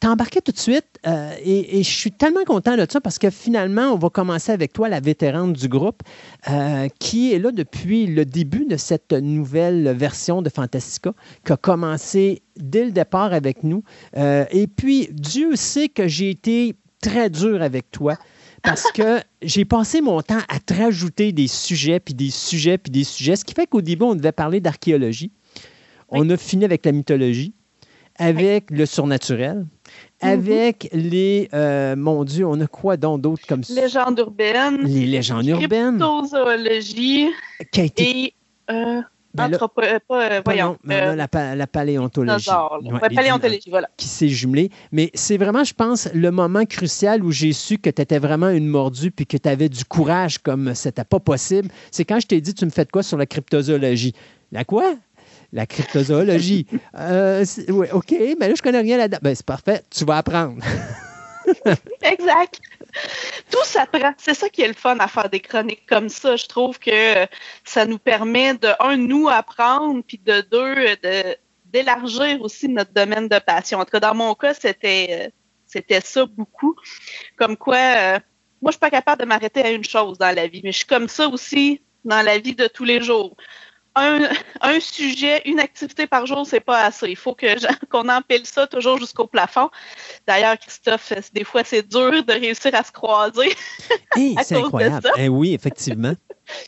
T'as 0.00 0.10
embarqué 0.10 0.40
tout 0.40 0.52
de 0.52 0.58
suite 0.58 0.86
euh, 1.06 1.32
et, 1.42 1.78
et 1.78 1.82
je 1.82 1.90
suis 1.90 2.12
tellement 2.12 2.44
content 2.44 2.76
de 2.76 2.86
ça 2.88 3.00
parce 3.00 3.18
que 3.18 3.30
finalement, 3.30 3.92
on 3.92 3.96
va 3.96 4.10
commencer 4.10 4.52
avec 4.52 4.72
toi, 4.72 4.88
la 4.88 5.00
vétérane 5.00 5.52
du 5.52 5.68
groupe, 5.68 6.02
euh, 6.50 6.88
qui 6.98 7.32
est 7.32 7.38
là 7.38 7.52
depuis 7.52 8.06
le 8.06 8.24
début 8.24 8.64
de 8.66 8.76
cette 8.76 9.12
nouvelle 9.12 9.94
version 9.96 10.42
de 10.42 10.48
Fantastica, 10.48 11.12
qui 11.44 11.52
a 11.52 11.56
commencé 11.56 12.42
dès 12.56 12.84
le 12.84 12.90
départ 12.90 13.32
avec 13.32 13.62
nous. 13.62 13.82
Euh, 14.16 14.44
et 14.50 14.66
puis, 14.66 15.08
Dieu 15.12 15.56
sait 15.56 15.88
que 15.88 16.08
j'ai 16.08 16.30
été 16.30 16.74
très 17.00 17.30
dur 17.30 17.62
avec 17.62 17.90
toi 17.90 18.16
parce 18.66 18.90
que 18.92 19.20
j'ai 19.42 19.64
passé 19.64 20.00
mon 20.00 20.20
temps 20.20 20.40
à 20.48 20.58
te 20.60 20.74
rajouter 20.74 21.32
des 21.32 21.46
sujets, 21.48 22.00
puis 22.00 22.12
des 22.14 22.30
sujets, 22.30 22.76
puis 22.78 22.90
des 22.90 23.04
sujets, 23.04 23.36
ce 23.36 23.44
qui 23.44 23.54
fait 23.54 23.66
qu'au 23.66 23.80
début, 23.80 24.04
on 24.04 24.14
devait 24.14 24.32
parler 24.32 24.60
d'archéologie. 24.60 25.30
On 26.08 26.28
a 26.30 26.36
fini 26.36 26.64
avec 26.64 26.84
la 26.84 26.92
mythologie, 26.92 27.52
avec 28.18 28.70
le 28.70 28.86
surnaturel, 28.86 29.66
avec 30.20 30.88
les... 30.92 31.48
euh, 31.54 31.96
mon 31.96 32.24
Dieu, 32.24 32.46
on 32.46 32.60
a 32.60 32.66
quoi 32.66 32.96
donc 32.96 33.20
d'autre 33.22 33.42
comme 33.48 33.64
ça? 33.64 33.74
Légende 33.80 34.18
urbaine, 34.18 34.78
Les 34.84 35.06
légendes 35.06 35.46
urbaines. 35.46 35.98
cryptozoologie 35.98 37.28
Qui 37.72 37.80
a 37.80 37.84
été... 37.84 38.02
et 38.24 38.34
euh, 38.70 39.00
Ben 39.36 39.48
là- 39.48 39.58
euh, 39.62 39.98
pas, 40.08 40.30
euh, 40.30 40.40
voyons, 40.44 40.68
non, 40.70 40.76
mais 40.84 40.94
a 41.00 41.08
euh, 41.10 41.16
la, 41.16 41.54
la 41.54 41.66
paléontologie. 41.66 42.44
dinosaures, 42.44 42.78
là. 42.82 42.88
Ouais, 42.94 43.00
Ouais, 43.00 43.08
paléontologie, 43.14 43.70
voilà. 43.70 43.88
qui 43.96 44.08
s'est 44.08 44.28
jumelé. 44.28 44.70
Mais 44.92 45.10
c'est 45.14 45.36
vraiment, 45.36 45.64
je 45.64 45.74
pense, 45.74 46.08
le 46.14 46.30
moment 46.30 46.64
crucial 46.64 47.22
où 47.22 47.30
j'ai 47.32 47.52
su 47.52 47.78
que 47.78 47.90
tu 47.90 48.02
étais 48.02 48.18
vraiment 48.18 48.48
une 48.50 48.66
mordue 48.66 49.10
puis 49.10 49.26
que 49.26 49.36
tu 49.36 49.48
avais 49.48 49.68
du 49.68 49.84
courage 49.84 50.38
comme 50.38 50.74
c'était 50.74 51.04
pas 51.04 51.20
possible. 51.20 51.68
C'est 51.90 52.04
quand 52.04 52.20
je 52.20 52.26
t'ai 52.26 52.40
dit, 52.40 52.54
tu 52.54 52.64
me 52.64 52.70
fais 52.70 52.84
de 52.84 52.90
quoi 52.90 53.02
sur 53.02 53.18
la 53.18 53.26
cryptozoologie? 53.26 54.14
La 54.52 54.64
quoi? 54.64 54.94
La 55.52 55.66
cryptozoologie. 55.66 56.66
Euh, 56.98 57.44
ouais, 57.68 57.90
OK, 57.92 58.14
mais 58.40 58.48
là, 58.48 58.54
je 58.56 58.62
connais 58.62 58.80
rien 58.80 58.96
là-dedans. 58.96 59.18
Ben, 59.22 59.34
c'est 59.34 59.44
parfait, 59.46 59.82
tu 59.90 60.04
vas 60.04 60.16
apprendre. 60.18 60.62
Exact. 62.02 62.60
Tout 63.50 63.64
s'apprend. 63.64 64.12
C'est 64.18 64.34
ça 64.34 64.48
qui 64.48 64.62
est 64.62 64.68
le 64.68 64.74
fun 64.74 64.96
à 64.98 65.08
faire 65.08 65.28
des 65.28 65.40
chroniques 65.40 65.86
comme 65.86 66.08
ça. 66.08 66.36
Je 66.36 66.46
trouve 66.46 66.78
que 66.78 67.26
ça 67.64 67.86
nous 67.86 67.98
permet 67.98 68.54
de, 68.54 68.68
un, 68.80 68.96
nous 68.96 69.28
apprendre, 69.28 70.02
puis 70.06 70.18
de 70.18 70.40
deux, 70.42 70.96
de, 71.02 71.36
d'élargir 71.66 72.40
aussi 72.40 72.68
notre 72.68 72.92
domaine 72.92 73.28
de 73.28 73.38
passion. 73.38 73.78
En 73.78 73.84
tout 73.84 73.90
cas, 73.90 74.00
dans 74.00 74.14
mon 74.14 74.34
cas, 74.34 74.54
c'était, 74.54 75.30
euh, 75.72 76.00
ça 76.02 76.26
beaucoup. 76.26 76.74
Comme 77.36 77.56
quoi, 77.56 77.76
euh, 77.76 78.18
moi, 78.62 78.70
je 78.70 78.72
suis 78.72 78.80
pas 78.80 78.90
capable 78.90 79.22
de 79.22 79.26
m'arrêter 79.26 79.62
à 79.62 79.70
une 79.70 79.84
chose 79.84 80.18
dans 80.18 80.34
la 80.34 80.46
vie, 80.46 80.60
mais 80.64 80.72
je 80.72 80.78
suis 80.78 80.86
comme 80.86 81.08
ça 81.08 81.28
aussi 81.28 81.82
dans 82.04 82.22
la 82.22 82.38
vie 82.38 82.54
de 82.54 82.66
tous 82.66 82.84
les 82.84 83.02
jours. 83.02 83.36
Un, 83.98 84.28
un 84.60 84.78
sujet, 84.78 85.40
une 85.46 85.58
activité 85.58 86.06
par 86.06 86.26
jour, 86.26 86.46
c'est 86.46 86.60
pas 86.60 86.84
assez. 86.84 87.08
Il 87.08 87.16
faut 87.16 87.34
que 87.34 87.46
qu'on 87.90 88.08
empile 88.08 88.44
ça 88.44 88.66
toujours 88.66 88.98
jusqu'au 88.98 89.26
plafond. 89.26 89.70
D'ailleurs, 90.26 90.58
Christophe, 90.58 91.12
des 91.32 91.44
fois, 91.44 91.64
c'est 91.64 91.88
dur 91.88 92.22
de 92.22 92.32
réussir 92.32 92.74
à 92.74 92.84
se 92.84 92.92
croiser. 92.92 93.54
Hey, 94.14 94.34
À 94.38 94.44
c'est 94.44 94.56
incroyable. 94.56 95.10
Eh 95.16 95.28
oui, 95.28 95.54
effectivement. 95.54 96.12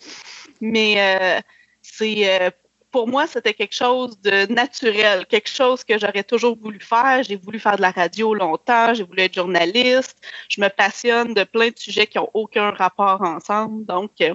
Mais 0.63 0.95
euh, 0.99 1.41
c'est 1.83 2.41
euh, 2.41 2.51
pour 2.91 3.07
moi, 3.07 3.27
c'était 3.27 3.55
quelque 3.55 3.75
chose 3.75 4.19
de 4.21 4.51
naturel, 4.53 5.27
quelque 5.27 5.51
chose 5.51 5.85
que 5.85 5.99
j'aurais 5.99 6.25
toujours 6.25 6.57
voulu 6.59 6.81
faire. 6.81 7.23
J'ai 7.23 7.37
voulu 7.37 7.59
faire 7.59 7.77
de 7.77 7.83
la 7.83 7.91
radio 7.91 8.35
longtemps, 8.35 8.95
j'ai 8.95 9.05
voulu 9.05 9.23
être 9.23 9.35
journaliste. 9.35 10.17
Je 10.49 10.61
me 10.61 10.69
passionne 10.69 11.35
de 11.35 11.45
plein 11.45 11.69
de 11.69 11.79
sujets 11.79 12.07
qui 12.07 12.19
n'ont 12.19 12.31
aucun 12.33 12.71
rapport 12.71 13.21
ensemble. 13.23 13.85
Donc, 13.85 14.13
euh, 14.23 14.35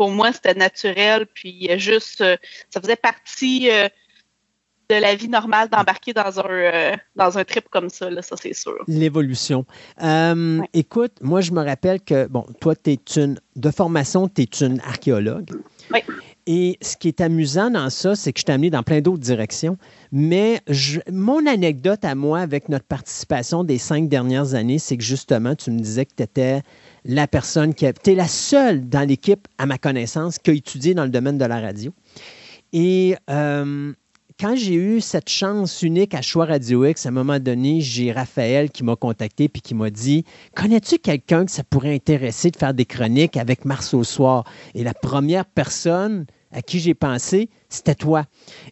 pour 0.00 0.10
moi, 0.10 0.32
c'était 0.32 0.54
naturel. 0.54 1.26
Puis, 1.34 1.68
euh, 1.70 1.76
juste, 1.76 2.22
euh, 2.22 2.34
ça 2.70 2.80
faisait 2.80 2.96
partie 2.96 3.68
euh, 3.70 3.86
de 4.88 4.94
la 4.94 5.14
vie 5.14 5.28
normale 5.28 5.68
d'embarquer 5.68 6.14
dans 6.14 6.40
un 6.40 6.44
euh, 6.48 6.96
dans 7.16 7.36
un 7.36 7.44
trip 7.44 7.66
comme 7.70 7.90
ça, 7.90 8.08
là, 8.08 8.22
ça 8.22 8.34
c'est 8.40 8.54
sûr. 8.54 8.78
L'évolution. 8.88 9.66
Euh, 10.02 10.60
Ouais. 10.60 10.66
Écoute, 10.72 11.12
moi, 11.20 11.42
je 11.42 11.52
me 11.52 11.62
rappelle 11.62 12.00
que, 12.00 12.26
bon, 12.28 12.46
toi, 12.62 12.74
tu 12.74 12.92
es 12.92 12.98
une, 13.16 13.38
de 13.56 13.70
formation, 13.70 14.26
tu 14.26 14.40
es 14.40 14.66
une 14.66 14.80
archéologue. 14.80 15.50
Oui. 15.92 16.00
Et 16.46 16.78
ce 16.80 16.96
qui 16.96 17.08
est 17.08 17.20
amusant 17.20 17.70
dans 17.70 17.90
ça, 17.90 18.16
c'est 18.16 18.32
que 18.32 18.40
je 18.40 18.46
t'ai 18.46 18.52
amené 18.52 18.70
dans 18.70 18.82
plein 18.82 19.02
d'autres 19.02 19.20
directions. 19.22 19.76
Mais 20.12 20.60
je- 20.66 21.00
mon 21.12 21.44
anecdote 21.46 22.04
à 22.06 22.14
moi 22.14 22.40
avec 22.40 22.70
notre 22.70 22.86
participation 22.86 23.64
des 23.64 23.76
cinq 23.76 24.08
dernières 24.08 24.54
années, 24.54 24.78
c'est 24.78 24.96
que 24.96 25.04
justement, 25.04 25.54
tu 25.54 25.70
me 25.70 25.78
disais 25.78 26.06
que 26.06 26.14
tu 26.16 26.22
étais 26.22 26.62
la 27.04 27.26
personne 27.26 27.74
qui. 27.74 27.86
Tu 28.02 28.12
es 28.12 28.14
la 28.14 28.28
seule 28.28 28.88
dans 28.88 29.06
l'équipe, 29.06 29.48
à 29.58 29.66
ma 29.66 29.78
connaissance, 29.78 30.38
qui 30.38 30.50
a 30.50 30.52
étudié 30.54 30.94
dans 30.94 31.04
le 31.04 31.10
domaine 31.10 31.38
de 31.38 31.44
la 31.44 31.60
radio. 31.60 31.92
Et 32.72 33.16
euh, 33.28 33.92
quand 34.40 34.56
j'ai 34.56 34.74
eu 34.74 35.00
cette 35.00 35.28
chance 35.28 35.82
unique 35.82 36.14
à 36.14 36.22
Choix 36.22 36.46
Radio 36.46 36.86
X, 36.86 37.04
à 37.04 37.10
un 37.10 37.12
moment 37.12 37.38
donné, 37.38 37.80
j'ai 37.80 38.10
Raphaël 38.10 38.70
qui 38.70 38.84
m'a 38.84 38.96
contacté 38.96 39.48
puis 39.48 39.60
qui 39.60 39.74
m'a 39.74 39.90
dit 39.90 40.24
Connais-tu 40.54 40.98
quelqu'un 40.98 41.44
que 41.44 41.50
ça 41.50 41.62
pourrait 41.62 41.94
intéresser 41.94 42.50
de 42.50 42.56
faire 42.56 42.72
des 42.72 42.86
chroniques 42.86 43.36
avec 43.36 43.64
Mars 43.64 43.92
au 43.92 44.04
soir? 44.04 44.44
Et 44.74 44.82
la 44.82 44.94
première 44.94 45.44
personne 45.44 46.26
à 46.52 46.62
qui 46.62 46.80
j'ai 46.80 46.94
pensé, 46.94 47.48
c'était 47.68 47.94
toi. 47.94 48.24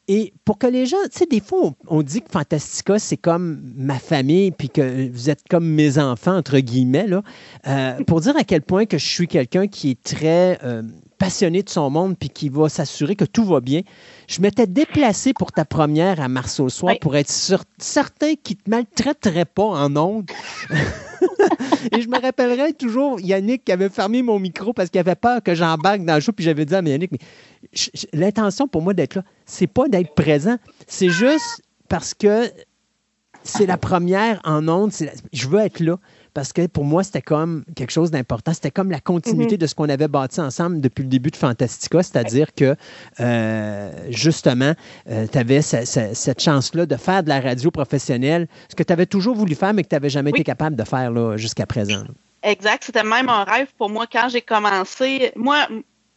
Et 0.09 0.33
pour 0.45 0.59
que 0.59 0.67
les 0.67 0.87
gens, 0.87 0.97
tu 1.11 1.19
sais, 1.19 1.27
des 1.27 1.41
fois, 1.41 1.73
on, 1.87 2.03
dit 2.03 2.21
que 2.21 2.31
Fantastica, 2.31 2.99
c'est 2.99 3.17
comme 3.17 3.61
ma 3.77 3.99
famille, 3.99 4.51
puis 4.51 4.69
que 4.69 5.09
vous 5.11 5.31
êtes 5.31 5.43
comme 5.49 5.67
mes 5.69 5.99
enfants, 5.99 6.37
entre 6.37 6.59
guillemets, 6.59 7.07
là, 7.07 7.23
Euh, 7.67 8.03
pour 8.05 8.21
dire 8.21 8.37
à 8.37 8.45
quel 8.45 8.63
point 8.63 8.87
que 8.87 8.99
je 8.99 9.07
suis 9.07 9.29
quelqu'un 9.29 9.67
qui 9.67 9.91
est 9.91 10.03
très 10.03 10.59
euh, 10.65 10.83
passionné 11.19 11.63
de 11.63 11.69
son 11.69 11.91
monde, 11.91 12.17
puis 12.19 12.31
qui 12.31 12.49
va 12.49 12.69
s'assurer 12.69 13.17
que 13.17 13.25
tout 13.25 13.45
va 13.45 13.61
bien. 13.61 13.83
Je 14.29 14.41
m'étais 14.43 14.67
déplacé 14.67 15.33
pour 15.33 15.53
ta 15.53 15.65
première 15.65 16.21
à 16.21 16.29
Mars 16.29 16.61
au 16.61 16.69
soir 16.69 16.93
Oui. 16.93 16.99
pour 17.01 17.17
être 17.17 17.31
certain 17.31 18.35
qu'il 18.35 18.57
ne 18.59 18.63
te 18.63 18.71
maltraiterait 18.71 19.47
pas 19.47 19.63
en 19.65 19.97
ondes. 19.97 20.31
Et 21.93 22.03
je 22.03 22.09
me 22.09 22.21
rappellerai 22.21 22.75
toujours 22.75 23.19
Yannick 23.21 23.65
qui 23.65 23.73
avait 23.73 23.89
fermé 23.89 24.23
mon 24.23 24.39
micro 24.39 24.73
parce 24.75 24.91
qu'il 24.91 25.01
avait 25.01 25.15
peur 25.15 25.43
que 25.43 25.55
j'embarque 25.55 26.05
dans 26.05 26.15
le 26.17 26.21
show. 26.21 26.33
Puis 26.33 26.45
j'avais 26.45 26.65
dit 26.67 26.75
à 26.75 26.83
mais 26.83 26.91
Yannick, 26.91 27.13
mais 27.13 27.19
l'intention 28.13 28.69
pour 28.69 28.83
moi 28.83 28.93
d'être 28.95 29.15
là, 29.15 29.23
c'est 29.47 29.67
pas 29.67 29.89
d'être 29.89 30.15
présent. 30.15 30.57
C'est 30.87 31.09
juste 31.09 31.63
parce 31.89 32.13
que 32.13 32.51
c'est 33.45 33.67
la 33.67 33.79
première 33.79 34.41
en 34.45 34.69
ondes. 34.69 34.93
la- 35.01 35.13
Je 35.33 35.49
veux 35.49 35.61
être 35.61 35.81
là. 35.81 35.97
Parce 36.35 36.53
que 36.53 36.67
pour 36.67 36.85
moi, 36.85 37.03
c'était 37.03 37.23
comme 37.23 37.65
quelque 37.75 37.91
chose 37.91 38.11
d'important. 38.11 38.53
C'était 38.55 38.71
comme 38.71 38.91
la 38.91 39.01
continuité 39.01 39.57
de 39.57 39.67
ce 39.67 39.75
qu'on 39.75 39.89
avait 39.89 40.09
bâti 40.09 40.41
ensemble 40.41 40.81
depuis 40.81 41.03
le 41.03 41.09
début 41.09 41.31
de 41.31 41.37
Fantastica, 41.37 42.03
c'est-à-dire 42.03 42.55
que 42.55 42.77
euh, 43.21 43.91
justement, 44.11 44.75
tu 45.07 45.39
avais 45.39 45.63
cette 45.63 46.41
chance-là 46.41 46.87
de 46.87 46.97
faire 46.97 47.23
de 47.23 47.29
la 47.29 47.41
radio 47.41 47.71
professionnelle, 47.71 48.47
ce 48.69 48.75
que 48.75 48.83
tu 48.83 48.93
avais 48.93 49.07
toujours 49.07 49.35
voulu 49.35 49.55
faire, 49.55 49.75
mais 49.75 49.83
que 49.83 49.89
tu 49.89 49.95
n'avais 49.95 50.11
jamais 50.11 50.31
Oui. 50.33 50.41
été 50.41 50.45
capable 50.45 50.77
de 50.77 50.85
faire 50.85 51.37
jusqu'à 51.37 51.67
présent. 51.67 52.05
Exact, 52.43 52.85
c'était 52.85 53.03
même 53.03 53.29
un 53.29 53.45
rêve 53.45 53.69
pour 53.77 53.91
moi 53.91 54.07
quand 54.11 54.29
j'ai 54.29 54.43
commencé. 54.43 55.33
Moi, 55.35 55.67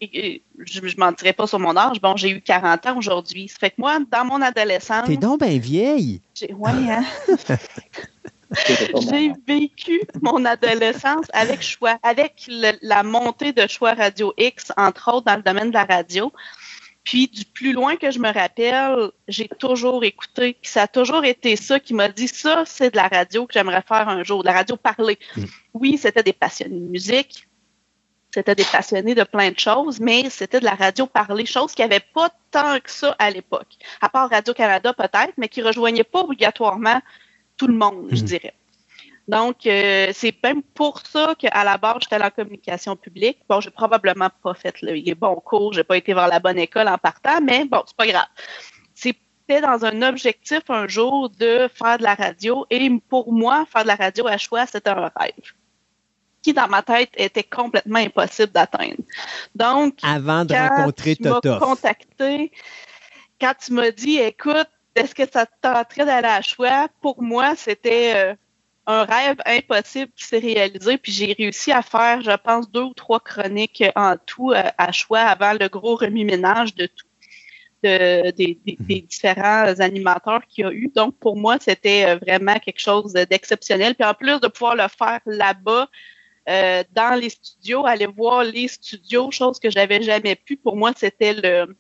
je 0.02 0.80
ne 0.82 1.00
mentirais 1.00 1.34
pas 1.34 1.48
sur 1.48 1.60
mon 1.60 1.76
âge. 1.76 2.00
Bon, 2.02 2.16
j'ai 2.16 2.30
eu 2.30 2.42
40 2.42 2.86
ans 2.88 2.98
aujourd'hui. 2.98 3.48
Ça 3.48 3.58
fait 3.60 3.70
que 3.72 3.76
moi, 3.80 4.00
dans 4.12 4.26
mon 4.26 4.42
adolescence. 4.42 5.06
T'es 5.08 5.18
donc 5.18 5.40
bien 5.42 5.58
vieille. 5.58 6.22
Ouais, 6.58 6.72
hein? 6.72 7.04
j'ai 9.10 9.32
vécu 9.48 10.02
mon 10.22 10.44
adolescence 10.46 11.26
avec 11.34 11.62
choix, 11.62 11.98
avec 12.04 12.50
la 12.82 13.04
montée 13.04 13.54
de 13.54 13.68
choix 13.68 13.94
Radio 13.94 14.34
X, 14.38 14.72
entre 14.78 15.14
autres 15.14 15.26
dans 15.26 15.36
le 15.36 15.42
domaine 15.44 15.70
de 15.70 15.74
la 15.74 15.86
radio. 15.86 16.32
Puis 17.04 17.28
du 17.28 17.46
plus 17.46 17.74
loin 17.74 17.96
que 17.96 18.12
je 18.12 18.20
me 18.20 18.32
rappelle, 18.32 19.10
j'ai 19.28 19.48
toujours 19.48 20.04
écouté. 20.04 20.58
ça 20.62 20.84
a 20.84 20.88
toujours 20.88 21.26
été 21.26 21.56
ça 21.56 21.80
qui 21.80 21.96
m'a 21.96 22.10
dit 22.10 22.28
ça, 22.28 22.64
c'est 22.68 22.92
de 22.92 22.98
la 22.98 23.08
radio 23.08 23.48
que 23.48 23.54
j'aimerais 23.54 23.82
faire 23.82 24.08
un 24.08 24.24
jour, 24.24 24.44
de 24.44 24.48
la 24.48 24.54
radio 24.54 24.78
parlée. 24.78 25.18
Mm. 25.36 25.44
Oui, 25.74 25.98
c'était 25.98 26.22
des 26.22 26.34
passionnés 26.34 26.80
de 26.80 26.86
musique, 26.86 27.48
c'était 28.34 28.54
des 28.54 28.64
passionnés 28.64 29.16
de 29.16 29.24
plein 29.24 29.50
de 29.50 29.58
choses, 29.58 30.00
mais 30.00 30.30
c'était 30.30 30.60
de 30.60 30.66
la 30.66 30.76
radio 30.76 31.08
parlée, 31.08 31.46
chose 31.46 31.74
qui 31.74 31.82
avait 31.82 32.06
pas 32.14 32.30
tant 32.52 32.80
que 32.80 32.92
ça 32.92 33.16
à 33.18 33.32
l'époque. 33.32 33.78
À 34.00 34.08
part 34.08 34.30
Radio-Canada 34.30 34.94
peut-être, 34.94 35.34
mais 35.38 35.50
qui 35.50 35.64
rejoignait 35.64 36.04
pas 36.04 36.20
obligatoirement 36.20 37.02
tout 37.62 37.68
le 37.68 37.76
monde, 37.76 38.08
je 38.10 38.24
mm. 38.24 38.26
dirais. 38.26 38.56
Donc, 39.28 39.68
euh, 39.68 40.10
c'est 40.14 40.36
même 40.44 40.64
pour 40.64 41.06
ça 41.06 41.36
qu'à 41.38 41.64
la 41.64 41.78
base, 41.78 41.98
j'étais 42.02 42.24
en 42.24 42.32
communication 42.32 42.96
publique. 42.96 43.38
Bon, 43.48 43.62
j'ai 43.62 43.70
probablement 43.70 44.30
pas 44.44 44.56
fait 44.56 44.82
les 44.82 45.14
bons 45.14 45.36
cours, 45.36 45.74
j'ai 45.74 45.84
pas 45.84 45.96
été 45.96 46.16
vers 46.16 46.28
la 46.28 46.40
bonne 46.40 46.58
école 46.58 46.88
en 46.88 46.98
partant, 46.98 47.40
mais 47.40 47.66
bon, 47.66 47.84
c'est 47.86 47.96
pas 47.96 48.08
grave. 48.08 48.32
C'était 48.96 49.62
dans 49.62 49.86
un 49.86 50.02
objectif 50.02 50.64
un 50.70 50.88
jour 50.88 51.30
de 51.30 51.70
faire 51.72 52.00
de 52.00 52.04
la 52.04 52.16
radio 52.16 52.66
et 52.72 52.90
pour 53.10 53.32
moi, 53.32 53.68
faire 53.72 53.84
de 53.84 53.90
la 53.90 53.96
radio 53.96 54.26
à 54.26 54.38
choix, 54.38 54.66
c'était 54.66 54.90
un 54.90 55.12
rêve 55.16 55.54
qui 56.42 56.54
dans 56.54 56.68
ma 56.68 56.82
tête 56.82 57.12
était 57.16 57.44
complètement 57.44 58.00
impossible 58.00 58.52
d'atteindre. 58.52 59.04
Donc, 59.54 60.00
avant 60.02 60.44
de 60.44 60.56
rencontrer 60.56 61.16
tu 61.16 61.30
m'as 61.30 61.60
contacté, 61.60 62.52
quand 63.40 63.54
tu 63.64 63.74
m'as 63.74 63.92
dit, 63.92 64.18
écoute, 64.18 64.68
est-ce 64.96 65.16
que 65.16 65.24
ça 65.32 65.46
te 65.46 65.52
tenterait 65.62 66.06
d'aller 66.06 66.28
à 66.28 66.42
choix? 66.42 66.88
Pour 67.02 67.22
moi, 67.22 67.56
c'était 67.56 68.14
euh, 68.16 68.36
un 68.88 69.04
rêve 69.06 69.38
impossible 69.46 70.12
qui 70.16 70.26
s'est 70.26 70.40
réalisé. 70.40 70.98
Puis 70.98 71.12
j'ai 71.12 71.34
réussi 71.34 71.72
à 71.72 71.82
faire, 71.82 72.22
je 72.22 72.36
pense, 72.36 72.70
deux 72.72 72.84
ou 72.84 72.94
trois 72.94 73.20
chroniques 73.20 73.84
en 73.96 74.16
tout 74.26 74.52
euh, 74.52 74.64
à 74.78 74.92
choix 74.92 75.20
avant 75.20 75.54
le 75.54 75.68
gros 75.68 75.96
remis-ménage 75.96 76.76
de 76.76 76.88
tout. 76.88 77.08
des, 77.84 78.60
mhm. 78.66 79.02
différents 79.08 79.80
animateurs 79.80 80.46
qu'il 80.48 80.66
y 80.66 80.68
a 80.68 80.72
eu. 80.72 80.92
Donc, 80.96 81.18
pour 81.20 81.36
moi, 81.36 81.58
c'était 81.60 82.06
euh, 82.06 82.16
vraiment 82.18 82.60
quelque 82.60 82.80
chose 82.80 83.14
d'exceptionnel. 83.14 83.96
Puis 83.96 84.08
en 84.08 84.14
plus 84.14 84.40
de 84.40 84.48
pouvoir 84.48 84.76
le 84.76 84.88
faire 84.88 85.22
là-bas, 85.26 85.88
euh, 86.50 86.84
dans 86.94 87.20
les 87.20 87.30
studios, 87.30 87.86
aller 87.86 88.08
voir 88.08 88.44
les 88.44 88.68
studios, 88.68 89.30
chose 89.32 89.60
que 89.60 89.70
j'avais 89.70 90.02
jamais 90.02 90.36
pu. 90.36 90.58
Pour 90.58 90.76
moi, 90.76 90.92
c'était 90.96 91.34
le, 91.34 91.76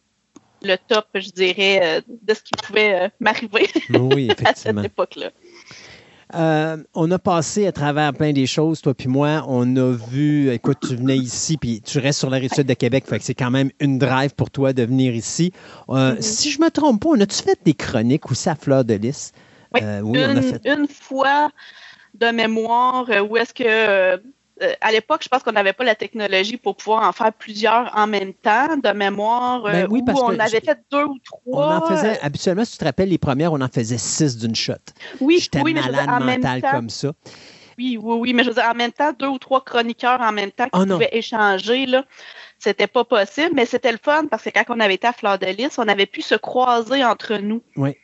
le 0.61 0.75
top, 0.87 1.07
je 1.15 1.29
dirais, 1.29 2.03
de 2.07 2.33
ce 2.33 2.41
qui 2.41 2.51
pouvait 2.63 3.11
m'arriver 3.19 3.67
à 4.45 4.55
cette 4.55 4.77
époque-là. 4.77 5.31
Euh, 6.33 6.77
on 6.93 7.11
a 7.11 7.19
passé 7.19 7.67
à 7.67 7.71
travers 7.71 8.13
plein 8.13 8.31
des 8.31 8.45
choses, 8.47 8.81
toi 8.81 8.93
puis 8.93 9.07
moi. 9.07 9.43
On 9.47 9.75
a 9.75 9.91
vu, 9.91 10.49
écoute, 10.51 10.77
tu 10.87 10.95
venais 10.95 11.17
ici, 11.17 11.57
puis 11.57 11.81
tu 11.81 11.99
restes 11.99 12.19
sur 12.19 12.29
la 12.29 12.37
rive 12.37 12.53
sud 12.53 12.67
de 12.67 12.73
Québec, 12.73 13.05
fait 13.07 13.19
que 13.19 13.25
c'est 13.25 13.33
quand 13.33 13.51
même 13.51 13.71
une 13.79 13.97
drive 13.97 14.33
pour 14.33 14.49
toi 14.49 14.73
de 14.73 14.83
venir 14.83 15.13
ici. 15.13 15.51
Euh, 15.89 16.15
mm-hmm. 16.15 16.21
Si 16.21 16.51
je 16.51 16.61
me 16.61 16.69
trompe 16.69 17.01
pas, 17.01 17.09
on 17.09 17.19
a-tu 17.19 17.43
fait 17.43 17.59
des 17.65 17.73
chroniques 17.73 18.31
aussi 18.31 18.49
à 18.49 18.55
Fleur 18.55 18.85
de 18.85 18.93
Lys? 18.93 19.33
Oui, 19.73 19.81
euh, 19.83 20.01
oui 20.01 20.19
une, 20.19 20.31
on 20.31 20.37
a 20.37 20.41
fait... 20.41 20.61
une 20.65 20.87
fois 20.87 21.51
de 22.13 22.27
mémoire 22.27 23.09
où 23.29 23.37
est-ce 23.37 23.53
que 23.53 23.63
euh, 23.65 24.17
à 24.81 24.91
l'époque, 24.91 25.21
je 25.23 25.29
pense 25.29 25.43
qu'on 25.43 25.51
n'avait 25.51 25.73
pas 25.73 25.83
la 25.83 25.95
technologie 25.95 26.57
pour 26.57 26.75
pouvoir 26.75 27.07
en 27.07 27.11
faire 27.11 27.33
plusieurs 27.33 27.91
en 27.95 28.07
même 28.07 28.33
temps, 28.33 28.77
de 28.77 28.91
mémoire, 28.91 29.63
ben 29.63 29.85
euh, 29.85 29.87
où 29.89 30.03
on 30.07 30.39
avait 30.39 30.61
fait 30.61 30.79
deux 30.91 31.03
ou 31.03 31.17
trois. 31.23 31.67
On 31.67 31.71
en 31.77 31.87
faisait, 31.87 32.19
habituellement, 32.21 32.65
si 32.65 32.73
tu 32.73 32.77
te 32.77 32.85
rappelles, 32.85 33.09
les 33.09 33.17
premières, 33.17 33.53
on 33.53 33.61
en 33.61 33.67
faisait 33.67 33.97
six 33.97 34.37
d'une 34.37 34.55
shot. 34.55 34.73
Oui, 35.19 35.39
J'étais 35.39 35.61
oui, 35.61 35.73
malade 35.73 36.09
mais 36.23 36.37
mental 36.37 36.61
comme 36.61 36.89
ça. 36.89 37.11
Oui, 37.77 37.97
oui, 38.01 38.15
oui, 38.19 38.33
mais 38.33 38.43
je 38.43 38.49
veux 38.49 38.55
dire, 38.55 38.69
en 38.69 38.75
même 38.75 38.91
temps, 38.91 39.11
deux 39.17 39.27
ou 39.27 39.39
trois 39.39 39.63
chroniqueurs 39.63 40.21
en 40.21 40.31
même 40.31 40.51
temps 40.51 40.65
qui 40.65 40.79
oh 40.79 40.85
pouvaient 40.85 41.09
échanger, 41.13 41.85
là. 41.85 42.05
C'était 42.59 42.87
pas 42.87 43.03
possible, 43.03 43.51
mais 43.55 43.65
c'était 43.65 43.91
le 43.91 43.97
fun 44.01 44.27
parce 44.29 44.43
que 44.43 44.49
quand 44.51 44.63
on 44.69 44.79
avait 44.79 44.93
été 44.93 45.07
à 45.07 45.13
Fleur 45.13 45.39
de 45.39 45.47
Lys, 45.47 45.79
on 45.79 45.87
avait 45.87 46.05
pu 46.05 46.21
se 46.21 46.35
croiser 46.35 47.03
entre 47.03 47.37
nous. 47.37 47.63
Oui. 47.75 47.95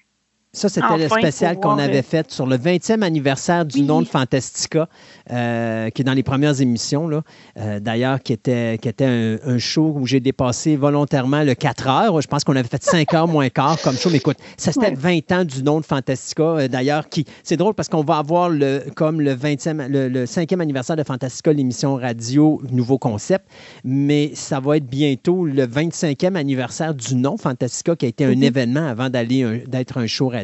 Ça, 0.54 0.70
c'était 0.70 0.98
le 0.98 1.08
spécial 1.08 1.60
qu'on 1.60 1.78
avait 1.78 2.02
fait 2.02 2.32
sur 2.32 2.48
le 2.48 2.58
20e 2.58 3.04
anniversaire 3.04 3.66
du 3.66 3.82
nom 3.82 4.02
de 4.02 4.08
Fantastica, 4.08 4.90
euh, 5.30 5.90
qui 5.90 6.02
est 6.02 6.06
dans 6.06 6.14
les 6.14 6.24
premières 6.24 6.62
émissions, 6.62 7.08
là. 7.08 7.22
Euh, 7.60 7.80
d'ailleurs, 7.80 8.24
qui 8.24 8.34
était, 8.34 8.80
qui 8.82 8.88
était 8.88 9.06
un, 9.06 9.58
show 9.60 9.94
où 9.96 10.06
j'ai 10.06 10.20
dépassé 10.20 10.76
volontairement 10.76 11.44
le 11.44 11.54
4 11.54 11.88
heures. 11.88 12.22
Je 12.22 12.28
pense 12.28 12.44
qu'on 12.44 12.56
avait 12.56 12.68
fait 12.68 12.82
5 12.82 13.14
heures 13.14 13.28
moins 13.28 13.50
quart 13.50 13.80
comme 13.82 13.96
show, 13.98 14.10
mais 14.10 14.18
écoute, 14.18 14.38
ça 14.58 14.72
c'était 14.72 14.94
20 14.94 15.32
ans 15.32 15.46
du 15.46 15.64
nom 15.64 15.80
de 15.80 15.86
Fantastica. 15.86 16.44
Euh, 16.44 16.68
d'ailleurs, 16.68 17.10
qui 17.10 17.26
c'est 17.44 17.58
drôle 17.58 17.74
parce 17.74 17.90
qu'on 17.90 18.04
va 18.04 18.18
avoir 18.18 18.50
le, 18.50 18.84
comme 18.96 19.22
le 19.22 19.36
20e, 19.36 19.88
le, 19.88 20.26
5e 20.26 20.60
anniversaire 20.60 20.96
de 20.96 21.04
Fantastica, 21.04 21.54
l'émission 21.54 21.96
radio, 21.96 22.62
nouveau 22.72 22.98
concept, 22.98 23.46
mais 23.84 24.32
ça 24.34 24.60
va 24.60 24.78
être 24.78 24.88
bientôt 24.88 25.46
le 25.46 25.68
25e 25.68 26.36
anniversaire 26.36 26.94
du 26.94 27.16
nom 27.16 27.38
Fantastica, 27.38 27.96
qui 27.96 28.06
a 28.06 28.10
été 28.10 28.26
un 28.26 28.32
mm-hmm. 28.32 28.44
événement 28.44 28.88
avant 28.88 29.10
d'aller 29.10 29.64
d'être 29.68 29.98
un 29.98 30.08
show 30.08 30.30
radio. 30.30 30.37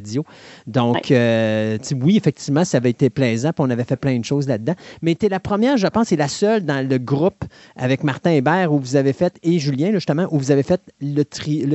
Donc, 0.68 1.12
euh, 1.12 1.78
oui, 2.02 2.18
effectivement, 2.18 2.66
ça 2.66 2.78
avait 2.78 2.90
été 2.90 3.10
plaisant, 3.10 3.52
puis 3.54 3.66
on 3.66 3.70
avait 3.70 3.84
fait 3.84 3.96
plein 3.96 4.18
de 4.18 4.26
choses 4.26 4.48
là-dedans. 4.48 4.76
Mais 5.02 5.16
tu 5.16 5.26
es 5.26 5.30
la 5.30 5.40
première, 5.40 5.78
je 5.78 5.88
pense, 5.88 6.12
et 6.12 6.16
la 6.16 6.28
seule 6.28 6.66
dans 6.66 6.88
le 6.88 6.98
groupe 6.98 7.44
avec 7.76 8.04
Martin 8.04 8.32
Hébert 8.32 8.72
où 8.72 8.80
vous 8.80 8.96
avez 8.96 9.14
fait, 9.14 9.34
et 9.44 9.60
Julien, 9.60 9.92
justement, 9.92 10.28
où 10.32 10.38
vous 10.38 10.52
avez 10.52 10.64
fait 10.64 10.82
le, 11.02 11.24
tri, 11.24 11.66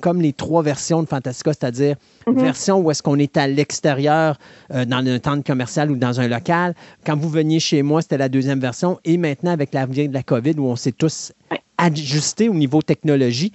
comme 0.00 0.20
les 0.20 0.32
trois 0.32 0.62
versions 0.62 1.02
de 1.02 1.08
Fantastica, 1.08 1.52
c'est-à-dire 1.52 1.96
mm-hmm. 2.26 2.40
version 2.40 2.78
où 2.80 2.90
est-ce 2.90 3.02
qu'on 3.02 3.18
est 3.18 3.36
à 3.36 3.46
l'extérieur, 3.46 4.38
euh, 4.72 4.84
dans 4.84 5.06
un 5.06 5.18
temps 5.18 5.40
commercial 5.42 5.90
ou 5.90 5.96
dans 5.96 6.20
un 6.20 6.28
local. 6.28 6.74
Quand 7.04 7.16
vous 7.16 7.28
veniez 7.28 7.60
chez 7.60 7.82
moi, 7.82 8.02
c'était 8.02 8.18
la 8.18 8.28
deuxième 8.28 8.60
version. 8.60 8.98
Et 9.04 9.16
maintenant, 9.16 9.50
avec 9.50 9.72
l'avenir 9.74 10.08
de 10.08 10.14
la 10.14 10.22
COVID, 10.22 10.54
où 10.58 10.66
on 10.66 10.76
s'est 10.76 10.92
tous 10.92 11.32
ajustés 11.78 12.48
au 12.48 12.54
niveau 12.54 12.82
technologie, 12.82 13.52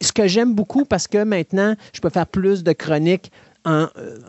ce 0.00 0.12
que 0.12 0.26
j'aime 0.26 0.54
beaucoup 0.54 0.84
parce 0.84 1.08
que 1.08 1.24
maintenant, 1.24 1.74
je 1.92 2.00
peux 2.00 2.10
faire 2.10 2.26
plus 2.26 2.62
de 2.62 2.72
chroniques 2.72 3.30
euh, 3.66 3.86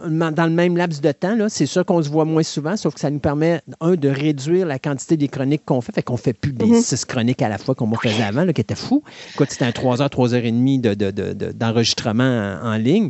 dans 0.07 0.45
le 0.45 0.51
même 0.51 0.77
laps 0.77 1.01
de 1.01 1.11
temps. 1.11 1.37
C'est 1.49 1.65
sûr 1.67 1.85
qu'on 1.85 2.01
se 2.01 2.09
voit 2.09 2.25
moins 2.25 2.43
souvent, 2.43 2.75
sauf 2.75 2.95
que 2.95 2.99
ça 2.99 3.11
nous 3.11 3.19
permet, 3.19 3.61
un, 3.81 3.95
de 3.95 4.09
réduire 4.09 4.65
la 4.65 4.79
quantité 4.79 5.15
des 5.15 5.27
chroniques 5.27 5.63
qu'on 5.65 5.81
fait. 5.81 5.93
Fait 5.93 6.01
qu'on 6.01 6.17
fait 6.17 6.33
plus 6.33 6.53
des 6.53 6.65
mhm. 6.65 6.81
six 6.81 7.05
chroniques 7.05 7.41
à 7.41 7.49
la 7.49 7.57
fois 7.57 7.75
comme 7.75 7.93
on 7.93 7.97
faisait 7.97 8.23
avant, 8.23 8.45
là, 8.45 8.53
qui 8.53 8.61
était 8.61 8.75
fou. 8.75 9.03
Écoute, 9.35 9.49
c'était 9.51 9.65
un 9.65 9.71
3 9.71 10.01
heures, 10.01 10.09
3 10.09 10.33
heures 10.33 10.43
et 10.43 10.51
demie 10.51 10.79
d'enregistrement 10.79 12.23
de, 12.23 12.65
en, 12.65 12.77
ligne. 12.77 13.09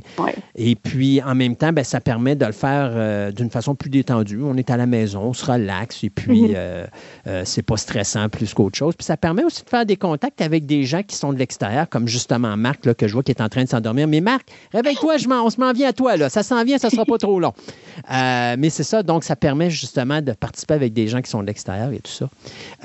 Et 0.55 0.75
puis, 0.75 1.21
en 1.21 1.33
même 1.33 1.55
temps, 1.55 1.71
ben, 1.71 1.83
ça 1.83 2.01
permet 2.01 2.35
de 2.35 2.45
le 2.45 2.51
faire 2.51 2.91
euh, 2.93 3.31
d'une 3.31 3.49
façon 3.49 3.75
plus 3.75 3.89
détendue. 3.89 4.41
On 4.43 4.55
est 4.55 4.69
à 4.69 4.77
la 4.77 4.85
maison, 4.85 5.21
on 5.21 5.33
se 5.33 5.45
relaxe, 5.45 6.03
et 6.03 6.09
puis 6.09 6.49
mhm. 6.49 6.55
euh, 6.57 6.85
c'est 7.45 7.63
pas 7.63 7.77
stressant 7.77 8.27
plus 8.27 8.53
qu'autre 8.53 8.77
chose. 8.77 8.95
Puis 8.95 9.05
ça 9.05 9.15
permet 9.17 9.43
aussi 9.43 9.63
de 9.63 9.69
faire 9.69 9.85
des 9.85 9.97
contacts 9.97 10.41
avec 10.41 10.65
des 10.65 10.83
gens 10.83 11.03
qui 11.03 11.15
sont 11.15 11.31
de 11.31 11.39
l'extérieur, 11.39 11.87
comme 11.89 12.07
justement 12.07 12.57
Marc, 12.57 12.85
là, 12.85 12.93
que 12.93 13.07
je 13.07 13.13
vois 13.13 13.23
qui 13.23 13.31
est 13.31 13.41
en 13.41 13.49
train 13.49 13.63
de 13.63 13.69
s'endormir. 13.69 14.07
Mais 14.07 14.21
Marc, 14.21 14.47
réveille-toi, 14.73 15.15
on 15.31 15.49
se 15.49 15.59
m'en 15.59 15.71
vient 15.71 15.89
à 15.89 15.93
toi. 15.93 16.16
Ça 16.29 16.43
s'en 16.43 16.63
vient, 16.63 16.77
ça 16.77 16.87
ne 16.87 16.91
sera 16.91 17.05
pas 17.05 17.17
trop 17.17 17.39
long. 17.39 17.53
Euh, 18.09 18.55
mais 18.57 18.69
c'est 18.69 18.83
ça, 18.83 19.03
donc 19.03 19.25
ça 19.25 19.35
permet 19.35 19.69
justement 19.69 20.21
de 20.21 20.31
participer 20.31 20.75
avec 20.75 20.93
des 20.93 21.09
gens 21.09 21.21
qui 21.21 21.29
sont 21.29 21.41
de 21.41 21.47
l'extérieur 21.47 21.91
et 21.91 21.99
tout 21.99 22.11
ça. 22.11 22.29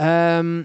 Euh, 0.01 0.65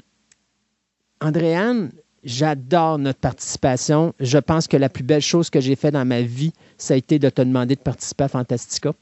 Andréane, 1.21 1.91
j'adore 2.23 2.97
notre 2.97 3.19
participation. 3.19 4.13
Je 4.19 4.37
pense 4.37 4.67
que 4.67 4.77
la 4.77 4.89
plus 4.89 5.03
belle 5.03 5.21
chose 5.21 5.51
que 5.51 5.59
j'ai 5.59 5.75
faite 5.75 5.93
dans 5.93 6.05
ma 6.05 6.21
vie, 6.21 6.53
ça 6.77 6.95
a 6.95 6.97
été 6.97 7.19
de 7.19 7.29
te 7.29 7.41
demander 7.41 7.75
de 7.75 7.81
participer 7.81 8.23
à 8.23 8.27
Fantastica. 8.29 8.93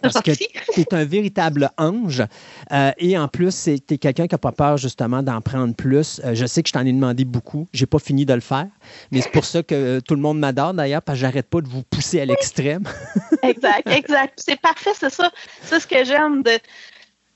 Parce 0.00 0.20
que 0.20 0.32
tu 0.32 0.80
es 0.80 0.94
un 0.94 1.04
véritable 1.04 1.70
ange. 1.78 2.22
Euh, 2.72 2.92
et 2.98 3.16
en 3.18 3.28
plus, 3.28 3.64
tu 3.64 3.94
es 3.94 3.98
quelqu'un 3.98 4.26
qui 4.26 4.34
n'a 4.34 4.38
pas 4.38 4.52
peur 4.52 4.76
justement 4.76 5.22
d'en 5.22 5.40
prendre 5.40 5.74
plus. 5.74 6.20
Euh, 6.24 6.34
je 6.34 6.46
sais 6.46 6.62
que 6.62 6.68
je 6.68 6.72
t'en 6.72 6.84
ai 6.84 6.92
demandé 6.92 7.24
beaucoup. 7.24 7.68
J'ai 7.72 7.86
pas 7.86 7.98
fini 7.98 8.26
de 8.26 8.34
le 8.34 8.40
faire. 8.40 8.68
Mais 9.10 9.20
c'est 9.20 9.32
pour 9.32 9.44
ça 9.44 9.62
que 9.62 9.74
euh, 9.74 10.00
tout 10.00 10.14
le 10.14 10.20
monde 10.20 10.38
m'adore 10.38 10.74
d'ailleurs, 10.74 11.02
parce 11.02 11.18
que 11.18 11.20
j'arrête 11.20 11.48
pas 11.48 11.60
de 11.60 11.68
vous 11.68 11.82
pousser 11.82 12.20
à 12.20 12.24
l'extrême. 12.24 12.84
exact, 13.42 13.88
exact. 13.88 14.40
C'est 14.44 14.60
parfait, 14.60 14.92
c'est 14.98 15.12
ça. 15.12 15.30
C'est 15.62 15.80
ce 15.80 15.86
que 15.86 16.04
j'aime 16.04 16.42
de 16.42 16.58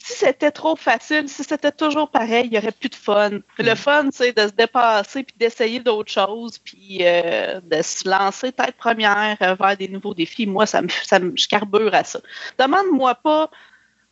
si 0.09 0.15
c'était 0.15 0.51
trop 0.51 0.75
facile, 0.75 1.29
si 1.29 1.45
c'était 1.45 1.71
toujours 1.71 2.09
pareil, 2.09 2.47
il 2.47 2.51
n'y 2.53 2.59
aurait 2.59 2.73
plus 2.73 2.89
de 2.89 2.95
fun. 2.95 3.31
Le 3.59 3.73
mm. 3.73 3.77
fun, 3.77 4.09
c'est 4.11 4.35
de 4.35 4.49
se 4.49 4.53
dépasser 4.53 5.23
puis 5.23 5.35
d'essayer 5.39 5.81
d'autres 5.81 6.11
choses 6.11 6.59
puis 6.59 7.01
euh, 7.03 7.61
de 7.61 7.83
se 7.83 8.09
lancer 8.09 8.51
tête 8.53 8.77
première 8.79 9.37
vers 9.39 9.77
des 9.77 9.89
nouveaux 9.89 10.15
défis. 10.15 10.47
Moi, 10.47 10.65
ça 10.65 10.81
me, 10.81 10.89
ça 11.05 11.19
me 11.19 11.37
je 11.37 11.47
carbure 11.47 11.95
à 11.95 12.05
ça. 12.05 12.21
Demande-moi 12.59 13.17
pas 13.17 13.51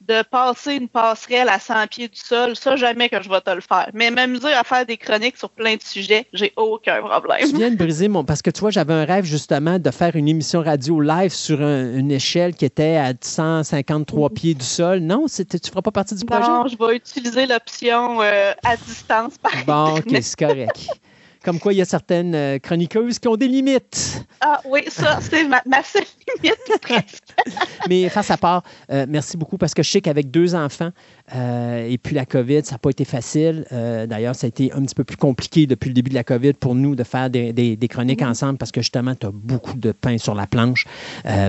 de 0.02 0.22
passer 0.22 0.74
une 0.74 0.88
passerelle 0.88 1.48
à 1.48 1.58
100 1.58 1.86
pieds 1.88 2.08
du 2.08 2.18
sol, 2.18 2.54
ça, 2.54 2.76
jamais 2.76 3.08
que 3.08 3.20
je 3.22 3.28
vais 3.28 3.40
te 3.40 3.50
le 3.50 3.60
faire. 3.62 3.88
Mais 3.94 4.10
m'amuser 4.10 4.52
à 4.52 4.62
faire 4.62 4.84
des 4.84 4.96
chroniques 4.96 5.36
sur 5.36 5.50
plein 5.50 5.74
de 5.76 5.82
sujets, 5.82 6.26
j'ai 6.32 6.52
aucun 6.56 7.00
problème. 7.02 7.48
Tu 7.48 7.56
viens 7.56 7.70
de 7.70 7.76
briser 7.76 8.06
mon. 8.08 8.22
Parce 8.22 8.42
que 8.42 8.50
tu 8.50 8.60
vois, 8.60 8.70
j'avais 8.70 8.92
un 8.94 9.04
rêve 9.04 9.24
justement 9.24 9.78
de 9.78 9.90
faire 9.90 10.14
une 10.14 10.28
émission 10.28 10.62
radio 10.62 11.00
live 11.00 11.32
sur 11.32 11.60
un- 11.62 11.96
une 11.96 12.10
échelle 12.12 12.54
qui 12.54 12.66
était 12.66 12.96
à 12.96 13.12
153 13.20 14.30
pieds 14.30 14.54
du 14.54 14.64
sol. 14.64 14.98
Non, 15.00 15.26
c'était- 15.28 15.58
tu 15.58 15.68
ne 15.68 15.70
feras 15.72 15.82
pas 15.82 15.90
partie 15.90 16.14
du 16.14 16.24
projet? 16.24 16.46
Non, 16.48 16.66
je 16.68 16.76
vais 16.76 16.96
utiliser 16.96 17.46
l'option 17.46 18.20
euh, 18.22 18.52
à 18.64 18.76
distance, 18.76 19.38
par 19.38 19.52
Bon, 19.66 19.96
OK, 19.98 20.04
c'est 20.22 20.38
correct. 20.38 20.88
Comme 21.46 21.60
quoi, 21.60 21.72
il 21.72 21.76
y 21.76 21.80
a 21.80 21.84
certaines 21.84 22.34
euh, 22.34 22.58
chroniqueuses 22.58 23.20
qui 23.20 23.28
ont 23.28 23.36
des 23.36 23.46
limites. 23.46 24.26
Ah 24.40 24.60
oui, 24.68 24.80
ça, 24.88 25.20
c'est 25.20 25.44
ma, 25.44 25.62
ma 25.64 25.80
seule 25.84 26.02
limite 26.42 26.58
presque. 26.82 27.22
Mais 27.88 28.08
face 28.08 28.32
à 28.32 28.36
part, 28.36 28.64
euh, 28.90 29.06
merci 29.08 29.36
beaucoup 29.36 29.56
parce 29.56 29.72
que 29.72 29.84
je 29.84 29.88
sais 29.88 30.00
qu'avec 30.00 30.28
deux 30.32 30.56
enfants 30.56 30.90
euh, 31.36 31.86
et 31.88 31.98
puis 31.98 32.16
la 32.16 32.26
COVID, 32.26 32.64
ça 32.64 32.72
n'a 32.74 32.78
pas 32.78 32.90
été 32.90 33.04
facile. 33.04 33.64
Euh, 33.70 34.06
D'ailleurs, 34.08 34.34
ça 34.34 34.46
a 34.46 34.48
été 34.48 34.72
un 34.72 34.82
petit 34.82 34.96
peu 34.96 35.04
plus 35.04 35.16
compliqué 35.16 35.68
depuis 35.68 35.86
le 35.86 35.94
début 35.94 36.10
de 36.10 36.16
la 36.16 36.24
COVID 36.24 36.54
pour 36.54 36.74
nous 36.74 36.96
de 36.96 37.04
faire 37.04 37.30
des, 37.30 37.52
des- 37.52 37.76
des 37.76 37.88
chroniques 37.88 38.22
ensemble 38.22 38.58
parce 38.58 38.72
que 38.72 38.80
justement, 38.80 39.14
tu 39.14 39.26
as 39.26 39.30
beaucoup 39.32 39.76
de 39.76 39.92
pain 39.92 40.18
sur 40.18 40.34
la 40.34 40.48
planche, 40.48 40.84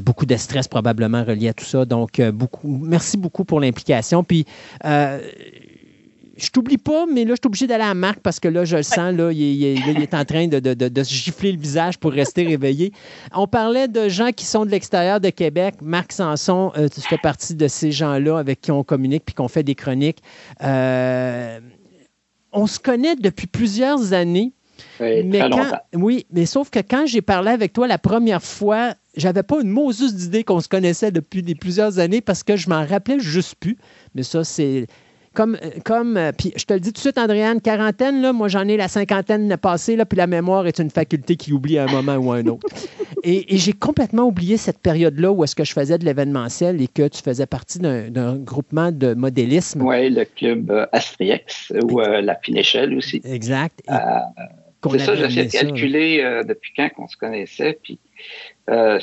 beaucoup 0.04 0.28
de 0.28 0.36
stress 0.38 0.68
probablement 0.68 1.24
relié 1.24 1.50
à 1.50 1.54
tout 1.54 1.66
ça. 1.66 1.86
Donc, 1.86 2.22
beaucoup, 2.22 2.68
merci 2.84 3.18
beaucoup 3.18 3.46
pour 3.46 3.60
l'implication. 3.60 4.24
Puis, 4.24 4.46
je 6.38 6.50
t'oublie 6.50 6.78
pas, 6.78 7.06
mais 7.06 7.24
là, 7.26 7.32
je 7.32 7.38
suis 7.42 7.48
obligé 7.48 7.68
d'aller 7.68 7.84
à 7.84 7.94
Marc 7.94 8.20
parce 8.20 8.40
que 8.40 8.48
là, 8.48 8.64
je 8.64 8.78
le 8.78 8.84
sens, 8.84 9.14
là, 9.14 9.32
il, 9.32 9.42
est- 9.42 9.54
il 9.56 9.64
est- 9.66 9.76
là, 9.76 9.94
il 9.96 10.02
est 10.04 10.14
en 10.14 10.24
train 10.24 10.48
de, 10.48 10.60
de- 10.60 10.74
de- 10.74 10.88
de 10.88 11.04
se 11.04 11.14
gifler 11.14 11.52
le 11.52 11.60
visage 11.60 11.98
pour 11.98 12.12
rester 12.12 12.44
réveillé. 12.48 12.92
On 13.34 13.48
parlait 13.48 13.88
de 13.88 14.08
gens 14.08 14.32
qui 14.32 14.46
sont 14.46 14.66
de 14.66 14.70
l'extérieur 14.72 15.20
de 15.20 15.30
Québec. 15.30 15.76
Marc 15.82 16.12
Sanson, 16.12 16.72
euh, 16.78 16.88
tu 16.90 17.02
fais 17.02 17.18
partie 17.18 17.56
de 17.56 17.68
ces 17.68 17.92
gens-là 17.92 18.38
avec 18.38 18.62
qui 18.62 18.72
on 18.72 18.84
communique 18.84 19.24
puis 19.26 19.34
qu'on 19.36 19.48
fait 19.48 19.64
des 19.64 19.76
chroniques. 19.76 20.20
Euh, 20.64 21.60
on 22.52 22.68
se 22.68 22.80
connaît 22.80 23.16
depuis 23.16 23.48
plusieurs 23.48 24.14
années. 24.14 24.54
Oui, 25.00 25.24
Mais 25.24 25.40
très 25.40 25.50
quand- 25.50 25.58
longtemps. 25.58 25.78
oui, 25.96 26.26
mais 26.32 26.46
sauf 26.46 26.70
que 26.70 26.80
quand 26.80 27.06
j'ai 27.08 27.22
parlé 27.24 27.50
avec 27.50 27.74
toi 27.74 27.88
la 27.88 27.98
première 27.98 28.44
fois, 28.44 28.94
j'avais 29.16 29.42
pas 29.42 29.60
une 29.62 29.70
Moses 29.70 30.14
d'idée 30.14 30.44
qu'on 30.44 30.60
se 30.60 30.68
connaissait 30.68 31.12
depuis 31.12 31.42
des 31.42 31.56
plusieurs 31.56 31.98
années 31.98 32.22
parce 32.22 32.44
que 32.44 32.56
je 32.56 32.70
m'en 32.70 32.86
rappelais 32.86 33.20
juste 33.20 33.56
plus. 33.60 33.78
Mais 34.14 34.22
ça, 34.22 34.44
c'est 34.44 34.86
comme, 35.38 35.56
comme 35.86 36.18
euh, 36.18 36.32
puis 36.36 36.52
je 36.56 36.66
te 36.66 36.74
le 36.74 36.80
dis 36.80 36.90
tout 36.90 36.96
de 36.96 37.00
suite, 37.00 37.20
Andréane, 37.20 37.62
quarantaine, 37.62 38.24
là, 38.24 38.34
moi 38.34 38.48
j'en 38.48 38.68
ai 38.68 38.76
la 38.76 38.88
cinquantaine 38.88 39.56
passée, 39.56 39.96
là, 39.96 40.04
puis 40.04 40.18
la 40.18 40.26
mémoire 40.26 40.66
est 40.66 40.80
une 40.80 40.90
faculté 40.90 41.36
qui 41.36 41.54
oublie 41.54 41.78
à 41.78 41.84
un 41.84 41.92
moment 41.92 42.16
ou 42.16 42.32
à 42.32 42.38
un 42.38 42.48
autre. 42.48 42.68
Et, 43.24 43.56
et 43.56 43.58
j'ai 43.58 43.74
complètement 43.74 44.24
oublié 44.24 44.58
cette 44.58 44.78
période-là 44.78 45.32
où 45.32 45.44
est-ce 45.44 45.56
que 45.56 45.66
je 45.66 45.74
faisais 45.74 45.98
de 45.98 46.06
l'événementiel 46.06 46.82
et 46.82 46.88
que 46.88 47.08
tu 47.08 47.22
faisais 47.22 47.48
partie 47.48 47.80
d'un 47.80 48.36
groupement 48.36 48.92
de 48.92 49.16
modélisme. 49.16 49.82
Oui, 49.82 50.10
le 50.12 50.24
club 50.24 50.72
euh, 50.72 50.86
Astriex 50.94 51.74
ou 51.84 52.00
euh, 52.00 52.22
la 52.22 52.36
Finéchelle 52.36 52.96
aussi. 52.96 53.22
Exact. 53.26 53.82
Euh, 53.90 53.96
c'est 54.92 55.00
ça, 55.00 55.16
j'essaie 55.16 55.46
de 55.46 55.52
calculer 55.52 56.22
euh, 56.22 56.44
depuis 56.44 56.72
quand 56.78 56.90
qu'on 56.96 57.08
se 57.08 57.18
connaissait. 57.18 57.78
Puis, 57.82 58.00
euh, 58.70 59.00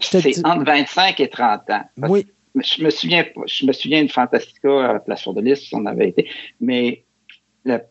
c'est 0.00 0.46
entre 0.46 0.64
25 0.64 1.18
et 1.20 1.28
30 1.28 1.70
ans. 1.70 1.82
Parce 2.00 2.12
Oui. 2.12 2.26
Je 2.62 2.82
me 2.84 2.90
souviens, 2.90 3.24
pas- 3.24 3.42
je 3.46 3.66
me 3.66 3.72
souviens 3.72 4.04
de 4.04 4.10
Fantastica 4.10 4.90
à 4.90 4.92
la 4.94 5.00
place 5.00 5.26
de 5.26 5.40
liste, 5.40 5.72
on 5.74 5.84
avait 5.86 6.08
été. 6.08 6.28
Mais 6.60 7.04
la, 7.64 7.82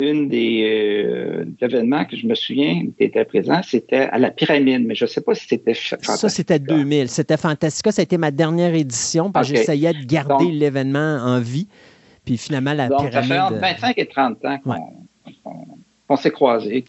une 0.00 0.28
des 0.28 0.62
euh, 0.64 1.44
événements 1.60 2.04
que 2.04 2.16
je 2.16 2.26
me 2.26 2.34
souviens 2.34 2.80
qui 2.98 3.04
était 3.04 3.24
présent, 3.24 3.60
c'était 3.62 3.96
à 4.10 4.18
la 4.18 4.30
pyramide, 4.30 4.84
mais 4.86 4.94
je 4.94 5.04
ne 5.04 5.08
sais 5.08 5.20
pas 5.20 5.34
si 5.34 5.46
c'était 5.46 5.74
fa- 5.74 5.96
Ça, 6.00 6.12
Fantastica. 6.12 6.28
c'était 6.30 6.58
2000. 6.58 7.08
C'était 7.08 7.36
Fantastica. 7.36 7.92
Ça 7.92 8.00
a 8.00 8.04
été 8.04 8.18
ma 8.18 8.30
dernière 8.30 8.74
édition 8.74 9.30
parce 9.30 9.48
que 9.50 9.56
j'essayais 9.56 9.92
de 9.92 10.04
garder 10.04 10.50
l'événement 10.50 11.18
en 11.22 11.38
vie. 11.40 11.68
Puis 12.24 12.36
finalement, 12.38 12.72
la 12.72 12.88
Donc, 12.88 13.00
ça 13.12 13.20
pyramide. 13.22 13.28
fait 13.32 13.38
entre 13.40 13.60
25 13.60 13.98
et 13.98 14.06
30 14.06 14.44
ans 14.44 14.58
qu'on 14.58 14.72
qu'on- 16.08 16.16
s'est 16.16 16.30
croisés. 16.30 16.84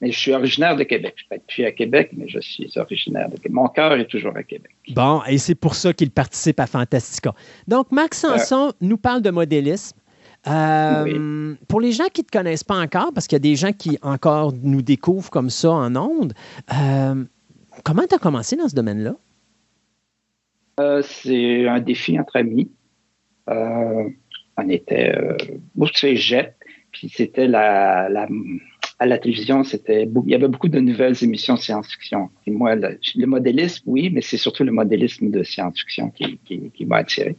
Mais 0.00 0.10
je 0.10 0.18
suis 0.18 0.32
originaire 0.32 0.76
de 0.76 0.84
Québec. 0.84 1.14
Je 1.30 1.34
ne 1.34 1.40
suis 1.48 1.64
à 1.64 1.72
Québec, 1.72 2.10
mais 2.16 2.26
je 2.28 2.40
suis 2.40 2.70
originaire 2.76 3.28
de 3.28 3.36
Québec. 3.36 3.52
Mon 3.52 3.68
cœur 3.68 3.92
est 3.92 4.06
toujours 4.06 4.36
à 4.36 4.42
Québec. 4.42 4.72
Bon, 4.94 5.20
et 5.28 5.36
c'est 5.38 5.54
pour 5.54 5.74
ça 5.74 5.92
qu'il 5.92 6.10
participe 6.10 6.58
à 6.58 6.66
Fantastica. 6.66 7.34
Donc, 7.68 7.92
Max 7.92 8.20
Sanson 8.20 8.72
nous 8.80 8.96
parle 8.96 9.20
de 9.20 9.30
modélisme. 9.30 9.98
Euh, 10.46 11.54
Pour 11.68 11.82
les 11.82 11.92
gens 11.92 12.06
qui 12.12 12.22
ne 12.22 12.26
te 12.26 12.30
connaissent 12.30 12.64
pas 12.64 12.78
encore, 12.78 13.12
parce 13.12 13.26
qu'il 13.26 13.36
y 13.36 13.40
a 13.40 13.40
des 13.40 13.56
gens 13.56 13.72
qui 13.72 13.98
encore 14.00 14.54
nous 14.62 14.80
découvrent 14.80 15.30
comme 15.30 15.50
ça 15.50 15.70
en 15.70 15.94
ondes, 15.96 16.32
euh, 16.72 17.24
comment 17.84 18.06
tu 18.08 18.14
as 18.14 18.18
commencé 18.18 18.56
dans 18.56 18.68
ce 18.68 18.74
domaine-là? 18.74 19.16
Euh, 20.80 21.02
c'est 21.02 21.68
un 21.68 21.80
défi 21.80 22.18
entre 22.18 22.36
amis. 22.36 22.70
Euh, 23.50 24.08
on 24.56 24.68
était 24.70 25.14
euh, 25.14 25.36
au 25.78 25.86
cégep, 25.88 26.54
puis 26.92 27.10
c'était 27.10 27.46
la, 27.46 28.08
la, 28.08 28.26
à 29.00 29.06
la 29.06 29.18
télévision, 29.18 29.64
c'était 29.64 30.02
il 30.04 30.30
y 30.30 30.34
avait 30.34 30.46
beaucoup 30.46 30.68
de 30.68 30.78
nouvelles 30.78 31.16
émissions 31.24 31.56
science-fiction. 31.56 32.28
Moi, 32.46 32.74
le, 32.74 33.26
modélisme, 33.26 33.82
oui, 33.86 34.10
mais 34.12 34.20
c'est 34.20 34.36
surtout 34.36 34.62
le 34.62 34.72
modélisme 34.72 35.30
de 35.30 35.42
science-fiction 35.42 36.10
qui, 36.10 36.84
m'a 36.84 36.98
attiré. 36.98 37.34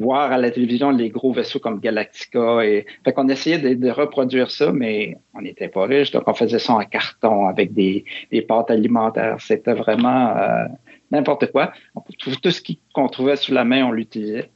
Voir 0.00 0.32
à 0.32 0.38
la 0.38 0.50
télévision 0.50 0.90
les 0.90 1.08
gros 1.08 1.32
vaisseaux 1.32 1.60
comme 1.60 1.78
Galactica 1.78 2.64
et 2.64 2.86
fait 3.04 3.12
qu'on 3.12 3.28
essayait 3.28 3.58
de, 3.58 3.90
reproduire 3.90 4.50
ça, 4.50 4.72
mais 4.72 5.16
on 5.34 5.42
n'était 5.42 5.68
pas 5.68 5.84
riche, 5.84 6.10
donc 6.10 6.24
on 6.26 6.34
faisait 6.34 6.58
ça 6.58 6.72
en 6.72 6.84
carton 6.84 7.46
avec 7.46 7.72
des, 7.72 8.04
des 8.32 8.44
alimentaires. 8.68 9.36
C'était 9.38 9.74
vraiment 9.74 10.36
euh, 10.36 10.64
n'importe 11.12 11.52
quoi. 11.52 11.72
Tout, 12.18 12.34
tout 12.42 12.50
ce 12.50 12.60
qu'on 12.92 13.08
trouvait 13.08 13.36
sous 13.36 13.54
la 13.54 13.64
main, 13.64 13.84
on 13.84 13.92
l'utilisait. 13.92 14.50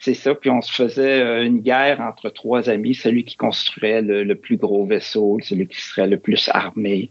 C'est 0.00 0.14
ça. 0.14 0.34
Puis 0.34 0.50
on 0.50 0.62
se 0.62 0.72
faisait 0.72 1.20
euh, 1.20 1.44
une 1.44 1.60
guerre 1.60 2.00
entre 2.00 2.30
trois 2.30 2.68
amis, 2.70 2.94
celui 2.94 3.24
qui 3.24 3.36
construirait 3.36 4.02
le, 4.02 4.34
plus 4.34 4.56
gros 4.56 4.84
vaisseau, 4.86 5.38
celui 5.42 5.68
qui 5.68 5.80
serait 5.80 6.08
le 6.08 6.18
plus 6.18 6.48
armé. 6.52 7.10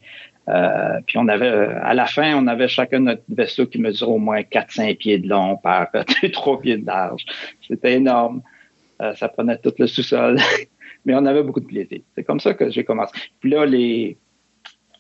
Euh, 0.50 1.00
puis 1.06 1.20
on 1.20 1.28
avait, 1.28 1.48
euh, 1.48 1.80
à 1.84 1.94
la 1.94 2.08
fin, 2.08 2.36
on 2.36 2.48
avait 2.48 2.68
chacun 2.68 3.00
notre 3.00 3.22
vaisseau 3.30 3.68
qui 3.68 3.80
mesure 3.80 4.10
au 4.10 4.18
moins 4.18 4.42
4-5 4.42 4.98
pieds 4.98 5.20
de 5.20 5.30
long 5.30 5.58
par 5.58 5.92
2-3 5.94 6.62
pieds 6.62 6.78
de 6.78 6.88
large. 6.88 7.24
C'était 7.68 7.94
énorme. 7.94 8.42
Euh, 9.02 9.14
ça 9.16 9.30
prenait 9.30 9.58
tout 9.58 9.74
le 9.78 9.86
sous-sol. 9.86 10.38
Mais 11.06 11.14
on 11.14 11.26
avait 11.26 11.44
beaucoup 11.44 11.62
de 11.62 11.68
plaisir. 11.68 12.00
C'est 12.16 12.24
comme 12.24 12.40
ça 12.40 12.56
que 12.56 12.70
j'ai 12.72 12.84
commencé. 12.84 13.14
Puis 13.40 13.52
là, 13.52 13.66
les, 13.66 14.18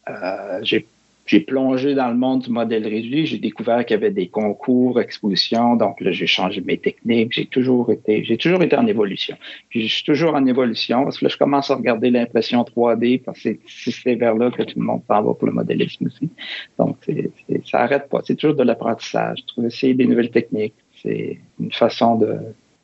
euh, 0.07 0.59
j'ai 0.61 0.85
j'ai 1.29 1.41
plongé 1.41 1.93
dans 1.93 2.07
le 2.09 2.15
monde 2.15 2.41
du 2.41 2.49
modèle 2.49 2.87
réduit. 2.87 3.27
J'ai 3.27 3.37
découvert 3.37 3.85
qu'il 3.85 3.93
y 3.93 3.99
avait 3.99 4.09
des 4.09 4.29
concours, 4.29 4.99
expositions. 4.99 5.75
Donc 5.75 6.01
là, 6.01 6.09
j'ai 6.11 6.25
changé 6.25 6.59
mes 6.61 6.79
techniques. 6.79 7.33
J'ai 7.33 7.45
toujours 7.45 7.91
été, 7.91 8.23
j'ai 8.23 8.35
toujours 8.35 8.63
été 8.63 8.75
en 8.75 8.87
évolution. 8.87 9.37
Puis 9.69 9.87
je 9.87 9.93
suis 9.93 10.03
toujours 10.03 10.33
en 10.33 10.43
évolution 10.47 11.03
parce 11.03 11.19
que 11.19 11.25
là, 11.25 11.29
je 11.29 11.37
commence 11.37 11.69
à 11.69 11.75
regarder 11.75 12.09
l'impression 12.09 12.63
3D 12.63 13.21
parce 13.21 13.43
que 13.43 13.49
c'est 13.67 14.15
vers 14.15 14.33
là 14.33 14.49
que 14.49 14.63
tout 14.63 14.79
le 14.79 14.83
monde 14.85 15.03
s'en 15.07 15.21
va 15.21 15.33
pour 15.35 15.45
le 15.45 15.53
modélisme 15.53 16.07
aussi. 16.07 16.31
Donc, 16.79 16.97
c'est, 17.05 17.29
c'est- 17.47 17.67
ça 17.67 17.81
arrête 17.81 18.09
pas. 18.09 18.21
C'est 18.23 18.33
toujours 18.35 18.55
de 18.55 18.63
l'apprentissage. 18.63 19.37
Essayer 19.63 19.93
des 19.93 20.07
nouvelles 20.07 20.31
techniques. 20.31 20.73
C'est 21.03 21.37
une 21.59 21.71
façon 21.71 22.15
de, 22.15 22.37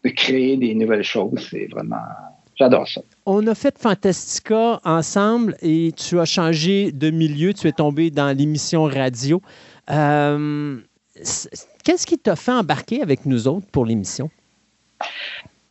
de 0.03 0.09
créer 0.09 0.55
des 0.57 0.75
nouvelles 0.75 1.03
choses. 1.03 1.47
C'est 1.49 1.65
vraiment, 1.71 1.95
j'adore 2.55 2.87
ça. 2.87 3.01
On 3.25 3.45
a 3.47 3.55
fait 3.55 3.77
Fantastica 3.77 4.79
ensemble 4.83 5.55
et 5.61 5.91
tu 5.95 6.19
as 6.19 6.25
changé 6.25 6.91
de 6.91 7.09
milieu. 7.09 7.53
Tu 7.53 7.67
es 7.67 7.71
tombé 7.71 8.11
dans 8.11 8.35
l'émission 8.35 8.83
radio. 8.83 9.41
Euh, 9.89 10.77
Qu'est-ce 11.83 12.05
qui 12.05 12.17
t'a 12.17 12.35
fait 12.35 12.51
embarquer 12.51 13.01
avec 13.01 13.25
nous 13.25 13.47
autres 13.47 13.67
pour 13.71 13.85
l'émission? 13.85 14.29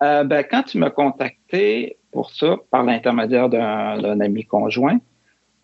Euh, 0.03 0.25
ben, 0.25 0.45
quand 0.49 0.63
tu 0.63 0.79
m'as 0.79 0.91
contacté 0.91 1.97
pour 2.13 2.31
ça, 2.31 2.57
par 2.71 2.85
l'intermédiaire 2.85 3.49
d'un 3.49 4.21
ami 4.21 4.45
conjoint, 4.45 4.99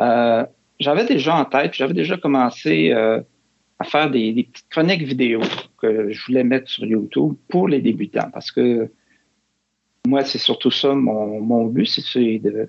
euh, 0.03 0.45
j'avais 0.81 1.07
déjà 1.07 1.37
en 1.37 1.45
tête, 1.45 1.75
j'avais 1.75 1.95
déjà 1.95 2.17
commencé 2.17 2.93
à 2.93 3.85
faire 3.85 4.11
des, 4.11 4.33
des 4.33 4.45
petites 4.45 4.69
chroniques 4.69 5.03
vidéo 5.03 5.41
que 5.81 6.13
je 6.13 6.27
voulais 6.27 6.45
mettre 6.45 6.69
sur 6.69 6.85
YouTube 6.85 7.35
pour 7.49 7.69
les 7.69 7.81
débutants. 7.81 8.31
Parce 8.33 8.53
que 8.53 8.91
moi, 10.07 10.25
c'est 10.25 10.39
surtout 10.39 10.71
ça, 10.71 10.95
mon, 10.95 11.41
mon 11.41 11.67
but, 11.67 11.87
c'est 11.87 12.39
de- 12.39 12.69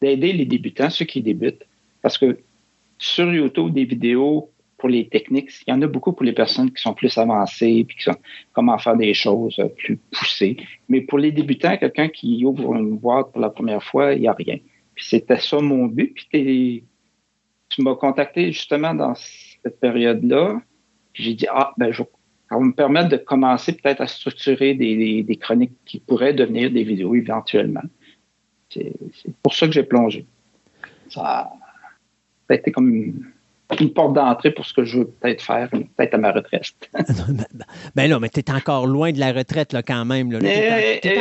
d'aider 0.00 0.32
les 0.32 0.46
débutants, 0.46 0.90
ceux 0.90 1.04
qui 1.04 1.22
débutent. 1.22 1.64
Parce 2.02 2.18
que 2.18 2.38
sur 2.98 3.32
YouTube, 3.32 3.72
des 3.72 3.84
vidéos 3.84 4.50
pour 4.78 4.88
les 4.88 5.08
techniques, 5.08 5.50
il 5.66 5.70
y 5.70 5.72
en 5.74 5.82
a 5.82 5.86
beaucoup 5.86 6.12
pour 6.12 6.24
les 6.24 6.32
personnes 6.32 6.70
qui 6.72 6.82
sont 6.82 6.94
plus 6.94 7.16
avancées, 7.18 7.84
puis 7.86 7.96
qui 7.96 8.04
sont 8.04 8.16
comment 8.52 8.78
faire 8.78 8.96
des 8.96 9.12
choses 9.12 9.58
euh, 9.58 9.68
plus 9.68 9.98
poussées. 10.10 10.56
Mais 10.88 11.02
pour 11.02 11.18
les 11.18 11.32
débutants, 11.32 11.76
quelqu'un 11.76 12.08
qui 12.08 12.44
ouvre 12.44 12.74
une 12.74 12.96
boîte 12.96 13.30
pour 13.32 13.40
la 13.40 13.50
première 13.50 13.82
fois, 13.82 14.14
il 14.14 14.22
n'y 14.22 14.28
a 14.28 14.32
rien. 14.32 14.58
Puis 14.94 15.04
c'était 15.04 15.38
ça 15.38 15.60
mon 15.60 15.86
but. 15.86 16.14
Puis 16.30 16.84
tu 17.68 17.82
m'as 17.82 17.94
contacté 17.94 18.52
justement 18.52 18.94
dans 18.94 19.14
cette 19.14 19.78
période-là. 19.80 20.60
J'ai 21.12 21.34
dit, 21.34 21.46
ah, 21.50 21.72
ben, 21.76 21.92
je, 21.92 22.02
ça 22.50 22.56
va 22.56 22.60
me 22.62 22.72
permettre 22.72 23.08
de 23.10 23.16
commencer 23.16 23.72
peut-être 23.72 24.00
à 24.00 24.08
structurer 24.08 24.74
des, 24.74 24.96
des- 24.96 25.22
des 25.22 25.36
chroniques 25.36 25.72
qui 25.86 26.00
pourraient 26.00 26.34
devenir 26.34 26.70
des 26.70 26.82
vidéos 26.82 27.14
éventuellement. 27.14 27.82
C'est 28.70 28.92
pour 29.42 29.54
ça 29.54 29.66
que 29.66 29.72
j'ai 29.72 29.84
plongé. 29.84 30.26
Ça, 31.08 31.50
ça 32.48 32.54
a 32.54 32.54
été 32.54 32.72
comme 32.72 32.92
une- 32.92 33.24
une 33.78 33.92
porte 33.92 34.14
d'entrée 34.14 34.50
pour 34.50 34.66
ce 34.66 34.74
que 34.74 34.84
je 34.84 34.98
veux 34.98 35.06
peut-être 35.06 35.42
faire, 35.44 35.70
peut-être 35.70 36.14
à 36.14 36.18
ma 36.18 36.32
retraite. 36.32 36.74
ben 37.94 38.10
non, 38.10 38.18
mais 38.18 38.28
tu 38.28 38.40
es 38.40 38.50
encore 38.50 38.86
loin 38.88 39.12
de 39.12 39.20
la 39.20 39.32
retraite 39.32 39.72
là, 39.72 39.82
quand 39.84 40.04
même. 40.04 40.36
Tu 40.40 40.44
es, 40.46 41.20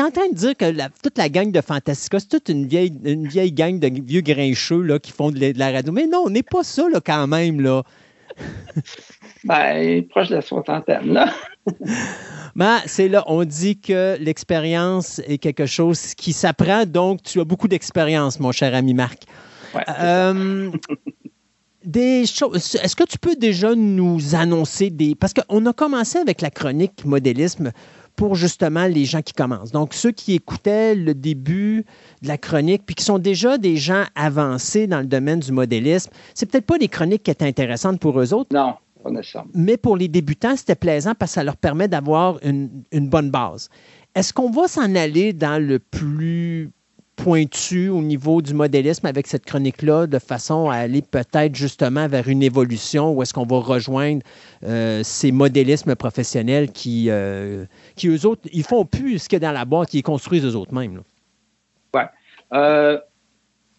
en 0.00 0.10
train 0.10 0.28
de 0.30 0.34
dire 0.34 0.56
que 0.56 0.72
toute 1.02 1.18
la 1.18 1.28
gang 1.28 1.52
de 1.52 1.60
Fantastica, 1.60 2.18
c'est 2.20 2.28
toute 2.28 2.48
une 2.48 2.66
vieille, 2.66 2.98
une 3.04 3.28
vieille 3.28 3.52
gang 3.52 3.78
de 3.78 3.90
vieux 4.02 4.22
grincheux 4.22 4.80
là, 4.80 4.98
qui 4.98 5.12
font 5.12 5.30
de, 5.30 5.52
la 5.58 5.72
radio. 5.72 5.92
Mais 5.92 6.06
non, 6.06 6.22
on 6.24 6.30
n'est 6.30 6.42
pas 6.42 6.62
ça 6.62 6.88
là, 6.88 7.00
quand 7.04 7.26
même. 7.26 7.60
Là. 7.60 7.82
ben, 9.44 10.06
proche 10.08 10.28
de 10.28 10.36
la 10.36 10.42
soixantaine. 10.42 11.12
Là. 11.12 11.32
Ben, 12.56 12.78
c'est 12.86 13.08
là, 13.08 13.22
on 13.28 13.44
dit 13.44 13.78
que 13.78 14.16
l'expérience 14.18 15.20
est 15.20 15.38
quelque 15.38 15.66
chose 15.66 16.14
qui 16.16 16.32
s'apprend, 16.32 16.84
donc 16.84 17.22
tu 17.22 17.40
as 17.40 17.44
beaucoup 17.44 17.68
d'expérience, 17.68 18.40
mon 18.40 18.50
cher 18.50 18.74
ami 18.74 18.92
Marc. 18.92 19.22
Euh, 19.88 20.70
des 21.84 22.26
choses. 22.26 22.74
Est-ce 22.74 22.96
que 22.96 23.04
tu 23.04 23.18
peux 23.18 23.36
déjà 23.36 23.74
nous 23.74 24.34
annoncer 24.34 24.90
des. 24.90 25.14
Parce 25.14 25.32
qu'on 25.32 25.64
a 25.66 25.72
commencé 25.72 26.18
avec 26.18 26.40
la 26.40 26.50
chronique 26.50 27.04
modélisme 27.04 27.72
pour 28.20 28.34
justement 28.34 28.84
les 28.84 29.06
gens 29.06 29.22
qui 29.22 29.32
commencent. 29.32 29.72
Donc, 29.72 29.94
ceux 29.94 30.12
qui 30.12 30.34
écoutaient 30.34 30.94
le 30.94 31.14
début 31.14 31.86
de 32.20 32.28
la 32.28 32.36
chronique, 32.36 32.82
puis 32.84 32.94
qui 32.94 33.02
sont 33.02 33.18
déjà 33.18 33.56
des 33.56 33.78
gens 33.78 34.04
avancés 34.14 34.86
dans 34.86 35.00
le 35.00 35.06
domaine 35.06 35.40
du 35.40 35.52
modélisme, 35.52 36.10
c'est 36.34 36.44
peut-être 36.44 36.66
pas 36.66 36.76
des 36.76 36.88
chroniques 36.88 37.22
qui 37.22 37.30
étaient 37.30 37.46
intéressantes 37.46 37.98
pour 37.98 38.20
eux 38.20 38.34
autres. 38.34 38.54
Non, 38.54 38.74
Mais 39.54 39.78
pour 39.78 39.96
les 39.96 40.08
débutants, 40.08 40.54
c'était 40.54 40.74
plaisant 40.74 41.14
parce 41.18 41.30
que 41.30 41.34
ça 41.36 41.44
leur 41.44 41.56
permet 41.56 41.88
d'avoir 41.88 42.38
une, 42.44 42.84
une 42.92 43.08
bonne 43.08 43.30
base. 43.30 43.70
Est-ce 44.14 44.34
qu'on 44.34 44.50
va 44.50 44.68
s'en 44.68 44.94
aller 44.96 45.32
dans 45.32 45.58
le 45.58 45.78
plus 45.78 46.70
pointu 47.22 47.90
au 47.90 48.00
niveau 48.00 48.40
du 48.40 48.54
modélisme 48.54 49.06
avec 49.06 49.26
cette 49.26 49.44
chronique-là, 49.44 50.06
de 50.06 50.18
façon 50.18 50.70
à 50.70 50.76
aller 50.76 51.02
peut-être 51.02 51.54
justement 51.54 52.08
vers 52.08 52.28
une 52.28 52.42
évolution 52.42 53.12
où 53.12 53.22
est-ce 53.22 53.34
qu'on 53.34 53.44
va 53.44 53.58
rejoindre 53.58 54.22
euh, 54.64 55.02
ces 55.02 55.30
modélismes 55.30 55.94
professionnels 55.96 56.72
qui, 56.72 57.06
euh, 57.10 57.66
qui, 57.94 58.08
eux 58.08 58.26
autres, 58.26 58.42
ils 58.52 58.62
font 58.62 58.86
plus 58.86 59.18
ce 59.18 59.28
qu'il 59.28 59.36
y 59.40 59.44
a 59.44 59.48
dans 59.48 59.52
la 59.52 59.66
boîte, 59.66 59.92
ils 59.92 60.02
construisent 60.02 60.46
eux 60.46 60.56
autres 60.56 60.74
mêmes. 60.74 61.02
Oui. 61.94 62.02
Euh, 62.54 62.98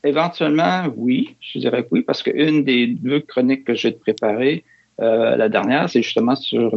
éventuellement, 0.04 0.86
oui, 0.96 1.36
je 1.40 1.60
dirais 1.60 1.84
que 1.84 1.88
oui, 1.92 2.02
parce 2.04 2.22
qu'une 2.22 2.64
des 2.64 2.88
deux 2.88 3.22
chroniques 3.22 3.66
que 3.66 3.74
j'ai 3.74 3.92
préparées, 3.92 4.64
la 5.00 5.50
dernière, 5.50 5.90
c'est 5.90 6.04
justement 6.04 6.36
sur 6.36 6.76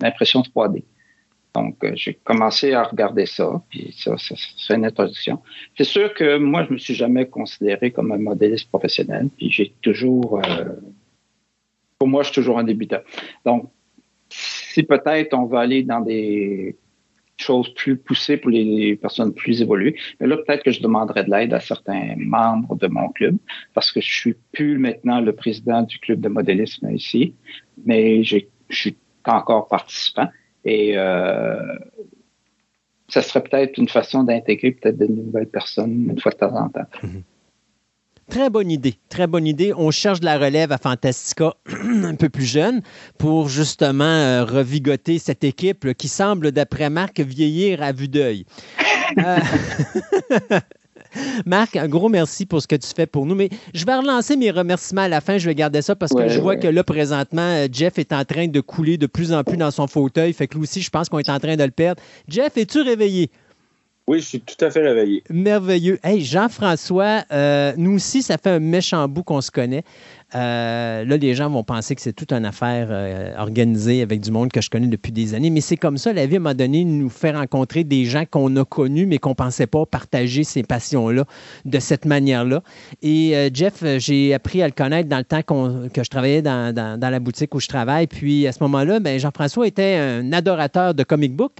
l'impression 0.00 0.40
3D. 0.40 0.82
Donc, 1.54 1.76
euh, 1.84 1.92
j'ai 1.94 2.14
commencé 2.14 2.72
à 2.72 2.84
regarder 2.84 3.26
ça, 3.26 3.62
puis 3.68 3.94
ça, 3.96 4.16
ça, 4.16 4.34
c'est 4.56 4.74
une 4.74 4.86
introduction. 4.86 5.42
C'est 5.76 5.84
sûr 5.84 6.14
que 6.14 6.38
moi, 6.38 6.64
je 6.64 6.72
me 6.72 6.78
suis 6.78 6.94
jamais 6.94 7.26
considéré 7.26 7.90
comme 7.90 8.10
un 8.12 8.18
modéliste 8.18 8.68
professionnel, 8.70 9.28
puis 9.36 9.50
j'ai 9.50 9.74
toujours, 9.82 10.40
euh, 10.40 10.64
pour 11.98 12.08
moi, 12.08 12.22
je 12.22 12.28
suis 12.28 12.34
toujours 12.40 12.58
un 12.58 12.64
débutant. 12.64 13.00
Donc, 13.44 13.70
si 14.30 14.82
peut-être 14.82 15.34
on 15.34 15.44
va 15.44 15.60
aller 15.60 15.82
dans 15.82 16.00
des 16.00 16.74
choses 17.36 17.74
plus 17.74 17.96
poussées 17.96 18.36
pour 18.38 18.50
les 18.50 18.96
personnes 18.96 19.34
plus 19.34 19.60
évoluées, 19.60 19.96
mais 20.20 20.26
là, 20.26 20.36
peut-être 20.38 20.62
que 20.62 20.70
je 20.70 20.80
demanderai 20.80 21.24
de 21.24 21.30
l'aide 21.30 21.52
à 21.52 21.60
certains 21.60 22.14
membres 22.16 22.76
de 22.76 22.86
mon 22.86 23.08
club, 23.10 23.36
parce 23.74 23.92
que 23.92 24.00
je 24.00 24.10
suis 24.10 24.34
plus 24.52 24.78
maintenant 24.78 25.20
le 25.20 25.34
président 25.34 25.82
du 25.82 25.98
club 25.98 26.20
de 26.20 26.28
modélisme 26.28 26.90
ici, 26.90 27.34
mais 27.84 28.22
je 28.24 28.38
suis 28.70 28.96
encore 29.26 29.68
participant. 29.68 30.28
Et 30.64 30.96
euh, 30.96 31.76
ça 33.08 33.22
serait 33.22 33.42
peut-être 33.42 33.78
une 33.78 33.88
façon 33.88 34.24
d'intégrer 34.24 34.72
peut-être 34.72 34.98
de 34.98 35.06
nouvelles 35.06 35.48
personnes 35.48 36.10
une 36.10 36.20
fois 36.20 36.32
de 36.32 36.36
temps 36.36 36.56
en 36.56 36.68
temps. 36.68 36.86
Mhm. 37.02 37.22
Très 38.30 38.48
bonne 38.48 38.70
idée, 38.70 38.94
très 39.10 39.26
bonne 39.26 39.46
idée. 39.46 39.74
On 39.76 39.90
cherche 39.90 40.20
de 40.20 40.24
la 40.24 40.38
relève 40.38 40.72
à 40.72 40.78
Fantastica 40.78 41.54
un 41.66 42.14
peu 42.14 42.30
plus 42.30 42.46
jeune 42.46 42.80
pour 43.18 43.48
justement 43.48 44.04
euh, 44.04 44.44
revigoter 44.44 45.18
cette 45.18 45.44
équipe 45.44 45.92
qui 45.94 46.08
semble, 46.08 46.52
d'après 46.52 46.88
Marc, 46.88 47.20
vieillir 47.20 47.82
à 47.82 47.92
vue 47.92 48.08
d'œil. 48.08 48.46
Euh, 49.18 49.38
Marc, 51.46 51.76
un 51.76 51.88
gros 51.88 52.08
merci 52.08 52.46
pour 52.46 52.62
ce 52.62 52.66
que 52.66 52.76
tu 52.76 52.88
fais 52.94 53.06
pour 53.06 53.26
nous. 53.26 53.34
Mais 53.34 53.48
je 53.74 53.84
vais 53.84 53.94
relancer 53.94 54.36
mes 54.36 54.50
remerciements 54.50 55.02
à 55.02 55.08
la 55.08 55.20
fin. 55.20 55.38
Je 55.38 55.46
vais 55.46 55.54
garder 55.54 55.82
ça 55.82 55.94
parce 55.94 56.12
que 56.12 56.28
je 56.28 56.40
vois 56.40 56.56
que 56.56 56.68
là, 56.68 56.84
présentement, 56.84 57.42
euh, 57.42 57.68
Jeff 57.70 57.98
est 57.98 58.12
en 58.12 58.24
train 58.24 58.48
de 58.48 58.60
couler 58.60 58.98
de 58.98 59.06
plus 59.06 59.32
en 59.32 59.44
plus 59.44 59.56
dans 59.56 59.70
son 59.70 59.86
fauteuil. 59.86 60.32
Fait 60.32 60.46
que 60.46 60.54
lui 60.54 60.62
aussi, 60.62 60.82
je 60.82 60.90
pense 60.90 61.08
qu'on 61.08 61.18
est 61.18 61.30
en 61.30 61.38
train 61.38 61.56
de 61.56 61.64
le 61.64 61.70
perdre. 61.70 62.02
Jeff, 62.28 62.56
es-tu 62.56 62.80
réveillé? 62.80 63.30
Oui, 64.08 64.18
je 64.18 64.24
suis 64.24 64.40
tout 64.40 64.62
à 64.64 64.70
fait 64.70 64.80
réveillé. 64.80 65.22
Merveilleux. 65.30 65.98
Hey, 66.02 66.20
Jean-François, 66.22 67.22
euh, 67.30 67.72
nous 67.76 67.94
aussi, 67.94 68.22
ça 68.22 68.36
fait 68.36 68.50
un 68.50 68.58
méchant 68.58 69.06
bout 69.06 69.22
qu'on 69.22 69.40
se 69.40 69.50
connaît. 69.50 69.84
Euh, 70.34 71.04
là, 71.04 71.16
les 71.16 71.34
gens 71.34 71.50
vont 71.50 71.62
penser 71.62 71.94
que 71.94 72.00
c'est 72.00 72.12
toute 72.12 72.32
une 72.32 72.44
affaire 72.44 72.88
euh, 72.90 73.34
organisée 73.36 74.02
avec 74.02 74.20
du 74.20 74.30
monde 74.30 74.50
que 74.50 74.60
je 74.60 74.70
connais 74.70 74.86
depuis 74.86 75.12
des 75.12 75.34
années, 75.34 75.50
mais 75.50 75.60
c'est 75.60 75.76
comme 75.76 75.98
ça. 75.98 76.12
La 76.12 76.26
vie, 76.26 76.36
à 76.36 76.38
un 76.38 76.40
moment 76.40 76.54
donné, 76.54 76.84
nous 76.84 77.10
fait 77.10 77.32
rencontrer 77.32 77.84
des 77.84 78.04
gens 78.04 78.24
qu'on 78.30 78.54
a 78.56 78.64
connus, 78.64 79.06
mais 79.06 79.18
qu'on 79.18 79.30
ne 79.30 79.34
pensait 79.34 79.66
pas 79.66 79.84
partager 79.84 80.44
ces 80.44 80.62
passions-là 80.62 81.24
de 81.64 81.78
cette 81.78 82.06
manière-là. 82.06 82.62
Et 83.02 83.36
euh, 83.36 83.50
Jeff, 83.52 83.84
j'ai 83.98 84.32
appris 84.32 84.62
à 84.62 84.66
le 84.66 84.72
connaître 84.72 85.08
dans 85.08 85.18
le 85.18 85.24
temps 85.24 85.42
que 85.42 86.02
je 86.02 86.10
travaillais 86.10 86.42
dans, 86.42 86.74
dans, 86.74 87.10
la 87.10 87.20
boutique 87.20 87.54
où 87.54 87.60
je 87.60 87.68
travaille. 87.68 88.06
Puis 88.06 88.46
à 88.46 88.52
ce 88.52 88.62
moment-là, 88.62 89.00
ben, 89.00 89.18
Jean-François 89.18 89.66
était 89.66 89.96
un 89.96 90.32
adorateur 90.32 90.94
de 90.94 91.02
comic 91.02 91.34
book. 91.34 91.52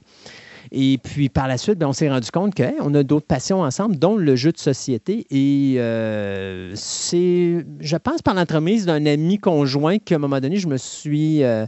Et 0.74 0.96
puis 0.96 1.28
par 1.28 1.48
la 1.48 1.58
suite, 1.58 1.78
ben, 1.78 1.86
on 1.88 1.92
s'est 1.92 2.08
rendu 2.08 2.30
compte 2.30 2.54
qu'on 2.54 2.94
a 2.94 3.02
d'autres 3.02 3.26
passions 3.26 3.60
ensemble, 3.60 3.98
dont 3.98 4.16
le 4.16 4.36
jeu 4.36 4.52
de 4.52 4.58
société. 4.58 5.26
Et 5.30 5.74
euh, 5.76 6.72
c'est, 6.74 7.66
je 7.80 7.96
pense, 7.98 8.22
par 8.22 8.34
l'entremise 8.34 8.86
d'un 8.86 9.04
ami 9.04 9.38
conjoint 9.38 9.98
qu'à 9.98 10.14
un 10.14 10.18
moment 10.18 10.40
donné, 10.40 10.56
je 10.56 10.68
me 10.68 10.78
suis 10.78 11.44
euh, 11.44 11.66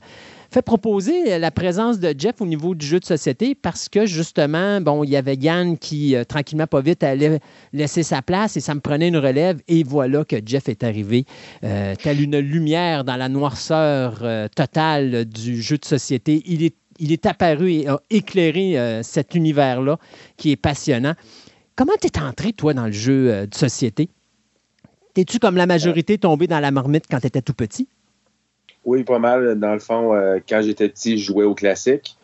fait 0.51 0.63
proposer 0.63 1.39
la 1.39 1.51
présence 1.51 2.01
de 2.01 2.15
Jeff 2.17 2.41
au 2.41 2.47
niveau 2.47 2.75
du 2.75 2.87
jeu 2.87 2.99
de 2.99 3.05
société 3.05 3.55
parce 3.55 3.91
que 3.91 4.07
justement, 4.07 4.81
bon, 4.81 5.05
il 5.05 5.11
y 5.11 5.17
avait 5.17 5.35
Yann 5.35 5.77
qui, 5.77 6.17
euh, 6.17 6.25
tranquillement, 6.25 6.67
pas 6.67 6.81
vite, 6.81 7.05
allait 7.05 7.41
laisser 7.75 8.05
sa 8.05 8.23
place 8.23 8.57
et 8.57 8.61
ça 8.61 8.75
me 8.75 8.81
prenait 8.81 9.09
une 9.09 9.19
relève. 9.19 9.61
Et 9.69 9.83
voilà 9.83 10.25
que 10.25 10.37
Jeff 10.43 10.71
est 10.71 10.83
arrivé, 10.83 11.27
telle 11.61 12.23
une 12.23 12.39
lumière 12.39 13.05
dans 13.05 13.17
la 13.17 13.29
noirceur 13.29 14.25
totale 14.57 15.27
du 15.27 15.61
jeu 15.61 15.77
de 15.77 15.85
société. 15.85 16.43
Il 16.47 16.63
est 16.63 16.75
il 16.99 17.13
est 17.13 17.27
apparu 17.27 17.73
et 17.73 17.89
a 17.89 18.01
éclairé 18.11 18.79
euh, 18.79 19.03
cet 19.03 19.35
univers-là 19.35 19.99
qui 20.37 20.53
est 20.53 20.57
passionnant. 20.57 21.15
Comment 21.77 21.95
t'es 22.01 22.19
entré, 22.21 22.53
toi, 22.53 22.75
dans 22.75 22.87
le 22.87 22.93
jeu 22.93 23.33
euh, 23.33 23.47
de 23.47 23.55
société? 23.55 24.09
T'es-tu 25.15 25.39
comme 25.39 25.57
la 25.57 25.67
majorité 25.67 26.19
tombé 26.19 26.47
dans 26.47 26.61
la 26.61 26.71
marmite 26.71 27.05
quand 27.11 27.21
tu 27.21 27.27
étais 27.27 27.43
tout 27.43 27.55
petit? 27.55 27.89
Oui, 28.85 29.05
pas 29.05 29.19
mal. 29.19 29.59
Dans 29.59 29.73
le 29.73 29.79
fond, 29.79 30.15
euh, 30.15 30.39
quand 30.49 30.63
j'étais 30.63 30.89
petit, 30.89 31.19
je 31.19 31.25
jouais 31.25 31.45
au 31.45 31.55
classique. 31.55 32.17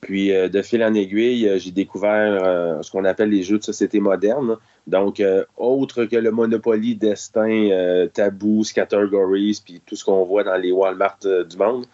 Puis, 0.00 0.28
de 0.28 0.60
fil 0.60 0.84
en 0.84 0.92
aiguille, 0.92 1.50
j'ai 1.56 1.70
découvert 1.70 2.82
ce 2.84 2.90
qu'on 2.90 3.06
appelle 3.06 3.30
les 3.30 3.42
jeux 3.42 3.56
de 3.56 3.64
société 3.64 4.00
moderne. 4.00 4.58
Donc, 4.86 5.22
autre 5.56 6.04
que 6.04 6.16
le 6.16 6.30
Monopoly, 6.30 6.94
Destin, 6.94 8.06
Taboo, 8.12 8.64
Scattergories, 8.64 9.62
puis 9.64 9.80
tout 9.86 9.96
ce 9.96 10.04
qu'on 10.04 10.22
voit 10.26 10.44
dans 10.44 10.56
les 10.56 10.72
Walmart 10.72 11.20
du 11.22 11.56
monde. 11.56 11.86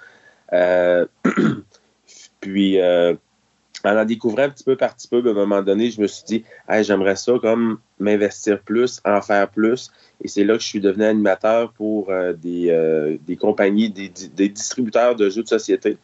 Puis, 2.40 2.80
euh, 2.80 3.14
en 3.84 3.96
en 3.96 4.04
découvrant 4.04 4.42
un 4.42 4.50
petit 4.50 4.64
peu 4.64 4.76
par 4.76 4.94
petit 4.94 5.08
peu, 5.08 5.22
ben, 5.22 5.30
à 5.30 5.32
un 5.32 5.46
moment 5.46 5.62
donné, 5.62 5.90
je 5.90 6.00
me 6.00 6.06
suis 6.06 6.24
dit, 6.24 6.44
j'aimerais 6.82 7.16
ça 7.16 7.32
comme 7.40 7.78
m'investir 7.98 8.60
plus, 8.60 9.00
en 9.04 9.20
faire 9.22 9.48
plus. 9.48 9.90
Et 10.22 10.28
c'est 10.28 10.44
là 10.44 10.54
que 10.54 10.62
je 10.62 10.68
suis 10.68 10.80
devenu 10.80 11.04
animateur 11.04 11.72
pour 11.72 12.10
euh, 12.10 12.34
euh, 12.44 13.16
des, 13.26 13.36
compagnies, 13.36 13.90
des, 13.90 14.48
distributeurs 14.48 15.16
de 15.16 15.30
jeux 15.30 15.42
de 15.42 15.48
société. 15.48 15.96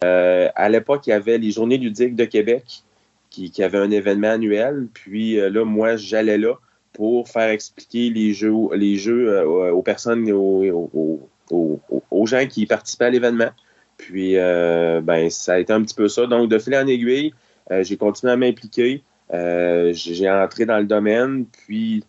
à 0.00 0.68
l'époque, 0.68 1.06
il 1.06 1.10
y 1.10 1.12
avait 1.12 1.38
les 1.38 1.50
Journées 1.50 1.78
ludiques 1.78 2.14
de 2.14 2.24
Québec 2.24 2.82
qui, 3.30 3.62
avaient 3.62 3.78
un 3.78 3.90
événement 3.90 4.30
annuel. 4.30 4.88
Puis 4.92 5.36
là, 5.36 5.64
moi, 5.64 5.96
j'allais 5.96 6.38
là 6.38 6.54
pour 6.92 7.28
faire 7.28 7.50
expliquer 7.50 8.10
les 8.10 8.32
jeux, 8.32 8.54
les 8.74 8.96
jeux 8.96 9.46
aux 9.46 9.82
personnes, 9.82 10.30
aux, 10.32 11.20
aux 11.50 12.26
gens 12.26 12.46
qui 12.46 12.64
participaient 12.66 13.06
à 13.06 13.10
l'événement. 13.10 13.50
Puis, 13.98 14.38
euh, 14.38 15.02
ben, 15.02 15.28
ça 15.28 15.54
a 15.54 15.58
été 15.58 15.72
un 15.72 15.82
petit 15.82 15.94
peu 15.94 16.08
ça. 16.08 16.26
Donc, 16.26 16.48
de 16.48 16.58
fil 16.58 16.74
en 16.74 16.86
aiguille, 16.86 17.34
euh, 17.70 17.82
j'ai 17.82 17.98
continué 17.98 18.32
à 18.32 18.36
m'impliquer. 18.36 19.02
Euh, 19.34 19.92
j'ai 19.92 20.30
entré 20.30 20.64
dans 20.64 20.78
le 20.78 20.86
domaine, 20.86 21.44
puis 21.44 22.02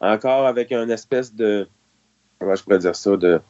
encore 0.00 0.46
avec 0.46 0.72
un 0.72 0.90
espèce 0.90 1.34
de, 1.34 1.66
comment 2.38 2.54
je 2.54 2.62
pourrais 2.62 2.80
dire 2.80 2.94
ça, 2.94 3.16
de, 3.16 3.40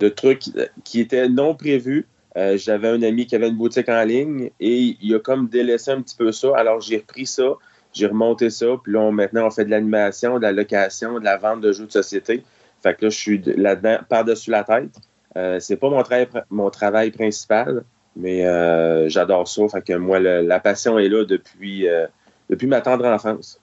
de 0.00 0.08
truc 0.08 0.42
qui 0.82 1.00
était 1.00 1.28
non 1.28 1.54
prévu. 1.54 2.06
J'avais 2.34 2.88
un 2.88 3.02
ami 3.02 3.26
qui 3.26 3.36
avait 3.36 3.48
une 3.48 3.58
boutique 3.58 3.90
en 3.90 4.02
ligne 4.04 4.50
et 4.58 4.96
il 5.02 5.14
a 5.14 5.20
comme 5.20 5.48
délaissé 5.48 5.90
un 5.90 6.00
petit 6.00 6.16
peu 6.16 6.32
ça. 6.32 6.48
Alors, 6.56 6.80
j'ai 6.80 6.96
repris 6.96 7.26
ça, 7.26 7.52
j'ai 7.92 8.06
remonté 8.06 8.48
ça, 8.48 8.66
puis 8.82 8.94
là, 8.94 9.10
maintenant, 9.10 9.46
on 9.46 9.50
fait 9.50 9.66
de 9.66 9.70
l'animation, 9.70 10.38
de 10.38 10.42
la 10.42 10.52
location, 10.52 11.18
de 11.20 11.24
la 11.24 11.36
vente 11.36 11.60
de 11.60 11.72
jeux 11.72 11.86
de 11.86 11.92
société. 11.92 12.42
Fait 12.82 12.94
que 12.94 13.04
là, 13.04 13.10
je 13.10 13.18
suis 13.18 13.38
là-dedans 13.38 13.98
par-dessus 14.08 14.50
la 14.50 14.64
tête. 14.64 14.98
Euh, 15.36 15.58
c'est 15.60 15.76
pas 15.76 15.88
mon, 15.88 16.02
travail, 16.02 16.28
mon 16.50 16.70
travail 16.70 17.10
principal, 17.10 17.84
mais 18.16 18.46
euh, 18.46 19.08
j'adore 19.08 19.48
ça. 19.48 19.66
Fait 19.68 19.82
que 19.82 19.94
moi, 19.94 20.20
la 20.20 20.60
passion 20.60 20.98
est 20.98 21.08
là 21.08 21.24
depuis, 21.24 21.88
euh, 21.88 22.06
depuis 22.50 22.66
ma 22.66 22.80
tendre 22.80 23.06
enfance. 23.06 23.58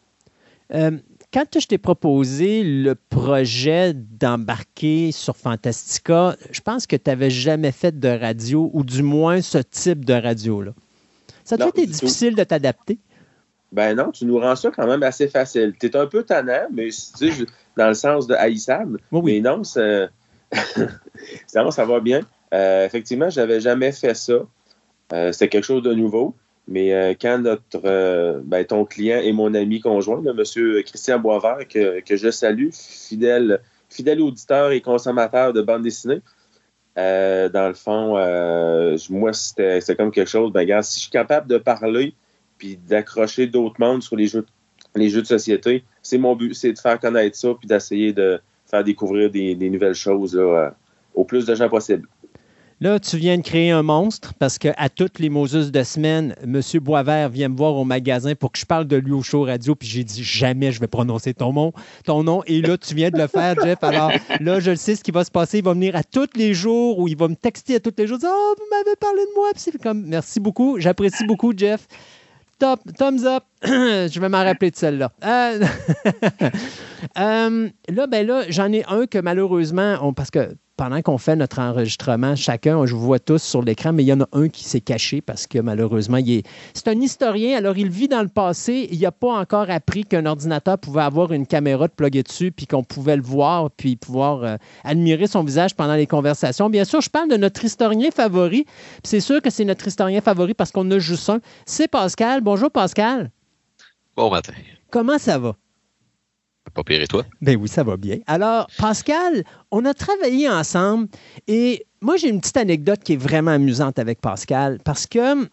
quand 0.71 1.59
je 1.59 1.67
t'ai 1.67 1.77
proposé 1.77 2.63
le 2.63 2.95
projet 2.95 3.93
d'embarquer 3.93 5.11
sur 5.11 5.35
Fantastica, 5.35 6.35
je 6.51 6.61
pense 6.61 6.87
que 6.87 6.95
tu 6.95 7.09
n'avais 7.09 7.29
jamais 7.29 7.71
fait 7.71 7.99
de 7.99 8.09
radio, 8.09 8.71
ou 8.73 8.83
du 8.83 9.03
moins 9.03 9.41
ce 9.41 9.59
type 9.59 10.05
de 10.05 10.13
radio-là. 10.13 10.71
Ça 11.43 11.55
a 11.59 11.67
été 11.67 11.85
difficile 11.85 12.35
de 12.35 12.43
t'adapter? 12.43 12.99
Ben 13.71 13.95
non, 13.95 14.11
tu 14.11 14.25
nous 14.25 14.39
rends 14.39 14.55
ça 14.55 14.71
quand 14.71 14.87
même 14.87 15.03
assez 15.03 15.27
facile. 15.27 15.73
Tu 15.79 15.87
es 15.87 15.95
un 15.95 16.07
peu 16.07 16.23
tannant, 16.23 16.67
mais 16.71 16.89
dans 17.77 17.87
le 17.87 17.93
sens 17.93 18.25
de 18.27 18.33
haïssable. 18.33 18.99
Mais 19.11 19.39
non, 19.39 19.61
ça, 21.47 21.69
ça 21.71 21.85
va 21.85 21.99
bien. 21.99 22.21
Euh, 22.53 22.85
effectivement, 22.85 23.29
je 23.29 23.39
n'avais 23.39 23.59
jamais 23.59 23.91
fait 23.91 24.15
ça. 24.15 24.45
Euh, 25.13 25.31
C'était 25.31 25.49
quelque 25.49 25.65
chose 25.65 25.83
de 25.83 25.93
nouveau. 25.93 26.35
Mais 26.67 26.93
euh, 26.93 27.13
quand 27.19 27.39
notre, 27.39 27.81
euh, 27.83 28.41
ben, 28.43 28.63
ton 28.63 28.85
client 28.85 29.19
et 29.19 29.31
mon 29.31 29.53
ami 29.55 29.79
conjoint, 29.79 30.23
M. 30.23 30.43
Christian 30.83 31.19
Boisvert, 31.19 31.67
que, 31.67 32.15
je 32.15 32.29
salue, 32.29 32.69
fidèle, 32.71 33.61
fidèle 33.89 34.21
auditeur 34.21 34.71
et 34.71 34.81
consommateur 34.81 35.51
de 35.51 35.61
bande 35.61 35.81
dessinée, 35.81 36.21
dans 36.95 37.67
le 37.67 37.73
fond, 37.73 38.15
moi, 39.09 39.33
c'était 39.33 39.95
comme 39.95 40.11
quelque 40.11 40.29
chose, 40.29 40.51
ben, 40.51 40.59
regarde, 40.59 40.83
si 40.83 40.97
je 40.97 41.03
suis 41.03 41.11
capable 41.11 41.47
de 41.47 41.57
parler 41.57 42.13
puis 42.57 42.77
d'accrocher 42.77 43.47
d'autres 43.47 43.79
mondes 43.79 44.03
sur 44.03 44.17
les 44.17 44.27
jeux, 44.27 44.45
les 44.93 45.09
jeux 45.09 45.21
de 45.21 45.27
société, 45.27 45.85
c'est 46.03 46.17
mon 46.17 46.35
but, 46.35 46.53
c'est 46.53 46.73
de 46.73 46.77
faire 46.77 46.99
connaître 46.99 47.37
ça 47.37 47.49
puis 47.57 47.67
d'essayer 47.67 48.11
de 48.11 48.41
faire 48.69 48.83
découvrir 48.83 49.29
des, 49.29 49.69
nouvelles 49.69 49.95
choses 49.95 50.39
au 51.15 51.23
plus 51.23 51.45
de 51.45 51.55
gens 51.55 51.69
possible. 51.69 52.07
Là, 52.81 52.97
tu 52.97 53.17
viens 53.17 53.37
de 53.37 53.41
créer 53.41 53.71
un 53.71 53.83
monstre 53.83 54.33
parce 54.39 54.57
qu'à 54.57 54.87
toutes 54.87 55.19
les 55.19 55.29
Moses 55.29 55.69
de 55.69 55.83
semaine, 55.83 56.33
M. 56.41 56.61
Boisvert 56.79 57.27
vient 57.27 57.49
me 57.49 57.57
voir 57.57 57.75
au 57.75 57.83
magasin 57.83 58.35
pour 58.35 58.53
que 58.53 58.57
je 58.57 58.65
parle 58.65 58.87
de 58.87 58.95
lui 58.95 59.11
au 59.11 59.21
show 59.21 59.43
radio, 59.43 59.75
puis 59.75 59.85
j'ai 59.85 60.05
dit 60.05 60.23
jamais 60.23 60.71
je 60.71 60.79
vais 60.79 60.87
prononcer 60.87 61.33
ton 61.33 61.51
nom, 61.51 61.73
ton 62.05 62.23
nom. 62.23 62.41
Et 62.47 62.61
là, 62.61 62.77
tu 62.77 62.95
viens 62.95 63.09
de 63.09 63.17
le 63.17 63.27
faire, 63.27 63.55
Jeff. 63.61 63.83
Alors 63.83 64.13
là, 64.39 64.61
je 64.61 64.71
le 64.71 64.77
sais 64.77 64.95
ce 64.95 65.03
qui 65.03 65.11
va 65.11 65.25
se 65.25 65.31
passer. 65.31 65.57
Il 65.57 65.65
va 65.65 65.73
venir 65.73 65.93
à 65.97 66.05
tous 66.05 66.29
les 66.35 66.53
jours 66.53 66.99
ou 66.99 67.09
il 67.09 67.17
va 67.17 67.27
me 67.27 67.35
texter 67.35 67.75
à 67.75 67.79
tous 67.81 67.91
les 67.97 68.07
jours. 68.07 68.19
Oh, 68.23 68.55
vous 68.57 68.65
m'avez 68.71 68.95
parlé 68.95 69.23
de 69.23 69.35
moi. 69.35 69.49
Puis 69.53 70.01
merci 70.07 70.39
beaucoup. 70.39 70.79
J'apprécie 70.79 71.25
beaucoup, 71.25 71.51
Jeff. 71.53 71.85
Top, 72.59 72.81
thumbs 72.97 73.23
up. 73.25 73.45
je 73.63 74.19
vais 74.19 74.27
m'en 74.29 74.43
rappeler 74.43 74.69
de 74.69 74.75
celle-là. 74.75 75.11
Euh, 75.23 75.59
euh, 77.17 77.69
là, 77.87 78.07
ben 78.07 78.27
là, 78.27 78.43
j'en 78.49 78.71
ai 78.73 78.83
un 78.85 79.05
que 79.05 79.17
malheureusement, 79.17 79.97
on, 80.01 80.13
parce 80.13 80.29
que 80.29 80.55
pendant 80.79 81.01
qu'on 81.01 81.17
fait 81.17 81.35
notre 81.35 81.59
enregistrement, 81.59 82.37
chacun, 82.37 82.85
je 82.85 82.95
vous 82.95 83.01
vois 83.01 83.19
tous 83.19 83.43
sur 83.43 83.61
l'écran, 83.61 83.91
mais 83.91 84.01
il 84.01 84.05
y 84.05 84.13
en 84.13 84.21
a 84.21 84.27
un 84.31 84.47
qui 84.47 84.63
s'est 84.63 84.79
caché 84.79 85.19
parce 85.19 85.45
que 85.45 85.59
malheureusement, 85.59 86.15
il 86.15 86.37
est, 86.37 86.43
c'est 86.73 86.87
un 86.87 87.01
historien, 87.01 87.57
alors 87.57 87.77
il 87.77 87.89
vit 87.89 88.07
dans 88.07 88.21
le 88.21 88.29
passé, 88.29 88.87
il 88.89 89.01
n'a 89.01 89.11
pas 89.11 89.33
encore 89.33 89.69
appris 89.69 90.05
qu'un 90.05 90.25
ordinateur 90.25 90.77
pouvait 90.77 91.01
avoir 91.01 91.33
une 91.33 91.45
caméra 91.45 91.89
de 91.89 91.91
plugger 91.91 92.23
dessus, 92.23 92.53
puis 92.53 92.65
qu'on 92.65 92.85
pouvait 92.85 93.17
le 93.17 93.21
voir, 93.21 93.71
puis 93.71 93.97
pouvoir 93.97 94.43
euh, 94.45 94.55
admirer 94.85 95.27
son 95.27 95.43
visage 95.43 95.75
pendant 95.75 95.95
les 95.95 96.07
conversations. 96.07 96.69
Bien 96.69 96.85
sûr, 96.85 97.01
je 97.01 97.09
parle 97.09 97.27
de 97.27 97.35
notre 97.35 97.65
historien 97.65 98.09
favori, 98.09 98.65
c'est 99.03 99.19
sûr 99.19 99.41
que 99.41 99.49
c'est 99.49 99.65
notre 99.65 99.85
historien 99.85 100.21
favori 100.21 100.53
parce 100.53 100.71
qu'on 100.71 100.89
a 100.91 100.99
juste 100.99 101.29
un, 101.29 101.41
c'est 101.65 101.89
Pascal. 101.89 102.39
Bonjour 102.39 102.71
Pascal. 102.71 103.31
Bon 104.15 104.31
matin. 104.31 104.53
Comment 104.89 105.17
ça 105.17 105.39
va? 105.39 105.57
Pas 106.73 106.83
pire 106.83 107.01
et 107.01 107.07
toi? 107.07 107.25
Ben 107.41 107.57
oui, 107.57 107.67
ça 107.67 107.83
va 107.83 107.97
bien. 107.97 108.19
Alors, 108.27 108.67
Pascal, 108.77 109.43
on 109.71 109.85
a 109.85 109.93
travaillé 109.93 110.49
ensemble 110.49 111.07
et 111.47 111.85
moi, 112.01 112.15
j'ai 112.17 112.29
une 112.29 112.39
petite 112.39 112.57
anecdote 112.57 113.01
qui 113.03 113.13
est 113.13 113.17
vraiment 113.17 113.51
amusante 113.51 113.99
avec 113.99 114.21
Pascal 114.21 114.79
parce 114.83 115.05
que 115.05 115.47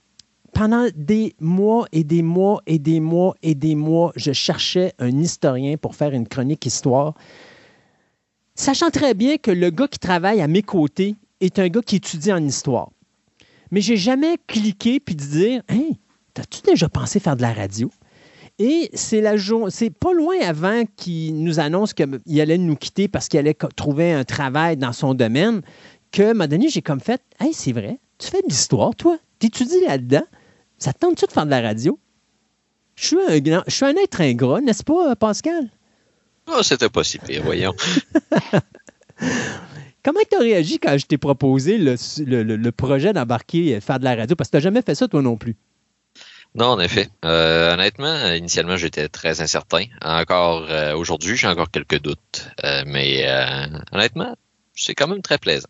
pendant 0.53 0.87
des 0.95 1.35
mois 1.41 1.87
et 1.93 2.05
des 2.05 2.23
mois 2.23 2.63
et 2.67 2.79
des 2.79 3.01
mois 3.01 3.35
et 3.43 3.55
des 3.55 3.75
mois, 3.75 4.13
je 4.17 4.33
cherchais 4.33 4.93
un 4.99 5.19
historien 5.19 5.77
pour 5.77 5.95
faire 5.95 6.13
une 6.13 6.27
chronique 6.27 6.65
histoire, 6.65 7.15
sachant 8.55 8.91
très 8.91 9.15
bien 9.15 9.37
que 9.37 9.51
le 9.51 9.71
gars 9.71 9.89
qui 9.89 9.99
travaille 9.99 10.41
à 10.41 10.49
mes 10.49 10.63
côtés 10.63 11.15
est 11.41 11.59
un 11.59 11.69
gars 11.69 11.83
qui 11.83 11.97
étudie 11.97 12.33
en 12.33 12.43
histoire. 12.43 12.91
Mais 13.71 13.81
j'ai 13.81 13.97
jamais 13.97 14.37
cliqué 14.47 15.01
puis 15.01 15.15
de 15.15 15.25
dire 15.25 15.63
Hey, 15.69 15.99
t'as-tu 16.33 16.63
déjà 16.63 16.89
pensé 16.89 17.21
faire 17.21 17.37
de 17.37 17.43
la 17.43 17.53
radio? 17.53 17.91
Et 18.59 18.89
c'est 18.95 19.21
la 19.21 19.35
c'est 19.69 19.91
pas 19.91 20.15
loin 20.15 20.37
avant 20.41 20.85
qu'il 20.97 21.43
nous 21.43 21.61
annonce 21.61 21.93
qu'il 21.93 22.41
allait 22.41 22.57
nous 22.57 22.77
quitter 22.77 23.07
parce 23.07 23.29
qu'il 23.29 23.39
allait 23.39 23.57
trouver 23.77 24.13
un 24.13 24.25
travail 24.25 24.79
dans 24.79 24.93
son 24.95 25.13
domaine 25.13 25.61
que, 26.11 26.23
à 26.23 26.31
un 26.31 26.33
moment 26.33 26.49
donné, 26.49 26.69
j'ai 26.71 26.81
comme 26.81 27.01
fait 27.01 27.21
Hey, 27.39 27.53
c'est 27.53 27.73
vrai, 27.73 27.99
tu 28.19 28.29
fais 28.29 28.41
de 28.41 28.49
l'histoire, 28.49 28.95
toi, 28.95 29.19
t'étudies 29.39 29.85
là-dedans, 29.87 30.25
ça 30.79 30.95
te 30.95 31.01
tente-tu 31.01 31.27
de 31.27 31.33
faire 31.33 31.45
de 31.45 31.51
la 31.51 31.61
radio? 31.61 31.99
Je 32.95 33.07
suis 33.09 33.17
un, 33.19 33.63
je 33.67 33.75
suis 33.75 33.85
un 33.85 33.95
être 33.97 34.23
ingrat, 34.23 34.63
n'est-ce 34.63 34.85
pas, 34.85 35.15
Pascal? 35.17 35.71
Oh, 36.47 36.63
c'était 36.63 36.89
pas 36.89 37.05
si 37.05 37.19
pire, 37.19 37.43
voyons. 37.43 37.75
Comment 40.03 40.21
tu 40.31 40.37
as 40.37 40.41
réagi 40.41 40.79
quand 40.79 40.97
je 40.97 41.05
t'ai 41.05 41.19
proposé 41.19 41.77
le, 41.77 41.97
le 42.43 42.73
projet 42.73 43.13
d'embarquer 43.13 43.81
faire 43.81 43.99
de 43.99 44.05
la 44.05 44.15
radio? 44.15 44.35
Parce 44.37 44.49
que 44.49 44.53
tu 44.53 44.57
n'as 44.57 44.63
jamais 44.63 44.83
fait 44.83 44.95
ça, 44.95 45.09
toi 45.09 45.21
non 45.21 45.37
plus. 45.37 45.57
Non, 46.57 46.69
en 46.69 46.81
effet. 46.81 47.11
Euh, 47.25 47.75
honnêtement, 47.75 48.33
initialement, 48.33 48.79
j'étais 48.79 49.09
très 49.09 49.43
incertain. 49.43 49.85
Encore 50.03 50.67
euh, 50.71 50.97
aujourd'hui, 50.97 51.37
j'ai 51.37 51.47
encore 51.49 51.71
quelques 51.71 52.01
doutes. 52.01 52.49
Euh, 52.65 52.83
mais 52.87 53.27
honnêtement, 53.93 54.35
c'est 54.75 54.95
quand 54.95 55.07
même 55.07 55.21
très 55.21 55.37
plaisant. 55.37 55.69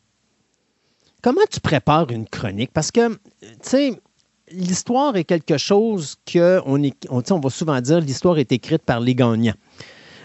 Comment 1.23 1.43
tu 1.51 1.59
prépares 1.59 2.11
une 2.13 2.25
chronique? 2.25 2.71
Parce 2.73 2.93
que, 2.93 3.09
tu 3.09 3.49
sais, 3.63 4.01
l'histoire 4.53 5.17
est 5.17 5.25
quelque 5.25 5.59
chose 5.59 6.17
que 6.25 6.63
on, 6.67 6.81
est, 6.85 6.95
on, 7.11 7.21
on 7.31 7.41
va 7.41 7.51
souvent 7.51 7.81
dire 7.81 8.01
l'histoire 8.01 8.39
est 8.39 8.53
écrite 8.53 8.83
par 8.83 9.01
les 9.01 9.17
gagnants. 9.17 9.55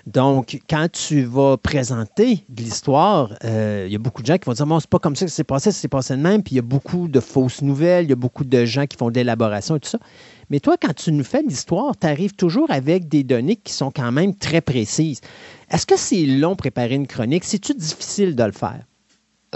Donc, 0.06 0.60
quand 0.70 0.92
tu 0.92 1.24
vas 1.24 1.58
présenter 1.58 2.44
de 2.50 2.62
l'histoire, 2.62 3.34
il 3.44 3.92
y 3.92 3.96
a 3.96 4.00
beaucoup 4.00 4.22
de 4.22 4.28
gens 4.28 4.38
qui 4.38 4.46
vont 4.46 4.54
dire 4.54 4.68
Bon, 4.68 4.80
c'est 4.80 4.90
pas 4.90 5.00
comme 5.00 5.16
ça 5.16 5.26
que 5.26 5.32
c'est 5.32 5.44
passé, 5.44 5.72
c'est 5.72 5.88
passé 5.88 6.16
de 6.16 6.22
même. 6.22 6.44
Puis 6.44 6.54
il 6.54 6.58
y 6.58 6.60
a 6.60 6.64
beaucoup 6.64 7.08
de 7.08 7.20
fausses 7.20 7.64
nouvelles, 7.64 8.06
il 8.06 8.10
y 8.10 8.14
a 8.14 8.16
beaucoup 8.16 8.44
de 8.44 8.66
gens 8.66 8.86
qui 8.86 8.96
font 8.98 9.10
de 9.10 9.16
l'élaboration 9.16 9.76
et 9.76 9.80
tout 9.80 9.90
ça. 9.90 10.00
Mais 10.52 10.60
toi, 10.60 10.76
quand 10.78 10.94
tu 10.94 11.14
nous 11.14 11.24
fais 11.24 11.42
l'histoire, 11.44 11.98
tu 11.98 12.06
arrives 12.06 12.34
toujours 12.34 12.70
avec 12.72 13.08
des 13.08 13.24
données 13.24 13.56
qui 13.56 13.72
sont 13.72 13.90
quand 13.90 14.12
même 14.12 14.36
très 14.36 14.60
précises. 14.60 15.22
Est-ce 15.70 15.86
que 15.86 15.96
c'est 15.96 16.26
long 16.26 16.58
préparer 16.58 16.96
une 16.96 17.08
chronique? 17.08 17.46
C'est-tu 17.46 17.74
difficile 17.74 18.36
de 18.36 18.44
le 18.44 18.52
faire? 18.52 18.82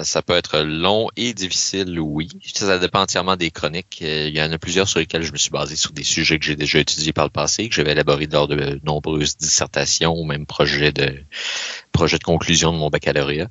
Ça 0.02 0.22
peut 0.22 0.36
être 0.36 0.60
long 0.60 1.10
et 1.18 1.34
difficile, 1.34 2.00
oui. 2.00 2.30
Ça 2.46 2.80
dépend 2.80 3.02
entièrement 3.02 3.36
des 3.36 3.52
chroniques. 3.52 4.00
Euh, 4.04 4.30
il 4.30 4.38
y 4.38 4.42
en 4.42 4.50
a 4.54 4.58
plusieurs 4.58 4.88
sur 4.88 5.00
lesquelles 5.00 5.24
je 5.24 5.34
me 5.34 5.38
suis 5.38 5.50
basé 5.50 5.76
sur 5.76 5.92
des 5.92 6.04
sujets 6.04 6.40
que 6.40 6.46
j'ai 6.46 6.56
déjà 6.56 6.80
étudiés 6.80 7.12
par 7.12 7.26
le 7.26 7.30
passé, 7.30 7.68
que 7.68 7.76
j'avais 7.76 7.92
élaborés 7.92 8.28
lors 8.28 8.48
de 8.48 8.80
nombreuses 8.86 9.36
dissertations 9.36 10.18
ou 10.18 10.24
même 10.24 10.46
projets 10.46 10.94
de, 10.94 11.14
projets 11.92 12.20
de 12.20 12.24
conclusion 12.24 12.72
de 12.72 12.78
mon 12.78 12.90
baccalauréat. 12.90 13.50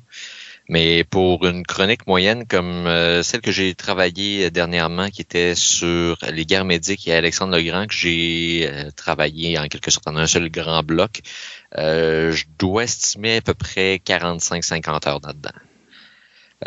Mais 0.69 1.05
pour 1.05 1.45
une 1.47 1.65
chronique 1.65 2.07
moyenne 2.07 2.47
comme 2.47 2.87
euh, 2.87 3.23
celle 3.23 3.43
que 3.43 3.53
j'ai 3.53 3.75
travaillée 3.75 4.51
dernièrement, 4.51 5.11
qui 5.11 5.21
était 5.21 5.55
sur 5.55 6.17
les 6.33 6.47
guerres 6.47 6.65
médiques 6.65 7.07
et 7.07 7.15
Alexandre 7.15 7.57
Legrand, 7.57 7.87
que 7.87 7.95
j'ai 7.95 8.69
euh, 8.71 8.91
travaillé 8.97 9.59
en 9.59 9.69
quelque 9.69 9.91
sorte 9.91 10.09
en 10.09 10.17
un 10.17 10.27
seul 10.27 10.49
grand 10.51 10.83
bloc, 10.83 11.21
euh, 11.77 12.33
je 12.33 12.45
dois 12.59 12.85
estimer 12.85 13.37
à 13.37 13.41
peu 13.43 13.55
près 13.55 14.01
45-50 14.07 15.09
heures 15.09 15.21
là-dedans. 15.23 15.51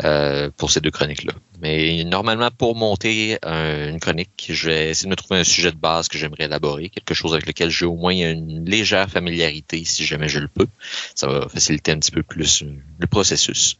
Euh, 0.04 0.50
pour 0.56 0.70
ces 0.70 0.80
deux 0.80 0.92
chroniques-là. 0.92 1.32
Mais 1.60 2.04
normalement, 2.04 2.50
pour 2.50 2.76
monter 2.76 3.38
une 3.44 3.98
chronique, 3.98 4.46
je 4.48 4.70
vais 4.70 4.90
essayer 4.90 5.06
de 5.06 5.10
me 5.10 5.16
trouver 5.16 5.40
un 5.40 5.44
sujet 5.44 5.72
de 5.72 5.76
base 5.76 6.08
que 6.08 6.16
j'aimerais 6.16 6.44
élaborer, 6.44 6.88
quelque 6.88 7.14
chose 7.14 7.32
avec 7.32 7.46
lequel 7.46 7.70
j'ai 7.70 7.84
au 7.84 7.96
moins 7.96 8.12
une 8.12 8.64
légère 8.64 9.10
familiarité, 9.10 9.84
si 9.84 10.04
jamais 10.04 10.28
je 10.28 10.38
le 10.38 10.48
peux. 10.48 10.68
Ça 11.14 11.26
va 11.26 11.48
faciliter 11.48 11.92
un 11.92 11.98
petit 11.98 12.12
peu 12.12 12.22
plus 12.22 12.64
le 12.98 13.06
processus. 13.06 13.76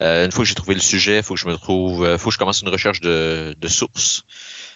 Euh, 0.00 0.26
une 0.26 0.30
fois 0.30 0.44
que 0.44 0.48
j'ai 0.48 0.54
trouvé 0.54 0.74
le 0.74 0.80
sujet, 0.80 1.22
faut 1.22 1.34
que 1.34 1.40
je 1.40 1.48
me 1.48 1.56
trouve, 1.56 2.04
euh, 2.04 2.18
faut 2.18 2.28
que 2.28 2.34
je 2.34 2.38
commence 2.38 2.62
une 2.62 2.68
recherche 2.68 3.00
de, 3.00 3.56
de 3.58 3.68
sources. 3.68 4.24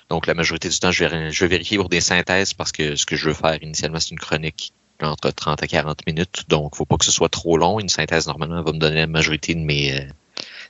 Donc, 0.08 0.26
la 0.26 0.34
majorité 0.34 0.68
du 0.68 0.78
temps, 0.78 0.90
je 0.90 1.04
vais, 1.04 1.30
je 1.30 1.44
vais 1.44 1.48
vérifier 1.48 1.78
pour 1.78 1.88
des 1.88 2.00
synthèses 2.00 2.54
parce 2.54 2.72
que 2.72 2.96
ce 2.96 3.06
que 3.06 3.16
je 3.16 3.28
veux 3.28 3.34
faire 3.34 3.62
initialement, 3.62 4.00
c'est 4.00 4.10
une 4.10 4.18
chronique 4.18 4.72
entre 5.00 5.30
30 5.30 5.62
à 5.62 5.66
40 5.66 6.06
minutes. 6.06 6.44
Donc, 6.48 6.76
faut 6.76 6.84
pas 6.84 6.96
que 6.96 7.04
ce 7.04 7.12
soit 7.12 7.28
trop 7.28 7.56
long. 7.56 7.78
Une 7.78 7.88
synthèse, 7.88 8.26
normalement, 8.26 8.62
va 8.62 8.72
me 8.72 8.78
donner 8.78 8.96
la 8.96 9.06
majorité 9.06 9.54
de 9.54 9.60
mes, 9.60 10.08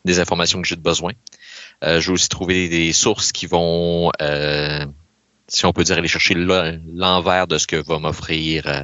des 0.05 0.21
informations 0.21 0.61
que 0.61 0.69
j'ai 0.69 0.77
de 0.77 0.83
besoin. 0.83 1.13
Euh, 1.83 2.01
je 2.01 2.09
vais 2.09 2.15
aussi 2.15 2.29
trouver 2.29 2.69
des 2.69 2.93
sources 2.93 3.33
qui 3.33 3.47
vont, 3.47 4.11
euh, 4.21 4.87
si 5.49 5.67
on 5.67 5.73
peut 5.73 5.85
dire, 5.85 5.99
aller 5.99 6.09
chercher 6.09 6.35
l'envers 6.35 7.47
de 7.47 7.59
ce 7.59 7.67
que 7.67 7.77
va 7.77 7.99
m'offrir 7.99 8.67
euh, 8.67 8.83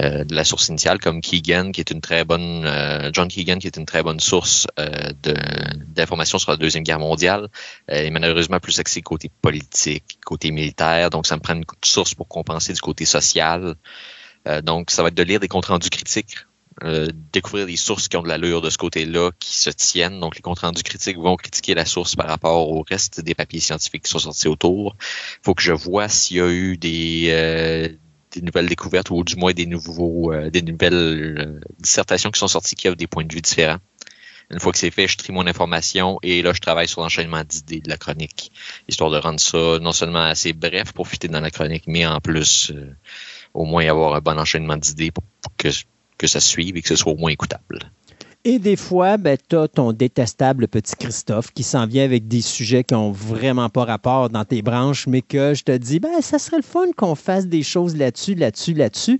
euh, 0.00 0.24
la 0.30 0.44
source 0.44 0.68
initiale, 0.68 0.98
comme 0.98 1.20
Keegan, 1.20 1.72
qui 1.72 1.80
est 1.80 1.90
une 1.90 2.00
très 2.00 2.24
bonne, 2.24 2.66
John 3.12 3.28
Keegan, 3.28 3.58
qui 3.58 3.66
est 3.66 3.76
une 3.76 3.86
très 3.86 4.02
bonne 4.02 4.20
source 4.20 4.66
d'informations 5.94 6.38
sur 6.38 6.52
la 6.52 6.56
Deuxième 6.56 6.84
Guerre 6.84 7.00
mondiale, 7.00 7.48
et 7.88 8.08
malheureusement 8.10 8.60
plus 8.60 8.78
axé 8.78 9.02
côté 9.02 9.30
politique, 9.42 10.18
côté 10.24 10.52
militaire, 10.52 11.10
donc 11.10 11.26
ça 11.26 11.34
me 11.36 11.40
prend 11.40 11.54
une 11.54 11.64
source 11.84 12.14
pour 12.14 12.28
compenser 12.28 12.72
du 12.72 12.80
côté 12.80 13.04
social. 13.04 13.74
donc, 14.62 14.92
ça 14.92 15.02
va 15.02 15.08
être 15.08 15.16
de 15.16 15.24
lire 15.24 15.40
des 15.40 15.48
comptes 15.48 15.66
rendus 15.66 15.90
critiques 15.90 16.36
euh, 16.84 17.08
découvrir 17.32 17.66
des 17.66 17.76
sources 17.76 18.08
qui 18.08 18.16
ont 18.16 18.22
de 18.22 18.28
l'allure 18.28 18.60
de 18.60 18.70
ce 18.70 18.78
côté-là, 18.78 19.30
qui 19.38 19.56
se 19.56 19.70
tiennent. 19.70 20.20
Donc, 20.20 20.36
les 20.36 20.42
comptes 20.42 20.60
rendus 20.60 20.82
critiques 20.82 21.18
vont 21.18 21.36
critiquer 21.36 21.74
la 21.74 21.84
source 21.84 22.16
par 22.16 22.28
rapport 22.28 22.70
au 22.70 22.84
reste 22.88 23.20
des 23.20 23.34
papiers 23.34 23.60
scientifiques 23.60 24.04
qui 24.04 24.10
sont 24.10 24.18
sortis 24.18 24.48
autour. 24.48 24.96
Il 25.00 25.44
faut 25.44 25.54
que 25.54 25.62
je 25.62 25.72
vois 25.72 26.08
s'il 26.08 26.38
y 26.38 26.40
a 26.40 26.48
eu 26.48 26.76
des, 26.76 27.28
euh, 27.30 27.88
des 28.32 28.42
nouvelles 28.42 28.68
découvertes 28.68 29.10
ou 29.10 29.24
du 29.24 29.36
moins 29.36 29.52
des 29.52 29.66
nouveaux, 29.66 30.32
euh, 30.32 30.50
des 30.50 30.62
nouvelles 30.62 31.36
euh, 31.38 31.60
dissertations 31.78 32.30
qui 32.30 32.38
sont 32.38 32.48
sorties 32.48 32.74
qui 32.74 32.88
offrent 32.88 32.96
des 32.96 33.06
points 33.06 33.24
de 33.24 33.34
vue 33.34 33.40
différents. 33.40 33.78
Une 34.50 34.58
fois 34.58 34.72
que 34.72 34.78
c'est 34.78 34.90
fait, 34.90 35.06
je 35.06 35.16
trie 35.16 35.32
mon 35.32 35.46
information 35.46 36.18
et 36.22 36.42
là, 36.42 36.52
je 36.52 36.60
travaille 36.60 36.88
sur 36.88 37.02
l'enchaînement 37.02 37.44
d'idées 37.44 37.80
de 37.80 37.88
la 37.88 37.96
chronique, 37.96 38.50
histoire 38.88 39.10
de 39.10 39.18
rendre 39.18 39.38
ça 39.38 39.78
non 39.80 39.92
seulement 39.92 40.22
assez 40.22 40.52
bref 40.52 40.92
pour 40.92 41.06
fitter 41.06 41.28
dans 41.28 41.40
la 41.40 41.52
chronique, 41.52 41.84
mais 41.86 42.04
en 42.04 42.20
plus, 42.20 42.72
euh, 42.72 42.92
au 43.54 43.64
moins 43.64 43.86
avoir 43.86 44.14
un 44.14 44.20
bon 44.20 44.38
enchaînement 44.38 44.76
d'idées 44.76 45.12
pour 45.12 45.24
que, 45.56 45.68
que 46.20 46.26
ça 46.26 46.38
suive 46.40 46.76
et 46.76 46.82
que 46.82 46.88
ce 46.88 46.96
soit 46.96 47.12
au 47.12 47.16
moins 47.16 47.30
écoutable. 47.30 47.78
Et 48.44 48.58
des 48.58 48.76
fois, 48.76 49.16
ben, 49.16 49.36
tu 49.48 49.56
as 49.56 49.68
ton 49.68 49.92
détestable 49.92 50.68
petit 50.68 50.94
Christophe 50.96 51.50
qui 51.52 51.62
s'en 51.62 51.86
vient 51.86 52.04
avec 52.04 52.28
des 52.28 52.40
sujets 52.40 52.84
qui 52.84 52.94
n'ont 52.94 53.10
vraiment 53.10 53.68
pas 53.68 53.84
rapport 53.84 54.30
dans 54.30 54.44
tes 54.44 54.62
branches, 54.62 55.06
mais 55.06 55.22
que 55.22 55.54
je 55.54 55.62
te 55.62 55.76
dis, 55.76 55.98
ben, 55.98 56.20
ça 56.20 56.38
serait 56.38 56.58
le 56.58 56.62
fun 56.62 56.86
qu'on 56.96 57.14
fasse 57.14 57.46
des 57.46 57.62
choses 57.62 57.96
là-dessus, 57.96 58.34
là-dessus, 58.34 58.74
là-dessus. 58.74 59.18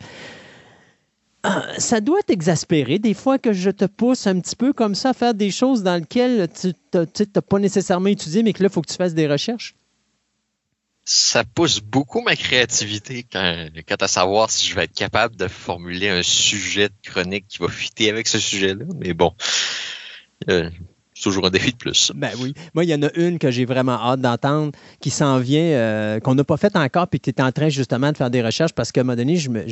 Ah, 1.42 1.64
ça 1.78 2.02
doit 2.02 2.22
t'exaspérer 2.22 2.98
des 2.98 3.14
fois 3.14 3.38
que 3.38 3.54
je 3.54 3.70
te 3.70 3.86
pousse 3.86 4.26
un 4.26 4.38
petit 4.40 4.56
peu 4.56 4.74
comme 4.74 4.94
ça 4.94 5.10
à 5.10 5.14
faire 5.14 5.32
des 5.32 5.50
choses 5.50 5.82
dans 5.82 5.96
lesquelles 5.96 6.48
tu 6.52 6.74
n'as 6.94 7.42
pas 7.42 7.58
nécessairement 7.58 8.08
étudié, 8.08 8.42
mais 8.42 8.52
que 8.52 8.62
là, 8.62 8.68
il 8.70 8.72
faut 8.72 8.82
que 8.82 8.90
tu 8.90 8.96
fasses 8.96 9.14
des 9.14 9.26
recherches 9.26 9.74
ça 11.12 11.42
pousse 11.42 11.80
beaucoup 11.80 12.20
ma 12.20 12.36
créativité 12.36 13.24
quand, 13.24 13.68
quant 13.88 13.96
à 13.96 14.06
savoir 14.06 14.48
si 14.48 14.68
je 14.68 14.76
vais 14.76 14.84
être 14.84 14.94
capable 14.94 15.34
de 15.34 15.48
formuler 15.48 16.08
un 16.08 16.22
sujet 16.22 16.88
de 16.88 16.94
chronique 17.02 17.46
qui 17.48 17.58
va 17.58 17.68
fitter 17.68 18.10
avec 18.10 18.28
ce 18.28 18.38
sujet-là. 18.38 18.84
Mais 19.00 19.12
bon, 19.12 19.34
euh, 20.48 20.70
c'est 21.20 21.24
toujours 21.24 21.46
un 21.46 21.50
défi 21.50 21.72
de 21.72 21.76
plus. 21.76 22.12
Ben 22.14 22.30
oui. 22.40 22.54
Moi, 22.72 22.84
il 22.84 22.90
y 22.90 22.94
en 22.94 23.02
a 23.02 23.10
une 23.14 23.38
que 23.38 23.50
j'ai 23.50 23.66
vraiment 23.66 23.92
hâte 23.92 24.22
d'entendre 24.22 24.72
qui 25.00 25.10
s'en 25.10 25.38
vient, 25.38 25.60
euh, 25.60 26.18
qu'on 26.18 26.34
n'a 26.34 26.44
pas 26.44 26.56
fait 26.56 26.74
encore, 26.76 27.08
puis 27.08 27.20
que 27.20 27.30
tu 27.30 27.36
es 27.36 27.42
en 27.42 27.52
train 27.52 27.68
justement 27.68 28.10
de 28.10 28.16
faire 28.16 28.30
des 28.30 28.40
recherches 28.40 28.72
parce 28.72 28.90
qu'à 28.90 29.02
un 29.02 29.04
moment 29.04 29.16
donné, 29.16 29.36
je, 29.36 29.50
me, 29.50 29.62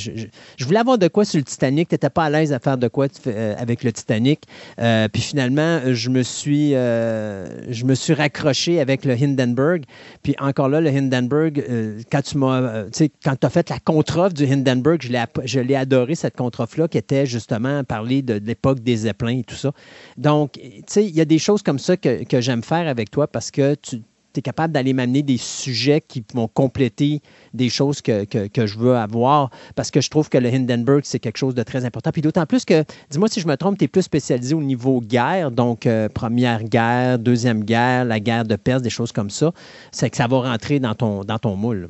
voulais 0.60 0.78
avoir 0.78 0.98
de 0.98 1.08
quoi 1.08 1.24
sur 1.24 1.38
le 1.38 1.44
Titanic. 1.44 1.88
Tu 1.88 1.94
n'étais 1.94 2.10
pas 2.10 2.24
à 2.24 2.30
l'aise 2.30 2.52
à 2.52 2.58
faire 2.58 2.76
de 2.76 2.86
quoi 2.88 3.06
euh, 3.26 3.54
avec 3.58 3.82
le 3.82 3.92
Titanic. 3.92 4.42
Euh, 4.78 5.08
puis 5.08 5.22
finalement, 5.22 5.80
je 5.90 6.10
me 6.10 6.22
suis 6.22 6.72
je 6.72 7.84
me 7.84 7.94
suis 7.94 8.12
raccroché 8.12 8.78
avec 8.78 9.06
le 9.06 9.14
Hindenburg. 9.14 9.84
Puis 10.22 10.34
encore 10.40 10.68
là, 10.68 10.82
le 10.82 10.90
Hindenburg, 10.90 11.64
quand 12.12 12.22
tu 12.22 12.36
m'as 12.36 12.84
quand 13.24 13.36
tu 13.36 13.46
as 13.46 13.50
fait 13.50 13.70
la 13.70 13.78
contre-offre 13.78 14.34
du 14.34 14.44
Hindenburg, 14.44 14.98
je 15.00 15.60
l'ai 15.60 15.76
adoré, 15.76 16.14
cette 16.14 16.36
contre-offre-là, 16.36 16.88
qui 16.88 16.98
était 16.98 17.24
justement 17.24 17.84
parler 17.84 18.20
de, 18.20 18.38
de 18.38 18.46
l'époque 18.46 18.80
des 18.80 18.96
Zeppelins 18.96 19.38
et 19.38 19.44
tout 19.44 19.54
ça. 19.54 19.72
Donc, 20.18 20.52
tu 20.52 20.82
sais, 20.88 21.04
il 21.06 21.14
y 21.14 21.22
a 21.22 21.24
des 21.24 21.37
choses 21.38 21.62
comme 21.62 21.78
ça 21.78 21.96
que, 21.96 22.40
j'aime 22.40 22.62
faire 22.62 22.88
avec 22.88 23.10
toi 23.10 23.26
parce 23.26 23.50
que 23.50 23.74
tu 23.74 24.02
es 24.36 24.42
capable 24.42 24.72
d'aller 24.72 24.92
m'amener 24.92 25.22
des 25.22 25.36
sujets 25.36 26.00
qui 26.00 26.24
vont 26.32 26.48
compléter 26.48 27.20
des 27.54 27.68
choses 27.68 28.00
que, 28.00 28.24
que, 28.24 28.46
que, 28.46 28.66
je 28.66 28.78
veux 28.78 28.96
avoir 28.96 29.50
parce 29.74 29.90
que 29.90 30.00
je 30.00 30.10
trouve 30.10 30.28
que 30.28 30.38
le 30.38 30.48
Hindenburg, 30.48 31.00
c'est 31.04 31.18
quelque 31.18 31.38
chose 31.38 31.54
de 31.54 31.62
très 31.62 31.84
important. 31.84 32.10
Puis 32.12 32.22
d'autant 32.22 32.46
plus 32.46 32.64
que, 32.64 32.84
dis-moi 33.10 33.28
si 33.28 33.40
je 33.40 33.48
me 33.48 33.56
trompe, 33.56 33.78
tu 33.78 33.84
es 33.84 33.88
plus 33.88 34.02
spécialisé 34.02 34.54
au 34.54 34.62
niveau 34.62 35.00
guerre, 35.00 35.50
donc 35.50 35.86
euh, 35.86 36.08
première 36.08 36.62
guerre, 36.62 37.18
deuxième 37.18 37.64
guerre, 37.64 38.04
la 38.04 38.20
guerre 38.20 38.44
de 38.44 38.56
Perse, 38.56 38.82
des 38.82 38.90
choses 38.90 39.12
comme 39.12 39.30
ça. 39.30 39.52
C'est 39.90 40.10
que 40.10 40.16
ça 40.16 40.26
va 40.28 40.38
rentrer 40.40 40.78
dans 40.78 40.94
ton, 40.94 41.24
dans 41.24 41.38
ton 41.38 41.56
moule. 41.56 41.88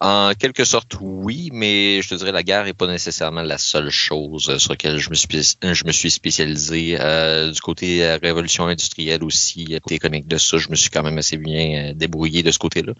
En 0.00 0.30
quelque 0.38 0.64
sorte, 0.64 0.96
oui, 1.00 1.50
mais 1.52 2.02
je 2.02 2.08
te 2.10 2.14
dirais 2.14 2.30
la 2.30 2.44
guerre 2.44 2.64
n'est 2.64 2.72
pas 2.72 2.86
nécessairement 2.86 3.42
la 3.42 3.58
seule 3.58 3.90
chose 3.90 4.56
sur 4.58 4.72
laquelle 4.72 4.98
je 4.98 5.10
me 5.10 5.92
suis, 5.92 6.10
spécialisé. 6.10 6.96
Euh, 7.00 7.50
du 7.50 7.60
côté 7.60 7.98
la 7.98 8.18
révolution 8.18 8.68
industrielle 8.68 9.24
aussi, 9.24 9.76
économique 9.90 10.28
de 10.28 10.38
ça, 10.38 10.56
je 10.58 10.68
me 10.68 10.76
suis 10.76 10.90
quand 10.90 11.02
même 11.02 11.18
assez 11.18 11.36
bien 11.36 11.90
euh, 11.90 11.94
débrouillé 11.94 12.44
de 12.44 12.52
ce 12.52 12.60
côté-là. 12.60 12.92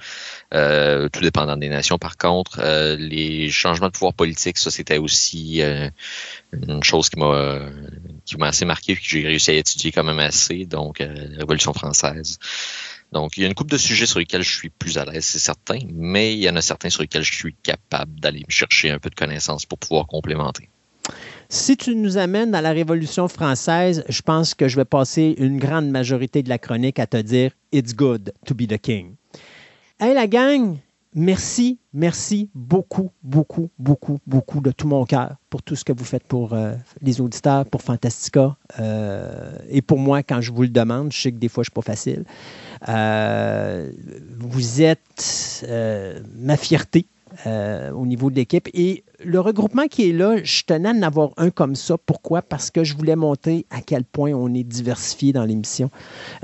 Euh, 0.54 1.08
tout 1.08 1.20
dépendant 1.20 1.56
des 1.56 1.68
nations, 1.68 1.98
par 1.98 2.16
contre. 2.16 2.58
Euh, 2.60 2.96
les 2.96 3.48
changements 3.50 3.88
de 3.88 3.92
pouvoir 3.92 4.14
politique, 4.14 4.58
ça, 4.58 4.70
c'était 4.70 4.98
aussi 4.98 5.62
euh, 5.62 5.88
une 6.52 6.82
chose 6.82 7.10
qui 7.10 7.18
m'a 7.20 7.60
qui 8.24 8.36
m'a 8.38 8.48
assez 8.48 8.64
marqué 8.64 8.92
et 8.92 8.96
que 8.96 9.02
j'ai 9.02 9.26
réussi 9.26 9.50
à 9.52 9.54
étudier 9.54 9.92
quand 9.92 10.04
même 10.04 10.18
assez. 10.18 10.64
Donc, 10.64 10.98
la 10.98 11.38
Révolution 11.38 11.72
française. 11.72 12.38
Donc, 13.12 13.36
il 13.36 13.42
y 13.42 13.44
a 13.44 13.48
une 13.48 13.54
couple 13.54 13.72
de 13.72 13.78
sujets 13.78 14.06
sur 14.06 14.18
lesquels 14.18 14.42
je 14.42 14.54
suis 14.54 14.68
plus 14.68 14.98
à 14.98 15.04
l'aise, 15.04 15.24
c'est 15.24 15.38
certain, 15.38 15.78
mais 15.92 16.34
il 16.34 16.40
y 16.40 16.50
en 16.50 16.56
a 16.56 16.60
certains 16.60 16.90
sur 16.90 17.02
lesquels 17.02 17.22
je 17.22 17.34
suis 17.34 17.54
capable 17.62 18.20
d'aller 18.20 18.40
me 18.40 18.50
chercher 18.50 18.90
un 18.90 18.98
peu 18.98 19.08
de 19.08 19.14
connaissances 19.14 19.64
pour 19.64 19.78
pouvoir 19.78 20.06
complémenter. 20.06 20.68
Si 21.48 21.78
tu 21.78 21.96
nous 21.96 22.18
amènes 22.18 22.50
dans 22.50 22.60
la 22.60 22.72
Révolution 22.72 23.26
française, 23.28 24.04
je 24.08 24.20
pense 24.20 24.54
que 24.54 24.68
je 24.68 24.76
vais 24.76 24.84
passer 24.84 25.34
une 25.38 25.58
grande 25.58 25.88
majorité 25.88 26.42
de 26.42 26.50
la 26.50 26.58
chronique 26.58 26.98
à 26.98 27.06
te 27.06 27.16
dire 27.16 27.52
It's 27.72 27.94
good 27.94 28.34
to 28.44 28.54
be 28.54 28.66
the 28.66 28.78
king. 28.78 29.14
Hey 29.98 30.12
la 30.12 30.26
gang, 30.26 30.76
merci, 31.14 31.78
merci 31.92 32.50
beaucoup, 32.54 33.10
beaucoup, 33.22 33.70
beaucoup, 33.78 34.18
beaucoup 34.26 34.60
de 34.60 34.70
tout 34.70 34.86
mon 34.86 35.04
cœur 35.04 35.36
pour 35.50 35.62
tout 35.62 35.76
ce 35.76 35.84
que 35.84 35.92
vous 35.92 36.04
faites 36.04 36.24
pour 36.24 36.52
euh, 36.52 36.74
les 37.02 37.20
auditeurs, 37.20 37.64
pour 37.66 37.82
Fantastica 37.82 38.56
euh, 38.78 39.52
et 39.68 39.82
pour 39.82 39.98
moi 39.98 40.22
quand 40.22 40.40
je 40.40 40.52
vous 40.52 40.62
le 40.62 40.68
demande. 40.68 41.12
Je 41.12 41.20
sais 41.20 41.32
que 41.32 41.38
des 41.38 41.48
fois, 41.48 41.62
je 41.62 41.70
ne 41.70 41.72
suis 41.72 41.74
pas 41.74 41.92
facile. 41.92 42.24
Euh, 42.88 43.90
vous 44.38 44.82
êtes 44.82 45.66
ma 46.36 46.56
fierté 46.56 47.06
au 47.46 48.06
niveau 48.06 48.30
de 48.30 48.36
l'équipe. 48.36 48.68
Et 48.74 49.04
le 49.24 49.40
regroupement 49.40 49.86
qui 49.88 50.08
est 50.08 50.12
là, 50.12 50.36
je 50.44 50.62
tenais 50.62 50.88
à 50.88 50.92
en 50.92 51.02
avoir 51.02 51.30
un 51.38 51.50
comme 51.50 51.74
ça. 51.74 51.96
Pourquoi? 51.98 52.40
Parce 52.40 52.70
que 52.70 52.84
je 52.84 52.96
voulais 52.96 53.16
montrer 53.16 53.66
à 53.70 53.80
quel 53.80 54.04
point 54.04 54.32
on 54.32 54.54
est 54.54 54.62
diversifié 54.62 55.32
dans 55.32 55.44
l'émission. 55.44 55.90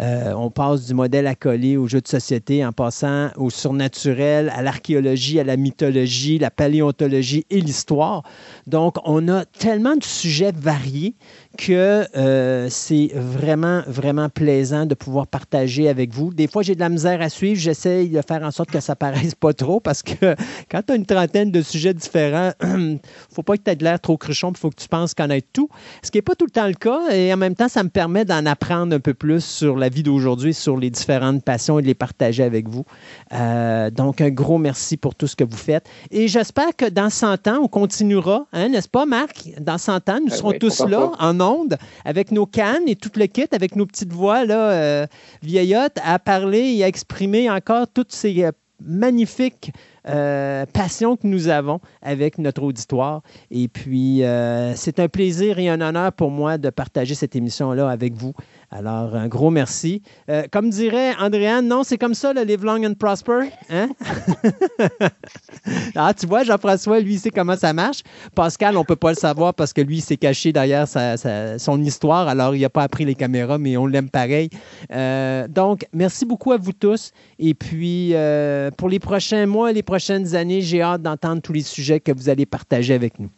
Euh, 0.00 0.32
on 0.36 0.50
passe 0.50 0.86
du 0.86 0.94
modèle 0.94 1.28
accolé 1.28 1.76
au 1.76 1.86
jeu 1.86 2.00
de 2.00 2.08
société 2.08 2.64
en 2.66 2.72
passant 2.72 3.30
au 3.36 3.48
surnaturel, 3.48 4.52
à 4.54 4.62
l'archéologie, 4.62 5.38
à 5.38 5.44
la 5.44 5.56
mythologie, 5.56 6.38
la 6.38 6.50
paléontologie 6.50 7.46
et 7.48 7.60
l'histoire. 7.60 8.24
Donc, 8.66 8.96
on 9.04 9.28
a 9.28 9.44
tellement 9.44 9.96
de 9.96 10.04
sujets 10.04 10.52
variés 10.52 11.14
que 11.56 12.04
euh, 12.16 12.66
c'est 12.70 13.12
vraiment, 13.14 13.82
vraiment 13.86 14.28
plaisant 14.28 14.86
de 14.86 14.94
pouvoir 14.94 15.28
partager 15.28 15.88
avec 15.88 16.12
vous. 16.12 16.34
Des 16.34 16.48
fois, 16.48 16.62
j'ai 16.62 16.74
de 16.74 16.80
la 16.80 16.88
misère 16.88 17.22
à 17.22 17.28
suivre. 17.28 17.60
J'essaye 17.60 18.08
de 18.08 18.20
faire 18.26 18.42
en 18.42 18.50
sorte 18.50 18.72
que 18.72 18.80
ça 18.80 18.96
paraisse 18.96 19.36
pas 19.36 19.52
trop 19.52 19.78
parce 19.78 20.02
que 20.02 20.34
quand 20.70 20.82
tu 20.84 20.92
as 20.92 20.96
une 20.96 21.06
trentaine 21.06 21.52
de 21.52 21.62
sujets 21.62 21.94
différents, 21.94 22.50
faut 23.34 23.42
pas 23.42 23.56
que 23.56 23.62
tu 23.62 23.70
aies 23.70 23.76
de 23.76 23.84
l'air 23.84 24.00
trop 24.00 24.16
cruchon, 24.16 24.50
il 24.50 24.56
faut 24.56 24.70
que 24.70 24.80
tu 24.80 24.88
penses 24.88 25.14
connaître 25.14 25.48
tout. 25.52 25.68
Ce 26.02 26.10
qui 26.10 26.18
n'est 26.18 26.22
pas 26.22 26.34
tout 26.34 26.44
le 26.46 26.50
temps 26.50 26.66
le 26.66 26.74
cas. 26.74 27.10
Et 27.12 27.32
en 27.32 27.36
même 27.36 27.54
temps, 27.54 27.68
ça 27.68 27.82
me 27.82 27.88
permet 27.88 28.24
d'en 28.24 28.44
apprendre 28.46 28.94
un 28.94 29.00
peu 29.00 29.14
plus 29.14 29.44
sur 29.44 29.76
la 29.76 29.88
vie 29.88 30.02
d'aujourd'hui, 30.02 30.54
sur 30.54 30.76
les 30.76 30.90
différentes 30.90 31.42
passions 31.44 31.78
et 31.78 31.82
de 31.82 31.86
les 31.86 31.94
partager 31.94 32.42
avec 32.42 32.68
vous. 32.68 32.84
Euh, 33.32 33.90
donc, 33.90 34.20
un 34.20 34.30
gros 34.30 34.58
merci 34.58 34.96
pour 34.96 35.14
tout 35.14 35.26
ce 35.26 35.36
que 35.36 35.44
vous 35.44 35.56
faites. 35.56 35.86
Et 36.10 36.28
j'espère 36.28 36.74
que 36.76 36.88
dans 36.88 37.10
100 37.10 37.48
ans, 37.48 37.58
on 37.62 37.68
continuera, 37.68 38.46
hein, 38.52 38.68
n'est-ce 38.68 38.88
pas, 38.88 39.06
Marc? 39.06 39.50
Dans 39.60 39.78
100 39.78 40.08
ans, 40.08 40.20
nous 40.20 40.28
Ah 40.30 40.36
serons 40.36 40.50
oui, 40.50 40.58
tous 40.58 40.80
là, 40.80 41.08
pas. 41.08 41.26
en 41.26 41.40
ondes, 41.40 41.76
avec 42.04 42.30
nos 42.30 42.46
cannes 42.46 42.86
et 42.86 42.96
tout 42.96 43.10
le 43.16 43.26
kit, 43.26 43.46
avec 43.52 43.76
nos 43.76 43.86
petites 43.86 44.12
voix 44.12 44.44
là, 44.44 44.70
euh, 44.70 45.06
vieillottes, 45.42 45.98
à 46.04 46.18
parler 46.18 46.74
et 46.76 46.84
à 46.84 46.88
exprimer 46.88 47.50
encore 47.50 47.86
toutes 47.92 48.12
ces 48.12 48.44
euh, 48.44 48.52
magnifiques 48.82 49.72
euh, 50.08 50.66
passions 50.66 51.16
que 51.16 51.26
nous 51.26 51.48
avons 51.48 51.80
avec 52.02 52.38
notre 52.38 52.62
auditoire. 52.62 53.22
Et 53.50 53.68
puis, 53.68 54.22
euh, 54.22 54.74
c'est 54.74 55.00
un 55.00 55.08
plaisir 55.08 55.58
et 55.58 55.68
un 55.68 55.80
honneur 55.80 56.12
pour 56.12 56.30
moi 56.30 56.58
de 56.58 56.70
partager 56.70 57.14
cette 57.14 57.36
émission-là 57.36 57.88
avec 57.88 58.14
vous. 58.14 58.34
Alors, 58.70 59.14
un 59.14 59.28
gros 59.28 59.50
merci. 59.50 60.02
Euh, 60.28 60.44
comme 60.50 60.70
dirait 60.70 61.14
Andréane, 61.20 61.66
non, 61.68 61.82
c'est 61.84 61.98
comme 61.98 62.14
ça, 62.14 62.32
le 62.32 62.42
Live 62.42 62.64
Long 62.64 62.82
and 62.84 62.94
Prosper. 62.94 63.50
Hein? 63.70 63.88
ah, 65.96 66.12
tu 66.14 66.26
vois, 66.26 66.44
Jean-François, 66.44 67.00
lui, 67.00 67.14
il 67.14 67.18
sait 67.18 67.30
comment 67.30 67.56
ça 67.56 67.72
marche. 67.72 68.02
Pascal, 68.34 68.76
on 68.76 68.80
ne 68.80 68.84
peut 68.84 68.96
pas 68.96 69.10
le 69.10 69.16
savoir 69.16 69.54
parce 69.54 69.72
que 69.72 69.80
lui, 69.80 69.98
il 69.98 70.00
s'est 70.00 70.16
caché 70.16 70.52
derrière 70.52 70.88
sa- 70.88 71.16
son 71.58 71.82
histoire. 71.82 72.28
Alors, 72.28 72.54
il 72.54 72.62
n'a 72.62 72.70
pas 72.70 72.82
appris 72.82 73.04
les 73.04 73.14
caméras, 73.14 73.58
mais 73.58 73.76
on 73.76 73.86
l'aime 73.86 74.10
pareil. 74.10 74.48
Euh, 74.92 75.46
donc, 75.48 75.86
merci 75.92 76.24
beaucoup 76.24 76.52
à 76.52 76.56
vous 76.56 76.72
tous. 76.72 77.12
Et 77.38 77.54
puis, 77.54 78.10
euh, 78.14 78.70
pour 78.72 78.88
les 78.88 78.98
prochains 78.98 79.46
mois, 79.46 79.72
les 79.72 79.82
prochaines 79.82 80.34
années, 80.34 80.60
j'ai 80.60 80.82
hâte 80.82 81.02
d'entendre 81.02 81.42
tous 81.42 81.52
les 81.52 81.62
sujets 81.62 82.00
que 82.00 82.12
vous 82.12 82.28
allez 82.28 82.46
partager 82.46 82.94
avec 82.94 83.18
nous. 83.18 83.30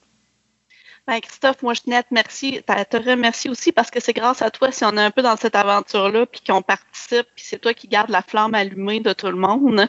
Ben, 1.06 1.20
Christophe, 1.20 1.62
moi, 1.62 1.72
je 1.72 1.82
tenais 1.82 1.96
à 1.98 2.02
te 2.02 2.08
remercier, 2.08 2.64
à 2.66 2.84
te 2.84 2.96
remercier 2.96 3.48
aussi 3.48 3.70
parce 3.70 3.92
que 3.92 4.00
c'est 4.00 4.12
grâce 4.12 4.42
à 4.42 4.50
toi 4.50 4.72
si 4.72 4.84
on 4.84 4.90
est 4.96 5.00
un 5.00 5.12
peu 5.12 5.22
dans 5.22 5.36
cette 5.36 5.54
aventure-là, 5.54 6.26
puis 6.26 6.40
qu'on 6.44 6.62
participe, 6.62 7.28
puis 7.36 7.44
c'est 7.46 7.60
toi 7.60 7.72
qui 7.74 7.86
garde 7.86 8.10
la 8.10 8.22
flamme 8.22 8.54
allumée 8.54 8.98
de 8.98 9.12
tout 9.12 9.28
le 9.28 9.36
monde. 9.36 9.88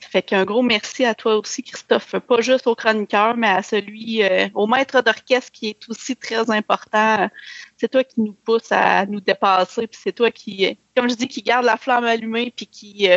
Ça 0.00 0.08
fait 0.10 0.20
qu'un 0.22 0.44
gros 0.44 0.60
merci 0.60 1.06
à 1.06 1.14
toi 1.14 1.38
aussi, 1.38 1.62
Christophe, 1.62 2.14
pas 2.18 2.42
juste 2.42 2.66
au 2.66 2.74
chroniqueur, 2.74 3.38
mais 3.38 3.48
à 3.48 3.62
celui, 3.62 4.22
euh, 4.22 4.48
au 4.52 4.66
maître 4.66 5.00
d'orchestre 5.00 5.50
qui 5.50 5.68
est 5.70 5.88
aussi 5.88 6.14
très 6.14 6.50
important. 6.50 7.30
C'est 7.78 7.88
toi 7.88 8.04
qui 8.04 8.20
nous 8.20 8.34
pousse 8.34 8.70
à 8.70 9.06
nous 9.06 9.20
dépasser, 9.20 9.86
puis 9.86 9.98
c'est 10.02 10.12
toi 10.12 10.30
qui, 10.30 10.66
euh, 10.66 10.74
comme 10.94 11.08
je 11.08 11.14
dis, 11.14 11.28
qui 11.28 11.40
garde 11.40 11.64
la 11.64 11.78
flamme 11.78 12.04
allumée, 12.04 12.52
puis 12.54 12.66
qui, 12.66 13.10
euh, 13.10 13.16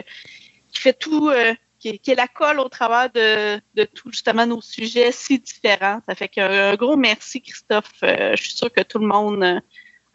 qui 0.71 0.79
fait 0.79 0.93
tout, 0.93 1.27
euh, 1.27 1.53
qui, 1.83 1.99
qui 1.99 2.11
est 2.11 2.15
la 2.15 2.27
colle 2.27 2.59
au 2.59 2.69
travers 2.69 3.09
de, 3.11 3.59
de 3.75 3.83
tout 3.83 4.09
justement 4.11 4.45
nos 4.45 4.61
sujets 4.61 5.11
si 5.11 5.39
différents. 5.39 5.99
Ça 6.07 6.15
fait 6.15 6.29
qu'un 6.29 6.49
un 6.49 6.75
gros 6.75 6.95
merci, 6.95 7.41
Christophe. 7.41 7.91
Euh, 8.03 8.35
je 8.35 8.41
suis 8.41 8.53
sûre 8.53 8.71
que 8.71 8.81
tout 8.81 8.99
le 8.99 9.07
monde 9.07 9.43
euh, 9.43 9.59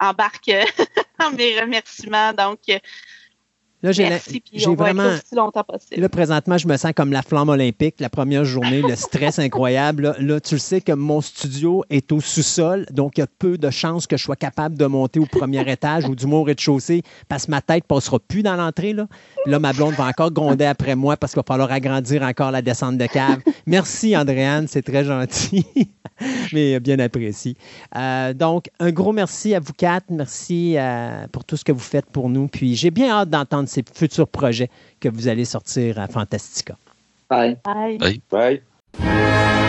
embarque 0.01 0.51
dans 1.21 1.31
mes 1.33 1.61
remerciements. 1.61 2.33
Donc, 2.33 2.61
Là, 3.83 3.93
j'ai 3.93 4.09
Merci, 4.09 4.33
la- 4.35 4.41
puis 4.41 4.51
j'ai 4.55 4.67
on 4.67 4.75
va 4.75 4.91
être 4.91 4.97
vraiment. 4.97 5.11
là 5.11 5.15
aussi 5.15 5.35
longtemps 5.37 5.63
possible. 5.63 6.01
Là, 6.01 6.09
présentement, 6.09 6.59
je 6.59 6.67
me 6.67 6.77
sens 6.77 6.93
comme 6.97 7.13
la 7.13 7.23
flamme 7.23 7.49
olympique. 7.49 7.95
La 8.01 8.09
première 8.09 8.45
journée, 8.45 8.83
le 8.83 8.97
stress 8.97 9.39
incroyable. 9.39 10.03
Là, 10.03 10.17
Là, 10.19 10.41
tu 10.41 10.55
le 10.57 10.59
sais 10.61 10.81
que 10.81 10.91
mon 10.93 11.21
studio 11.21 11.85
est 11.89 12.11
au 12.11 12.21
sous-sol, 12.21 12.87
donc 12.91 13.19
il 13.19 13.21
y 13.21 13.25
a 13.25 13.29
peu 13.39 13.57
de 13.57 13.71
chances 13.71 14.07
que 14.09 14.17
je 14.17 14.25
sois 14.25 14.35
capable 14.37 14.77
de 14.77 14.87
monter 14.87 15.21
au 15.21 15.27
premier 15.27 15.61
étage 15.71 16.07
ou 16.09 16.17
du 16.17 16.27
moins 16.27 16.41
au 16.41 16.43
rez-de-chaussée 16.45 17.03
parce 17.29 17.47
que 17.47 17.53
ma 17.53 17.61
tête 17.61 17.85
ne 17.85 17.95
passera 17.95 18.19
plus 18.19 18.43
dans 18.43 18.57
l'entrée. 18.57 18.93
Là. 18.95 19.07
là, 19.47 19.59
ma 19.61 19.73
blonde 19.73 19.95
va 19.95 20.07
encore 20.07 20.33
gronder 20.33 20.65
après 20.65 20.97
moi 20.97 21.17
parce 21.17 21.33
qu'il 21.33 21.41
va 21.41 21.45
falloir 21.47 21.71
agrandir 21.71 22.23
encore 22.23 22.51
la 22.51 22.63
descente 22.63 22.99
de 22.99 23.07
cave. 23.07 23.39
Merci, 23.67 24.17
Andréane, 24.17 24.67
c'est 24.67 24.83
très 24.83 25.05
gentil, 25.05 25.65
mais 26.53 26.81
bien 26.81 26.99
apprécié. 26.99 27.57
Euh, 27.97 28.35
donc, 28.35 28.71
un 28.81 28.91
gros 28.91 29.13
merci 29.13 29.55
à 29.55 29.61
vous 29.61 29.73
quatre. 29.73 30.07
Merci 30.11 30.75
euh, 30.77 31.27
pour 31.31 31.45
tout 31.45 31.57
ce 31.57 31.65
que 31.65 31.73
vous 31.73 31.79
faites 31.79 32.07
pour 32.07 32.29
nous. 32.29 32.49
Puis, 32.49 32.75
j'ai 32.75 32.91
bien 32.91 33.11
hâte 33.11 33.31
d'entendre 33.31 33.68
ces 33.69 33.85
futurs 33.93 34.29
projets 34.29 34.71
que 35.01 35.09
vous 35.09 35.29
allez 35.29 35.45
sortir 35.45 35.99
à 35.99 36.09
Fantastica. 36.09 36.77
Bye. 37.31 37.59
Bye. 37.65 37.99
Bye. 37.99 38.63
Bye. 38.99 39.63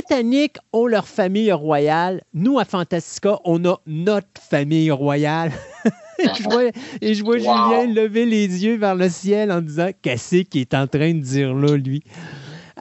Britanniques 0.00 0.58
ont 0.74 0.86
leur 0.86 1.08
famille 1.08 1.50
royale. 1.52 2.22
Nous, 2.34 2.58
à 2.58 2.66
Fantastica, 2.66 3.38
on 3.46 3.64
a 3.64 3.78
notre 3.86 4.26
famille 4.38 4.90
royale. 4.90 5.52
et 6.18 6.26
je 6.36 6.42
vois, 6.42 6.64
et 7.00 7.14
je 7.14 7.24
vois 7.24 7.36
Wow. 7.36 7.40
Julien 7.40 7.86
lever 7.94 8.26
les 8.26 8.62
yeux 8.62 8.76
vers 8.76 8.94
le 8.94 9.08
ciel 9.08 9.50
en 9.50 9.62
disant 9.62 9.88
Qu'est-ce 10.02 10.42
qu'il 10.42 10.60
est 10.60 10.74
en 10.74 10.86
train 10.86 11.14
de 11.14 11.20
dire 11.20 11.54
là, 11.54 11.76
lui? 11.78 12.02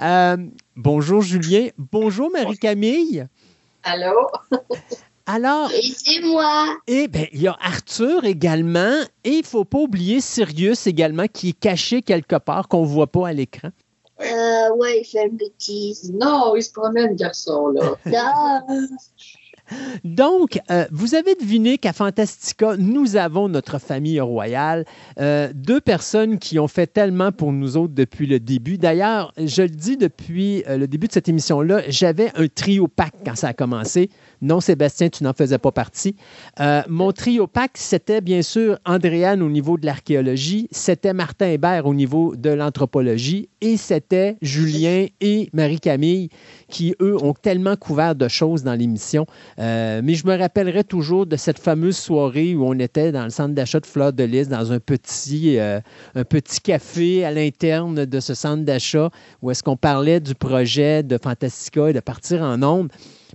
Euh, 0.02 0.36
Bonjour, 0.76 1.22
Julien. 1.22 1.70
Bonjour, 1.78 2.30
Marie-Camille. 2.32 3.26
Allô? 3.84 4.28
Alors, 5.26 5.72
Et 5.72 5.82
c'est 5.96 6.20
moi. 6.22 6.66
eh 6.86 7.08
bien, 7.08 7.28
il 7.32 7.42
y 7.44 7.48
a 7.48 7.56
Arthur 7.62 8.26
également. 8.26 8.94
Et 9.24 9.30
il 9.30 9.40
ne 9.42 9.46
faut 9.46 9.64
pas 9.64 9.80
oublier 9.80 10.20
Sirius 10.20 10.86
également, 10.86 11.28
qui 11.32 11.50
est 11.50 11.60
caché 11.60 12.02
quelque 12.02 12.36
part, 12.36 12.68
qu'on 12.68 12.82
ne 12.82 12.88
voit 12.88 13.08
pas 13.08 13.30
à 13.30 13.34
l'écran. 13.34 13.70
Euh, 14.22 14.76
ouais, 14.76 15.02
il 15.02 15.06
fait 15.06 15.26
une 15.26 15.38
bêtise. 15.38 16.12
Non, 16.14 16.56
il 16.56 16.64
se 16.64 16.72
promène, 16.72 17.16
garçon, 17.16 17.68
là. 17.68 17.98
Donc, 20.04 20.60
euh, 20.70 20.86
vous 20.92 21.16
avez 21.16 21.36
deviné 21.36 21.78
qu'à 21.78 21.94
Fantastica, 21.94 22.76
nous 22.78 23.16
avons 23.16 23.50
notre 23.50 23.80
famille 23.80 24.20
royale. 24.20 24.86
Euh, 25.20 25.50
deux 25.54 25.82
personnes 25.82 26.40
qui 26.40 26.60
ont 26.60 26.68
fait 26.68 26.88
tellement 26.88 27.32
pour 27.32 27.52
nous 27.52 27.78
autres 27.78 27.94
depuis 27.94 28.28
le 28.28 28.40
début. 28.40 28.78
D'ailleurs, 28.78 29.34
je 29.38 29.64
le 29.64 29.70
dis 29.70 29.98
depuis 29.98 30.64
euh, 30.68 30.78
le 30.78 30.88
début 30.88 31.08
de 31.08 31.14
cette 31.14 31.30
émission-là, 31.30 31.82
j'avais 31.88 32.32
un 32.36 32.48
trio 32.48 32.88
pack 32.88 33.14
quand 33.26 33.36
ça 33.36 33.50
a 33.50 33.54
commencé. 33.54 34.10
Non, 34.42 34.60
Sébastien, 34.60 35.10
tu 35.10 35.24
n'en 35.24 35.34
faisais 35.34 35.58
pas 35.58 35.72
partie. 35.72 36.16
Mon 36.88 37.12
trio 37.14 37.48
pack, 37.48 37.72
c'était 37.76 38.22
bien 38.22 38.42
sûr 38.42 38.78
Andréane 38.86 39.42
au 39.42 39.50
niveau 39.50 39.78
de 39.78 39.86
l'archéologie, 39.86 40.68
c'était 40.72 41.14
Martin 41.14 41.48
Hébert 41.48 41.86
au 41.86 41.94
niveau 41.94 42.36
de 42.36 42.50
l'anthropologie 42.50 43.50
et 43.62 43.78
c'était 43.78 44.38
Julien 44.42 45.08
et 45.22 45.50
Marie-Camille 45.54 46.30
qui, 46.70 46.96
eux, 47.02 47.18
ont 47.24 47.34
tellement 47.34 47.76
couvert 47.76 48.16
de 48.16 48.28
choses 48.28 48.64
dans 48.64 48.74
l'émission. 48.74 49.26
Euh, 49.58 50.02
mais 50.04 50.16
je 50.16 50.28
me 50.28 50.38
rappellerai 50.38 50.84
toujours 50.84 51.26
de 51.26 51.36
cette 51.38 51.60
fameuse 51.60 51.98
soirée 51.98 52.56
où 52.56 52.66
on 52.66 52.78
était 52.80 53.12
dans 53.12 53.24
le 53.24 53.30
centre 53.30 53.54
d'achat 53.54 53.80
de 53.80 53.86
Fleur 53.86 54.12
de 54.12 54.24
Lys, 54.24 54.50
dans 54.50 54.72
un 54.72 54.80
petit, 54.80 55.58
euh, 55.58 55.80
un 56.16 56.24
petit 56.26 56.60
café 56.60 57.24
à 57.24 57.32
l'interne 57.32 58.06
de 58.06 58.20
ce 58.20 58.34
centre 58.34 58.64
d'achat, 58.64 59.10
où 59.42 59.52
est-ce 59.52 59.64
qu'on 59.64 59.78
parlait 59.78 60.20
du 60.20 60.36
projet 60.36 61.04
de 61.04 61.18
Fantastica 61.22 61.90
et 61.90 61.94
de 61.94 62.02
partir 62.02 62.42
en 62.42 62.62
ondes. 62.64 62.90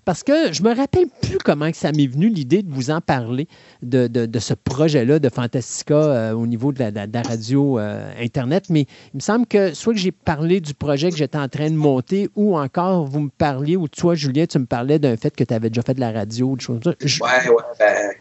Parce 0.05 0.23
que 0.23 0.53
je 0.53 0.63
me 0.63 0.75
rappelle 0.75 1.07
plus 1.23 1.39
comment 1.39 1.71
que 1.71 1.77
ça 1.77 1.93
m'est 1.93 2.07
venu 2.07 2.29
l'idée 2.29 2.63
de 2.63 2.73
vous 2.73 2.91
en 2.91 3.01
parler, 3.01 3.49
de, 3.83 4.07
de- 4.07 4.39
ce 4.39 4.55
projet-là 4.55 5.19
de 5.19 5.29
Fantastica 5.29 5.95
euh, 5.95 6.33
au 6.33 6.47
niveau 6.47 6.73
de 6.73 6.79
la, 6.83 7.23
radio 7.23 7.79
euh, 7.79 8.11
Internet. 8.19 8.65
Mais 8.71 8.87
il 9.13 9.17
me 9.17 9.21
semble 9.21 9.47
que 9.47 9.75
soit 9.75 9.93
que 9.93 9.99
j'ai 9.99 10.13
parlé 10.13 10.61
du 10.61 10.73
projet 10.75 11.11
que 11.11 11.17
j'étais 11.17 11.39
en 11.39 11.49
train 11.49 11.71
de 11.71 11.77
monter, 11.77 12.31
ou 12.37 12.59
encore 12.59 13.05
vous 13.07 13.21
me 13.21 13.31
parliez, 13.31 13.77
ou 13.77 13.87
toi, 13.89 14.15
Julien, 14.15 14.47
tu 14.47 14.59
me 14.59 14.67
parlais 14.67 14.99
d'un 14.99 15.17
fait 15.17 15.35
que 15.35 15.45
tu 15.45 15.53
avais 15.53 15.69
déjà 15.69 15.83
fait 15.83 15.95
de 15.95 16.01
la 16.01 16.13
radio 16.13 16.49
ou 16.49 16.57
des 16.57 16.63
choses 16.63 16.81
comme 16.83 16.95
ça. 17.09 17.25
Ouais, 17.25 17.49
ouais, 17.49 17.63
ben, 17.79 18.13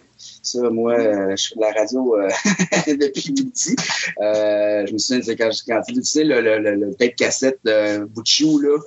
ça, 0.43 0.69
moi, 0.69 0.99
euh, 0.99 1.35
je 1.37 1.47
fais 1.47 1.55
de 1.55 1.61
la 1.61 1.71
radio 1.71 2.15
depuis. 2.87 3.75
Euh, 4.21 4.85
je 4.85 4.93
me 4.93 4.97
souviens, 4.97 5.35
quand, 5.35 5.49
quand 5.67 5.81
tu 5.87 6.03
sais, 6.03 6.23
le, 6.25 6.41
le, 6.41 6.59
le, 6.59 7.07
cassette 7.17 7.59
de 7.63 8.05
chou, 8.25 8.59
là, 8.59 8.77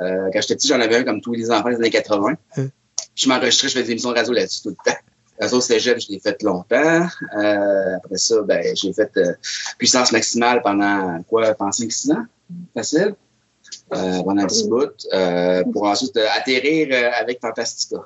euh, 0.00 0.30
quand 0.32 0.40
j'étais 0.40 0.56
petit, 0.56 0.68
j'en 0.68 0.80
avais 0.80 0.96
un 0.96 1.04
comme 1.04 1.20
tous 1.20 1.34
les 1.34 1.50
enfants 1.50 1.70
des 1.70 1.76
années 1.76 1.90
80. 1.90 2.34
Je 3.14 3.28
m'enregistrais, 3.28 3.68
je 3.68 3.74
faisais 3.74 3.84
des 3.84 3.90
émissions 3.92 4.10
de 4.10 4.16
radio 4.16 4.32
là-dessus 4.32 4.62
tout 4.62 4.70
le 4.70 4.76
temps. 4.84 4.98
Au 5.52 5.60
cégep, 5.60 5.98
je 5.98 6.08
l'ai 6.10 6.20
fait 6.20 6.42
longtemps. 6.42 7.06
Euh, 7.36 7.96
après 7.96 8.18
ça, 8.18 8.42
ben, 8.42 8.62
j'ai 8.76 8.92
fait 8.92 9.10
euh, 9.16 9.32
puissance 9.78 10.12
maximale 10.12 10.60
pendant 10.62 11.22
quoi, 11.28 11.54
pendant 11.54 11.70
5-6 11.70 12.12
ans, 12.12 12.24
facile. 12.74 13.14
Pendant 13.88 14.42
un 14.42 14.46
petit 14.46 14.68
bout, 14.68 14.92
euh, 15.12 15.64
pour 15.72 15.84
ensuite 15.84 16.16
atterrir 16.36 17.12
avec 17.20 17.40
Fantastica. 17.40 17.98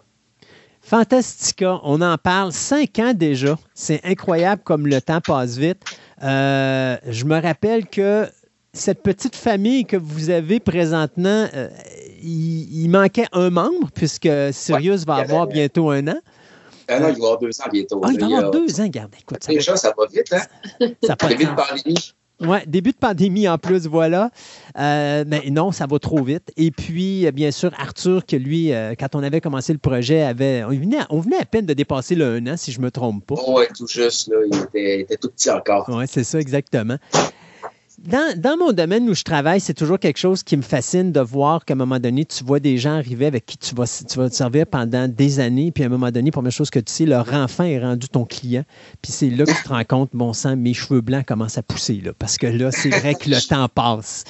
Fantastica, 0.81 1.81
on 1.83 2.01
en 2.03 2.17
parle 2.19 2.53
cinq 2.53 2.99
ans 2.99 3.13
déjà. 3.15 3.59
C'est 3.75 4.01
incroyable 4.05 4.63
comme 4.63 4.87
le 4.87 5.01
temps 5.01 5.21
passe 5.21 5.57
vite. 5.57 5.83
Je 6.21 7.25
me 7.25 7.41
rappelle 7.41 7.87
que 7.87 8.29
cette 8.75 9.03
petite 9.03 9.36
famille 9.36 9.85
que 9.86 9.97
vous 9.97 10.28
avez 10.31 10.61
présentement, 10.61 11.47
euh, 11.55 11.69
il, 12.23 12.83
il 12.85 12.89
manquait 12.89 13.27
un 13.33 13.49
membre 13.51 13.91
puisque 13.94 14.28
Sirius 14.53 15.07
va 15.07 15.15
avait- 15.15 15.23
avoir 15.33 15.47
bientôt 15.47 15.91
un 15.91 16.07
an. 16.09 16.19
Ah 16.89 17.01
non, 17.01 17.09
il 17.09 17.12
va 17.12 17.27
avoir 17.28 17.39
deux 17.39 17.49
ans 17.61 17.69
bientôt. 17.73 18.01
Ah, 18.05 18.09
il 18.12 18.20
va 18.20 18.27
avoir 18.27 18.51
deux 18.51 18.78
ans, 18.81 18.85
regarde, 18.85 19.12
écoute. 19.19 19.43
Ça 19.43 19.53
Déjà, 19.53 19.75
ça 19.77 19.94
va 19.97 20.05
vite, 20.07 20.33
hein? 20.33 20.86
Ça 21.03 21.15
a 21.15 21.17
pas 21.17 21.28
de 21.28 21.33
Début 21.33 21.44
de 21.44 21.49
sens. 21.57 21.69
pandémie. 21.70 22.12
Oui, 22.41 22.59
début 22.67 22.91
de 22.91 22.97
pandémie 22.97 23.49
en 23.49 23.57
plus, 23.59 23.86
voilà. 23.86 24.31
Euh, 24.78 25.25
mais 25.27 25.49
non, 25.51 25.70
ça 25.73 25.86
va 25.86 25.99
trop 26.01 26.23
vite. 26.23 26.51
Et 26.57 26.73
puis, 26.73 27.31
bien 27.33 27.53
sûr, 27.53 27.70
Arthur, 27.78 28.27
que 28.27 28.35
lui, 28.36 28.73
euh, 28.73 28.94
quand 28.99 29.15
on 29.15 29.23
avait 29.23 29.41
commencé 29.41 29.73
le 29.73 29.78
projet, 29.78 30.20
avait, 30.23 30.65
on, 30.65 30.70
venait, 30.70 30.99
on 31.11 31.20
venait 31.20 31.39
à 31.39 31.44
peine 31.44 31.65
de 31.65 31.73
dépasser 31.75 32.17
le 32.17 32.25
un 32.35 32.47
an, 32.49 32.57
si 32.57 32.73
je 32.73 32.81
ne 32.81 32.85
me 32.86 32.91
trompe 32.91 33.25
pas. 33.25 33.36
Oh, 33.47 33.59
ouais, 33.59 33.69
tout 33.75 33.86
juste, 33.86 34.28
là. 34.28 34.36
Il 34.53 34.59
était, 34.59 34.97
il 34.97 35.01
était 35.03 35.17
tout 35.17 35.31
petit 35.31 35.49
encore. 35.49 35.86
Oui, 35.89 36.05
c'est 36.09 36.25
ça, 36.25 36.39
exactement. 36.41 36.97
Dans, 38.07 38.58
mon 38.58 38.73
domaine 38.73 39.08
où 39.08 39.15
je 39.15 39.23
travaille, 39.23 39.60
c'est 39.60 39.73
toujours 39.73 39.99
quelque 39.99 40.18
chose 40.18 40.42
qui 40.42 40.58
me 40.58 40.62
fascine 40.62 41.10
de 41.10 41.20
voir 41.20 41.65
qu'à 41.65 41.73
un 41.73 41.76
moment 41.76 41.99
donné, 41.99 42.26
tu 42.26 42.44
vois 42.44 42.60
des 42.60 42.76
gens 42.76 42.97
arriver 42.97 43.24
avec 43.24 43.47
qui 43.47 43.57
tu 43.57 43.74
vas, 43.74 43.86
tu 43.86 44.18
vas 44.18 44.28
te 44.28 44.34
servir 44.34 44.66
pendant 44.66 45.08
des 45.08 45.41
années, 45.41 45.70
puis 45.70 45.84
à 45.84 45.86
un 45.86 45.91
moment 45.91 46.10
donné, 46.10 46.31
première 46.31 46.52
chose 46.52 46.68
que 46.68 46.81
tu 46.81 46.92
sais, 46.92 47.07
leur 47.07 47.33
enfant 47.33 47.65
est 47.65 47.81
rendu 47.81 48.08
ton 48.10 48.26
client, 48.26 48.65
puis 49.00 49.10
c'est 49.10 49.31
là 49.31 49.47
que 49.47 49.52
tu 49.52 49.62
te 49.62 49.68
rends 49.70 49.84
compte, 49.84 50.10
bon 50.12 50.34
sang, 50.34 50.55
mes 50.55 50.74
cheveux 50.74 51.00
blancs 51.00 51.24
commencent 51.24 51.57
à 51.57 51.62
pousser, 51.62 52.02
là, 52.05 52.12
parce 52.18 52.36
que 52.36 52.47
là, 52.47 52.70
c'est 52.73 52.91
vrai 52.91 53.15
que 53.15 53.31
le 53.31 53.41
temps 53.41 53.68
passe. 53.68 54.24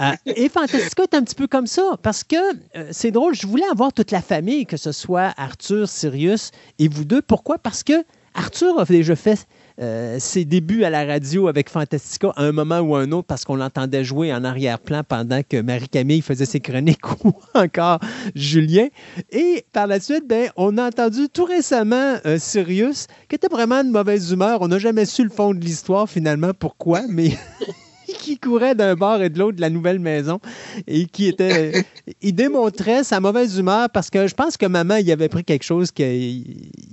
Euh, 0.00 0.12
et 0.26 0.48
Fantastica 0.48 1.04
est 1.04 1.14
un 1.14 1.22
petit 1.22 1.36
peu 1.36 1.46
comme 1.46 1.68
ça, 1.68 1.96
parce 2.02 2.24
que 2.24 2.36
euh, 2.76 2.88
c'est 2.90 3.12
drôle, 3.12 3.36
je 3.36 3.46
voulais 3.46 3.68
avoir 3.70 3.92
toute 3.92 4.10
la 4.10 4.22
famille, 4.22 4.66
que 4.66 4.76
ce 4.76 4.90
soit 4.90 5.32
Arthur, 5.36 5.88
Sirius 5.88 6.50
et 6.80 6.88
vous 6.88 7.04
deux. 7.04 7.22
Pourquoi? 7.22 7.58
Parce 7.58 7.84
que 7.84 8.04
Arthur 8.34 8.78
a 8.80 8.84
déjà 8.84 9.16
fait 9.16 9.46
euh, 9.80 10.18
ses 10.18 10.44
débuts 10.44 10.84
à 10.84 10.90
la 10.90 11.04
radio 11.04 11.48
avec 11.48 11.68
Fantastica 11.68 12.32
à 12.36 12.44
un 12.44 12.52
moment 12.52 12.80
ou 12.80 12.96
à 12.96 13.00
un 13.00 13.12
autre 13.12 13.26
parce 13.26 13.44
qu'on 13.44 13.56
l'entendait 13.56 14.04
jouer 14.04 14.32
en 14.32 14.42
arrière-plan 14.44 15.02
pendant 15.06 15.42
que 15.42 15.60
Marie-Camille 15.60 16.22
faisait 16.22 16.46
ses 16.46 16.60
chroniques 16.60 17.06
ou 17.24 17.32
encore 17.54 18.00
Julien. 18.34 18.88
Et 19.30 19.64
par 19.72 19.86
la 19.86 20.00
suite, 20.00 20.26
ben, 20.26 20.50
on 20.56 20.78
a 20.78 20.86
entendu 20.86 21.28
tout 21.28 21.44
récemment 21.44 22.16
euh, 22.24 22.38
Sirius 22.38 23.06
qui 23.28 23.36
était 23.36 23.48
vraiment 23.48 23.84
de 23.84 23.90
mauvaise 23.90 24.32
humeur. 24.32 24.62
On 24.62 24.68
n'a 24.68 24.78
jamais 24.78 25.04
su 25.04 25.22
le 25.22 25.30
fond 25.30 25.52
de 25.52 25.60
l'histoire 25.60 26.08
finalement, 26.08 26.52
pourquoi, 26.58 27.02
mais 27.08 27.32
qui 28.18 28.38
courait 28.38 28.74
d'un 28.74 28.94
bord 28.94 29.22
et 29.22 29.30
de 29.30 29.38
l'autre 29.38 29.56
de 29.56 29.60
la 29.60 29.70
nouvelle 29.70 29.98
maison 29.98 30.40
et 30.86 31.06
qui 31.06 31.28
était. 31.28 31.84
il 32.22 32.34
démontrait 32.34 33.04
sa 33.04 33.20
mauvaise 33.20 33.58
humeur 33.58 33.88
parce 33.90 34.10
que 34.10 34.26
je 34.26 34.34
pense 34.34 34.56
que 34.56 34.66
maman, 34.66 34.96
il 34.96 35.10
avait 35.10 35.28
pris 35.28 35.44
quelque 35.44 35.64
chose 35.64 35.90
qu'il 35.90 36.06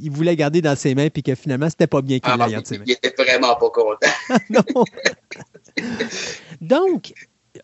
il 0.01 0.11
voulait 0.11 0.35
garder 0.35 0.61
dans 0.61 0.75
ses 0.75 0.95
mains 0.95 1.09
puis 1.09 1.23
que 1.23 1.35
finalement, 1.35 1.69
c'était 1.69 1.87
pas 1.87 2.01
bien 2.01 2.19
qu'il 2.19 2.31
Ah, 2.31 2.47
l'ait 2.47 2.55
dans 2.55 2.65
ses 2.65 2.77
mains. 2.77 2.83
il 2.87 2.93
était 2.93 3.13
vraiment 3.17 3.55
pas 3.55 3.69
content. 3.69 4.07
non. 4.49 4.83
Donc, 6.61 7.13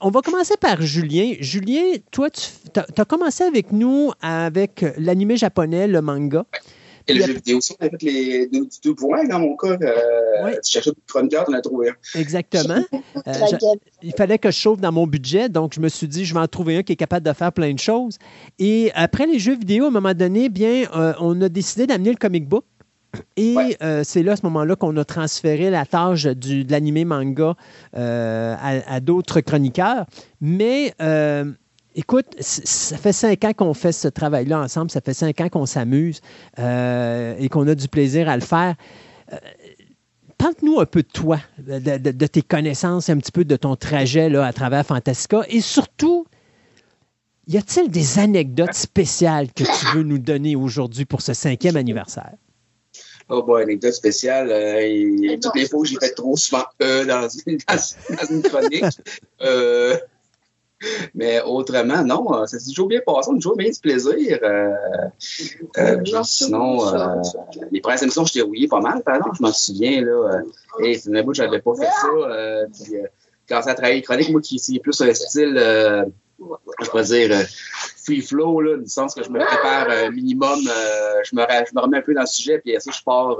on 0.01 0.09
va 0.09 0.21
commencer 0.21 0.55
par 0.59 0.81
Julien. 0.81 1.33
Julien, 1.39 1.95
toi, 2.11 2.29
tu 2.29 2.49
as, 2.75 3.05
commencé 3.05 3.43
avec 3.43 3.71
nous 3.71 4.11
avec 4.21 4.85
l'animé 4.97 5.37
japonais, 5.37 5.87
le 5.87 6.01
manga. 6.01 6.45
Et 7.09 7.13
le 7.13 7.25
jeu 7.25 7.33
vidéo 7.33 7.57
aussi, 7.57 7.75
on 7.79 7.85
a 7.85 7.89
fait 7.89 7.97
les 8.01 8.47
deux, 8.47 8.67
deux 8.83 8.95
points 8.95 9.25
dans 9.25 9.39
mon 9.39 9.55
cas. 9.55 9.77
Euh, 9.81 10.51
Tu 10.63 10.71
cherchais 10.71 10.91
du 10.91 10.97
chroniqueur, 11.07 11.45
tu 11.45 11.51
en 11.51 11.53
as 11.55 11.61
trouvé 11.61 11.89
un. 11.89 12.19
Exactement. 12.19 12.83
Euh, 13.27 13.33
il 14.01 14.13
fallait 14.13 14.37
que 14.37 14.49
je 14.49 14.55
chauffe 14.57 14.79
dans 14.79 14.91
mon 14.91 15.05
budget, 15.05 15.49
donc 15.49 15.73
je 15.73 15.79
me 15.81 15.89
suis 15.89 16.07
dit, 16.07 16.25
je 16.25 16.33
vais 16.33 16.39
en 16.39 16.47
trouver 16.47 16.77
un 16.77 16.83
qui 16.83 16.93
est 16.93 16.95
capable 16.95 17.25
de 17.25 17.33
faire 17.33 17.51
plein 17.51 17.73
de 17.73 17.79
choses. 17.79 18.17
Et 18.59 18.91
après 18.95 19.25
les 19.25 19.39
jeux 19.39 19.57
vidéo, 19.57 19.85
à 19.85 19.87
un 19.87 19.91
moment 19.91 20.13
donné, 20.13 20.47
bien, 20.49 20.85
euh, 20.95 21.13
on 21.19 21.39
a 21.41 21.49
décidé 21.49 21.85
d'amener 21.85 22.11
le 22.11 22.15
comic 22.15 22.47
book. 22.47 22.63
Et 23.35 23.55
euh, 23.81 24.03
c'est 24.03 24.23
là, 24.23 24.33
à 24.33 24.35
ce 24.35 24.43
moment-là, 24.43 24.75
qu'on 24.75 24.95
a 24.97 25.03
transféré 25.05 25.69
la 25.69 25.85
tâche 25.85 26.25
du, 26.27 26.63
de 26.63 26.71
l'animé 26.71 27.05
manga 27.05 27.55
euh, 27.97 28.55
à, 28.59 28.93
à 28.95 28.99
d'autres 28.99 29.41
chroniqueurs. 29.41 30.05
Mais 30.41 30.93
euh, 31.01 31.51
écoute, 31.95 32.27
ça 32.39 32.97
fait 32.97 33.13
cinq 33.13 33.43
ans 33.45 33.53
qu'on 33.53 33.73
fait 33.73 33.91
ce 33.91 34.07
travail-là 34.07 34.59
ensemble, 34.59 34.91
ça 34.91 35.01
fait 35.01 35.13
cinq 35.13 35.41
ans 35.41 35.49
qu'on 35.49 35.65
s'amuse 35.65 36.21
euh, 36.59 37.35
et 37.39 37.49
qu'on 37.49 37.67
a 37.67 37.75
du 37.75 37.87
plaisir 37.87 38.29
à 38.29 38.35
le 38.35 38.41
faire. 38.43 38.75
Euh, 39.33 39.37
Parle-nous 40.37 40.79
un 40.79 40.85
peu 40.85 41.01
de 41.01 41.07
toi, 41.07 41.39
de, 41.57 41.79
de- 41.97 42.11
de 42.11 42.27
tes 42.27 42.41
connaissances, 42.41 43.09
un 43.09 43.17
petit 43.17 43.31
peu 43.31 43.43
de 43.43 43.57
ton 43.57 43.75
trajet 43.75 44.29
là, 44.29 44.45
à 44.45 44.53
travers 44.53 44.85
Fantastica 44.85 45.41
et 45.49 45.59
surtout, 45.59 46.25
y 47.45 47.57
a-t-il 47.57 47.91
des 47.91 48.19
anecdotes 48.19 48.73
spéciales 48.73 49.51
que 49.51 49.65
tu 49.65 49.97
veux 49.97 50.03
nous 50.03 50.17
donner 50.17 50.55
aujourd'hui 50.55 51.03
pour 51.03 51.21
ce 51.21 51.33
cinquième 51.33 51.75
anniversaire? 51.75 52.31
Oh, 53.27 53.43
boy, 53.43 53.63
anecdote 53.63 53.93
spéciale. 53.93 54.49
Euh, 54.49 54.79
et, 54.79 55.39
toutes 55.41 55.55
les 55.55 55.67
fois 55.67 55.81
où 55.81 55.85
j'ai 55.85 55.97
fait 55.99 56.11
trop 56.11 56.35
souvent 56.37 56.63
euh 56.81 57.05
dans, 57.05 57.27
une, 57.45 57.57
dans, 57.57 57.75
dans 58.15 58.33
une 58.35 58.41
chronique. 58.41 58.83
Euh, 59.41 59.97
mais 61.13 61.41
autrement, 61.41 62.03
non, 62.03 62.33
euh, 62.33 62.45
ça 62.45 62.59
s'est 62.59 62.69
toujours 62.69 62.87
bien 62.87 63.01
passé. 63.05 63.29
On 63.31 63.33
a 63.33 63.35
toujours 63.35 63.57
bien 63.57 63.69
du 63.69 63.79
plaisir. 63.79 64.39
Euh, 64.43 64.73
euh, 65.77 65.97
puis 65.97 66.13
sinon, 66.23 66.87
euh, 66.93 67.15
les 67.71 67.81
premières 67.81 68.01
émissions, 68.01 68.25
je 68.25 68.33
t'ai 68.33 68.41
rouillé 68.41 68.67
pas 68.67 68.79
mal, 68.79 69.03
par 69.03 69.15
exemple. 69.15 69.35
Je 69.37 69.41
m'en 69.41 69.53
souviens, 69.53 70.01
là. 70.01 70.11
Euh, 70.11 70.83
hey, 70.83 70.99
c'est 70.99 71.09
une 71.09 71.21
bout, 71.21 71.33
j'avais 71.33 71.59
pas 71.59 71.75
fait 71.75 71.85
ça. 71.85 72.07
Euh, 72.07 72.65
puis, 72.73 72.95
euh, 72.97 73.07
quand 73.47 73.61
ça 73.61 73.71
a 73.71 73.75
travaillé 73.75 74.01
chronique, 74.01 74.29
moi, 74.29 74.41
qui 74.41 74.59
c'est 74.59 74.79
plus 74.79 74.99
un 75.01 75.13
style, 75.13 75.55
euh, 75.57 76.05
je 76.81 76.89
pourrais 76.89 77.03
dire, 77.03 77.31
euh, 77.31 77.43
free 78.03 78.21
flow, 78.21 78.61
là, 78.61 78.77
du 78.77 78.87
sens 78.87 79.13
que 79.13 79.23
je 79.23 79.29
me 79.29 79.39
prépare 79.39 79.89
un 79.89 80.11
minimum, 80.11 80.59
euh, 80.67 81.19
je, 81.23 81.35
me, 81.35 81.41
je 81.41 81.75
me 81.75 81.81
remets 81.81 81.97
un 81.97 82.01
peu 82.01 82.13
dans 82.13 82.21
le 82.21 82.27
sujet, 82.27 82.59
puis 82.59 82.71
après 82.75 82.81
ça, 82.81 82.91
je 82.97 83.03
pars, 83.03 83.37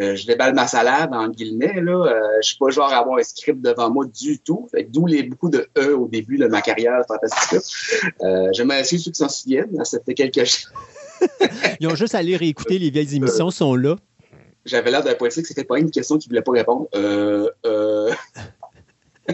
euh, 0.00 0.14
je 0.14 0.26
déballe 0.26 0.54
ma 0.54 0.66
salade, 0.66 1.10
en 1.12 1.28
guillemets, 1.28 1.80
là. 1.80 2.06
Euh, 2.06 2.38
je 2.42 2.48
suis 2.48 2.58
pas 2.58 2.70
genre 2.70 2.92
à 2.92 2.98
avoir 2.98 3.18
un 3.18 3.22
script 3.22 3.60
devant 3.60 3.90
moi 3.90 4.04
du 4.06 4.38
tout. 4.38 4.68
D'où 4.88 5.06
les 5.06 5.22
beaucoup 5.22 5.48
de 5.48 5.68
E 5.76 5.96
au 5.96 6.06
début 6.06 6.38
de 6.38 6.46
ma 6.46 6.60
carrière 6.60 7.02
fantastique. 7.08 7.58
Euh, 8.22 8.48
J'aimerais 8.52 8.80
essayer 8.80 9.00
ceux 9.00 9.10
qui 9.10 9.18
s'en 9.18 9.28
souviennent. 9.28 9.82
C'était 9.84 10.14
quelque 10.14 10.44
chose. 10.44 10.70
Ils 11.80 11.88
ont 11.88 11.96
juste 11.96 12.14
à 12.14 12.18
aller 12.18 12.36
réécouter 12.36 12.78
les 12.78 12.90
vieilles 12.90 13.16
émissions, 13.16 13.50
sont 13.50 13.74
là. 13.74 13.96
J'avais 14.64 14.90
l'air 14.90 15.02
d'un 15.02 15.14
politique, 15.14 15.46
c'était 15.46 15.64
pas 15.64 15.78
une 15.78 15.90
question 15.90 16.18
qu'il 16.18 16.28
voulait 16.28 16.42
pas 16.42 16.52
répondre. 16.52 16.88
Euh, 16.94 17.48
euh... 17.64 18.12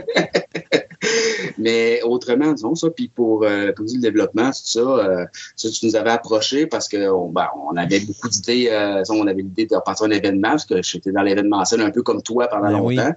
Mais 1.58 2.02
autrement, 2.02 2.52
disons 2.52 2.74
ça, 2.74 2.90
puis 2.90 3.08
pour, 3.08 3.44
euh, 3.44 3.72
pour 3.72 3.84
le 3.84 4.00
développement, 4.00 4.50
tout 4.50 4.60
ça, 4.64 4.80
euh, 4.80 5.24
ça, 5.56 5.70
tu 5.70 5.86
nous 5.86 5.96
avais 5.96 6.10
approché 6.10 6.66
parce 6.66 6.88
qu'on 6.88 7.28
ben, 7.30 7.48
on 7.70 7.76
avait 7.76 8.00
beaucoup 8.00 8.28
d'idées. 8.28 8.68
euh, 8.70 9.02
on 9.10 9.26
avait 9.26 9.42
l'idée 9.42 9.66
de 9.66 9.74
repartir 9.76 10.06
un 10.06 10.10
événement, 10.10 10.50
parce 10.50 10.64
que 10.64 10.82
j'étais 10.82 11.12
dans 11.12 11.22
l'événementiel 11.22 11.80
un 11.80 11.90
peu 11.90 12.02
comme 12.02 12.22
toi 12.22 12.48
pendant 12.48 12.70
Ben 12.70 12.80
oui. 12.80 12.96
longtemps. 12.96 13.14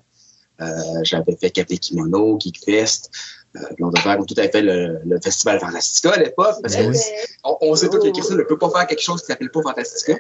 Euh, 0.60 0.66
J'avais 1.04 1.36
fait 1.36 1.52
Café 1.52 1.78
Kimono, 1.78 2.40
Geekfest. 2.40 3.02
Euh, 3.02 3.12
puis 3.12 3.37
on 3.82 3.90
devait 3.90 4.02
faire 4.02 4.18
tout 4.26 4.36
à 4.38 4.48
fait 4.48 4.62
le, 4.62 5.00
le 5.06 5.20
Festival 5.22 5.60
Fantastica 5.60 6.12
à 6.14 6.20
l'époque. 6.20 6.56
Parce 6.62 6.76
Ben 6.76 6.92
que 6.92 6.98
oui. 6.98 7.04
on, 7.44 7.58
on 7.62 7.76
sait 7.76 7.90
tous 7.90 8.00
que 8.00 8.10
Christine 8.12 8.38
ne 8.38 8.44
peut 8.44 8.58
pas 8.58 8.70
faire 8.70 8.88
quelque 8.88 9.02
chose 9.02 9.22
qui 9.22 9.28
s'appelle 9.28 9.50
pas 9.52 9.62
Fantastica. 9.62 10.14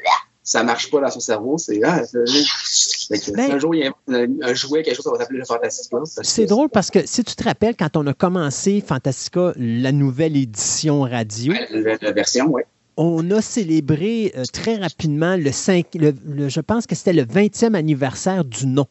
Ça 0.44 0.64
marche 0.64 0.90
pas 0.90 1.02
dans 1.02 1.10
son 1.10 1.20
cerveau. 1.20 1.58
C'est 1.58 1.82
ah, 1.84 2.02
Ben- 2.14 2.26
si 2.26 3.34
un 3.38 3.60
jour 3.60 3.76
il 3.76 3.82
y 3.84 3.88
a 3.88 3.92
un, 4.10 4.28
un 4.42 4.54
jouet, 4.54 4.84
quelque 4.84 4.96
chose, 4.96 5.06
ça 5.06 5.12
va 5.12 5.18
s'appeler 5.20 5.40
le 5.40 5.46
Fantastica. 5.46 5.98
C'est 6.24 6.46
drôle 6.46 6.70
parce 6.70 6.90
que 6.92 7.06
si 7.06 7.24
tu 7.24 7.36
te 7.36 7.44
rappelles, 7.44 7.76
quand 7.78 7.96
on 7.98 8.06
a 8.08 8.14
commencé 8.14 8.82
Fantastica, 8.86 9.54
la 9.58 9.92
nouvelle 9.92 10.36
édition 10.38 11.02
radio, 11.02 11.54
La, 11.72 11.98
la 12.02 12.12
version, 12.12 12.48
oui. 12.50 12.62
on 12.96 13.30
a 13.32 13.42
célébré 13.42 14.34
euh, 14.38 14.44
très 14.52 14.76
rapidement 14.76 15.36
le 15.36 15.52
5, 15.52 15.86
le- 15.96 16.14
le- 16.26 16.50
je 16.50 16.60
pense 16.62 16.88
que 16.88 16.96
c'était 16.96 17.14
le 17.14 17.24
20e 17.24 17.74
anniversaire 17.76 18.44
du 18.46 18.68
nom. 18.68 18.86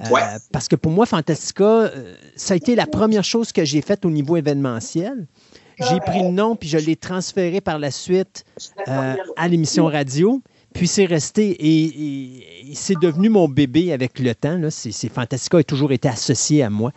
Euh. 0.00 0.04
Parce 0.52 0.68
que 0.68 0.76
pour 0.76 0.92
moi, 0.92 1.06
Fantastica, 1.06 1.64
euh, 1.64 2.14
ça 2.36 2.54
a 2.54 2.56
été 2.56 2.74
la 2.74 2.86
première 2.86 3.24
chose 3.24 3.52
que 3.52 3.64
j'ai 3.64 3.82
faite 3.82 4.04
au 4.04 4.10
niveau 4.10 4.36
événementiel. 4.36 5.26
J'ai 5.78 5.98
pris 6.00 6.22
le 6.22 6.28
nom 6.30 6.54
puis 6.54 6.68
je 6.68 6.78
l'ai 6.78 6.94
transféré 6.96 7.60
par 7.60 7.78
la 7.78 7.90
suite 7.90 8.44
euh, 8.88 9.14
à 9.36 9.48
l'émission 9.48 9.86
radio. 9.86 10.40
Puis 10.74 10.86
c'est 10.88 11.04
resté 11.04 11.50
et, 11.50 11.84
et- 11.84 12.70
et 12.70 12.74
c'est 12.74 12.98
devenu 12.98 13.28
mon 13.28 13.46
bébé 13.46 13.92
avec 13.92 14.18
le 14.18 14.34
temps. 14.34 14.56
Là. 14.56 14.70
C'est, 14.70 14.90
c'est- 14.92 15.08
Fantastica 15.10 15.58
a 15.58 15.62
toujours 15.62 15.92
été 15.92 16.08
associé 16.08 16.62
à 16.62 16.70
moi. 16.70 16.92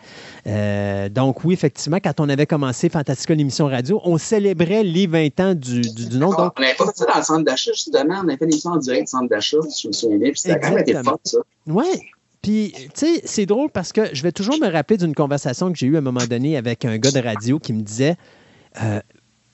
Euh, 0.46 1.08
donc 1.10 1.44
oui, 1.44 1.52
effectivement, 1.52 1.98
quand 2.02 2.18
on 2.20 2.28
avait 2.30 2.46
commencé 2.46 2.88
Fantastica, 2.88 3.34
l'émission 3.34 3.66
radio, 3.66 4.00
on 4.04 4.16
célébrait 4.18 4.82
les 4.82 5.06
20 5.06 5.40
ans 5.40 5.54
du, 5.54 5.80
du- 5.82 6.06
du 6.06 6.16
nom. 6.18 6.30
Donc, 6.30 6.54
On 6.56 6.60
n'avait 6.62 6.74
pas 6.74 6.86
fait 6.86 6.96
ça 6.96 7.04
dans 7.06 7.18
le 7.18 7.24
centre 7.24 7.44
d'achat, 7.44 7.72
justement. 7.72 8.20
On 8.24 8.28
avait 8.28 8.36
fait 8.38 8.44
une 8.46 8.52
émission 8.52 8.70
en 8.70 8.76
direct 8.78 9.06
du 9.08 9.10
centre 9.10 9.28
d'achat, 9.28 9.58
si 9.68 9.82
je 9.82 9.88
me 9.88 9.92
souviens 9.92 10.18
bien. 10.18 10.30
Puis 10.30 10.40
ça 10.40 10.52
a 10.54 10.58
quand 10.58 10.70
même 10.70 10.78
été 10.78 10.94
fun, 10.94 11.16
ça. 11.24 11.38
Ouais. 11.66 11.84
Puis, 12.42 12.72
tu 12.76 12.88
sais, 12.94 13.22
c'est 13.24 13.46
drôle 13.46 13.70
parce 13.70 13.92
que 13.92 14.14
je 14.14 14.22
vais 14.22 14.32
toujours 14.32 14.58
me 14.60 14.68
rappeler 14.68 14.96
d'une 14.98 15.14
conversation 15.14 15.72
que 15.72 15.78
j'ai 15.78 15.86
eue 15.86 15.96
à 15.96 15.98
un 15.98 16.02
moment 16.02 16.24
donné 16.26 16.56
avec 16.56 16.84
un 16.84 16.96
gars 16.98 17.10
de 17.10 17.18
radio 17.20 17.58
qui 17.58 17.72
me 17.72 17.82
disait 17.82 18.16
euh, 18.82 19.00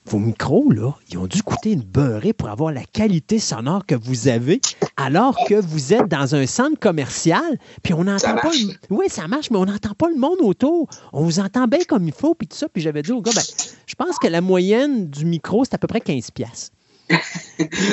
Vos 0.05 0.19
micros, 0.19 0.69
là, 0.69 0.91
ils 1.09 1.17
ont 1.17 1.27
dû 1.27 1.41
coûter 1.43 1.71
une 1.71 1.81
beurrée 1.81 2.33
pour 2.33 2.49
avoir 2.49 2.73
la 2.73 2.83
qualité 2.83 3.39
sonore 3.39 3.85
que 3.85 3.95
vous 3.95 4.27
avez, 4.27 4.59
alors 4.97 5.37
que 5.47 5.55
vous 5.55 5.93
êtes 5.93 6.09
dans 6.09 6.35
un 6.35 6.45
centre 6.45 6.77
commercial, 6.77 7.57
puis 7.83 7.93
on 7.93 8.03
n'entend 8.03 8.35
pas. 8.35 8.51
le- 8.51 8.73
Oui, 8.89 9.05
ça 9.07 9.29
marche, 9.29 9.49
mais 9.49 9.57
on 9.57 9.65
n'entend 9.65 9.93
pas 9.97 10.09
le 10.09 10.17
monde 10.17 10.39
autour. 10.41 10.89
On 11.13 11.23
vous 11.23 11.39
entend 11.39 11.67
bien 11.67 11.79
comme 11.87 12.05
il 12.05 12.13
faut, 12.13 12.35
puis 12.35 12.47
tout 12.49 12.57
ça. 12.57 12.67
Puis 12.67 12.81
j'avais 12.83 13.01
dit 13.01 13.13
au 13.13 13.21
gars 13.21 13.31
ben, 13.33 13.41
Je 13.87 13.95
pense 13.95 14.19
que 14.19 14.27
la 14.27 14.41
moyenne 14.41 15.07
du 15.09 15.23
micro, 15.25 15.63
c'est 15.63 15.73
à 15.73 15.77
peu 15.77 15.87
près 15.87 15.99
15$. 15.99 16.31
piastres. 16.33 16.71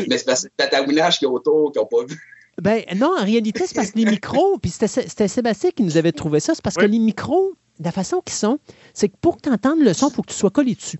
Mais 0.09 0.19
c'est 0.19 0.25
parce 0.25 0.43
que 0.43 0.49
c'est 0.59 0.65
le 0.65 0.69
tatouinage 0.71 1.19
qui 1.21 1.25
est 1.27 1.29
autour, 1.29 1.71
qu'ils 1.73 1.81
n'ont 1.81 1.87
pas 1.87 2.05
vu. 2.09 2.19
Ben 2.61 2.85
non, 2.97 3.13
en 3.19 3.25
réalité, 3.25 3.65
c'est 3.67 3.75
parce 3.75 3.91
que 3.93 3.99
les 3.99 4.05
micros, 4.11 4.59
puis 4.59 4.71
c'était 4.71 5.29
Sébastien 5.29 5.71
qui 5.71 5.83
nous 5.83 5.97
avait 5.97 6.13
trouvé 6.13 6.41
ça, 6.41 6.55
c'est 6.55 6.63
parce 6.63 6.77
que 6.77 6.85
les 6.87 6.99
micros, 6.99 7.55
de 7.79 7.85
la 7.85 7.93
façon 7.93 8.21
qu'ils 8.21 8.35
sont, 8.35 8.59
c'est 8.95 9.09
que 9.09 9.17
pour 9.21 9.37
que 9.37 9.43
tu 9.43 9.49
entendes 9.51 9.81
le 9.81 9.93
son, 9.95 10.09
il 10.09 10.15
faut 10.15 10.23
que 10.23 10.31
tu 10.31 10.37
sois 10.37 10.51
collé 10.51 10.75
dessus. 10.75 10.99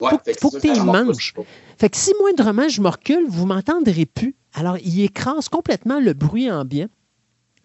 Ouais, 0.00 0.10
faut 0.10 0.18
fait 0.24 0.34
que 0.34 0.40
faut 0.40 0.50
c'est 0.50 0.56
que 0.58 0.62
tu 0.62 0.68
c'est 0.68 0.80
pas- 0.80 0.82
Fait 1.78 1.90
que 1.90 1.96
si 1.96 2.12
moindrement 2.20 2.68
je 2.68 2.80
me 2.80 2.88
recule, 2.88 3.24
vous 3.28 3.46
m'entendrez 3.46 4.06
plus. 4.06 4.34
Alors, 4.54 4.78
il 4.78 5.02
écrase 5.02 5.48
complètement 5.48 6.00
le 6.00 6.12
bruit 6.14 6.50
ambiant. 6.50 6.88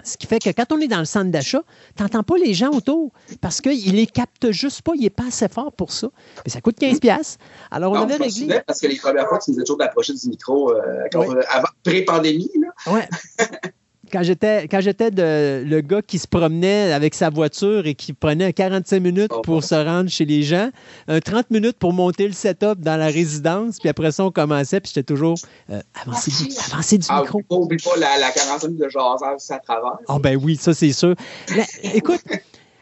Ce 0.03 0.17
qui 0.17 0.27
fait 0.27 0.39
que 0.39 0.49
quand 0.51 0.71
on 0.71 0.79
est 0.79 0.87
dans 0.87 0.99
le 0.99 1.05
centre 1.05 1.31
d'achat, 1.31 1.63
tu 1.95 2.03
n'entends 2.03 2.21
pas 2.23 2.35
les 2.37 2.53
gens 2.53 2.69
autour 2.71 3.11
parce 3.41 3.61
qu'il 3.61 3.95
les 3.95 4.05
capte 4.05 4.51
juste 4.51 4.81
pas, 4.81 4.91
il 4.95 5.01
n'est 5.01 5.09
pas 5.09 5.27
assez 5.27 5.47
fort 5.47 5.71
pour 5.71 5.91
ça. 5.91 6.09
Mais 6.45 6.51
ça 6.51 6.61
coûte 6.61 6.77
15$. 6.79 6.99
piastres. 6.99 7.37
Alors, 7.71 7.93
on 7.93 7.95
Non, 7.95 8.01
avait 8.03 8.17
réglé. 8.17 8.61
parce 8.67 8.81
que 8.81 8.87
les 8.87 8.97
premières 8.97 9.27
fois, 9.27 9.39
tu 9.39 9.49
nous 9.51 9.55
disais 9.55 9.63
toujours 9.63 9.77
d'approcher 9.79 10.13
du 10.13 10.27
micro 10.29 10.71
euh, 10.73 11.03
Oui. 11.15 11.27
avant, 11.49 11.67
pré-pandémie. 11.83 12.51
là. 12.61 13.01
Quand 14.11 14.23
j'étais, 14.23 14.67
quand 14.67 14.81
j'étais 14.81 15.11
de- 15.11 15.63
le 15.65 15.81
gars 15.81 16.01
qui 16.01 16.19
se 16.19 16.27
promenait 16.27 16.91
avec 16.93 17.13
sa 17.15 17.29
voiture 17.29 17.85
et 17.87 17.95
qui 17.95 18.13
prenait 18.13 18.53
45 18.53 18.99
minutes 18.99 19.31
Oh, 19.35 19.41
pour 19.41 19.63
se 19.63 19.75
rendre 19.75 20.09
chez 20.09 20.25
les 20.25 20.43
gens, 20.43 20.69
un 21.07 21.19
30 21.19 21.49
minutes 21.51 21.77
pour 21.77 21.93
monter 21.93 22.27
le 22.27 22.33
setup 22.33 22.79
dans 22.79 22.97
la 22.97 23.07
résidence, 23.07 23.79
puis 23.79 23.89
après 23.89 24.11
ça, 24.11 24.23
on 24.25 24.31
commençait, 24.31 24.79
puis 24.79 24.91
j'étais 24.93 25.13
toujours 25.13 25.35
euh, 25.69 25.81
avancez, 26.01 26.31
du, 26.31 26.53
avancez 26.71 26.97
du 26.97 27.05
Ah, 27.09 27.21
micro. 27.21 27.39
oublie 27.39 27.47
pas, 27.47 27.55
oublie 27.55 27.77
pas 27.83 27.97
la, 27.99 28.17
la 28.19 28.31
45 28.31 28.67
minutes 28.67 28.83
de 28.83 28.89
jasage 28.89 29.39
à 29.49 29.59
travers. 29.59 29.97
Ah 30.07 30.17
ben 30.19 30.39
oui, 30.41 30.55
ça 30.55 30.73
c'est 30.73 30.91
sûr. 30.93 31.15
Écoute, 31.93 32.21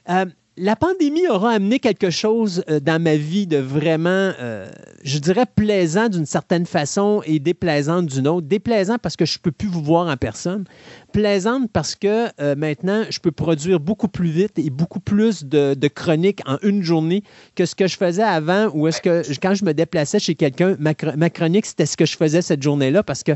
euh, 0.10 0.26
la 0.56 0.76
pandémie 0.76 1.28
aura 1.28 1.52
amené 1.52 1.80
quelque 1.80 2.10
chose 2.12 2.64
euh, 2.70 2.80
dans 2.80 3.02
ma 3.02 3.16
vie 3.16 3.48
de 3.48 3.58
vraiment, 3.58 4.32
euh, 4.40 4.70
je 5.04 5.18
dirais, 5.18 5.46
plaisant 5.56 6.10
d'une 6.10 6.26
certaine 6.28 6.66
façon 6.66 7.22
et 7.26 7.40
déplaisante 7.40 8.06
d'une 8.06 8.28
autre. 8.28 8.48
Déplaisant 8.48 8.98
parce 9.02 9.16
que 9.16 9.26
je 9.26 9.38
ne 9.38 9.42
peux 9.42 9.52
plus 9.52 9.68
vous 9.68 9.82
voir 9.82 10.08
en 10.08 10.16
personne. 10.16 10.66
Plaisante 11.12 11.70
parce 11.74 11.96
que 11.96 12.28
euh, 12.40 12.56
maintenant, 12.56 13.04
je 13.10 13.20
peux 13.20 13.32
produire 13.32 13.80
beaucoup 13.80 14.08
plus 14.08 14.30
vite 14.30 14.60
et 14.60 14.70
beaucoup 14.70 15.00
plus 15.00 15.44
de, 15.44 15.74
de 15.74 15.88
chroniques 15.88 16.42
en 16.46 16.58
une 16.62 16.84
journée 16.84 17.24
que 17.56 17.66
ce 17.66 17.74
que 17.74 17.88
je 17.88 17.98
faisais 17.98 18.24
avant 18.24 18.70
ou 18.74 18.88
est-ce 18.88 19.02
que 19.02 19.24
quand 19.42 19.56
je 19.56 19.66
me 19.66 19.74
déplaçais 19.74 20.20
chez 20.20 20.36
quelqu'un, 20.36 20.76
ma, 20.80 20.94
chro- 20.94 21.16
ma 21.18 21.30
chronique, 21.30 21.66
c'était 21.66 21.86
ce 21.88 21.98
que 21.98 22.06
je 22.06 22.16
faisais 22.16 22.42
cette 22.44 22.62
journée-là 22.62 23.02
parce 23.02 23.24
que 23.24 23.32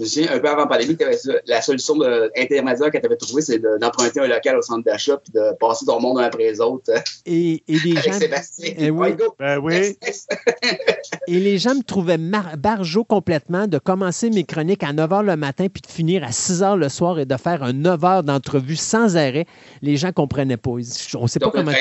Je 0.00 0.04
me 0.04 0.08
souviens, 0.08 0.32
un 0.32 0.38
peu 0.38 0.48
avant 0.48 0.62
la 0.62 0.66
pandémie, 0.66 0.96
la 1.46 1.60
solution 1.60 1.94
de- 1.96 2.30
intermédiaire 2.36 2.90
que 2.90 2.96
tu 2.96 3.04
avais 3.04 3.16
trouvée, 3.16 3.42
c'est 3.42 3.58
de- 3.58 3.78
d'emprunter 3.78 4.20
un 4.20 4.26
local 4.28 4.56
au 4.56 4.62
centre 4.62 4.82
d'achat 4.84 5.18
puis 5.18 5.30
de 5.34 5.54
passer 5.60 5.84
ton 5.84 6.00
monde 6.00 6.18
un 6.20 6.22
après 6.22 6.44
les 6.50 6.60
autres. 6.60 6.90
et, 7.26 7.62
et 7.68 7.78
les 7.84 7.96
avec 7.98 8.12
gens. 8.12 8.18
Sébastien. 8.18 8.72
Eh 8.78 8.90
oui. 8.90 9.08
Ben 9.38 9.58
oui. 9.58 9.98
Et 11.26 11.38
les 11.38 11.58
gens 11.58 11.74
me 11.74 11.82
trouvaient 11.82 12.16
barjot 12.18 13.04
complètement 13.04 13.66
de 13.66 13.78
commencer 13.78 14.30
mes 14.30 14.44
chroniques 14.44 14.82
à 14.82 14.92
9 14.92 15.10
h 15.10 15.22
le 15.24 15.36
matin 15.36 15.66
puis 15.72 15.82
de 15.82 15.86
finir 15.86 16.24
à 16.24 16.32
6 16.32 16.62
h 16.62 16.76
le 16.78 16.88
soir 16.88 17.18
et 17.18 17.26
de 17.26 17.36
faire 17.36 17.62
un 17.62 17.72
9 17.74 18.00
h 18.00 18.22
d'entrevue 18.22 18.76
sans 18.76 19.16
arrêt. 19.16 19.44
Les 19.82 19.96
gens 19.96 20.08
ne 20.08 20.12
comprenaient 20.12 20.56
pas. 20.56 20.70
Ils 20.78 20.86
On 21.16 21.22
ne 21.24 21.28
sait 21.28 21.38
pas 21.40 21.50
comment 21.50 21.72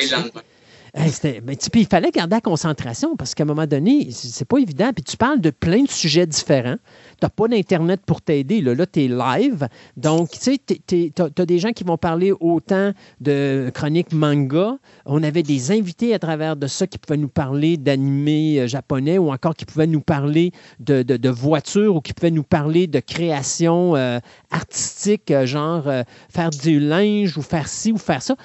c'était- 1.08 1.42
ben, 1.42 1.56
puis 1.56 1.82
il 1.82 1.88
fallait 1.88 2.12
garder 2.12 2.36
la 2.36 2.42
concentration 2.42 3.16
parce 3.16 3.36
qu'à 3.36 3.44
un 3.44 3.48
moment 3.48 3.68
donné, 3.68 4.10
c'est 4.12 4.48
pas 4.48 4.58
évident. 4.58 4.92
Puis 4.94 5.04
tu 5.04 5.18
parles 5.18 5.42
de 5.42 5.50
plein 5.50 5.84
de 5.84 5.90
sujets 5.90 6.26
différents. 6.26 6.78
Tu 7.12 7.18
n'as 7.26 7.30
pas 7.30 7.48
d'Internet 7.48 8.02
pour 8.06 8.22
t'aider. 8.22 8.62
Là, 8.62 8.76
là 8.76 8.86
tu 8.86 9.04
es 9.04 9.08
live. 9.08 9.68
Donc, 9.98 10.32
tu 10.32 10.40
sais, 10.40 10.58
tu 10.88 11.12
as, 11.20 11.46
des 11.46 11.60
gens 11.60 11.72
qui 11.72 11.84
vont 11.84 11.98
parler 11.98 12.34
autant 12.40 12.94
de 13.22 13.72
chroniques 13.74 14.14
manga. 14.14 14.78
On 15.06 15.24
avait 15.24 15.44
des 15.44 15.72
invités 15.72 16.14
à 16.14 16.20
travers 16.20 16.56
de 16.56 16.68
ça 16.68 16.88
qui 16.88 16.98
pouvaient 16.98 17.18
nous 17.18 17.30
parler 17.30 17.78
d'animés 17.78 18.60
euh, 18.60 18.68
japonais 18.68 19.18
ou 19.18 19.32
encore 19.32 19.56
qui 19.56 19.66
pouvaient 19.66 19.88
nous 19.88 20.02
parler 20.02 20.52
de, 20.80 21.04
de- 21.04 21.30
voitures 21.30 21.96
ou 21.96 22.02
qui 22.02 22.14
pouvaient 22.14 22.32
nous 22.32 22.44
parler 22.44 22.88
de 22.88 23.00
création 23.00 23.96
euh, 23.96 24.20
artistique, 24.52 25.32
euh, 25.32 25.46
genre 25.46 25.88
euh, 25.88 26.04
faire 26.30 26.50
du 26.50 26.80
linge 26.80 27.38
ou 27.38 27.42
faire 27.42 27.68
ci 27.68 27.92
ou 27.92 27.98
faire 27.98 28.22
ça. 28.22 28.36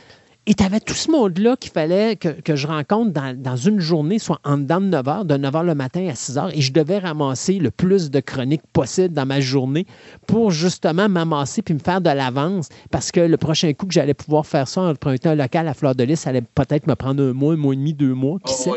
Et 0.46 0.52
tu 0.52 0.62
avais 0.62 0.80
tout 0.80 0.94
ce 0.94 1.10
monde-là 1.10 1.56
qu'il 1.56 1.70
fallait 1.72 2.16
que, 2.16 2.28
que 2.28 2.54
je 2.54 2.66
rencontre 2.66 3.12
dans, 3.12 3.34
dans 3.34 3.56
une 3.56 3.80
journée, 3.80 4.18
soit 4.18 4.40
en 4.44 4.58
dedans 4.58 4.80
de 4.80 4.86
9 4.88 5.06
h, 5.06 5.26
de 5.26 5.36
9 5.38 5.54
h 5.54 5.64
le 5.64 5.74
matin 5.74 6.06
à 6.06 6.14
6 6.14 6.36
h, 6.36 6.50
et 6.54 6.60
je 6.60 6.70
devais 6.70 6.98
ramasser 6.98 7.54
le 7.54 7.70
plus 7.70 8.10
de 8.10 8.20
chroniques 8.20 8.66
possible 8.74 9.14
dans 9.14 9.24
ma 9.24 9.40
journée 9.40 9.86
pour 10.26 10.50
justement 10.50 11.08
m'amasser 11.08 11.62
puis 11.62 11.72
me 11.72 11.78
faire 11.78 12.02
de 12.02 12.10
l'avance, 12.10 12.68
parce 12.90 13.10
que 13.10 13.20
le 13.20 13.36
prochain 13.38 13.72
coup 13.72 13.86
que 13.86 13.94
j'allais 13.94 14.12
pouvoir 14.12 14.44
faire 14.44 14.68
ça 14.68 14.82
en 14.82 14.90
empruntant 14.90 15.30
un 15.30 15.34
local 15.34 15.66
à 15.66 15.72
Fleur 15.72 15.94
de 15.94 16.04
Lys, 16.04 16.20
ça 16.20 16.30
allait 16.30 16.42
peut-être 16.42 16.86
me 16.86 16.94
prendre 16.94 17.22
un 17.22 17.32
mois, 17.32 17.54
un 17.54 17.56
mois 17.56 17.72
et 17.72 17.76
demi, 17.76 17.94
deux 17.94 18.12
mois, 18.12 18.38
qui 18.44 18.52
sait. 18.52 18.70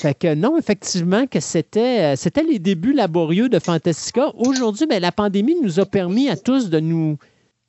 Fait 0.00 0.14
que 0.14 0.34
non, 0.34 0.56
effectivement, 0.56 1.26
que 1.26 1.40
c'était, 1.40 2.00
euh, 2.00 2.16
c'était 2.16 2.42
les 2.42 2.58
débuts 2.58 2.94
laborieux 2.94 3.50
de 3.50 3.58
Fantastica. 3.58 4.32
Aujourd'hui, 4.38 4.86
ben, 4.86 5.00
la 5.00 5.12
pandémie 5.12 5.56
nous 5.62 5.78
a 5.78 5.84
permis 5.84 6.30
à 6.30 6.36
tous 6.36 6.70
de 6.70 6.80
nous, 6.80 7.18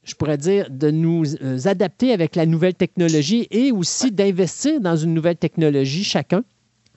je 0.04 0.14
pourrais 0.16 0.38
dire, 0.38 0.68
de 0.70 0.90
nous 0.92 1.24
euh, 1.44 1.60
adapter 1.66 2.12
avec 2.14 2.36
la 2.36 2.46
nouvelle 2.46 2.74
technologie 2.74 3.48
et 3.52 3.72
aussi 3.72 4.12
d'investir 4.12 4.80
dans 4.82 4.96
une 4.96 5.14
nouvelle 5.14 5.38
technologie 5.38 6.04
chacun. 6.04 6.44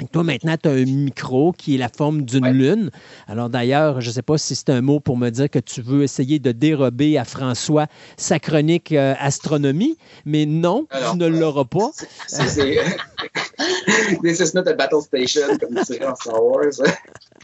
Et 0.02 0.06
toi, 0.08 0.24
maintenant, 0.24 0.56
tu 0.60 0.68
as 0.68 0.72
un 0.72 0.84
micro 0.86 1.52
qui 1.52 1.76
est 1.76 1.78
la 1.78 1.88
forme 1.88 2.22
d'une 2.22 2.48
lune. 2.48 2.90
Alors 3.28 3.48
d'ailleurs, 3.48 4.00
je 4.00 4.08
ne 4.08 4.12
sais 4.14 4.22
pas 4.22 4.36
si 4.38 4.56
c'est 4.56 4.70
un 4.70 4.80
mot 4.80 4.98
pour 4.98 5.16
me 5.16 5.30
dire 5.30 5.48
que 5.48 5.60
tu 5.60 5.82
veux 5.82 6.02
essayer 6.02 6.40
de 6.40 6.50
dérober 6.50 7.16
à 7.16 7.24
François 7.24 7.86
sa 8.16 8.40
chronique 8.40 8.90
euh, 8.90 9.14
astronomie, 9.20 9.96
mais 10.24 10.46
non, 10.46 10.86
tu 11.12 11.16
ne 11.16 11.26
l'auras 11.28 11.64
pas. 11.64 11.90
C'est- 12.26 12.48
c'est- 12.48 12.78
This 14.22 14.40
is 14.40 14.52
not 14.54 14.66
a 14.66 14.72
battle 14.74 15.00
station, 15.02 15.56
comme 15.60 15.74
dirait 15.84 16.06
en 16.06 16.16
Star 16.16 16.42
Wars. 16.44 16.72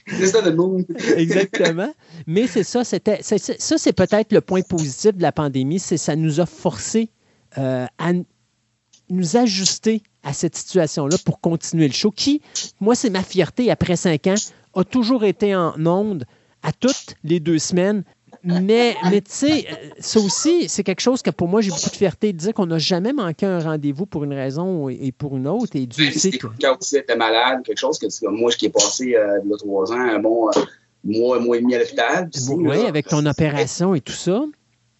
This 0.07 0.31
is 0.31 0.33
not 0.33 0.47
a 0.47 0.53
moon. 0.53 0.85
Exactement. 1.17 1.93
Mais 2.27 2.47
c'est 2.47 2.65
ça, 2.65 2.85
c'était, 2.85 3.23
ça, 3.23 3.39
c'est 3.79 3.93
peut-être 3.93 4.33
le 4.33 4.41
point 4.41 4.63
positif 4.63 5.15
de 5.15 5.23
la 5.23 5.33
pandémie, 5.33 5.79
c'est 5.79 5.97
ça 5.97 6.17
nous 6.17 6.41
a 6.41 6.47
forcé 6.47 7.11
euh, 7.59 7.87
à 7.99 8.13
nous 9.11 9.37
ajuster 9.37 10.03
à 10.23 10.33
cette 10.33 10.57
situation-là 10.57 11.17
pour 11.25 11.41
continuer 11.41 11.89
le 11.89 11.95
show, 11.95 12.11
qui, 12.11 12.43
moi, 12.81 12.95
c'est 12.95 13.11
ma 13.11 13.23
fierté 13.23 13.71
après 13.71 13.97
cinq 13.97 14.27
ans, 14.27 14.35
a 14.75 14.85
toujours 14.85 15.25
été 15.25 15.55
en 15.57 15.75
onde 15.85 16.25
à 16.63 16.73
toutes 16.73 17.17
les 17.25 17.41
deux 17.41 17.59
semaines. 17.59 18.05
Mais, 18.43 18.97
mais 19.11 19.21
tu 19.21 19.31
sais, 19.31 19.67
euh, 19.71 19.75
ça 19.99 20.19
aussi, 20.21 20.69
c'est 20.69 20.83
quelque 20.83 21.01
chose 21.01 21.21
que 21.23 21.31
pour 21.31 21.49
moi, 21.49 21.61
j'ai 21.61 21.71
beaucoup 21.71 21.91
de 21.91 21.97
fierté 21.97 22.33
de 22.33 22.39
dire 22.39 22.55
qu'on 22.55 22.67
n'a 22.67 22.79
jamais 22.79 23.13
manqué 23.13 23.45
un 23.47 23.61
rendez-vous 23.61 24.07
pour 24.07 24.25
une 24.25 24.33
raison 24.33 24.89
et 24.89 25.13
pour 25.13 25.37
une 25.37 25.47
autre. 25.47 25.77
Et 25.77 25.87
Dieu 25.87 26.11
sait 26.13 26.31
que. 26.31 26.47
Quand 26.61 26.77
aussi 26.81 26.97
était 26.97 27.17
malade, 27.17 27.63
quelque 27.65 27.79
chose 27.79 27.99
que 27.99 28.07
moi, 28.29 28.51
je 28.51 28.57
qui 28.57 28.67
ai 28.67 28.71
passé 28.71 29.15
euh, 29.15 29.39
a 29.39 29.57
trois 29.59 29.93
ans, 29.93 30.01
un 30.01 30.19
bon 30.19 30.49
euh, 30.49 30.61
mois, 31.05 31.39
mois 31.39 31.59
et 31.59 31.61
demi 31.61 31.75
à 31.75 31.81
l'hôpital. 31.81 32.31
Oui, 32.51 32.87
avec 32.87 33.09
ton 33.09 33.25
opération 33.27 33.95
et 33.95 34.01
tout 34.01 34.13
ça. 34.13 34.43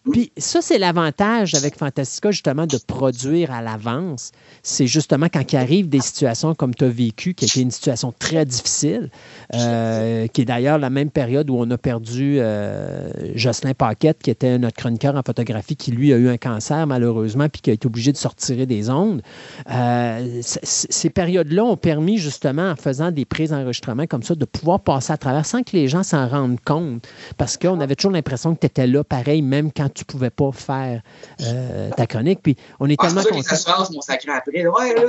Puis 0.09 0.31
ça, 0.35 0.61
c'est 0.63 0.79
l'avantage 0.79 1.53
avec 1.53 1.77
Fantastica, 1.77 2.31
justement, 2.31 2.65
de 2.65 2.77
produire 2.87 3.51
à 3.51 3.61
l'avance. 3.61 4.31
C'est 4.63 4.87
justement 4.87 5.27
quand 5.31 5.53
il 5.53 5.57
arrive 5.57 5.89
des 5.89 5.99
situations 5.99 6.55
comme 6.55 6.73
tu 6.73 6.85
as 6.85 6.89
vécu, 6.89 7.35
qui 7.35 7.45
était 7.45 7.61
une 7.61 7.69
situation 7.69 8.11
très 8.17 8.43
difficile, 8.43 9.11
euh, 9.53 10.25
qui 10.27 10.41
est 10.41 10.45
d'ailleurs 10.45 10.79
la 10.79 10.89
même 10.89 11.11
période 11.11 11.51
où 11.51 11.55
on 11.55 11.69
a 11.69 11.77
perdu 11.77 12.39
euh, 12.39 13.11
Jocelyn 13.35 13.75
Paquette, 13.75 14.23
qui 14.23 14.31
était 14.31 14.57
notre 14.57 14.75
chroniqueur 14.75 15.15
en 15.15 15.21
photographie, 15.21 15.75
qui 15.75 15.91
lui 15.91 16.13
a 16.13 16.17
eu 16.17 16.29
un 16.29 16.37
cancer 16.37 16.87
malheureusement, 16.87 17.47
puis 17.47 17.61
qui 17.61 17.69
a 17.69 17.73
été 17.73 17.85
obligé 17.85 18.11
de 18.11 18.17
se 18.17 18.27
retirer 18.27 18.65
des 18.65 18.89
ondes. 18.89 19.21
Euh, 19.69 20.41
ces 20.41 21.09
périodes-là 21.11 21.63
ont 21.63 21.77
permis 21.77 22.17
justement, 22.17 22.71
en 22.71 22.75
faisant 22.75 23.11
des 23.11 23.25
prises 23.25 23.51
d'enregistrement 23.51 24.07
comme 24.07 24.23
ça, 24.23 24.33
de 24.33 24.45
pouvoir 24.45 24.79
passer 24.79 25.13
à 25.13 25.17
travers 25.17 25.45
sans 25.45 25.61
que 25.61 25.73
les 25.73 25.87
gens 25.87 26.01
s'en 26.01 26.27
rendent 26.27 26.59
compte. 26.65 27.07
Parce 27.37 27.55
qu'on 27.57 27.79
avait 27.79 27.95
toujours 27.95 28.11
l'impression 28.11 28.55
que 28.55 28.61
tu 28.61 28.65
étais 28.65 28.87
là, 28.87 29.03
pareil, 29.03 29.43
même 29.43 29.71
quand 29.71 29.90
tu 29.93 30.05
pouvais 30.05 30.29
pas 30.29 30.51
faire 30.51 31.01
euh, 31.41 31.89
ta 31.91 32.07
chronique. 32.07 32.39
Puis 32.41 32.55
on 32.79 32.87
est 32.89 32.95
Ah, 32.99 33.07
tellement 33.07 33.23
que 33.23 33.33
les 33.33 33.47
assurances 33.53 33.91
m'ont 33.91 34.01
sacré 34.01 34.31
après. 34.31 34.65
Ouais, 34.67 34.93
là, 34.95 35.01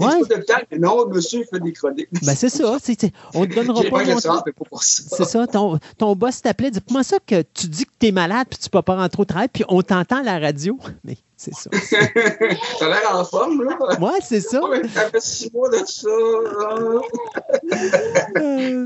Ouais. 0.00 0.20
d'hôpital, 0.28 0.66
mais 0.70 0.78
non, 0.78 1.06
monsieur, 1.08 1.40
il 1.40 1.46
fait 1.46 1.60
des 1.62 1.72
chroniques. 1.72 2.08
Ben, 2.22 2.34
c'est 2.34 2.48
ça. 2.48 2.76
c'est- 2.82 3.00
c'est- 3.00 3.12
on 3.34 3.42
ne 3.42 3.46
te 3.46 3.54
donnera 3.54 3.82
pas. 3.82 3.90
pas 3.90 4.04
mon 4.04 4.14
l'assurance, 4.14 4.38
temps. 4.38 4.42
mais 4.46 4.52
pas 4.52 4.64
pour 4.68 4.82
ça. 4.82 5.02
C'est 5.16 5.24
ça. 5.24 5.46
Ton, 5.46 5.78
ton 5.96 6.14
boss 6.16 6.42
t'appelait, 6.42 6.70
dit 6.70 6.80
Comment 6.86 7.02
ça 7.02 7.18
que 7.24 7.42
tu 7.54 7.66
dis 7.68 7.84
que 7.84 7.90
tu 7.98 8.06
es 8.08 8.12
malade 8.12 8.46
puis 8.48 8.58
tu 8.58 8.70
peux 8.70 8.82
pas 8.82 8.96
rentrer 8.96 9.22
au 9.22 9.24
travail, 9.24 9.48
puis 9.52 9.64
on 9.68 9.82
t'entend 9.82 10.20
à 10.20 10.22
la 10.22 10.38
radio? 10.38 10.78
Mais 11.04 11.16
c'est 11.38 11.54
ça. 11.54 11.70
T'as 12.80 12.88
l'air 12.88 13.14
en 13.14 13.24
forme, 13.24 13.62
là. 13.64 13.78
Ouais, 14.00 14.18
c'est 14.22 14.40
ça. 14.40 14.62
Ouais, 14.68 14.82
ça 14.92 15.08
fait 15.08 15.22
six 15.22 15.50
mois 15.54 15.70
de 15.70 15.76
ça. 15.86 16.08
Euh, 18.36 18.84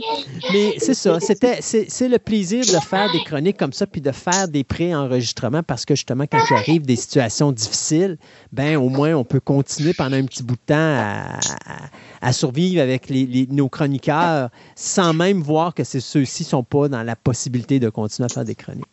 Mais 0.53 0.75
c'est 0.79 0.95
ça. 0.95 1.19
C'était, 1.21 1.59
c'est, 1.61 1.87
c'est 1.89 2.09
le 2.09 2.19
plaisir 2.19 2.61
de 2.65 2.79
faire 2.85 3.11
des 3.13 3.23
chroniques 3.25 3.57
comme 3.59 3.73
ça, 3.73 3.87
puis 3.87 4.01
de 4.01 4.13
faire 4.13 4.49
des 4.49 4.65
pré-enregistrements 4.65 5.63
parce 5.63 5.85
que 5.85 5.95
justement, 5.95 6.25
quand 6.31 6.41
il 6.51 6.55
arrive 6.55 6.83
des 6.83 6.97
situations 6.97 7.53
difficiles, 7.53 8.19
ben 8.53 8.77
au 8.77 8.89
moins 8.89 9.15
on 9.15 9.25
peut 9.25 9.41
continuer 9.41 9.95
pendant 9.95 10.17
un 10.17 10.25
petit 10.25 10.43
bout 10.43 10.55
de 10.55 10.61
temps 10.67 10.75
à, 10.77 11.39
à- 11.67 11.89
à 12.29 12.33
survivre 12.33 12.81
avec 12.83 13.09
les- 13.09 13.27
les- 13.27 13.47
nos 13.51 13.69
chroniqueurs 13.69 14.51
sans 14.77 15.13
même 15.15 15.41
voir 15.43 15.75
que 15.75 15.85
ceux-ci 15.85 16.43
ne 16.43 16.49
sont 16.49 16.63
pas 16.65 16.89
dans 16.89 17.03
la 17.03 17.17
possibilité 17.17 17.81
de 17.81 17.89
continuer 17.89 18.27
à 18.31 18.35
faire 18.35 18.45
des 18.45 18.55
chroniques. 18.55 18.87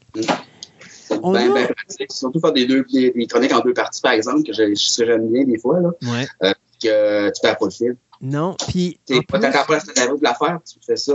On 1.24 1.32
ben, 1.34 1.52
a- 1.52 1.54
ben 1.54 1.68
pratique. 1.68 2.12
Surtout 2.12 2.40
faire 2.40 2.54
des, 2.54 2.66
deux, 2.66 2.84
des, 2.92 3.12
des 3.12 3.28
chroniques 3.28 3.54
en 3.54 3.60
deux 3.62 3.74
parties, 3.74 4.02
par 4.02 4.12
exemple, 4.14 4.44
que 4.44 4.54
je, 4.54 4.74
ce 4.76 5.02
que 5.02 5.06
j'aime 5.08 5.30
bien 5.32 5.44
des 5.46 5.58
fois, 5.60 5.80
là. 5.80 5.90
Ouais. 6.04 6.28
Euh, 6.44 6.54
que 6.82 7.28
tu 7.32 7.42
perds 7.42 7.58
pas 7.58 7.66
le 7.66 7.72
fil. 7.72 7.96
Non, 8.22 8.56
puis 8.68 9.00
Tu 9.06 9.16
pas 9.24 9.40
plus- 9.40 9.50
pas 9.52 9.80
t'arrives 9.80 10.20
de 10.20 10.24
la 10.24 10.34
faire, 10.34 10.60
tu 10.66 10.78
fais 10.86 10.96
ça, 10.98 11.14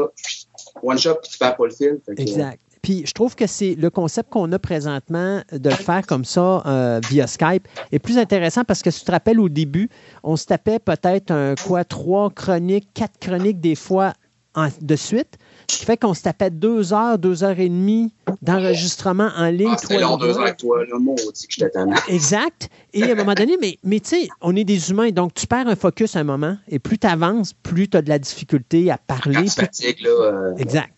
one 0.83 0.99
shot, 0.99 1.15
puis 1.23 1.31
tu 1.33 1.39
perds 1.39 1.57
pas 1.57 1.65
le 1.67 1.71
fil. 1.73 1.99
Que, 2.07 2.13
Exact. 2.21 2.61
Puis 2.83 3.05
je 3.07 3.13
trouve 3.13 3.35
que 3.35 3.47
c'est 3.47 3.75
le 3.77 3.89
concept 3.89 4.31
qu'on 4.31 4.51
a 4.53 4.59
présentement 4.59 5.43
de 5.53 5.71
le 5.71 5.75
faire 5.75 6.07
comme 6.07 6.27
ça 6.27 6.63
euh, 6.67 7.01
via 7.09 7.27
Skype 7.27 7.67
est 7.93 7.99
plus 7.99 8.19
intéressant 8.19 8.63
parce 8.65 8.83
que 8.83 8.91
si 8.91 9.01
tu 9.01 9.07
te 9.07 9.11
rappelles 9.13 9.41
au 9.41 9.49
début, 9.49 9.89
on 10.23 10.37
se 10.37 10.45
tapait 10.45 10.79
peut-être 10.79 11.31
un 11.31 11.55
quoi 11.67 11.85
trois 11.85 12.29
chroniques, 12.31 12.89
quatre 12.93 13.19
chroniques 13.19 13.59
des 13.61 13.75
fois 13.75 14.13
en- 14.55 14.69
de 14.83 14.97
suite, 14.97 15.39
ce 15.71 15.79
qui 15.79 15.85
fait 15.85 15.97
qu'on 15.97 16.15
se 16.15 16.23
tapait 16.23 16.51
deux 16.51 16.93
heures, 16.93 17.19
deux 17.19 17.43
heures 17.45 17.59
et 17.59 17.69
demie 17.69 18.13
d'enregistrement 18.43 19.31
en 19.37 19.47
ligne. 19.47 19.71
Ah, 19.73 19.77
c'était 19.79 20.01
long 20.01 20.17
deux 20.17 20.31
heures 20.37 20.43
avec 20.43 20.57
toi, 20.59 20.85
là, 20.85 20.99
maudit 20.99 21.47
que 21.47 21.53
j'étais 21.53 21.71
tannant. 21.71 21.97
Exact. 22.09 22.69
Et 22.93 23.03
à 23.05 23.13
un 23.13 23.15
moment 23.15 23.35
donné, 23.35 23.57
mais, 23.61 23.79
mais 23.83 24.01
tu 24.01 24.11
sais, 24.11 24.29
on 24.41 24.55
est 24.57 24.65
des 24.65 24.91
humains, 24.91 25.11
donc 25.11 25.35
tu 25.35 25.47
perds 25.47 25.69
un 25.69 25.77
focus 25.77 26.17
à 26.17 26.21
un 26.21 26.25
moment, 26.25 26.57
et 26.69 26.79
plus 26.79 26.99
tu 26.99 27.07
avances, 27.07 27.53
plus 27.53 27.89
tu 27.89 27.97
as 27.97 28.03
de 28.03 28.09
la 28.09 28.19
difficulté 28.19 28.91
à 28.91 28.99
parler. 28.99 29.35
Quand 29.35 29.43
tu 29.45 29.51
fatigues, 29.51 30.01
là, 30.03 30.11
euh, 30.11 30.57
Exact. 30.57 30.93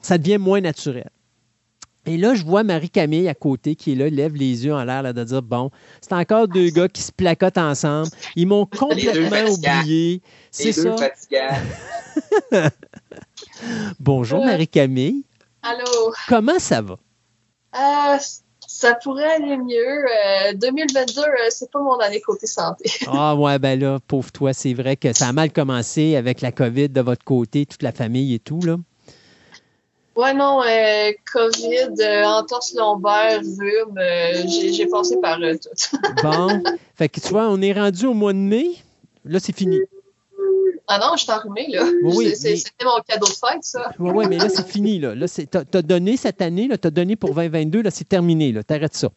Ça 0.00 0.18
devient 0.18 0.38
moins 0.38 0.60
naturel. 0.60 1.10
Et 2.04 2.16
là, 2.16 2.34
je 2.34 2.44
vois 2.44 2.64
Marie-Camille 2.64 3.28
à 3.28 3.34
côté 3.34 3.76
qui 3.76 3.92
est 3.92 3.94
là, 3.94 4.10
lève 4.10 4.34
les 4.34 4.64
yeux 4.66 4.74
en 4.74 4.82
l'air 4.82 5.04
là, 5.04 5.12
de 5.12 5.22
dire 5.22 5.40
Bon, 5.40 5.70
c'est 6.00 6.12
encore 6.14 6.48
deux 6.48 6.70
gars 6.70 6.88
qui 6.88 7.00
se 7.00 7.12
placotent 7.12 7.58
ensemble. 7.58 8.08
Ils 8.34 8.48
m'ont 8.48 8.66
deux 8.72 8.76
complètement 8.78 9.30
fatigants. 9.30 9.80
oublié. 9.80 10.20
C'est 10.50 10.64
les 10.64 10.82
deux 10.82 10.96
ça. 10.96 11.10
fatigants. 12.50 12.70
Bonjour 14.00 14.44
Marie-Camille. 14.44 15.24
Allô? 15.62 16.12
Comment 16.28 16.58
ça 16.58 16.82
va? 16.82 16.96
Euh, 17.74 18.18
ça 18.66 18.94
pourrait 18.94 19.32
aller 19.34 19.56
mieux. 19.56 20.04
Euh, 20.04 20.52
2022, 20.54 21.20
euh, 21.20 21.26
c'est 21.50 21.70
pas 21.70 21.80
mon 21.80 21.98
année 21.98 22.20
côté 22.20 22.46
santé. 22.46 22.90
Ah 23.06 23.34
ouais, 23.36 23.58
ben 23.58 23.78
là, 23.78 23.98
pauvre 24.06 24.32
toi, 24.32 24.52
c'est 24.52 24.74
vrai 24.74 24.96
que 24.96 25.12
ça 25.12 25.28
a 25.28 25.32
mal 25.32 25.52
commencé 25.52 26.16
avec 26.16 26.40
la 26.40 26.52
COVID 26.52 26.88
de 26.88 27.00
votre 27.00 27.24
côté, 27.24 27.66
toute 27.66 27.82
la 27.82 27.92
famille 27.92 28.34
et 28.34 28.38
tout, 28.38 28.60
là. 28.62 28.76
Ouais, 30.14 30.34
non, 30.34 30.60
euh, 30.62 31.10
COVID, 31.32 31.94
euh, 32.00 32.24
entorse 32.24 32.74
lombaire, 32.74 33.40
rhume, 33.40 33.96
euh, 33.96 34.42
j'ai 34.46 34.86
passé 34.86 35.16
par 35.20 35.40
euh, 35.40 35.54
tout. 35.54 35.96
Bon. 36.22 36.62
fait 36.94 37.08
que 37.08 37.20
tu 37.20 37.28
vois, 37.28 37.48
on 37.48 37.62
est 37.62 37.72
rendu 37.72 38.06
au 38.06 38.12
mois 38.12 38.34
de 38.34 38.38
mai. 38.38 38.66
Là, 39.24 39.38
c'est 39.40 39.56
fini. 39.56 39.78
Ah 40.94 40.98
non, 40.98 41.16
je 41.16 41.22
suis 41.22 41.32
enrhumée, 41.32 41.66
là. 41.70 41.82
Oui, 42.02 42.14
oui, 42.16 42.24
mais- 42.42 42.56
C'était 42.56 42.84
mon 42.84 43.00
cadeau 43.06 43.26
de 43.26 43.32
fête, 43.32 43.62
ça. 43.62 43.92
Oui, 43.98 44.10
ouais, 44.10 44.26
mais 44.28 44.38
là, 44.38 44.48
c'est 44.48 44.66
fini. 44.66 44.98
Là. 44.98 45.14
Là, 45.14 45.26
t'as, 45.50 45.64
t'as 45.64 45.82
donné 45.82 46.16
cette 46.16 46.40
année, 46.42 46.68
là, 46.68 46.76
t'as 46.78 46.90
donné 46.90 47.16
pour 47.16 47.30
2022, 47.34 47.82
là, 47.82 47.90
c'est 47.90 48.08
terminé. 48.08 48.52
Là, 48.52 48.62
t'arrêtes 48.62 48.94
ça. 48.96 49.08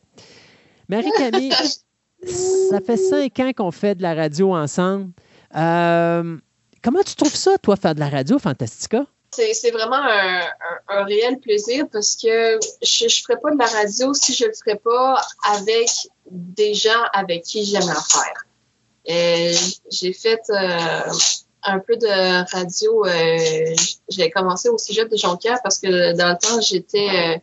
Marie-Camille, 0.89 1.51
ça 2.69 2.79
fait 2.85 2.97
cinq 2.97 3.39
ans 3.39 3.51
qu'on 3.55 3.71
fait 3.71 3.95
de 3.95 4.01
la 4.03 4.13
radio 4.13 4.55
ensemble. 4.55 5.11
Euh, 5.55 6.37
comment 6.83 7.01
tu 7.05 7.15
trouves 7.15 7.35
ça, 7.35 7.57
toi, 7.57 7.75
faire 7.75 7.95
de 7.95 7.99
la 7.99 8.09
radio, 8.09 8.39
Fantastica? 8.39 9.05
C'est 9.31 9.71
vraiment 9.71 9.97
un, 9.97 10.39
un- 10.39 10.99
un 10.99 11.03
réel 11.03 11.39
plaisir 11.39 11.85
parce 11.91 12.15
que 12.15 12.57
je 12.81 13.03
ne 13.03 13.09
ferais 13.09 13.37
pas 13.41 13.51
de 13.51 13.57
la 13.57 13.65
radio 13.65 14.13
si 14.13 14.33
je 14.33 14.45
ne 14.45 14.49
le 14.49 14.55
ferais 14.55 14.77
pas 14.81 15.21
avec 15.53 15.89
des 16.31 16.73
gens 16.73 17.01
avec 17.11 17.43
qui 17.43 17.65
j'aime 17.65 17.85
la 17.85 17.95
faire. 17.95 18.45
Euh, 19.09 19.53
j'ai 19.91 20.13
fait 20.13 20.39
euh, 20.51 20.99
un 21.65 21.79
peu 21.79 21.97
de 21.97 22.51
radio. 22.51 23.05
euh, 23.05 23.75
j'ai 24.09 24.29
commencé 24.29 24.69
au 24.69 24.77
Cégep 24.77 25.09
de 25.09 25.17
Jonquière 25.17 25.59
parce 25.63 25.79
que 25.79 26.15
dans 26.15 26.29
le 26.29 26.37
temps, 26.37 26.61
j'étais 26.61 27.07
euh, 27.09 27.37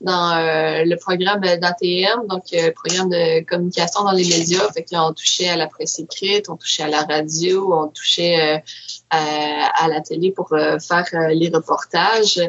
dans 0.00 0.32
euh, 0.32 0.84
le 0.84 0.96
programme 0.96 1.40
d'ATM, 1.40 2.26
donc 2.26 2.44
euh, 2.52 2.72
programme 2.72 3.08
de 3.08 3.44
communication 3.44 4.04
dans 4.04 4.12
les 4.12 4.24
médias. 4.24 4.70
Fait 4.72 4.84
qu'on 4.84 5.12
touchait 5.12 5.48
à 5.48 5.56
la 5.56 5.68
presse 5.68 5.98
écrite, 5.98 6.48
on 6.48 6.56
touchait 6.56 6.82
à 6.84 6.88
la 6.88 7.02
radio, 7.02 7.72
on 7.72 7.88
touchait 7.88 8.62
à, 9.10 9.88
la 9.88 10.00
télé 10.00 10.32
pour 10.32 10.48
faire 10.48 11.06
les 11.30 11.48
reportages. 11.48 12.40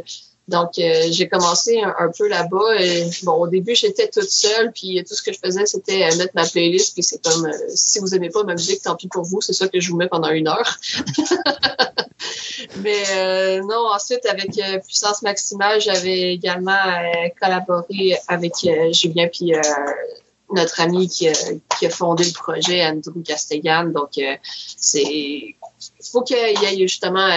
Donc, 0.49 0.79
euh, 0.79 1.03
j'ai 1.11 1.29
commencé 1.29 1.79
un, 1.81 2.11
peu 2.17 2.27
là-bas. 2.27 2.73
Bon, 3.21 3.33
au 3.33 3.47
début, 3.47 3.75
j'étais 3.75 4.07
toute 4.07 4.29
seule, 4.29 4.71
puis 4.71 5.03
tout 5.07 5.13
ce 5.13 5.21
que 5.21 5.31
je 5.31 5.37
faisais, 5.37 5.65
c'était 5.67 6.03
euh, 6.03 6.15
mettre 6.17 6.31
ma 6.33 6.45
playlist. 6.45 6.93
Puis 6.95 7.03
c'est 7.03 7.23
comme, 7.23 7.45
euh, 7.45 7.53
si 7.75 7.99
vous 7.99 8.15
aimez 8.15 8.29
pas 8.29 8.43
ma 8.43 8.53
musique, 8.53 8.81
tant 8.81 8.95
pis 8.95 9.07
pour 9.07 9.23
vous. 9.23 9.41
C'est 9.41 9.53
ça 9.53 9.67
que 9.67 9.79
je 9.79 9.91
vous 9.91 9.97
mets 9.97 10.07
pendant 10.07 10.29
une 10.29 10.47
heure. 10.47 10.79
Mais 12.77 13.03
euh, 13.11 13.61
non, 13.61 13.89
ensuite, 13.93 14.25
avec 14.25 14.57
euh, 14.57 14.79
Puissance 14.79 15.21
Maximale, 15.21 15.79
j'avais 15.81 16.33
également 16.33 16.73
collaboré 17.39 18.17
avec 18.27 18.53
Julien, 18.91 19.27
puis 19.31 19.53
notre 20.51 20.81
ami 20.81 21.07
qui, 21.07 21.27
a- 21.29 21.89
fondé 21.91 22.23
le 22.25 22.33
projet, 22.33 22.83
Andrew 22.85 23.21
Castellan. 23.23 23.85
Donc, 23.89 24.19
c'est 24.77 25.03
il 25.03 25.55
faut 26.11 26.23
qu'il 26.23 26.37
y 26.37 26.65
ait 26.65 26.77
justement 26.87 27.29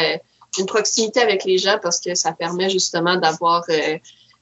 une 0.58 0.66
proximité 0.66 1.20
avec 1.20 1.44
les 1.44 1.58
gens 1.58 1.78
parce 1.82 2.00
que 2.00 2.14
ça 2.14 2.32
permet 2.32 2.68
justement 2.68 3.16
d'avoir 3.16 3.64
euh, 3.70 3.98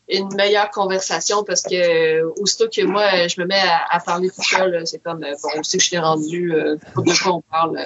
une 0.09 0.35
meilleure 0.35 0.71
conversation 0.71 1.45
parce 1.45 1.63
que 1.63 1.75
euh, 2.23 2.33
aussitôt 2.41 2.69
que 2.69 2.85
moi 2.85 3.05
euh, 3.15 3.29
je 3.29 3.41
me 3.41 3.47
mets 3.47 3.63
à, 3.91 4.01
parler 4.01 4.29
tout 4.31 4.43
seul, 4.43 4.83
c'est 4.87 5.03
comme 5.03 5.21
bon, 5.21 5.49
on 5.57 5.63
sait 5.63 5.79
que 5.79 5.85
je 5.85 5.89
suis 5.89 5.99
rendu, 5.99 6.53
de 6.53 7.23
quoi 7.23 7.35
on 7.35 7.43
parle, 7.43 7.79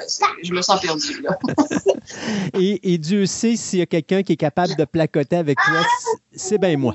je 0.43 0.53
me 0.53 0.63
sens 0.63 0.81
perdu. 0.81 1.25
Et, 2.59 2.93
et 2.93 2.99
Dieu 2.99 3.25
sait 3.25 3.57
s'il 3.57 3.79
y 3.79 3.83
a 3.83 3.87
quelqu'un 3.87 4.23
qui 4.23 4.35
est 4.35 4.37
capable 4.37 4.77
de 4.77 4.85
placoter 4.85 5.37
avec 5.37 5.57
toi, 5.57 5.83
c'est 6.35 6.59
bien 6.59 6.77
moi. 6.77 6.95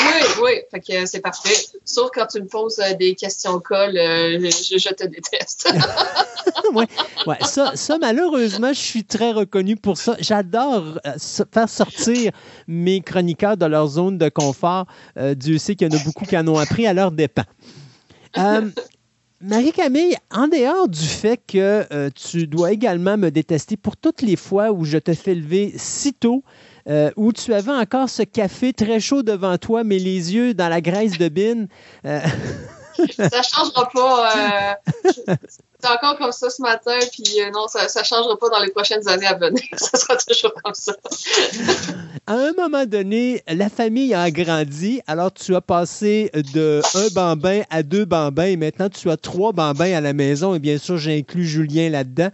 Oui, 0.00 0.62
oui, 0.72 0.80
c'est 1.06 1.20
parfait. 1.20 1.56
Sauf 1.84 2.10
quand 2.14 2.26
tu 2.26 2.40
me 2.40 2.46
poses 2.46 2.78
euh, 2.78 2.94
des 2.94 3.14
questions 3.14 3.60
colle, 3.60 3.96
euh, 3.96 4.38
je, 4.38 4.94
te 4.94 5.06
déteste. 5.06 5.72
ouais, 6.74 6.86
ouais, 7.26 7.36
ça, 7.42 7.72
ça, 7.74 7.98
malheureusement, 7.98 8.72
je 8.72 8.78
suis 8.78 9.04
très 9.04 9.32
reconnu 9.32 9.76
pour 9.76 9.98
ça. 9.98 10.16
J'adore 10.20 10.98
euh, 11.06 11.44
faire 11.52 11.68
sortir 11.68 12.32
mes 12.66 13.00
chroniqueurs 13.00 13.56
de 13.56 13.66
leur 13.66 13.86
zone 13.86 14.18
de 14.18 14.28
confort. 14.28 14.86
Dieu 15.36 15.58
sait 15.58 15.74
qu'il 15.74 15.92
y 15.92 15.94
en 15.94 15.98
a 15.98 16.02
beaucoup 16.02 16.24
qui 16.24 16.36
en 16.36 16.46
ont 16.48 16.58
appris 16.58 16.86
à 16.86 16.92
leur 16.92 17.10
dépens. 17.10 17.44
Marie-Camille, 19.42 20.16
en 20.30 20.48
dehors 20.48 20.86
du 20.88 21.06
fait 21.06 21.40
que 21.46 22.10
tu 22.10 22.46
dois 22.46 22.72
également 22.72 23.16
me 23.16 23.30
détester 23.30 23.76
pour 23.76 23.96
toutes 23.96 24.22
les 24.22 24.36
fois 24.36 24.70
où 24.70 24.84
je 24.84 24.98
te 24.98 25.14
fais 25.14 25.34
lever 25.34 25.72
si 25.76 26.12
tôt, 26.12 26.44
euh, 26.90 27.10
où 27.16 27.32
tu 27.32 27.54
avais 27.54 27.72
encore 27.72 28.10
ce 28.10 28.22
café 28.22 28.72
très 28.72 29.00
chaud 29.00 29.22
devant 29.22 29.56
toi, 29.58 29.84
mais 29.84 29.98
les 29.98 30.34
yeux 30.34 30.54
dans 30.54 30.68
la 30.68 30.80
graisse 30.80 31.16
de 31.18 31.28
bine. 31.28 31.68
euh, 32.04 32.20
ça 33.30 33.42
changera 33.42 33.88
pas. 33.88 34.36
euh, 34.36 34.74
c'est 35.80 35.88
encore 35.88 36.18
comme 36.18 36.32
ça 36.32 36.50
ce 36.50 36.60
matin, 36.60 36.98
puis 37.12 37.40
euh, 37.40 37.50
non, 37.50 37.66
ça, 37.68 37.88
ça 37.88 38.02
changera 38.02 38.36
pas 38.36 38.48
dans 38.48 38.60
les 38.60 38.70
prochaines 38.70 39.06
années 39.08 39.26
à 39.26 39.34
venir. 39.34 39.62
ça 39.76 39.98
sera 39.98 40.16
toujours 40.16 40.52
comme 40.62 40.74
ça. 40.74 40.92
À 42.26 42.34
un 42.34 42.52
moment 42.52 42.84
donné, 42.86 43.42
la 43.48 43.68
famille 43.68 44.12
a 44.14 44.22
agrandi, 44.22 45.00
alors 45.06 45.32
tu 45.32 45.54
as 45.54 45.60
passé 45.60 46.30
de 46.54 46.80
un 46.94 47.08
bambin 47.14 47.62
à 47.70 47.82
deux 47.82 48.04
bambins 48.04 48.44
et 48.44 48.56
maintenant 48.56 48.88
tu 48.88 49.10
as 49.10 49.16
trois 49.16 49.52
bambins 49.52 49.92
à 49.92 50.00
la 50.00 50.12
maison 50.12 50.54
et 50.54 50.58
bien 50.58 50.78
sûr 50.78 50.98
j'inclus 50.98 51.46
Julien 51.46 51.88
là-dedans. 51.88 52.30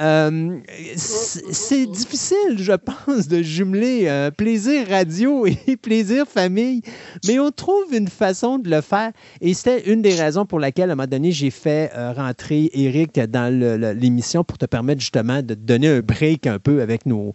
Euh, 0.00 0.58
c'est 0.96 1.86
difficile, 1.86 2.56
je 2.56 2.72
pense, 2.72 3.28
de 3.28 3.42
jumeler 3.42 4.04
euh, 4.06 4.30
plaisir 4.30 4.88
radio 4.88 5.46
et 5.66 5.76
plaisir 5.76 6.26
famille, 6.26 6.82
mais 7.26 7.38
on 7.38 7.50
trouve 7.50 7.92
une 7.92 8.08
façon 8.08 8.58
de 8.58 8.70
le 8.70 8.80
faire 8.80 9.10
et 9.40 9.52
c'était 9.54 9.90
une 9.90 10.00
des 10.02 10.14
raisons 10.14 10.46
pour 10.46 10.60
laquelle 10.60 10.90
à 10.90 10.92
un 10.92 10.96
moment 10.96 11.08
donné 11.08 11.32
j'ai 11.32 11.50
fait 11.50 11.90
rentrer 12.16 12.70
Eric 12.84 13.18
dans 13.18 13.52
l'émission 13.98 14.44
pour 14.44 14.58
te 14.58 14.66
permettre 14.66 15.00
justement 15.00 15.42
de 15.42 15.54
te 15.54 15.60
donner 15.60 15.88
un 15.88 16.00
break 16.00 16.46
un 16.46 16.58
peu 16.58 16.82
avec 16.82 17.06
nos 17.06 17.32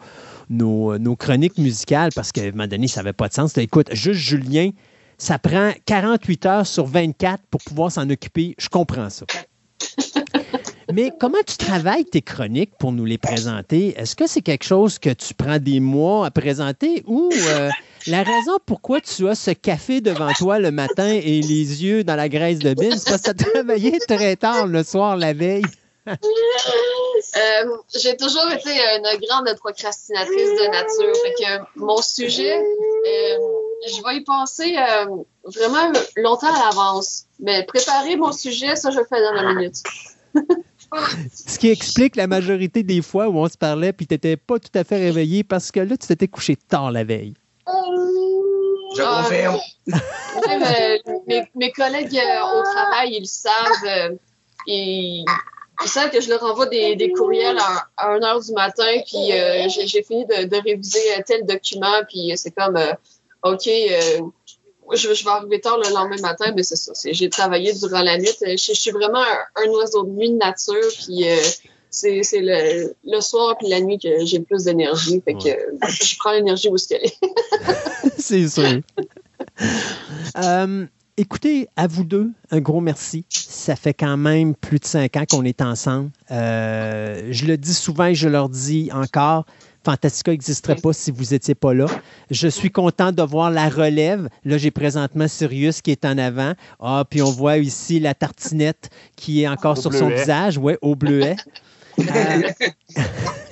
nos, 0.50 0.98
nos 0.98 1.16
chroniques 1.16 1.58
musicales 1.58 2.10
parce 2.16 2.32
qu'à 2.32 2.42
un 2.44 2.52
moment 2.52 2.68
donné, 2.68 2.88
ça 2.88 3.02
n'avait 3.02 3.14
pas 3.14 3.28
de 3.28 3.34
sens. 3.34 3.58
Écoute, 3.58 3.94
juste 3.94 4.20
Julien, 4.20 4.72
ça 5.18 5.38
prend 5.38 5.72
48 5.86 6.46
heures 6.46 6.68
sur 6.68 6.86
24 6.86 7.44
pour 7.52 7.62
pouvoir 7.62 7.92
s'en 7.92 8.10
occuper. 8.10 8.56
Je 8.58 8.70
comprends 8.70 9.10
ça. 9.10 9.26
Mais 10.94 11.12
comment 11.20 11.38
tu 11.46 11.58
travailles 11.58 12.06
tes 12.06 12.22
chroniques 12.22 12.72
pour 12.80 12.92
nous 12.92 13.06
les 13.06 13.20
présenter? 13.20 13.94
Est-ce 14.00 14.16
que 14.16 14.26
c'est 14.26 14.42
quelque 14.42 14.66
chose 14.66 14.98
que 14.98 15.12
tu 15.12 15.36
prends 15.36 15.60
des 15.60 15.80
mois 15.80 16.26
à 16.26 16.32
présenter 16.32 17.04
ou 17.06 17.30
euh, 17.32 17.70
la 18.08 18.24
raison 18.24 18.58
pourquoi 18.66 19.02
tu 19.02 19.28
as 19.28 19.36
ce 19.36 19.52
café 19.52 20.02
devant 20.02 20.32
toi 20.34 20.60
le 20.60 20.72
matin 20.72 21.08
et 21.08 21.42
les 21.42 21.84
yeux 21.84 22.04
dans 22.04 22.16
la 22.16 22.30
graisse 22.30 22.60
de 22.60 22.74
bine, 22.74 22.98
c'est 22.98 23.10
parce 23.10 23.22
que 23.22 23.32
tu 23.32 23.46
as 23.46 23.52
travaillé 23.52 24.00
très 24.00 24.36
tard 24.36 24.68
le 24.68 24.84
soir 24.84 25.18
la 25.18 25.34
veille? 25.34 25.64
Euh, 26.08 27.78
j'ai 27.96 28.16
toujours 28.18 28.50
été 28.52 28.70
une 28.70 29.20
grande 29.28 29.54
procrastinatrice 29.58 30.50
de 30.50 30.72
nature. 30.72 31.16
Fait 31.24 31.34
que 31.44 31.80
mon 31.80 32.02
sujet, 32.02 32.58
euh, 32.58 33.38
je 33.88 34.04
vais 34.04 34.18
y 34.18 34.22
penser 34.22 34.76
euh, 34.78 35.06
vraiment 35.44 35.92
longtemps 36.16 36.54
à 36.54 36.66
l'avance. 36.66 37.26
Mais 37.40 37.66
préparer 37.66 38.16
mon 38.16 38.32
sujet, 38.32 38.76
ça, 38.76 38.90
je 38.92 39.00
le 39.00 39.06
fais 39.06 39.22
dans 39.22 39.34
la 39.34 39.54
minute. 39.54 39.76
Ce 41.34 41.60
qui 41.60 41.70
explique 41.70 42.16
la 42.16 42.26
majorité 42.26 42.82
des 42.82 43.02
fois 43.02 43.28
où 43.28 43.38
on 43.38 43.48
se 43.48 43.58
parlait 43.58 43.94
puis 43.94 44.08
tu 44.08 44.16
n'étais 44.16 44.38
pas 44.38 44.58
tout 44.58 44.72
à 44.74 44.84
fait 44.84 44.98
réveillé 44.98 45.44
parce 45.44 45.72
que 45.72 45.82
là, 45.82 45.96
tu 45.98 46.08
t'étais 46.08 46.28
couché 46.28 46.56
tard 46.56 46.92
la 46.92 47.04
veille. 47.04 47.36
Je 48.96 49.02
Ah, 49.04 49.22
confirme. 49.24 49.60
Même 50.48 50.64
euh, 50.64 50.98
mes, 51.28 51.44
mes 51.56 51.72
collègues 51.72 52.18
euh, 52.18 52.60
au 52.60 52.64
travail, 52.64 53.16
ils 53.20 53.28
savent. 53.28 53.86
euh, 53.86 54.16
ils, 54.68 55.24
ils 55.82 55.88
savent 55.88 56.10
que 56.12 56.20
je 56.22 56.30
leur 56.30 56.44
envoie 56.44 56.66
des, 56.66 56.96
des 56.96 57.12
courriels 57.12 57.58
à, 57.58 57.88
à 57.98 58.10
1 58.10 58.24
heure 58.24 58.42
du 58.42 58.52
matin, 58.52 58.92
puis 59.06 59.32
euh, 59.32 59.68
j'ai 59.70 60.04
fini 60.04 60.26
de, 60.26 60.44
de 60.46 60.56
réviser 60.62 61.00
tel 61.26 61.46
document, 61.46 62.02
puis 62.10 62.34
c'est 62.36 62.52
comme, 62.52 62.78
OK, 63.44 63.64
je, 63.66 65.14
je 65.14 65.24
vais 65.24 65.30
arriver 65.30 65.62
tard 65.62 65.78
le 65.78 65.90
lendemain 65.94 66.18
matin, 66.22 66.52
mais 66.56 66.64
c'est 66.64 66.76
ça. 66.76 66.92
J'ai 67.06 67.30
travaillé 67.30 67.72
durant 67.74 68.02
la 68.02 68.18
nuit. 68.18 68.30
Je, 68.42 68.58
je 68.58 68.74
suis 68.74 68.92
vraiment 68.92 69.22
un, 69.22 69.64
un 69.64 69.70
oiseau 69.70 70.04
de 70.04 70.10
nuit 70.10 70.32
de 70.32 70.38
nature, 70.38 70.90
puis 71.06 71.26
c'est 71.90 72.24
c'est 72.24 72.42
le, 72.42 72.94
le 73.06 73.22
soir 73.22 73.58
puis 73.58 73.68
la 73.68 73.82
nuit 73.82 73.98
que 73.98 74.26
j'ai 74.26 74.38
le 74.40 74.44
plus 74.44 74.64
d'énergie. 74.64 75.22
Fait 75.24 75.34
que 75.34 75.50
euh, 75.50 75.88
je 75.88 76.18
prends 76.18 76.32
l'énergie 76.32 76.70
où 76.70 76.76
est-ce 76.76 76.88
qu'elle 76.88 77.04
est. 77.04 77.18
c'est 78.18 78.48
sûr. 78.48 78.82
Euh, 80.38 80.86
écoutez, 81.18 81.68
à 81.76 81.88
vous 81.88 82.04
deux, 82.04 82.30
un 82.52 82.60
gros 82.60 82.82
merci. 82.82 83.26
Ça 83.30 83.76
fait 83.76 83.94
quand 83.94 84.18
même 84.18 84.56
plus 84.56 84.80
de 84.80 84.86
cinq 84.86 85.18
ans 85.18 85.26
qu'on 85.30 85.44
est 85.44 85.62
ensemble. 85.62 86.12
Euh, 86.32 87.28
je 87.32 87.46
le 87.46 87.58
dis 87.58 87.74
souvent 87.74 88.06
et 88.06 88.16
je 88.16 88.30
leur 88.30 88.50
dis 88.50 88.90
encore. 88.94 89.46
Fantastica 89.86 90.32
n'existerait 90.32 90.76
pas 90.76 90.92
si 90.92 91.10
vous 91.10 91.24
n'étiez 91.32 91.56
pas 91.56 91.74
là. 91.74 91.86
Je 92.30 92.50
suis 92.50 92.70
content 92.70 93.14
de 93.14 93.24
voir 93.24 93.50
la 93.50 93.70
relève. 93.70 94.28
Là, 94.44 94.58
j'ai 94.58 94.72
présentement 94.72 95.28
Sirius 95.30 95.82
qui 95.82 95.92
est 95.92 96.04
en 96.04 96.18
avant. 96.18 96.54
Ah, 96.82 97.06
puis 97.10 97.22
on 97.22 97.32
voit 97.32 97.58
ici 97.58 98.02
la 98.02 98.14
tartinette 98.14 98.90
qui 99.16 99.44
est 99.44 99.48
encore 99.48 99.78
Au 99.78 99.82
sur 99.82 99.94
son 99.94 100.10
visage. 100.10 100.58
Ouais, 100.58 100.78
au 100.82 100.96
bleuet. 100.96 101.38
Uh, 102.08 102.52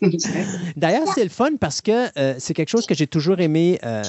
D'ailleurs, 0.76 1.06
c'est 1.14 1.24
le 1.24 1.30
fun 1.30 1.56
parce 1.58 1.80
que 1.80 2.06
euh, 2.18 2.34
c'est 2.38 2.54
quelque 2.54 2.68
chose 2.68 2.86
que 2.86 2.94
j'ai 2.94 3.06
toujours 3.06 3.40
aimé 3.40 3.78
euh, 3.84 4.02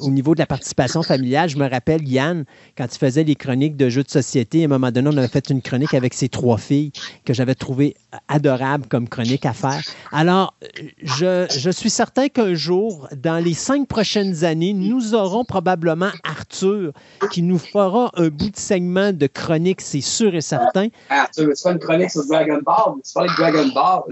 au 0.00 0.10
niveau 0.10 0.34
de 0.34 0.40
la 0.40 0.46
participation 0.46 1.02
familiale. 1.02 1.48
Je 1.48 1.56
me 1.56 1.68
rappelle, 1.68 2.06
Yann, 2.06 2.44
quand 2.76 2.86
il 2.92 2.98
faisait 2.98 3.24
les 3.24 3.34
chroniques 3.34 3.76
de 3.76 3.88
jeux 3.88 4.02
de 4.02 4.10
société, 4.10 4.62
à 4.62 4.64
un 4.66 4.68
moment 4.68 4.90
donné, 4.90 5.08
on 5.12 5.16
avait 5.16 5.28
fait 5.28 5.48
une 5.50 5.62
chronique 5.62 5.94
avec 5.94 6.14
ses 6.14 6.28
trois 6.28 6.58
filles 6.58 6.92
que 7.24 7.32
j'avais 7.32 7.54
trouvé 7.54 7.94
adorable 8.28 8.86
comme 8.88 9.08
chronique 9.08 9.46
à 9.46 9.52
faire. 9.52 9.80
Alors, 10.10 10.54
je, 11.02 11.46
je 11.56 11.70
suis 11.70 11.90
certain 11.90 12.28
qu'un 12.28 12.54
jour, 12.54 13.08
dans 13.16 13.42
les 13.42 13.54
cinq 13.54 13.88
prochaines 13.88 14.44
années, 14.44 14.72
nous 14.72 15.14
aurons 15.14 15.44
probablement 15.44 16.10
Arthur 16.24 16.92
qui 17.30 17.42
nous 17.42 17.58
fera 17.58 18.10
un 18.16 18.28
bout 18.28 18.50
de 18.50 18.56
segment 18.56 19.12
de 19.12 19.26
chronique, 19.26 19.80
c'est 19.80 20.00
sûr 20.00 20.34
et 20.34 20.40
certain. 20.40 20.88
Ah, 21.08 21.28
tu 21.34 21.44
faire 21.54 21.72
une 21.72 21.78
chronique 21.78 22.10
sur 22.10 22.26
Dragon 22.26 22.60
Ball? 22.64 22.94
Tu 23.04 23.12
parles 23.12 23.28
de 23.28 23.36
Dragon 23.36 23.68
Ball? 23.74 24.02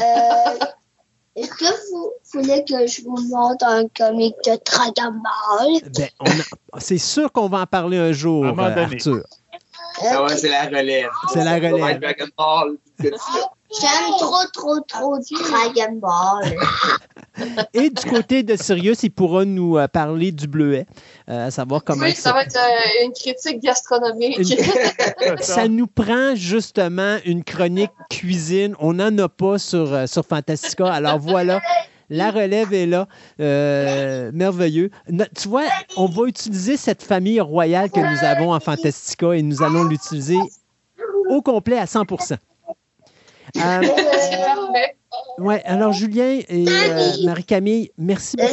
Euh, 0.00 0.02
Est-ce 1.36 1.50
que 1.50 1.90
vous 1.92 2.10
voulez 2.32 2.64
que 2.64 2.86
je 2.86 3.02
vous 3.02 3.18
montre 3.28 3.64
un 3.66 3.84
comic 3.88 4.34
de 4.44 4.58
Dragon 4.64 5.12
Ball? 5.22 5.90
Ben, 5.96 6.08
a- 6.72 6.80
c'est 6.80 6.98
sûr 6.98 7.30
qu'on 7.32 7.48
va 7.48 7.60
en 7.60 7.66
parler 7.66 7.98
un 7.98 8.12
jour, 8.12 8.44
À 8.44 8.48
un 8.48 8.52
euh, 8.58 8.74
donné. 8.74 8.80
Arthur. 8.96 9.22
Ah 10.10 10.24
ouais, 10.24 10.36
c'est 10.36 10.48
la 10.50 10.64
relève. 10.64 11.08
C'est 11.32 11.44
la 11.44 11.54
relève. 11.56 12.00
Dragon 12.00 12.26
Ball. 12.36 12.76
J'aime 13.00 14.10
trop, 14.18 14.44
trop, 14.52 14.80
trop 14.80 15.18
Dragon 15.18 15.92
Ball. 16.00 16.54
Et 17.74 17.90
du 17.90 18.10
côté 18.10 18.42
de 18.42 18.56
Sirius, 18.56 19.02
il 19.02 19.10
pourra 19.10 19.44
nous 19.44 19.76
euh, 19.76 19.88
parler 19.88 20.32
du 20.32 20.46
bleuet, 20.46 20.86
euh, 20.88 21.15
à 21.28 21.50
savoir 21.50 21.82
comment. 21.84 22.04
Oui, 22.04 22.12
ça 22.12 22.32
va 22.32 22.42
être 22.42 22.56
euh, 22.56 23.04
une 23.04 23.12
critique 23.12 23.60
gastronomique. 23.62 24.38
ça 25.40 25.66
nous 25.68 25.86
prend 25.86 26.34
justement 26.34 27.16
une 27.24 27.42
chronique 27.44 27.90
cuisine. 28.10 28.74
On 28.78 28.92
n'en 28.94 29.16
a 29.18 29.28
pas 29.28 29.58
sur, 29.58 29.92
euh, 29.92 30.06
sur 30.06 30.24
Fantastica. 30.24 30.86
Alors 30.92 31.18
voilà. 31.18 31.60
La 32.08 32.30
relève 32.30 32.72
est 32.72 32.86
là. 32.86 33.08
Euh, 33.40 34.30
merveilleux. 34.32 34.90
No- 35.10 35.24
tu 35.36 35.48
vois, 35.48 35.64
on 35.96 36.06
va 36.06 36.26
utiliser 36.28 36.76
cette 36.76 37.02
famille 37.02 37.40
royale 37.40 37.90
que 37.90 37.98
nous 37.98 38.24
avons 38.24 38.52
en 38.52 38.60
Fantastica 38.60 39.32
et 39.32 39.42
nous 39.42 39.62
allons 39.62 39.84
l'utiliser 39.84 40.38
au 41.28 41.42
complet 41.42 41.78
à 41.78 41.86
100 41.86 42.02
Euh, 42.12 42.36
C'est 43.54 43.56
parfait. 43.56 44.96
Ouais, 45.38 45.62
alors 45.64 45.92
Julien 45.92 46.40
et 46.48 46.66
euh, 46.68 47.10
Marie-Camille, 47.24 47.90
merci 47.98 48.36
beaucoup 48.36 48.48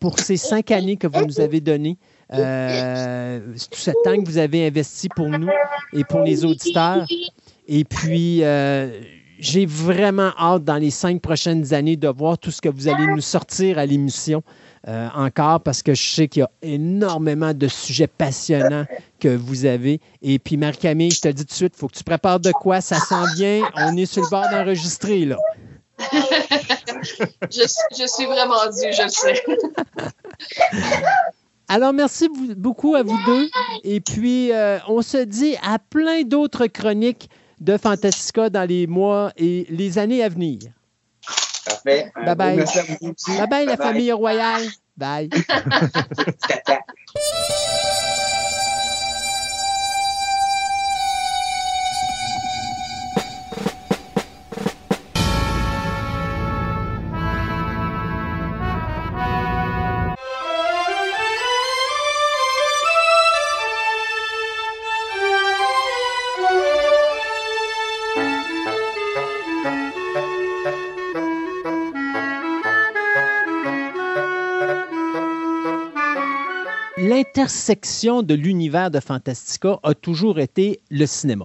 pour 0.00 0.18
ces 0.18 0.36
cinq 0.36 0.70
années 0.70 0.96
que 0.96 1.06
vous 1.06 1.24
nous 1.24 1.40
avez 1.40 1.60
données. 1.60 1.98
Euh, 2.32 3.40
tout 3.70 3.78
ce 3.78 3.90
temps 4.04 4.16
que 4.16 4.24
vous 4.24 4.38
avez 4.38 4.66
investi 4.66 5.08
pour 5.14 5.28
nous 5.28 5.48
et 5.92 6.04
pour 6.04 6.20
les 6.20 6.44
auditeurs. 6.44 7.06
Et 7.66 7.84
puis, 7.84 8.42
euh, 8.44 9.00
j'ai 9.38 9.66
vraiment 9.66 10.32
hâte 10.38 10.64
dans 10.64 10.76
les 10.76 10.90
cinq 10.90 11.20
prochaines 11.20 11.74
années 11.74 11.96
de 11.96 12.08
voir 12.08 12.38
tout 12.38 12.50
ce 12.50 12.60
que 12.60 12.68
vous 12.68 12.88
allez 12.88 13.06
nous 13.06 13.20
sortir 13.20 13.78
à 13.78 13.86
l'émission 13.86 14.42
euh, 14.88 15.08
encore 15.14 15.60
parce 15.60 15.82
que 15.82 15.92
je 15.92 16.02
sais 16.02 16.28
qu'il 16.28 16.40
y 16.40 16.42
a 16.44 16.50
énormément 16.62 17.52
de 17.52 17.68
sujets 17.68 18.06
passionnants 18.06 18.86
que 19.18 19.28
vous 19.28 19.64
avez. 19.64 20.00
Et 20.22 20.38
puis, 20.38 20.56
Marie-Camille, 20.56 21.10
je 21.10 21.20
te 21.20 21.28
dis 21.28 21.44
tout 21.44 21.48
de 21.48 21.52
suite, 21.52 21.72
il 21.76 21.78
faut 21.78 21.88
que 21.88 21.96
tu 21.96 22.04
prépares 22.04 22.40
de 22.40 22.52
quoi, 22.52 22.80
ça 22.80 22.96
s'en 22.98 23.24
vient. 23.34 23.62
On 23.76 23.96
est 23.96 24.06
sur 24.06 24.22
le 24.22 24.30
bord 24.30 24.48
d'enregistrer, 24.50 25.24
là. 25.24 25.36
je, 27.50 27.62
je 27.98 28.06
suis 28.06 28.26
vraiment 28.26 28.66
due, 28.66 28.92
je 28.92 29.02
le 29.02 29.08
sais. 29.08 29.42
Alors, 31.68 31.92
merci 31.92 32.28
beaucoup 32.56 32.94
à 32.96 33.02
vous 33.02 33.18
deux. 33.26 33.48
Et 33.84 34.00
puis, 34.00 34.52
euh, 34.52 34.78
on 34.88 35.02
se 35.02 35.18
dit 35.18 35.56
à 35.62 35.78
plein 35.78 36.22
d'autres 36.22 36.66
chroniques 36.66 37.28
de 37.60 37.76
Fantastica 37.76 38.50
dans 38.50 38.68
les 38.68 38.86
mois 38.88 39.32
et 39.36 39.66
les 39.70 39.98
années 39.98 40.22
à 40.24 40.28
venir. 40.28 40.58
Parfait. 41.64 42.10
Bye 42.24 42.34
bye. 42.34 42.56
merci 42.56 42.78
à 42.78 42.82
vous 42.82 42.96
aussi. 43.10 43.36
Bye 43.38 43.46
bye, 43.48 43.66
la 43.66 43.76
Bye. 43.76 43.86
famille 43.86 44.12
royale. 44.12 44.62
Bye. 44.96 45.30
L'intersection 77.20 78.22
de 78.22 78.32
l'univers 78.32 78.90
de 78.90 78.98
Fantastica 78.98 79.78
a 79.82 79.92
toujours 79.92 80.40
été 80.40 80.80
le 80.90 81.04
cinéma. 81.04 81.44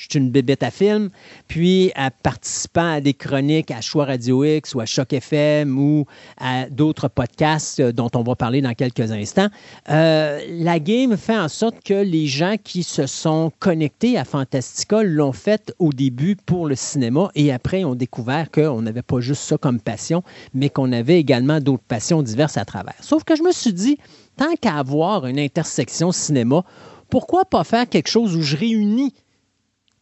Je 0.00 0.06
suis 0.08 0.18
une 0.18 0.30
bébête 0.30 0.62
à 0.62 0.70
film, 0.70 1.10
puis 1.46 1.92
à 1.94 2.10
participant 2.10 2.94
à 2.94 3.00
des 3.02 3.12
chroniques 3.12 3.70
à 3.70 3.82
Choix 3.82 4.06
Radio 4.06 4.42
X 4.44 4.74
ou 4.74 4.80
à 4.80 4.86
Choc 4.86 5.12
FM 5.12 5.78
ou 5.78 6.06
à 6.38 6.70
d'autres 6.70 7.08
podcasts 7.08 7.80
euh, 7.80 7.92
dont 7.92 8.08
on 8.14 8.22
va 8.22 8.34
parler 8.34 8.62
dans 8.62 8.72
quelques 8.72 9.12
instants, 9.12 9.48
euh, 9.90 10.40
la 10.48 10.80
game 10.80 11.18
fait 11.18 11.36
en 11.36 11.48
sorte 11.50 11.84
que 11.84 11.92
les 11.92 12.26
gens 12.26 12.56
qui 12.64 12.82
se 12.82 13.04
sont 13.04 13.52
connectés 13.58 14.16
à 14.16 14.24
Fantastica 14.24 15.02
l'ont 15.02 15.32
fait 15.32 15.74
au 15.78 15.92
début 15.92 16.34
pour 16.34 16.66
le 16.66 16.76
cinéma 16.76 17.30
et 17.34 17.52
après 17.52 17.84
ont 17.84 17.94
découvert 17.94 18.50
qu'on 18.50 18.80
n'avait 18.80 19.02
pas 19.02 19.20
juste 19.20 19.42
ça 19.42 19.58
comme 19.58 19.80
passion, 19.80 20.22
mais 20.54 20.70
qu'on 20.70 20.92
avait 20.92 21.20
également 21.20 21.60
d'autres 21.60 21.84
passions 21.86 22.22
diverses 22.22 22.56
à 22.56 22.64
travers. 22.64 22.96
Sauf 23.02 23.24
que 23.24 23.36
je 23.36 23.42
me 23.42 23.52
suis 23.52 23.74
dit, 23.74 23.98
tant 24.38 24.54
qu'à 24.62 24.78
avoir 24.78 25.26
une 25.26 25.38
intersection 25.38 26.10
cinéma, 26.10 26.64
pourquoi 27.10 27.44
pas 27.44 27.64
faire 27.64 27.86
quelque 27.86 28.08
chose 28.08 28.34
où 28.34 28.40
je 28.40 28.56
réunis 28.56 29.12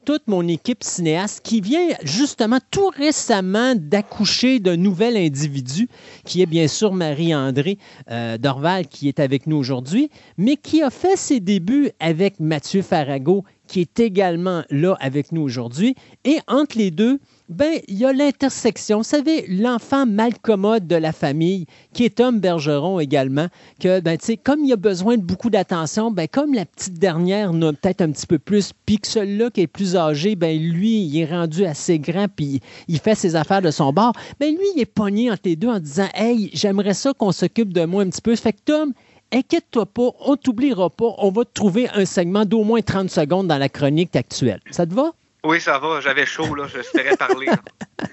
toute 0.08 0.26
mon 0.26 0.48
équipe 0.48 0.82
cinéaste 0.82 1.42
qui 1.44 1.60
vient 1.60 1.86
justement 2.02 2.60
tout 2.70 2.88
récemment 2.88 3.74
d'accoucher 3.76 4.58
d'un 4.58 4.78
nouvel 4.78 5.18
individu 5.18 5.86
qui 6.24 6.40
est 6.40 6.46
bien 6.46 6.66
sûr 6.66 6.94
Marie-André 6.94 7.76
euh, 8.10 8.38
Dorval 8.38 8.86
qui 8.86 9.08
est 9.08 9.20
avec 9.20 9.46
nous 9.46 9.58
aujourd'hui, 9.58 10.08
mais 10.38 10.56
qui 10.56 10.80
a 10.80 10.88
fait 10.88 11.18
ses 11.18 11.40
débuts 11.40 11.90
avec 12.00 12.40
Mathieu 12.40 12.80
Farago 12.80 13.44
qui 13.66 13.82
est 13.82 14.00
également 14.00 14.62
là 14.70 14.96
avec 14.98 15.30
nous 15.30 15.42
aujourd'hui. 15.42 15.94
Et 16.24 16.38
entre 16.48 16.78
les 16.78 16.90
deux, 16.90 17.20
ben, 17.48 17.80
il 17.88 17.98
y 17.98 18.04
a 18.04 18.12
l'intersection. 18.12 18.98
Vous 18.98 19.04
savez, 19.04 19.46
l'enfant 19.48 20.04
malcommode 20.04 20.86
de 20.86 20.96
la 20.96 21.12
famille, 21.12 21.66
qui 21.94 22.04
est 22.04 22.16
Tom 22.16 22.40
Bergeron 22.40 23.00
également, 23.00 23.46
que, 23.80 24.00
ben, 24.00 24.18
tu 24.18 24.26
sais, 24.26 24.36
comme 24.36 24.64
il 24.64 24.72
a 24.72 24.76
besoin 24.76 25.16
de 25.16 25.22
beaucoup 25.22 25.48
d'attention, 25.48 26.10
ben, 26.10 26.28
comme 26.28 26.52
la 26.52 26.66
petite 26.66 26.98
dernière 26.98 27.52
n'a 27.52 27.72
peut-être 27.72 28.02
un 28.02 28.10
petit 28.10 28.26
peu 28.26 28.38
plus, 28.38 28.72
puis 28.84 28.98
que 28.98 29.08
celui-là 29.08 29.50
qui 29.50 29.62
est 29.62 29.66
plus 29.66 29.96
âgé, 29.96 30.36
ben, 30.36 30.58
lui, 30.58 31.02
il 31.02 31.18
est 31.18 31.24
rendu 31.24 31.64
assez 31.64 31.98
grand, 31.98 32.26
puis 32.28 32.60
il 32.86 32.98
fait 32.98 33.14
ses 33.14 33.34
affaires 33.34 33.62
de 33.62 33.70
son 33.70 33.92
bord, 33.92 34.12
ben, 34.38 34.54
lui, 34.54 34.66
il 34.76 34.80
est 34.80 34.86
pogné 34.86 35.30
entre 35.30 35.42
les 35.44 35.56
deux 35.56 35.68
en 35.68 35.80
disant, 35.80 36.08
hey, 36.14 36.50
j'aimerais 36.52 36.94
ça 36.94 37.12
qu'on 37.14 37.32
s'occupe 37.32 37.72
de 37.72 37.84
moi 37.84 38.02
un 38.02 38.10
petit 38.10 38.22
peu. 38.22 38.36
Fait 38.36 38.52
que 38.52 38.58
Tom, 38.66 38.92
inquiète-toi 39.32 39.86
pas, 39.86 40.10
on 40.20 40.36
t'oubliera 40.36 40.90
pas, 40.90 41.14
on 41.18 41.30
va 41.30 41.44
te 41.44 41.52
trouver 41.52 41.88
un 41.94 42.04
segment 42.04 42.44
d'au 42.44 42.64
moins 42.64 42.82
30 42.82 43.10
secondes 43.10 43.46
dans 43.46 43.58
la 43.58 43.68
chronique 43.68 44.16
actuelle. 44.16 44.60
Ça 44.70 44.86
te 44.86 44.94
va? 44.94 45.12
Oui, 45.44 45.60
ça 45.60 45.78
va, 45.78 46.00
j'avais 46.00 46.26
chaud, 46.26 46.54
là, 46.54 46.66
j'espérais 46.66 47.16
parler. 47.16 47.46
là. 47.46 47.58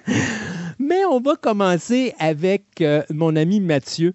Mais 0.79 1.03
on 1.05 1.19
va 1.19 1.35
commencer 1.35 2.13
avec 2.19 2.63
euh, 2.81 3.01
mon 3.09 3.35
ami 3.35 3.59
Mathieu. 3.59 4.13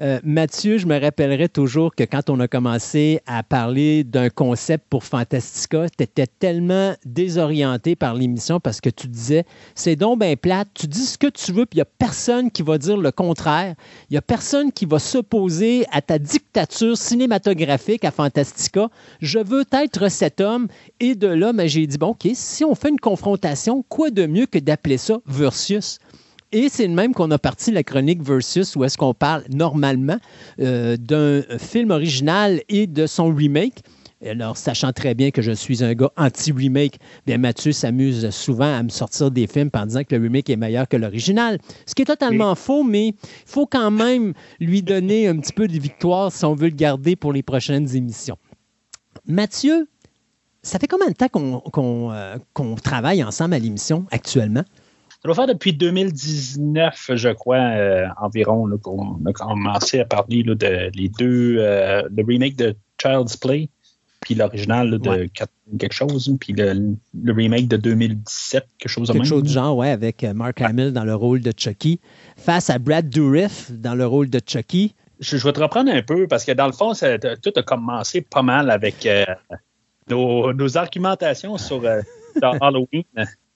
Euh, 0.00 0.18
Mathieu, 0.24 0.78
je 0.78 0.86
me 0.86 0.98
rappellerai 0.98 1.50
toujours 1.50 1.94
que 1.94 2.04
quand 2.04 2.30
on 2.30 2.40
a 2.40 2.48
commencé 2.48 3.20
à 3.26 3.42
parler 3.42 4.02
d'un 4.02 4.30
concept 4.30 4.86
pour 4.88 5.04
Fantastica, 5.04 5.90
tu 5.90 6.04
étais 6.04 6.26
tellement 6.26 6.94
désorienté 7.04 7.96
par 7.96 8.14
l'émission 8.14 8.60
parce 8.60 8.80
que 8.80 8.88
tu 8.88 9.08
disais 9.08 9.44
c'est 9.74 9.96
donc 9.96 10.20
bien 10.20 10.36
plate, 10.36 10.68
tu 10.72 10.86
dis 10.86 11.04
ce 11.04 11.18
que 11.18 11.26
tu 11.26 11.52
veux, 11.52 11.66
puis 11.66 11.76
il 11.76 11.78
n'y 11.78 11.82
a 11.82 11.88
personne 11.98 12.50
qui 12.50 12.62
va 12.62 12.78
dire 12.78 12.96
le 12.96 13.12
contraire. 13.12 13.74
Il 14.08 14.14
n'y 14.14 14.16
a 14.16 14.22
personne 14.22 14.72
qui 14.72 14.86
va 14.86 14.98
s'opposer 14.98 15.84
à 15.92 16.00
ta 16.00 16.18
dictature 16.18 16.96
cinématographique 16.96 18.06
à 18.06 18.10
Fantastica. 18.10 18.88
Je 19.20 19.38
veux 19.38 19.64
être 19.70 20.10
cet 20.10 20.40
homme. 20.40 20.68
Et 21.00 21.14
de 21.14 21.26
là, 21.26 21.52
ben, 21.52 21.68
j'ai 21.68 21.86
dit 21.86 21.98
bon, 21.98 22.08
OK, 22.08 22.26
si 22.32 22.64
on 22.64 22.74
fait 22.74 22.88
une 22.88 23.00
confrontation, 23.00 23.84
quoi 23.88 24.10
de 24.10 24.24
mieux 24.24 24.46
que 24.46 24.58
d'appeler 24.58 24.96
ça 24.96 25.18
Versus? 25.26 25.98
Et 26.52 26.68
c'est 26.68 26.86
le 26.86 26.94
même 26.94 27.14
qu'on 27.14 27.30
a 27.30 27.38
parti 27.38 27.70
la 27.70 27.84
chronique 27.84 28.22
Versus, 28.22 28.74
où 28.74 28.82
est-ce 28.82 28.98
qu'on 28.98 29.14
parle 29.14 29.44
normalement 29.50 30.18
euh, 30.58 30.96
d'un 30.96 31.42
film 31.58 31.92
original 31.92 32.60
et 32.68 32.88
de 32.88 33.06
son 33.06 33.32
remake. 33.32 33.82
Alors, 34.26 34.56
sachant 34.56 34.92
très 34.92 35.14
bien 35.14 35.30
que 35.30 35.40
je 35.40 35.52
suis 35.52 35.82
un 35.82 35.94
gars 35.94 36.10
anti-remake, 36.16 36.98
bien 37.24 37.38
Mathieu 37.38 37.72
s'amuse 37.72 38.28
souvent 38.30 38.76
à 38.76 38.82
me 38.82 38.90
sortir 38.90 39.30
des 39.30 39.46
films 39.46 39.70
en 39.72 39.86
disant 39.86 40.02
que 40.04 40.14
le 40.14 40.22
remake 40.22 40.50
est 40.50 40.56
meilleur 40.56 40.88
que 40.88 40.96
l'original. 40.96 41.58
Ce 41.86 41.94
qui 41.94 42.02
est 42.02 42.06
totalement 42.06 42.54
faux, 42.54 42.82
mais 42.82 43.08
il 43.08 43.14
faut 43.46 43.66
quand 43.66 43.90
même 43.90 44.34
lui 44.58 44.82
donner 44.82 45.28
un 45.28 45.38
petit 45.38 45.52
peu 45.52 45.68
de 45.68 45.78
victoire 45.78 46.32
si 46.32 46.44
on 46.44 46.54
veut 46.54 46.68
le 46.68 46.74
garder 46.74 47.16
pour 47.16 47.32
les 47.32 47.42
prochaines 47.42 47.96
émissions. 47.96 48.36
Mathieu, 49.24 49.88
ça 50.62 50.78
fait 50.78 50.88
combien 50.88 51.08
de 51.08 51.14
temps 51.14 51.28
qu'on 51.28 52.12
euh, 52.12 52.36
qu'on 52.52 52.74
travaille 52.74 53.22
ensemble 53.22 53.54
à 53.54 53.58
l'émission 53.58 54.04
actuellement? 54.10 54.64
Ça 55.22 55.28
doit 55.28 55.34
faire 55.34 55.46
depuis 55.46 55.72
2019, 55.74 57.10
je 57.14 57.28
crois, 57.30 57.58
euh, 57.58 58.06
environ, 58.20 58.66
qu'on 58.82 59.18
a 59.26 59.32
commencé 59.32 60.00
à 60.00 60.04
parler 60.06 60.42
là, 60.42 60.54
de 60.54 60.90
les 60.94 61.08
deux, 61.10 61.56
euh, 61.58 62.02
le 62.14 62.24
remake 62.24 62.56
de 62.56 62.74
Child's 63.00 63.36
Play, 63.36 63.68
puis 64.20 64.34
l'original 64.34 64.98
de 64.98 65.26
quatre- 65.26 65.52
quelque 65.78 65.92
chose, 65.92 66.34
puis 66.40 66.54
le, 66.54 66.94
le 67.22 67.32
remake 67.32 67.68
de 67.68 67.76
2017, 67.76 68.66
quelque 68.78 68.90
chose 68.90 69.08
de 69.08 69.12
Quelque 69.12 69.22
même. 69.22 69.28
chose 69.28 69.42
du 69.42 69.50
genre, 69.52 69.76
ouais, 69.76 69.90
avec 69.90 70.24
euh, 70.24 70.32
Mark 70.32 70.60
Hamill 70.62 70.92
dans 70.92 71.04
le 71.04 71.14
rôle 71.14 71.40
de 71.40 71.52
Chucky, 71.56 72.00
face 72.36 72.70
à 72.70 72.78
Brad 72.78 73.08
Dourif 73.10 73.70
dans 73.72 73.94
le 73.94 74.06
rôle 74.06 74.30
de 74.30 74.40
Chucky. 74.46 74.94
Je, 75.20 75.36
je 75.36 75.44
vais 75.46 75.52
te 75.52 75.60
reprendre 75.60 75.92
un 75.92 76.00
peu 76.02 76.26
parce 76.28 76.46
que 76.46 76.52
dans 76.52 76.66
le 76.66 76.72
fond, 76.72 76.94
ça- 76.94 77.18
tout 77.18 77.52
a 77.56 77.62
commencé 77.62 78.22
pas 78.22 78.40
mal 78.42 78.70
avec 78.70 79.04
euh, 79.04 79.24
nos, 80.08 80.52
nos 80.54 80.78
argumentations 80.78 81.58
sur 81.58 81.84
euh, 81.84 82.00
Halloween. 82.42 83.04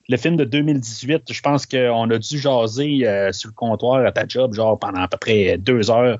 Le 0.08 0.16
film 0.16 0.36
de 0.36 0.44
2018, 0.44 1.32
je 1.32 1.40
pense 1.40 1.66
qu'on 1.66 2.10
a 2.10 2.18
dû 2.18 2.38
jaser 2.38 3.08
euh, 3.08 3.32
sur 3.32 3.48
le 3.48 3.54
comptoir 3.54 4.04
à 4.04 4.12
ta 4.12 4.26
job, 4.28 4.54
genre 4.54 4.78
pendant 4.78 5.00
à 5.00 5.08
peu 5.08 5.16
près 5.16 5.56
deux 5.56 5.90
heures. 5.90 6.18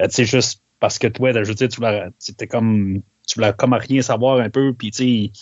Euh, 0.00 0.04
tu 0.06 0.10
sais, 0.10 0.24
juste 0.24 0.62
parce 0.78 0.98
que 0.98 1.08
toi, 1.08 1.32
je 1.32 1.48
veux 1.48 1.54
dire, 1.54 1.68
tu 1.68 1.76
voulais, 1.76 2.08
comme, 2.48 3.02
tu 3.26 3.34
voulais 3.34 3.52
comme 3.56 3.72
rien 3.72 4.02
savoir 4.02 4.38
un 4.38 4.50
peu, 4.50 4.72
puis 4.74 4.90
tu 4.90 4.98
sais, 4.98 5.32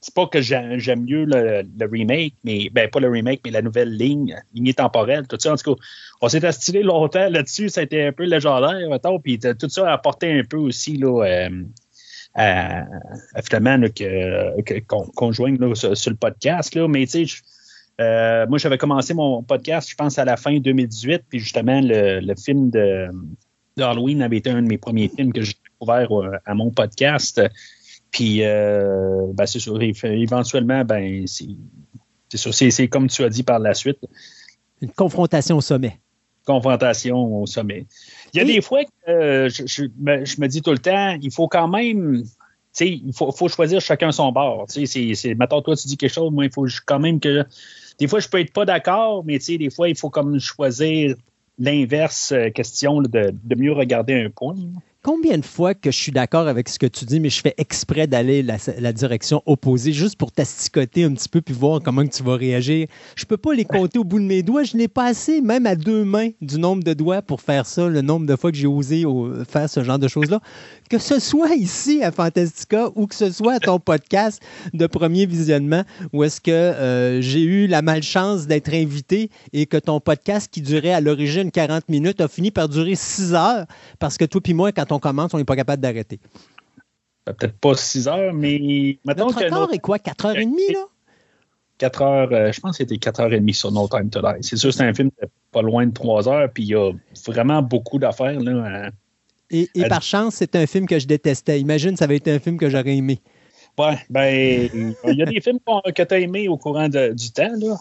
c'est 0.00 0.14
pas 0.14 0.26
que 0.26 0.42
j'ai- 0.42 0.78
j'aime 0.78 1.04
mieux 1.04 1.24
le, 1.24 1.64
remake, 1.90 2.34
mais 2.44 2.68
ben 2.70 2.90
pas 2.90 3.00
le 3.00 3.08
remake, 3.08 3.40
mais 3.44 3.50
la 3.50 3.62
nouvelle 3.62 3.96
ligne, 3.96 4.36
lignée 4.52 4.74
temporelle, 4.74 5.26
tout 5.26 5.38
ça. 5.40 5.54
En 5.54 5.56
tout 5.56 5.74
cas, 5.74 5.82
on 6.20 6.28
s'est 6.28 6.44
astilé 6.44 6.82
longtemps 6.82 7.30
là-dessus, 7.30 7.70
ça 7.70 7.80
a 7.80 7.84
été 7.84 8.04
un 8.06 8.12
peu 8.12 8.24
légendaire, 8.24 8.88
mettons, 8.90 9.18
puis 9.18 9.38
tout 9.38 9.68
ça 9.70 9.88
a 9.88 9.94
apporté 9.94 10.38
un 10.38 10.44
peu 10.44 10.58
aussi 10.58 10.98
là, 10.98 11.24
euh, 11.24 11.64
à, 12.34 12.84
à 13.34 13.42
finalement 13.42 13.76
là, 13.76 13.88
que- 13.88 14.60
que- 14.62 14.80
qu'on 14.86 15.02
qu'on 15.06 15.32
joigne 15.32 15.56
là, 15.58 15.74
sur, 15.74 15.96
sur 15.96 16.10
le 16.10 16.16
podcast. 16.16 16.74
Là. 16.74 16.88
Mais 16.88 17.06
tu 17.06 17.26
sais, 17.26 17.34
euh, 18.00 18.46
moi, 18.48 18.58
j'avais 18.58 18.78
commencé 18.78 19.14
mon 19.14 19.42
podcast, 19.42 19.88
je 19.88 19.94
pense, 19.94 20.18
à 20.18 20.24
la 20.24 20.36
fin 20.36 20.58
2018, 20.58 21.22
puis 21.28 21.38
justement, 21.38 21.80
le, 21.80 22.20
le 22.20 22.34
film 22.34 22.70
de, 22.70 23.08
de 23.76 23.82
Halloween 23.82 24.20
avait 24.22 24.38
été 24.38 24.50
un 24.50 24.62
de 24.62 24.66
mes 24.66 24.78
premiers 24.78 25.08
films 25.08 25.32
que 25.32 25.42
j'ai 25.42 25.54
découvert 25.72 26.10
euh, 26.12 26.32
à 26.44 26.54
mon 26.54 26.70
podcast. 26.70 27.40
Puis, 28.10 28.44
euh, 28.44 29.26
ben, 29.34 29.46
c'est 29.46 29.60
sûr, 29.60 29.78
éve- 29.78 30.04
éventuellement, 30.06 30.84
ben, 30.84 31.24
c'est 31.26 31.46
c'est 32.30 32.38
sûr, 32.38 32.52
c'est 32.54 32.70
c'est 32.72 32.88
comme 32.88 33.06
tu 33.06 33.22
as 33.22 33.28
dit 33.28 33.44
par 33.44 33.60
la 33.60 33.74
suite, 33.74 33.98
Une 34.82 34.90
confrontation 34.90 35.56
au 35.56 35.60
sommet. 35.60 35.98
confrontation 36.44 37.16
au 37.42 37.46
sommet. 37.46 37.86
Il 38.34 38.38
y 38.38 38.40
a 38.40 38.44
des 38.44 38.60
fois 38.60 38.84
que 38.84 39.10
euh, 39.10 39.48
je, 39.48 39.62
je 39.66 39.84
me, 39.98 40.24
je 40.24 40.40
me 40.40 40.48
dis 40.48 40.60
tout 40.60 40.72
le 40.72 40.78
temps, 40.78 41.16
il 41.22 41.30
faut 41.30 41.46
quand 41.48 41.68
même, 41.68 42.22
tu 42.24 42.28
sais, 42.72 42.88
il 42.88 43.12
faut, 43.12 43.30
faut 43.32 43.48
choisir 43.48 43.80
chacun 43.80 44.10
son 44.12 44.32
bord. 44.32 44.66
Tu 44.66 44.86
sais, 44.86 44.86
c'est- 44.86 45.14
c'est, 45.14 45.34
mettons, 45.36 45.62
toi, 45.62 45.76
tu 45.76 45.86
dis 45.88 45.96
quelque 45.96 46.12
chose, 46.12 46.32
moi, 46.32 46.44
il 46.44 46.52
faut 46.52 46.66
quand 46.86 46.98
même 46.98 47.20
que, 47.20 47.44
des 48.00 48.08
fois, 48.08 48.18
je 48.20 48.28
peux 48.28 48.40
être 48.40 48.52
pas 48.52 48.64
d'accord, 48.64 49.24
mais 49.24 49.38
tu 49.38 49.44
sais, 49.46 49.58
des 49.58 49.70
fois, 49.70 49.88
il 49.88 49.96
faut 49.96 50.10
comme 50.10 50.38
choisir 50.40 51.14
l'inverse, 51.58 52.32
euh, 52.32 52.50
question 52.50 52.98
là, 53.00 53.08
de, 53.08 53.34
de 53.42 53.54
mieux 53.54 53.72
regarder 53.72 54.14
un 54.14 54.30
point. 54.30 54.56
Combien 55.04 55.36
de 55.36 55.44
fois 55.44 55.74
que 55.74 55.90
je 55.90 55.98
suis 55.98 56.12
d'accord 56.12 56.48
avec 56.48 56.66
ce 56.70 56.78
que 56.78 56.86
tu 56.86 57.04
dis, 57.04 57.20
mais 57.20 57.28
je 57.28 57.42
fais 57.42 57.52
exprès 57.58 58.06
d'aller 58.06 58.42
la, 58.42 58.56
la 58.78 58.90
direction 58.94 59.42
opposée 59.44 59.92
juste 59.92 60.16
pour 60.16 60.32
t'asticoter 60.32 61.04
un 61.04 61.12
petit 61.12 61.28
peu 61.28 61.42
puis 61.42 61.52
voir 61.52 61.80
comment 61.84 62.06
tu 62.06 62.22
vas 62.22 62.36
réagir? 62.36 62.86
Je 63.14 63.26
peux 63.26 63.36
pas 63.36 63.52
les 63.52 63.66
compter 63.66 63.98
au 63.98 64.04
bout 64.04 64.18
de 64.18 64.24
mes 64.24 64.42
doigts. 64.42 64.62
Je 64.62 64.78
n'ai 64.78 64.88
pas 64.88 65.04
assez, 65.04 65.42
même 65.42 65.66
à 65.66 65.76
deux 65.76 66.04
mains, 66.06 66.30
du 66.40 66.58
nombre 66.58 66.82
de 66.82 66.94
doigts 66.94 67.20
pour 67.20 67.42
faire 67.42 67.66
ça, 67.66 67.86
le 67.86 68.00
nombre 68.00 68.24
de 68.24 68.34
fois 68.34 68.50
que 68.50 68.56
j'ai 68.56 68.66
osé 68.66 69.04
au- 69.04 69.44
faire 69.44 69.68
ce 69.68 69.84
genre 69.84 69.98
de 69.98 70.08
choses-là. 70.08 70.40
Que 70.88 70.98
ce 70.98 71.18
soit 71.20 71.54
ici 71.54 72.02
à 72.02 72.10
Fantastica 72.10 72.88
ou 72.94 73.06
que 73.06 73.14
ce 73.14 73.30
soit 73.30 73.54
à 73.54 73.60
ton 73.60 73.78
podcast 73.78 74.40
de 74.72 74.86
premier 74.86 75.26
visionnement, 75.26 75.82
où 76.14 76.24
est-ce 76.24 76.40
que 76.40 76.50
euh, 76.50 77.20
j'ai 77.20 77.42
eu 77.42 77.66
la 77.66 77.82
malchance 77.82 78.46
d'être 78.46 78.72
invité 78.72 79.28
et 79.52 79.66
que 79.66 79.76
ton 79.76 80.00
podcast 80.00 80.48
qui 80.50 80.62
durait 80.62 80.92
à 80.92 81.02
l'origine 81.02 81.50
40 81.50 81.90
minutes 81.90 82.22
a 82.22 82.28
fini 82.28 82.50
par 82.50 82.70
durer 82.70 82.94
6 82.94 83.34
heures 83.34 83.66
parce 83.98 84.16
que 84.16 84.24
toi 84.24 84.40
puis 84.40 84.54
moi, 84.54 84.72
quand 84.72 84.92
on 84.92 84.93
commence, 84.98 85.32
on 85.34 85.38
n'est 85.38 85.44
pas 85.44 85.56
capable 85.56 85.82
d'arrêter. 85.82 86.20
Peut-être 87.24 87.56
pas 87.58 87.74
6 87.74 88.06
heures, 88.08 88.32
mais 88.34 88.98
mettons 89.06 89.26
Notre 89.26 89.42
record 89.44 89.60
notre- 89.60 89.74
est 89.74 89.78
quoi, 89.78 89.98
4h30 89.98 90.72
là? 90.72 90.84
4 91.78 92.02
heures, 92.02 92.28
euh, 92.32 92.52
je 92.52 92.60
pense 92.60 92.72
que 92.72 92.84
c'était 92.84 92.98
4 92.98 93.20
heures 93.20 93.32
et 93.32 93.40
demie 93.40 93.54
sur 93.54 93.72
No 93.72 93.88
Time 93.88 94.08
to 94.10 94.20
Die. 94.20 94.42
C'est 94.42 94.56
sûr, 94.56 94.72
c'est 94.72 94.84
un 94.84 94.94
film 94.94 95.10
de 95.20 95.28
pas 95.50 95.62
loin 95.62 95.86
de 95.86 95.92
3 95.92 96.28
heures, 96.28 96.48
puis 96.52 96.64
il 96.64 96.68
y 96.68 96.74
a 96.74 96.92
vraiment 97.26 97.62
beaucoup 97.62 97.98
d'affaires. 97.98 98.38
Là, 98.38 98.86
à- 98.86 98.90
Et, 99.50 99.68
et 99.74 99.84
à- 99.84 99.88
par 99.88 100.02
chance, 100.02 100.34
c'est 100.36 100.54
un 100.56 100.66
film 100.66 100.86
que 100.86 100.98
je 100.98 101.06
détestais. 101.06 101.60
Imagine, 101.60 101.96
ça 101.96 102.04
avait 102.04 102.16
été 102.16 102.30
un 102.30 102.38
film 102.38 102.58
que 102.58 102.68
j'aurais 102.68 102.96
aimé. 102.96 103.20
Ouais, 103.78 103.98
ben, 104.08 104.68
il 104.72 104.94
y 105.16 105.22
a 105.22 105.26
des 105.26 105.40
films 105.40 105.58
que 105.94 106.02
tu 106.02 106.14
as 106.14 106.18
aimés 106.18 106.46
au 106.48 106.56
courant 106.56 106.88
de- 106.88 107.12
du 107.12 107.30
temps, 107.32 107.52
là. 107.58 107.76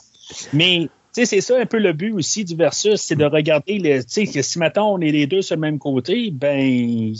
Mais, 0.53 0.89
sais, 1.13 1.25
c'est 1.25 1.41
ça 1.41 1.59
un 1.59 1.65
peu 1.65 1.77
le 1.79 1.93
but 1.93 2.11
aussi 2.11 2.43
du 2.45 2.55
versus, 2.55 2.99
c'est 3.01 3.15
de 3.15 3.25
regarder, 3.25 3.79
le- 3.79 4.03
tu 4.03 4.25
sais, 4.25 4.27
que 4.27 4.41
si 4.41 4.59
maintenant 4.59 4.93
on 4.93 4.99
est 5.01 5.11
les 5.11 5.27
deux 5.27 5.41
sur 5.41 5.55
le 5.55 5.61
même 5.61 5.79
côté, 5.79 6.31
ben. 6.31 7.13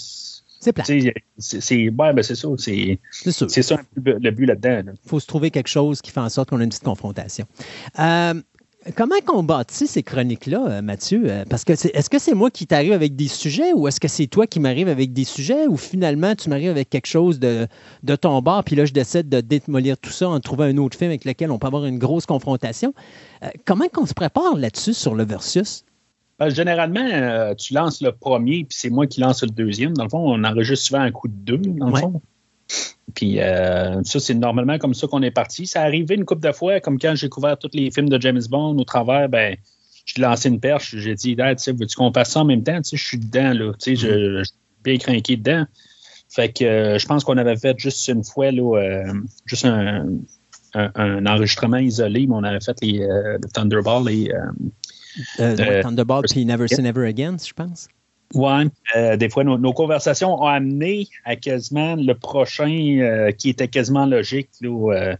C'est 0.60 0.72
plat. 0.72 0.86
C'est, 0.86 1.14
c'est, 1.62 1.76
ouais, 1.90 2.14
ben, 2.14 2.24
c'est 2.24 2.36
ça. 2.36 2.48
C'est, 2.58 2.98
ça 3.62 3.76
un 3.76 4.02
peu 4.02 4.18
le 4.18 4.32
but 4.32 4.46
là-dedans. 4.46 4.84
là. 4.86 4.94
Il 5.06 5.10
faut 5.10 5.20
se 5.20 5.28
trouver 5.28 5.52
quelque 5.52 5.68
chose 5.68 6.02
qui 6.02 6.10
fait 6.10 6.22
en 6.22 6.30
sorte 6.30 6.50
qu'on 6.50 6.60
a 6.62 6.64
une 6.64 6.70
petite 6.70 6.84
confrontation. 6.84 7.46
Euh, 8.00 8.34
comment 8.95 9.16
qu'on 9.26 9.44
bâtit 9.44 9.88
ces 9.88 10.03
chroniques-là, 10.03 10.66
euh, 10.68 10.82
Mathieu? 10.82 11.24
Euh, 11.26 11.44
Parce 11.50 11.64
que 11.64 11.74
est-ce 11.74 12.10
que 12.10 12.20
c'est 12.20 12.34
moi 12.34 12.50
qui 12.52 12.68
t'arrive 12.68 12.92
avec 12.94 13.16
des 13.16 13.28
sujets 13.28 13.74
ou 13.74 13.88
est-ce 13.88 14.00
que 14.00 14.08
c'est 14.08 14.28
toi 14.28 14.48
qui 14.48 14.60
m'arrive 14.60 14.88
avec 14.88 15.14
des 15.14 15.24
sujets 15.24 15.68
ou 15.68 15.78
finalement 15.78 16.36
tu 16.36 16.50
m'arrives 16.50 16.72
avec 16.72 16.90
quelque 16.90 17.08
chose 17.08 17.40
de, 17.40 17.68
de 18.03 18.16
ton 18.16 18.42
bord 18.42 18.64
puis 18.64 18.76
là 18.76 18.86
je 18.86 18.94
décide 18.94 19.30
de 19.30 19.42
démolir 19.42 19.98
tout 19.98 20.10
ça 20.12 20.30
en 20.30 20.40
trouvant 20.40 20.64
un 20.64 20.78
autre 20.78 20.98
film 20.98 21.10
avec 21.12 21.26
lequel 21.26 21.52
on 21.52 21.60
peut 21.60 21.68
avoir 21.68 21.86
une 21.86 21.98
grosse 22.00 22.26
confrontation? 22.26 22.94
Euh, 23.44 23.50
comment 23.66 23.88
qu'on 23.88 24.06
se 24.06 24.14
prépare 24.14 24.56
là-dessus 24.58 24.94
sur 24.94 25.16
le 25.16 25.24
versus? 25.26 25.84
Généralement, 26.50 27.08
euh, 27.14 27.53
tu 27.56 27.74
lances 27.74 28.02
le 28.02 28.12
premier, 28.12 28.66
puis 28.66 28.78
c'est 28.78 28.90
moi 28.90 29.08
qui 29.08 29.22
lance 29.22 29.44
le 29.44 29.50
deuxième. 29.50 29.94
Dans 29.94 30.03
le 30.03 30.10
fond, 30.10 30.20
on 30.20 30.44
enregistre 30.44 30.88
souvent 30.88 31.00
un 31.00 31.12
coup 31.12 31.30
de 31.30 31.34
deux, 31.34 31.58
dans 31.58 31.88
le 31.88 31.94
Ouais. 31.94 32.02
fond. 32.02 32.22
Puis 33.16 33.40
euh, 33.40 34.01
ça, 34.03 34.19
c'est 34.19 34.33
normalement 34.33 34.77
comme 34.80 34.93
ça 34.93 35.08
qu'on 35.08 35.22
est 35.22 35.32
parti. 35.32 35.67
Ça 35.67 35.82
arrivé 35.83 36.16
une 36.16 36.25
couple 36.25 36.45
de 36.48 36.51
fois, 36.51 36.80
comme 36.80 36.98
quand 37.00 37.14
j'ai 37.16 37.30
couvert 37.30 37.58
tous 37.58 37.69
les 37.74 37.92
films 37.92 38.09
de 38.09 38.19
James 38.19 38.42
Bond 38.50 38.77
au 38.77 38.83
travers, 38.83 39.30
ben, 39.30 39.56
j'ai 40.06 40.22
lancé 40.22 40.50
une 40.50 40.59
perche. 40.59 40.95
J'ai 40.98 41.14
dit, 41.16 41.35
Dad, 41.35 41.58
tu 41.58 41.64
sais, 41.64 41.72
veux-tu 41.74 41.95
qu'on 41.95 42.11
fasse 42.11 42.32
ça 42.32 42.40
en 42.42 42.45
même 42.45 42.64
temps? 42.64 42.77
Tu 42.82 42.90
sais, 42.90 42.98
je 42.98 43.06
suis 43.06 43.19
dedans, 43.19 43.53
là. 43.53 43.74
Tu 43.74 43.95
sais, 43.95 43.95
je, 43.95 44.40
je 44.40 44.43
suis 44.43 44.53
bien 44.83 44.98
craqué 44.98 45.38
dedans. 45.38 45.66
Fait 46.30 46.51
que 46.51 46.64
euh, 46.66 46.98
je 46.98 47.06
pense 47.06 47.24
qu'on 47.24 47.38
avait 47.38 47.56
fait 47.58 47.77
juste 47.77 48.08
une 48.08 48.24
fois, 48.24 48.51
là, 48.51 48.77
euh, 48.82 49.14
juste 49.45 49.66
un, 49.66 50.08
un- 50.74 50.92
un 50.95 51.25
enregistrement 51.27 51.77
isolé, 51.77 52.25
mais 52.25 52.33
on 52.35 52.43
avait 52.43 52.59
fait 52.61 52.75
les 52.82 52.98
le 52.98 53.40
Thunderball 53.53 54.09
et. 54.11 54.32
Thunderball 55.83 56.24
puis 56.32 56.43
Never 56.45 56.67
Say 56.67 56.82
Never 56.82 57.06
Again, 57.08 57.38
je 57.45 57.53
pense. 57.53 57.88
Ouais, 58.34 58.66
euh, 58.95 59.16
des 59.16 59.30
fois, 59.30 59.44
nos, 59.44 59.58
nos 59.58 59.74
conversations 59.74 60.42
ont 60.42 60.45
amené 60.48 61.08
à 61.24 61.36
quasiment 61.36 61.95
le 61.95 62.14
prochain 62.14 62.98
euh, 63.00 63.32
qui 63.32 63.50
était 63.50 63.68
quasiment 63.68 64.06
logique. 64.06 64.50
là, 64.62 64.94
euh, 64.94 65.16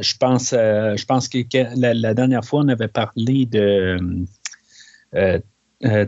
je 0.00 0.14
pense, 0.16 0.50
je 0.50 1.04
pense 1.06 1.28
que, 1.28 1.38
la, 1.80 1.94
la 1.94 2.14
dernière 2.14 2.44
fois, 2.44 2.60
on 2.60 2.68
avait 2.68 2.86
parlé 2.88 3.46
de 3.46 3.98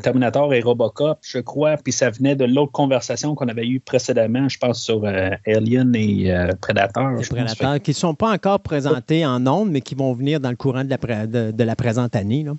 Terminator 0.02 0.52
et 0.54 0.60
Robocop, 0.60 1.18
je 1.22 1.38
crois, 1.38 1.76
puis 1.76 1.92
ça 1.92 2.10
venait 2.10 2.36
de 2.36 2.44
l'autre 2.44 2.72
conversation 2.72 3.34
qu'on 3.34 3.48
avait 3.48 3.66
eue 3.66 3.80
précédemment, 3.80 4.48
je 4.48 4.58
pense, 4.58 4.82
sur 4.82 5.04
Alien 5.46 5.94
et 5.94 6.32
Predator. 6.60 7.10
Les 7.12 7.22
je 7.24 7.28
pense. 7.30 7.54
prédateurs 7.54 7.80
qui 7.82 7.90
ne 7.92 7.94
sont 7.96 8.14
pas 8.14 8.30
encore 8.32 8.60
présentés 8.60 9.24
en 9.26 9.46
ondes, 9.46 9.70
mais 9.70 9.80
qui 9.80 9.94
vont 9.94 10.12
venir 10.12 10.38
dans 10.40 10.50
le 10.50 10.56
courant 10.56 10.84
de 10.84 10.90
la, 10.90 10.98
pré- 10.98 11.26
de, 11.26 11.50
de 11.50 11.64
la 11.64 11.76
présente 11.76 12.14
année. 12.16 12.44
là. 12.44 12.52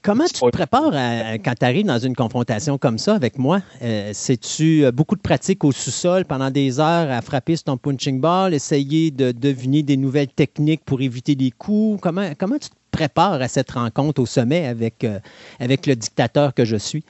Comment 0.00 0.24
tu 0.24 0.40
te 0.40 0.48
prépares 0.50 0.94
à- 0.94 1.38
quand 1.38 1.54
tu 1.58 1.64
arrives 1.64 1.86
dans 1.86 1.98
une 1.98 2.14
confrontation 2.14 2.78
comme 2.78 2.98
ça 2.98 3.14
avec 3.14 3.38
moi? 3.38 3.60
Euh, 3.82 4.10
C'est-tu 4.14 4.84
euh, 4.84 4.92
beaucoup 4.92 5.16
de 5.16 5.20
pratique 5.20 5.64
au 5.64 5.72
sous-sol 5.72 6.24
pendant 6.24 6.50
des 6.50 6.80
heures 6.80 7.10
à 7.10 7.20
frapper 7.20 7.56
sur 7.56 7.64
ton 7.64 7.76
punching 7.76 8.20
ball, 8.20 8.54
essayer 8.54 9.10
de 9.10 9.32
deviner 9.32 9.82
des 9.82 9.96
nouvelles 9.96 10.28
techniques 10.28 10.84
pour 10.84 11.02
éviter 11.02 11.34
des 11.34 11.50
coups? 11.50 12.00
Comment, 12.00 12.30
comment 12.38 12.58
tu 12.58 12.70
te 12.70 12.74
prépares 12.90 13.40
à 13.42 13.48
cette 13.48 13.70
rencontre 13.72 14.20
au 14.22 14.26
sommet 14.26 14.66
avec, 14.66 15.04
euh, 15.04 15.18
avec 15.60 15.86
le 15.86 15.96
dictateur 15.96 16.54
que 16.54 16.64
je 16.64 16.76
suis? 16.76 17.04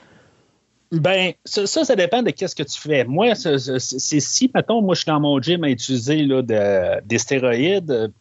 Ben, 0.93 1.33
ça, 1.47 1.67
ça, 1.67 1.85
ça 1.85 1.97
dépend 1.97 2.23
de 2.23 2.31
qu'est-ce 2.31 2.55
que 2.55 2.62
tu 2.62 2.78
fais. 2.78 3.05
Moi, 3.05 3.35
c'est 3.35 4.20
si, 4.20 4.51
mettons, 4.55 4.83
moi, 4.83 4.94
je 4.94 5.01
suis 5.01 5.11
dans 5.11 5.20
mon 5.20 5.41
gym 5.41 5.65
à 5.65 5.70
utiliser 5.70 6.23
là, 6.25 6.43
de- 6.43 7.01
des 7.07 7.17
stéroïdes, 7.17 8.12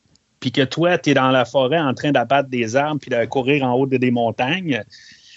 puis 0.41 0.51
que 0.51 0.63
toi, 0.63 0.97
tu 0.97 1.11
es 1.11 1.13
dans 1.13 1.31
la 1.31 1.45
forêt 1.45 1.79
en 1.79 1.93
train 1.93 2.11
d'abattre 2.11 2.49
des 2.49 2.75
arbres 2.75 2.99
puis 2.99 3.09
de 3.09 3.23
courir 3.25 3.63
en 3.63 3.73
haut 3.75 3.85
de 3.85 3.95
des 3.95 4.11
montagnes, 4.11 4.83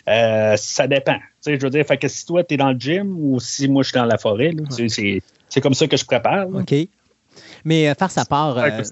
euh, 0.09 0.57
ça 0.57 0.87
dépend. 0.89 1.15
Tu 1.15 1.21
sais, 1.53 1.57
je 1.57 1.61
veux 1.63 1.71
dire, 1.71 1.87
fait 1.87 1.97
que 1.99 2.09
si 2.09 2.27
toi, 2.27 2.43
tu 2.43 2.55
es 2.55 2.57
dans 2.57 2.73
le 2.73 2.79
gym 2.79 3.15
ou 3.19 3.39
si 3.39 3.69
moi, 3.69 3.83
je 3.85 3.91
suis 3.91 3.95
dans 3.99 4.05
la 4.07 4.19
forêt, 4.19 4.51
c'est- 4.71 4.89
c'est 4.89 5.23
c'est 5.49 5.61
comme 5.61 5.75
ça 5.75 5.87
que 5.87 5.97
je 5.97 6.05
prépare. 6.05 6.49
là. 6.49 6.61
OK. 6.61 6.75
Mais 7.65 7.89
euh, 7.89 7.95
farce 7.95 8.19
à 8.19 8.25
part. 8.25 8.59
Euh? 8.59 8.83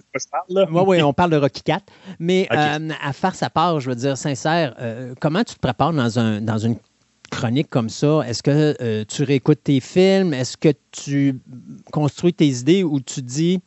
Oui, 0.86 1.02
on 1.02 1.12
parle 1.12 1.30
de 1.30 1.36
Rocky 1.36 1.62
4. 1.62 1.84
Mais 2.20 2.46
euh, 2.52 2.88
à 3.02 3.12
farce 3.12 3.42
à 3.42 3.50
part, 3.50 3.80
je 3.80 3.88
veux 3.90 3.96
dire, 3.96 4.16
sincère, 4.16 4.74
euh, 4.80 5.14
comment 5.20 5.42
tu 5.44 5.54
te 5.54 5.60
prépares 5.60 5.92
dans, 5.92 6.18
un, 6.18 6.40
dans 6.40 6.58
une 6.58 6.76
chronique 7.30 7.68
comme 7.70 7.88
ça? 7.88 8.20
Est-ce 8.26 8.42
que 8.42 8.76
euh, 8.80 9.04
tu 9.08 9.22
réécoutes 9.24 9.62
tes 9.64 9.80
films? 9.80 10.34
Est-ce 10.34 10.56
que 10.56 10.72
tu 10.92 11.38
construis 11.90 12.32
tes 12.34 12.48
idées 12.48 12.82
ou 12.84 13.00
tu 13.00 13.22
dis, 13.22 13.60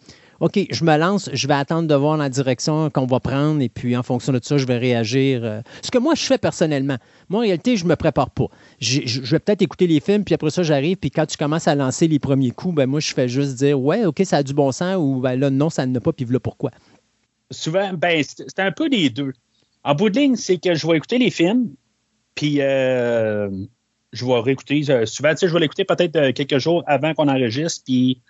OK, 0.46 0.60
je 0.70 0.84
me 0.84 0.96
lance, 0.96 1.28
je 1.34 1.48
vais 1.48 1.56
attendre 1.56 1.88
de 1.88 1.96
voir 1.96 2.18
la 2.18 2.30
direction 2.30 2.92
qu'on 2.92 3.08
va 3.08 3.20
prendre 3.20 3.64
et 3.64 3.70
puis 3.70 3.98
en 3.98 4.04
fonction 4.04 4.32
de 4.32 4.40
ça, 4.44 4.60
je 4.60 4.68
vais 4.68 4.78
réagir. 4.78 5.44
euh. 5.44 5.62
Ce 5.82 5.90
que 5.90 5.98
moi, 5.98 6.14
je 6.14 6.22
fais 6.22 6.38
personnellement. 6.38 6.98
Moi, 7.30 7.40
en 7.40 7.42
réalité, 7.42 7.78
je 7.78 7.84
ne 7.84 7.90
me 7.90 7.96
prépare 7.96 8.30
pas. 8.30 8.46
Je 8.80 9.22
vais 9.22 9.40
peut-être 9.40 9.64
écouter 9.64 9.88
les 9.88 10.00
films, 10.00 10.24
puis 10.24 10.36
après 10.36 10.52
ça, 10.52 10.62
j'arrive, 10.62 10.98
puis 10.98 11.10
quand 11.10 11.26
tu 11.26 11.36
commences 11.36 11.68
à 11.68 11.74
lancer 11.74 12.08
les 12.08 12.20
premiers 12.20 12.52
coups, 12.52 12.76
ben 12.76 12.86
moi, 12.86 13.00
je 13.00 13.12
fais 13.12 13.28
juste 13.28 13.56
dire, 13.56 13.80
ouais, 13.80 14.06
OK, 14.06 14.22
ça 14.24 14.38
a 14.38 14.44
du 14.44 14.54
bon 14.54 14.72
sens 14.72 14.98
ou 15.00 15.20
ben 15.20 15.36
là, 15.36 15.50
non, 15.50 15.72
ça 15.72 15.88
ne 15.88 15.98
pas, 15.98 16.14
puis 16.14 16.26
voilà 16.26 16.40
pourquoi. 16.40 16.70
Souvent, 17.50 17.94
ben, 17.94 18.24
c'est 18.24 18.46
c'est 18.48 18.60
un 18.62 18.72
peu 18.72 18.88
les 18.88 19.10
deux. 19.10 19.34
En 19.84 19.96
bout 19.96 20.12
de 20.12 20.20
ligne, 20.20 20.36
c'est 20.36 20.58
que 20.60 20.76
je 20.76 20.86
vais 20.86 20.98
écouter 20.98 21.18
les 21.18 21.32
films, 21.32 21.70
puis 22.36 22.62
euh, 22.62 23.50
je 24.14 24.24
vais 24.24 24.40
réécouter. 24.42 24.84
euh, 24.92 25.08
souvent, 25.08 25.32
tu 25.32 25.38
sais, 25.38 25.48
je 25.48 25.54
vais 25.54 25.62
l'écouter 25.62 25.86
peut-être 25.86 26.16
euh, 26.18 26.32
quelques 26.34 26.60
jours 26.60 26.84
avant 26.86 27.16
qu'on 27.16 27.30
enregistre, 27.30 27.82
puis 27.84 28.22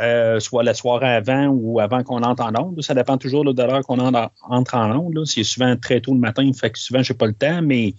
euh, 0.00 0.40
soit 0.40 0.62
la 0.62 0.74
soirée 0.74 1.08
avant 1.08 1.46
ou 1.48 1.80
avant 1.80 2.02
qu'on 2.02 2.22
entre 2.22 2.42
en 2.42 2.52
onde. 2.60 2.82
Ça 2.82 2.94
dépend 2.94 3.18
toujours 3.18 3.44
de 3.52 3.62
l'heure 3.62 3.82
qu'on 3.82 3.98
en- 3.98 4.30
entre 4.48 4.74
en 4.76 4.90
onde. 4.96 5.24
C'est 5.26 5.44
souvent 5.44 5.76
très 5.76 6.00
tôt 6.00 6.14
le 6.14 6.20
matin, 6.20 6.50
fait 6.52 6.70
que 6.70 6.78
souvent, 6.78 7.02
j'ai 7.02 7.14
pas 7.14 7.26
le 7.26 7.34
temps, 7.34 7.62
mais 7.62 7.94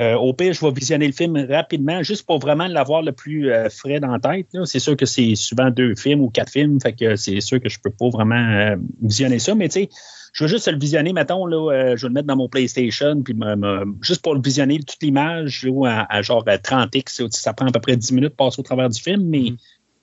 Euh, 0.00 0.14
au 0.14 0.32
pire, 0.32 0.52
je 0.52 0.64
vais 0.64 0.70
visionner 0.70 1.08
le 1.08 1.12
film 1.12 1.36
rapidement, 1.50 2.04
juste 2.04 2.24
pour 2.24 2.38
vraiment 2.38 2.68
l'avoir 2.68 3.02
le 3.02 3.10
plus 3.10 3.50
euh, 3.50 3.68
frais 3.68 3.98
dans 3.98 4.16
tête. 4.20 4.46
C'est 4.64 4.78
sûr 4.78 4.96
que 4.96 5.06
c'est 5.06 5.34
souvent 5.34 5.70
deux 5.70 5.96
films 5.96 6.20
ou 6.20 6.30
quatre 6.30 6.52
films, 6.52 6.78
fait 6.80 6.92
que 6.92 7.16
c'est 7.16 7.40
sûr 7.40 7.60
que 7.60 7.68
je 7.68 7.80
peux 7.80 7.90
pas 7.90 8.08
vraiment 8.08 8.76
visionner 9.02 9.40
ça, 9.40 9.56
mais 9.56 9.68
tu 9.68 9.80
sais, 9.80 9.88
je 10.32 10.44
veux 10.44 10.48
juste 10.48 10.68
le 10.70 10.78
visionner, 10.78 11.12
mettons, 11.12 11.50
je 11.50 12.00
vais 12.00 12.08
le 12.08 12.10
mettre 12.10 12.28
dans 12.28 12.36
mon 12.36 12.48
PlayStation, 12.48 13.20
puis 13.22 13.34
juste 14.00 14.22
pour 14.22 14.34
le 14.36 14.40
visionner, 14.40 14.78
toute 14.78 15.02
l'image, 15.02 15.66
à, 15.84 16.14
à 16.16 16.22
genre 16.22 16.44
à 16.46 16.58
30x, 16.58 17.28
ça 17.30 17.52
prend 17.52 17.66
à 17.66 17.72
peu 17.72 17.80
près 17.80 17.96
10 17.96 18.12
minutes 18.12 18.30
de 18.30 18.36
passer 18.36 18.60
au 18.60 18.62
travers 18.62 18.88
du 18.88 19.00
film, 19.00 19.24
mais 19.24 19.54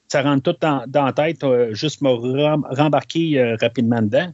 ça 0.07 0.21
rentre 0.21 0.53
tout 0.53 0.57
dans, 0.61 0.85
la 1.05 1.13
tête, 1.13 1.43
euh, 1.43 1.73
juste 1.73 2.01
me 2.01 2.09
rem- 2.09 2.65
rembarquer 2.69 3.39
euh, 3.39 3.55
rapidement 3.59 4.01
dedans. 4.01 4.31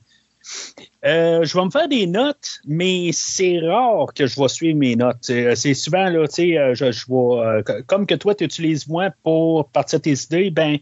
Euh, 1.05 1.43
je 1.43 1.57
vais 1.57 1.65
me 1.65 1.69
faire 1.69 1.87
des 1.87 2.07
notes, 2.07 2.59
mais 2.65 3.11
c'est 3.13 3.59
rare 3.59 4.07
que 4.13 4.25
je 4.25 4.39
vais 4.39 4.47
suivre 4.47 4.77
mes 4.77 4.95
notes. 4.95 5.31
C'est 5.55 5.73
souvent, 5.73 6.09
là, 6.09 6.27
tu 6.27 6.33
sais, 6.33 6.75
je, 6.75 7.05
co- 7.07 7.83
comme 7.85 8.05
que 8.05 8.15
toi, 8.15 8.33
tu 8.33 8.43
utilises 8.45 8.87
moi 8.87 9.09
pour 9.23 9.69
partir 9.69 10.01
tes 10.01 10.13
idées, 10.13 10.49
ben, 10.49 10.77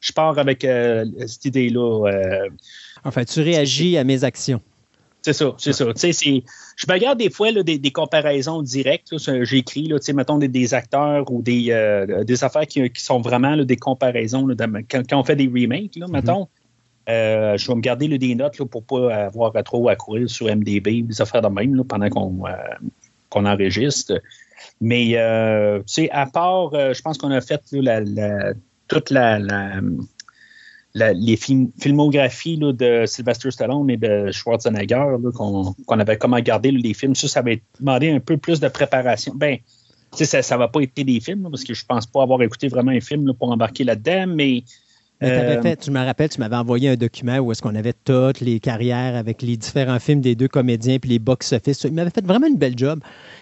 je 0.00 0.12
pars 0.12 0.38
avec 0.38 0.60
cette 0.62 1.44
idée-là. 1.46 2.48
Enfin, 3.04 3.24
tu 3.24 3.40
réagis 3.40 3.96
à 3.96 4.04
mes 4.04 4.24
actions. 4.24 4.60
C'est 5.22 5.32
ça, 5.32 5.54
c'est 5.58 5.72
ça. 5.72 5.84
Tu 5.86 5.92
sais, 6.00 6.12
c'est- 6.12 6.42
je 6.76 6.86
me 6.88 6.92
regarde 6.92 7.18
des 7.18 7.28
fois 7.30 7.50
là, 7.50 7.62
des, 7.62 7.78
des 7.78 7.90
comparaisons 7.90 8.62
directes. 8.62 9.12
J'écris, 9.42 9.88
là, 9.88 9.98
tu 9.98 10.06
sais, 10.06 10.12
mettons, 10.12 10.38
des, 10.38 10.48
des 10.48 10.74
acteurs 10.74 11.30
ou 11.30 11.42
des, 11.42 11.66
euh, 11.70 12.24
des 12.24 12.44
affaires 12.44 12.66
qui, 12.66 12.88
qui 12.90 13.02
sont 13.02 13.20
vraiment 13.20 13.54
là, 13.54 13.64
des 13.64 13.76
comparaisons. 13.76 14.46
là, 14.46 14.54
quand, 14.88 15.02
quand 15.08 15.18
on 15.20 15.24
fait 15.24 15.36
des 15.36 15.46
remakes, 15.48 15.96
là, 15.96 16.06
mettons, 16.08 16.48
euh, 17.10 17.56
je 17.56 17.66
vais 17.68 17.74
me 17.74 17.80
garder 17.80 18.06
là, 18.06 18.16
des 18.18 18.34
notes 18.34 18.58
là, 18.58 18.66
pour 18.66 18.84
pas 18.84 19.14
avoir 19.14 19.56
à 19.56 19.62
trop 19.62 19.88
à 19.88 19.96
courir 19.96 20.28
sur 20.30 20.46
MDB, 20.46 21.02
des 21.02 21.20
affaires 21.22 21.42
de 21.42 21.48
même 21.48 21.74
là, 21.74 21.82
pendant 21.88 22.08
qu'on 22.10 22.46
euh, 22.46 22.52
qu'on 23.30 23.44
enregistre. 23.44 24.20
Mais, 24.80 25.12
euh, 25.16 25.78
tu 25.80 25.84
sais, 25.86 26.10
à 26.10 26.26
part, 26.26 26.74
euh, 26.74 26.92
je 26.94 27.02
pense 27.02 27.18
qu'on 27.18 27.30
a 27.30 27.40
fait 27.40 27.60
là, 27.72 28.00
la, 28.00 28.00
la- 28.00 28.52
toute 28.88 29.10
la, 29.10 29.38
la- 29.38 29.80
la- 30.98 31.12
les 31.12 31.36
film- 31.36 31.70
filmographies 31.80 32.56
là, 32.56 32.72
de 32.72 33.04
Sylvester 33.06 33.50
Stallone 33.50 33.88
et 33.90 33.96
de 33.96 34.30
Schwarzenegger, 34.32 35.16
qu'on 35.34 35.98
avait 35.98 36.16
comment 36.16 36.38
garder 36.40 36.70
les 36.70 36.94
films, 36.94 37.14
ça, 37.14 37.28
ça 37.28 37.40
avait 37.40 37.62
demandé 37.80 38.10
un 38.10 38.20
peu 38.20 38.36
plus 38.36 38.60
de 38.60 38.68
préparation. 38.68 39.32
Ben, 39.34 39.58
ça, 40.12 40.42
ça 40.42 40.56
va 40.56 40.68
pas 40.68 40.80
été 40.80 41.04
des 41.04 41.20
films, 41.20 41.44
là, 41.44 41.50
parce 41.50 41.64
que 41.64 41.74
je 41.74 41.84
pense 41.84 42.06
pas 42.06 42.22
avoir 42.22 42.42
écouté 42.42 42.68
vraiment 42.68 42.92
un 42.92 43.00
film 43.00 43.26
là, 43.26 43.34
pour 43.34 43.50
embarquer 43.50 43.84
là-dedans, 43.84 44.26
mais. 44.26 44.62
Mais 45.20 45.30
euh, 45.30 45.60
fait, 45.62 45.76
tu 45.76 45.90
me 45.90 45.98
rappelles, 45.98 46.28
tu 46.28 46.38
m'avais 46.38 46.54
envoyé 46.54 46.90
un 46.90 46.94
document 46.94 47.38
où 47.38 47.50
est-ce 47.50 47.60
qu'on 47.60 47.74
avait 47.74 47.92
toutes 48.04 48.40
les 48.40 48.60
carrières 48.60 49.16
avec 49.16 49.42
les 49.42 49.56
différents 49.56 49.98
films 49.98 50.20
des 50.20 50.36
deux 50.36 50.46
comédiens 50.46 51.00
puis 51.00 51.10
les 51.10 51.18
box-office. 51.18 51.82
Il 51.82 51.92
m'avait 51.92 52.10
fait 52.10 52.24
vraiment 52.24 52.46
une 52.46 52.56
belle 52.56 52.78
job. 52.78 53.00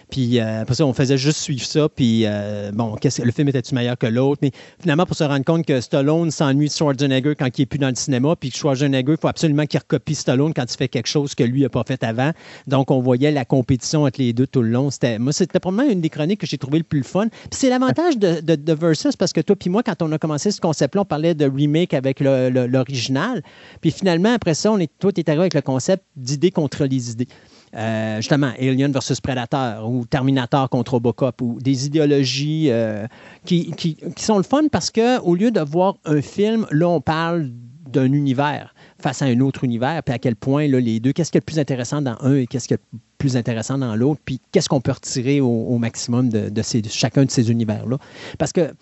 Puis 0.09 0.39
euh, 0.39 0.63
ça, 0.71 0.85
on 0.85 0.93
faisait 0.93 1.17
juste 1.17 1.39
suivre 1.39 1.65
ça. 1.65 1.89
Puis 1.89 2.23
euh, 2.25 2.71
bon, 2.73 2.95
le 3.03 3.31
film 3.31 3.49
était-tu 3.49 3.75
meilleur 3.75 3.97
que 3.97 4.07
l'autre? 4.07 4.39
Mais 4.41 4.51
finalement, 4.79 5.05
pour 5.05 5.15
se 5.15 5.23
rendre 5.23 5.43
compte 5.43 5.65
que 5.65 5.81
Stallone 5.81 6.31
s'ennuie 6.31 6.67
de 6.67 6.73
Schwarzenegger 6.73 7.35
quand 7.35 7.49
il 7.57 7.61
n'est 7.61 7.65
plus 7.65 7.79
dans 7.79 7.89
le 7.89 7.95
cinéma, 7.95 8.35
puis 8.39 8.51
que 8.51 8.57
Schwarzenegger, 8.57 9.13
il 9.13 9.17
faut 9.19 9.27
absolument 9.27 9.65
qu'il 9.65 9.79
recopie 9.79 10.15
Stallone 10.15 10.53
quand 10.53 10.63
il 10.71 10.77
fait 10.77 10.87
quelque 10.87 11.07
chose 11.07 11.35
que 11.35 11.43
lui 11.43 11.61
n'a 11.61 11.69
pas 11.69 11.83
fait 11.85 12.03
avant. 12.03 12.31
Donc, 12.67 12.91
on 12.91 12.99
voyait 12.99 13.31
la 13.31 13.43
compétition 13.45 14.03
entre 14.03 14.21
les 14.21 14.33
deux 14.33 14.47
tout 14.47 14.61
le 14.61 14.69
long. 14.69 14.91
C'était, 14.91 15.19
moi, 15.19 15.33
c'était 15.33 15.59
probablement 15.59 15.91
une 15.91 16.01
des 16.01 16.09
chroniques 16.09 16.39
que 16.41 16.47
j'ai 16.47 16.57
trouvé 16.57 16.77
le 16.77 16.83
plus 16.83 17.03
fun. 17.03 17.27
Puis 17.27 17.49
c'est 17.51 17.69
l'avantage 17.69 18.17
de, 18.17 18.39
de, 18.41 18.73
Versus, 18.73 19.15
parce 19.15 19.33
que 19.33 19.41
toi 19.41 19.55
puis 19.55 19.69
moi, 19.69 19.81
quand 19.81 20.01
on 20.03 20.11
a 20.11 20.17
commencé 20.19 20.51
ce 20.51 20.61
concept-là, 20.61 21.01
on 21.01 21.05
parlait 21.05 21.33
de 21.33 21.45
remake 21.49 21.93
avec 21.93 22.19
le- 22.19 22.67
l'original. 22.67 23.41
Puis 23.81 23.91
finalement, 23.91 24.33
après 24.33 24.53
ça, 24.53 24.71
on 24.71 24.77
est, 24.77 24.91
toi, 24.99 25.11
tu 25.11 25.23
arrivé 25.27 25.41
avec 25.41 25.55
le 25.55 25.61
concept 25.61 26.03
d'idées 26.15 26.51
contre 26.51 26.85
les 26.85 27.11
idées. 27.11 27.27
Euh, 27.75 28.17
justement, 28.17 28.51
Alien 28.59 28.91
versus 28.91 29.19
Predator 29.19 29.89
ou 29.89 30.05
Terminator 30.05 30.69
contre 30.69 30.93
Robocop 30.93 31.41
ou 31.41 31.59
des 31.61 31.85
idéologies 31.85 32.67
euh, 32.69 33.05
qui, 33.45 33.71
qui- 33.71 33.97
qui 34.15 34.23
sont 34.23 34.37
le 34.37 34.43
fun 34.43 34.63
parce 34.71 34.89
que 34.89 35.19
au 35.19 35.35
lieu 35.35 35.51
de 35.51 35.59
voir 35.59 35.95
un 36.05 36.21
film, 36.21 36.65
là, 36.71 36.87
on 36.87 37.01
parle 37.01 37.51
d'un 37.91 38.11
univers 38.13 38.73
face 38.99 39.21
à 39.21 39.25
un 39.25 39.39
autre 39.41 39.63
univers, 39.63 40.01
puis 40.03 40.13
à 40.13 40.19
quel 40.19 40.35
point 40.35 40.67
là, 40.67 40.79
les 40.79 40.99
deux, 40.99 41.11
qu'est-ce 41.13 41.31
qui 41.31 41.37
est 41.37 41.41
le 41.41 41.45
plus 41.45 41.59
intéressant 41.59 42.01
dans 42.01 42.17
un 42.21 42.35
et 42.35 42.47
qu'est-ce 42.47 42.67
qui 42.67 42.73
est 42.73 42.79
le 42.93 42.99
plus 43.17 43.37
intéressant 43.37 43.77
dans 43.77 43.95
l'autre, 43.95 44.21
puis 44.25 44.39
qu'est-ce 44.51 44.69
qu'on 44.69 44.81
peut 44.81 44.91
retirer 44.91 45.39
au, 45.41 45.77
maximum 45.77 46.29
de, 46.29 46.49
de 46.49 46.61
chacun 46.89 47.25
de 47.25 47.31
ces 47.31 47.49
univers-là. 47.51 47.97
Parce 48.37 48.51
que 48.53 48.73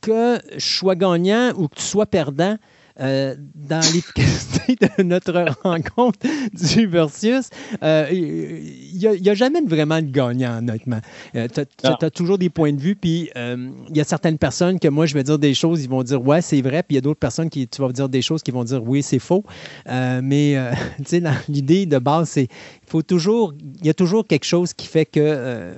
que 0.00 0.40
je 0.56 0.66
sois 0.76 0.94
gagnant 0.94 1.52
ou 1.56 1.68
que 1.68 1.74
tu 1.76 1.82
sois 1.82 2.06
perdant, 2.06 2.56
euh, 2.98 3.36
dans 3.54 3.80
l'efficacité 3.92 4.76
de 4.76 5.02
notre 5.02 5.44
rencontre 5.62 6.18
du 6.52 6.86
Versus, 6.86 7.50
euh, 7.82 8.08
il 8.10 8.96
n'y 8.96 9.28
a, 9.28 9.34
jamais 9.34 9.60
vraiment 9.60 10.00
de 10.00 10.10
gagnant, 10.10 10.58
honnêtement. 10.58 11.00
tu 11.32 11.38
as, 11.84 12.10
toujours 12.10 12.38
des 12.38 12.50
points 12.50 12.72
de 12.72 12.80
vue, 12.80 12.96
puis 12.96 13.30
euh, 13.36 13.70
il 13.88 13.96
y 13.96 14.00
a 14.00 14.04
certaines 14.04 14.38
personnes 14.38 14.78
que 14.78 14.88
moi, 14.88 15.06
je 15.06 15.14
vais 15.14 15.22
dire 15.22 15.38
des 15.38 15.54
choses, 15.54 15.84
ils 15.84 15.90
vont 15.90 16.02
dire 16.02 16.22
ouais, 16.22 16.42
c'est 16.42 16.60
vrai, 16.62 16.82
puis 16.82 16.94
il 16.94 16.94
y 16.96 16.98
a 16.98 17.02
d'autres 17.02 17.20
personnes 17.20 17.50
qui, 17.50 17.68
tu 17.68 17.80
vas 17.82 17.92
dire 17.92 18.08
des 18.08 18.22
choses 18.22 18.42
qui 18.42 18.50
vont 18.50 18.64
dire 18.64 18.82
oui, 18.82 19.02
c'est 19.02 19.18
faux. 19.18 19.44
Euh, 19.88 20.20
mais, 20.22 20.56
euh, 20.56 20.72
tu 20.98 21.04
sais, 21.06 21.22
l'idée 21.48 21.86
de 21.86 21.98
base, 21.98 22.30
c'est 22.30 22.44
il 22.44 22.90
faut 22.90 23.02
toujours, 23.02 23.54
il 23.80 23.86
y 23.86 23.90
a 23.90 23.94
toujours 23.94 24.26
quelque 24.26 24.44
chose 24.44 24.72
qui 24.74 24.86
fait 24.86 25.06
que 25.06 25.20
euh, 25.20 25.74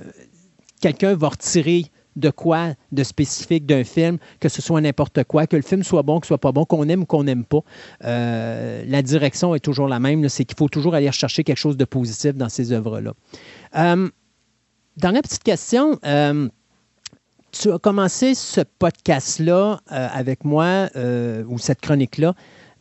quelqu'un 0.81 1.15
va 1.15 1.29
retirer 1.29 1.85
de 2.15 2.29
quoi 2.29 2.73
de 2.91 3.03
spécifique 3.03 3.65
d'un 3.65 3.83
film, 3.83 4.17
que 4.39 4.49
ce 4.49 4.61
soit 4.61 4.81
n'importe 4.81 5.23
quoi, 5.23 5.47
que 5.47 5.55
le 5.55 5.61
film 5.61 5.83
soit 5.83 6.03
bon, 6.03 6.19
que 6.19 6.25
ce 6.25 6.29
soit 6.29 6.37
pas 6.37 6.51
bon, 6.51 6.65
qu'on 6.65 6.87
aime 6.89 7.03
ou 7.03 7.05
qu'on 7.05 7.23
n'aime 7.23 7.45
pas. 7.45 7.61
Euh, 8.03 8.83
la 8.87 9.01
direction 9.01 9.55
est 9.55 9.59
toujours 9.59 9.87
la 9.87 9.99
même, 9.99 10.27
c'est 10.29 10.45
qu'il 10.45 10.57
faut 10.57 10.69
toujours 10.69 10.95
aller 10.95 11.11
chercher 11.11 11.43
quelque 11.43 11.57
chose 11.57 11.77
de 11.77 11.85
positif 11.85 12.33
dans 12.35 12.49
ces 12.49 12.71
œuvres-là. 12.71 13.13
Euh, 13.75 14.09
dernière 14.97 15.21
petite 15.21 15.43
question. 15.43 15.99
Euh, 16.05 16.47
tu 17.51 17.71
as 17.71 17.77
commencé 17.79 18.33
ce 18.33 18.61
podcast-là 18.61 19.79
euh, 19.91 20.07
avec 20.11 20.43
moi, 20.43 20.89
ou 20.95 21.59
cette 21.59 21.81
chronique-là, 21.81 22.33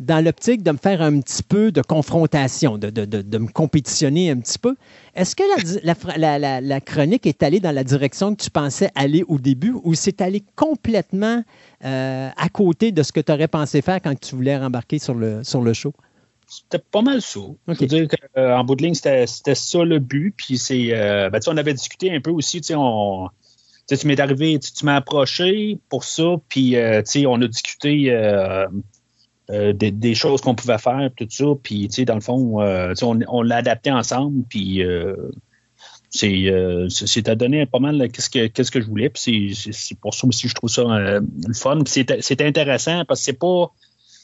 dans 0.03 0.25
l'optique 0.25 0.63
de 0.63 0.73
me 0.73 0.77
faire 0.77 1.01
un 1.01 1.21
petit 1.21 1.43
peu 1.43 1.73
de 1.73 1.81
confrontation, 1.81 2.77
de, 2.77 2.91
de, 2.91 3.05
de, 3.05 3.23
de 3.23 3.39
me 3.39 3.49
compétitionner 3.49 4.31
un 4.31 4.39
petit 4.39 4.59
peu. 4.59 4.77
Est-ce 5.15 5.37
que 5.37 5.43
la, 5.83 5.95
la, 6.17 6.39
la, 6.39 6.61
la, 6.61 6.81
chronique 6.81 7.27
est 7.27 7.43
allée 7.43 7.61
dans 7.61 7.73
la 7.73 7.85
direction 7.85 8.35
que 8.35 8.43
tu 8.43 8.51
pensais 8.51 8.91
aller 8.95 9.25
au 9.29 9.39
début 9.39 9.75
ou 9.85 9.95
c'est 9.95 10.21
allé 10.21 10.43
complètement 10.57 11.45
euh, 11.85 12.29
à 12.37 12.49
côté 12.49 12.93
de 12.93 13.03
ce 13.03 13.13
que 13.13 13.21
tu 13.21 13.33
aurais 13.33 13.49
pensé 13.49 13.83
faire 13.83 14.01
quand 14.03 14.19
tu 14.19 14.35
voulais 14.35 14.59
rembarquer 14.59 14.99
sur 14.99 15.15
le, 15.15 15.45
sur 15.45 15.63
le 15.63 15.73
show? 15.73 15.93
C'était 16.47 16.85
pas 16.91 17.01
mal 17.01 17.23
ça. 17.23 17.41
Okay. 17.67 17.87
Dire 17.87 18.09
qu'en 18.09 18.41
euh, 18.41 18.63
bout 18.63 18.75
de 18.75 18.83
ligne, 18.83 18.95
c'était 18.95 19.27
ça 19.27 19.85
le 19.85 19.99
but. 19.99 20.35
Puis 20.37 20.59
c'est. 20.59 20.93
Euh, 20.93 21.31
ben, 21.31 21.41
on 21.47 21.57
avait 21.57 21.73
discuté 21.73 22.15
un 22.15 22.21
peu 22.21 22.31
aussi, 22.31 22.61
on. 22.75 23.29
Tu, 23.89 24.07
m'es 24.07 24.21
arrivé, 24.21 24.59
tu, 24.59 24.73
tu 24.73 24.85
m'as 24.85 24.97
approché 24.97 25.79
pour 25.89 26.05
ça, 26.05 26.37
puis 26.49 26.77
euh, 26.77 27.03
on 27.27 27.43
a 27.43 27.49
discuté 27.49 28.11
euh, 28.11 28.67
des, 29.53 29.91
des, 29.91 30.15
choses 30.15 30.41
qu'on 30.41 30.55
pouvait 30.55 30.79
faire, 30.79 31.11
tout 31.17 31.27
ça. 31.29 31.45
Puis, 31.63 31.89
tu 31.89 31.95
sais, 31.95 32.05
dans 32.05 32.15
le 32.15 32.21
fond, 32.21 32.61
euh, 32.63 32.95
on, 33.03 33.19
on 33.29 33.43
l'a 33.43 33.57
adapté 33.57 33.91
ensemble. 33.91 34.45
Puis, 34.49 34.83
euh, 34.83 35.17
c'est 36.11 37.29
à 37.29 37.35
donner 37.35 37.67
pas 37.67 37.79
mal 37.79 38.09
qu'est-ce 38.11 38.31
que, 38.31 38.47
qu 38.47 38.63
que 38.63 38.81
je 38.81 38.87
voulais. 38.87 39.11
Puis, 39.11 39.55
c'est 39.73 39.99
pour 39.99 40.15
ça 40.15 40.27
aussi 40.27 40.43
que 40.45 40.49
je 40.49 40.55
trouve 40.55 40.71
ça 40.71 40.83
euh, 40.83 41.21
le 41.47 41.55
fun. 41.55 41.81
Puis, 41.85 42.05
c'est 42.21 42.41
intéressant 42.41 43.05
parce 43.05 43.21
que 43.21 43.25
c'est 43.27 43.39
pas. 43.39 43.71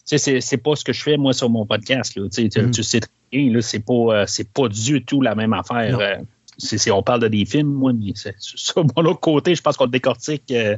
C'est 0.05 0.63
pas 0.63 0.75
ce 0.75 0.85
que 0.85 0.95
je 0.95 1.03
fais, 1.03 1.19
moi, 1.19 1.35
sur 1.35 1.51
mon 1.51 1.67
podcast. 1.67 2.17
Là. 2.17 2.29
Tu, 2.31 2.47
mm. 2.47 2.71
tu 2.71 2.83
sais 2.83 3.01
très 3.01 3.11
bien, 3.31 3.61
c'est 3.61 3.85
pas, 3.85 4.25
pas 4.55 4.69
du 4.69 5.05
tout 5.05 5.21
la 5.21 5.35
même 5.35 5.53
affaire. 5.53 5.99
Euh, 6.01 6.17
c 6.59 6.91
on 6.91 7.03
parle 7.03 7.21
de 7.21 7.29
des 7.29 7.45
films, 7.45 7.73
moi, 7.73 7.93
sur 8.39 8.85
mon 8.97 9.05
autre 9.05 9.21
côté, 9.21 9.55
je 9.55 9.63
pense 9.63 9.77
qu'on 9.77 9.87
décortique. 9.87 10.51
Euh, 10.51 10.77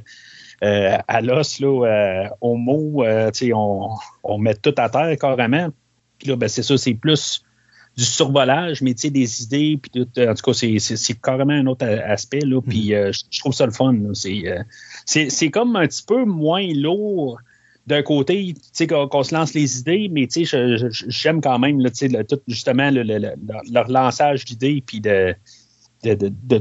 à 0.63 1.21
l'os, 1.21 1.61
là, 1.61 1.87
euh, 1.87 2.29
au 2.41 2.57
mot, 2.57 3.03
euh, 3.05 3.31
on, 3.55 3.89
on 4.23 4.39
met 4.39 4.55
tout 4.55 4.75
à 4.77 4.89
terre 4.89 5.17
carrément. 5.19 5.69
Puis 6.19 6.29
là, 6.29 6.37
ben, 6.37 6.49
c'est 6.49 6.63
ça, 6.63 6.77
c'est 6.77 6.95
plus 6.95 7.43
du 7.97 8.05
survolage, 8.05 8.83
mais 8.83 8.95
des 8.95 9.43
idées, 9.43 9.79
puis 9.81 9.91
tout, 9.91 10.21
en 10.21 10.35
tout 10.35 10.53
cas, 10.53 10.53
c'est 10.79 11.21
carrément 11.21 11.53
un 11.53 11.67
autre 11.67 11.87
aspect. 11.87 12.41
Là, 12.41 12.61
puis 12.61 12.91
je, 12.91 13.25
je 13.31 13.41
trouve 13.41 13.53
ça 13.53 13.67
le 13.67 13.73
fun. 13.73 13.97
C'est 15.07 15.51
comme 15.51 15.77
un 15.77 15.87
petit 15.87 16.05
peu 16.07 16.25
moins 16.25 16.67
lourd 16.75 17.39
d'un 17.87 18.03
côté, 18.03 18.55
qu'on 18.89 19.09
qu 19.09 19.25
se 19.25 19.35
lance 19.35 19.55
les 19.55 19.81
idées, 19.81 20.09
mais 20.13 20.29
j'aime 21.09 21.41
quand 21.41 21.59
même 21.59 21.81
là, 21.81 21.91
le, 22.01 22.23
tout, 22.23 22.41
justement 22.47 22.91
le, 22.91 23.03
le, 23.03 23.19
le, 23.19 23.33
le 23.37 23.81
relançage 23.81 24.45
d'idées, 24.45 24.83
puis 24.87 25.01
de, 25.01 25.35
de, 26.05 26.15
de, 26.15 26.31
de 26.45 26.61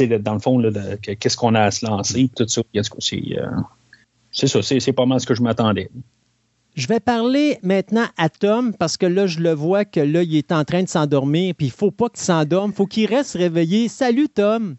dans 0.00 0.34
le 0.34 0.40
fond, 0.40 0.62
qu'est-ce 1.02 1.36
qu'on 1.36 1.54
a 1.54 1.62
à 1.62 1.70
se 1.70 1.86
lancer, 1.86 2.30
tout 2.34 2.46
ça. 2.48 2.62
C'est 4.32 4.46
ça, 4.48 4.62
c'est 4.62 4.92
pas 4.92 5.06
mal 5.06 5.20
ce 5.20 5.26
que 5.26 5.34
je 5.34 5.42
m'attendais. 5.42 5.90
Je 6.74 6.88
vais 6.88 6.98
parler 6.98 7.58
maintenant 7.62 8.06
à 8.16 8.28
Tom 8.28 8.74
parce 8.74 8.96
que 8.96 9.06
là, 9.06 9.28
je 9.28 9.38
le 9.38 9.52
vois 9.52 9.84
que 9.84 10.00
là, 10.00 10.24
il 10.24 10.36
est 10.36 10.50
en 10.50 10.64
train 10.64 10.82
de 10.82 10.88
s'endormir, 10.88 11.54
puis 11.54 11.68
il 11.68 11.70
ne 11.70 11.74
faut 11.74 11.92
pas 11.92 12.08
qu'il 12.08 12.18
s'endorme, 12.24 12.72
il 12.72 12.74
faut 12.74 12.86
qu'il 12.86 13.06
reste 13.06 13.34
réveillé. 13.34 13.86
Salut, 13.88 14.28
Tom! 14.28 14.74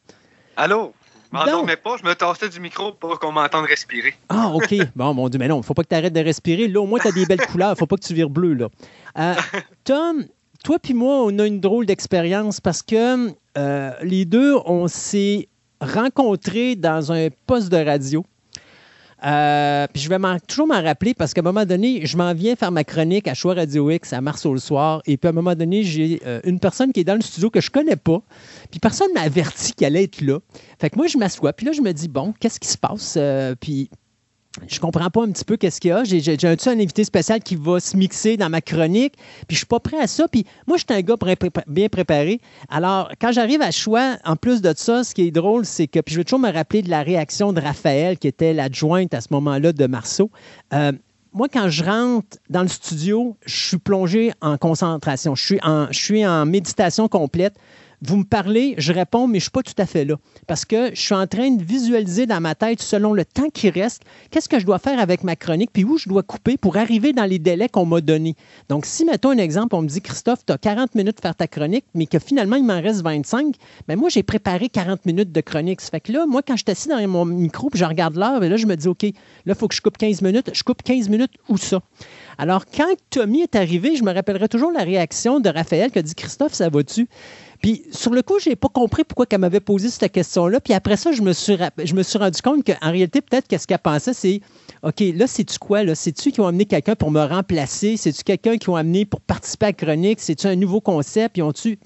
Allô? 0.58 0.94
Je 1.32 1.38
m'endormais 1.38 1.78
pas, 1.78 1.96
je 1.98 2.08
me 2.08 2.14
tassais 2.14 2.50
du 2.50 2.60
micro 2.60 2.92
pour 2.94 3.20
qu'on 3.20 3.32
m'entende 3.32 3.66
respirer. 3.66 4.14
Ah, 4.30 4.52
OK. 4.54 4.74
Bon, 4.96 5.14
mon 5.14 5.30
Dieu, 5.30 5.40
mais 5.40 5.48
non, 5.48 5.56
il 5.56 5.60
ne 5.60 5.64
faut 5.64 5.74
pas 5.74 5.84
que 5.84 5.90
tu 5.90 5.96
arrêtes 5.96 6.14
de 6.14 6.20
respirer. 6.20 6.68
Là, 6.68 6.82
au 6.82 6.86
moins, 6.86 7.00
tu 7.00 7.08
as 7.08 7.12
des 7.12 7.26
belles 7.26 7.46
couleurs, 7.46 7.70
il 7.70 7.72
ne 7.72 7.78
faut 7.78 7.88
pas 7.88 7.96
que 7.96 8.06
tu 8.06 8.14
vires 8.14 8.30
bleu, 8.30 8.54
là. 8.54 8.68
Euh, 9.18 9.34
Tom, 9.84 10.26
toi 10.66 10.80
puis 10.80 10.96
moi, 10.96 11.24
on 11.24 11.38
a 11.38 11.46
une 11.46 11.60
drôle 11.60 11.86
d'expérience 11.86 12.60
parce 12.60 12.82
que 12.82 13.32
euh, 13.56 13.92
les 14.02 14.26
deux, 14.26 14.56
on 14.66 14.88
s'est 14.88 15.48
rencontré 15.80 16.76
dans 16.76 17.12
un 17.12 17.28
poste 17.46 17.72
de 17.72 17.78
radio. 17.78 18.26
Euh, 19.24 19.86
puis 19.94 20.02
je 20.02 20.10
vais 20.10 20.18
toujours 20.48 20.66
m'en 20.66 20.82
rappeler 20.82 21.14
parce 21.14 21.36
qu'à 21.36 21.42
un 21.42 21.44
moment 21.44 21.66
donné, 21.66 22.08
je 22.08 22.18
m'en 22.18 22.34
viens 22.34 22.56
faire 22.56 22.72
ma 22.72 22.84
chronique 22.84 23.28
à 23.28 23.36
Choix 23.36 23.54
Radio 23.54 23.92
X 23.92 24.12
à 24.12 24.22
Marceau 24.22 24.54
le 24.54 24.60
soir. 24.60 25.04
Et 25.06 25.18
puis 25.18 25.28
à 25.28 25.30
un 25.30 25.34
moment 25.34 25.54
donné, 25.54 25.84
j'ai 25.84 26.20
euh, 26.26 26.42
une 26.46 26.60
personne 26.60 26.92
qui 26.92 27.02
est 27.02 27.06
dans 27.06 27.14
le 27.14 27.22
studio 27.22 27.52
que 27.52 27.62
je 27.62 27.70
connais 27.70 27.96
pas. 27.96 28.24
Puis 28.72 28.80
personne 28.80 29.14
m'a 29.14 29.22
averti 29.22 29.72
qu'elle 29.74 29.96
allait 29.96 30.06
être 30.06 30.22
là. 30.22 30.40
Fait 30.80 30.90
que 30.90 30.98
moi, 30.98 31.06
je 31.06 31.20
m'assois. 31.20 31.54
Puis 31.54 31.68
là, 31.68 31.74
je 31.74 31.82
me 31.82 31.92
dis, 31.92 32.08
bon, 32.08 32.34
qu'est-ce 32.40 32.60
qui 32.60 32.70
se 32.70 32.78
passe? 32.80 33.20
Puis 33.62 33.92
je 34.68 34.80
comprends 34.80 35.10
pas 35.10 35.24
un 35.24 35.32
petit 35.32 35.46
peu 35.46 35.58
qu'est-ce 35.58 35.82
qu'il 35.82 35.90
y 35.90 35.92
a. 35.92 36.04
J'ai, 36.04 36.38
un, 36.44 36.80
invité 36.80 37.04
spécial 37.04 37.42
qui 37.42 37.56
va 37.56 37.80
se 37.80 37.96
mixer 37.98 38.38
dans 38.38 38.50
ma 38.50 38.62
chronique, 38.62 39.14
puis 39.48 39.56
je 39.56 39.58
suis 39.58 39.66
pas 39.66 39.80
prêt 39.80 40.00
à 40.00 40.08
ça. 40.08 40.28
Puis 40.28 40.46
moi, 40.68 40.78
je 40.78 40.86
suis 40.88 40.98
un 40.98 41.02
gars 41.02 41.16
bien 41.68 41.90
préparé. 41.90 42.40
Alors, 42.70 43.10
quand 43.20 43.32
j'arrive 43.32 43.62
à 43.62 43.72
choix, 43.72 44.18
en 44.24 44.36
plus 44.36 44.62
de 44.62 44.74
ça, 44.76 45.04
ce 45.04 45.14
qui 45.14 45.28
est 45.28 45.32
drôle, 45.32 45.66
c'est 45.66 45.88
que, 45.88 46.00
puis 46.00 46.14
je 46.14 46.20
vais 46.20 46.24
toujours 46.24 46.40
me 46.40 46.52
rappeler 46.52 46.82
de 46.82 46.90
la 46.90 47.04
réaction 47.04 47.54
de 47.54 47.62
Raphaël, 47.62 48.18
qui 48.18 48.28
était 48.28 48.54
l'adjointe 48.54 49.14
à 49.14 49.22
ce 49.22 49.28
moment-là 49.32 49.74
de 49.74 49.88
Marceau. 49.88 50.32
Euh, 50.74 50.92
moi, 51.34 51.50
quand 51.52 51.68
je 51.68 51.84
rentre 51.84 52.38
dans 52.50 52.62
le 52.62 52.70
studio, 52.70 53.36
je 53.46 53.68
suis 53.68 53.78
plongé 53.78 54.32
en 54.42 54.58
concentration. 54.58 55.36
Je 55.36 55.46
suis 55.46 55.60
en, 55.64 55.88
je 55.92 56.00
suis 56.00 56.26
en 56.26 56.46
méditation 56.46 57.10
complète. 57.10 57.56
Vous 58.08 58.18
me 58.18 58.24
parlez, 58.24 58.76
je 58.78 58.94
réponds, 58.94 59.26
mais 59.26 59.40
je 59.40 59.46
ne 59.46 59.50
suis 59.50 59.52
pas 59.52 59.64
tout 59.64 59.74
à 59.80 59.88
fait 59.88 60.06
là. 60.06 60.18
Parce 60.46 60.64
que 60.64 60.92
je 60.94 61.02
suis 61.02 61.16
en 61.16 61.26
train 61.26 61.50
de 61.50 61.64
visualiser 61.64 62.28
dans 62.28 62.40
ma 62.40 62.54
tête, 62.54 62.80
selon 62.80 63.14
le 63.14 63.26
temps 63.26 63.50
qui 63.50 63.72
reste, 63.72 64.04
qu'est-ce 64.30 64.48
que 64.48 64.60
je 64.60 64.66
dois 64.66 64.78
faire 64.78 65.00
avec 65.00 65.24
ma 65.24 65.36
chronique, 65.36 65.72
puis 65.74 65.84
où 65.84 65.98
je 65.98 66.08
dois 66.08 66.22
couper 66.22 66.56
pour 66.56 66.78
arriver 66.78 67.14
dans 67.14 67.26
les 67.26 67.40
délais 67.40 67.68
qu'on 67.68 67.86
m'a 67.86 68.02
donnés. 68.02 68.36
Donc, 68.70 68.86
si, 68.86 69.06
mettons 69.06 69.32
un 69.32 69.40
exemple, 69.40 69.76
on 69.76 69.82
me 69.82 69.88
dit, 69.88 70.02
Christophe, 70.02 70.46
tu 70.46 70.54
as 70.54 70.58
40 70.60 70.94
minutes 70.94 71.16
pour 71.16 71.24
faire 71.24 71.36
ta 71.36 71.48
chronique, 71.48 71.86
mais 71.96 72.06
que 72.06 72.20
finalement, 72.20 72.58
il 72.58 72.64
m'en 72.64 72.80
reste 72.80 73.02
25, 73.02 73.56
bien, 73.88 73.96
moi, 73.96 74.10
j'ai 74.10 74.22
préparé 74.22 74.70
40 74.70 75.06
minutes 75.08 75.32
de 75.32 75.42
chronique. 75.42 75.82
Ça 75.82 75.90
fait 75.90 76.02
que 76.02 76.12
là, 76.12 76.28
moi, 76.28 76.44
quand 76.44 76.56
je 76.56 76.64
suis 76.64 76.72
assis 76.72 76.90
dans 76.90 77.08
mon 77.08 77.26
micro, 77.26 77.72
puis 77.72 77.80
je 77.80 77.86
regarde 77.86 78.18
l'heure, 78.18 78.44
et 78.44 78.50
là, 78.50 78.58
je 78.58 78.68
me 78.68 78.76
dis, 78.76 78.88
OK, 78.88 79.02
là, 79.02 79.12
il 79.48 79.56
faut 79.56 79.68
que 79.68 79.76
je 79.76 79.82
coupe 79.82 79.98
15 79.98 80.22
minutes. 80.22 80.52
Je 80.54 80.64
coupe 80.64 80.84
15 80.84 81.10
minutes 81.10 81.34
où 81.50 81.58
ça? 81.58 81.82
Alors, 82.38 82.66
quand 82.66 82.88
Tommy 83.10 83.42
est 83.42 83.56
arrivé, 83.56 83.96
je 83.96 84.04
me 84.04 84.14
rappellerai 84.14 84.48
toujours 84.50 84.72
la 84.72 84.84
réaction 84.84 85.40
de 85.40 85.50
Raphaël 85.50 85.92
qui 85.92 86.00
a 86.00 86.02
dit 86.02 86.16
Christophe, 86.16 86.54
ça 86.54 86.70
va-tu? 86.70 87.08
Puis, 87.62 87.84
sur 87.92 88.12
le 88.12 88.22
coup, 88.22 88.40
je 88.40 88.50
n'ai 88.50 88.56
pas 88.56 88.68
compris 88.68 89.04
pourquoi 89.04 89.26
elle 89.32 89.40
m'avait 89.40 89.60
posé 89.60 89.90
cette 89.90 90.12
question-là. 90.12 90.60
Puis 90.60 90.74
après 90.74 90.98
ça, 90.98 91.12
je 91.12 91.22
me 91.22 91.34
suis, 91.34 91.58
je 91.84 91.96
me 91.96 92.04
suis 92.04 92.18
rendu 92.20 92.42
compte 92.42 92.64
qu'en 92.66 92.92
réalité, 92.92 93.22
peut-être 93.22 93.48
qu'est-ce 93.48 93.66
qu'elle 93.66 93.80
pensait, 93.80 94.14
c'est 94.14 94.42
OK, 94.84 95.00
là, 95.16 95.26
c'est-tu 95.26 95.58
quoi? 95.58 95.84
Là? 95.84 95.96
C'est-tu 95.96 96.32
qui 96.32 96.42
ont 96.42 96.48
amené 96.48 96.66
quelqu'un 96.66 96.96
pour 96.96 97.10
me 97.10 97.24
remplacer? 97.24 97.98
C'est-tu 97.98 98.24
quelqu'un 98.24 98.58
qui 98.58 98.70
ont 98.70 98.76
amené 98.76 99.06
pour 99.06 99.22
participer 99.22 99.66
à 99.66 99.70
la 99.70 99.74
chronique? 99.74 100.20
C'est-tu 100.20 100.46
un 100.48 100.56
nouveau 100.56 100.82
concept? 100.82 101.38
Ils 101.38 101.42
ont-tu. 101.42 101.80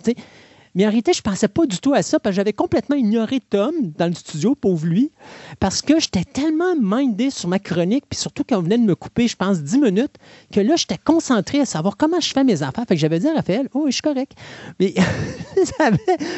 Mais 0.76 0.86
en 0.86 0.90
réalité, 0.90 1.14
je 1.14 1.20
ne 1.20 1.24
pensais 1.24 1.48
pas 1.48 1.66
du 1.66 1.80
tout 1.80 1.94
à 1.94 2.02
ça 2.02 2.20
parce 2.20 2.34
que 2.34 2.36
j'avais 2.36 2.54
complètement 2.54 2.96
ignoré 2.96 3.40
Tom 3.40 3.74
dans 3.98 4.08
le 4.08 4.14
studio, 4.14 4.56
pauvre 4.56 4.86
lui, 4.86 5.12
parce 5.60 5.82
que 5.82 6.00
j'étais 6.00 6.24
tellement 6.24 6.76
mindé 6.80 7.30
sur 7.30 7.50
ma 7.50 7.60
chronique, 7.60 8.06
puis 8.10 8.20
surtout 8.20 8.44
quand 8.48 8.58
on 8.58 8.62
venait 8.62 8.78
de 8.78 8.84
me 8.84 8.96
couper, 8.96 9.28
je 9.28 9.36
pense, 9.36 9.62
10 9.62 9.80
minutes, 9.80 10.16
que 10.54 10.60
là, 10.60 10.76
j'étais 10.76 10.98
concentré 10.98 11.60
à 11.60 11.66
savoir 11.66 11.98
comment 11.98 12.20
je 12.20 12.32
fais 12.32 12.44
mes 12.44 12.62
affaires. 12.64 12.86
Fait 12.88 12.96
que 12.96 13.02
j'avais 13.02 13.20
dit 13.20 13.28
à 13.28 13.34
Raphaël, 13.34 13.68
oh, 13.74 13.86
je 13.88 13.94
suis 13.94 14.02
correct. 14.02 14.34
Mais 14.80 14.94
je 15.58 15.64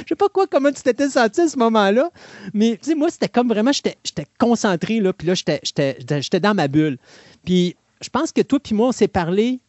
sais 0.07 0.15
pas 0.15 0.29
quoi, 0.29 0.47
comment 0.47 0.71
tu 0.71 0.81
t'étais 0.81 1.09
senti 1.09 1.41
à 1.41 1.47
ce 1.47 1.57
moment-là, 1.57 2.09
mais 2.53 2.77
tu 2.81 2.89
sais, 2.89 2.95
moi, 2.95 3.09
c'était 3.09 3.29
comme 3.29 3.49
vraiment, 3.49 3.71
j'étais 3.71 3.97
concentré, 4.39 4.99
là, 4.99 5.13
puis 5.13 5.27
là, 5.27 5.33
j'étais 5.35 6.39
dans 6.39 6.53
ma 6.53 6.67
bulle. 6.67 6.97
Puis 7.43 7.75
je 8.01 8.09
pense 8.09 8.31
que 8.31 8.41
toi 8.41 8.59
puis 8.59 8.75
moi, 8.75 8.87
on 8.89 8.91
s'est 8.91 9.07
parlé 9.07 9.59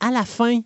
à 0.00 0.10
la 0.10 0.24
fin 0.24 0.60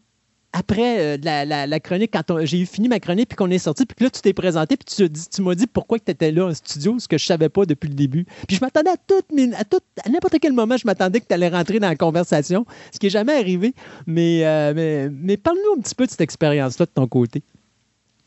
après 0.52 1.18
euh, 1.18 1.66
la, 1.66 1.80
chronique, 1.80 2.12
quand 2.12 2.44
j'ai 2.44 2.64
fini 2.64 2.88
ma 2.88 3.00
chronique, 3.00 3.28
puis 3.28 3.36
qu'on 3.36 3.50
est 3.50 3.58
sorti, 3.58 3.84
puis 3.84 3.94
que 3.96 4.04
là, 4.04 4.10
tu 4.10 4.20
t'es 4.20 4.32
présenté, 4.32 4.76
puis 4.76 5.08
tu, 5.30 5.42
m'as 5.42 5.54
dit 5.54 5.66
pourquoi 5.66 5.98
tu 5.98 6.10
étais 6.10 6.32
là 6.32 6.46
en 6.46 6.54
studio, 6.54 6.98
ce 6.98 7.06
que 7.06 7.18
je 7.18 7.26
savais 7.26 7.48
pas 7.48 7.66
depuis 7.66 7.88
le 7.88 7.94
début. 7.94 8.24
Puis 8.46 8.56
je 8.56 8.64
m'attendais 8.64 8.90
à 8.90 8.96
mes- 9.32 9.54
à, 9.54 9.64
tout- 9.64 9.80
à 10.04 10.08
n'importe 10.08 10.38
quel 10.40 10.52
moment, 10.52 10.76
je 10.76 10.86
m'attendais 10.86 11.20
que 11.20 11.26
tu 11.26 11.34
allais 11.34 11.48
rentrer 11.48 11.78
dans 11.80 11.88
la 11.88 11.96
conversation, 11.96 12.64
ce 12.92 12.98
qui 12.98 13.06
n'est 13.06 13.10
jamais 13.10 13.34
arrivé. 13.34 13.74
Mais, 14.06 14.46
euh, 14.46 14.72
mais, 14.74 15.08
mais 15.10 15.36
parle-nous 15.36 15.78
un 15.78 15.82
petit 15.82 15.94
peu 15.94 16.06
de 16.06 16.10
cette 16.10 16.22
expérience-là 16.22 16.86
de 16.86 16.90
ton 16.92 17.06
côté. 17.06 17.42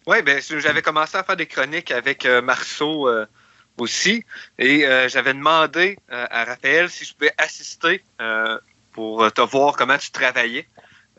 Oui, 0.05 0.21
ben, 0.21 0.39
j'avais 0.59 0.81
commencé 0.81 1.17
à 1.17 1.23
faire 1.23 1.37
des 1.37 1.47
chroniques 1.47 1.91
avec 1.91 2.25
euh, 2.25 2.41
Marceau 2.41 3.07
aussi. 3.77 4.23
Et 4.59 4.85
j'avais 5.07 5.33
demandé 5.33 5.97
à 6.09 6.43
Raphaël 6.45 6.89
si 6.89 7.05
je 7.05 7.13
pouvais 7.13 7.33
assister 7.37 8.03
pour 8.91 9.31
te 9.31 9.41
voir 9.41 9.75
comment 9.75 9.97
tu 9.97 10.11
travaillais 10.11 10.67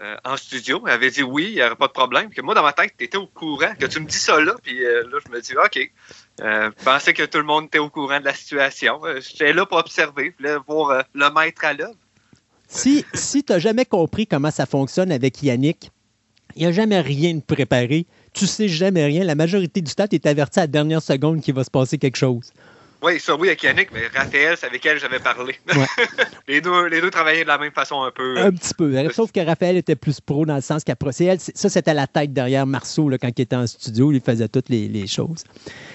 euh, 0.03 0.17
en 0.25 0.37
studio. 0.37 0.83
Elle 0.87 0.95
avait 0.95 1.11
dit 1.11 1.23
oui, 1.23 1.51
il 1.51 1.55
n'y 1.55 1.63
aurait 1.63 1.77
pas 1.77 1.87
de 1.87 1.93
problème. 1.93 2.31
Que 2.31 2.43
moi, 2.43 2.55
dans 2.55 2.63
ma 2.63 2.73
tête, 2.73 2.93
tu 2.99 3.05
étais 3.05 3.17
au 3.17 3.27
courant, 3.27 3.73
que 3.79 3.87
tu 3.87 4.01
me 4.01 4.07
dis 4.07 4.19
ça 4.19 4.41
là. 4.41 4.55
Puis 4.63 4.85
euh, 4.85 5.05
là, 5.05 5.19
je 5.25 5.31
me 5.31 5.41
dis 5.41 5.53
OK. 5.57 5.91
Euh, 6.41 6.71
je 6.77 6.85
pensais 6.85 7.13
que 7.13 7.23
tout 7.23 7.39
le 7.39 7.45
monde 7.45 7.67
était 7.67 7.79
au 7.79 7.89
courant 7.89 8.19
de 8.19 8.25
la 8.25 8.35
situation. 8.35 9.01
J'étais 9.21 9.53
là 9.53 9.65
pour 9.65 9.79
observer, 9.79 10.35
je 10.39 10.43
voulais 10.43 10.59
voir 10.67 11.05
le 11.15 11.31
maître 11.31 11.65
à 11.65 11.73
l'œuvre. 11.73 11.95
Si, 12.67 13.05
si 13.15 13.45
tu 13.45 13.53
n'as 13.53 13.59
jamais 13.59 13.85
compris 13.85 14.27
comment 14.27 14.51
ça 14.51 14.67
fonctionne 14.67 15.13
avec 15.13 15.43
Yannick, 15.43 15.93
il 16.57 16.63
n'y 16.63 16.67
a 16.67 16.73
jamais 16.73 17.01
rien 17.01 17.35
de 17.35 17.41
préparé. 17.41 18.07
Tu 18.33 18.47
sais 18.47 18.69
jamais 18.69 19.05
rien. 19.05 19.25
La 19.25 19.35
majorité 19.35 19.81
du 19.81 19.95
temps, 19.95 20.07
tu 20.09 20.17
es 20.17 20.27
averti 20.27 20.59
à 20.59 20.63
la 20.63 20.67
dernière 20.69 21.03
seconde 21.03 21.43
qu'il 21.43 21.55
va 21.55 21.65
se 21.65 21.71
passer 21.71 21.99
quelque 21.99 22.17
chose. 22.17 22.53
Oui, 23.03 23.19
ça 23.19 23.35
oui 23.35 23.49
avec 23.49 23.63
Yannick, 23.65 23.91
mais 23.93 24.07
Raphaël, 24.15 24.57
c'est 24.57 24.67
avec 24.67 24.87
elle 24.87 24.95
que 24.95 25.01
j'avais 25.01 25.19
parlé. 25.19 25.57
les, 26.49 26.61
deux, 26.61 26.87
les 26.87 27.01
deux 27.01 27.11
travaillaient 27.11 27.43
de 27.43 27.49
la 27.49 27.59
même 27.59 27.73
façon 27.73 28.03
un 28.03 28.11
peu. 28.13 28.39
Un 28.39 28.53
petit 28.53 28.75
peu. 28.75 29.11
Sauf 29.11 29.33
que 29.33 29.41
Raphaël 29.45 29.77
était 29.77 29.97
plus 29.97 30.21
pro 30.21 30.47
dans 30.47 30.55
le 30.55 30.61
sens 30.61 30.85
qu'après, 30.85 31.11
c'est 31.13 31.25
elle, 31.25 31.41
c'est- 31.41 31.57
ça, 31.57 31.69
c'était 31.69 31.95
la 31.95 32.07
tête 32.07 32.33
derrière 32.33 32.65
Marceau 32.67 33.09
là, 33.09 33.19
quand 33.19 33.29
il 33.37 33.43
était 33.43 33.57
en 33.57 33.67
studio. 33.67 34.13
Il 34.13 34.21
faisait 34.21 34.47
toutes 34.49 34.69
les, 34.69 34.87
les 34.89 35.07
choses. 35.09 35.43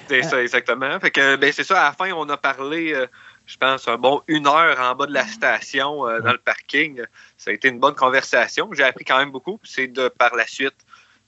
C'est 0.09 0.23
ça, 0.23 0.41
exactement. 0.41 0.99
Fait 0.99 1.11
que, 1.11 1.37
ben, 1.37 1.51
c'est 1.53 1.63
ça, 1.63 1.81
à 1.81 1.85
la 1.85 1.91
fin, 1.93 2.11
on 2.13 2.27
a 2.29 2.35
parlé, 2.37 2.93
euh, 2.93 3.07
je 3.45 3.55
pense, 3.55 3.87
un 3.87 3.97
bon 3.97 4.21
une 4.27 4.45
heure 4.47 4.77
en 4.79 4.93
bas 4.95 5.05
de 5.05 5.13
la 5.13 5.25
station, 5.27 6.05
euh, 6.07 6.19
dans 6.19 6.33
le 6.33 6.37
parking. 6.39 7.01
Ça 7.37 7.51
a 7.51 7.53
été 7.53 7.69
une 7.69 7.79
bonne 7.79 7.95
conversation. 7.95 8.69
J'ai 8.73 8.83
appris 8.83 9.05
quand 9.05 9.17
même 9.19 9.31
beaucoup. 9.31 9.59
C'est 9.63 9.87
de 9.87 10.09
par 10.09 10.35
la 10.35 10.45
suite 10.45 10.75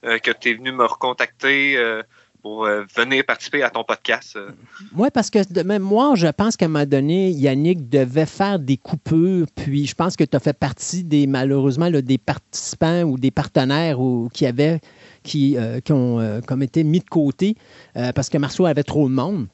euh, 0.03 0.17
que 0.19 0.31
tu 0.31 0.49
es 0.49 0.53
venu 0.55 0.71
me 0.73 0.83
recontacter 0.85 1.77
euh, 1.77 2.03
pour 2.41 2.65
euh, 2.65 2.83
venir 2.95 3.23
participer 3.25 3.63
à 3.63 3.69
ton 3.69 3.83
podcast. 3.83 4.35
euh. 4.35 4.51
Oui, 4.95 5.09
parce 5.13 5.29
que 5.29 5.51
de 5.51 5.61
mémoire, 5.63 6.15
je 6.15 6.27
pense 6.27 6.55
qu'à 6.55 6.65
un 6.65 6.69
moment 6.69 6.85
donné, 6.85 7.31
Yannick 7.31 7.89
devait 7.89 8.25
faire 8.25 8.59
des 8.59 8.77
coupures, 8.77 9.47
puis 9.55 9.85
je 9.85 9.95
pense 9.95 10.15
que 10.15 10.23
tu 10.23 10.35
as 10.35 10.39
fait 10.39 10.57
partie 10.57 11.03
des, 11.03 11.27
malheureusement, 11.27 11.89
des 11.89 12.17
participants 12.17 13.03
ou 13.03 13.17
des 13.17 13.31
partenaires 13.31 13.99
ou, 13.99 14.29
qui 14.33 14.45
avaient, 14.45 14.79
qui, 15.23 15.57
euh, 15.57 15.79
qui 15.81 15.91
ont 15.91 16.41
comme 16.47 16.63
été 16.63 16.83
mis 16.83 16.99
de 16.99 17.09
côté 17.09 17.55
parce 17.93 18.29
que 18.29 18.37
Marceau 18.37 18.65
avait 18.65 18.83
trop 18.83 19.07
de 19.09 19.13
monde. 19.13 19.47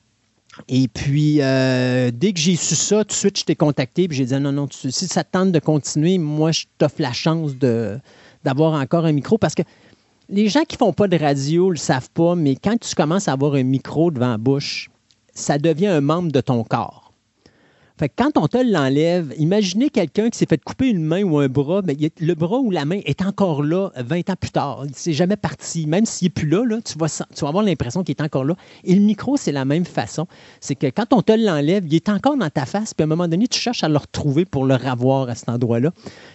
Et 0.69 0.87
puis, 0.87 1.35
dès 1.37 2.33
que 2.33 2.39
j'ai 2.39 2.55
su 2.55 2.75
ça, 2.75 3.03
tout 3.03 3.09
de 3.09 3.13
suite, 3.13 3.39
je 3.39 3.45
t'ai 3.45 3.55
contacté, 3.55 4.07
puis 4.07 4.17
j'ai 4.17 4.25
dit 4.25 4.39
non, 4.39 4.51
non, 4.51 4.67
si 4.71 4.91
ça 4.91 5.23
te 5.23 5.31
tente 5.31 5.51
de 5.51 5.59
continuer, 5.59 6.17
moi, 6.17 6.51
je 6.51 6.65
t'offre 6.77 7.01
la 7.01 7.13
chance 7.13 7.55
d'avoir 7.55 8.73
encore 8.79 9.05
un 9.05 9.11
micro 9.11 9.37
parce 9.37 9.55
que 9.55 9.63
les 10.29 10.49
gens 10.49 10.63
qui 10.63 10.77
font 10.77 10.93
pas 10.93 11.07
de 11.07 11.17
radio 11.17 11.69
le 11.69 11.77
savent 11.77 12.09
pas, 12.11 12.35
mais 12.35 12.55
quand 12.55 12.79
tu 12.79 12.95
commences 12.95 13.27
à 13.27 13.33
avoir 13.33 13.53
un 13.55 13.63
micro 13.63 14.11
devant 14.11 14.29
la 14.31 14.37
bouche, 14.37 14.89
ça 15.33 15.57
devient 15.57 15.87
un 15.87 16.01
membre 16.01 16.31
de 16.31 16.41
ton 16.41 16.63
corps. 16.63 17.04
Fait 17.97 18.09
que 18.09 18.13
quand 18.17 18.37
on 18.37 18.47
te 18.49 18.57
l'enlève, 18.57 19.33
imaginez 19.37 19.89
quelqu'un 19.89 20.29
qui 20.29 20.37
s'est 20.37 20.45
fait 20.45 20.61
couper 20.61 20.89
une 20.89 21.01
main 21.01 21.23
ou 21.23 21.39
un 21.39 21.47
bras, 21.47 21.81
mais 21.85 21.95
le 22.19 22.33
bras 22.33 22.57
ou 22.57 22.69
la 22.69 22.83
main 22.83 22.99
est 23.05 23.21
encore 23.21 23.63
là 23.63 23.91
20 23.95 24.29
ans 24.29 24.35
plus 24.37 24.51
tard. 24.51 24.83
Il 24.85 24.95
s'est 24.95 25.13
jamais 25.13 25.37
parti. 25.37 25.85
Même 25.87 26.05
s'il 26.05 26.25
n'est 26.25 26.29
plus 26.31 26.47
là, 26.47 26.65
tu, 26.83 26.97
vas, 26.97 27.07
avoir 27.47 27.63
l'impression 27.63 28.03
qu'il 28.03 28.13
est 28.13 28.21
encore 28.21 28.43
là. 28.43 28.55
Et 28.83 28.95
le 28.95 29.01
micro, 29.01 29.37
c'est 29.37 29.53
la 29.53 29.63
même 29.63 29.85
façon. 29.85 30.27
C'est 30.59 30.75
que 30.75 30.87
quand 30.87 31.13
on 31.13 31.21
te 31.21 31.31
l'enlève, 31.31 31.85
il 31.87 31.95
est 31.95 32.09
encore 32.09 32.35
dans 32.35 32.49
ta 32.49 32.65
face, 32.65 32.93
puis 32.93 33.03
à 33.03 33.05
un 33.05 33.07
moment 33.07 33.29
donné, 33.29 33.47
tu 33.47 33.59
cherches 33.59 33.83
à 33.85 33.87
le 33.87 33.97
retrouver 33.97 34.43
pour 34.43 34.65
le 34.65 34.75
revoir 34.75 35.29
à 35.29 35.35
cet 35.35 35.47
endroit-là. 35.47 35.91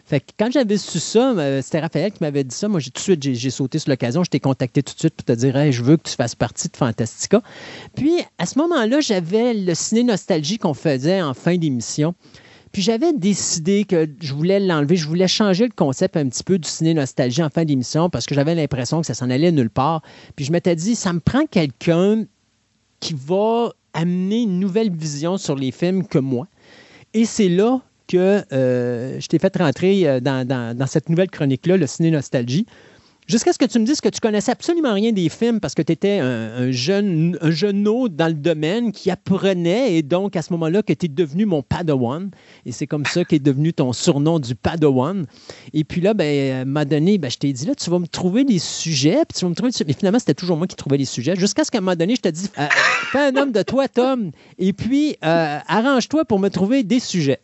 Fait 0.06 0.20
que 0.20 0.32
quand 0.38 0.50
j'avais 0.50 0.78
su 0.78 0.98
ça, 0.98 1.32
euh, 1.32 1.60
c'était 1.62 1.80
Raphaël 1.80 2.10
qui 2.10 2.18
m'avait 2.22 2.44
dit 2.44 2.56
ça. 2.56 2.68
Moi, 2.68 2.80
j'ai 2.80 2.90
tout 2.90 3.00
de 3.00 3.18
suite, 3.18 3.22
j'ai, 3.22 3.50
sauté 3.50 3.78
sur 3.78 3.90
l'occasion. 3.90 4.24
Je 4.24 4.30
t'ai 4.30 4.40
contacté 4.40 4.82
tout 4.82 4.94
de 4.94 4.98
suite 4.98 5.14
pour 5.14 5.26
te 5.26 5.32
dire, 5.32 5.54
Hey, 5.56 5.72
je 5.72 5.82
veux 5.82 5.98
que 5.98 6.08
tu 6.08 6.14
fasses 6.14 6.34
partie 6.34 6.68
de 6.68 6.76
Fantastica. 6.76 7.42
Puis, 7.94 8.14
à 8.38 8.46
ce 8.46 8.58
moment-là, 8.60 9.00
j'avais 9.00 9.52
le 9.52 9.74
ciné 9.74 10.04
nostalgie 10.04 10.56
qu'on 10.56 10.74
faisait 10.74 11.20
en 11.20 11.34
fin 11.34 11.49
d'émission. 11.58 12.14
Puis 12.72 12.82
j'avais 12.82 13.12
décidé 13.12 13.84
que 13.84 14.08
je 14.20 14.32
voulais 14.32 14.60
l'enlever, 14.60 14.94
je 14.96 15.06
voulais 15.08 15.26
changer 15.26 15.64
le 15.64 15.72
concept 15.74 16.16
un 16.16 16.28
petit 16.28 16.44
peu 16.44 16.56
du 16.58 16.68
ciné 16.68 16.94
nostalgie 16.94 17.42
en 17.42 17.50
fin 17.50 17.64
d'émission 17.64 18.08
parce 18.10 18.26
que 18.26 18.34
j'avais 18.34 18.54
l'impression 18.54 19.00
que 19.00 19.06
ça 19.06 19.14
s'en 19.14 19.28
allait 19.28 19.50
nulle 19.50 19.70
part. 19.70 20.02
Puis 20.36 20.44
je 20.44 20.52
m'étais 20.52 20.76
dit, 20.76 20.94
ça 20.94 21.12
me 21.12 21.18
prend 21.20 21.46
quelqu'un 21.46 22.24
qui 23.00 23.14
va 23.14 23.72
amener 23.92 24.42
une 24.42 24.60
nouvelle 24.60 24.90
vision 24.92 25.36
sur 25.36 25.56
les 25.56 25.72
films 25.72 26.06
que 26.06 26.18
moi. 26.18 26.46
Et 27.12 27.24
c'est 27.24 27.48
là 27.48 27.80
que 28.06 28.44
euh, 28.52 29.18
je 29.18 29.26
t'ai 29.26 29.38
fait 29.40 29.56
rentrer 29.56 30.06
euh, 30.08 30.20
dans, 30.20 30.46
dans- 30.46 30.76
dans 30.76 30.86
cette 30.86 31.08
nouvelle 31.08 31.30
chronique-là, 31.30 31.76
le 31.76 31.86
ciné 31.88 32.10
nostalgie. 32.12 32.66
Jusqu'à 33.30 33.52
ce 33.52 33.58
que 33.58 33.64
tu 33.64 33.78
me 33.78 33.84
dises 33.84 34.00
que 34.00 34.08
tu 34.08 34.18
connaissais 34.18 34.50
absolument 34.50 34.92
rien 34.92 35.12
des 35.12 35.28
films 35.28 35.60
parce 35.60 35.76
que 35.76 35.82
tu 35.82 35.92
étais 35.92 36.18
un, 36.18 36.66
un 36.66 36.70
jeune, 36.72 37.38
un 37.40 38.08
dans 38.08 38.26
le 38.26 38.34
domaine 38.34 38.90
qui 38.90 39.08
apprenait 39.08 39.94
et 39.94 40.02
donc 40.02 40.34
à 40.34 40.42
ce 40.42 40.52
moment-là 40.54 40.82
que 40.82 40.92
tu 40.92 41.06
es 41.06 41.08
devenu 41.08 41.46
mon 41.46 41.62
Padawan. 41.62 42.32
Et 42.66 42.72
c'est 42.72 42.88
comme 42.88 43.06
ça 43.06 43.24
qu'est 43.24 43.38
devenu 43.38 43.72
ton 43.72 43.92
surnom 43.92 44.40
du 44.40 44.56
Padawan. 44.56 45.26
Et 45.72 45.84
puis 45.84 46.00
là, 46.00 46.12
ben, 46.12 46.64
m'a 46.66 46.84
donné, 46.84 47.18
ben, 47.18 47.30
je 47.30 47.38
t'ai 47.38 47.52
dit 47.52 47.66
là, 47.66 47.76
tu 47.76 47.88
vas 47.88 48.00
me 48.00 48.08
trouver 48.08 48.42
des 48.42 48.58
sujets, 48.58 49.22
puis 49.28 49.38
tu 49.38 49.44
vas 49.44 49.50
me 49.50 49.54
trouver. 49.54 49.70
Mais 49.86 49.92
finalement, 49.92 50.18
c'était 50.18 50.34
toujours 50.34 50.56
moi 50.56 50.66
qui 50.66 50.74
trouvais 50.74 50.96
les 50.96 51.04
sujets. 51.04 51.36
Jusqu'à 51.36 51.62
ce 51.62 51.70
qu'à 51.70 51.78
un 51.78 51.82
moment 51.82 51.94
donné, 51.94 52.16
je 52.16 52.22
te 52.22 52.28
dis, 52.30 52.48
euh, 52.58 52.66
fais 53.12 53.28
un 53.28 53.36
homme 53.36 53.52
de 53.52 53.62
toi, 53.62 53.86
Tom, 53.86 54.32
et 54.58 54.72
puis 54.72 55.16
euh, 55.24 55.58
arrange-toi 55.68 56.24
pour 56.24 56.40
me 56.40 56.48
trouver 56.48 56.82
des 56.82 56.98
sujets. 56.98 57.38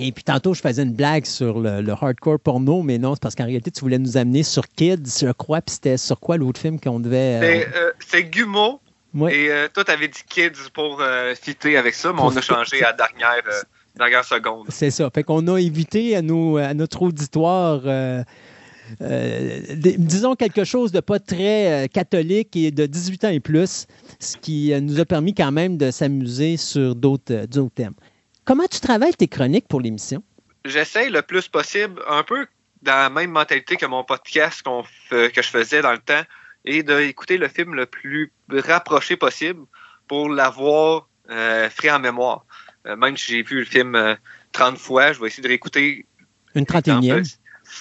Et 0.00 0.12
puis 0.12 0.22
tantôt, 0.22 0.54
je 0.54 0.60
faisais 0.60 0.82
une 0.84 0.92
blague 0.94 1.26
sur 1.26 1.58
le, 1.58 1.80
le 1.82 1.92
hardcore 1.92 2.38
porno, 2.38 2.82
mais 2.82 2.98
non, 2.98 3.14
c'est 3.14 3.22
parce 3.22 3.34
qu'en 3.34 3.44
réalité, 3.46 3.70
tu 3.72 3.80
voulais 3.80 3.98
nous 3.98 4.16
amener 4.16 4.44
sur 4.44 4.68
Kids, 4.68 5.02
je 5.20 5.32
crois, 5.32 5.60
puis 5.60 5.74
c'était 5.74 5.96
sur 5.96 6.20
quoi 6.20 6.36
l'autre 6.36 6.60
film 6.60 6.78
qu'on 6.78 7.00
devait. 7.00 7.64
euh, 7.76 7.90
C'est 8.06 8.18
euh, 8.24 8.28
Gumo. 8.28 8.80
Ouais. 9.14 9.36
Et 9.36 9.50
euh, 9.50 9.66
toi, 9.72 9.82
t'avais 9.84 10.06
dit 10.08 10.20
Kids 10.28 10.70
pour 10.72 11.00
euh, 11.00 11.34
fitter 11.34 11.76
avec 11.76 11.94
ça, 11.94 12.12
mais 12.12 12.20
on 12.22 12.36
a 12.36 12.40
changé 12.40 12.82
à 12.84 12.90
la 12.90 12.92
dernière, 12.92 13.42
euh, 13.48 13.60
dernière 13.96 14.24
seconde. 14.24 14.66
C'est 14.68 14.90
ça. 14.90 15.10
Fait 15.12 15.24
qu'on 15.24 15.48
a 15.48 15.58
évité 15.58 16.14
à, 16.14 16.22
nos, 16.22 16.58
à 16.58 16.74
notre 16.74 17.02
auditoire, 17.02 17.80
euh, 17.84 18.22
disons 19.78 20.34
quelque 20.34 20.64
chose 20.64 20.92
de 20.92 21.00
pas 21.00 21.18
très 21.18 21.84
euh, 21.84 21.86
catholique 21.88 22.54
et 22.56 22.70
de 22.70 22.86
18 22.86 23.24
ans 23.24 23.28
et 23.30 23.40
plus, 23.40 23.86
ce 24.20 24.36
qui 24.36 24.72
euh, 24.72 24.80
nous 24.80 25.00
a 25.00 25.04
permis 25.04 25.34
quand 25.34 25.52
même 25.52 25.76
de 25.76 25.90
s'amuser 25.90 26.56
sur 26.56 26.94
d'autres 26.94 27.46
d'autres 27.46 27.74
thèmes. 27.74 27.94
Comment 28.48 28.66
tu 28.66 28.80
travailles 28.80 29.12
tes 29.12 29.28
chroniques 29.28 29.68
pour 29.68 29.82
l'émission? 29.82 30.22
J'essaye 30.64 31.10
le 31.10 31.20
plus 31.20 31.48
possible, 31.48 32.00
un 32.08 32.22
peu 32.22 32.46
dans 32.80 32.94
la 32.96 33.10
même 33.10 33.30
mentalité 33.30 33.76
que 33.76 33.84
mon 33.84 34.04
podcast 34.04 34.64
fait- 35.10 35.30
que 35.34 35.42
je 35.42 35.48
faisais 35.50 35.82
dans 35.82 35.92
le 35.92 35.98
temps, 35.98 36.22
et 36.64 36.82
d'écouter 36.82 37.36
le 37.36 37.48
film 37.48 37.74
le 37.74 37.84
plus 37.84 38.32
rapproché 38.50 39.18
possible 39.18 39.66
pour 40.06 40.30
l'avoir 40.30 41.10
euh, 41.28 41.68
frais 41.68 41.90
en 41.90 41.98
mémoire. 41.98 42.46
Euh, 42.86 42.96
même 42.96 43.18
si 43.18 43.32
j'ai 43.32 43.42
vu 43.42 43.58
le 43.58 43.64
film 43.66 43.94
euh, 43.94 44.14
30 44.52 44.78
fois, 44.78 45.12
je 45.12 45.20
vais 45.20 45.26
essayer 45.26 45.42
de 45.42 45.48
réécouter 45.48 46.06
Une 46.54 46.64
31e? 46.64 47.36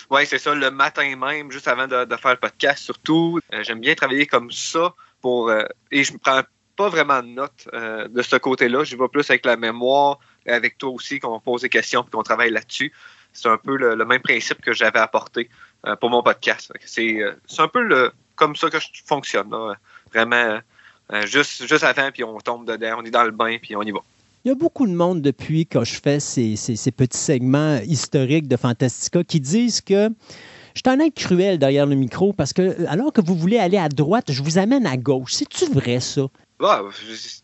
Oui, 0.09 0.25
c'est 0.25 0.37
ça, 0.37 0.53
le 0.53 0.69
matin 0.69 1.15
même, 1.15 1.49
juste 1.49 1.69
avant 1.69 1.87
de, 1.87 2.03
de 2.03 2.15
faire 2.17 2.31
le 2.31 2.39
podcast, 2.41 2.83
surtout. 2.83 3.39
Euh, 3.53 3.63
J'aime 3.63 3.79
bien 3.79 3.95
travailler 3.95 4.25
comme 4.25 4.51
ça 4.51 4.93
pour. 5.21 5.47
euh, 5.49 5.63
et 5.91 6.03
je 6.03 6.11
ne 6.11 6.17
prends 6.17 6.41
pas 6.77 6.89
vraiment 6.89 7.21
de 7.21 7.27
notes 7.27 7.67
euh, 7.73 8.07
de 8.07 8.21
ce 8.21 8.35
côté-là. 8.37 8.83
Je 8.83 8.95
vais 8.95 9.07
plus 9.07 9.29
avec 9.29 9.45
la 9.45 9.57
mémoire, 9.57 10.19
avec 10.47 10.77
toi 10.77 10.89
aussi, 10.89 11.19
qu'on 11.19 11.39
pose 11.39 11.61
des 11.61 11.69
questions 11.69 12.03
et 12.03 12.09
qu'on 12.09 12.23
travaille 12.23 12.51
là-dessus. 12.51 12.91
C'est 13.33 13.49
un 13.49 13.57
peu 13.57 13.75
le, 13.77 13.95
même 14.05 14.21
principe 14.21 14.61
que 14.61 14.73
j'avais 14.73 14.99
apporté 14.99 15.49
euh, 15.85 15.95
pour 15.95 16.09
mon 16.09 16.23
podcast. 16.23 16.71
Euh, 16.97 17.33
c'est 17.45 17.61
un 17.61 17.67
peu 17.67 17.83
le, 17.83 18.11
comme 18.35 18.55
ça 18.55 18.69
que 18.69 18.79
je 18.79 18.87
fonctionne. 19.05 19.53
Vraiment, 20.11 20.59
euh, 21.13 21.25
juste, 21.25 21.67
juste 21.67 21.83
avant, 21.83 22.09
puis 22.11 22.23
on 22.23 22.37
tombe 22.39 22.67
dedans, 22.67 22.97
on 22.99 23.05
est 23.05 23.11
dans 23.11 23.23
le 23.23 23.31
bain, 23.31 23.57
puis 23.61 23.75
on 23.75 23.83
y 23.83 23.91
va. 23.91 23.99
Il 24.43 24.49
y 24.49 24.51
a 24.51 24.55
beaucoup 24.55 24.87
de 24.87 24.93
monde 24.93 25.21
depuis 25.21 25.65
que 25.65 25.83
je 25.83 25.99
fais 26.01 26.19
ces, 26.19 26.55
ces- 26.55 26.91
petits 26.91 27.17
segments 27.17 27.79
historiques 27.85 28.47
de 28.47 28.55
Fantastica 28.55 29.23
qui 29.23 29.39
disent 29.39 29.81
que 29.81 30.09
je 30.73 30.81
suis 30.85 30.89
un 30.89 30.99
être 30.99 31.15
cruel 31.15 31.57
derrière 31.57 31.85
le 31.85 31.95
micro 31.95 32.33
parce 32.33 32.53
que 32.53 32.85
alors 32.87 33.11
que 33.11 33.19
vous 33.19 33.35
voulez 33.35 33.57
aller 33.57 33.77
à 33.77 33.89
droite, 33.89 34.31
je 34.31 34.41
vous 34.43 34.57
amène 34.57 34.85
à 34.85 34.95
gauche. 34.95 35.33
C'est-tu 35.33 35.65
vrai 35.71 35.99
ça? 35.99 36.27
Ouais, 36.59 36.77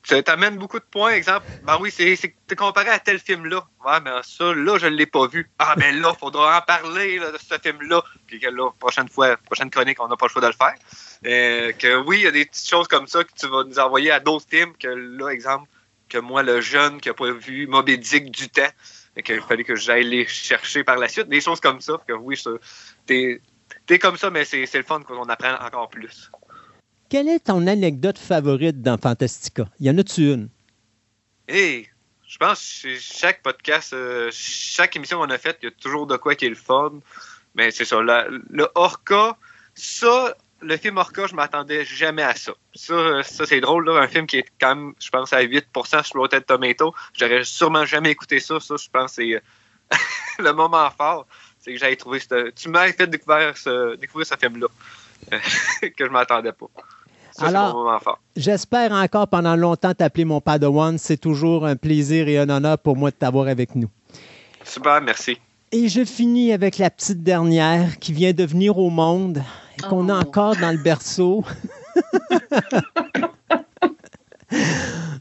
ça 0.04 0.24
t'amène 0.24 0.58
beaucoup 0.58 0.80
de 0.80 0.86
points. 0.86 1.12
Exemple, 1.12 1.46
ben 1.64 1.78
oui, 1.80 1.92
c'est 1.92 2.56
comparé 2.56 2.90
à 2.90 2.98
tel 2.98 3.20
film-là. 3.20 3.64
Ouais, 3.86 4.00
mais 4.04 4.10
ça, 4.24 4.54
là, 4.56 4.80
je 4.80 4.88
ne 4.88 4.96
l'ai 4.96 5.06
pas 5.06 5.28
vu. 5.28 5.52
Ah, 5.60 5.76
ben 5.78 6.02
là, 6.02 6.16
faudra 6.20 6.58
en 6.58 6.62
parler 6.62 7.20
de 7.20 7.38
ce 7.38 7.56
film-là. 7.62 8.04
Puis 8.26 8.40
que 8.40 8.50
là, 8.50 8.72
prochaine 8.80 9.08
fois, 9.08 9.38
prochaine 9.38 9.70
chronique, 9.70 10.02
on 10.02 10.08
n'a 10.08 10.18
pas 10.18 10.26
le 10.26 10.32
choix 10.32 10.42
de 10.42 10.48
le 10.48 10.54
faire. 10.54 10.74
Euh, 11.28 11.72
que 11.74 11.96
oui, 12.08 12.20
il 12.20 12.24
y 12.24 12.28
a 12.28 12.32
des 12.32 12.46
petites 12.46 12.68
choses 12.68 12.88
comme 12.88 13.06
ça 13.06 13.24
que 13.24 13.32
tu 13.40 13.48
vas 13.48 13.64
nous 13.64 13.78
envoyer 13.78 14.10
à 14.10 14.20
d'autres 14.20 14.48
films. 14.50 14.74
Que 14.80 14.88
là, 14.88 15.30
exemple, 15.30 15.70
que 16.10 16.18
moi, 16.18 16.42
le 16.42 16.60
jeune 16.60 17.00
qui 17.00 17.10
n'a 17.10 17.14
pas 17.14 17.32
vu 17.32 17.68
Moby 17.68 18.00
Dick 18.00 18.32
du 18.32 18.50
temps, 18.50 18.72
et 19.16 19.22
qu'il 19.22 19.42
fallait 19.42 19.64
que 19.64 19.76
j'aille 19.76 20.06
les 20.06 20.26
chercher 20.26 20.84
par 20.84 20.98
la 20.98 21.08
suite. 21.08 21.30
Des 21.30 21.42
choses 21.42 21.60
comme 21.60 21.82
ça. 21.82 22.02
Que 22.08 22.14
oui, 22.14 22.36
ça, 22.36 22.50
t'es 23.06 23.42
t'es 23.86 24.00
comme 24.00 24.18
ça, 24.18 24.30
mais 24.32 24.46
c'est 24.46 24.74
le 24.74 24.84
fun 24.84 25.02
qu'on 25.02 25.30
apprend 25.30 25.56
encore 25.64 25.90
plus. 25.90 26.32
Quelle 27.14 27.30
est 27.30 27.42
ton 27.42 27.68
anecdote 27.68 28.18
favorite 28.18 28.82
dans 28.82 28.98
Fantastica? 28.98 29.70
Y 29.80 29.92
en 29.92 30.00
a-tu 30.00 30.34
une? 30.34 30.50
Hey, 31.48 31.88
je 32.28 32.38
pense 32.40 32.80
que 32.82 32.98
chaque 33.00 33.44
podcast, 33.44 33.94
euh, 33.94 34.32
chaque 34.34 34.96
émission 34.96 35.20
qu'on 35.20 35.30
a 35.30 35.38
faite, 35.38 35.60
il 35.62 35.66
y 35.66 35.68
a 35.68 35.72
toujours 35.80 36.08
de 36.08 36.18
quoi 36.18 36.34
qui 36.34 36.48
est 36.48 36.50
le 36.50 36.56
fun. 36.56 36.94
Mais 37.54 37.70
c'est 37.70 37.86
ça, 37.86 38.02
le 38.02 38.68
Orca, 38.74 39.38
ça, 39.76 40.36
le 40.62 40.76
film 40.76 40.98
Orca, 40.98 41.28
je 41.28 41.36
m'attendais 41.36 41.86
jamais 41.86 42.24
à 42.24 42.34
ça. 42.34 42.54
Ça, 42.74 42.94
euh, 42.96 43.22
ça 43.22 43.46
c'est 43.46 43.62
drôle, 43.62 43.88
un 43.92 44.08
film 44.08 44.26
qui 44.26 44.38
est 44.38 44.50
quand 44.60 44.76
même, 44.76 44.94
je 45.00 45.12
pense, 45.12 45.34
à 45.34 45.44
8% 45.44 46.04
sur 46.04 46.20
Rotten 46.20 46.42
Tomato. 46.42 46.96
J'aurais 47.14 47.44
sûrement 47.44 47.86
jamais 47.86 48.10
écouté 48.10 48.40
ça. 48.40 48.60
Ça, 48.60 48.74
je 48.76 48.90
pense, 48.90 49.14
c'est 49.14 49.36
euh, 49.36 49.40
le 50.40 50.52
moment 50.52 50.90
fort. 50.90 51.28
C'est 51.60 51.74
que 51.74 51.78
j'avais 51.78 51.96
trouvé 51.96 52.20
ce... 52.20 52.50
Tu 52.50 52.70
m'as 52.70 52.92
fait 52.92 53.06
découvrir 53.06 53.56
ce, 53.56 53.98
découvrir 53.98 54.26
ce 54.26 54.36
film-là, 54.36 54.68
que 55.96 56.06
je 56.06 56.10
m'attendais 56.10 56.54
pas. 56.54 56.72
Ça, 57.36 57.48
Alors- 57.48 57.74
mon 57.76 57.84
moment 57.84 58.00
fort. 58.00 58.20
J'espère 58.36 58.92
encore 58.92 59.28
pendant 59.28 59.56
longtemps 59.56 59.94
t'appeler 59.94 60.26
mon 60.26 60.40
Padawan. 60.42 60.98
C'est 60.98 61.18
toujours 61.18 61.66
un 61.66 61.76
plaisir 61.76 62.28
et 62.28 62.38
un 62.38 62.50
honneur 62.50 62.78
pour 62.78 62.96
moi 62.96 63.10
de 63.12 63.16
t'avoir 63.16 63.48
avec 63.48 63.76
nous. 63.76 63.90
Super, 64.64 65.02
merci. 65.02 65.38
Et 65.72 65.88
je 65.90 66.06
finis 66.06 66.54
avec 66.54 66.78
la 66.78 66.90
petite 66.92 67.24
dernière 67.24 67.98
qui 68.00 68.14
vient 68.14 68.34
de 68.34 68.44
venir 68.44 68.78
au 68.78 68.90
monde 68.92 69.42
et 69.78 69.82
qu'on 69.82 70.08
a 70.10 70.14
encore 70.16 70.56
dans 70.58 70.72
le 70.72 70.78
berceau. 70.78 71.44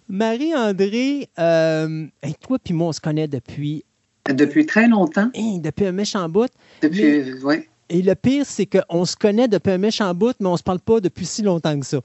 Marie-André, 0.08 1.28
euh, 1.38 2.06
hey, 2.22 2.34
toi 2.40 2.58
puis 2.62 2.74
moi, 2.74 2.88
on 2.88 2.92
se 2.92 3.00
connaît 3.00 3.28
depuis... 3.28 3.84
Depuis 4.28 4.66
très 4.66 4.86
longtemps. 4.86 5.30
depuis 5.34 5.86
un 5.86 5.92
méchant 5.92 6.28
bout. 6.28 6.50
Depuis, 6.82 7.02
Mais- 7.02 7.42
oui. 7.42 7.56
Et 7.92 8.00
le 8.00 8.14
pire, 8.14 8.46
c'est 8.48 8.64
qu'on 8.64 9.04
se 9.04 9.14
connaît 9.14 9.48
depuis 9.48 9.70
un 9.70 9.76
méchant 9.76 10.14
bout, 10.14 10.34
mais 10.40 10.48
on 10.48 10.56
se 10.56 10.62
parle 10.62 10.80
pas 10.80 10.98
depuis 11.00 11.26
si 11.26 11.42
longtemps 11.42 11.78
que 11.78 11.84
ça. 11.84 12.00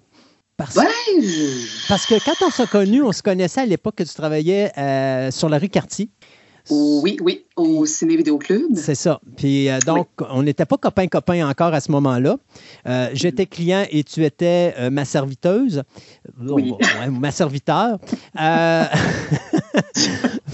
Parce, 0.58 0.76
parce 1.88 2.06
que 2.06 2.16
quand 2.26 2.46
on 2.46 2.50
s'est 2.50 2.68
connus, 2.68 3.02
on 3.04 3.14
se 3.14 3.24
connaissait 3.24 3.62
à 3.62 3.66
l'époque 3.66 3.96
que 3.96 4.04
tu 4.04 4.14
travaillais 4.14 4.72
euh, 4.78 5.32
sur 5.32 5.48
la 5.48 5.60
rue 5.60 5.70
Cartier. 5.70 6.10
Oui, 6.70 7.18
oui, 7.22 7.46
au 7.56 7.86
Ciné 7.86 8.18
Vidéo 8.18 8.38
Club. 8.38 8.64
C'est 8.76 8.96
ça. 8.96 9.22
Puis 9.38 9.70
euh, 9.70 9.80
donc, 9.86 10.10
on 10.30 10.44
n'était 10.44 10.66
pas 10.66 10.76
copains-copains 10.78 11.48
encore 11.48 11.74
à 11.74 11.80
ce 11.80 11.90
moment-là. 11.94 12.36
Euh, 12.88 13.10
J'étais 13.14 13.46
client 13.46 13.86
et 13.90 14.04
tu 14.04 14.26
étais 14.26 14.74
euh, 14.78 14.90
ma 14.90 15.06
serviteuse. 15.06 15.84
Oui. 16.42 16.74
Ouais, 17.00 17.10
ma 17.10 17.32
serviteur. 17.32 18.00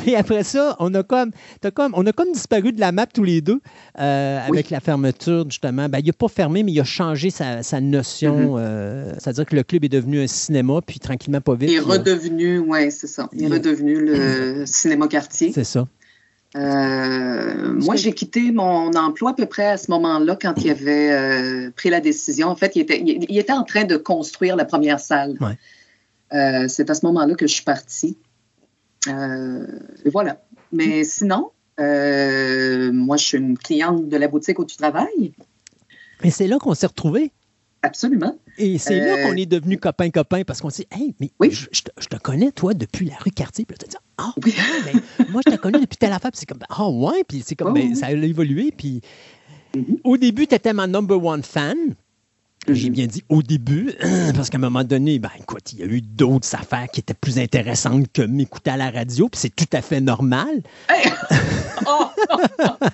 Puis 0.03 0.15
après 0.15 0.43
ça, 0.43 0.75
on 0.79 0.93
a 0.93 1.03
comme, 1.03 1.31
comme, 1.73 1.93
on 1.95 2.05
a 2.05 2.11
comme 2.11 2.31
disparu 2.31 2.71
de 2.71 2.79
la 2.79 2.91
map 2.91 3.05
tous 3.05 3.23
les 3.23 3.41
deux 3.41 3.61
euh, 3.99 4.39
avec 4.47 4.69
la 4.69 4.79
fermeture, 4.79 5.45
justement. 5.49 5.87
Ben, 5.89 5.99
il 5.99 6.07
n'a 6.07 6.13
pas 6.13 6.27
fermé, 6.27 6.63
mais 6.63 6.71
il 6.71 6.79
a 6.79 6.83
changé 6.83 7.29
sa, 7.29 7.63
sa 7.63 7.79
notion. 7.81 8.55
euh, 8.57 9.13
C'est-à-dire 9.17 9.45
que 9.45 9.55
le 9.55 9.63
club 9.63 9.83
est 9.85 9.89
devenu 9.89 10.21
un 10.21 10.27
cinéma, 10.27 10.81
puis 10.85 10.99
tranquillement, 10.99 11.41
pas 11.41 11.55
vite. 11.55 11.69
Il 11.69 11.75
est 11.75 11.79
redevenu, 11.79 12.59
oui, 12.59 12.91
c'est 12.91 13.07
ça. 13.07 13.29
Il 13.33 13.43
est 13.43 13.47
redevenu 13.47 13.95
le 14.05 14.63
cinéma 14.65 15.07
quartier. 15.07 15.51
C'est 15.53 15.63
ça. 15.63 15.87
Euh, 16.55 17.73
moi, 17.81 17.95
j'ai 17.95 18.13
quitté 18.13 18.51
mon 18.51 18.93
emploi 18.93 19.31
à 19.31 19.33
peu 19.33 19.45
près 19.47 19.67
à 19.67 19.77
ce 19.77 19.89
moment-là 19.89 20.37
quand 20.39 20.53
il 20.63 20.69
avait 20.69 21.11
euh, 21.11 21.71
pris 21.75 21.89
la 21.89 21.99
décision. 21.99 22.47
En 22.49 22.55
fait, 22.55 22.75
il 22.75 22.81
était, 22.81 23.01
il, 23.01 23.25
il 23.27 23.37
était 23.39 23.53
en 23.53 23.63
train 23.63 23.85
de 23.85 23.97
construire 23.97 24.55
la 24.55 24.65
première 24.65 24.99
salle. 24.99 25.35
Ouais. 25.41 25.57
Euh, 26.33 26.65
c'est 26.67 26.89
à 26.89 26.93
ce 26.93 27.05
moment-là 27.07 27.35
que 27.35 27.47
je 27.47 27.53
suis 27.53 27.63
partie. 27.63 28.17
Euh, 29.07 29.65
voilà. 30.11 30.41
Mais 30.71 31.03
sinon, 31.03 31.51
euh, 31.79 32.91
moi, 32.91 33.17
je 33.17 33.25
suis 33.25 33.37
une 33.37 33.57
cliente 33.57 34.07
de 34.09 34.17
la 34.17 34.27
boutique 34.27 34.59
où 34.59 34.65
tu 34.65 34.77
travailles. 34.77 35.33
Et 36.23 36.31
c'est 36.31 36.47
là 36.47 36.57
qu'on 36.59 36.73
s'est 36.73 36.87
retrouvés. 36.87 37.31
Absolument. 37.81 38.37
Et 38.57 38.77
c'est 38.77 38.99
là 38.99 39.17
Euh, 39.17 39.23
qu'on 39.23 39.35
est 39.35 39.45
devenus 39.45 39.77
copains-copains 39.79 40.43
parce 40.43 40.61
qu'on 40.61 40.69
s'est 40.69 40.87
dit, 40.91 41.03
hey, 41.03 41.15
mais 41.19 41.31
je, 41.51 41.67
je 41.71 41.81
te, 41.81 41.91
je 41.99 42.07
te 42.07 42.15
connais, 42.15 42.51
toi, 42.51 42.73
depuis 42.73 43.05
la 43.05 43.15
rue 43.17 43.31
Cartier. 43.31 43.65
Puis 43.65 43.75
là, 43.75 43.83
tu 43.83 43.89
dit, 43.89 43.97
ah 44.17 44.33
oui, 44.43 44.55
ben, 44.85 45.27
moi, 45.31 45.41
je 45.45 45.51
te 45.51 45.57
connais 45.57 45.81
depuis 45.81 45.97
telle 45.97 46.13
affaire. 46.13 46.31
Puis 46.31 46.39
c'est 46.39 46.45
comme, 46.45 46.63
ah 46.69 46.89
ouais, 46.89 47.25
puis 47.27 47.43
c'est 47.45 47.55
comme, 47.55 47.73
ben, 47.73 47.93
ça 47.93 48.05
a 48.05 48.11
évolué. 48.11 48.71
Puis 48.71 49.01
au 50.03 50.15
début, 50.17 50.47
tu 50.47 50.55
étais 50.55 50.71
ma 50.71 50.87
number 50.87 51.21
one 51.21 51.43
fan. 51.43 51.77
J'ai 52.67 52.89
bien 52.89 53.07
dit 53.07 53.23
au 53.29 53.41
début, 53.43 53.91
parce 54.35 54.49
qu'à 54.49 54.57
un 54.57 54.61
moment 54.61 54.83
donné, 54.83 55.19
ben 55.19 55.29
écoute, 55.39 55.73
il 55.73 55.79
y 55.79 55.83
a 55.83 55.85
eu 55.85 56.01
d'autres 56.01 56.53
affaires 56.55 56.87
qui 56.93 57.01
étaient 57.01 57.13
plus 57.13 57.37
intéressantes 57.39 58.07
que 58.13 58.21
m'écouter 58.21 58.71
à 58.71 58.77
la 58.77 58.89
radio, 58.89 59.27
puis 59.29 59.39
c'est 59.41 59.53
tout 59.55 59.67
à 59.73 59.81
fait 59.81 59.99
normal. 60.01 60.61
Oh! 61.85 62.05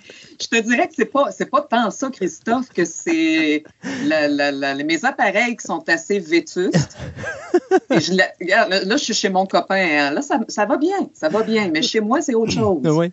je 0.42 0.48
te 0.48 0.60
dirais 0.62 0.88
que 0.88 0.94
c'est 0.96 1.06
pas, 1.06 1.32
c'est 1.32 1.50
pas 1.50 1.62
tant 1.62 1.92
ça, 1.92 2.10
Christophe, 2.10 2.70
que 2.70 2.86
c'est 2.86 3.64
la- 4.06 4.28
la- 4.28 4.52
la- 4.52 4.76
mes 4.84 5.06
appareils 5.06 5.56
qui 5.56 5.68
sont 5.68 5.84
assez 5.88 6.20
vétustes. 6.20 6.98
Et 7.94 8.00
je 8.00 8.14
la- 8.14 8.30
regarde, 8.42 8.72
là, 8.72 8.98
je 8.98 9.04
suis 9.04 9.14
chez 9.14 9.30
mon 9.30 9.46
copain. 9.46 9.76
hein. 10.08 10.12
Là, 10.12 10.22
ça, 10.22 10.40
ça 10.48 10.66
va 10.66 10.78
bien, 10.78 10.98
ça 11.14 11.30
va 11.30 11.44
bien. 11.44 11.70
Mais 11.72 11.82
chez 11.82 12.00
moi, 12.00 12.22
c'est 12.22 12.34
autre 12.34 12.52
chose. 12.52 12.80
Oui. 12.86 13.12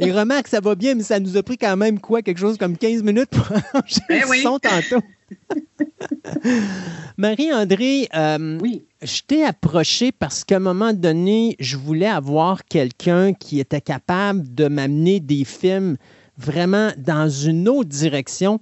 Et 0.00 0.12
remarque, 0.12 0.46
ça 0.46 0.60
va 0.60 0.76
bien, 0.76 0.94
mais 0.94 1.02
ça 1.02 1.18
nous 1.18 1.36
a 1.36 1.42
pris 1.42 1.58
quand 1.58 1.76
même 1.76 1.98
quoi, 1.98 2.22
quelque 2.22 2.38
chose 2.38 2.56
comme 2.56 2.76
15 2.76 3.02
minutes 3.02 3.30
pour 3.30 3.46
arranger 3.74 4.00
Ben 4.08 4.20
le 4.20 4.28
oui. 4.28 4.42
son 4.42 4.58
tantôt. 4.60 5.02
Marie-André, 7.16 8.08
euh, 8.14 8.58
je 9.02 9.22
t'ai 9.26 9.44
approché 9.44 10.12
parce 10.12 10.44
qu'à 10.44 10.56
un 10.56 10.60
moment 10.60 10.92
donné, 10.92 11.56
je 11.58 11.76
voulais 11.76 12.06
avoir 12.06 12.64
quelqu'un 12.64 13.32
qui 13.32 13.60
était 13.60 13.80
capable 13.80 14.54
de 14.54 14.68
m'amener 14.68 15.20
des 15.20 15.44
films 15.44 15.96
vraiment 16.38 16.90
dans 16.96 17.28
une 17.28 17.68
autre 17.68 17.88
direction, 17.88 18.60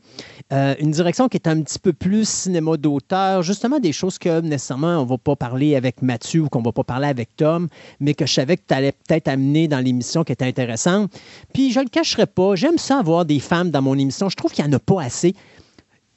euh, 0.52 0.74
une 0.80 0.90
direction 0.90 1.28
qui 1.28 1.36
est 1.36 1.46
un 1.46 1.60
petit 1.60 1.78
peu 1.78 1.92
plus 1.92 2.26
cinéma 2.26 2.76
d'auteur, 2.78 3.42
justement 3.42 3.78
des 3.78 3.92
choses 3.92 4.18
que 4.18 4.40
nécessairement 4.40 4.98
on 5.00 5.04
ne 5.04 5.08
va 5.08 5.18
pas 5.18 5.36
parler 5.36 5.76
avec 5.76 6.00
Mathieu 6.00 6.40
ou 6.40 6.48
qu'on 6.48 6.60
ne 6.60 6.64
va 6.64 6.72
pas 6.72 6.84
parler 6.84 7.08
avec 7.08 7.36
Tom, 7.36 7.68
mais 8.00 8.14
que 8.14 8.24
je 8.24 8.32
savais 8.32 8.56
que 8.56 8.62
tu 8.66 8.74
allais 8.74 8.92
peut-être 8.92 9.28
amener 9.28 9.68
dans 9.68 9.80
l'émission 9.80 10.24
qui 10.24 10.32
était 10.32 10.46
intéressante. 10.46 11.12
Puis 11.52 11.70
je 11.70 11.80
ne 11.80 11.84
le 11.84 11.90
cacherai 11.90 12.26
pas, 12.26 12.54
j'aime 12.54 12.78
ça 12.78 12.98
avoir 12.98 13.26
des 13.26 13.40
femmes 13.40 13.70
dans 13.70 13.82
mon 13.82 13.98
émission, 13.98 14.30
je 14.30 14.36
trouve 14.36 14.52
qu'il 14.52 14.64
n'y 14.64 14.70
en 14.70 14.76
a 14.76 14.80
pas 14.80 15.02
assez. 15.02 15.34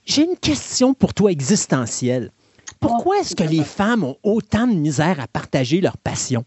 J'ai 0.10 0.24
une 0.26 0.38
question 0.38 0.96
pour 0.96 1.14
toi 1.14 1.32
existentielle. 1.32 2.32
Pourquoi 2.80 3.20
est-ce 3.20 3.36
que 3.36 3.44
les 3.44 3.64
femmes 3.64 4.04
ont 4.04 4.18
autant 4.24 4.66
de 4.66 4.74
misère 4.74 5.20
à 5.20 5.28
partager 5.28 5.82
leur 5.82 5.98
passion? 5.98 6.44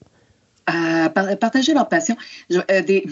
À 0.66 1.08
par- 1.10 1.39
partager 1.39 1.73
leur 1.73 1.89
passion. 1.89 2.16
Je- 2.50 2.58
euh, 2.70 2.82
des, 2.82 3.07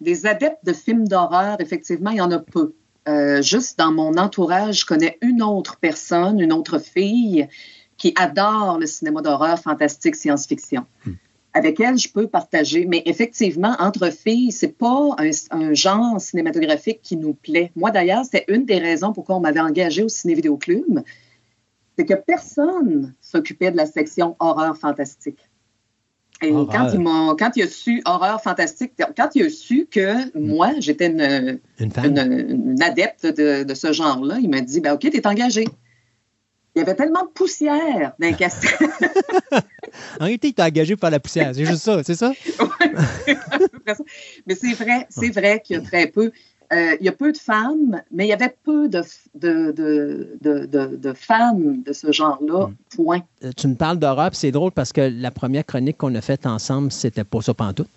des 0.00 0.26
adeptes 0.26 0.64
de 0.64 0.72
films 0.72 1.06
d'horreur, 1.06 1.56
effectivement, 1.60 2.10
il 2.10 2.16
y 2.16 2.20
en 2.20 2.32
a 2.32 2.40
peu. 2.40 2.74
Euh, 3.08 3.42
juste 3.42 3.78
dans 3.78 3.92
mon 3.92 4.16
entourage, 4.16 4.80
je 4.80 4.86
connais 4.86 5.18
une 5.22 5.42
autre 5.42 5.76
personne, 5.80 6.40
une 6.40 6.52
autre 6.52 6.78
fille 6.80 7.46
qui 7.96 8.12
adore 8.16 8.78
le 8.80 8.86
cinéma 8.86 9.22
d'horreur, 9.22 9.58
fantastique, 9.60 10.16
science-fiction. 10.16 10.84
Avec 11.54 11.80
elle, 11.80 11.98
je 11.98 12.08
peux 12.08 12.26
partager. 12.28 12.86
Mais 12.86 13.02
effectivement, 13.04 13.74
entre 13.78 14.10
filles, 14.10 14.52
c'est 14.52 14.76
pas 14.76 15.14
un, 15.18 15.30
un 15.50 15.74
genre 15.74 16.20
cinématographique 16.20 17.00
qui 17.02 17.16
nous 17.16 17.34
plaît. 17.34 17.70
Moi, 17.76 17.90
d'ailleurs, 17.90 18.24
c'est 18.30 18.44
une 18.48 18.64
des 18.64 18.78
raisons 18.78 19.12
pourquoi 19.12 19.36
on 19.36 19.40
m'avait 19.40 19.60
engagé 19.60 20.02
au 20.02 20.08
Ciné 20.08 20.34
Vidéo 20.34 20.56
Club. 20.56 21.02
C'est 21.98 22.06
que 22.06 22.14
personne 22.14 23.14
s'occupait 23.20 23.70
de 23.70 23.76
la 23.76 23.84
section 23.86 24.34
horreur 24.38 24.76
fantastique. 24.78 25.38
Et 26.40 26.50
Horreur. 26.50 26.68
quand 26.72 26.88
il, 26.94 27.36
quand 27.38 27.50
il 27.56 27.62
a 27.62 27.68
su 27.68 28.02
horreur 28.04 28.42
fantastique, 28.42 28.92
quand 29.16 29.28
il 29.34 29.44
a 29.44 29.50
su 29.50 29.86
que 29.90 30.36
moi, 30.36 30.72
j'étais 30.80 31.06
une, 31.08 31.60
Une 31.78 31.90
femme? 31.90 32.06
une, 32.16 32.70
une 32.72 32.82
adepte 32.82 33.26
de, 33.26 33.62
de 33.62 33.74
ce 33.74 33.92
genre-là, 33.92 34.38
il 34.40 34.48
m'a 34.50 34.60
dit 34.62 34.80
ben, 34.80 34.94
OK, 34.94 35.00
tu 35.00 35.16
es 35.16 35.26
engagé. 35.26 35.66
Il 36.74 36.78
y 36.78 36.82
avait 36.82 36.94
tellement 36.94 37.22
de 37.24 37.28
poussière 37.28 38.12
dans 38.18 38.26
les 38.28 38.34
cassettes. 38.34 38.78
En 40.20 40.24
réalité, 40.24 40.48
il 40.48 40.54
t'a 40.54 40.64
engagé 40.66 40.94
pour 40.96 41.00
faire 41.02 41.10
la 41.10 41.20
poussière. 41.20 41.50
C'est 41.54 41.66
juste 41.66 41.82
ça, 41.82 42.02
c'est 42.02 42.14
ça? 42.14 42.32
mais 44.46 44.54
c'est 44.54 44.72
vrai, 44.72 45.06
c'est 45.10 45.30
vrai 45.30 45.60
qu'il 45.64 45.76
y 45.76 45.78
a 45.78 45.82
très 45.82 46.06
peu. 46.06 46.32
euh, 46.72 46.96
il 46.98 47.04
y 47.04 47.08
a 47.08 47.12
peu 47.12 47.30
de 47.32 47.36
femmes, 47.36 48.00
mais 48.10 48.24
il 48.24 48.28
y 48.28 48.32
avait 48.32 48.54
peu 48.64 48.88
de, 48.88 49.02
de, 49.34 49.72
de, 49.72 50.36
de, 50.40 50.64
de- 50.66 50.96
de 50.96 51.12
femmes 51.12 51.82
de 51.82 51.92
ce 51.92 52.10
genre-là, 52.10 52.70
point. 52.96 53.20
Euh, 53.44 53.50
Tu 53.54 53.68
me 53.68 53.74
parles 53.74 53.98
d'horreur, 53.98 54.30
c'est 54.32 54.50
drôle 54.50 54.72
parce 54.72 54.92
que 54.92 55.02
la 55.02 55.30
première 55.30 55.66
chronique 55.66 55.98
qu'on 55.98 56.14
a 56.14 56.20
faite 56.22 56.46
ensemble, 56.46 56.90
c'était 56.90 57.24
pas 57.24 57.42
ça 57.42 57.52
pantoute. 57.52 57.88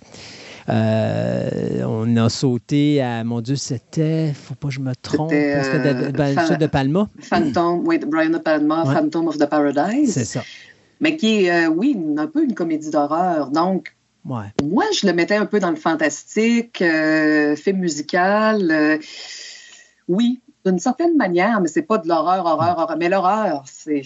Euh, 0.68 1.84
on 1.86 2.18
a 2.18 2.30
sauté 2.30 3.02
à, 3.02 3.24
mon 3.24 3.42
Dieu, 3.42 3.56
c'était, 3.56 4.34
faut 4.34 4.56
pas 4.56 4.70
que 4.70 4.74
je 4.74 4.80
me 4.80 4.96
trompe, 4.96 5.30
de, 5.30 5.36
euh, 5.36 6.12
ben, 6.12 6.58
de 6.58 6.66
Palma. 6.68 7.08
Phantom, 7.20 7.84
oui, 7.86 8.00
de 8.00 8.06
Brian 8.06 8.32
De 8.32 8.38
Palma, 8.40 8.84
Ouais. 8.84 8.94
Phantom 8.96 9.28
of 9.28 9.38
the 9.38 9.46
Paradise. 9.46 10.14
C'est 10.14 10.26
ça. 10.26 10.44
Mais 11.00 11.18
qui 11.18 11.46
est, 11.46 11.68
euh, 11.68 11.70
oui, 11.70 11.96
un 12.18 12.28
peu 12.28 12.44
une 12.44 12.56
comédie 12.56 12.90
d'horreur. 12.90 13.52
Donc, 13.52 13.96
Ouais. 14.26 14.46
moi, 14.64 14.86
je 15.00 15.06
le 15.06 15.14
mettais 15.14 15.36
un 15.36 15.46
peu 15.46 15.60
dans 15.60 15.70
le 15.70 15.76
fantastique, 15.76 16.82
euh, 16.82 17.56
film 17.56 17.78
musical. 17.80 19.00
oui, 20.08 20.42
d'une 20.66 20.80
certaine 20.80 21.16
manière, 21.16 21.62
mais 21.62 21.68
c'est 21.68 21.84
pas 21.84 22.00
de 22.00 22.08
l'horreur, 22.08 22.44
horreur, 22.46 22.80
horreur. 22.80 22.98
Mais 22.98 23.08
l'horreur, 23.10 23.64
c'est. 23.68 24.02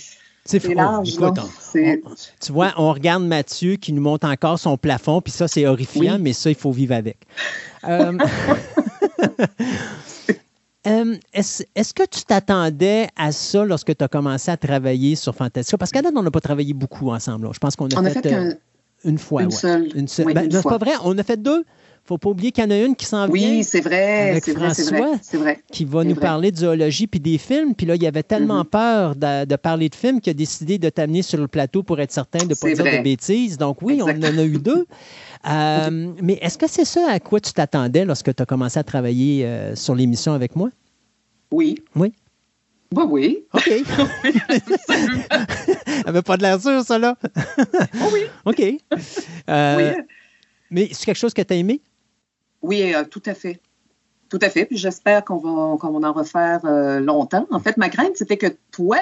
C'est 0.50 0.74
large, 0.74 1.10
Écoute, 1.14 1.38
on- 1.38 1.80
on- 1.80 2.16
tu 2.42 2.52
vois, 2.52 2.74
on 2.78 2.92
regarde 2.94 3.24
Mathieu 3.24 3.76
qui 3.76 3.94
nous 3.94 4.02
montre 4.02 4.28
encore 4.28 4.58
son 4.58 4.78
plafond, 4.78 5.22
puis 5.22 5.32
ça, 5.32 5.48
c'est 5.48 5.68
horrifiant, 5.68 6.16
Oui. 6.16 6.22
mais 6.22 6.34
ça, 6.34 6.50
il 6.50 6.56
faut 6.56 6.72
vivre 6.72 6.96
avec. 6.96 7.18
Euh, 7.88 8.18
euh, 10.88 11.16
Est-ce 11.34 11.94
que 11.94 12.04
tu 12.06 12.24
t'attendais 12.24 13.08
à 13.16 13.32
ça 13.32 13.66
lorsque 13.66 13.96
tu 13.96 14.04
as 14.04 14.08
commencé 14.08 14.50
à 14.52 14.58
travailler 14.58 15.16
sur 15.16 15.36
Fantastica? 15.36 15.78
Parce 15.78 15.92
qu'à 15.92 16.02
date, 16.02 16.14
on 16.16 16.24
n'a 16.24 16.32
pas 16.32 16.42
travaillé 16.42 16.74
beaucoup 16.74 17.10
ensemble. 17.12 17.46
là. 17.46 17.52
Je 17.54 17.60
pense 17.60 17.76
qu'on 17.76 17.88
a, 17.90 18.00
a 18.00 18.10
fait, 18.10 18.22
fait 18.22 18.34
euh, 18.34 18.54
une 19.06 19.18
fois. 19.18 19.42
une 19.44 19.50
ouais. 19.50 19.56
seule. 19.56 19.90
Une 19.96 20.08
seule. 20.08 20.28
Oui, 20.28 20.34
Ben, 20.34 20.50
c'est 20.52 20.64
pas 20.64 20.78
vrai. 20.78 20.92
On 21.04 21.18
a 21.18 21.24
fait 21.24 21.38
deux? 21.38 21.64
Faut 22.10 22.18
pas 22.18 22.30
oublier 22.30 22.52
qu'il 22.52 22.64
y 22.64 22.68
en 22.68 22.72
a 22.72 22.78
une 22.78 22.96
qui 22.96 23.06
s'en 23.06 23.26
vient. 23.28 23.50
Oui, 23.58 23.64
c'est 23.64 23.82
vrai, 23.82 24.32
avec 24.32 24.44
c'est 24.44 24.54
vrai, 24.54 24.74
c'est 25.22 25.38
vrai, 25.38 25.60
qui 25.72 25.86
va 25.86 26.04
nous 26.04 26.16
vrai. 26.16 26.22
parler 26.22 26.52
de 26.52 26.58
zoologie 26.58 27.08
puis 27.08 27.20
des 27.20 27.38
films. 27.38 27.76
Puis 27.76 27.86
là, 27.86 27.96
il 27.96 28.06
avait 28.06 28.24
tellement 28.24 28.60
Mhm. 28.60 28.66
peur 28.66 29.16
de, 29.16 29.46
de 29.46 29.56
parler 29.56 29.90
de 29.90 29.96
films 29.96 30.20
qu'il 30.20 30.32
a 30.32 30.34
décidé 30.34 30.78
de 30.78 30.90
t'amener 30.90 31.22
sur 31.22 31.38
le 31.40 31.48
plateau 31.48 31.84
pour 31.84 32.00
être 32.02 32.12
certain 32.12 32.40
de 32.40 32.50
ne 32.50 32.54
pas 32.56 32.68
dire 32.74 32.78
vrai. 32.84 32.98
de 32.98 33.04
bêtises. 33.04 33.58
Donc 33.58 33.82
oui, 33.82 34.02
on 34.02 34.08
en 34.10 34.38
a 34.38 34.44
eu 34.44 34.58
deux. 34.58 34.86
Euh, 35.48 36.12
mais 36.22 36.38
est-ce 36.42 36.58
que 36.58 36.68
c'est 36.70 36.84
ça 36.84 37.08
à 37.10 37.20
quoi 37.22 37.40
tu 37.40 37.54
t'attendais 37.54 38.04
lorsque 38.04 38.36
tu 38.36 38.44
as 38.44 38.46
commencé 38.46 38.78
à 38.78 38.84
travailler 38.84 39.46
euh, 39.46 39.74
sur 39.74 39.96
l'émission 39.96 40.34
avec 40.34 40.54
moi? 40.58 40.70
Oui. 41.50 41.76
Oui. 41.96 42.12
Bah 42.92 43.06
oui. 43.08 43.46
OK. 43.54 43.72
Elle 44.50 46.04
n'avait 46.06 46.22
pas 46.24 46.36
de 46.36 46.42
l'air 46.42 46.60
sûr, 46.62 46.84
ça, 46.84 47.00
là. 47.00 47.16
oui. 48.12 48.20
OK. 48.46 48.62
Euh, 49.50 49.78
Oui. 49.78 50.04
Mais 50.72 50.90
c'est 50.92 51.06
quelque 51.06 51.16
chose 51.18 51.34
que 51.34 51.42
tu 51.42 51.54
as 51.54 51.58
aimé? 51.58 51.80
Oui, 52.62 52.94
euh, 52.94 53.04
tout 53.04 53.24
à 53.26 53.34
fait. 53.34 53.60
Tout 54.30 54.40
à 54.42 54.50
fait. 54.50 54.66
Puis 54.66 54.78
j'espère 54.78 55.26
qu'on 55.26 55.38
va, 55.38 55.78
qu'on 55.78 56.00
va 56.00 56.10
en 56.10 56.14
refaire 56.14 56.62
euh, 56.66 57.00
longtemps. 57.00 57.48
En 57.52 57.60
fait, 57.60 57.78
ma 57.78 57.90
crainte, 57.90 58.16
c'était 58.16 58.38
que 58.38 58.48
toi, 58.72 58.98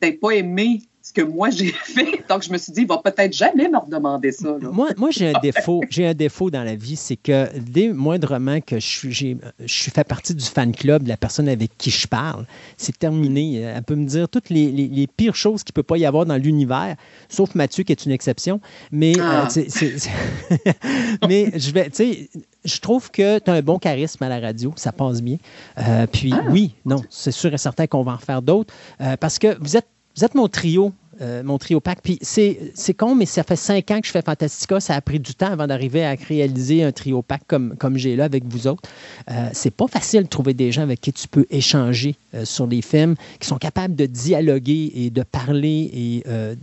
tu 0.00 0.12
pas 0.16 0.30
aimé 0.30 0.82
ce 1.08 1.12
que 1.12 1.22
moi 1.22 1.50
j'ai 1.50 1.72
fait. 1.84 2.22
Donc, 2.28 2.42
je 2.42 2.52
me 2.52 2.58
suis 2.58 2.72
dit, 2.72 2.82
il 2.82 2.86
va 2.86 2.98
peut-être 2.98 3.32
jamais 3.32 3.68
me 3.68 3.78
redemander 3.78 4.32
ça. 4.32 4.48
là. 4.60 4.68
Moi, 4.70 4.90
moi 4.96 5.10
j'ai 5.10 5.34
un 5.34 5.40
défaut. 5.40 5.80
J'ai 5.90 6.06
un 6.06 6.14
défaut 6.14 6.50
dans 6.50 6.62
la 6.64 6.74
vie, 6.74 6.96
c'est 6.96 7.16
que 7.16 7.48
dès 7.58 7.88
moindrement 7.92 8.60
que 8.60 8.78
je 8.78 8.86
suis, 8.86 9.12
je 9.12 9.72
suis 9.72 9.90
fait 9.90 10.04
partie 10.04 10.34
du 10.34 10.44
fan 10.44 10.72
club 10.72 11.04
de 11.04 11.08
la 11.08 11.16
personne 11.16 11.48
avec 11.48 11.76
qui 11.78 11.90
je 11.90 12.06
parle, 12.06 12.44
c'est 12.76 12.96
terminé. 12.98 13.60
Elle 13.60 13.82
peut 13.82 13.94
me 13.94 14.06
dire 14.06 14.28
toutes 14.28 14.50
les, 14.50 14.70
les- 14.70 14.88
les 14.88 15.06
pires 15.06 15.34
choses 15.34 15.62
qu'il 15.64 15.72
ne 15.72 15.76
peut 15.76 15.82
pas 15.82 15.96
y 15.98 16.04
avoir 16.06 16.26
dans 16.26 16.36
l'univers, 16.36 16.96
sauf 17.28 17.54
Mathieu 17.54 17.84
qui 17.84 17.92
est 17.92 18.04
une 18.04 18.12
exception. 18.12 18.60
Mais, 18.92 19.12
Ah. 19.20 19.44
euh, 19.44 19.46
c'est- 19.48 19.70
c'est- 19.70 19.98
c'est- 19.98 20.10
mais 21.28 21.50
je 21.58 21.70
vais, 21.70 21.84
tu 21.90 21.96
sais, 21.96 22.30
je 22.64 22.78
trouve 22.80 23.10
que 23.10 23.38
tu 23.38 23.50
as 23.50 23.54
un 23.54 23.62
bon 23.62 23.78
charisme 23.78 24.22
à 24.24 24.28
la 24.28 24.40
radio, 24.40 24.72
ça 24.76 24.92
passe 24.92 25.22
bien. 25.22 25.36
Euh, 25.78 26.06
puis 26.06 26.32
oui, 26.50 26.74
non, 26.84 27.02
c'est 27.08 27.32
sûr 27.32 27.52
et 27.54 27.58
certain 27.58 27.86
qu'on 27.86 28.02
va 28.02 28.12
en 28.12 28.18
faire 28.18 28.42
d'autres 28.42 28.74
euh, 29.00 29.16
parce 29.18 29.38
que 29.38 29.56
vous 29.60 29.76
êtes, 29.76 29.86
vous 30.18 30.24
êtes 30.24 30.34
mon 30.34 30.48
trio. 30.48 30.92
euh, 31.20 31.42
mon 31.44 31.58
trio 31.58 31.80
pack. 31.80 32.00
Puis 32.02 32.18
c'est 32.20 32.94
con, 32.96 33.14
mais 33.14 33.26
ça 33.26 33.42
fait 33.42 33.56
cinq 33.56 33.90
ans 33.90 34.00
que 34.00 34.06
je 34.06 34.12
fais 34.12 34.22
Fantastica. 34.22 34.80
Ça 34.80 34.94
a 34.94 35.00
pris 35.00 35.20
du 35.20 35.34
temps 35.34 35.52
avant 35.52 35.66
d'arriver 35.66 36.04
à 36.04 36.14
réaliser 36.14 36.82
un 36.82 36.90
trio 36.90 37.22
pack 37.22 37.42
comme, 37.46 37.76
comme 37.76 37.96
j'ai 37.96 38.16
là 38.16 38.24
avec 38.24 38.44
vous 38.44 38.66
autres. 38.66 38.88
Euh, 39.30 39.48
c'est 39.52 39.70
pas 39.70 39.86
facile 39.86 40.24
de 40.24 40.28
trouver 40.28 40.54
des 40.54 40.72
gens 40.72 40.82
avec 40.82 41.00
qui 41.00 41.12
tu 41.12 41.28
peux 41.28 41.46
échanger 41.50 42.16
euh, 42.34 42.44
sur 42.44 42.66
les 42.66 42.82
films, 42.82 43.14
qui 43.38 43.46
sont 43.46 43.58
capables 43.58 43.94
de 43.94 44.06
dialoguer 44.06 44.92
et 44.94 45.10
de 45.10 45.22
parler 45.22 45.90
et 45.92 46.24
euh, 46.28 46.54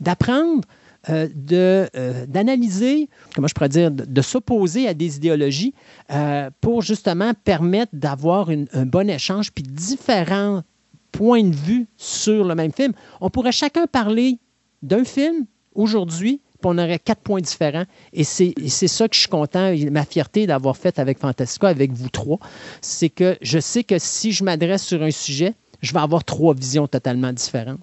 d'apprendre, 0.00 0.62
d'analyser, 1.06 3.08
comment 3.34 3.46
je 3.46 3.54
pourrais 3.54 3.68
dire, 3.68 3.90
de, 3.90 4.22
s'opposer 4.22 4.88
à 4.88 4.94
des 4.94 5.16
idéologies 5.16 5.74
pour 6.62 6.80
justement 6.80 7.32
permettre 7.44 7.92
d'avoir 7.92 8.48
un 8.48 8.86
bon 8.86 9.10
échange 9.10 9.52
puis 9.52 9.64
différents 9.64 10.62
points 11.14 11.44
de 11.44 11.54
vue 11.54 11.86
sur 11.96 12.44
le 12.44 12.54
même 12.54 12.72
film. 12.72 12.92
On 13.20 13.30
pourrait 13.30 13.52
chacun 13.52 13.86
parler 13.86 14.38
d'un 14.82 15.04
film 15.04 15.46
aujourd'hui, 15.74 16.40
puis 16.60 16.64
on 16.64 16.76
aurait 16.78 16.98
quatre 16.98 17.20
points 17.20 17.40
différents. 17.40 17.84
Et 18.12 18.24
c'est, 18.24 18.52
ça 18.68 19.08
que 19.08 19.14
je 19.14 19.20
suis 19.20 19.28
content, 19.28 19.72
ma 19.90 20.04
fierté 20.04 20.46
d'avoir 20.46 20.76
fait 20.76 20.98
avec 20.98 21.20
Fantastica, 21.20 21.68
avec 21.68 21.92
vous 21.92 22.08
trois, 22.08 22.38
c'est 22.80 23.10
que 23.10 23.36
je 23.40 23.60
sais 23.60 23.84
que 23.84 23.98
si 23.98 24.32
je 24.32 24.42
m'adresse 24.42 24.82
sur 24.82 25.02
un 25.02 25.12
sujet, 25.12 25.54
je 25.82 25.92
vais 25.92 26.00
avoir 26.00 26.24
trois 26.24 26.54
visions 26.54 26.88
totalement 26.88 27.32
différentes. 27.32 27.80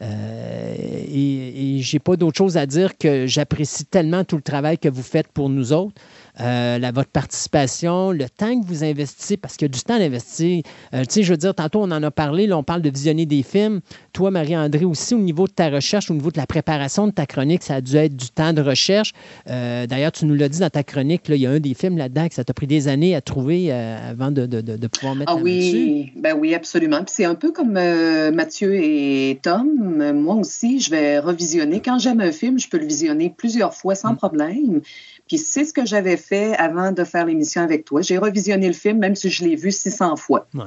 Euh, 0.00 0.74
et, 0.76 1.76
et 1.76 1.78
j'ai 1.78 1.98
pas 1.98 2.16
d'autre 2.16 2.36
chose 2.36 2.56
à 2.56 2.66
dire 2.66 2.96
que 2.98 3.26
j'apprécie 3.26 3.84
tellement 3.84 4.24
tout 4.24 4.36
le 4.36 4.42
travail 4.42 4.78
que 4.78 4.88
vous 4.88 5.02
faites 5.02 5.28
pour 5.28 5.48
nous 5.48 5.72
autres, 5.72 5.94
euh, 6.40 6.78
la, 6.78 6.92
votre 6.92 7.10
participation, 7.10 8.10
le 8.10 8.28
temps 8.28 8.58
que 8.60 8.66
vous 8.66 8.84
investissez, 8.84 9.36
parce 9.36 9.56
qu'il 9.56 9.66
y 9.66 9.70
a 9.70 9.74
du 9.74 9.80
temps 9.82 9.94
à 9.94 9.98
investir. 9.98 10.62
Euh, 10.94 11.00
tu 11.04 11.06
sais, 11.14 11.22
je 11.22 11.30
veux 11.32 11.36
dire, 11.36 11.54
tantôt 11.54 11.80
on 11.82 11.90
en 11.90 12.02
a 12.02 12.10
parlé, 12.10 12.46
là, 12.46 12.56
on 12.56 12.62
parle 12.62 12.82
de 12.82 12.90
visionner 12.90 13.26
des 13.26 13.42
films. 13.42 13.80
Toi, 14.12 14.30
Marie-André, 14.30 14.84
aussi, 14.84 15.14
au 15.14 15.18
niveau 15.18 15.46
de 15.46 15.52
ta 15.52 15.68
recherche, 15.68 16.10
au 16.10 16.14
niveau 16.14 16.30
de 16.30 16.38
la 16.38 16.46
préparation 16.46 17.06
de 17.06 17.12
ta 17.12 17.26
chronique, 17.26 17.62
ça 17.62 17.76
a 17.76 17.80
dû 17.80 17.96
être 17.96 18.16
du 18.16 18.28
temps 18.30 18.52
de 18.52 18.62
recherche. 18.62 19.12
Euh, 19.48 19.86
D'ailleurs, 19.86 20.12
tu 20.12 20.24
nous 20.24 20.34
l'as 20.34 20.48
dit 20.48 20.60
dans 20.60 20.70
ta 20.70 20.82
chronique, 20.82 21.28
là, 21.28 21.36
il 21.36 21.42
y 21.42 21.46
a 21.46 21.50
un 21.50 21.60
des 21.60 21.74
films 21.74 21.98
là-dedans 21.98 22.28
que 22.28 22.34
ça 22.34 22.44
t'a 22.44 22.54
pris 22.54 22.66
des 22.66 22.88
années 22.88 23.14
à 23.14 23.20
trouver 23.20 23.70
avant 23.72 24.30
de, 24.30 24.46
de- 24.46 24.60
de- 24.60 24.76
de 24.76 24.86
pouvoir 24.86 25.14
mettre 25.14 25.32
Ah 25.32 25.36
la 25.38 25.42
main 25.44 25.56
dessus. 25.58 25.72
oui, 25.76 26.12
ben 26.16 26.34
oui, 26.38 26.54
absolument. 26.54 26.98
Puis 27.04 27.14
c'est 27.16 27.24
un 27.24 27.34
peu 27.34 27.52
comme 27.52 27.72
Mathieu 27.72 28.74
et 28.74 29.38
Tom. 29.42 30.12
Moi 30.14 30.36
aussi, 30.36 30.80
je 30.80 30.90
vais 30.90 31.18
revisionner. 31.18 31.80
Quand 31.80 31.98
j'aime 31.98 32.20
un 32.20 32.32
film, 32.32 32.58
je 32.58 32.68
peux 32.68 32.78
le 32.78 32.86
visionner 32.86 33.32
plusieurs 33.36 33.74
fois 33.74 33.92
Mm. 33.94 33.96
sans 33.96 34.14
problème. 34.14 34.80
Puis 35.28 35.38
c'est 35.38 35.64
ce 35.64 35.72
que 35.72 35.86
j'avais 35.86 36.16
fait 36.16 36.54
avant 36.56 36.92
de 36.92 37.04
faire 37.04 37.26
l'émission 37.26 37.62
avec 37.62 37.84
toi. 37.84 38.02
J'ai 38.02 38.18
revisionné 38.18 38.66
le 38.66 38.72
film, 38.74 38.98
même 38.98 39.14
si 39.14 39.30
je 39.30 39.44
l'ai 39.44 39.56
vu 39.56 39.70
600 39.72 40.16
fois. 40.16 40.46
Ouais. 40.54 40.64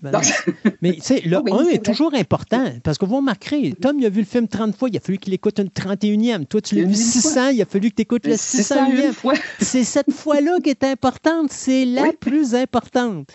Ben. 0.00 0.20
Mais 0.82 0.94
tu 0.94 1.00
sais, 1.02 1.20
le 1.20 1.38
Oui, 1.38 1.52
1 1.52 1.64
c'est 1.66 1.74
est 1.74 1.84
toujours 1.84 2.14
important 2.14 2.72
parce 2.82 2.96
que 2.96 3.04
vous 3.04 3.16
remarquerez, 3.16 3.74
Tom, 3.80 3.98
il 4.00 4.06
a 4.06 4.08
vu 4.08 4.20
le 4.20 4.26
film 4.26 4.48
30 4.48 4.74
fois, 4.74 4.88
il 4.88 4.96
a 4.96 5.00
fallu 5.00 5.18
qu'il 5.18 5.34
écoute 5.34 5.58
une 5.58 5.68
31e. 5.68 6.46
Toi, 6.46 6.62
tu 6.62 6.76
l'as 6.76 6.80
vu 6.82 6.88
mille 6.88 6.96
600, 6.96 7.48
il 7.50 7.60
a 7.62 7.66
fallu 7.66 7.90
que 7.90 7.96
tu 7.96 8.02
écoutes 8.02 8.26
le 8.26 8.36
601 8.36 8.88
601e. 8.88 9.12
fois. 9.12 9.34
C'est 9.60 9.84
cette 9.84 10.10
fois-là 10.10 10.58
qui 10.64 10.70
est 10.70 10.82
importante, 10.84 11.52
c'est 11.52 11.84
la 11.84 12.12
plus 12.18 12.54
importante. 12.54 13.28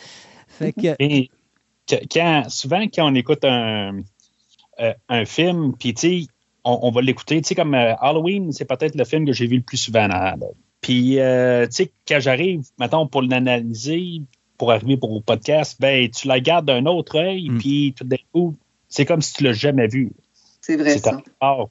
Fait 0.48 0.74
que, 0.74 0.96
Et 1.00 1.30
que- 1.88 1.96
quand, 2.12 2.44
souvent, 2.50 2.82
quand 2.92 3.12
on 3.12 3.14
écoute 3.16 3.46
un, 3.46 4.00
euh, 4.80 4.94
un 5.10 5.26
film, 5.26 5.74
puis 5.80 5.94
tu 5.94 6.02
sais, 6.24 6.28
on, 6.68 6.80
on 6.88 6.92
va 6.92 7.02
l'écouter, 7.02 7.42
tu 7.42 7.48
sais, 7.48 7.56
comme 7.56 7.74
euh, 7.74 7.96
Halloween, 8.00 8.52
c'est 8.52 8.66
peut-être 8.66 8.96
le 8.96 9.06
film 9.06 9.26
que 9.26 9.32
j'ai 9.34 9.48
vu 9.48 9.58
le 9.58 9.64
plus 9.64 9.78
souvent. 9.78 10.08
Puis, 10.82 11.20
euh, 11.20 11.66
tu 11.66 11.72
sais, 11.72 11.92
quand 12.08 12.20
j'arrive, 12.20 12.62
mettons, 12.80 13.08
pour 13.08 13.22
l'analyser, 13.22 14.22
pour 14.58 14.72
arriver 14.72 14.98
pour 14.98 15.14
le 15.16 15.22
podcast, 15.22 15.78
ben, 15.80 16.10
tu 16.10 16.28
la 16.28 16.40
gardes 16.40 16.66
d'un 16.66 16.86
autre 16.86 17.18
œil, 17.20 17.50
puis 17.60 17.94
tout 17.98 18.04
d'un 18.04 18.18
coup, 18.34 18.56
c'est 18.90 19.06
comme 19.06 19.22
si 19.22 19.34
tu 19.34 19.44
l'as 19.44 19.54
jamais 19.54 19.88
vu. 19.88 20.12
C'est 20.62 20.76
vrai, 20.76 20.94
C'est 20.94 21.00
ça. 21.00 21.22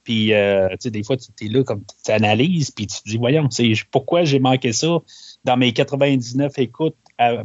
Puis, 0.04 0.32
euh, 0.32 0.68
tu 0.70 0.76
sais, 0.80 0.90
des 0.90 1.02
fois, 1.02 1.16
tu 1.18 1.26
es 1.44 1.48
là, 1.48 1.62
comme 1.64 1.82
tu 2.04 2.10
analyses, 2.10 2.70
puis 2.70 2.86
tu 2.86 3.02
te 3.02 3.08
dis, 3.08 3.18
voyons, 3.18 3.48
c'est 3.50 3.70
pourquoi 3.90 4.24
j'ai 4.24 4.38
manqué 4.38 4.72
ça 4.72 4.98
dans 5.44 5.56
mes 5.58 5.72
99 5.72 6.58
écoutes 6.58 6.96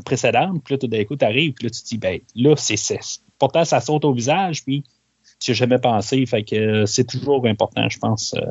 précédentes? 0.06 0.64
Puis 0.64 0.76
là, 0.76 0.78
tout 0.78 0.88
d'un 0.88 1.04
coup, 1.04 1.16
tu 1.18 1.26
arrives, 1.26 1.54
puis 1.54 1.66
là, 1.66 1.70
tu 1.70 1.82
te 1.82 1.88
dis, 1.88 1.98
ben, 1.98 2.20
là, 2.36 2.56
c'est 2.56 2.78
c'est- 2.78 3.22
Pourtant, 3.38 3.66
ça 3.66 3.82
saute 3.82 4.06
au 4.06 4.14
visage, 4.14 4.64
puis 4.64 4.84
tu 5.42 5.52
n'y 5.52 5.56
as 5.56 5.58
jamais 5.58 5.80
pensé. 5.80 6.26
Fait 6.26 6.44
que 6.44 6.56
euh, 6.56 6.86
c'est 6.86 7.03
toujours 7.03 7.45
important, 7.48 7.90
je 7.90 7.98
pense, 8.00 8.34
euh, 8.38 8.42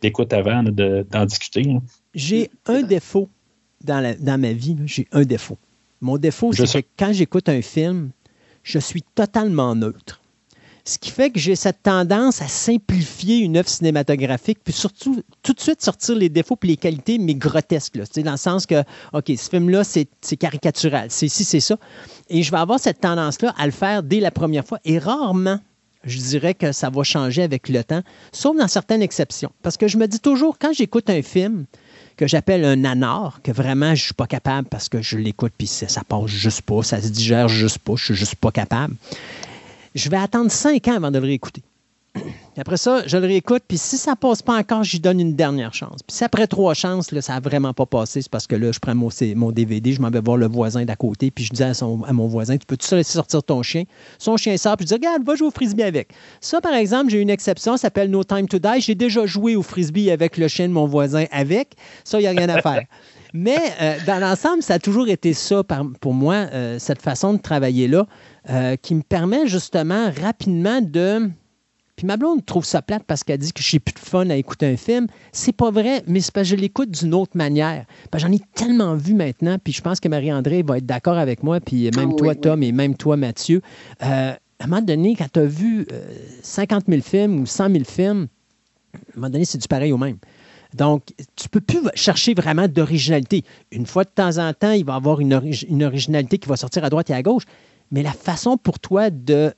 d'écoute 0.00 0.32
avant 0.32 0.62
de- 0.62 1.06
d'en 1.10 1.26
discuter. 1.26 1.64
hein. 1.70 1.82
j'ai 2.14 2.50
un 2.66 2.82
défaut 2.82 3.28
dans, 3.84 4.00
la- 4.00 4.14
dans 4.14 4.40
ma 4.40 4.52
vie, 4.52 4.76
j'ai 4.86 5.06
un 5.12 5.22
défaut. 5.22 5.58
Mon 6.00 6.16
défaut, 6.16 6.52
c'est 6.52 6.82
que 6.82 6.88
quand 6.98 7.12
j'écoute 7.12 7.48
un 7.48 7.60
film, 7.62 8.10
je 8.62 8.78
suis 8.78 9.02
totalement 9.14 9.74
neutre. 9.74 10.20
Ce 10.86 10.98
qui 10.98 11.10
fait 11.10 11.30
que 11.30 11.38
j'ai 11.38 11.56
cette 11.56 11.82
tendance 11.82 12.40
à 12.40 12.48
simplifier 12.48 13.36
une 13.38 13.58
œuvre 13.58 13.68
cinématographique, 13.68 14.58
puis 14.64 14.72
surtout 14.72 15.22
tout 15.42 15.52
de 15.52 15.60
suite 15.60 15.82
sortir 15.82 16.16
les 16.16 16.30
défauts 16.30 16.56
puis 16.56 16.70
les 16.70 16.76
qualités, 16.78 17.18
mais 17.18 17.34
grotesques. 17.34 17.96
Là, 17.96 18.04
dans 18.24 18.30
le 18.30 18.36
sens 18.38 18.64
que, 18.64 18.82
OK, 19.12 19.26
ce 19.28 19.50
film-là, 19.50 19.84
c'est 19.84 20.08
c'est 20.22 20.38
caricatural, 20.38 21.08
c'est 21.10 21.28
ci, 21.28 21.44
c'est 21.44 21.60
ça. 21.60 21.76
Et 22.30 22.42
je 22.42 22.50
vais 22.50 22.56
avoir 22.56 22.80
cette 22.80 23.00
tendance-là 23.00 23.54
à 23.58 23.66
le 23.66 23.72
faire 23.72 24.02
dès 24.02 24.20
la 24.20 24.30
première 24.30 24.64
fois. 24.66 24.78
Et 24.86 24.98
rarement, 24.98 25.60
je 26.04 26.18
dirais 26.18 26.54
que 26.54 26.72
ça 26.72 26.90
va 26.90 27.02
changer 27.02 27.42
avec 27.42 27.68
le 27.68 27.84
temps, 27.84 28.02
sauf 28.32 28.56
dans 28.56 28.68
certaines 28.68 29.02
exceptions. 29.02 29.52
Parce 29.62 29.76
que 29.76 29.88
je 29.88 29.98
me 29.98 30.06
dis 30.06 30.20
toujours, 30.20 30.58
quand 30.58 30.72
j'écoute 30.72 31.10
un 31.10 31.22
film 31.22 31.66
que 32.16 32.26
j'appelle 32.26 32.64
un 32.64 32.76
nanar, 32.76 33.40
que 33.42 33.52
vraiment 33.52 33.94
je 33.94 34.04
suis 34.04 34.14
pas 34.14 34.26
capable 34.26 34.68
parce 34.68 34.88
que 34.88 35.00
je 35.00 35.16
l'écoute 35.16 35.52
puis 35.56 35.66
ça, 35.66 35.88
ça 35.88 36.02
passe 36.06 36.26
juste 36.26 36.62
pas, 36.62 36.82
ça 36.82 37.00
se 37.00 37.08
digère 37.08 37.48
juste 37.48 37.78
pas, 37.78 37.94
je 37.96 38.04
suis 38.04 38.14
juste 38.14 38.36
pas 38.36 38.50
capable. 38.50 38.94
Je 39.94 40.08
vais 40.08 40.18
attendre 40.18 40.50
cinq 40.50 40.88
ans 40.88 40.96
avant 40.96 41.10
de 41.10 41.18
le 41.18 41.26
réécouter. 41.26 41.62
Puis 42.12 42.60
après 42.60 42.76
ça, 42.76 43.06
je 43.06 43.16
le 43.16 43.26
réécoute, 43.26 43.62
puis 43.68 43.78
si 43.78 43.96
ça 43.96 44.16
passe 44.16 44.42
pas 44.42 44.56
encore, 44.58 44.82
j'y 44.82 44.98
donne 44.98 45.20
une 45.20 45.36
dernière 45.36 45.72
chance. 45.72 46.02
Puis 46.06 46.16
si 46.16 46.24
après 46.24 46.48
trois 46.48 46.74
chances, 46.74 47.12
là, 47.12 47.22
ça 47.22 47.34
n'a 47.34 47.40
vraiment 47.40 47.72
pas 47.72 47.86
passé, 47.86 48.20
c'est 48.22 48.30
parce 48.30 48.48
que 48.48 48.56
là, 48.56 48.72
je 48.72 48.80
prends 48.80 48.94
mon, 48.96 49.08
mon 49.36 49.52
DVD, 49.52 49.92
je 49.92 50.02
m'en 50.02 50.10
vais 50.10 50.20
voir 50.20 50.36
le 50.36 50.48
voisin 50.48 50.84
d'à 50.84 50.96
côté, 50.96 51.30
puis 51.30 51.44
je 51.44 51.50
dis 51.52 51.62
à, 51.62 51.72
son- 51.72 52.02
à 52.02 52.12
mon 52.12 52.26
voisin, 52.26 52.56
tu 52.58 52.66
peux-tu 52.66 52.92
laisser 52.96 53.12
sortir 53.12 53.42
ton 53.44 53.62
chien? 53.62 53.84
Son 54.18 54.36
chien 54.36 54.56
sort, 54.56 54.76
puis 54.76 54.84
je 54.86 54.88
dis, 54.88 54.94
regarde, 54.94 55.22
va 55.24 55.36
jouer 55.36 55.46
au 55.46 55.50
frisbee 55.52 55.84
avec. 55.84 56.10
Ça, 56.40 56.60
par 56.60 56.74
exemple, 56.74 57.10
j'ai 57.10 57.20
une 57.20 57.30
exception, 57.30 57.76
ça 57.76 57.82
s'appelle 57.82 58.10
No 58.10 58.24
Time 58.24 58.48
to 58.48 58.58
Die. 58.58 58.80
J'ai 58.80 58.96
déjà 58.96 59.24
joué 59.26 59.54
au 59.54 59.62
frisbee 59.62 60.10
avec 60.10 60.36
le 60.36 60.48
chien 60.48 60.66
de 60.68 60.72
mon 60.72 60.86
voisin 60.86 61.26
avec. 61.30 61.74
Ça, 62.02 62.18
il 62.18 62.22
n'y 62.22 62.26
a 62.26 62.30
rien 62.30 62.48
à 62.48 62.60
faire. 62.60 62.82
Mais 63.32 63.58
euh, 63.80 63.96
dans 64.08 64.18
l'ensemble, 64.18 64.60
ça 64.64 64.74
a 64.74 64.78
toujours 64.80 65.08
été 65.08 65.32
ça 65.34 65.62
par- 65.62 65.86
pour 66.00 66.14
moi, 66.14 66.34
euh, 66.34 66.80
cette 66.80 67.00
façon 67.00 67.34
de 67.34 67.38
travailler-là, 67.38 68.06
euh, 68.50 68.74
qui 68.74 68.96
me 68.96 69.02
permet 69.02 69.46
justement 69.46 70.10
rapidement 70.20 70.80
de. 70.80 71.30
Puis 72.00 72.06
ma 72.06 72.16
blonde 72.16 72.46
trouve 72.46 72.64
ça 72.64 72.80
plate 72.80 73.02
parce 73.06 73.24
qu'elle 73.24 73.36
dit 73.36 73.52
que 73.52 73.62
j'ai 73.62 73.78
plus 73.78 73.92
de 73.92 73.98
fun 73.98 74.30
à 74.30 74.34
écouter 74.36 74.64
un 74.64 74.78
film. 74.78 75.06
C'est 75.32 75.52
pas 75.52 75.70
vrai, 75.70 76.02
mais 76.06 76.22
c'est 76.22 76.32
parce 76.32 76.48
que 76.48 76.56
je 76.56 76.58
l'écoute 76.58 76.90
d'une 76.90 77.12
autre 77.12 77.36
manière. 77.36 77.84
J'en 78.16 78.32
ai 78.32 78.40
tellement 78.54 78.94
vu 78.94 79.12
maintenant, 79.12 79.58
puis 79.62 79.74
je 79.74 79.82
pense 79.82 80.00
que 80.00 80.08
Marie-André 80.08 80.62
va 80.62 80.78
être 80.78 80.86
d'accord 80.86 81.18
avec 81.18 81.42
moi, 81.42 81.60
puis 81.60 81.90
même 81.94 82.12
Ah 82.12 82.16
toi, 82.16 82.28
oui, 82.28 82.34
oui. 82.36 82.40
Tom, 82.40 82.62
et 82.62 82.72
même 82.72 82.96
toi, 82.96 83.18
Mathieu. 83.18 83.60
Euh, 84.02 84.32
à 84.32 84.64
un 84.64 84.66
moment 84.66 84.80
donné, 84.80 85.14
quand 85.14 85.26
tu 85.30 85.40
as 85.40 85.44
vu 85.44 85.86
euh, 85.92 86.00
50 86.42 86.84
000 86.88 87.02
films 87.02 87.40
ou 87.40 87.44
100 87.44 87.70
000 87.70 87.84
films, 87.84 88.28
à 88.94 88.96
un 88.96 89.00
moment 89.16 89.28
donné, 89.28 89.44
c'est 89.44 89.58
du 89.58 89.68
pareil 89.68 89.92
au 89.92 89.98
même. 89.98 90.16
Donc, 90.72 91.02
tu 91.36 91.44
ne 91.44 91.48
peux 91.50 91.60
plus 91.60 91.80
chercher 91.94 92.32
vraiment 92.32 92.66
d'originalité. 92.66 93.44
Une 93.72 93.84
fois 93.84 94.04
de 94.04 94.10
temps 94.10 94.38
en 94.38 94.54
temps, 94.54 94.72
il 94.72 94.86
va 94.86 94.94
y 94.94 94.96
avoir 94.96 95.20
une, 95.20 95.34
ori- 95.34 95.66
une 95.68 95.84
originalité 95.84 96.38
qui 96.38 96.48
va 96.48 96.56
sortir 96.56 96.82
à 96.82 96.88
droite 96.88 97.10
et 97.10 97.12
à 97.14 97.20
gauche, 97.22 97.42
mais 97.90 98.02
la 98.02 98.12
façon 98.12 98.56
pour 98.56 98.78
toi 98.78 99.10
de 99.10 99.52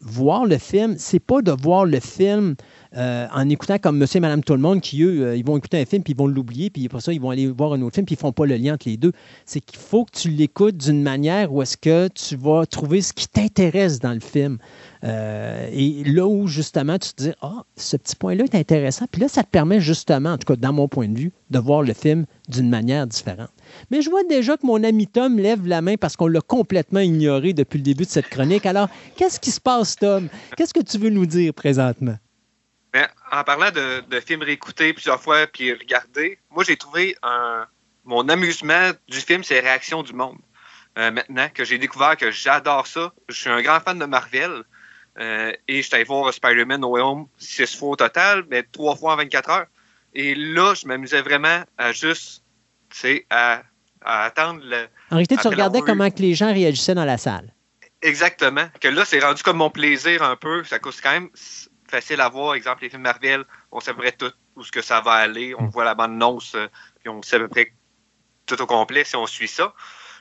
voir 0.00 0.46
le 0.46 0.58
film, 0.58 0.96
c'est 0.98 1.20
pas 1.20 1.42
de 1.42 1.52
voir 1.52 1.84
le 1.84 2.00
film 2.00 2.54
euh, 2.96 3.26
en 3.32 3.48
écoutant 3.48 3.78
comme 3.78 3.98
Monsieur 3.98 4.18
et 4.18 4.20
Madame 4.20 4.42
Tout 4.42 4.52
le 4.52 4.60
Monde 4.60 4.80
qui, 4.80 5.02
eux, 5.02 5.26
euh, 5.26 5.36
ils 5.36 5.44
vont 5.44 5.56
écouter 5.56 5.80
un 5.80 5.84
film 5.84 6.02
puis 6.02 6.12
ils 6.12 6.16
vont 6.16 6.26
l'oublier, 6.26 6.70
puis 6.70 6.86
après 6.86 7.00
ça, 7.00 7.12
ils 7.12 7.20
vont 7.20 7.30
aller 7.30 7.46
voir 7.48 7.72
un 7.72 7.82
autre 7.82 7.94
film 7.94 8.06
puis 8.06 8.14
ils 8.14 8.18
font 8.18 8.32
pas 8.32 8.46
le 8.46 8.56
lien 8.56 8.74
entre 8.74 8.88
les 8.88 8.96
deux. 8.96 9.12
C'est 9.44 9.60
qu'il 9.60 9.78
faut 9.78 10.04
que 10.04 10.12
tu 10.12 10.30
l'écoutes 10.30 10.76
d'une 10.76 11.02
manière 11.02 11.52
où 11.52 11.62
est-ce 11.62 11.76
que 11.76 12.08
tu 12.08 12.36
vas 12.36 12.66
trouver 12.66 13.00
ce 13.00 13.12
qui 13.12 13.28
t'intéresse 13.28 13.98
dans 13.98 14.12
le 14.12 14.20
film. 14.20 14.58
Euh, 15.04 15.68
et 15.72 16.04
là 16.04 16.26
où, 16.26 16.46
justement, 16.46 16.98
tu 16.98 17.12
te 17.12 17.22
dis, 17.22 17.32
ah, 17.42 17.64
ce 17.76 17.96
petit 17.96 18.16
point-là 18.16 18.44
est 18.44 18.54
intéressant. 18.54 19.06
Puis 19.10 19.20
là, 19.20 19.28
ça 19.28 19.42
te 19.42 19.48
permet, 19.48 19.80
justement, 19.80 20.32
en 20.32 20.38
tout 20.38 20.46
cas, 20.46 20.56
dans 20.56 20.72
mon 20.72 20.88
point 20.88 21.08
de 21.08 21.18
vue, 21.18 21.32
de 21.50 21.58
voir 21.58 21.82
le 21.82 21.92
film 21.92 22.26
d'une 22.48 22.68
manière 22.68 23.06
différente. 23.06 23.50
Mais 23.90 24.02
je 24.02 24.10
vois 24.10 24.24
déjà 24.24 24.56
que 24.56 24.66
mon 24.66 24.82
ami 24.82 25.06
Tom 25.06 25.38
lève 25.38 25.66
la 25.66 25.82
main 25.82 25.96
parce 25.96 26.16
qu'on 26.16 26.28
l'a 26.28 26.40
complètement 26.40 27.00
ignoré 27.00 27.52
depuis 27.52 27.78
le 27.78 27.84
début 27.84 28.04
de 28.04 28.10
cette 28.10 28.28
chronique. 28.28 28.66
Alors, 28.66 28.88
qu'est-ce 29.16 29.40
qui 29.40 29.50
se 29.50 29.60
passe, 29.60 29.96
Tom? 29.96 30.28
Qu'est-ce 30.56 30.74
que 30.74 30.82
tu 30.82 30.98
veux 30.98 31.10
nous 31.10 31.26
dire 31.26 31.52
présentement? 31.54 32.16
Mais 32.94 33.06
en 33.30 33.44
parlant 33.44 33.70
de, 33.70 34.02
de 34.08 34.20
films 34.20 34.42
réécoutés 34.42 34.94
plusieurs 34.94 35.20
fois 35.20 35.46
puis 35.46 35.70
regardés, 35.72 36.38
moi 36.50 36.64
j'ai 36.64 36.78
trouvé 36.78 37.14
un, 37.22 37.66
mon 38.04 38.26
amusement 38.28 38.90
du 39.08 39.18
film, 39.18 39.44
c'est 39.44 39.54
les 39.54 39.60
réactions 39.60 40.02
du 40.02 40.14
monde. 40.14 40.38
Euh, 40.96 41.10
maintenant 41.10 41.48
que 41.52 41.64
j'ai 41.64 41.76
découvert 41.76 42.16
que 42.16 42.30
j'adore 42.30 42.86
ça, 42.86 43.12
je 43.28 43.34
suis 43.34 43.50
un 43.50 43.60
grand 43.60 43.80
fan 43.80 43.98
de 43.98 44.06
Marvel 44.06 44.62
euh, 45.18 45.52
et 45.68 45.82
je 45.82 45.86
suis 45.86 45.94
allé 45.94 46.04
voir 46.04 46.32
Spider-Man 46.32 46.80
No 46.80 46.88
Way 46.90 47.00
Home 47.00 47.26
six 47.38 47.74
fois 47.76 47.90
au 47.90 47.96
total, 47.96 48.44
mais 48.50 48.62
trois 48.62 48.96
fois 48.96 49.14
en 49.14 49.16
24 49.16 49.50
heures. 49.50 49.66
Et 50.14 50.34
là, 50.34 50.74
je 50.74 50.86
m'amusais 50.86 51.22
vraiment 51.22 51.62
à 51.78 51.92
juste, 51.92 52.42
tu 52.90 52.98
sais, 52.98 53.26
à, 53.30 53.62
à 54.02 54.24
attendre 54.24 54.60
le. 54.62 54.88
En 55.10 55.16
réalité, 55.16 55.36
tu 55.36 55.48
regardais 55.48 55.80
comment 55.80 56.10
que 56.10 56.20
les 56.20 56.34
gens 56.34 56.52
réagissaient 56.52 56.94
dans 56.94 57.04
la 57.04 57.18
salle. 57.18 57.52
Exactement. 58.02 58.66
Que 58.80 58.88
là, 58.88 59.04
c'est 59.04 59.20
rendu 59.20 59.42
comme 59.42 59.56
mon 59.56 59.70
plaisir 59.70 60.22
un 60.22 60.36
peu. 60.36 60.64
Ça 60.64 60.78
coûte 60.78 60.98
quand 61.02 61.12
même 61.12 61.30
facile 61.88 62.20
à 62.20 62.28
voir. 62.28 62.54
Exemple, 62.54 62.82
les 62.82 62.90
films 62.90 63.02
Marvel, 63.02 63.44
on 63.72 63.80
sait 63.80 63.90
à 63.90 63.94
peu 63.94 64.02
près 64.02 64.12
tout 64.12 64.32
où 64.54 64.62
ce 64.62 64.72
que 64.72 64.82
ça 64.82 65.00
va 65.00 65.12
aller. 65.12 65.54
On 65.58 65.66
voit 65.66 65.84
la 65.84 65.94
bande-annonce, 65.94 66.54
euh, 66.54 66.66
puis 67.00 67.08
on 67.08 67.22
sait 67.22 67.36
à 67.36 67.40
peu 67.40 67.48
près 67.48 67.72
tout 68.46 68.60
au 68.60 68.66
complet 68.66 69.04
si 69.04 69.16
on 69.16 69.26
suit 69.26 69.48
ça. 69.48 69.74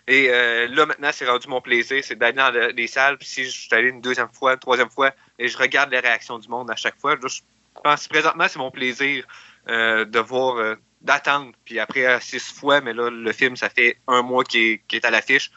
Et 0.08 0.30
euh, 0.30 0.67
là, 0.67 0.85
maintenant, 0.85 1.09
c'est 1.11 1.27
rendu 1.27 1.48
mon 1.48 1.61
plaisir, 1.61 2.03
c'est 2.03 2.16
d'aller 2.16 2.38
dans 2.38 2.51
le- 2.51 2.67
les 2.69 2.88
salles. 2.88 3.17
Puis 3.17 3.27
si 3.27 3.45
je 3.45 3.50
suis 3.50 3.74
allé 3.74 3.90
une 3.90 4.01
deuxième 4.01 4.30
fois, 4.32 4.53
une 4.53 4.59
troisième 4.59 4.90
fois, 4.90 5.11
et 5.40 5.48
je 5.48 5.58
regarde 5.58 5.92
les 5.92 6.00
réactions 6.00 6.38
du 6.38 6.48
monde 6.48 6.69
à 6.69 6.75
chaque 6.75 7.00
fois, 7.00 7.16
là, 7.16 7.27
je 7.27 7.42
pense 7.84 8.08
présentement, 8.08 8.45
c'est 8.48 8.59
mon 8.59 8.72
plaisir 8.72 9.25
euh, 9.67 10.06
de 10.06 10.19
voir, 10.19 10.58
euh, 10.58 10.75
d'attendre. 11.01 11.51
Puis 11.66 11.80
après, 11.80 12.06
euh, 12.06 12.19
six 12.19 12.53
fois, 12.53 12.82
mais 12.82 12.93
là, 12.93 13.09
le 13.09 13.32
film, 13.32 13.56
ça 13.56 13.69
fait 13.69 13.98
un 14.08 14.22
mois 14.22 14.43
qu'il 14.43 14.80
est, 14.92 15.06
à 15.06 15.09
l'affiche. 15.09 15.50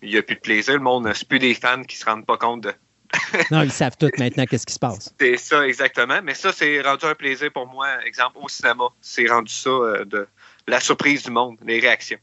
Il 0.00 0.10
n'y 0.10 0.16
a 0.16 0.22
plus 0.22 0.36
de 0.36 0.40
plaisir. 0.40 0.74
Le 0.74 0.80
monde, 0.80 1.10
c'est 1.12 1.26
plus 1.26 1.40
des 1.40 1.54
fans 1.54 1.82
qui 1.82 1.96
se 1.96 2.04
rendent 2.04 2.24
pas 2.26 2.36
compte 2.36 2.60
de. 2.62 2.72
Non, 3.50 3.62
ils 3.62 3.72
savent 3.72 3.96
tout 3.98 4.10
maintenant 4.18 4.44
qu'est-ce 4.44 4.66
qui 4.66 4.74
se 4.74 4.78
passe. 4.78 5.12
C'est 5.18 5.36
ça, 5.38 5.66
exactement. 5.66 6.20
Mais 6.22 6.34
ça, 6.34 6.52
c'est 6.52 6.80
rendu 6.82 7.04
un 7.06 7.14
plaisir 7.16 7.50
pour 7.52 7.66
moi. 7.66 7.88
Exemple, 8.04 8.36
au 8.40 8.48
cinéma, 8.48 8.84
c'est 9.00 9.26
rendu 9.26 9.52
ça 9.52 9.70
euh, 9.70 10.04
de 10.04 10.28
la 10.68 10.78
surprise 10.78 11.24
du 11.24 11.30
monde, 11.32 11.56
les 11.64 11.80
réactions. 11.80 12.18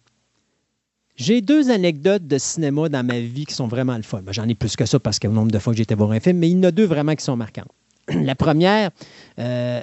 J'ai 1.18 1.40
deux 1.40 1.72
anecdotes 1.72 2.28
de 2.28 2.38
cinéma 2.38 2.90
dans 2.90 3.06
ma 3.06 3.20
vie 3.20 3.46
qui 3.46 3.54
sont 3.54 3.68
vraiment 3.68 3.96
le 3.96 4.04
fun. 4.04 4.22
Ben, 4.22 4.34
J'en 4.34 4.50
ai 4.50 4.56
plus 4.56 4.76
que 4.76 4.86
ça 4.86 5.00
parce 5.00 5.18
que 5.18 5.28
le 5.28 5.34
nombre 5.34 5.52
de 5.52 5.60
fois 5.60 5.72
que 5.72 5.78
j'ai 5.78 5.84
été 5.84 5.96
voir 5.96 6.12
un 6.12 6.20
film, 6.20 6.40
mais 6.40 6.50
il 6.50 6.58
y 6.58 6.60
en 6.60 6.64
a 6.64 6.72
deux 6.72 6.86
vraiment 6.86 7.16
qui 7.16 7.24
sont 7.24 7.38
marquantes. 7.38 7.72
La 8.10 8.36
première, 8.36 8.92
euh, 9.40 9.82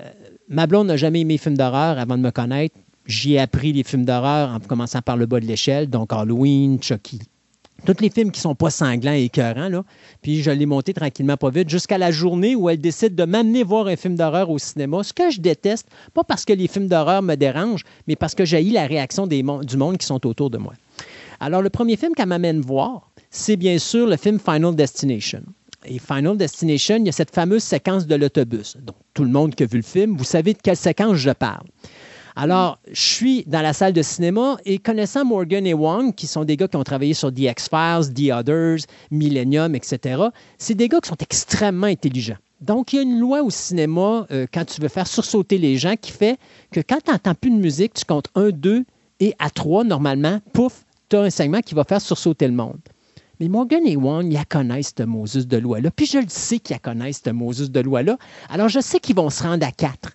ma 0.48 0.66
blonde 0.66 0.88
n'a 0.88 0.98
jamais 0.98 1.20
aimé 1.20 1.34
les 1.34 1.38
films 1.38 1.56
d'horreur 1.56 1.98
avant 1.98 2.18
de 2.18 2.22
me 2.22 2.30
connaître. 2.30 2.76
J'y 3.06 3.34
ai 3.34 3.38
appris 3.38 3.72
les 3.72 3.82
films 3.82 4.04
d'horreur 4.04 4.50
en 4.50 4.60
commençant 4.60 5.00
par 5.00 5.16
le 5.16 5.24
bas 5.24 5.40
de 5.40 5.46
l'échelle, 5.46 5.88
donc 5.88 6.12
Halloween, 6.12 6.82
Chucky. 6.82 7.20
Tous 7.86 7.96
les 8.00 8.10
films 8.10 8.30
qui 8.30 8.40
sont 8.40 8.54
pas 8.54 8.70
sanglants 8.70 9.14
et 9.14 9.24
écœurants, 9.24 9.70
là. 9.70 9.84
Puis 10.20 10.42
je 10.42 10.50
l'ai 10.50 10.66
monté 10.66 10.92
tranquillement, 10.92 11.38
pas 11.38 11.50
vite, 11.50 11.70
jusqu'à 11.70 11.96
la 11.98 12.12
journée 12.12 12.54
où 12.54 12.68
elle 12.68 12.80
décide 12.80 13.14
de 13.14 13.24
m'amener 13.24 13.64
voir 13.64 13.86
un 13.86 13.96
film 13.96 14.16
d'horreur 14.16 14.50
au 14.50 14.58
cinéma. 14.58 15.02
Ce 15.02 15.14
que 15.14 15.30
je 15.30 15.40
déteste, 15.40 15.88
pas 16.12 16.24
parce 16.24 16.44
que 16.44 16.52
les 16.52 16.68
films 16.68 16.88
d'horreur 16.88 17.22
me 17.22 17.34
dérangent, 17.36 17.84
mais 18.06 18.16
parce 18.16 18.34
que 18.34 18.44
j'ai 18.44 18.62
la 18.64 18.86
réaction 18.86 19.26
du 19.26 19.42
monde 19.42 19.96
qui 19.96 20.06
sont 20.06 20.24
autour 20.26 20.50
de 20.50 20.58
moi. 20.58 20.74
Alors, 21.44 21.60
le 21.60 21.70
premier 21.70 21.96
film 21.96 22.14
qu'elle 22.14 22.28
m'amène 22.28 22.60
voir, 22.60 23.10
c'est 23.30 23.56
bien 23.56 23.76
sûr 23.76 24.06
le 24.06 24.16
film 24.16 24.38
Final 24.38 24.76
Destination. 24.76 25.42
Et 25.84 25.98
Final 25.98 26.36
Destination, 26.36 26.98
il 26.98 27.06
y 27.06 27.08
a 27.08 27.12
cette 27.12 27.34
fameuse 27.34 27.64
séquence 27.64 28.06
de 28.06 28.14
l'autobus. 28.14 28.76
Donc, 28.76 28.94
tout 29.12 29.24
le 29.24 29.30
monde 29.30 29.52
qui 29.56 29.64
a 29.64 29.66
vu 29.66 29.78
le 29.78 29.82
film, 29.82 30.16
vous 30.16 30.22
savez 30.22 30.52
de 30.52 30.60
quelle 30.62 30.76
séquence 30.76 31.16
je 31.16 31.32
parle. 31.32 31.66
Alors, 32.36 32.78
je 32.92 33.00
suis 33.00 33.44
dans 33.48 33.60
la 33.60 33.72
salle 33.72 33.92
de 33.92 34.02
cinéma 34.02 34.56
et 34.64 34.78
connaissant 34.78 35.24
Morgan 35.24 35.66
et 35.66 35.74
Wong, 35.74 36.14
qui 36.14 36.28
sont 36.28 36.44
des 36.44 36.56
gars 36.56 36.68
qui 36.68 36.76
ont 36.76 36.84
travaillé 36.84 37.12
sur 37.12 37.34
The 37.34 37.40
X-Files, 37.40 38.14
The 38.14 38.32
Others, 38.32 38.86
Millennium, 39.10 39.74
etc., 39.74 40.22
c'est 40.58 40.76
des 40.76 40.88
gars 40.88 41.00
qui 41.00 41.08
sont 41.08 41.18
extrêmement 41.18 41.88
intelligents. 41.88 42.38
Donc, 42.60 42.92
il 42.92 42.96
y 42.96 42.98
a 43.00 43.02
une 43.02 43.18
loi 43.18 43.42
au 43.42 43.50
cinéma, 43.50 44.28
euh, 44.30 44.46
quand 44.54 44.64
tu 44.64 44.80
veux 44.80 44.86
faire 44.86 45.08
sursauter 45.08 45.58
les 45.58 45.76
gens, 45.76 45.96
qui 46.00 46.12
fait 46.12 46.38
que 46.70 46.78
quand 46.78 46.98
tu 47.04 47.10
n'entends 47.10 47.34
plus 47.34 47.50
de 47.50 47.56
musique, 47.56 47.94
tu 47.94 48.04
comptes 48.04 48.28
1, 48.36 48.50
2 48.50 48.84
et 49.18 49.34
à 49.40 49.50
3, 49.50 49.82
normalement, 49.82 50.38
pouf, 50.52 50.84
un 51.20 51.30
segment 51.30 51.60
qui 51.60 51.74
va 51.74 51.84
faire 51.84 52.00
sursauter 52.00 52.46
le 52.46 52.54
monde. 52.54 52.80
Mais 53.40 53.48
Morgan 53.48 53.86
et 53.86 53.96
Wong, 53.96 54.32
ils 54.32 54.46
connaissent, 54.46 54.92
cette 54.96 55.06
Moses 55.06 55.46
de 55.46 55.56
loi-là. 55.56 55.90
Puis 55.90 56.06
je 56.06 56.18
le 56.18 56.28
sais 56.28 56.58
qu'ils 56.58 56.78
connaissent, 56.78 57.20
cette 57.24 57.34
Moses 57.34 57.70
de 57.70 57.80
loi-là. 57.80 58.16
Alors, 58.48 58.68
je 58.68 58.80
sais 58.80 59.00
qu'ils 59.00 59.16
vont 59.16 59.30
se 59.30 59.42
rendre 59.42 59.66
à 59.66 59.72
4. 59.72 60.10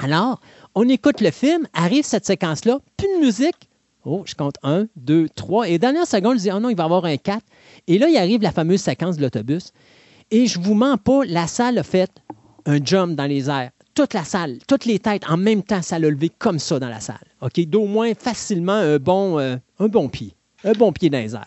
Alors, 0.00 0.40
on 0.74 0.88
écoute 0.88 1.20
le 1.20 1.30
film, 1.30 1.66
arrive 1.74 2.04
cette 2.04 2.26
séquence-là, 2.26 2.78
plus 2.96 3.08
de 3.16 3.24
musique. 3.24 3.68
Oh, 4.04 4.22
je 4.24 4.34
compte 4.34 4.56
1, 4.62 4.86
2, 4.96 5.28
3. 5.28 5.68
Et 5.68 5.78
dernière 5.78 6.06
seconde, 6.06 6.38
je 6.38 6.42
dis, 6.42 6.50
oh 6.52 6.58
non, 6.58 6.70
il 6.70 6.76
va 6.76 6.84
y 6.84 6.86
avoir 6.86 7.04
un 7.04 7.16
4. 7.16 7.40
Et 7.86 7.98
là, 7.98 8.08
il 8.08 8.16
arrive 8.16 8.42
la 8.42 8.50
fameuse 8.50 8.80
séquence 8.80 9.16
de 9.16 9.22
l'autobus. 9.22 9.72
Et 10.30 10.46
je 10.46 10.58
vous 10.58 10.74
mens 10.74 10.96
pas, 10.96 11.24
la 11.26 11.46
salle 11.46 11.78
a 11.78 11.82
fait 11.82 12.10
un 12.66 12.82
jump 12.82 13.14
dans 13.14 13.26
les 13.26 13.50
airs. 13.50 13.70
Toute 13.94 14.14
la 14.14 14.24
salle, 14.24 14.58
toutes 14.66 14.86
les 14.86 14.98
têtes 14.98 15.28
en 15.28 15.36
même 15.36 15.62
temps, 15.62 15.82
ça 15.82 15.98
l'a 15.98 16.08
levé 16.08 16.30
comme 16.38 16.58
ça 16.58 16.78
dans 16.78 16.88
la 16.88 17.00
salle. 17.00 17.16
OK? 17.42 17.60
D'au 17.66 17.86
moins 17.86 18.14
facilement 18.14 18.72
un 18.72 18.98
bon, 18.98 19.38
euh, 19.38 19.56
un 19.80 19.88
bon 19.88 20.08
pied. 20.08 20.34
Un 20.62 20.72
bon 20.72 20.92
pied 20.92 21.10
dans 21.10 21.18
les 21.18 21.34
airs. 21.34 21.46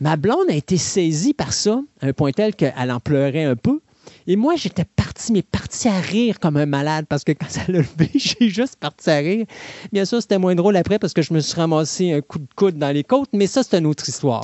Ma 0.00 0.16
blonde 0.16 0.50
a 0.50 0.54
été 0.54 0.76
saisie 0.76 1.34
par 1.34 1.52
ça, 1.52 1.82
à 2.00 2.06
un 2.06 2.12
point 2.12 2.32
tel 2.32 2.54
qu'elle 2.54 2.90
en 2.90 3.00
pleurait 3.00 3.44
un 3.44 3.56
peu. 3.56 3.80
Et 4.26 4.36
moi, 4.36 4.54
j'étais 4.56 4.84
parti, 4.84 5.32
mais 5.32 5.42
parti 5.42 5.88
à 5.88 5.98
rire 5.98 6.40
comme 6.40 6.56
un 6.56 6.66
malade 6.66 7.06
parce 7.08 7.24
que 7.24 7.32
quand 7.32 7.48
ça 7.48 7.62
l'a 7.68 7.78
levé, 7.78 8.10
j'ai 8.14 8.48
juste 8.48 8.76
parti 8.76 9.10
à 9.10 9.16
rire. 9.16 9.46
Bien 9.92 10.04
sûr, 10.04 10.20
c'était 10.20 10.38
moins 10.38 10.54
drôle 10.54 10.76
après 10.76 10.98
parce 10.98 11.12
que 11.12 11.22
je 11.22 11.32
me 11.32 11.40
suis 11.40 11.58
ramassé 11.58 12.12
un 12.12 12.20
coup 12.20 12.38
de 12.38 12.46
coude 12.54 12.78
dans 12.78 12.94
les 12.94 13.04
côtes, 13.04 13.30
mais 13.32 13.46
ça, 13.46 13.62
c'est 13.62 13.78
une 13.78 13.86
autre 13.86 14.08
histoire. 14.08 14.42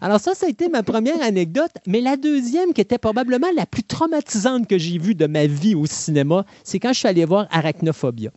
Alors 0.00 0.20
ça, 0.20 0.34
ça 0.34 0.46
a 0.46 0.48
été 0.48 0.68
ma 0.68 0.82
première 0.82 1.22
anecdote, 1.22 1.72
mais 1.86 2.00
la 2.00 2.16
deuxième 2.16 2.72
qui 2.72 2.80
était 2.80 2.98
probablement 2.98 3.50
la 3.56 3.66
plus 3.66 3.84
traumatisante 3.84 4.66
que 4.66 4.78
j'ai 4.78 4.98
vue 4.98 5.14
de 5.14 5.26
ma 5.26 5.46
vie 5.46 5.74
au 5.74 5.86
cinéma, 5.86 6.44
c'est 6.64 6.80
quand 6.80 6.92
je 6.92 6.98
suis 6.98 7.08
allé 7.08 7.24
voir 7.24 7.46
Arachnophobia. 7.50 8.30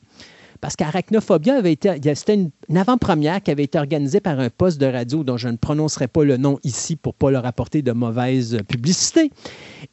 Parce 0.65 0.77
qu'Arachnophobia 0.77 1.57
avait 1.57 1.73
été, 1.73 1.95
c'était 2.15 2.33
une, 2.33 2.49
une 2.69 2.77
avant-première 2.79 3.39
qui 3.43 3.51
avait 3.51 3.65
été 3.65 3.77
organisée 3.77 4.19
par 4.19 4.39
un 4.39 4.49
poste 4.49 4.81
de 4.81 4.87
radio 4.87 5.23
dont 5.23 5.37
je 5.37 5.47
ne 5.47 5.57
prononcerai 5.57 6.07
pas 6.07 6.23
le 6.23 6.37
nom 6.37 6.57
ici 6.63 6.95
pour 6.95 7.13
ne 7.13 7.17
pas 7.19 7.29
leur 7.29 7.45
apporter 7.45 7.83
de 7.83 7.91
mauvaise 7.91 8.57
publicité. 8.67 9.29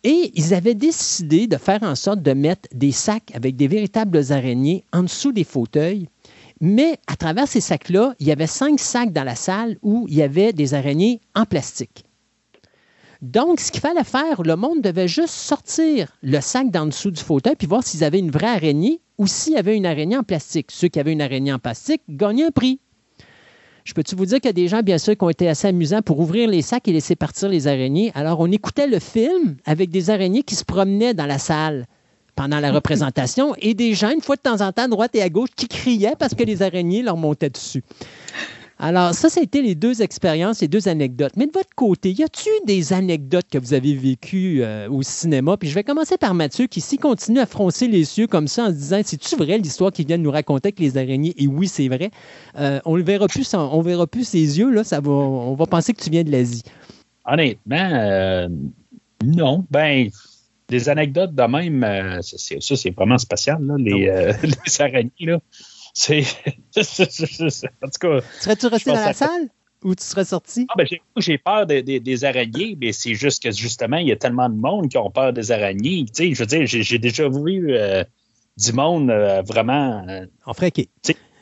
Et 0.02 0.32
ils 0.34 0.54
avaient 0.54 0.72
décidé 0.72 1.46
de 1.46 1.58
faire 1.58 1.82
en 1.82 1.94
sorte 1.94 2.22
de 2.22 2.32
mettre 2.32 2.70
des 2.72 2.90
sacs 2.90 3.32
avec 3.34 3.54
des 3.56 3.68
véritables 3.68 4.32
araignées 4.32 4.82
en 4.94 5.02
dessous 5.02 5.32
des 5.32 5.44
fauteuils 5.44 6.08
mais 6.62 6.96
à 7.06 7.16
travers 7.16 7.48
ces 7.48 7.60
sacs-là, 7.60 8.14
il 8.18 8.28
y 8.28 8.32
avait 8.32 8.46
cinq 8.46 8.80
sacs 8.80 9.12
dans 9.12 9.24
la 9.24 9.34
salle 9.34 9.76
où 9.82 10.06
il 10.08 10.14
y 10.14 10.22
avait 10.22 10.54
des 10.54 10.72
araignées 10.72 11.20
en 11.34 11.44
plastique. 11.44 12.04
Donc, 13.22 13.60
ce 13.60 13.70
qu'il 13.70 13.80
fallait 13.80 14.02
faire, 14.02 14.42
le 14.42 14.56
monde 14.56 14.80
devait 14.80 15.06
juste 15.06 15.34
sortir 15.34 16.08
le 16.22 16.40
sac 16.40 16.72
d'en 16.72 16.86
dessous 16.86 17.12
du 17.12 17.22
fauteuil 17.22 17.54
puis 17.56 17.68
voir 17.68 17.84
s'ils 17.84 18.02
avaient 18.02 18.18
une 18.18 18.32
vraie 18.32 18.48
araignée 18.48 19.00
ou 19.16 19.28
s'il 19.28 19.52
y 19.52 19.56
avait 19.56 19.76
une 19.76 19.86
araignée 19.86 20.16
en 20.16 20.24
plastique. 20.24 20.70
Ceux 20.72 20.88
qui 20.88 20.98
avaient 20.98 21.12
une 21.12 21.22
araignée 21.22 21.52
en 21.52 21.60
plastique 21.60 22.02
gagnaient 22.08 22.46
un 22.46 22.50
prix. 22.50 22.80
Je 23.84 23.94
peux-tu 23.94 24.16
vous 24.16 24.26
dire 24.26 24.38
qu'il 24.38 24.46
y 24.46 24.50
a 24.50 24.52
des 24.52 24.66
gens, 24.66 24.82
bien 24.82 24.98
sûr, 24.98 25.16
qui 25.16 25.22
ont 25.22 25.30
été 25.30 25.48
assez 25.48 25.68
amusants 25.68 26.02
pour 26.02 26.18
ouvrir 26.18 26.48
les 26.48 26.62
sacs 26.62 26.88
et 26.88 26.92
laisser 26.92 27.14
partir 27.14 27.48
les 27.48 27.68
araignées? 27.68 28.10
Alors, 28.16 28.40
on 28.40 28.50
écoutait 28.50 28.88
le 28.88 28.98
film 28.98 29.56
avec 29.66 29.90
des 29.90 30.10
araignées 30.10 30.42
qui 30.42 30.56
se 30.56 30.64
promenaient 30.64 31.14
dans 31.14 31.26
la 31.26 31.38
salle 31.38 31.86
pendant 32.34 32.58
la 32.58 32.72
représentation 32.72 33.54
et 33.58 33.74
des 33.74 33.94
gens, 33.94 34.10
une 34.10 34.20
fois 34.20 34.34
de 34.36 34.40
temps 34.40 34.60
en 34.60 34.72
temps, 34.72 34.84
à 34.84 34.88
droite 34.88 35.14
et 35.14 35.22
à 35.22 35.28
gauche, 35.28 35.50
qui 35.54 35.68
criaient 35.68 36.16
parce 36.18 36.34
que 36.34 36.42
les 36.42 36.62
araignées 36.62 37.02
leur 37.02 37.16
montaient 37.16 37.50
dessus. 37.50 37.84
Alors, 38.84 39.14
ça, 39.14 39.28
ça 39.28 39.38
a 39.38 39.44
été 39.44 39.62
les 39.62 39.76
deux 39.76 40.02
expériences, 40.02 40.60
les 40.60 40.66
deux 40.66 40.88
anecdotes. 40.88 41.34
Mais 41.36 41.46
de 41.46 41.52
votre 41.52 41.72
côté, 41.76 42.10
y 42.10 42.24
a-t-il 42.24 42.66
des 42.66 42.92
anecdotes 42.92 43.46
que 43.48 43.56
vous 43.56 43.74
avez 43.74 43.94
vécues 43.94 44.64
euh, 44.64 44.90
au 44.90 45.02
cinéma? 45.02 45.56
Puis 45.56 45.68
je 45.68 45.74
vais 45.76 45.84
commencer 45.84 46.18
par 46.18 46.34
Mathieu, 46.34 46.66
qui 46.66 46.80
s'y 46.80 46.98
continue 46.98 47.38
à 47.38 47.46
froncer 47.46 47.86
les 47.86 48.18
yeux 48.18 48.26
comme 48.26 48.48
ça 48.48 48.64
en 48.64 48.68
se 48.70 48.72
disant 48.72 49.00
C'est-tu 49.04 49.36
vrai 49.36 49.58
l'histoire 49.58 49.92
qu'il 49.92 50.08
vient 50.08 50.18
de 50.18 50.24
nous 50.24 50.32
raconter 50.32 50.70
avec 50.70 50.80
les 50.80 50.98
araignées? 50.98 51.32
Et 51.38 51.46
oui, 51.46 51.68
c'est 51.68 51.86
vrai. 51.86 52.10
Euh, 52.58 52.80
on 52.84 52.96
ne 52.96 53.02
verra 53.04 53.28
plus, 53.28 53.54
on 53.54 53.82
verra 53.82 54.08
plus 54.08 54.26
ses 54.26 54.58
yeux, 54.58 54.72
là, 54.72 54.82
ça 54.82 55.00
va, 55.00 55.12
on 55.12 55.54
va 55.54 55.66
penser 55.66 55.92
que 55.94 56.02
tu 56.02 56.10
viens 56.10 56.24
de 56.24 56.32
l'Asie. 56.32 56.64
Honnêtement, 57.24 57.88
euh, 57.92 58.48
non. 59.24 59.64
Ben, 59.70 60.08
des 60.68 60.88
anecdotes 60.88 61.36
de 61.36 61.42
même, 61.44 62.20
ça, 62.20 62.76
c'est 62.76 62.90
vraiment 62.90 63.18
spécial, 63.18 63.64
là, 63.64 63.76
les, 63.78 64.08
euh, 64.08 64.32
les 64.42 64.80
araignées. 64.80 65.12
Là. 65.20 65.38
C'est. 65.94 66.22
en 66.76 67.88
tout 67.88 67.98
cas. 68.00 68.20
Serais-tu 68.40 68.66
resté 68.66 68.90
dans 68.90 68.96
la 68.96 69.12
salle 69.12 69.48
ou 69.84 69.94
tu 69.94 70.04
serais 70.04 70.24
sorti? 70.24 70.66
Ah, 70.70 70.74
ben, 70.78 70.86
j'ai- 71.16 71.38
peur 71.38 71.66
des, 71.66 71.82
des- 71.82 72.00
des 72.00 72.24
araignées, 72.24 72.76
mais 72.80 72.92
c'est 72.92 73.14
juste 73.14 73.42
que 73.42 73.50
justement, 73.50 73.96
il 73.98 74.08
y 74.08 74.12
a 74.12 74.16
tellement 74.16 74.48
de 74.48 74.54
monde 74.54 74.88
qui 74.88 74.96
ont 74.96 75.10
peur 75.10 75.32
des 75.32 75.50
araignées. 75.50 76.04
Tu 76.06 76.12
sais, 76.30 76.34
je 76.34 76.38
veux 76.38 76.46
dire, 76.46 76.62
j'ai 76.66 76.98
déjà 76.98 77.28
vu 77.28 77.72
euh, 77.74 78.04
du 78.56 78.72
monde 78.72 79.10
euh, 79.10 79.42
vraiment. 79.42 80.06
euh, 80.08 80.26
en 80.46 80.54
fréqué. 80.54 80.88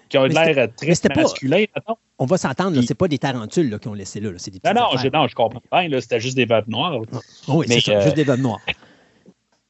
Qui 0.08 0.18
ont 0.18 0.24
l'air 0.24 0.54
mais 0.56 0.68
très 0.96 1.08
pas- 1.08 1.20
masculin. 1.22 1.58
mettons. 1.76 1.96
On 2.18 2.26
va 2.26 2.36
s'entendre, 2.36 2.82
c'est 2.82 2.94
pas 2.96 3.06
des 3.06 3.18
tarentules 3.18 3.78
qui 3.78 3.86
ont 3.88 3.94
laissé 3.94 4.18
là, 4.18 4.32
là, 4.32 4.38
c'est 4.38 4.50
des 4.50 4.60
Non, 4.64 4.72
non, 4.74 4.86
affaires. 4.88 4.98
je, 5.04 5.08
non, 5.16 5.28
je 5.28 5.34
comprends 5.36 5.62
bien. 5.70 6.00
C'était 6.00 6.18
juste 6.20 6.34
des 6.36 6.46
veuves 6.46 6.68
noires. 6.68 6.98
Oh 7.46 7.58
oui, 7.60 7.66
c'est 7.68 7.80
ça, 7.80 7.92
euh, 7.92 8.00
juste 8.00 8.16
des 8.16 8.24
veuves 8.24 8.40
noires. 8.40 8.60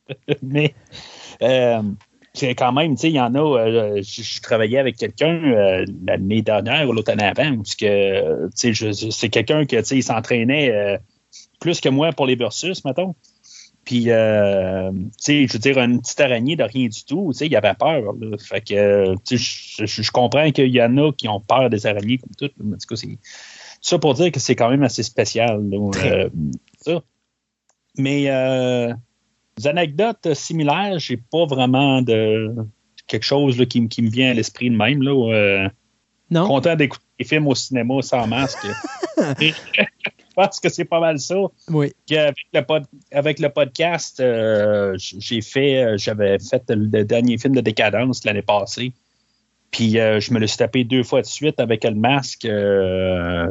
mais 0.43 0.75
euh, 1.43 1.83
c'est 2.33 2.55
quand 2.55 2.73
même, 2.73 2.95
tu 2.95 3.03
sais, 3.03 3.09
il 3.11 3.15
y 3.15 3.21
en 3.21 3.35
a. 3.35 3.39
euh, 3.39 4.03
je, 4.03 4.23
je 4.23 4.41
travaillais 4.41 4.79
avec 4.79 4.97
quelqu'un 4.97 5.43
euh, 5.43 5.85
l'année 6.07 6.43
dernière 6.43 6.89
ou 6.89 6.93
l'autre 6.93 7.13
année 7.13 7.25
avant, 7.25 7.57
parce 7.57 7.75
que, 7.75 8.49
tu 8.57 8.75
sais, 8.75 9.11
c'est 9.11 9.29
quelqu'un 9.29 9.65
qui, 9.67 9.77
tu 9.77 9.85
sais, 9.85 9.97
il 9.97 10.03
s'entraînait 10.03 10.71
euh, 10.71 10.99
plus 11.61 11.81
que 11.81 11.89
moi 11.89 12.13
pour 12.13 12.27
les 12.27 12.37
versus, 12.37 12.85
mettons. 12.85 13.15
Puis, 13.85 14.11
euh, 14.11 14.93
tu 14.93 15.11
sais, 15.19 15.47
je 15.47 15.53
veux 15.53 15.59
dire, 15.59 15.79
une 15.79 16.01
petite 16.01 16.21
araignée 16.21 16.55
de 16.55 16.63
rien 16.63 16.87
du 16.87 17.05
tout, 17.05 17.31
tu 17.33 17.39
sais, 17.39 17.47
il 17.47 17.57
avait 17.57 17.75
peur. 17.75 18.13
là. 18.21 18.37
Fait 18.39 18.61
que, 18.61 18.75
euh, 18.75 19.15
tu 19.27 19.39
sais, 19.39 19.87
je, 19.87 20.11
comprends 20.11 20.51
qu'il 20.53 20.69
y 20.69 20.83
en 20.83 20.97
a 20.99 21.13
qui 21.13 21.29
ont 21.29 21.41
peur 21.41 21.71
des 21.71 21.87
araignées 21.87 22.19
comme 22.19 22.35
tout. 22.37 22.55
Mais 22.63 22.75
en 22.75 22.79
tout 22.79 22.87
cas, 22.89 22.97
c'est 22.97 23.19
ça 23.81 23.99
pour 23.99 24.15
dire 24.15 24.31
que 24.31 24.39
c'est 24.39 24.55
quand 24.55 24.71
même 24.71 24.83
assez 24.83 25.03
spécial. 25.03 25.69
là, 25.69 25.91
euh, 26.05 26.31
ça. 26.81 27.03
Mais 27.97 28.31
euh, 28.31 28.95
des 29.57 29.67
anecdotes 29.67 30.35
similaires, 30.35 30.99
j'ai 30.99 31.17
pas 31.17 31.45
vraiment 31.47 32.03
de 32.03 32.55
quelque 33.07 33.25
chose 33.25 33.59
là, 33.59 33.67
qui, 33.67 33.81
me- 33.81 33.89
qui 33.89 34.03
me 34.03 34.09
vient 34.11 34.31
à 34.31 34.35
l'esprit 34.35 34.71
de 34.71 34.77
même. 34.77 35.03
Là, 35.03 35.13
euh, 35.33 35.69
non. 36.31 36.47
Content 36.47 36.77
d'écouter 36.77 37.05
des 37.19 37.25
films 37.25 37.49
au 37.49 37.55
cinéma 37.55 38.01
sans 38.03 38.27
masque. 38.27 38.67
Je 39.41 40.35
pense 40.37 40.61
que 40.61 40.69
c'est 40.69 40.85
pas 40.85 41.01
mal 41.01 41.19
ça. 41.19 41.35
Oui. 41.69 41.93
Avec 42.11 42.37
le, 42.53 42.61
pod- 42.63 42.87
avec 43.13 43.39
le 43.41 43.49
podcast, 43.49 44.21
euh, 44.21 44.95
j'ai 44.97 45.43
fait, 45.43 45.83
euh, 45.83 45.97
j'avais 45.99 46.39
fait 46.39 46.63
le, 46.71 47.05
dernier 47.05 47.37
film 47.37 47.55
de 47.57 47.61
Décadence 47.61 48.25
l'année 48.25 48.43
passée. 48.43 48.93
Puis 49.73 49.99
euh, 49.99 50.21
je 50.21 50.33
me 50.33 50.39
le 50.39 50.47
suis 50.47 50.57
tapé 50.59 50.85
deux 50.85 51.03
fois 51.03 51.21
de 51.21 51.27
suite 51.27 51.59
avec 51.61 51.85
le 51.85 51.95
masque. 51.95 52.45
euh, 52.45 53.49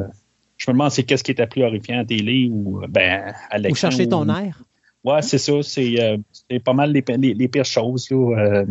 je 0.56 0.70
me 0.70 0.74
demande 0.74 0.90
c'est 0.90 1.04
qu'est-ce 1.04 1.22
qui 1.22 1.30
était 1.30 1.46
plus 1.46 1.62
horrifiant 1.62 2.00
à 2.00 2.04
télé 2.04 2.48
ou 2.50 2.82
ben 2.88 3.32
à 3.50 3.58
l'écran. 3.58 3.72
Ou 3.72 3.76
chercher 3.76 4.08
ton 4.08 4.28
air. 4.28 4.62
Ouais, 5.04 5.22
c'est 5.22 5.38
ça. 5.38 5.52
C'est 5.62 6.00
euh, 6.00 6.16
c'est 6.50 6.60
pas 6.62 6.72
mal 6.72 6.92
les, 6.92 7.02
les- 7.16 7.34
les 7.34 7.48
pires 7.48 7.64
choses 7.64 8.10
là, 8.10 8.16
euh, 8.38 8.66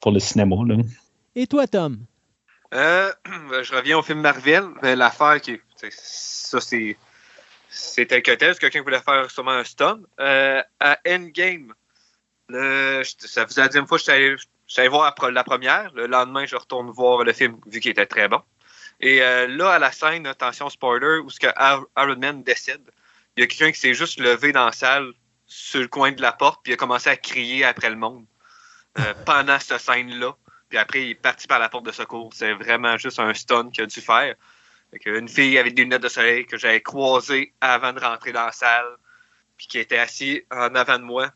pour 0.00 0.12
le 0.12 0.20
cinéma. 0.20 0.56
Là. 0.66 0.76
Et 1.34 1.46
toi, 1.46 1.66
Tom? 1.66 1.98
Euh, 2.72 3.10
je 3.62 3.74
reviens 3.74 3.98
au 3.98 4.02
film 4.02 4.20
Marvel. 4.20 4.64
mais 4.82 4.94
L'affaire 4.96 5.40
qui. 5.40 5.58
Ça, 5.90 6.60
c'est. 6.60 6.96
C'est 7.68 8.06
tel 8.06 8.22
que 8.22 8.32
tel. 8.32 8.56
Quelqu'un 8.58 8.82
voulait 8.82 9.00
faire 9.00 9.30
sûrement 9.30 9.52
un 9.52 9.64
stun. 9.64 10.00
Euh, 10.18 10.60
à 10.80 10.98
Endgame, 11.06 11.72
le, 12.48 13.02
je- 13.04 13.26
ça 13.28 13.46
faisait 13.46 13.60
la 13.60 13.68
deuxième 13.68 13.86
fois 13.86 13.98
que 13.98 14.10
allé- 14.10 14.36
j'étais 14.66 14.80
allé 14.82 14.88
voir 14.88 15.04
la 15.04 15.10
pre- 15.12 15.32
la 15.32 15.44
première. 15.44 15.92
Le 15.94 16.06
lendemain, 16.06 16.46
je 16.46 16.56
retourne 16.56 16.90
voir 16.90 17.24
le 17.24 17.32
film, 17.32 17.56
vu 17.66 17.80
qu'il 17.80 17.90
était 17.92 18.06
très 18.06 18.28
bon. 18.28 18.40
Et 19.00 19.22
euh, 19.22 19.46
là, 19.46 19.70
à 19.70 19.78
la 19.78 19.92
scène, 19.92 20.26
attention 20.26 20.68
spoiler, 20.68 21.18
où 21.24 21.30
ce 21.30 21.40
que 21.40 21.46
Iron 21.96 22.16
Man 22.18 22.42
décède, 22.42 22.82
il 23.36 23.40
y 23.40 23.44
a 23.44 23.46
quelqu'un 23.46 23.72
qui 23.72 23.80
s'est 23.80 23.94
juste 23.94 24.18
levé 24.20 24.52
dans 24.52 24.66
la 24.66 24.72
salle 24.72 25.12
sur 25.50 25.80
le 25.80 25.88
coin 25.88 26.12
de 26.12 26.22
la 26.22 26.32
porte, 26.32 26.60
puis 26.62 26.70
il 26.70 26.74
a 26.74 26.76
commencé 26.76 27.10
à 27.10 27.16
crier 27.16 27.64
après 27.64 27.90
le 27.90 27.96
monde 27.96 28.24
euh, 28.98 29.14
pendant 29.26 29.58
cette 29.58 29.80
scène-là. 29.80 30.36
Puis 30.68 30.78
après, 30.78 31.02
il 31.02 31.10
est 31.10 31.14
parti 31.16 31.48
par 31.48 31.58
la 31.58 31.68
porte 31.68 31.84
de 31.84 31.90
secours. 31.90 32.30
C'est 32.32 32.52
vraiment 32.54 32.96
juste 32.96 33.18
un 33.18 33.34
stun 33.34 33.70
qu'il 33.70 33.82
a 33.82 33.86
dû 33.86 34.00
faire. 34.00 34.36
Une 35.04 35.28
fille 35.28 35.58
avec 35.58 35.74
des 35.74 35.82
lunettes 35.82 36.02
de 36.02 36.08
soleil 36.08 36.46
que 36.46 36.56
j'avais 36.56 36.80
croisée 36.80 37.52
avant 37.60 37.92
de 37.92 37.98
rentrer 37.98 38.32
dans 38.32 38.46
la 38.46 38.52
salle, 38.52 38.96
puis 39.56 39.66
qui 39.66 39.78
était 39.78 39.98
assise 39.98 40.42
en 40.52 40.74
avant 40.74 40.98
de 40.98 41.04
moi, 41.04 41.30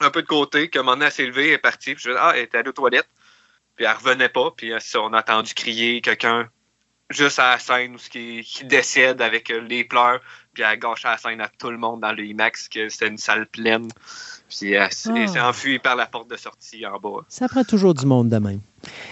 un 0.00 0.10
peu 0.10 0.22
de 0.22 0.26
côté, 0.26 0.68
que 0.68 0.78
elle 0.78 1.12
s'est 1.12 1.26
levée, 1.26 1.48
elle 1.48 1.54
est 1.54 1.58
partie, 1.58 1.94
puis 1.94 2.04
je 2.04 2.10
Ah, 2.12 2.32
elle 2.34 2.44
était 2.44 2.58
allée 2.58 2.70
aux 2.70 2.72
toilettes. 2.72 3.08
Puis 3.76 3.84
elle 3.84 3.96
revenait 3.96 4.28
pas, 4.28 4.50
puis 4.50 4.72
euh, 4.72 4.78
on 4.96 5.12
a 5.12 5.20
entendu 5.20 5.54
crier 5.54 6.00
quelqu'un 6.00 6.48
juste 7.10 7.38
à 7.38 7.52
la 7.52 7.58
scène 7.58 7.94
où 7.94 7.98
qui, 7.98 8.42
qui 8.42 8.64
décède 8.64 9.20
avec 9.22 9.50
euh, 9.50 9.60
les 9.60 9.84
pleurs. 9.84 10.20
Puis 10.52 10.62
elle 10.62 10.68
a 10.70 10.76
gâché 10.76 11.08
la 11.08 11.16
scène 11.18 11.40
à 11.40 11.48
tout 11.48 11.70
le 11.70 11.78
monde 11.78 12.00
dans 12.00 12.12
le 12.12 12.24
IMAX, 12.24 12.68
que 12.68 12.88
c'était 12.88 13.08
une 13.08 13.18
salle 13.18 13.46
pleine. 13.46 13.88
Puis 14.48 14.72
elle 14.72 14.82
elle 14.82 15.28
s'est 15.28 15.38
Ah. 15.38 15.48
enfuie 15.48 15.78
par 15.78 15.96
la 15.96 16.06
porte 16.06 16.28
de 16.30 16.36
sortie 16.36 16.84
en 16.86 16.98
bas. 16.98 17.24
Ça 17.28 17.48
prend 17.48 17.64
toujours 17.64 17.94
du 17.94 18.04
monde 18.04 18.28
de 18.28 18.36
même. 18.38 18.60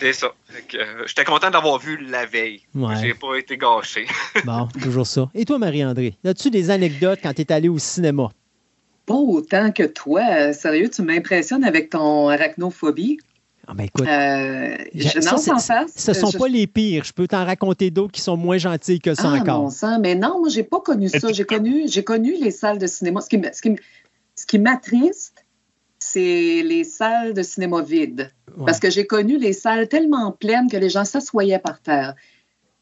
C'est 0.00 0.12
ça. 0.12 0.32
Euh, 0.74 1.04
J'étais 1.06 1.24
content 1.24 1.50
d'avoir 1.50 1.78
vu 1.78 1.96
la 1.96 2.26
veille. 2.26 2.62
Ouais. 2.74 2.96
J'ai 3.00 3.14
pas 3.14 3.36
été 3.36 3.56
gâché. 3.56 4.06
Bon, 4.44 4.68
toujours 4.82 5.06
ça. 5.06 5.30
Et 5.34 5.44
toi, 5.44 5.58
Marie-André, 5.58 6.16
as-tu 6.24 6.50
des 6.50 6.70
anecdotes 6.70 7.20
quand 7.22 7.32
tu 7.32 7.42
es 7.42 7.52
allé 7.52 7.68
au 7.68 7.78
cinéma? 7.78 8.28
Pas 9.06 9.14
autant 9.14 9.72
que 9.72 9.84
toi. 9.84 10.20
Euh, 10.30 10.52
Sérieux, 10.52 10.90
tu 10.90 11.02
m'impressionnes 11.02 11.64
avec 11.64 11.90
ton 11.90 12.28
arachnophobie. 12.28 13.18
Ah 13.70 13.74
ben 13.76 13.84
écoute, 13.84 14.04
Euh, 14.08 14.76
je, 14.94 15.20
ça, 15.20 15.30
non, 15.30 15.36
c'est- 15.36 15.50
sans 15.50 15.58
face. 15.58 15.92
ce 15.94 16.12
sont 16.12 16.30
je- 16.32 16.38
pas 16.38 16.48
les 16.48 16.66
pires. 16.66 17.04
Je 17.04 17.12
peux 17.12 17.28
t'en 17.28 17.44
raconter 17.44 17.92
d'autres 17.92 18.10
qui 18.10 18.20
sont 18.20 18.36
moins 18.36 18.58
gentilles 18.58 18.98
que 18.98 19.14
ça 19.14 19.30
ah, 19.32 19.38
encore. 19.40 19.62
mon 19.62 19.70
sang, 19.70 20.00
mais 20.00 20.16
non, 20.16 20.40
moi, 20.40 20.48
j'ai 20.48 20.64
pas 20.64 20.80
connu 20.80 21.08
ça. 21.08 21.30
J'ai 21.32 21.44
connu, 21.44 21.84
j'ai 21.86 22.02
connu 22.02 22.34
les 22.40 22.50
salles 22.50 22.78
de 22.78 22.88
cinéma. 22.88 23.20
Ce 23.20 23.28
qui, 23.28 23.40
ce 23.52 23.62
qui, 23.62 23.76
ce 24.34 24.44
qui 24.46 24.58
m'attriste, 24.58 25.44
c'est 26.00 26.62
les 26.64 26.82
salles 26.82 27.32
de 27.32 27.42
cinéma 27.42 27.80
vides. 27.82 28.32
Parce 28.66 28.80
que 28.80 28.90
j'ai 28.90 29.06
connu 29.06 29.38
les 29.38 29.52
salles 29.52 29.86
tellement 29.86 30.32
pleines 30.32 30.68
que 30.68 30.76
les 30.76 30.90
gens 30.90 31.04
s'assoyaient 31.04 31.60
par 31.60 31.80
terre. 31.80 32.14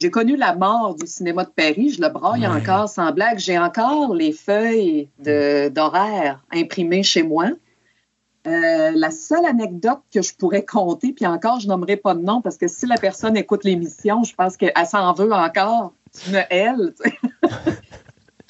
J'ai 0.01 0.11
connu 0.11 0.37
la 0.37 0.55
mort 0.55 0.95
du 0.95 1.07
cinéma 1.07 1.45
de 1.45 1.51
Paris, 1.51 1.91
je 1.91 2.01
le 2.01 2.09
braille 2.09 2.47
encore 2.47 2.89
sans 2.89 3.13
blague. 3.13 3.39
J'ai 3.41 3.59
encore 3.59 4.15
les 4.15 4.33
feuilles 4.33 5.09
d'horaire 5.19 6.43
imprimées 6.51 7.03
chez 7.03 7.23
moi. 7.25 7.49
Euh, 8.49 8.93
la 8.95 9.11
seule 9.11 9.45
anecdote 9.45 10.01
que 10.13 10.23
je 10.23 10.35
pourrais 10.35 10.65
compter, 10.65 11.13
puis 11.13 11.27
encore, 11.27 11.61
je 11.61 11.69
nommerai 11.69 11.97
pas 11.97 12.15
de 12.15 12.21
nom 12.23 12.41
parce 12.41 12.57
que 12.57 12.67
si 12.69 12.87
la 12.87 12.97
personne 12.97 13.37
écoute 13.37 13.65
l'émission, 13.65 14.25
je 14.25 14.35
pense 14.35 14.57
qu'elle 14.57 14.73
s'en 14.91 15.13
veut 15.13 15.33
encore. 15.33 15.93
Elle. 16.51 16.95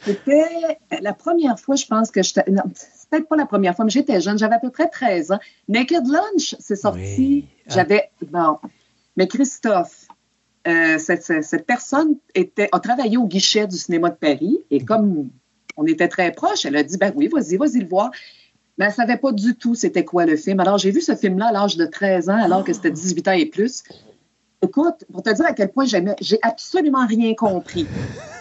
C'était 0.05 0.79
la 1.01 1.13
première 1.13 1.59
fois, 1.59 1.75
je 1.75 1.87
pense 1.87 2.11
que. 2.11 2.21
Non, 2.51 2.63
c'est 2.75 3.11
peut-être 3.11 3.29
pas 3.29 3.37
la 3.37 3.47
première 3.47 3.75
fois, 3.75 3.85
mais 3.85 3.91
j'étais 3.91 4.21
jeune, 4.21 4.39
j'avais 4.39 4.55
à 4.55 4.61
peu 4.61 4.71
près 4.71 4.89
13 4.89 5.33
ans. 5.33 5.41
Naked 5.67 6.07
Lunch, 6.07 6.55
c'est 6.61 6.77
sorti. 6.77 7.47
J'avais. 7.67 8.11
Bon. 8.31 8.59
Mais 9.17 9.27
Christophe, 9.27 10.07
euh, 10.69 10.99
cette, 10.99 11.25
cette- 11.25 11.43
cette 11.45 11.67
personne 11.67 12.17
était, 12.35 12.69
a 12.71 12.79
travaillé 12.79 13.17
au 13.17 13.27
guichet 13.27 13.67
du 13.67 13.77
cinéma 13.77 14.11
de 14.11 14.15
Paris 14.15 14.59
et 14.71 14.85
comme 14.85 15.31
on 15.77 15.85
était 15.87 16.09
très 16.09 16.31
proches, 16.31 16.65
elle 16.65 16.77
a 16.77 16.83
dit 16.85 16.97
ben 16.97 17.13
oui, 17.17 17.29
vas-y, 17.29 17.57
vas-y 17.57 17.81
le 17.81 17.89
voir. 17.89 18.11
Mais 18.79 18.85
elle 18.87 18.91
ne 18.93 18.95
savait 18.95 19.17
pas 19.17 19.33
du 19.33 19.57
tout 19.57 19.75
c'était 19.75 20.05
quoi 20.05 20.25
le 20.25 20.37
film. 20.37 20.61
Alors, 20.61 20.79
j'ai 20.79 20.91
vu 20.91 21.01
ce 21.01 21.15
film-là 21.15 21.49
à 21.49 21.53
l'âge 21.53 21.77
de 21.77 21.85
13 21.85 22.31
ans, 22.31 22.43
alors 22.43 22.65
que 22.65 22.73
c'était 22.73 22.91
18 22.91 23.29
ans 23.29 23.33
et 23.33 23.47
plus. 23.47 23.83
Écoute, 24.63 25.05
pour 25.13 25.23
te 25.23 25.31
dire 25.35 25.47
à 25.47 25.53
quel 25.53 25.71
point 25.71 25.85
j'aimais, 25.85 26.17
j'ai 26.21 26.39
absolument 26.43 27.07
rien 27.07 27.35
compris. 27.35 27.87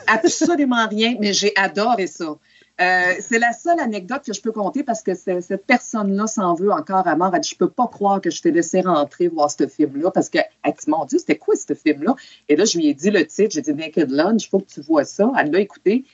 Absolument 0.08 0.88
rien, 0.88 1.16
mais 1.20 1.34
j'ai 1.34 1.52
adoré 1.56 2.08
ça. 2.08 2.38
Euh, 2.80 3.14
c'est 3.20 3.40
la 3.40 3.54
seule 3.54 3.80
anecdote 3.80 4.22
que 4.24 4.34
je 4.34 4.42
peux 4.42 4.52
compter 4.52 4.84
parce 4.84 5.02
que 5.02 5.16
cette 5.16 5.66
personne-là 5.66 6.28
s'en 6.28 6.54
veut 6.54 6.72
encore 6.72 7.08
à 7.08 7.16
mort. 7.16 7.32
Elle 7.34 7.42
dit, 7.42 7.50
je 7.50 7.58
peux 7.58 7.70
pas 7.70 7.88
croire 7.88 8.22
que 8.22 8.30
je 8.30 8.42
t'ai 8.42 8.52
laissé 8.52 8.82
rentrer 8.82 9.28
voir 9.30 9.50
ce 9.50 9.68
film-là 9.68 10.12
parce 10.12 10.30
qu'elle 10.30 10.46
dit, 10.66 10.90
mon 10.90 11.06
Dieu, 11.06 11.18
c'était 11.18 11.38
quoi 11.38 11.56
ce 11.56 11.74
film-là? 11.74 12.16
Et 12.50 12.56
là, 12.56 12.66
je 12.66 12.78
lui 12.78 12.88
ai 12.88 12.94
dit 12.94 13.10
le 13.10 13.26
titre, 13.26 13.56
j'ai 13.56 13.62
dit 13.62 13.74
Naked 13.74 14.12
Lunch, 14.12 14.46
il 14.46 14.50
faut 14.50 14.60
que 14.60 14.72
tu 14.72 14.82
vois 14.82 15.06
ça. 15.06 15.32
Elle 15.40 15.52
l'a 15.52 15.60
écouté. 15.60 16.06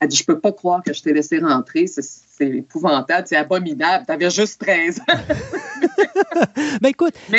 Elle 0.00 0.08
dit, 0.08 0.16
je 0.16 0.24
peux 0.24 0.38
pas 0.40 0.52
croire 0.52 0.82
que 0.82 0.92
je 0.94 1.02
t'ai 1.02 1.12
laissé 1.12 1.38
rentrer. 1.38 1.86
C'est- 1.86 2.20
épouvantable, 2.40 3.26
c'est 3.28 3.36
abominable. 3.36 4.06
T'avais 4.06 4.30
juste 4.30 4.60
13 4.62 5.00
ans. 5.00 5.04
Ben 6.80 6.88
écoute, 6.88 7.14
Mais 7.30 7.38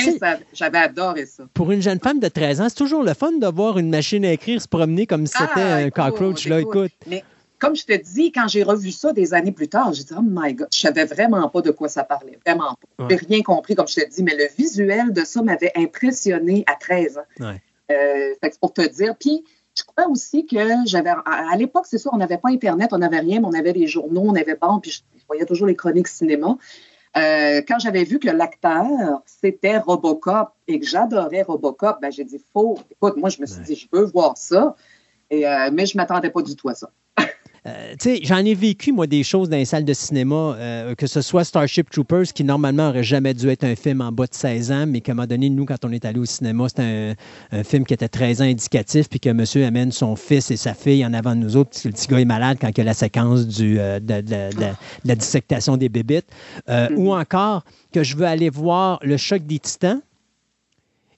j'avais 0.53 0.77
adoré 0.77 1.25
ça. 1.25 1.43
pour 1.53 1.71
une 1.71 1.81
jeune 1.81 1.99
femme 1.99 2.19
de 2.19 2.27
13 2.27 2.61
ans, 2.61 2.67
c'est 2.69 2.75
toujours 2.75 3.03
le 3.03 3.13
fun 3.13 3.31
de 3.31 3.47
voir 3.47 3.77
une 3.77 3.89
machine 3.89 4.23
à 4.25 4.31
écrire 4.33 4.61
se 4.61 4.67
promener 4.67 5.07
comme 5.07 5.25
si 5.27 5.33
c'était 5.37 5.61
Ah, 5.61 5.75
un 5.75 5.79
écoute, 5.87 5.93
cockroach. 6.03 6.47
Là, 6.47 6.59
écoute. 6.59 6.91
Mais 7.07 7.23
comme 7.57 7.75
je 7.75 7.85
te 7.85 7.93
dis, 7.97 8.31
quand 8.31 8.47
j'ai 8.47 8.63
revu 8.63 8.91
ça 8.91 9.13
des 9.13 9.33
années 9.33 9.51
plus 9.51 9.67
tard, 9.69 9.93
j'ai 9.93 10.03
dit, 10.03 10.13
oh 10.17 10.21
my 10.23 10.53
God, 10.53 10.67
je 10.73 10.79
savais 10.79 11.05
vraiment 11.05 11.47
pas 11.49 11.61
de 11.61 11.71
quoi 11.71 11.87
ça 11.89 12.03
parlait. 12.03 12.37
Vraiment 12.45 12.75
pas. 12.97 13.05
Ouais. 13.05 13.17
J'ai 13.19 13.25
rien 13.27 13.41
compris, 13.41 13.75
comme 13.75 13.87
je 13.87 13.95
te 13.95 14.07
dis, 14.09 14.23
mais 14.23 14.35
le 14.35 14.45
visuel 14.57 15.13
de 15.13 15.23
ça 15.23 15.41
m'avait 15.41 15.71
impressionné 15.75 16.63
à 16.67 16.75
13 16.75 17.17
ans. 17.17 17.21
Ouais. 17.45 17.61
Euh, 17.91 18.33
c'est 18.43 18.59
pour 18.59 18.73
te 18.73 18.87
dire. 18.87 19.15
Puis, 19.19 19.43
je 19.97 20.01
crois 20.01 20.11
aussi 20.11 20.45
que 20.45 20.57
j'avais. 20.85 21.11
À, 21.25 21.55
l'époque, 21.57 21.85
c'est 21.87 21.97
sûr, 21.97 22.11
on 22.13 22.17
n'avait 22.17 22.37
pas 22.37 22.49
Internet, 22.49 22.93
on 22.93 22.97
n'avait 22.97 23.19
rien, 23.19 23.39
mais 23.39 23.47
on 23.47 23.53
avait 23.53 23.73
les 23.73 23.87
journaux, 23.87 24.23
on 24.25 24.35
avait 24.35 24.55
bon, 24.55 24.79
puis 24.79 24.91
je, 24.91 25.01
je 25.17 25.23
voyais 25.27 25.45
toujours 25.45 25.67
les 25.67 25.75
chroniques 25.75 26.07
cinéma. 26.07 26.57
Euh, 27.17 27.61
quand 27.67 27.77
j'avais 27.79 28.05
vu 28.05 28.19
que 28.19 28.29
l'acteur, 28.29 29.21
c'était 29.25 29.77
Robocop 29.77 30.53
et 30.67 30.79
que 30.79 30.85
j'adorais 30.85 31.41
Robocop, 31.41 31.99
ben, 32.01 32.11
j'ai 32.11 32.23
dit, 32.23 32.41
faut. 32.53 32.77
Écoute, 32.89 33.17
moi, 33.17 33.29
je 33.29 33.41
me 33.41 33.45
suis 33.45 33.61
dit, 33.61 33.75
je 33.75 33.87
veux 33.91 34.05
voir 34.05 34.37
ça. 34.37 34.75
Et, 35.29 35.47
euh, 35.47 35.69
mais 35.73 35.85
je 35.85 35.97
ne 35.97 36.01
m'attendais 36.01 36.29
pas 36.29 36.41
du 36.41 36.55
tout 36.55 36.69
à 36.69 36.73
ça. 36.73 36.89
Euh, 37.67 37.91
tu 37.91 38.09
sais, 38.15 38.19
j'en 38.23 38.37
ai 38.37 38.55
vécu, 38.55 38.91
moi, 38.91 39.05
des 39.05 39.21
choses 39.21 39.47
dans 39.47 39.57
les 39.57 39.65
salles 39.65 39.85
de 39.85 39.93
cinéma, 39.93 40.55
euh, 40.57 40.95
que 40.95 41.05
ce 41.05 41.21
soit 41.21 41.43
Starship 41.43 41.91
Troopers, 41.91 42.23
qui 42.33 42.43
normalement 42.43 42.89
aurait 42.89 43.03
jamais 43.03 43.35
dû 43.35 43.49
être 43.49 43.63
un 43.63 43.75
film 43.75 44.01
en 44.01 44.11
bas 44.11 44.25
de 44.25 44.33
16 44.33 44.71
ans, 44.71 44.85
mais 44.87 45.01
qu'à 45.01 45.11
un 45.11 45.15
moment 45.15 45.27
donné, 45.27 45.47
nous, 45.51 45.65
quand 45.65 45.85
on 45.85 45.91
est 45.91 46.03
allé 46.05 46.19
au 46.19 46.25
cinéma, 46.25 46.69
c'était 46.69 47.15
un, 47.51 47.59
un 47.59 47.63
film 47.63 47.85
qui 47.85 47.93
était 47.93 48.07
13 48.07 48.41
ans 48.41 48.45
indicatif, 48.45 49.07
puis 49.09 49.19
que 49.19 49.29
monsieur 49.29 49.63
amène 49.63 49.91
son 49.91 50.15
fils 50.15 50.49
et 50.49 50.57
sa 50.57 50.73
fille 50.73 51.05
en 51.05 51.13
avant 51.13 51.35
de 51.35 51.41
nous 51.41 51.55
autres, 51.55 51.69
parce 51.69 51.83
que 51.83 51.87
le 51.89 51.93
petit 51.93 52.07
gars 52.07 52.19
est 52.19 52.25
malade 52.25 52.57
quand 52.59 52.69
il 52.69 52.77
y 52.79 52.81
a 52.81 52.85
la 52.85 52.95
séquence 52.95 53.45
du, 53.45 53.79
euh, 53.79 53.99
de, 53.99 54.21
de- 54.21 54.21
de- 54.21 54.55
de 54.55 54.65
la 55.05 55.15
dissectation 55.15 55.77
des 55.77 55.89
bébites. 55.89 56.25
Euh, 56.67 56.87
Ou 56.95 57.13
encore 57.13 57.63
que 57.93 58.01
je 58.03 58.15
veux 58.17 58.25
aller 58.25 58.49
voir 58.49 58.97
Le 59.03 59.17
choc 59.17 59.43
des 59.45 59.59
titans 59.59 60.01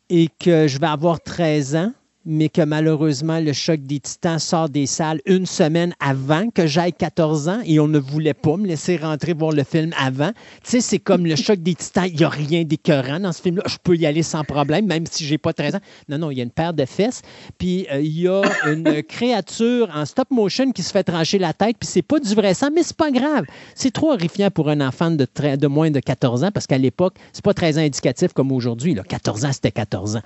et 0.10 0.28
que 0.40 0.68
je 0.68 0.78
vais 0.78 0.88
avoir 0.88 1.22
13 1.22 1.78
ans, 1.78 1.94
mais 2.26 2.50
que 2.50 2.62
malheureusement, 2.62 3.40
le 3.40 3.54
choc 3.54 3.82
des 3.82 4.00
titans 4.00 4.40
sort 4.40 4.70
des 4.70 4.86
salles 4.86 5.22
une 5.26 5.46
semaine 5.46 5.94
avant 6.00 6.50
que 6.50 6.68
j'aille 6.68 6.94
14 6.94 7.50
ans 7.50 7.60
et 7.66 7.80
on 7.80 7.88
ne 7.88 8.00
voulait 8.00 8.34
pas 8.34 8.56
me 8.58 8.66
laisser 8.66 8.98
rentrer 8.98 9.34
voir 9.34 9.52
le 9.52 9.64
film 9.64 9.92
avant. 10.00 10.32
Tu 10.64 10.72
sais, 10.72 10.82
c'est 10.82 11.00
comme 11.00 11.26
le 11.26 11.36
choc 11.36 11.60
des 11.60 11.76
titans. 11.76 12.06
Il 12.08 12.16
n'y 12.16 12.24
a 12.24 12.30
rien 12.30 12.64
d'écœurant 12.64 13.20
dans 13.20 13.32
ce 13.32 13.42
film-là. 13.42 13.64
Je 13.68 13.78
peux 13.84 13.96
y 13.96 14.06
aller 14.06 14.24
sans 14.24 14.44
problème, 14.44 14.86
même 14.86 15.06
si 15.10 15.26
j'ai 15.26 15.38
pas 15.38 15.54
13 15.54 15.76
ans. 15.76 15.80
Non, 16.08 16.18
non, 16.18 16.32
il 16.32 16.38
y 16.38 16.42
a 16.42 16.44
une 16.44 16.52
paire 16.52 16.74
de 16.74 16.86
fesses. 16.86 17.22
Puis 17.58 17.88
euh, 17.92 18.00
il 18.00 18.20
y 18.20 18.28
a 18.28 18.42
une 18.68 19.04
créature 19.04 19.92
en 19.94 20.06
stop 20.06 20.32
motion 20.32 20.72
qui 20.72 20.84
se 20.84 20.92
fait 20.92 21.04
trancher 21.04 21.40
la 21.40 21.54
tête. 21.54 21.78
Puis 21.80 21.90
c'est 21.92 22.02
pas 22.02 22.20
du 22.20 22.34
vrai 22.36 22.54
sang, 22.54 22.70
mais 22.74 22.84
c'est 22.84 22.98
pas 22.98 23.12
grave. 23.12 23.46
C'est 23.76 23.92
trop 23.92 24.14
horrifiant 24.14 24.50
pour 24.50 24.70
un 24.70 24.80
enfant 24.82 25.12
de, 25.12 25.28
de 25.56 25.68
moins 25.68 25.92
de 25.92 26.00
14 26.00 26.46
ans 26.46 26.52
parce 26.52 26.68
qu'à 26.68 26.78
l'époque, 26.78 27.16
c'est 27.34 27.44
pas 27.44 27.54
13 27.54 27.78
ans 27.78 27.82
indicatif 27.82 28.34
comme 28.34 28.52
aujourd'hui. 28.52 28.94
là. 28.94 29.04
14 29.04 29.46
ans, 29.46 29.52
c'était 29.52 29.72
14 29.72 30.18
ans. 30.18 30.22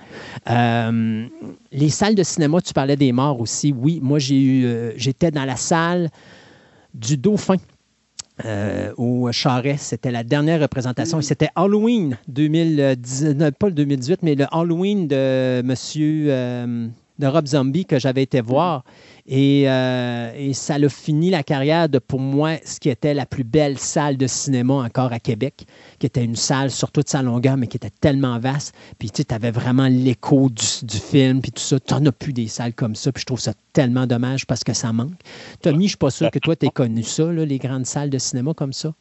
Euh, 0.50 1.26
les 1.72 1.87
salles 1.90 2.14
de 2.14 2.22
cinéma, 2.22 2.60
tu 2.60 2.72
parlais 2.72 2.96
des 2.96 3.12
morts 3.12 3.40
aussi. 3.40 3.74
Oui, 3.76 4.00
moi, 4.02 4.18
j'ai 4.18 4.40
eu, 4.40 4.64
euh, 4.66 4.92
j'étais 4.96 5.30
dans 5.30 5.44
la 5.44 5.56
salle 5.56 6.10
du 6.94 7.16
Dauphin. 7.16 7.56
euh, 8.44 8.92
au 8.96 9.30
Charest. 9.32 9.84
C'était 9.84 10.10
la 10.10 10.22
dernière 10.24 10.60
représentation. 10.60 11.18
Et 11.18 11.22
C'était 11.22 11.48
Halloween 11.56 12.16
2019, 12.28 13.52
pas 13.52 13.66
le 13.66 13.72
2018, 13.72 14.20
mais 14.22 14.34
le 14.34 14.46
Halloween 14.52 15.08
de 15.08 15.62
Monsieur 15.64 16.26
euh, 16.28 16.88
de 17.18 17.26
Rob 17.26 17.46
Zombie 17.46 17.84
que 17.84 17.98
j'avais 17.98 18.22
été 18.22 18.40
voir. 18.40 18.84
Et, 19.30 19.64
euh, 19.68 20.32
et 20.34 20.54
ça 20.54 20.78
l'a 20.78 20.88
fini 20.88 21.28
la 21.28 21.42
carrière 21.42 21.90
de, 21.90 21.98
pour 21.98 22.18
moi, 22.18 22.56
ce 22.64 22.80
qui 22.80 22.88
était 22.88 23.12
la 23.12 23.26
plus 23.26 23.44
belle 23.44 23.78
salle 23.78 24.16
de 24.16 24.26
cinéma 24.26 24.72
encore 24.74 25.12
à 25.12 25.20
Québec, 25.20 25.66
qui 25.98 26.06
était 26.06 26.24
une 26.24 26.34
salle 26.34 26.70
sur 26.70 26.90
toute 26.90 27.10
sa 27.10 27.22
longueur, 27.22 27.58
mais 27.58 27.66
qui 27.66 27.76
était 27.76 27.90
tellement 27.90 28.38
vaste. 28.38 28.74
Puis 28.98 29.10
tu 29.10 29.22
avais 29.28 29.50
vraiment 29.50 29.86
l'écho 29.86 30.48
du, 30.48 30.96
film, 30.96 31.42
puis 31.42 31.52
tout 31.52 31.62
ça. 31.62 31.78
Tu 31.78 31.92
n'en 31.92 32.06
as 32.06 32.12
plus 32.12 32.32
des 32.32 32.48
salles 32.48 32.72
comme 32.72 32.94
ça, 32.94 33.12
puis 33.12 33.20
je 33.20 33.26
trouve 33.26 33.40
ça 33.40 33.52
tellement 33.74 34.06
dommage 34.06 34.46
parce 34.46 34.64
que 34.64 34.72
ça 34.72 34.94
manque. 34.94 35.20
Tommy, 35.60 35.76
je 35.76 35.82
ne 35.82 35.88
suis 35.88 35.96
pas 35.98 36.10
sûr 36.10 36.30
que 36.30 36.38
toi, 36.38 36.56
tu 36.56 36.70
connu 36.70 37.02
ça, 37.02 37.30
les 37.30 37.58
grandes 37.58 37.86
salles 37.86 38.10
de 38.10 38.18
cinéma 38.18 38.54
comme 38.54 38.72
ça. 38.72 38.94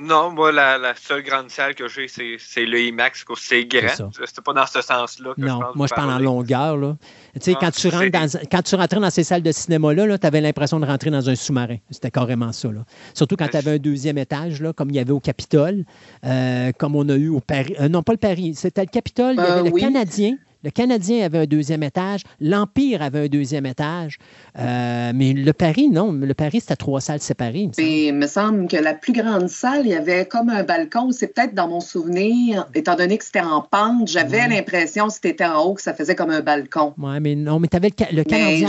Non, 0.00 0.30
moi, 0.30 0.50
la, 0.52 0.78
la 0.78 0.94
seule 0.94 1.22
grande 1.22 1.50
salle 1.50 1.74
que 1.74 1.86
j'ai, 1.88 2.08
c'est 2.08 2.36
c'est 2.38 2.64
le 2.64 2.80
IMAX, 2.80 3.24
c'est 3.36 3.60
C'est 3.60 3.64
grand. 3.66 3.88
ça. 3.94 4.08
C'était 4.26 4.40
pas 4.42 4.52
dans 4.52 4.66
ce 4.66 4.80
sens-là 4.80 5.34
que 5.34 5.42
je 5.42 5.46
Non, 5.46 5.60
pense. 5.60 5.76
moi, 5.76 5.86
je 5.88 5.94
parle 5.94 6.10
en 6.12 6.18
longueur. 6.18 6.76
Là. 6.76 6.96
Tu 7.34 7.40
sais, 7.42 7.52
Non, 7.52 7.58
quand, 7.60 7.70
tu 7.70 7.80
c'est- 7.82 7.88
rentres 7.90 8.10
dans, 8.10 8.28
quand 8.50 8.62
tu 8.62 8.74
rentrais 8.76 9.00
dans 9.00 9.10
ces 9.10 9.24
salles 9.24 9.42
de 9.42 9.52
cinéma-là, 9.52 10.16
tu 10.18 10.26
avais 10.26 10.40
l'impression 10.40 10.80
de 10.80 10.86
rentrer 10.86 11.10
dans 11.10 11.28
un 11.28 11.34
sous-marin. 11.34 11.76
C'était 11.90 12.10
carrément 12.10 12.52
ça. 12.52 12.68
Là. 12.68 12.84
Surtout 13.14 13.36
quand 13.36 13.48
tu 13.48 13.56
avais 13.56 13.72
un 13.72 13.78
deuxième 13.78 14.18
étage, 14.18 14.60
là, 14.62 14.72
comme 14.72 14.90
il 14.90 14.96
y 14.96 15.00
avait 15.00 15.12
au 15.12 15.20
Capitole, 15.20 15.84
euh, 16.24 16.72
comme 16.78 16.96
on 16.96 17.08
a 17.08 17.14
eu 17.16 17.28
au 17.28 17.40
Paris. 17.40 17.74
euh, 17.80 17.88
non, 17.88 18.02
pas 18.02 18.12
le 18.12 18.18
Paris, 18.18 18.54
c'était 18.56 18.82
le 18.82 18.86
Capitole. 18.90 19.34
Il 19.36 19.40
y 19.40 19.46
Euh, 19.46 19.52
avait 19.60 19.68
le 19.68 19.74
oui. 19.74 19.80
Canadien. 19.82 20.36
Le 20.62 20.70
Canadien 20.70 21.24
avait 21.24 21.38
un 21.38 21.46
deuxième 21.46 21.82
étage. 21.82 22.22
L'Empire 22.40 23.00
avait 23.02 23.24
un 23.24 23.28
deuxième 23.28 23.64
étage. 23.64 24.18
Euh, 24.58 25.12
mais 25.14 25.32
le 25.32 25.52
Paris, 25.52 25.88
non. 25.88 26.12
Le 26.12 26.34
Paris, 26.34 26.60
c'était 26.60 26.76
trois 26.76 27.00
salles 27.00 27.20
séparées. 27.20 27.60
il 27.60 27.68
me 27.68 27.72
semble. 27.72 27.88
Et 27.88 28.06
il 28.08 28.14
me 28.14 28.26
semble 28.26 28.68
que 28.68 28.76
la 28.76 28.94
plus 28.94 29.12
grande 29.14 29.48
salle, 29.48 29.82
il 29.86 29.92
y 29.92 29.94
avait 29.94 30.26
comme 30.26 30.50
un 30.50 30.62
balcon. 30.62 31.10
C'est 31.12 31.28
peut-être 31.28 31.54
dans 31.54 31.68
mon 31.68 31.80
souvenir, 31.80 32.68
étant 32.74 32.94
donné 32.94 33.16
que 33.16 33.24
c'était 33.24 33.40
en 33.40 33.62
pente, 33.62 34.08
j'avais 34.08 34.46
l'impression, 34.48 35.08
si 35.08 35.18
c'était 35.22 35.44
en 35.46 35.62
haut, 35.62 35.74
que 35.74 35.82
ça 35.82 35.94
faisait 35.94 36.14
comme 36.14 36.30
un 36.30 36.40
balcon. 36.42 36.92
Ouais, 36.98 37.20
mais 37.20 37.34
non, 37.34 37.58
mais 37.58 37.68
tu 37.68 37.76
avais 37.76 37.90
le, 38.10 38.16
le 38.16 38.24
Canadien. 38.24 38.68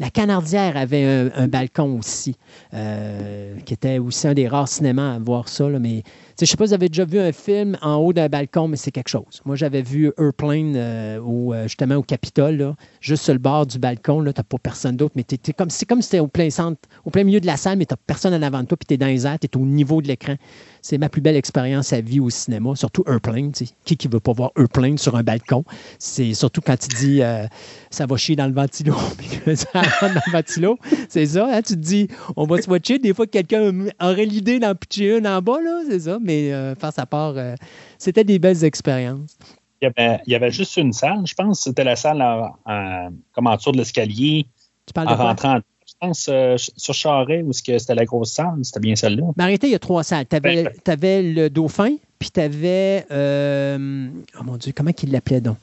La 0.00 0.10
Canardière 0.10 0.76
avait 0.76 1.04
un, 1.04 1.30
un 1.34 1.48
balcon 1.48 1.98
aussi, 1.98 2.36
euh, 2.72 3.56
qui 3.64 3.74
était 3.74 3.98
aussi 3.98 4.28
un 4.28 4.34
des 4.34 4.46
rares 4.46 4.68
cinémas 4.68 5.16
à 5.16 5.18
voir 5.18 5.48
ça. 5.48 5.68
là, 5.68 5.80
mais 5.80 6.04
je 6.40 6.50
sais 6.50 6.56
pas 6.56 6.66
si 6.66 6.70
vous 6.70 6.74
avez 6.74 6.88
déjà 6.88 7.04
vu 7.04 7.18
un 7.18 7.32
film 7.32 7.76
en 7.82 7.96
haut 7.96 8.12
d'un 8.12 8.28
balcon, 8.28 8.68
mais 8.68 8.76
c'est 8.76 8.92
quelque 8.92 9.08
chose. 9.08 9.42
Moi, 9.44 9.56
j'avais 9.56 9.82
vu 9.82 10.12
Airplane 10.18 10.74
euh, 10.76 11.20
euh, 11.20 11.62
justement 11.64 11.96
au 11.96 12.02
Capitole, 12.02 12.74
juste 13.00 13.24
sur 13.24 13.32
le 13.32 13.40
bord 13.40 13.66
du 13.66 13.78
balcon. 13.78 14.22
Tu 14.22 14.26
n'as 14.26 14.32
pas 14.32 14.58
personne 14.62 14.96
d'autre, 14.96 15.14
mais 15.16 15.24
c'est 15.28 15.52
comme 15.52 15.70
si 15.70 15.84
tu 16.10 16.18
au 16.20 16.28
plein 16.28 16.50
centre, 16.50 16.80
au 17.04 17.10
plein 17.10 17.24
milieu 17.24 17.40
de 17.40 17.46
la 17.46 17.56
salle, 17.56 17.78
mais 17.78 17.86
tu 17.86 17.92
n'as 17.92 17.98
personne 18.06 18.34
en 18.34 18.42
avant 18.42 18.62
de 18.62 18.66
toi, 18.66 18.76
puis 18.76 18.86
tu 18.86 18.94
es 18.94 18.96
dans 18.96 19.06
les 19.06 19.26
airs, 19.26 19.38
tu 19.40 19.46
es 19.46 19.56
au 19.56 19.64
niveau 19.64 20.00
de 20.00 20.06
l'écran. 20.06 20.36
C'est 20.80 20.96
ma 20.96 21.08
plus 21.08 21.20
belle 21.20 21.36
expérience 21.36 21.92
à 21.92 22.00
vie 22.00 22.20
au 22.20 22.30
cinéma, 22.30 22.76
surtout 22.76 23.02
Airplane. 23.08 23.50
tu 23.50 23.66
sais. 23.66 23.72
Qui 23.84 23.96
qui 23.96 24.06
veut 24.06 24.20
pas 24.20 24.32
voir 24.32 24.52
Airplane 24.56 24.96
sur 24.96 25.16
un 25.16 25.24
balcon? 25.24 25.64
C'est 25.98 26.34
surtout 26.34 26.60
quand 26.60 26.76
tu 26.78 26.88
dis 26.96 27.20
euh, 27.20 27.46
ça 27.90 28.06
va 28.06 28.16
chier 28.16 28.36
dans 28.36 28.46
le 28.46 28.52
ventilo, 28.52 28.94
puis 29.18 29.56
ça 29.56 29.82
rentre 29.82 30.14
dans 30.14 30.22
le 30.26 30.32
ventilo. 30.32 30.78
C'est 31.08 31.26
ça, 31.26 31.48
hein? 31.50 31.62
tu 31.62 31.74
te 31.74 31.80
dis 31.80 32.08
on 32.36 32.46
va 32.46 32.62
se 32.62 32.70
watcher. 32.70 32.98
Des 32.98 33.12
fois, 33.12 33.26
quelqu'un 33.26 33.72
aurait 34.00 34.26
l'idée 34.26 34.60
d'en 34.60 34.74
pitcher 34.74 35.18
une 35.18 35.26
en 35.26 35.42
bas, 35.42 35.60
là, 35.60 35.82
c'est 35.88 36.00
ça. 36.00 36.18
Mais 36.28 36.52
euh, 36.52 36.74
face 36.76 36.98
à 36.98 37.06
part, 37.06 37.34
euh, 37.36 37.54
c'était 37.98 38.22
des 38.22 38.38
belles 38.38 38.62
expériences. 38.64 39.36
Il 39.80 39.86
y, 39.86 39.92
avait, 39.96 40.20
il 40.26 40.32
y 40.32 40.36
avait 40.36 40.50
juste 40.50 40.76
une 40.76 40.92
salle, 40.92 41.26
je 41.26 41.34
pense. 41.34 41.60
C'était 41.62 41.84
la 41.84 41.96
salle 41.96 42.20
en, 42.22 42.54
en- 42.66 43.08
comme 43.32 43.46
en 43.46 43.56
dessous 43.56 43.72
de 43.72 43.78
l'escalier. 43.78 44.46
Tu 44.86 44.92
parles 44.92 45.08
en 45.08 45.12
de 45.12 45.16
quoi? 45.16 45.24
rentrant, 45.26 45.58
je 45.86 45.94
pense, 46.00 46.28
euh, 46.28 46.56
sur 46.76 46.94
Charret, 46.94 47.42
où 47.42 47.52
c'était 47.52 47.94
la 47.94 48.04
grosse 48.04 48.32
salle. 48.32 48.58
C'était 48.62 48.80
bien 48.80 48.94
celle-là. 48.96 49.24
Mais 49.36 49.44
arrêtez, 49.44 49.68
il 49.68 49.72
y 49.72 49.76
a 49.76 49.78
trois 49.78 50.02
salles. 50.04 50.26
Tu 50.28 50.36
avais, 50.36 50.64
Ben, 50.96 51.34
le 51.34 51.48
Dauphin, 51.48 51.96
puis 52.18 52.30
tu 52.30 52.40
avais. 52.40 53.06
oh 53.10 54.42
mon 54.44 54.56
Dieu, 54.58 54.72
comment 54.76 54.92
qu'il 54.92 55.10
l'appelait 55.12 55.40
donc? 55.40 55.56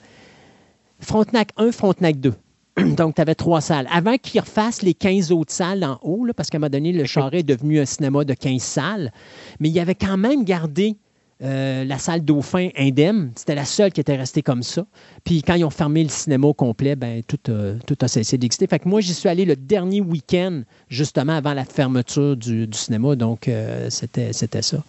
Frontenac 0.99 1.49
1, 1.57 1.71
Frontenac 1.71 2.19
2. 2.19 2.33
Donc, 2.97 3.15
tu 3.15 3.21
avais 3.21 3.35
trois 3.35 3.61
salles. 3.61 3.87
Avant 3.91 4.17
qu'ils 4.17 4.41
refassent 4.41 4.81
les 4.81 4.93
15 4.93 5.31
autres 5.31 5.53
salles 5.53 5.83
en 5.83 5.97
haut, 6.01 6.25
parce 6.35 6.49
qu'à 6.49 6.57
un 6.57 6.59
moment 6.59 6.69
donné, 6.69 6.91
le 6.91 7.05
Charret 7.05 7.39
est 7.39 7.43
devenu 7.43 7.79
un 7.79 7.85
cinéma 7.85 8.25
de 8.25 8.33
15 8.33 8.61
salles, 8.61 9.11
mais 9.59 9.69
il 9.69 9.79
avait 9.79 9.95
quand 9.95 10.17
même 10.17 10.43
gardé 10.43 10.97
euh, 11.41 11.83
la 11.83 11.97
salle 11.97 12.23
Dauphin 12.23 12.69
indemne. 12.77 13.31
C'était 13.35 13.55
la 13.55 13.65
seule 13.65 13.91
qui 13.91 14.01
était 14.01 14.15
restée 14.15 14.41
comme 14.41 14.63
ça. 14.63 14.85
Puis 15.23 15.41
quand 15.41 15.55
ils 15.55 15.65
ont 15.65 15.69
fermé 15.69 16.03
le 16.03 16.09
cinéma 16.09 16.47
au 16.47 16.53
complet, 16.53 16.95
ben, 16.95 17.21
tout, 17.23 17.39
a- 17.51 17.73
tout 17.85 17.97
a 18.01 18.07
cessé 18.07 18.37
d'exister. 18.37 18.67
Fait 18.67 18.79
que 18.79 18.87
moi, 18.87 19.01
j'y 19.01 19.13
suis 19.13 19.27
allé 19.27 19.45
le 19.45 19.55
dernier 19.55 20.01
week-end, 20.01 20.61
justement 20.89 21.33
avant 21.33 21.53
la 21.53 21.65
fermeture 21.65 22.37
du, 22.37 22.67
cinéma. 22.71 23.15
Donc, 23.15 23.47
euh, 23.47 23.89
c'était 23.89 24.31
c'était 24.31 24.61
ça. 24.61 24.83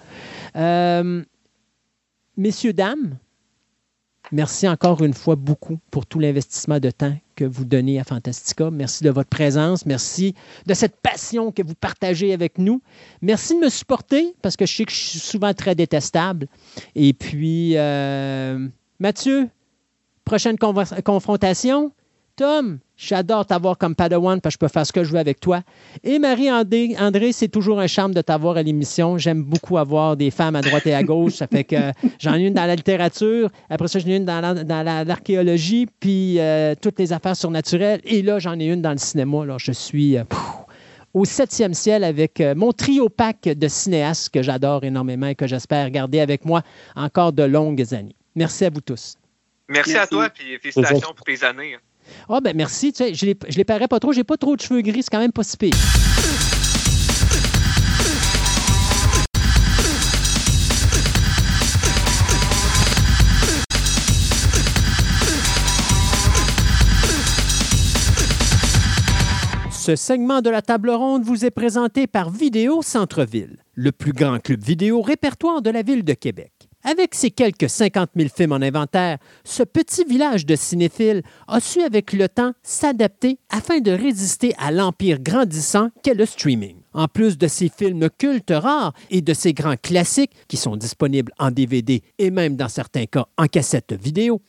Euh, 0.55 1.23
messieurs, 2.37 2.73
dames, 2.73 3.17
merci 4.31 4.69
encore 4.69 5.03
une 5.03 5.15
fois 5.15 5.35
beaucoup 5.37 5.79
pour 5.91 6.07
tout 6.07 6.21
l'investissement 6.21 6.79
de 6.79 6.91
temps 6.91 7.17
que 7.37 7.45
vous 7.45 7.65
donnez 7.65 8.01
à 8.01 8.05
Fantastica. 8.05 8.71
Merci 8.71 9.05
de 9.05 9.11
votre 9.11 9.29
présence. 9.29 9.87
Merci 9.87 10.35
de 10.67 10.75
cette 10.75 10.97
passion 10.97 11.53
que 11.53 11.63
vous 11.63 11.75
partagez 11.75 12.33
avec 12.33 12.59
nous. 12.59 12.83
Merci 13.23 13.55
de 13.55 13.61
me 13.61 13.69
supporter 13.69 14.35
parce 14.43 14.57
que 14.57 14.67
je 14.67 14.75
sais 14.75 14.85
que 14.85 14.93
je 14.93 14.97
suis 14.97 15.19
souvent 15.21 15.55
très 15.55 15.75
détestable. 15.75 16.49
Et 16.97 17.13
puis, 17.13 17.77
euh, 17.77 18.67
Mathieu, 18.99 19.49
prochaine 20.25 20.57
confrontation. 20.59 21.93
Tom, 22.35 22.81
j'adore 22.97 23.45
t'avoir 23.47 23.77
comme 23.79 23.95
Padawan 23.95 24.41
parce 24.41 24.57
que 24.57 24.61
je 24.65 24.69
peux 24.69 24.73
faire 24.73 24.87
ce 24.87 24.93
que 24.93 25.05
je 25.05 25.13
veux 25.13 25.19
avec 25.19 25.39
toi. 25.41 25.63
Et 26.05 26.19
Marie-André, 26.19 26.97
André, 26.99 27.33
c'est 27.33 27.49
toujours 27.49 27.79
un 27.81 27.87
charme 27.87 28.15
de 28.15 28.21
t'avoir 28.23 28.57
à 28.57 28.63
l'émission. 28.63 29.19
J'aime 29.19 29.43
beaucoup 29.43 29.79
avoir 29.79 30.17
des 30.17 30.31
femmes 30.31 30.57
à 30.57 30.63
droite 30.63 30.87
et 30.87 30.95
à 30.95 31.03
gauche. 31.03 31.35
Ça 31.35 31.47
fait 31.47 31.65
que 31.65 31.77
j'en 32.19 32.35
ai 32.35 32.43
une 32.47 32.55
dans 32.55 32.67
la 32.67 32.75
littérature, 32.75 33.51
après 33.71 33.89
ça, 33.89 33.99
j'en 33.99 34.09
ai 34.09 34.17
une 34.17 34.25
dans 34.25 34.41
la- 34.41 34.65
dans 34.65 34.83
la- 34.83 35.05
l'archéologie, 35.05 35.87
puis 36.01 36.39
euh, 36.41 36.75
toutes 36.81 36.99
les 36.99 37.13
affaires 37.13 37.37
surnaturelles. 37.37 38.01
Et 38.05 38.23
là, 38.23 38.39
j'en 38.39 38.59
ai 38.59 38.67
une 38.67 38.83
dans 38.83 38.93
le 38.93 38.99
cinéma. 38.99 39.43
Alors, 39.43 39.59
je 39.59 39.73
suis 39.73 40.17
euh, 40.17 40.25
pff, 40.25 40.39
au 41.15 41.25
septième 41.25 41.75
ciel 41.75 42.05
avec 42.05 42.41
euh, 42.41 42.55
mon 42.55 42.73
trio 42.73 43.09
pack 43.09 43.43
de 43.45 43.69
cinéastes 43.69 44.31
que 44.31 44.43
j'adore 44.43 44.85
énormément 44.85 45.27
et 45.29 45.35
que 45.35 45.47
j'espère 45.47 45.91
garder 45.91 46.21
avec 46.21 46.45
moi 46.45 46.63
encore 46.95 47.33
de 47.33 47.43
longues 47.43 47.95
années. 47.95 48.15
Merci 48.35 48.65
à 48.67 48.71
vous 48.71 48.81
tous. 48.83 49.17
Merci, 49.69 49.97
à 49.97 50.07
toi, 50.07 50.29
puis 50.31 50.45
félicitations 50.63 51.13
pour 51.17 51.25
tes 51.25 51.43
années. 51.43 51.77
Ah 52.29 52.41
ben 52.41 52.57
merci, 52.57 52.93
tu 52.93 53.05
sais, 53.05 53.15
je 53.15 53.27
les, 53.27 53.37
je 53.49 53.57
les 53.57 53.65
pas 53.65 54.01
trop, 54.01 54.13
j'ai 54.13 54.25
pas 54.25 54.37
trop 54.37 54.57
de 54.57 54.61
cheveux 54.61 54.81
gris, 54.81 55.03
c'est 55.03 55.11
quand 55.11 55.19
même 55.19 55.33
pas 55.33 55.43
si 55.43 55.57
pire. 55.57 55.75
Ce 69.87 69.95
segment 69.95 70.43
de 70.43 70.51
la 70.51 70.63
table 70.63 70.91
ronde 70.91 71.23
vous 71.23 71.45
est 71.45 71.53
présenté 71.53 72.09
par 72.09 72.31
Vidéo 72.31 72.83
Centre-Ville, 72.83 73.59
le 73.75 73.93
plus 73.93 74.13
grand 74.13 74.41
club 74.41 74.61
vidéo 74.61 75.01
répertoire 75.01 75.63
de 75.63 75.71
la 75.71 75.83
ville 75.83 76.03
de 76.03 76.15
Québec. 76.15 76.56
Avec 76.89 77.17
ses 77.17 77.33
quelques 77.33 77.69
50 77.69 78.11
000 78.15 78.29
films 78.33 78.53
en 78.53 78.63
inventaire, 78.63 79.19
ce 79.43 79.65
petit 79.65 80.05
village 80.05 80.47
de 80.47 80.55
cinéphiles 80.55 81.25
a 81.49 81.59
su 81.59 81.83
avec 81.83 82.13
le 82.13 82.29
temps 82.29 82.53
s'adapter 82.63 83.41
afin 83.51 83.81
de 83.81 83.91
résister 83.91 84.55
à 84.57 84.71
l'empire 84.71 85.19
grandissant 85.19 85.91
qu'est 86.05 86.15
le 86.15 86.25
streaming. 86.25 86.77
En 86.93 87.09
plus 87.09 87.39
de 87.39 87.49
ses 87.49 87.69
films 87.69 88.09
cultes 88.17 88.53
rares 88.55 88.93
et 89.11 89.21
de 89.21 89.35
ses 89.35 89.53
grands 89.53 89.75
classiques 89.77 90.31
qui 90.47 90.57
sont 90.57 90.77
disponibles 90.77 91.33
en 91.41 91.51
DVD 91.51 92.05
et 92.19 92.31
même 92.31 92.55
dans 92.55 92.69
certains 92.69 93.07
cas 93.07 93.27
en 93.37 93.47
cassette 93.47 93.93
vidéo, 93.93 94.41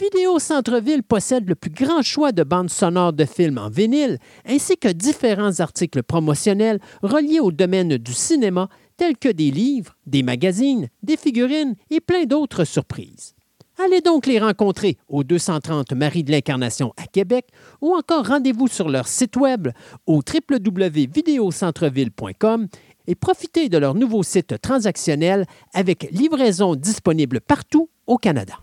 Vidéo 0.00 0.38
Centre-Ville 0.38 1.02
possède 1.02 1.46
le 1.46 1.54
plus 1.54 1.70
grand 1.70 2.00
choix 2.00 2.32
de 2.32 2.42
bandes 2.42 2.70
sonores 2.70 3.12
de 3.12 3.26
films 3.26 3.58
en 3.58 3.68
vinyle, 3.68 4.18
ainsi 4.48 4.78
que 4.78 4.88
différents 4.88 5.60
articles 5.60 6.02
promotionnels 6.02 6.80
reliés 7.02 7.40
au 7.40 7.52
domaine 7.52 7.98
du 7.98 8.14
cinéma, 8.14 8.70
tels 8.96 9.16
que 9.16 9.28
des 9.28 9.50
livres, 9.50 9.96
des 10.06 10.22
magazines, 10.22 10.88
des 11.02 11.16
figurines 11.16 11.74
et 11.90 12.00
plein 12.00 12.24
d'autres 12.24 12.64
surprises. 12.64 13.34
Allez 13.78 14.00
donc 14.00 14.26
les 14.26 14.38
rencontrer 14.38 14.98
au 15.08 15.24
230 15.24 15.92
Marie 15.92 16.24
de 16.24 16.30
l'Incarnation 16.30 16.92
à 16.96 17.06
Québec 17.06 17.46
ou 17.80 17.94
encore 17.94 18.26
rendez-vous 18.26 18.68
sur 18.68 18.88
leur 18.88 19.08
site 19.08 19.36
web 19.36 19.68
au 20.06 20.20
www.videocentreville.com 20.20 22.68
et 23.06 23.14
profitez 23.14 23.68
de 23.68 23.78
leur 23.78 23.94
nouveau 23.94 24.22
site 24.22 24.60
transactionnel 24.60 25.46
avec 25.72 26.08
livraison 26.12 26.76
disponible 26.76 27.40
partout 27.40 27.88
au 28.06 28.18
Canada. 28.18 28.54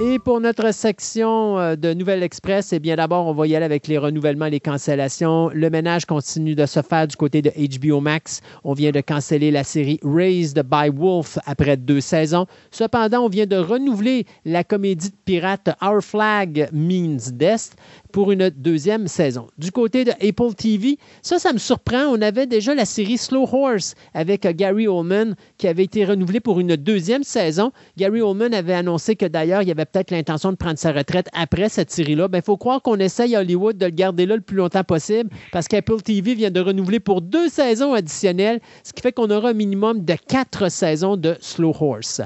Et 0.00 0.20
pour 0.20 0.40
notre 0.40 0.72
section 0.72 1.58
euh, 1.58 1.74
de 1.74 1.92
Nouvelle 1.92 2.22
Express, 2.22 2.72
eh 2.72 2.78
bien 2.78 2.94
d'abord, 2.94 3.26
on 3.26 3.32
va 3.32 3.48
y 3.48 3.56
aller 3.56 3.64
avec 3.64 3.88
les 3.88 3.98
renouvellements 3.98 4.46
les 4.46 4.60
cancellations. 4.60 5.50
Le 5.52 5.70
ménage 5.70 6.04
continue 6.04 6.54
de 6.54 6.66
se 6.66 6.82
faire 6.82 7.08
du 7.08 7.16
côté 7.16 7.42
de 7.42 7.50
HBO 7.50 8.00
Max. 8.00 8.40
On 8.62 8.74
vient 8.74 8.92
de 8.92 9.00
canceller 9.00 9.50
la 9.50 9.64
série 9.64 9.98
Raised 10.04 10.62
by 10.62 10.88
Wolf 10.94 11.38
après 11.46 11.76
deux 11.76 12.00
saisons. 12.00 12.46
Cependant, 12.70 13.22
on 13.24 13.28
vient 13.28 13.46
de 13.46 13.56
renouveler 13.56 14.24
la 14.44 14.62
comédie 14.62 15.10
de 15.10 15.16
pirate 15.24 15.68
Our 15.82 16.00
Flag 16.00 16.68
Means 16.72 17.32
Death 17.32 17.74
pour 18.12 18.32
une 18.32 18.50
deuxième 18.50 19.08
saison. 19.08 19.46
Du 19.58 19.70
côté 19.70 20.04
de 20.04 20.12
Apple 20.12 20.54
TV, 20.56 20.98
ça, 21.22 21.38
ça 21.38 21.52
me 21.52 21.58
surprend. 21.58 22.04
On 22.06 22.20
avait 22.22 22.46
déjà 22.46 22.74
la 22.74 22.84
série 22.84 23.18
Slow 23.18 23.48
Horse 23.52 23.94
avec 24.14 24.46
euh, 24.46 24.52
Gary 24.54 24.88
Oldman 24.88 25.34
qui 25.56 25.68
avait 25.68 25.84
été 25.84 26.04
renouvelée 26.04 26.40
pour 26.40 26.60
une 26.60 26.76
deuxième 26.76 27.22
saison. 27.22 27.72
Gary 27.96 28.20
Oldman 28.20 28.54
avait 28.54 28.74
annoncé 28.74 29.16
que 29.16 29.26
d'ailleurs, 29.26 29.62
il 29.62 29.70
avait 29.70 29.84
peut-être 29.84 30.10
l'intention 30.10 30.52
de 30.52 30.56
prendre 30.56 30.78
sa 30.78 30.92
retraite 30.92 31.28
après 31.32 31.68
cette 31.68 31.90
série-là. 31.90 32.28
Il 32.32 32.42
faut 32.42 32.56
croire 32.56 32.82
qu'on 32.82 32.98
essaye 32.98 33.36
à 33.36 33.40
Hollywood 33.40 33.76
de 33.76 33.86
le 33.86 33.92
garder 33.92 34.26
là 34.26 34.36
le 34.36 34.42
plus 34.42 34.56
longtemps 34.56 34.84
possible 34.84 35.30
parce 35.52 35.68
qu'Apple 35.68 36.00
TV 36.00 36.34
vient 36.34 36.50
de 36.50 36.60
renouveler 36.60 37.00
pour 37.00 37.20
deux 37.20 37.48
saisons 37.48 37.92
additionnelles, 37.92 38.60
ce 38.84 38.92
qui 38.92 39.02
fait 39.02 39.12
qu'on 39.12 39.30
aura 39.30 39.50
un 39.50 39.54
minimum 39.54 40.04
de 40.04 40.14
quatre 40.14 40.70
saisons 40.70 41.16
de 41.16 41.36
Slow 41.40 41.74
Horse. 41.78 42.20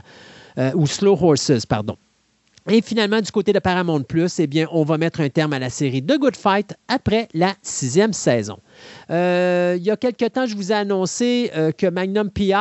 Euh, 0.58 0.70
ou 0.74 0.86
Slow 0.86 1.16
Horses, 1.20 1.66
pardon. 1.66 1.96
Et 2.70 2.80
finalement, 2.80 3.20
du 3.20 3.32
côté 3.32 3.52
de 3.52 3.58
Paramount 3.58 4.02
Plus, 4.02 4.38
eh 4.38 4.46
bien, 4.46 4.68
on 4.70 4.84
va 4.84 4.96
mettre 4.96 5.20
un 5.20 5.28
terme 5.28 5.52
à 5.52 5.58
la 5.58 5.68
série 5.68 6.02
The 6.02 6.18
Good 6.18 6.36
Fight 6.36 6.74
après 6.86 7.28
la 7.34 7.54
sixième 7.62 8.12
saison. 8.12 8.58
Euh, 9.10 9.76
il 9.78 9.84
y 9.84 9.90
a 9.90 9.96
quelque 9.96 10.24
temps, 10.26 10.46
je 10.46 10.56
vous 10.56 10.72
ai 10.72 10.74
annoncé 10.74 11.50
euh, 11.54 11.72
que 11.72 11.86
Magnum 11.86 12.30
PI 12.30 12.52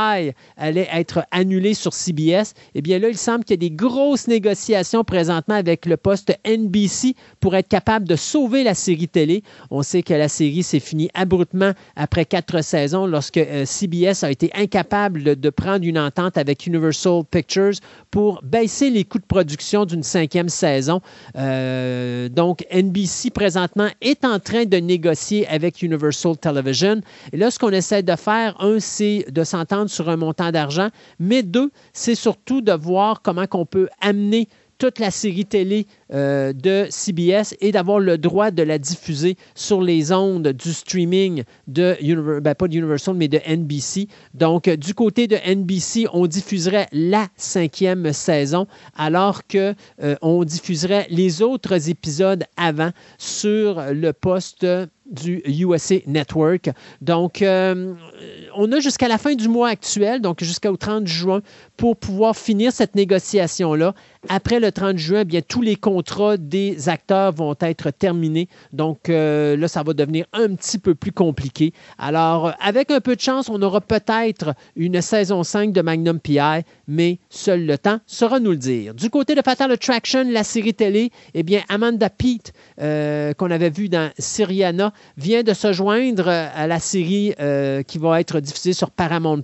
allait 0.58 0.88
être 0.92 1.26
annulé 1.32 1.74
sur 1.74 1.94
CBS. 1.94 2.54
Eh 2.76 2.82
bien 2.82 3.00
là, 3.00 3.10
il 3.10 3.18
semble 3.18 3.44
qu'il 3.44 3.56
y 3.56 3.66
a 3.66 3.70
des 3.70 3.76
grosses 3.76 4.28
négociations 4.28 5.04
présentement 5.04 5.56
avec 5.56 5.86
le 5.86 5.98
poste 5.98 6.34
NBC 6.46 7.16
pour 7.40 7.56
être 7.56 7.68
capable 7.68 8.08
de 8.08 8.16
sauver 8.16 8.64
la 8.64 8.74
série 8.74 9.08
télé. 9.08 9.44
On 9.70 9.84
sait 9.84 10.04
que 10.04 10.14
la 10.14 10.28
série 10.28 10.64
s'est 10.64 10.80
finie 10.80 11.10
abruptement 11.14 11.72
après 11.96 12.26
quatre 12.26 12.64
saisons 12.64 13.06
lorsque 13.06 13.38
euh, 13.38 13.66
CBS 13.66 14.24
a 14.24 14.32
été 14.32 14.52
incapable 14.54 15.36
de, 15.36 15.50
prendre 15.50 15.86
une 15.86 16.00
entente 16.00 16.38
avec 16.38 16.66
Universal 16.66 17.24
Pictures 17.30 17.74
pour 18.10 18.42
baisser 18.42 18.90
les 18.90 19.04
coûts 19.04 19.20
de 19.20 19.26
production 19.26 19.86
d'une 19.86 20.02
cinquième 20.02 20.50
saison. 20.50 21.02
Donc, 21.36 22.66
NBC 22.72 23.32
présentement 23.32 23.90
est 24.02 24.24
en 24.24 24.40
train 24.40 24.64
de 24.66 24.78
négocier 24.78 25.46
avec 25.48 25.82
Universal 25.82 26.11
Television. 26.12 27.02
Et 27.32 27.38
là, 27.38 27.52
ce 27.52 27.60
qu'on 27.60 27.72
essaie 27.72 28.04
de 28.04 28.16
faire, 28.16 28.56
un, 28.60 28.80
c'est 28.80 29.26
de 29.30 29.44
s'entendre 29.44 29.90
sur 29.90 30.10
un 30.10 30.18
montant 30.18 30.52
d'argent, 30.52 30.90
mais 31.20 31.44
deux, 31.44 31.72
c'est 31.94 32.16
surtout 32.16 32.62
de 32.62 32.74
voir 32.74 33.22
comment 33.22 33.46
on 33.54 33.66
peut 33.66 33.90
amener 34.02 34.48
toute 34.82 34.98
la 34.98 35.12
série 35.12 35.46
télé 35.46 35.86
euh, 36.12 36.54
de 36.54 36.88
CBS 36.90 37.56
et 37.62 37.72
d'avoir 37.72 38.00
le 38.00 38.18
droit 38.18 38.50
de 38.50 38.64
la 38.64 38.80
diffuser 38.80 39.38
sur 39.54 39.80
les 39.80 40.12
ondes 40.12 40.48
du 40.48 40.74
streaming 40.74 41.44
de, 41.68 41.96
ben, 42.40 42.56
pas 42.56 42.66
Universal, 42.66 43.14
mais 43.14 43.28
de 43.28 43.40
NBC. 43.48 44.08
Donc, 44.34 44.68
euh, 44.68 44.76
du 44.76 44.96
côté 44.96 45.28
de 45.28 45.36
NBC, 45.36 46.08
on 46.14 46.26
diffuserait 46.26 46.88
la 46.94 47.28
cinquième 47.38 48.12
saison, 48.12 48.66
alors 48.98 49.46
que 49.46 49.76
euh, 50.02 50.16
on 50.24 50.44
diffuserait 50.44 51.06
les 51.12 51.44
autres 51.44 51.88
épisodes 51.88 52.44
avant 52.58 52.90
sur 53.20 53.80
le 53.94 54.14
poste 54.14 54.66
du 55.12 55.42
USA 55.46 55.96
Network. 56.08 56.70
Donc, 57.02 57.42
euh, 57.42 57.94
on 58.56 58.72
a 58.72 58.80
jusqu'à 58.80 59.08
la 59.08 59.18
fin 59.18 59.36
du 59.36 59.48
mois 59.48 59.70
actuel, 59.70 60.22
donc 60.22 60.44
jusqu'au 60.44 60.76
30 60.76 61.08
juin, 61.08 61.42
pour 61.78 61.98
pouvoir 61.98 62.36
finir 62.36 62.72
cette 62.72 62.96
négociation-là. 62.96 63.94
Après 64.30 64.60
le 64.60 64.72
30 64.72 64.98
juin, 64.98 65.22
eh 65.22 65.26
bien, 65.26 65.42
tous 65.42 65.62
les 65.62 65.76
contrats 65.76 66.38
des 66.38 66.90
acteurs 66.90 67.32
vont 67.34 67.56
être 67.60 67.90
terminés. 67.90 68.48
Donc, 68.72 69.10
euh, 69.10 69.58
là, 69.58 69.68
ça 69.68 69.82
va 69.82 69.94
devenir 69.94 70.26
un 70.34 70.54
petit 70.56 70.78
peu 70.78 70.94
plus 70.94 71.12
compliqué. 71.12 71.74
Alors, 71.98 72.50
euh, 72.50 72.52
avec 72.60 72.92
un 72.92 73.00
peu 73.00 73.16
de 73.16 73.22
chance, 73.22 73.50
on 73.50 73.62
aura 73.64 73.82
peut-être 73.82 74.54
une 74.76 75.02
saison 75.02 75.44
5 75.44 75.74
de 75.74 75.82
Magnum 75.82 76.20
PI, 76.20 76.64
mais 76.88 77.18
seul 77.30 77.66
le 77.66 77.78
temps 77.78 78.00
saura 78.06 78.40
nous 78.40 78.52
le 78.52 78.58
dire. 78.58 78.94
Du 78.94 79.10
côté 79.10 79.34
de 79.34 79.42
Fatal 79.42 79.72
Attraction, 79.72 80.24
la 80.30 80.44
série 80.44 80.76
télé, 80.76 81.12
eh 81.34 81.42
bien, 81.42 81.64
Amanda 81.70 82.10
Peet, 82.10 82.54
euh, 82.80 83.34
qu'on 83.34 83.50
avait 83.50 83.72
vu 83.72 83.90
dans 83.90 84.12
Syriana, 84.20 84.94
vient 85.18 85.42
de 85.42 85.54
se 85.54 85.74
joindre 85.74 86.28
à 86.28 86.68
la 86.68 86.80
série 86.80 87.34
qui 87.88 87.98
va 87.98 88.11
être 88.20 88.40
diffusée 88.40 88.74
sur 88.74 88.92
Paramount+. 88.92 89.42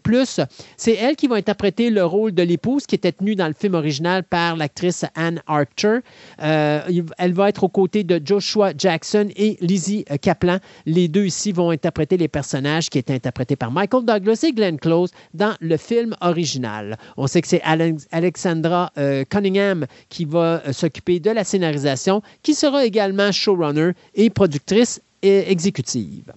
C'est 0.77 0.95
elle 0.95 1.15
qui 1.15 1.27
va 1.27 1.35
interpréter 1.35 1.89
le 1.89 2.03
rôle 2.03 2.33
de 2.33 2.43
l'épouse 2.43 2.85
qui 2.85 2.95
était 2.95 3.11
tenue 3.11 3.35
dans 3.35 3.47
le 3.47 3.53
film 3.53 3.75
original 3.75 4.23
par 4.23 4.55
l'actrice 4.57 5.05
Anne 5.15 5.41
Archer. 5.47 5.99
Euh, 6.41 6.81
elle 7.17 7.33
va 7.33 7.49
être 7.49 7.63
aux 7.63 7.69
côtés 7.69 8.03
de 8.03 8.21
Joshua 8.23 8.73
Jackson 8.77 9.29
et 9.35 9.57
Lizzie 9.61 10.05
euh, 10.11 10.17
Kaplan. 10.17 10.57
Les 10.85 11.07
deux 11.07 11.25
ici 11.25 11.51
vont 11.51 11.69
interpréter 11.69 12.17
les 12.17 12.27
personnages 12.27 12.89
qui 12.89 12.97
étaient 12.97 13.13
interprétés 13.13 13.55
par 13.55 13.71
Michael 13.71 14.05
Douglas 14.05 14.43
et 14.47 14.51
Glenn 14.51 14.77
Close 14.77 15.11
dans 15.33 15.55
le 15.59 15.77
film 15.77 16.15
original. 16.21 16.97
On 17.15 17.27
sait 17.27 17.41
que 17.41 17.47
c'est 17.47 17.61
Alex- 17.61 18.07
Alexandra 18.11 18.91
euh, 18.97 19.23
Cunningham 19.29 19.85
qui 20.09 20.25
va 20.25 20.61
s'occuper 20.73 21.19
de 21.19 21.31
la 21.31 21.43
scénarisation, 21.43 22.21
qui 22.43 22.53
sera 22.53 22.85
également 22.85 23.31
showrunner 23.31 23.91
et 24.15 24.29
productrice 24.29 25.01
euh, 25.25 25.43
exécutive. 25.47 26.33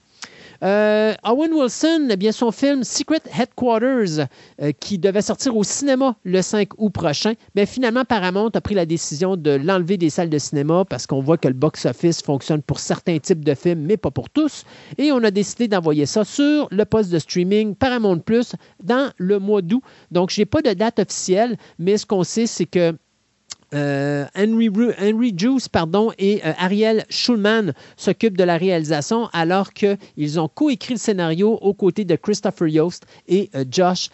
Euh, 0.62 1.14
Owen 1.24 1.52
Wilson, 1.52 2.08
eh 2.10 2.16
bien, 2.16 2.32
son 2.32 2.50
film 2.50 2.84
Secret 2.84 3.22
Headquarters, 3.38 4.26
euh, 4.60 4.72
qui 4.78 4.98
devait 4.98 5.22
sortir 5.22 5.56
au 5.56 5.64
cinéma 5.64 6.16
le 6.24 6.42
5 6.42 6.68
août 6.76 6.90
prochain, 6.90 7.32
mais 7.54 7.64
finalement, 7.64 8.04
Paramount 8.04 8.50
a 8.52 8.60
pris 8.60 8.74
la 8.74 8.84
décision 8.84 9.36
de 9.36 9.52
l'enlever 9.52 9.96
des 9.96 10.10
salles 10.10 10.28
de 10.28 10.38
cinéma 10.38 10.84
parce 10.84 11.06
qu'on 11.06 11.20
voit 11.20 11.38
que 11.38 11.48
le 11.48 11.54
box-office 11.54 12.22
fonctionne 12.22 12.62
pour 12.62 12.78
certains 12.78 13.18
types 13.18 13.44
de 13.44 13.54
films, 13.54 13.80
mais 13.86 13.96
pas 13.96 14.10
pour 14.10 14.28
tous. 14.28 14.64
Et 14.98 15.12
on 15.12 15.22
a 15.24 15.30
décidé 15.30 15.68
d'envoyer 15.68 16.04
ça 16.06 16.24
sur 16.24 16.68
le 16.70 16.84
poste 16.84 17.10
de 17.10 17.18
streaming 17.18 17.74
Paramount 17.74 18.18
Plus 18.18 18.54
dans 18.82 19.10
le 19.16 19.38
mois 19.38 19.62
d'août. 19.62 19.82
Donc, 20.10 20.30
je 20.30 20.40
n'ai 20.40 20.46
pas 20.46 20.60
de 20.60 20.72
date 20.72 20.98
officielle, 20.98 21.56
mais 21.78 21.96
ce 21.96 22.04
qu'on 22.04 22.24
sait, 22.24 22.46
c'est 22.46 22.66
que 22.66 22.94
euh, 23.74 24.24
Henry, 24.36 24.68
Henry 25.00 25.34
Juice 25.36 25.68
pardon, 25.68 26.12
et 26.18 26.40
euh, 26.44 26.52
Ariel 26.58 27.04
Schulman 27.08 27.72
s'occupent 27.96 28.36
de 28.36 28.44
la 28.44 28.56
réalisation 28.56 29.28
alors 29.32 29.72
qu'ils 29.72 30.40
ont 30.40 30.48
coécrit 30.48 30.94
le 30.94 30.98
scénario 30.98 31.52
aux 31.60 31.74
côtés 31.74 32.04
de 32.04 32.16
Christopher 32.16 32.68
Yost 32.68 33.06
et 33.28 33.50
euh, 33.54 33.64
Josh 33.70 34.08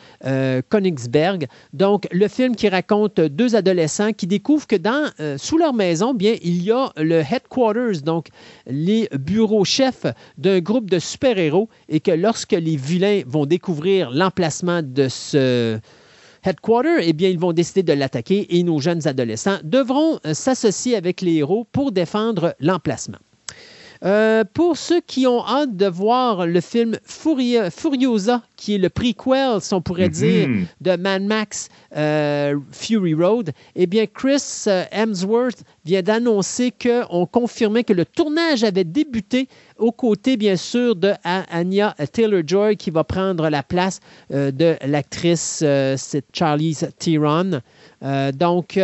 Königsberg. 0.68 1.47
Donc, 1.73 2.07
le 2.12 2.28
film 2.28 2.57
qui 2.57 2.68
raconte 2.68 3.20
deux 3.20 3.55
adolescents 3.57 4.12
qui 4.12 4.26
découvrent 4.26 4.67
que 4.67 4.76
dans, 4.76 5.10
sous 5.39 5.59
leur 5.59 5.73
maison, 5.73 6.15
bien, 6.15 6.36
il 6.43 6.62
y 6.62 6.70
a 6.70 6.93
le 6.97 7.20
headquarters, 7.20 8.02
donc 8.02 8.28
les 8.67 9.09
bureaux 9.12 9.65
chefs 9.65 10.07
d'un 10.39 10.60
groupe 10.60 10.91
de 10.91 10.99
super-héros 10.99 11.68
et 11.89 12.01
que 12.01 12.10
lorsque 12.10 12.52
les 12.52 12.76
vilains 12.76 13.23
vont 13.26 13.47
découvrir 13.47 14.10
l'emplacement 14.10 14.83
de 14.83 15.09
ce 15.09 15.78
Headquarter, 16.47 16.99
eh 17.02 17.12
bien, 17.12 17.28
ils 17.28 17.41
vont 17.41 17.52
décider 17.52 17.83
de 17.83 17.92
l'attaquer 17.92 18.57
et 18.57 18.62
nos 18.62 18.78
jeunes 18.78 19.08
adolescents 19.08 19.58
devront 19.65 20.20
euh, 20.25 20.33
s'associer 20.33 20.94
avec 20.94 21.20
les 21.20 21.34
héros 21.34 21.66
pour 21.73 21.91
défendre 21.91 22.55
l'emplacement. 22.60 23.18
Euh, 24.07 24.44
pour 24.55 24.76
ceux 24.76 25.01
qui 25.01 25.26
ont 25.26 25.44
hâte 25.44 25.76
de 25.76 25.86
voir 25.86 26.47
le 26.47 26.60
film 26.60 26.97
Furia- 27.05 27.70
Furiosa, 27.70 28.41
qui 28.57 28.76
est 28.76 28.78
le 28.78 28.89
prequel, 28.89 29.60
si 29.60 29.75
on 29.75 29.81
pourrait 29.81 30.09
dire, 30.09 30.49
de 30.81 30.97
Mad 30.97 31.23
Max 31.25 31.68
euh, 31.97 32.57
Fury 32.70 33.15
Road, 33.15 33.51
eh 33.75 33.86
bien, 33.86 34.07
Chris 34.07 34.65
euh, 34.68 34.85
Hemsworth 34.93 35.65
vient 35.85 36.02
d'annoncer 36.02 36.73
qu'on 36.73 37.26
confirmait 37.26 37.83
que 37.83 37.93
le 37.94 38.05
tournage 38.05 38.62
avait 38.62 38.85
débuté 38.85 39.49
aux 39.76 39.93
côtés, 39.93 40.36
bien 40.36 40.57
sûr, 40.57 40.94
de 40.94 41.12
Anya 41.25 41.97
Taylor-Joy, 42.12 42.76
qui 42.76 42.91
va 42.91 43.02
prendre 43.02 43.49
la 43.49 43.65
place 43.65 43.99
euh, 44.33 44.52
de 44.52 44.76
l'actrice, 44.86 45.65
Charlize 46.33 46.91
Theron. 46.99 47.60
Donc, 48.35 48.78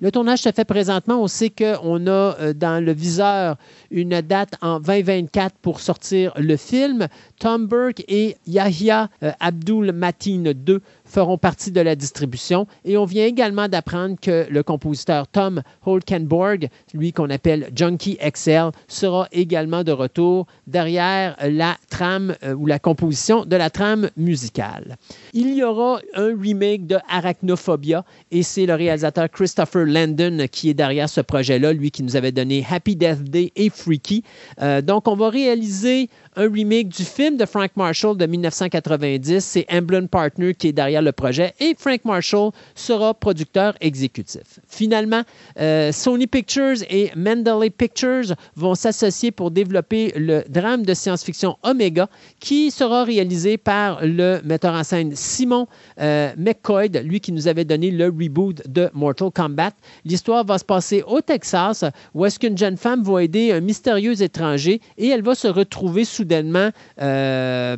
le 0.00 0.10
tournage 0.10 0.40
se 0.40 0.52
fait 0.52 0.64
présentement. 0.64 1.22
On 1.22 1.26
sait 1.26 1.50
qu'on 1.50 2.06
a 2.06 2.10
euh, 2.10 2.52
dans 2.52 2.84
le 2.84 2.92
viseur 2.92 3.56
une 3.90 4.20
date 4.20 4.54
en 4.60 4.78
2024 4.80 5.56
pour 5.62 5.80
sortir 5.80 6.32
le 6.36 6.56
film. 6.56 7.08
Tom 7.38 7.66
Burke 7.66 8.04
et 8.08 8.36
Yahya 8.46 9.08
euh, 9.22 9.32
Abdul 9.40 9.92
Matin 9.92 10.44
II 10.44 10.78
feront 11.04 11.38
partie 11.38 11.70
de 11.70 11.80
la 11.80 11.94
distribution. 11.94 12.66
Et 12.84 12.96
on 12.96 13.04
vient 13.04 13.26
également 13.26 13.68
d'apprendre 13.68 14.16
que 14.20 14.46
le 14.50 14.62
compositeur 14.62 15.28
Tom 15.28 15.62
Holkenborg, 15.84 16.68
lui 16.94 17.12
qu'on 17.12 17.30
appelle 17.30 17.70
Junkie 17.74 18.18
XL, 18.18 18.70
sera 18.88 19.28
également 19.32 19.84
de 19.84 19.92
retour 19.92 20.46
derrière 20.66 21.36
la 21.42 21.76
trame 21.90 22.34
euh, 22.42 22.54
ou 22.54 22.66
la 22.66 22.78
composition 22.78 23.44
de 23.44 23.56
la 23.56 23.70
trame 23.70 24.10
musicale. 24.16 24.96
Il 25.32 25.54
y 25.54 25.62
aura 25.62 26.00
un 26.14 26.34
remake 26.40 26.86
de 26.86 26.98
Arachnophobia 27.08 28.04
et 28.30 28.42
c'est 28.42 28.66
le 28.66 28.74
réalisateur 28.74 29.30
Christopher 29.30 29.86
Landon 29.86 30.46
qui 30.50 30.70
est 30.70 30.74
derrière 30.74 31.08
ce 31.08 31.20
projet-là, 31.20 31.72
lui 31.72 31.90
qui 31.90 32.02
nous 32.02 32.16
avait 32.16 32.32
donné 32.32 32.64
Happy 32.68 32.96
Death 32.96 33.22
Day 33.22 33.52
et 33.56 33.70
Freaky. 33.70 34.22
Euh, 34.60 34.82
donc, 34.82 35.08
on 35.08 35.14
va 35.14 35.28
réaliser 35.28 36.08
un 36.36 36.50
remake 36.52 36.88
du 36.88 37.04
film 37.04 37.36
de 37.36 37.46
Frank 37.46 37.70
Marshall 37.76 38.16
de 38.16 38.26
1990. 38.26 39.40
C'est 39.40 39.66
Emblem 39.72 40.06
Partner 40.06 40.54
qui 40.54 40.68
est 40.68 40.72
derrière 40.72 41.02
le 41.02 41.12
projet 41.12 41.54
et 41.60 41.74
Frank 41.78 42.04
Marshall 42.04 42.50
sera 42.74 43.14
producteur 43.14 43.74
exécutif. 43.80 44.60
Finalement, 44.68 45.22
euh, 45.58 45.92
Sony 45.92 46.26
Pictures 46.26 46.76
et 46.90 47.10
Mendeley 47.16 47.70
Pictures 47.70 48.34
vont 48.54 48.74
s'associer 48.74 49.30
pour 49.30 49.50
développer 49.50 50.12
le 50.16 50.44
drame 50.48 50.84
de 50.84 50.94
science-fiction 50.94 51.56
Omega 51.62 52.08
qui 52.38 52.70
sera 52.70 53.04
réalisé 53.04 53.56
par 53.56 54.04
le 54.04 54.40
metteur 54.44 54.74
en 54.74 54.84
scène 54.84 55.12
Simon 55.14 55.66
euh, 56.00 56.32
McCoy, 56.36 56.88
lui 57.02 57.20
qui 57.20 57.32
nous 57.32 57.48
avait 57.48 57.64
donné 57.64 57.90
le 57.90 58.06
reboot 58.06 58.62
de 58.68 58.90
Mortal 58.92 59.30
Kombat. 59.34 59.72
L'histoire 60.04 60.44
va 60.44 60.58
se 60.58 60.64
passer 60.64 61.02
au 61.06 61.20
Texas 61.20 61.84
où 62.14 62.26
est-ce 62.26 62.38
qu'une 62.38 62.58
jeune 62.58 62.76
femme 62.76 63.02
va 63.02 63.22
aider 63.22 63.52
un 63.52 63.60
mystérieux 63.60 64.20
étranger 64.20 64.80
et 64.98 65.08
elle 65.08 65.22
va 65.22 65.34
se 65.34 65.48
retrouver 65.48 66.04
soudainement 66.26 66.70
euh, 67.00 67.76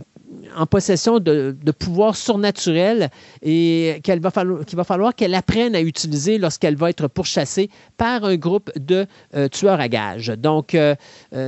en 0.57 0.67
possession 0.67 1.21
de, 1.21 1.57
pouvoirs 1.79 2.17
surnaturels 2.17 3.09
et 3.43 4.01
qu'il 4.03 4.21
va 4.21 4.31
falloir, 4.31 5.15
qu'elle 5.15 5.35
apprenne 5.35 5.75
à 5.75 5.81
utiliser 5.81 6.39
lorsqu'elle 6.39 6.77
va 6.77 6.91
être 6.91 7.09
pourchassée 7.09 7.71
par 7.97 8.25
un 8.25 8.37
groupe 8.37 8.71
de 8.79 9.07
euh, 9.35 9.49
tueurs 9.49 9.81
à 9.81 9.89
gages. 9.89 10.29
Donc, 10.29 10.75
euh, 10.75 10.95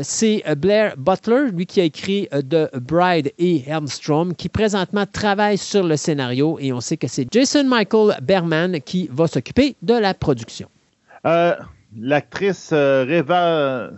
c'est 0.03 0.43
Blair 0.57 0.95
Butler, 0.97 1.51
lui 1.53 1.67
qui 1.67 1.81
a 1.81 1.85
écrit 1.85 2.29
The 2.31 2.75
Bride 2.79 3.33
et 3.39 3.65
Helmstrom, 3.67 4.35
qui 4.35 4.49
présentement 4.49 5.05
travaille 5.11 5.59
sur 5.59 5.85
le 5.85 5.97
scénario 5.97 6.59
et 6.61 6.73
on 6.73 6.81
sait 6.81 6.97
que 6.97 7.09
c'est 7.09 7.27
Jason 7.31 7.65
Michael 7.65 8.17
Berman 8.23 8.81
qui 8.81 9.09
va 9.12 9.27
s'occuper 9.27 9.77
de 9.83 9.95
la 9.95 10.15
production. 10.15 10.69
Euh, 11.27 11.55
l'actrice 11.97 12.70
euh, 12.73 13.05
Reva 13.09 13.91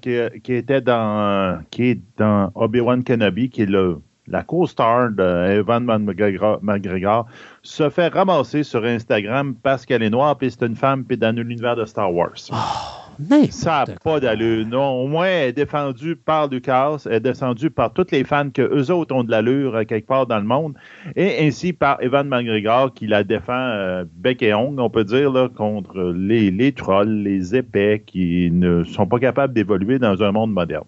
qui, 0.00 0.18
qui 0.42 0.54
était 0.54 0.80
dans 0.80 1.62
qui 1.70 1.90
est 1.90 2.00
dans 2.16 2.50
Obi-Wan 2.54 3.04
Kenobi, 3.04 3.50
qui 3.50 3.62
est 3.62 3.66
le, 3.66 3.98
la 4.26 4.42
co-star 4.42 5.10
d'Evan 5.10 5.80
McGregor, 5.80 6.58
McGregor, 6.62 7.26
se 7.62 7.90
fait 7.90 8.08
ramasser 8.08 8.62
sur 8.62 8.84
Instagram 8.84 9.54
parce 9.62 9.86
qu'elle 9.86 10.02
est 10.02 10.10
noire, 10.10 10.36
puis 10.36 10.50
c'est 10.50 10.66
une 10.66 10.76
femme, 10.76 11.04
puis 11.04 11.16
dans 11.16 11.34
l'univers 11.34 11.76
de 11.76 11.84
Star 11.84 12.12
Wars. 12.12 13.01
Ça 13.50 13.84
n'a 13.86 13.94
pas 14.02 14.20
d'allure. 14.20 14.66
Non, 14.66 15.02
au 15.02 15.06
moins, 15.06 15.26
elle 15.26 15.48
est 15.48 15.52
défendue 15.52 16.16
par 16.16 16.48
Lucas, 16.48 17.02
elle 17.06 17.14
est 17.14 17.20
descendue 17.20 17.70
par 17.70 17.92
tous 17.92 18.06
les 18.10 18.24
fans 18.24 18.50
que 18.50 18.62
eux 18.62 18.90
autres 18.90 19.14
ont 19.14 19.24
de 19.24 19.30
l'allure 19.30 19.76
euh, 19.76 19.84
quelque 19.84 20.06
part 20.06 20.26
dans 20.26 20.38
le 20.38 20.44
monde, 20.44 20.74
et 21.16 21.46
ainsi 21.46 21.72
par 21.72 22.02
Evan 22.02 22.28
McGregor 22.28 22.92
qui 22.94 23.06
la 23.06 23.24
défend 23.24 23.52
euh, 23.52 24.04
bec 24.14 24.42
et 24.42 24.54
ongle, 24.54 24.80
on 24.80 24.90
peut 24.90 25.04
dire, 25.04 25.30
là, 25.30 25.48
contre 25.48 26.12
les, 26.16 26.50
les 26.50 26.72
trolls, 26.72 27.22
les 27.22 27.54
épais 27.54 28.02
qui 28.04 28.50
ne 28.52 28.84
sont 28.84 29.06
pas 29.06 29.18
capables 29.18 29.54
d'évoluer 29.54 29.98
dans 29.98 30.22
un 30.22 30.32
monde 30.32 30.52
moderne. 30.52 30.84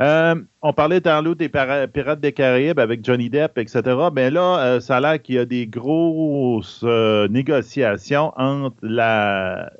Euh, 0.00 0.34
on 0.62 0.72
parlait 0.72 1.00
tantôt 1.00 1.34
des 1.34 1.48
Pirates 1.48 2.20
des 2.20 2.32
Caraïbes 2.32 2.78
avec 2.78 3.04
Johnny 3.04 3.30
Depp, 3.30 3.58
etc. 3.58 3.82
Ben 4.12 4.32
là, 4.32 4.58
euh, 4.58 4.80
ça 4.80 4.98
a 4.98 5.00
l'air 5.00 5.22
qu'il 5.22 5.36
y 5.36 5.38
a 5.38 5.46
des 5.46 5.66
grosses 5.66 6.82
euh, 6.84 7.28
négociations 7.28 8.32
entre 8.36 8.76
la 8.82 9.72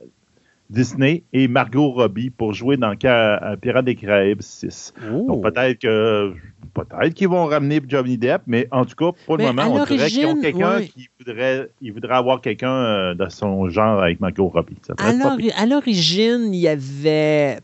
Disney 0.70 1.24
et 1.32 1.49
Margot 1.49 1.90
Robbie 1.90 2.31
pour 2.31 2.55
jouer 2.55 2.76
dans 2.76 2.94
euh, 3.05 3.57
Pirates 3.57 3.84
des 3.84 3.97
Caraïbes 3.97 4.40
6. 4.40 4.94
Donc 5.26 5.42
peut-être 5.42 5.81
que 5.81 6.32
peut-être 6.73 7.12
qu'ils 7.12 7.28
vont 7.28 7.47
ramener 7.47 7.81
Johnny 7.86 8.16
Depp, 8.16 8.42
mais 8.47 8.68
en 8.70 8.84
tout 8.84 8.94
cas, 8.94 9.10
pour 9.26 9.36
le 9.36 9.44
Mais 9.44 9.52
moment, 9.52 9.82
on 9.82 9.84
dirait 9.84 10.08
qu'ils 10.08 10.26
ont 10.26 10.40
quelqu'un 10.40 10.82
qui 10.82 11.08
voudrait, 11.18 11.68
il 11.81 11.92
voudrait 11.92 12.15
avoir 12.15 12.40
quelqu'un 12.40 12.73
euh, 12.73 13.15
de 13.15 13.28
son 13.28 13.68
genre 13.68 14.00
avec 14.00 14.20
Margot 14.20 14.49
Robbie. 14.49 14.76
Ça 14.86 14.94
À 14.97 15.66
l'origine, 15.66 16.55
il 16.55 16.68
avait 16.68 17.58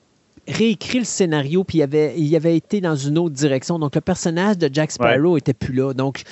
réécrit 0.48 0.98
le 0.98 1.04
scénario, 1.04 1.64
puis 1.64 1.78
il 1.78 1.82
avait, 1.82 2.14
il 2.16 2.34
avait 2.36 2.56
été 2.56 2.80
dans 2.80 2.96
une 2.96 3.18
autre 3.18 3.34
direction. 3.34 3.78
Donc, 3.78 3.94
le 3.94 4.00
personnage 4.00 4.58
de 4.58 4.68
Jack 4.72 4.90
Sparrow 4.90 5.36
était 5.36 5.54
plus 5.54 5.74
là. 5.74 5.92
Donc, 5.92 6.22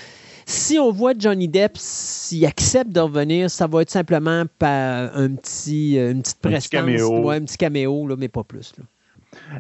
si 0.47 0.79
on 0.79 0.91
voit 0.93 1.13
Johnny 1.19 1.49
Depp, 1.49 1.73
s'il 1.77 2.45
accepte 2.47 2.91
de 2.91 3.01
revenir, 3.01 3.51
ça 3.51 3.67
va 3.67 3.83
être 3.83 3.91
simplement 3.91 4.45
par 4.59 5.17
un 5.17 5.35
petit, 5.35 5.99
euh, 5.99 6.13
une 6.13 6.23
petite 6.23 6.39
Un 6.45 6.49
prestance. 6.51 6.69
petit 6.69 6.77
caméo. 6.97 7.21
Ouais, 7.21 7.37
un 7.37 7.45
petit 7.45 7.57
caméo, 7.57 8.07
là, 8.07 8.17
mais 8.19 8.29
pas 8.29 8.45
plus. 8.45 8.73
là. 8.79 8.85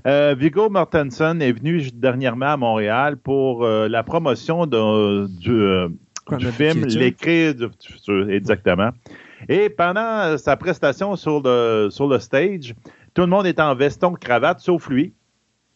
Euh, 0.06 0.34
Viggo 0.38 0.70
Mortensen 0.70 1.42
est 1.42 1.52
venu 1.52 1.90
dernièrement 1.92 2.52
à 2.52 2.56
Montréal 2.56 3.16
pour 3.16 3.64
euh, 3.64 3.88
la 3.88 4.02
promotion 4.04 4.66
de- 4.66 5.26
du, 5.26 5.50
euh, 5.50 5.88
du 6.38 6.46
film. 6.52 6.84
L'écrit 6.86 7.54
du 7.54 7.66
futur, 7.84 8.30
exactement. 8.30 8.90
Et 9.48 9.68
pendant 9.68 10.38
sa 10.38 10.56
prestation 10.56 11.16
sur 11.16 11.42
le, 11.44 11.88
sur 11.90 12.06
le 12.06 12.18
stage, 12.20 12.74
tout 13.14 13.22
le 13.22 13.28
monde 13.28 13.46
était 13.46 13.62
en 13.62 13.74
veston 13.74 14.12
cravate, 14.14 14.60
sauf 14.60 14.88
lui, 14.88 15.12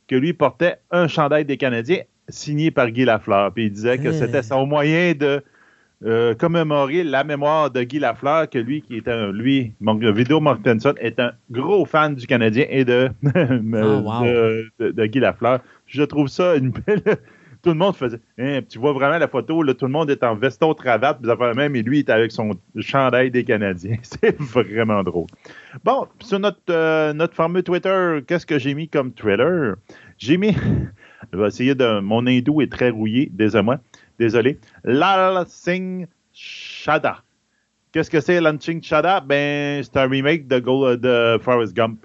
que 0.07 0.15
lui 0.17 0.33
portait 0.33 0.77
un 0.91 1.07
chandail 1.09 1.45
des 1.45 1.57
Canadiens 1.57 2.03
signé 2.29 2.71
par 2.71 2.91
Guy 2.91 3.05
Lafleur. 3.05 3.53
Puis 3.53 3.67
il 3.67 3.73
disait 3.73 3.99
que 3.99 4.13
c'était 4.13 4.43
son 4.43 4.67
moyen 4.67 5.13
de 5.15 5.43
euh, 6.05 6.35
commémorer 6.35 7.03
la 7.03 7.25
mémoire 7.25 7.71
de 7.71 7.83
Guy 7.83 7.99
Lafleur, 7.99 8.49
que 8.49 8.59
lui, 8.59 8.83
qui 8.83 8.97
est 8.97 9.09
un, 9.09 9.33
lui, 9.33 9.73
Viggo 9.81 10.39
Mortensen, 10.41 10.95
est 11.01 11.19
un 11.19 11.33
gros 11.51 11.85
fan 11.85 12.15
du 12.15 12.27
Canadien 12.27 12.67
et 12.69 12.85
de, 12.85 13.09
wow. 13.23 14.25
de, 14.25 14.71
de- 14.79 14.91
de 14.93 15.07
Guy 15.07 15.19
Lafleur. 15.21 15.61
Je 15.87 16.03
trouve 16.05 16.29
ça 16.29 16.55
une 16.57 16.71
belle. 16.71 17.03
Tout 17.61 17.71
le 17.71 17.75
monde 17.75 17.97
faisait. 17.97 18.21
Hein, 18.39 18.61
tu 18.69 18.79
vois 18.79 18.93
vraiment 18.93 19.19
la 19.19 19.27
photo, 19.27 19.65
là, 19.65 19.75
tout 19.75 19.87
le 19.87 19.91
monde 19.91 20.09
est 20.11 20.23
en 20.23 20.37
veston 20.37 20.75
cravate, 20.75 21.19
puis 21.19 21.29
ça 21.29 21.37
fait 21.37 21.55
même, 21.55 21.75
et 21.75 21.83
lui, 21.83 21.99
il 21.99 22.01
est 22.03 22.11
avec 22.11 22.31
son 22.31 22.53
chandail 22.79 23.33
des 23.33 23.43
Canadiens. 23.43 23.97
C'est 24.03 24.41
vraiment 24.41 25.03
drôle. 25.03 25.27
Bon, 25.83 26.07
sur 26.21 26.39
notre, 26.39 26.61
euh, 26.71 27.13
notre 27.13 27.35
fameux 27.35 27.65
Twitter, 27.65 28.21
qu'est-ce 28.29 28.47
que 28.47 28.61
j'ai 28.61 28.75
mis 28.75 28.89
comme 28.89 29.13
trailer? 29.13 29.75
J'ai 30.19 30.37
mis. 30.39 30.55
Je 31.33 31.39
vais 31.39 31.49
essayer 31.49 31.75
de. 31.75 32.01
Mon 32.01 32.27
hindou 32.27 32.61
est 32.63 32.71
très 32.71 32.91
rouillé, 32.91 33.29
désolé. 33.33 33.77
Désolé. 34.19 34.59
Lal 34.85 35.45
Singh 35.49 36.07
Shada. 36.33 37.19
Qu'est-ce 37.93 38.11
que 38.11 38.21
c'est, 38.21 38.41
Lal 38.41 38.59
Singh 38.61 38.83
Shada? 38.83 39.21
Ben, 39.21 39.83
c'est 39.83 39.97
un 39.97 40.09
remake 40.09 40.47
de, 40.47 40.59
Go- 40.59 40.97
de 40.97 41.39
Forrest 41.43 41.75
Gump. 41.75 42.05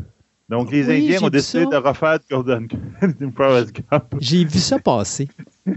Donc, 0.50 0.72
les 0.72 0.88
Oui, 0.88 0.98
Indiens 1.06 1.24
ont 1.24 1.30
décidé 1.30 1.66
de 1.66 1.75
refaire 1.75 2.19
Golden 2.30 2.67
Forrest 3.35 3.75
Gump. 3.75 4.03
J'ai 4.19 4.43
vu 4.45 4.59
ça 4.59 4.77
passer. 4.80 5.27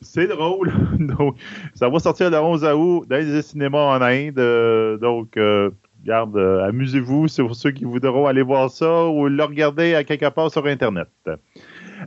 C'est 0.00 0.26
drôle. 0.28 0.72
Donc, 0.98 1.36
ça 1.74 1.88
va 1.88 1.98
sortir 1.98 2.30
le 2.30 2.38
11 2.38 2.64
août 2.64 3.06
dans 3.08 3.16
les 3.16 3.42
cinémas 3.42 3.96
en 3.98 4.00
Inde. 4.02 4.38
Euh, 4.38 4.96
donc, 4.96 5.36
euh, 5.36 5.70
regarde, 6.02 6.36
euh, 6.36 6.66
amusez-vous, 6.68 7.28
c'est 7.28 7.42
pour 7.42 7.54
ceux 7.54 7.72
qui 7.72 7.84
voudront 7.84 8.26
aller 8.26 8.42
voir 8.42 8.70
ça 8.70 9.06
ou 9.08 9.26
le 9.28 9.42
regarder 9.44 9.94
à 9.94 10.04
quelque 10.04 10.28
part 10.30 10.50
sur 10.50 10.64
Internet. 10.66 11.08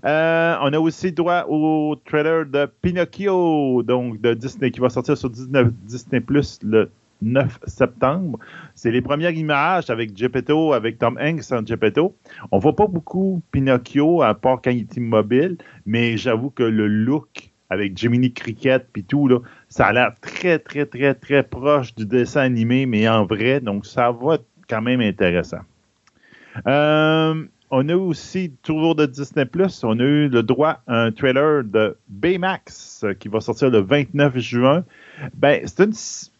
Euh, 0.05 0.55
on 0.61 0.73
a 0.73 0.79
aussi 0.79 1.11
droit 1.11 1.45
au 1.47 1.95
trailer 2.05 2.45
de 2.45 2.67
Pinocchio, 2.81 3.83
donc 3.83 4.19
de 4.21 4.33
Disney, 4.33 4.71
qui 4.71 4.79
va 4.79 4.89
sortir 4.89 5.17
sur 5.17 5.29
Disney, 5.29 6.21
Plus 6.21 6.59
le 6.63 6.89
9 7.21 7.59
septembre. 7.65 8.39
C'est 8.75 8.91
les 8.91 9.01
premières 9.01 9.31
images 9.31 9.89
avec 9.89 10.15
Geppetto, 10.15 10.73
avec 10.73 10.99
Tom 10.99 11.17
Hanks 11.21 11.51
en 11.51 11.65
Geppetto. 11.65 12.15
On 12.51 12.59
voit 12.59 12.75
pas 12.75 12.87
beaucoup 12.87 13.41
Pinocchio, 13.51 14.21
à 14.21 14.33
part 14.33 14.61
quand 14.61 14.71
il 14.71 14.81
est 14.81 14.97
immobile, 14.97 15.57
mais 15.85 16.17
j'avoue 16.17 16.49
que 16.49 16.63
le 16.63 16.87
look 16.87 17.49
avec 17.69 17.97
Jiminy 17.97 18.31
Cricket 18.31 18.87
puis 18.93 19.03
tout, 19.03 19.29
ça 19.67 19.87
a 19.87 19.93
l'air 19.93 20.13
très, 20.21 20.59
très, 20.59 20.85
très, 20.85 21.15
très 21.15 21.41
proche 21.43 21.95
du 21.95 22.05
dessin 22.05 22.41
animé, 22.41 22.85
mais 22.85 23.07
en 23.09 23.25
vrai, 23.25 23.61
donc 23.61 23.85
ça 23.85 24.11
va 24.11 24.35
être 24.35 24.45
quand 24.69 24.81
même 24.81 25.01
intéressant. 25.01 25.61
Euh, 26.67 27.45
on 27.75 27.89
a 27.89 27.95
aussi, 27.95 28.51
toujours 28.61 28.93
de 28.93 29.07
Disney+, 29.07 29.45
on 29.81 29.99
a 29.99 30.03
eu 30.03 30.29
le 30.29 30.43
droit 30.43 30.81
à 30.85 31.05
un 31.05 31.11
trailer 31.11 31.63
de 31.63 31.97
Baymax 32.07 33.03
euh, 33.03 33.13
qui 33.15 33.29
va 33.29 33.39
sortir 33.39 33.71
le 33.71 33.79
29 33.79 34.37
juin. 34.37 34.85
Ben, 35.33 35.65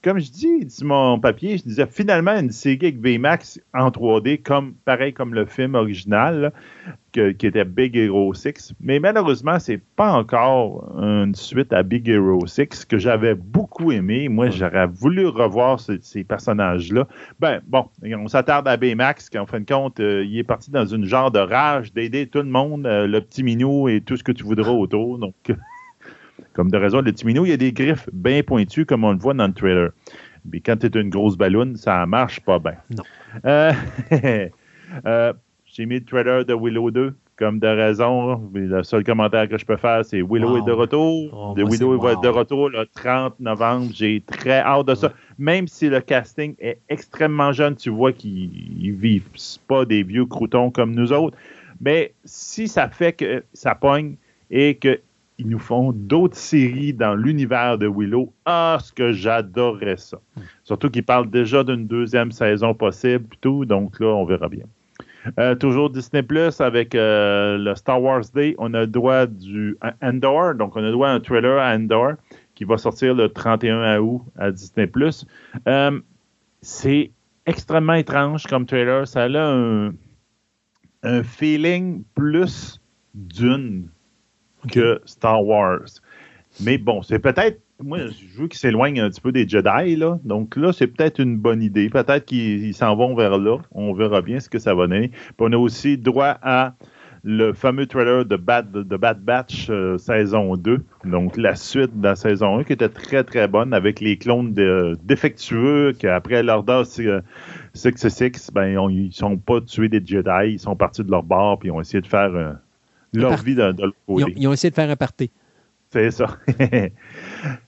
comme 0.03 0.19
je 0.19 0.29
dis 0.29 0.69
sur 0.69 0.85
mon 0.85 1.19
papier, 1.19 1.57
je 1.57 1.63
disais 1.63 1.87
finalement 1.87 2.39
une 2.39 2.51
série 2.51 2.77
avec 2.83 3.01
Baymax 3.01 3.59
en 3.73 3.89
3D, 3.89 4.43
comme, 4.43 4.75
pareil 4.85 5.11
comme 5.11 5.33
le 5.33 5.45
film 5.45 5.73
original, 5.73 6.53
que- 7.13 7.31
qui 7.31 7.47
était 7.47 7.63
Big 7.63 7.95
Hero 7.95 8.33
6. 8.33 8.73
Mais 8.81 8.99
malheureusement, 8.99 9.59
c'est 9.59 9.79
pas 9.95 10.11
encore 10.13 10.91
une 10.97 11.33
suite 11.35 11.71
à 11.71 11.83
Big 11.83 12.09
Hero 12.09 12.45
6 12.45 12.85
que 12.85 12.97
j'avais 12.97 13.35
beaucoup 13.35 13.91
aimé. 13.91 14.27
Moi, 14.29 14.49
j'aurais 14.49 14.87
voulu 14.87 15.27
revoir 15.27 15.79
ce- 15.79 15.99
ces 16.01 16.23
personnages-là. 16.23 17.07
Ben, 17.39 17.61
bon, 17.67 17.85
on 18.03 18.27
s'attarde 18.27 18.67
à 18.67 18.75
Baymax, 18.75 19.29
qui 19.29 19.37
en 19.37 19.45
fin 19.45 19.59
de 19.61 19.65
compte, 19.65 19.99
euh, 19.99 20.25
il 20.25 20.37
est 20.37 20.43
parti 20.43 20.71
dans 20.71 20.85
une 20.85 21.05
genre 21.05 21.31
de 21.31 21.39
rage 21.39 21.93
d'aider 21.93 22.27
tout 22.27 22.39
le 22.39 22.49
monde, 22.49 22.85
euh, 22.85 23.07
le 23.07 23.21
petit 23.21 23.43
minou 23.43 23.87
et 23.87 24.01
tout 24.01 24.17
ce 24.17 24.23
que 24.23 24.31
tu 24.31 24.43
voudras 24.43 24.71
autour. 24.71 25.19
Donc, 25.19 25.35
comme 26.53 26.71
de 26.71 26.77
raison, 26.77 26.97
le 27.01 27.11
petit 27.11 27.25
minou, 27.25 27.45
il 27.45 27.49
y 27.49 27.53
a 27.53 27.57
des 27.57 27.71
griffes 27.73 28.09
bien 28.11 28.41
pointues, 28.43 28.85
comme 28.85 29.03
on 29.03 29.11
le 29.11 29.19
voit 29.19 29.33
dans 29.33 29.47
le 29.47 29.53
trailer. 29.53 29.91
Mais 30.51 30.59
quand 30.59 30.75
tu 30.77 30.87
es 30.87 30.99
une 31.01 31.09
grosse 31.09 31.37
balloune, 31.37 31.75
ça 31.77 32.05
marche 32.05 32.41
pas 32.41 32.59
bien. 32.59 32.73
Non. 32.97 33.03
Euh, 33.45 33.71
euh, 35.05 35.33
J'ai 35.75 35.87
mis 35.87 35.95
le 35.95 36.05
trailer 36.05 36.45
de 36.45 36.53
Willow 36.53 36.91
2, 36.91 37.15
comme 37.35 37.57
de 37.57 37.65
raison. 37.65 38.39
Le 38.53 38.83
seul 38.83 39.03
commentaire 39.03 39.49
que 39.49 39.57
je 39.57 39.65
peux 39.65 39.75
faire, 39.75 40.05
c'est 40.05 40.21
Willow 40.21 40.51
Wow. 40.51 40.57
est 40.57 40.65
de 40.67 40.71
retour. 40.71 41.29
Oh, 41.33 41.53
de 41.57 41.63
Willow 41.63 41.97
c'est 41.97 42.03
va 42.03 42.09
wow. 42.09 42.09
être 42.11 42.21
de 42.21 42.27
retour 42.27 42.69
le 42.69 42.85
30 42.93 43.39
novembre. 43.39 43.89
J'ai 43.91 44.21
très 44.21 44.59
hâte 44.59 44.85
de 44.85 44.93
ça. 44.93 45.11
Même 45.39 45.67
si 45.67 45.89
le 45.89 45.99
casting 45.99 46.53
est 46.59 46.77
extrêmement 46.89 47.51
jeune, 47.53 47.75
tu 47.75 47.89
vois 47.89 48.13
qu'ils 48.13 48.51
ils 48.79 48.91
vivent 48.91 49.27
pas 49.67 49.83
des 49.83 50.03
vieux 50.03 50.27
croutons 50.27 50.69
comme 50.69 50.93
nous 50.93 51.11
autres. 51.11 51.35
Mais 51.81 52.13
si 52.23 52.67
ça 52.67 52.87
fait 52.87 53.13
que 53.13 53.43
ça 53.53 53.73
pogne 53.73 54.15
et 54.51 54.75
qu'ils 54.75 54.99
nous 55.39 55.57
font 55.57 55.91
d'autres 55.91 56.37
séries 56.37 56.93
dans 56.93 57.15
l'univers 57.15 57.79
de 57.79 57.87
Willow, 57.87 58.31
ah, 58.45 58.77
ce 58.79 58.93
que 58.93 59.11
j'adorerais 59.11 59.97
ça. 59.97 60.19
Surtout 60.63 60.91
qu'ils 60.91 61.03
parlent 61.03 61.31
déjà 61.31 61.63
d'une 61.63 61.87
deuxième 61.87 62.31
saison 62.31 62.75
possible, 62.75 63.25
tout, 63.41 63.65
donc 63.65 63.99
là, 63.99 64.05
on 64.09 64.23
verra 64.23 64.49
bien. 64.49 64.65
Euh, 65.39 65.55
toujours 65.55 65.89
Disney 65.89 66.23
Plus 66.23 66.59
avec 66.61 66.95
euh, 66.95 67.57
le 67.57 67.75
Star 67.75 68.01
Wars 68.01 68.23
Day. 68.33 68.55
On 68.57 68.73
a 68.73 68.81
le 68.81 68.87
droit 68.87 69.25
du 69.25 69.77
à 69.81 69.93
Andor, 70.01 70.55
donc 70.55 70.75
on 70.75 70.79
a 70.79 70.83
le 70.87 70.91
droit 70.91 71.09
à 71.09 71.11
un 71.11 71.19
trailer 71.19 71.57
à 71.59 71.73
Andor 71.73 72.13
qui 72.55 72.65
va 72.65 72.77
sortir 72.77 73.13
le 73.15 73.29
31 73.29 73.99
août 73.99 74.21
à 74.37 74.51
Disney 74.51 74.87
Plus. 74.87 75.25
Euh, 75.67 75.99
c'est 76.61 77.11
extrêmement 77.45 77.93
étrange 77.93 78.45
comme 78.47 78.65
trailer. 78.65 79.07
Ça 79.07 79.23
a 79.23 79.27
un 81.03 81.23
feeling 81.23 82.03
plus 82.15 82.79
d'une 83.13 83.89
que 84.71 85.01
Star 85.05 85.43
Wars. 85.45 85.87
Mais 86.61 86.77
bon, 86.77 87.01
c'est 87.01 87.19
peut-être. 87.19 87.59
Moi, 87.81 87.99
je 88.07 88.39
veux 88.41 88.47
qu'ils 88.47 88.59
s'éloignent 88.59 89.01
un 89.01 89.09
petit 89.09 89.21
peu 89.21 89.31
des 89.31 89.47
Jedi, 89.47 89.95
là. 89.95 90.19
Donc 90.23 90.55
là, 90.55 90.71
c'est 90.73 90.87
peut-être 90.87 91.19
une 91.19 91.37
bonne 91.37 91.61
idée. 91.61 91.89
Peut-être 91.89 92.25
qu'ils 92.25 92.63
ils 92.65 92.73
s'en 92.73 92.95
vont 92.95 93.15
vers 93.15 93.37
là. 93.37 93.57
On 93.71 93.93
verra 93.93 94.21
bien 94.21 94.39
ce 94.39 94.47
que 94.49 94.59
ça 94.59 94.73
va 94.73 94.87
donner. 94.87 95.09
Puis 95.09 95.35
on 95.39 95.51
a 95.51 95.57
aussi 95.57 95.97
droit 95.97 96.37
à 96.41 96.75
le 97.25 97.53
fameux 97.53 97.85
trailer 97.87 98.25
de 98.25 98.35
Bad, 98.35 98.71
de 98.71 98.97
Bad 98.97 99.21
Batch 99.23 99.67
euh, 99.69 99.97
saison 99.97 100.55
2. 100.57 100.83
Donc 101.05 101.37
la 101.37 101.55
suite 101.55 101.97
de 101.99 102.03
la 102.03 102.15
saison 102.15 102.59
1 102.59 102.63
qui 102.65 102.73
était 102.73 102.89
très 102.89 103.23
très 103.23 103.47
bonne 103.47 103.73
avec 103.73 104.01
les 104.01 104.17
clones 104.17 104.53
de- 104.53 104.97
défectueux 105.03 105.93
qu'après 105.97 106.43
l'ordre 106.43 106.83
s'est 106.83 107.07
666, 107.73 108.51
ben, 108.53 108.67
ils 108.89 109.05
ne 109.07 109.11
sont 109.11 109.37
pas 109.37 109.61
tués 109.61 109.87
des 109.89 110.01
Jedi, 110.05 110.51
ils 110.53 110.59
sont 110.59 110.75
partis 110.75 111.03
de 111.03 111.09
leur 111.11 111.23
bord 111.23 111.59
puis 111.59 111.69
ils 111.69 111.71
ont 111.71 111.79
essayé 111.81 112.01
de 112.01 112.07
faire 112.07 112.33
euh, 112.35 112.51
leur 113.13 113.37
vie 113.37 113.55
de, 113.55 113.71
de 113.71 113.83
l'autre 113.83 113.95
Ils 114.09 114.13
ont, 114.13 114.17
côté. 114.27 114.33
ils 114.37 114.47
ont 114.47 114.53
essayé 114.53 114.69
de 114.69 114.75
faire 114.75 114.89
un 114.89 114.95
party. 114.97 115.31
C'est 115.91 116.11
ça. 116.11 116.37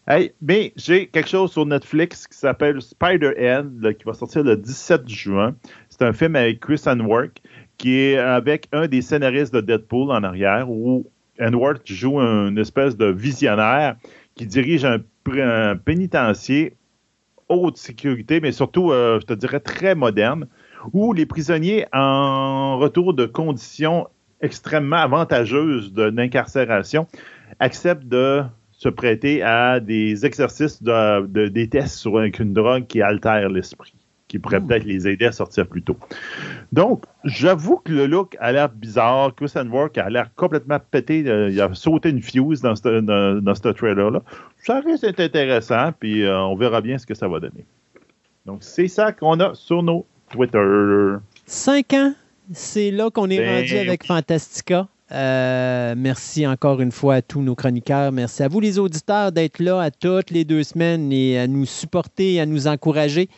hey, 0.07 0.31
mais 0.41 0.73
j'ai 0.75 1.07
quelque 1.07 1.29
chose 1.29 1.51
sur 1.51 1.65
Netflix 1.65 2.27
qui 2.27 2.37
s'appelle 2.37 2.81
Spider-End, 2.81 3.69
là, 3.79 3.93
qui 3.93 4.03
va 4.03 4.13
sortir 4.13 4.43
le 4.43 4.57
17 4.57 5.07
juin. 5.07 5.55
C'est 5.89 6.03
un 6.03 6.13
film 6.13 6.35
avec 6.35 6.59
Chris 6.59 6.81
Hanwork, 6.85 7.41
qui 7.77 7.99
est 7.99 8.17
avec 8.17 8.67
un 8.71 8.87
des 8.87 9.01
scénaristes 9.01 9.53
de 9.53 9.61
Deadpool 9.61 10.11
en 10.11 10.23
arrière, 10.23 10.69
où 10.69 11.09
Hanwork 11.39 11.81
joue 11.85 12.19
une 12.19 12.57
espèce 12.57 12.95
de 12.95 13.05
visionnaire 13.05 13.95
qui 14.35 14.45
dirige 14.45 14.85
un, 14.85 14.99
un 15.37 15.75
pénitencier 15.75 16.75
haute 17.49 17.77
sécurité, 17.77 18.39
mais 18.39 18.51
surtout, 18.51 18.91
euh, 18.91 19.19
je 19.19 19.25
te 19.25 19.33
dirais, 19.33 19.59
très 19.59 19.95
moderne, 19.95 20.47
où 20.93 21.13
les 21.13 21.25
prisonniers, 21.25 21.85
en 21.93 22.77
retour 22.77 23.13
de 23.13 23.25
conditions 23.25 24.07
extrêmement 24.41 24.97
avantageuses 24.97 25.93
d'incarcération, 25.93 27.07
acceptent 27.59 28.07
de 28.07 28.43
se 28.77 28.89
prêter 28.89 29.41
à 29.41 29.79
des 29.79 30.25
exercices 30.25 30.83
de, 30.83 31.25
de- 31.27 31.47
des 31.47 31.67
tests 31.69 31.95
sur 31.97 32.19
une, 32.19 32.31
une 32.39 32.53
drogue 32.53 32.85
qui 32.87 33.01
altère 33.01 33.49
l'esprit, 33.49 33.93
qui 34.27 34.37
pourrait 34.37 34.59
peut-être 34.59 34.83
les 34.83 35.07
aider 35.07 35.25
à 35.25 35.31
sortir 35.31 35.65
plus 35.65 35.81
tôt. 35.81 35.95
Donc, 36.73 37.05
j'avoue 37.23 37.77
que 37.77 37.93
le 37.93 38.05
look 38.05 38.35
a 38.39 38.51
l'air 38.51 38.69
bizarre. 38.69 39.33
Chris 39.33 39.53
Work 39.69 39.97
a 39.97 40.09
l'air 40.09 40.29
complètement 40.35 40.77
pété. 40.91 41.23
euh, 41.27 41.49
il 41.49 41.61
a 41.61 41.73
sauté 41.73 42.09
une 42.09 42.21
fuse 42.21 42.61
dans 42.61 42.75
ce 42.75 42.99
dans, 42.99 43.41
dans 43.41 43.55
ce 43.55 43.69
trailer-là. 43.69 44.21
Ça 44.57 44.81
risque 44.81 45.03
d'être 45.03 45.21
intéressant, 45.21 45.91
puis 45.97 46.23
euh, 46.23 46.37
on 46.41 46.55
verra 46.55 46.81
bien 46.81 46.97
ce 46.97 47.05
que 47.05 47.13
ça 47.15 47.27
va 47.27 47.39
donner. 47.39 47.65
Donc, 48.45 48.57
c'est 48.61 48.87
ça 48.89 49.11
qu'on 49.11 49.39
a 49.39 49.53
sur 49.55 49.81
nos 49.83 50.05
Twitter. 50.29 50.59
Cinq 51.45 51.93
ans, 51.93 52.13
c'est 52.51 52.91
là 52.91 53.09
qu'on 53.09 53.29
est 53.29 53.37
Ben 53.37 53.59
rendu 53.61 53.77
avec. 53.77 54.05
Fantastica. 54.05 54.87
Euh, 55.11 55.93
merci 55.95 56.47
encore 56.47 56.81
une 56.81 56.91
fois 56.91 57.15
à 57.15 57.21
tous 57.21 57.41
nos 57.41 57.53
chroniqueurs. 57.53 58.11
Merci 58.11 58.41
à 58.41 58.47
vous, 58.47 58.59
les 58.59 58.79
auditeurs, 58.79 59.31
d'être 59.31 59.59
là 59.59 59.79
à 59.79 59.91
toutes 59.91 60.31
les 60.31 60.45
deux 60.45 60.63
semaines 60.63 61.11
et 61.11 61.37
à 61.37 61.47
nous 61.47 61.65
supporter, 61.65 62.39
à 62.39 62.45
nous 62.45 62.67
encourager. 62.67 63.29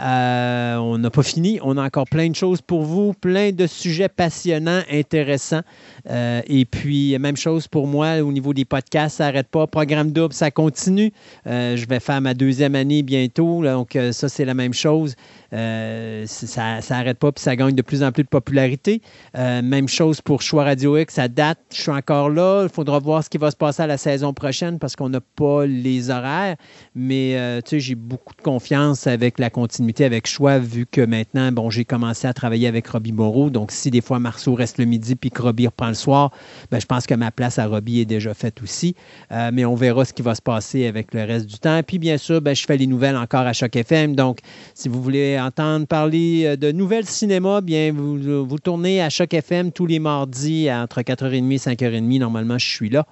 Euh, 0.00 0.76
on 0.76 0.96
n'a 0.98 1.10
pas 1.10 1.24
fini. 1.24 1.58
On 1.62 1.76
a 1.76 1.82
encore 1.84 2.06
plein 2.08 2.28
de 2.28 2.36
choses 2.36 2.60
pour 2.60 2.82
vous, 2.82 3.14
plein 3.14 3.50
de 3.50 3.66
sujets 3.66 4.08
passionnants, 4.08 4.82
intéressants. 4.92 5.62
Euh, 6.08 6.40
et 6.46 6.64
puis, 6.64 7.18
même 7.18 7.36
chose 7.36 7.66
pour 7.66 7.88
moi 7.88 8.20
au 8.20 8.30
niveau 8.30 8.54
des 8.54 8.64
podcasts, 8.64 9.16
ça 9.16 9.24
n'arrête 9.24 9.48
pas. 9.48 9.66
Programme 9.66 10.12
double, 10.12 10.34
ça 10.34 10.52
continue. 10.52 11.12
Je 11.46 11.84
vais 11.86 11.98
faire 11.98 12.20
ma 12.20 12.34
deuxième 12.34 12.76
année 12.76 13.02
bientôt. 13.02 13.64
donc, 13.64 13.98
ça, 14.12 14.28
c'est 14.28 14.44
la 14.44 14.54
même 14.54 14.74
chose. 14.74 15.16
Euh, 15.52 16.26
ça 16.26 16.80
n'arrête 16.90 17.18
pas, 17.18 17.32
puis 17.32 17.42
ça 17.42 17.56
gagne 17.56 17.74
de 17.74 17.82
plus 17.82 18.02
en 18.02 18.12
plus 18.12 18.22
de 18.22 18.28
popularité. 18.28 19.00
Euh, 19.36 19.62
même 19.62 19.88
chose 19.88 20.20
pour 20.20 20.42
Choix 20.42 20.64
Radio 20.64 20.96
X, 20.98 21.14
ça 21.14 21.28
date, 21.28 21.58
je 21.72 21.80
suis 21.80 21.90
encore 21.90 22.28
là. 22.28 22.64
Il 22.64 22.68
faudra 22.68 22.98
voir 22.98 23.24
ce 23.24 23.30
qui 23.30 23.38
va 23.38 23.50
se 23.50 23.56
passer 23.56 23.82
à 23.82 23.86
la 23.86 23.96
saison 23.96 24.34
prochaine 24.34 24.78
parce 24.78 24.94
qu'on 24.94 25.08
n'a 25.08 25.20
pas 25.20 25.64
les 25.66 26.10
horaires. 26.10 26.56
Mais 26.94 27.36
euh, 27.36 27.60
tu 27.62 27.70
sais, 27.70 27.80
j'ai 27.80 27.94
beaucoup 27.94 28.34
de 28.34 28.42
confiance 28.42 29.06
avec 29.06 29.38
la 29.38 29.48
continuité 29.48 30.04
avec 30.04 30.26
Choix, 30.26 30.58
vu 30.58 30.86
que 30.86 31.00
maintenant, 31.00 31.50
bon, 31.52 31.70
j'ai 31.70 31.84
commencé 31.84 32.26
à 32.26 32.34
travailler 32.34 32.68
avec 32.68 32.86
Robbie 32.86 33.12
Moreau. 33.12 33.48
Donc, 33.48 33.72
si 33.72 33.90
des 33.90 34.00
fois 34.00 34.18
Marceau 34.18 34.54
reste 34.54 34.78
le 34.78 34.84
midi 34.84 35.16
puis 35.16 35.30
que 35.30 35.40
Robbie 35.40 35.66
reprend 35.66 35.88
le 35.88 35.94
soir, 35.94 36.30
ben, 36.70 36.80
je 36.80 36.86
pense 36.86 37.06
que 37.06 37.14
ma 37.14 37.30
place 37.30 37.58
à 37.58 37.66
Robbie 37.66 38.00
est 38.00 38.06
déjà 38.06 38.34
faite 38.34 38.62
aussi. 38.62 38.94
Mais 39.30 39.64
on 39.64 39.74
verra 39.74 40.04
ce 40.04 40.12
qui 40.12 40.22
va 40.22 40.34
se 40.34 40.42
passer 40.42 40.86
avec 40.86 41.14
le 41.14 41.22
reste 41.22 41.46
du 41.46 41.58
temps. 41.58 41.80
Puis, 41.86 41.98
bien 41.98 42.18
sûr, 42.18 42.40
ben, 42.40 42.54
je 42.54 42.64
fais 42.64 42.76
les 42.76 42.86
nouvelles 42.86 43.16
encore 43.16 43.46
à 43.46 43.52
Choc 43.52 43.74
FM. 43.76 44.14
Donc, 44.14 44.38
si 44.74 44.88
vous 44.88 45.02
voulez 45.02 45.37
entendre 45.38 45.86
parler 45.86 46.44
euh, 46.46 46.56
de 46.56 46.72
nouvelles 46.72 47.06
cinéma, 47.06 47.60
bien, 47.60 47.92
vous, 47.92 48.46
vous 48.46 48.58
tournez 48.58 49.02
à 49.02 49.08
Choc 49.10 49.32
FM 49.34 49.72
tous 49.72 49.86
les 49.86 49.98
mardis 49.98 50.68
entre 50.70 51.00
4h30 51.00 51.52
et 51.52 51.56
5h30. 51.56 52.18
Normalement, 52.18 52.58
je 52.58 52.66
suis 52.66 52.90
là 52.90 53.06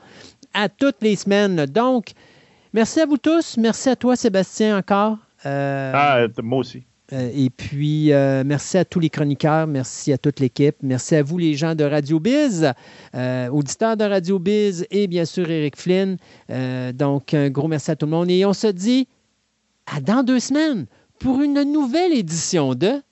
à 0.55 0.69
toutes 0.69 1.03
les 1.03 1.17
semaines. 1.17 1.67
Donc, 1.67 2.13
merci 2.73 3.01
à 3.01 3.07
vous 3.07 3.19
tous. 3.19 3.57
Merci 3.59 3.89
à 3.91 3.97
toi, 3.97 4.17
Sébastien, 4.17 4.79
encore. 4.79 5.19
Euh, 5.45 5.93
Ah, 5.95 6.27
moi 6.43 6.59
aussi. 6.61 6.83
euh, 7.13 7.31
et 7.35 7.51
puis, 7.51 8.13
euh, 8.13 8.43
merci 8.45 8.79
à 8.79 8.85
tous 8.85 8.99
les 8.99 9.11
chroniqueurs, 9.11 9.67
merci 9.67 10.13
à 10.13 10.19
toute 10.19 10.41
l'équipe, 10.41 10.75
merci 10.83 11.15
à 11.15 11.23
vous 11.23 11.39
les 11.39 11.55
gens 11.55 11.75
de 11.75 11.85
Radio 11.85 12.19
Biz, 12.19 12.73
euh, 13.15 13.49
auditeurs 13.51 13.97
de 13.97 14.05
Radio 14.05 14.39
Biz 14.41 14.87
et 14.91 15.07
bien 15.07 15.25
sûr 15.25 15.49
Eric 15.49 15.77
Flynn. 15.77 16.17
Euh, 16.51 16.93
donc, 16.93 17.33
un 17.35 17.51
gros 17.51 17.69
merci 17.69 17.91
à 17.93 17.97
tout 17.97 18.07
le 18.07 18.13
monde 18.13 18.31
et 18.31 18.45
on 18.45 18.53
se 18.55 18.67
dit 18.69 19.07
à 19.95 20.01
dans 20.01 20.25
deux 20.25 20.41
semaines 20.41 20.87
pour 21.19 21.41
une 21.43 21.63
nouvelle 21.63 22.13
édition 22.13 22.75
de 22.75 23.03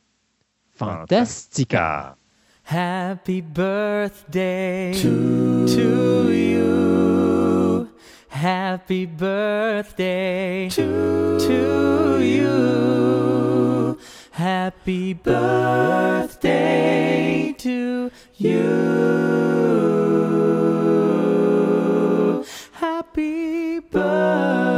Fantastica. 0.77 2.17
Happy 2.65 3.41
birthday 3.43 4.93
to, 4.95 6.31
you. 6.31 7.89
Happy 8.29 9.07
birthday 9.07 10.69
to, 10.71 11.39
to 11.39 12.19
you. 12.21 13.99
Happy 14.33 15.13
birthday 15.15 16.75
to 17.59 18.11
you. 18.37 19.15
Happy 22.73 23.79
birthday. 23.81 24.75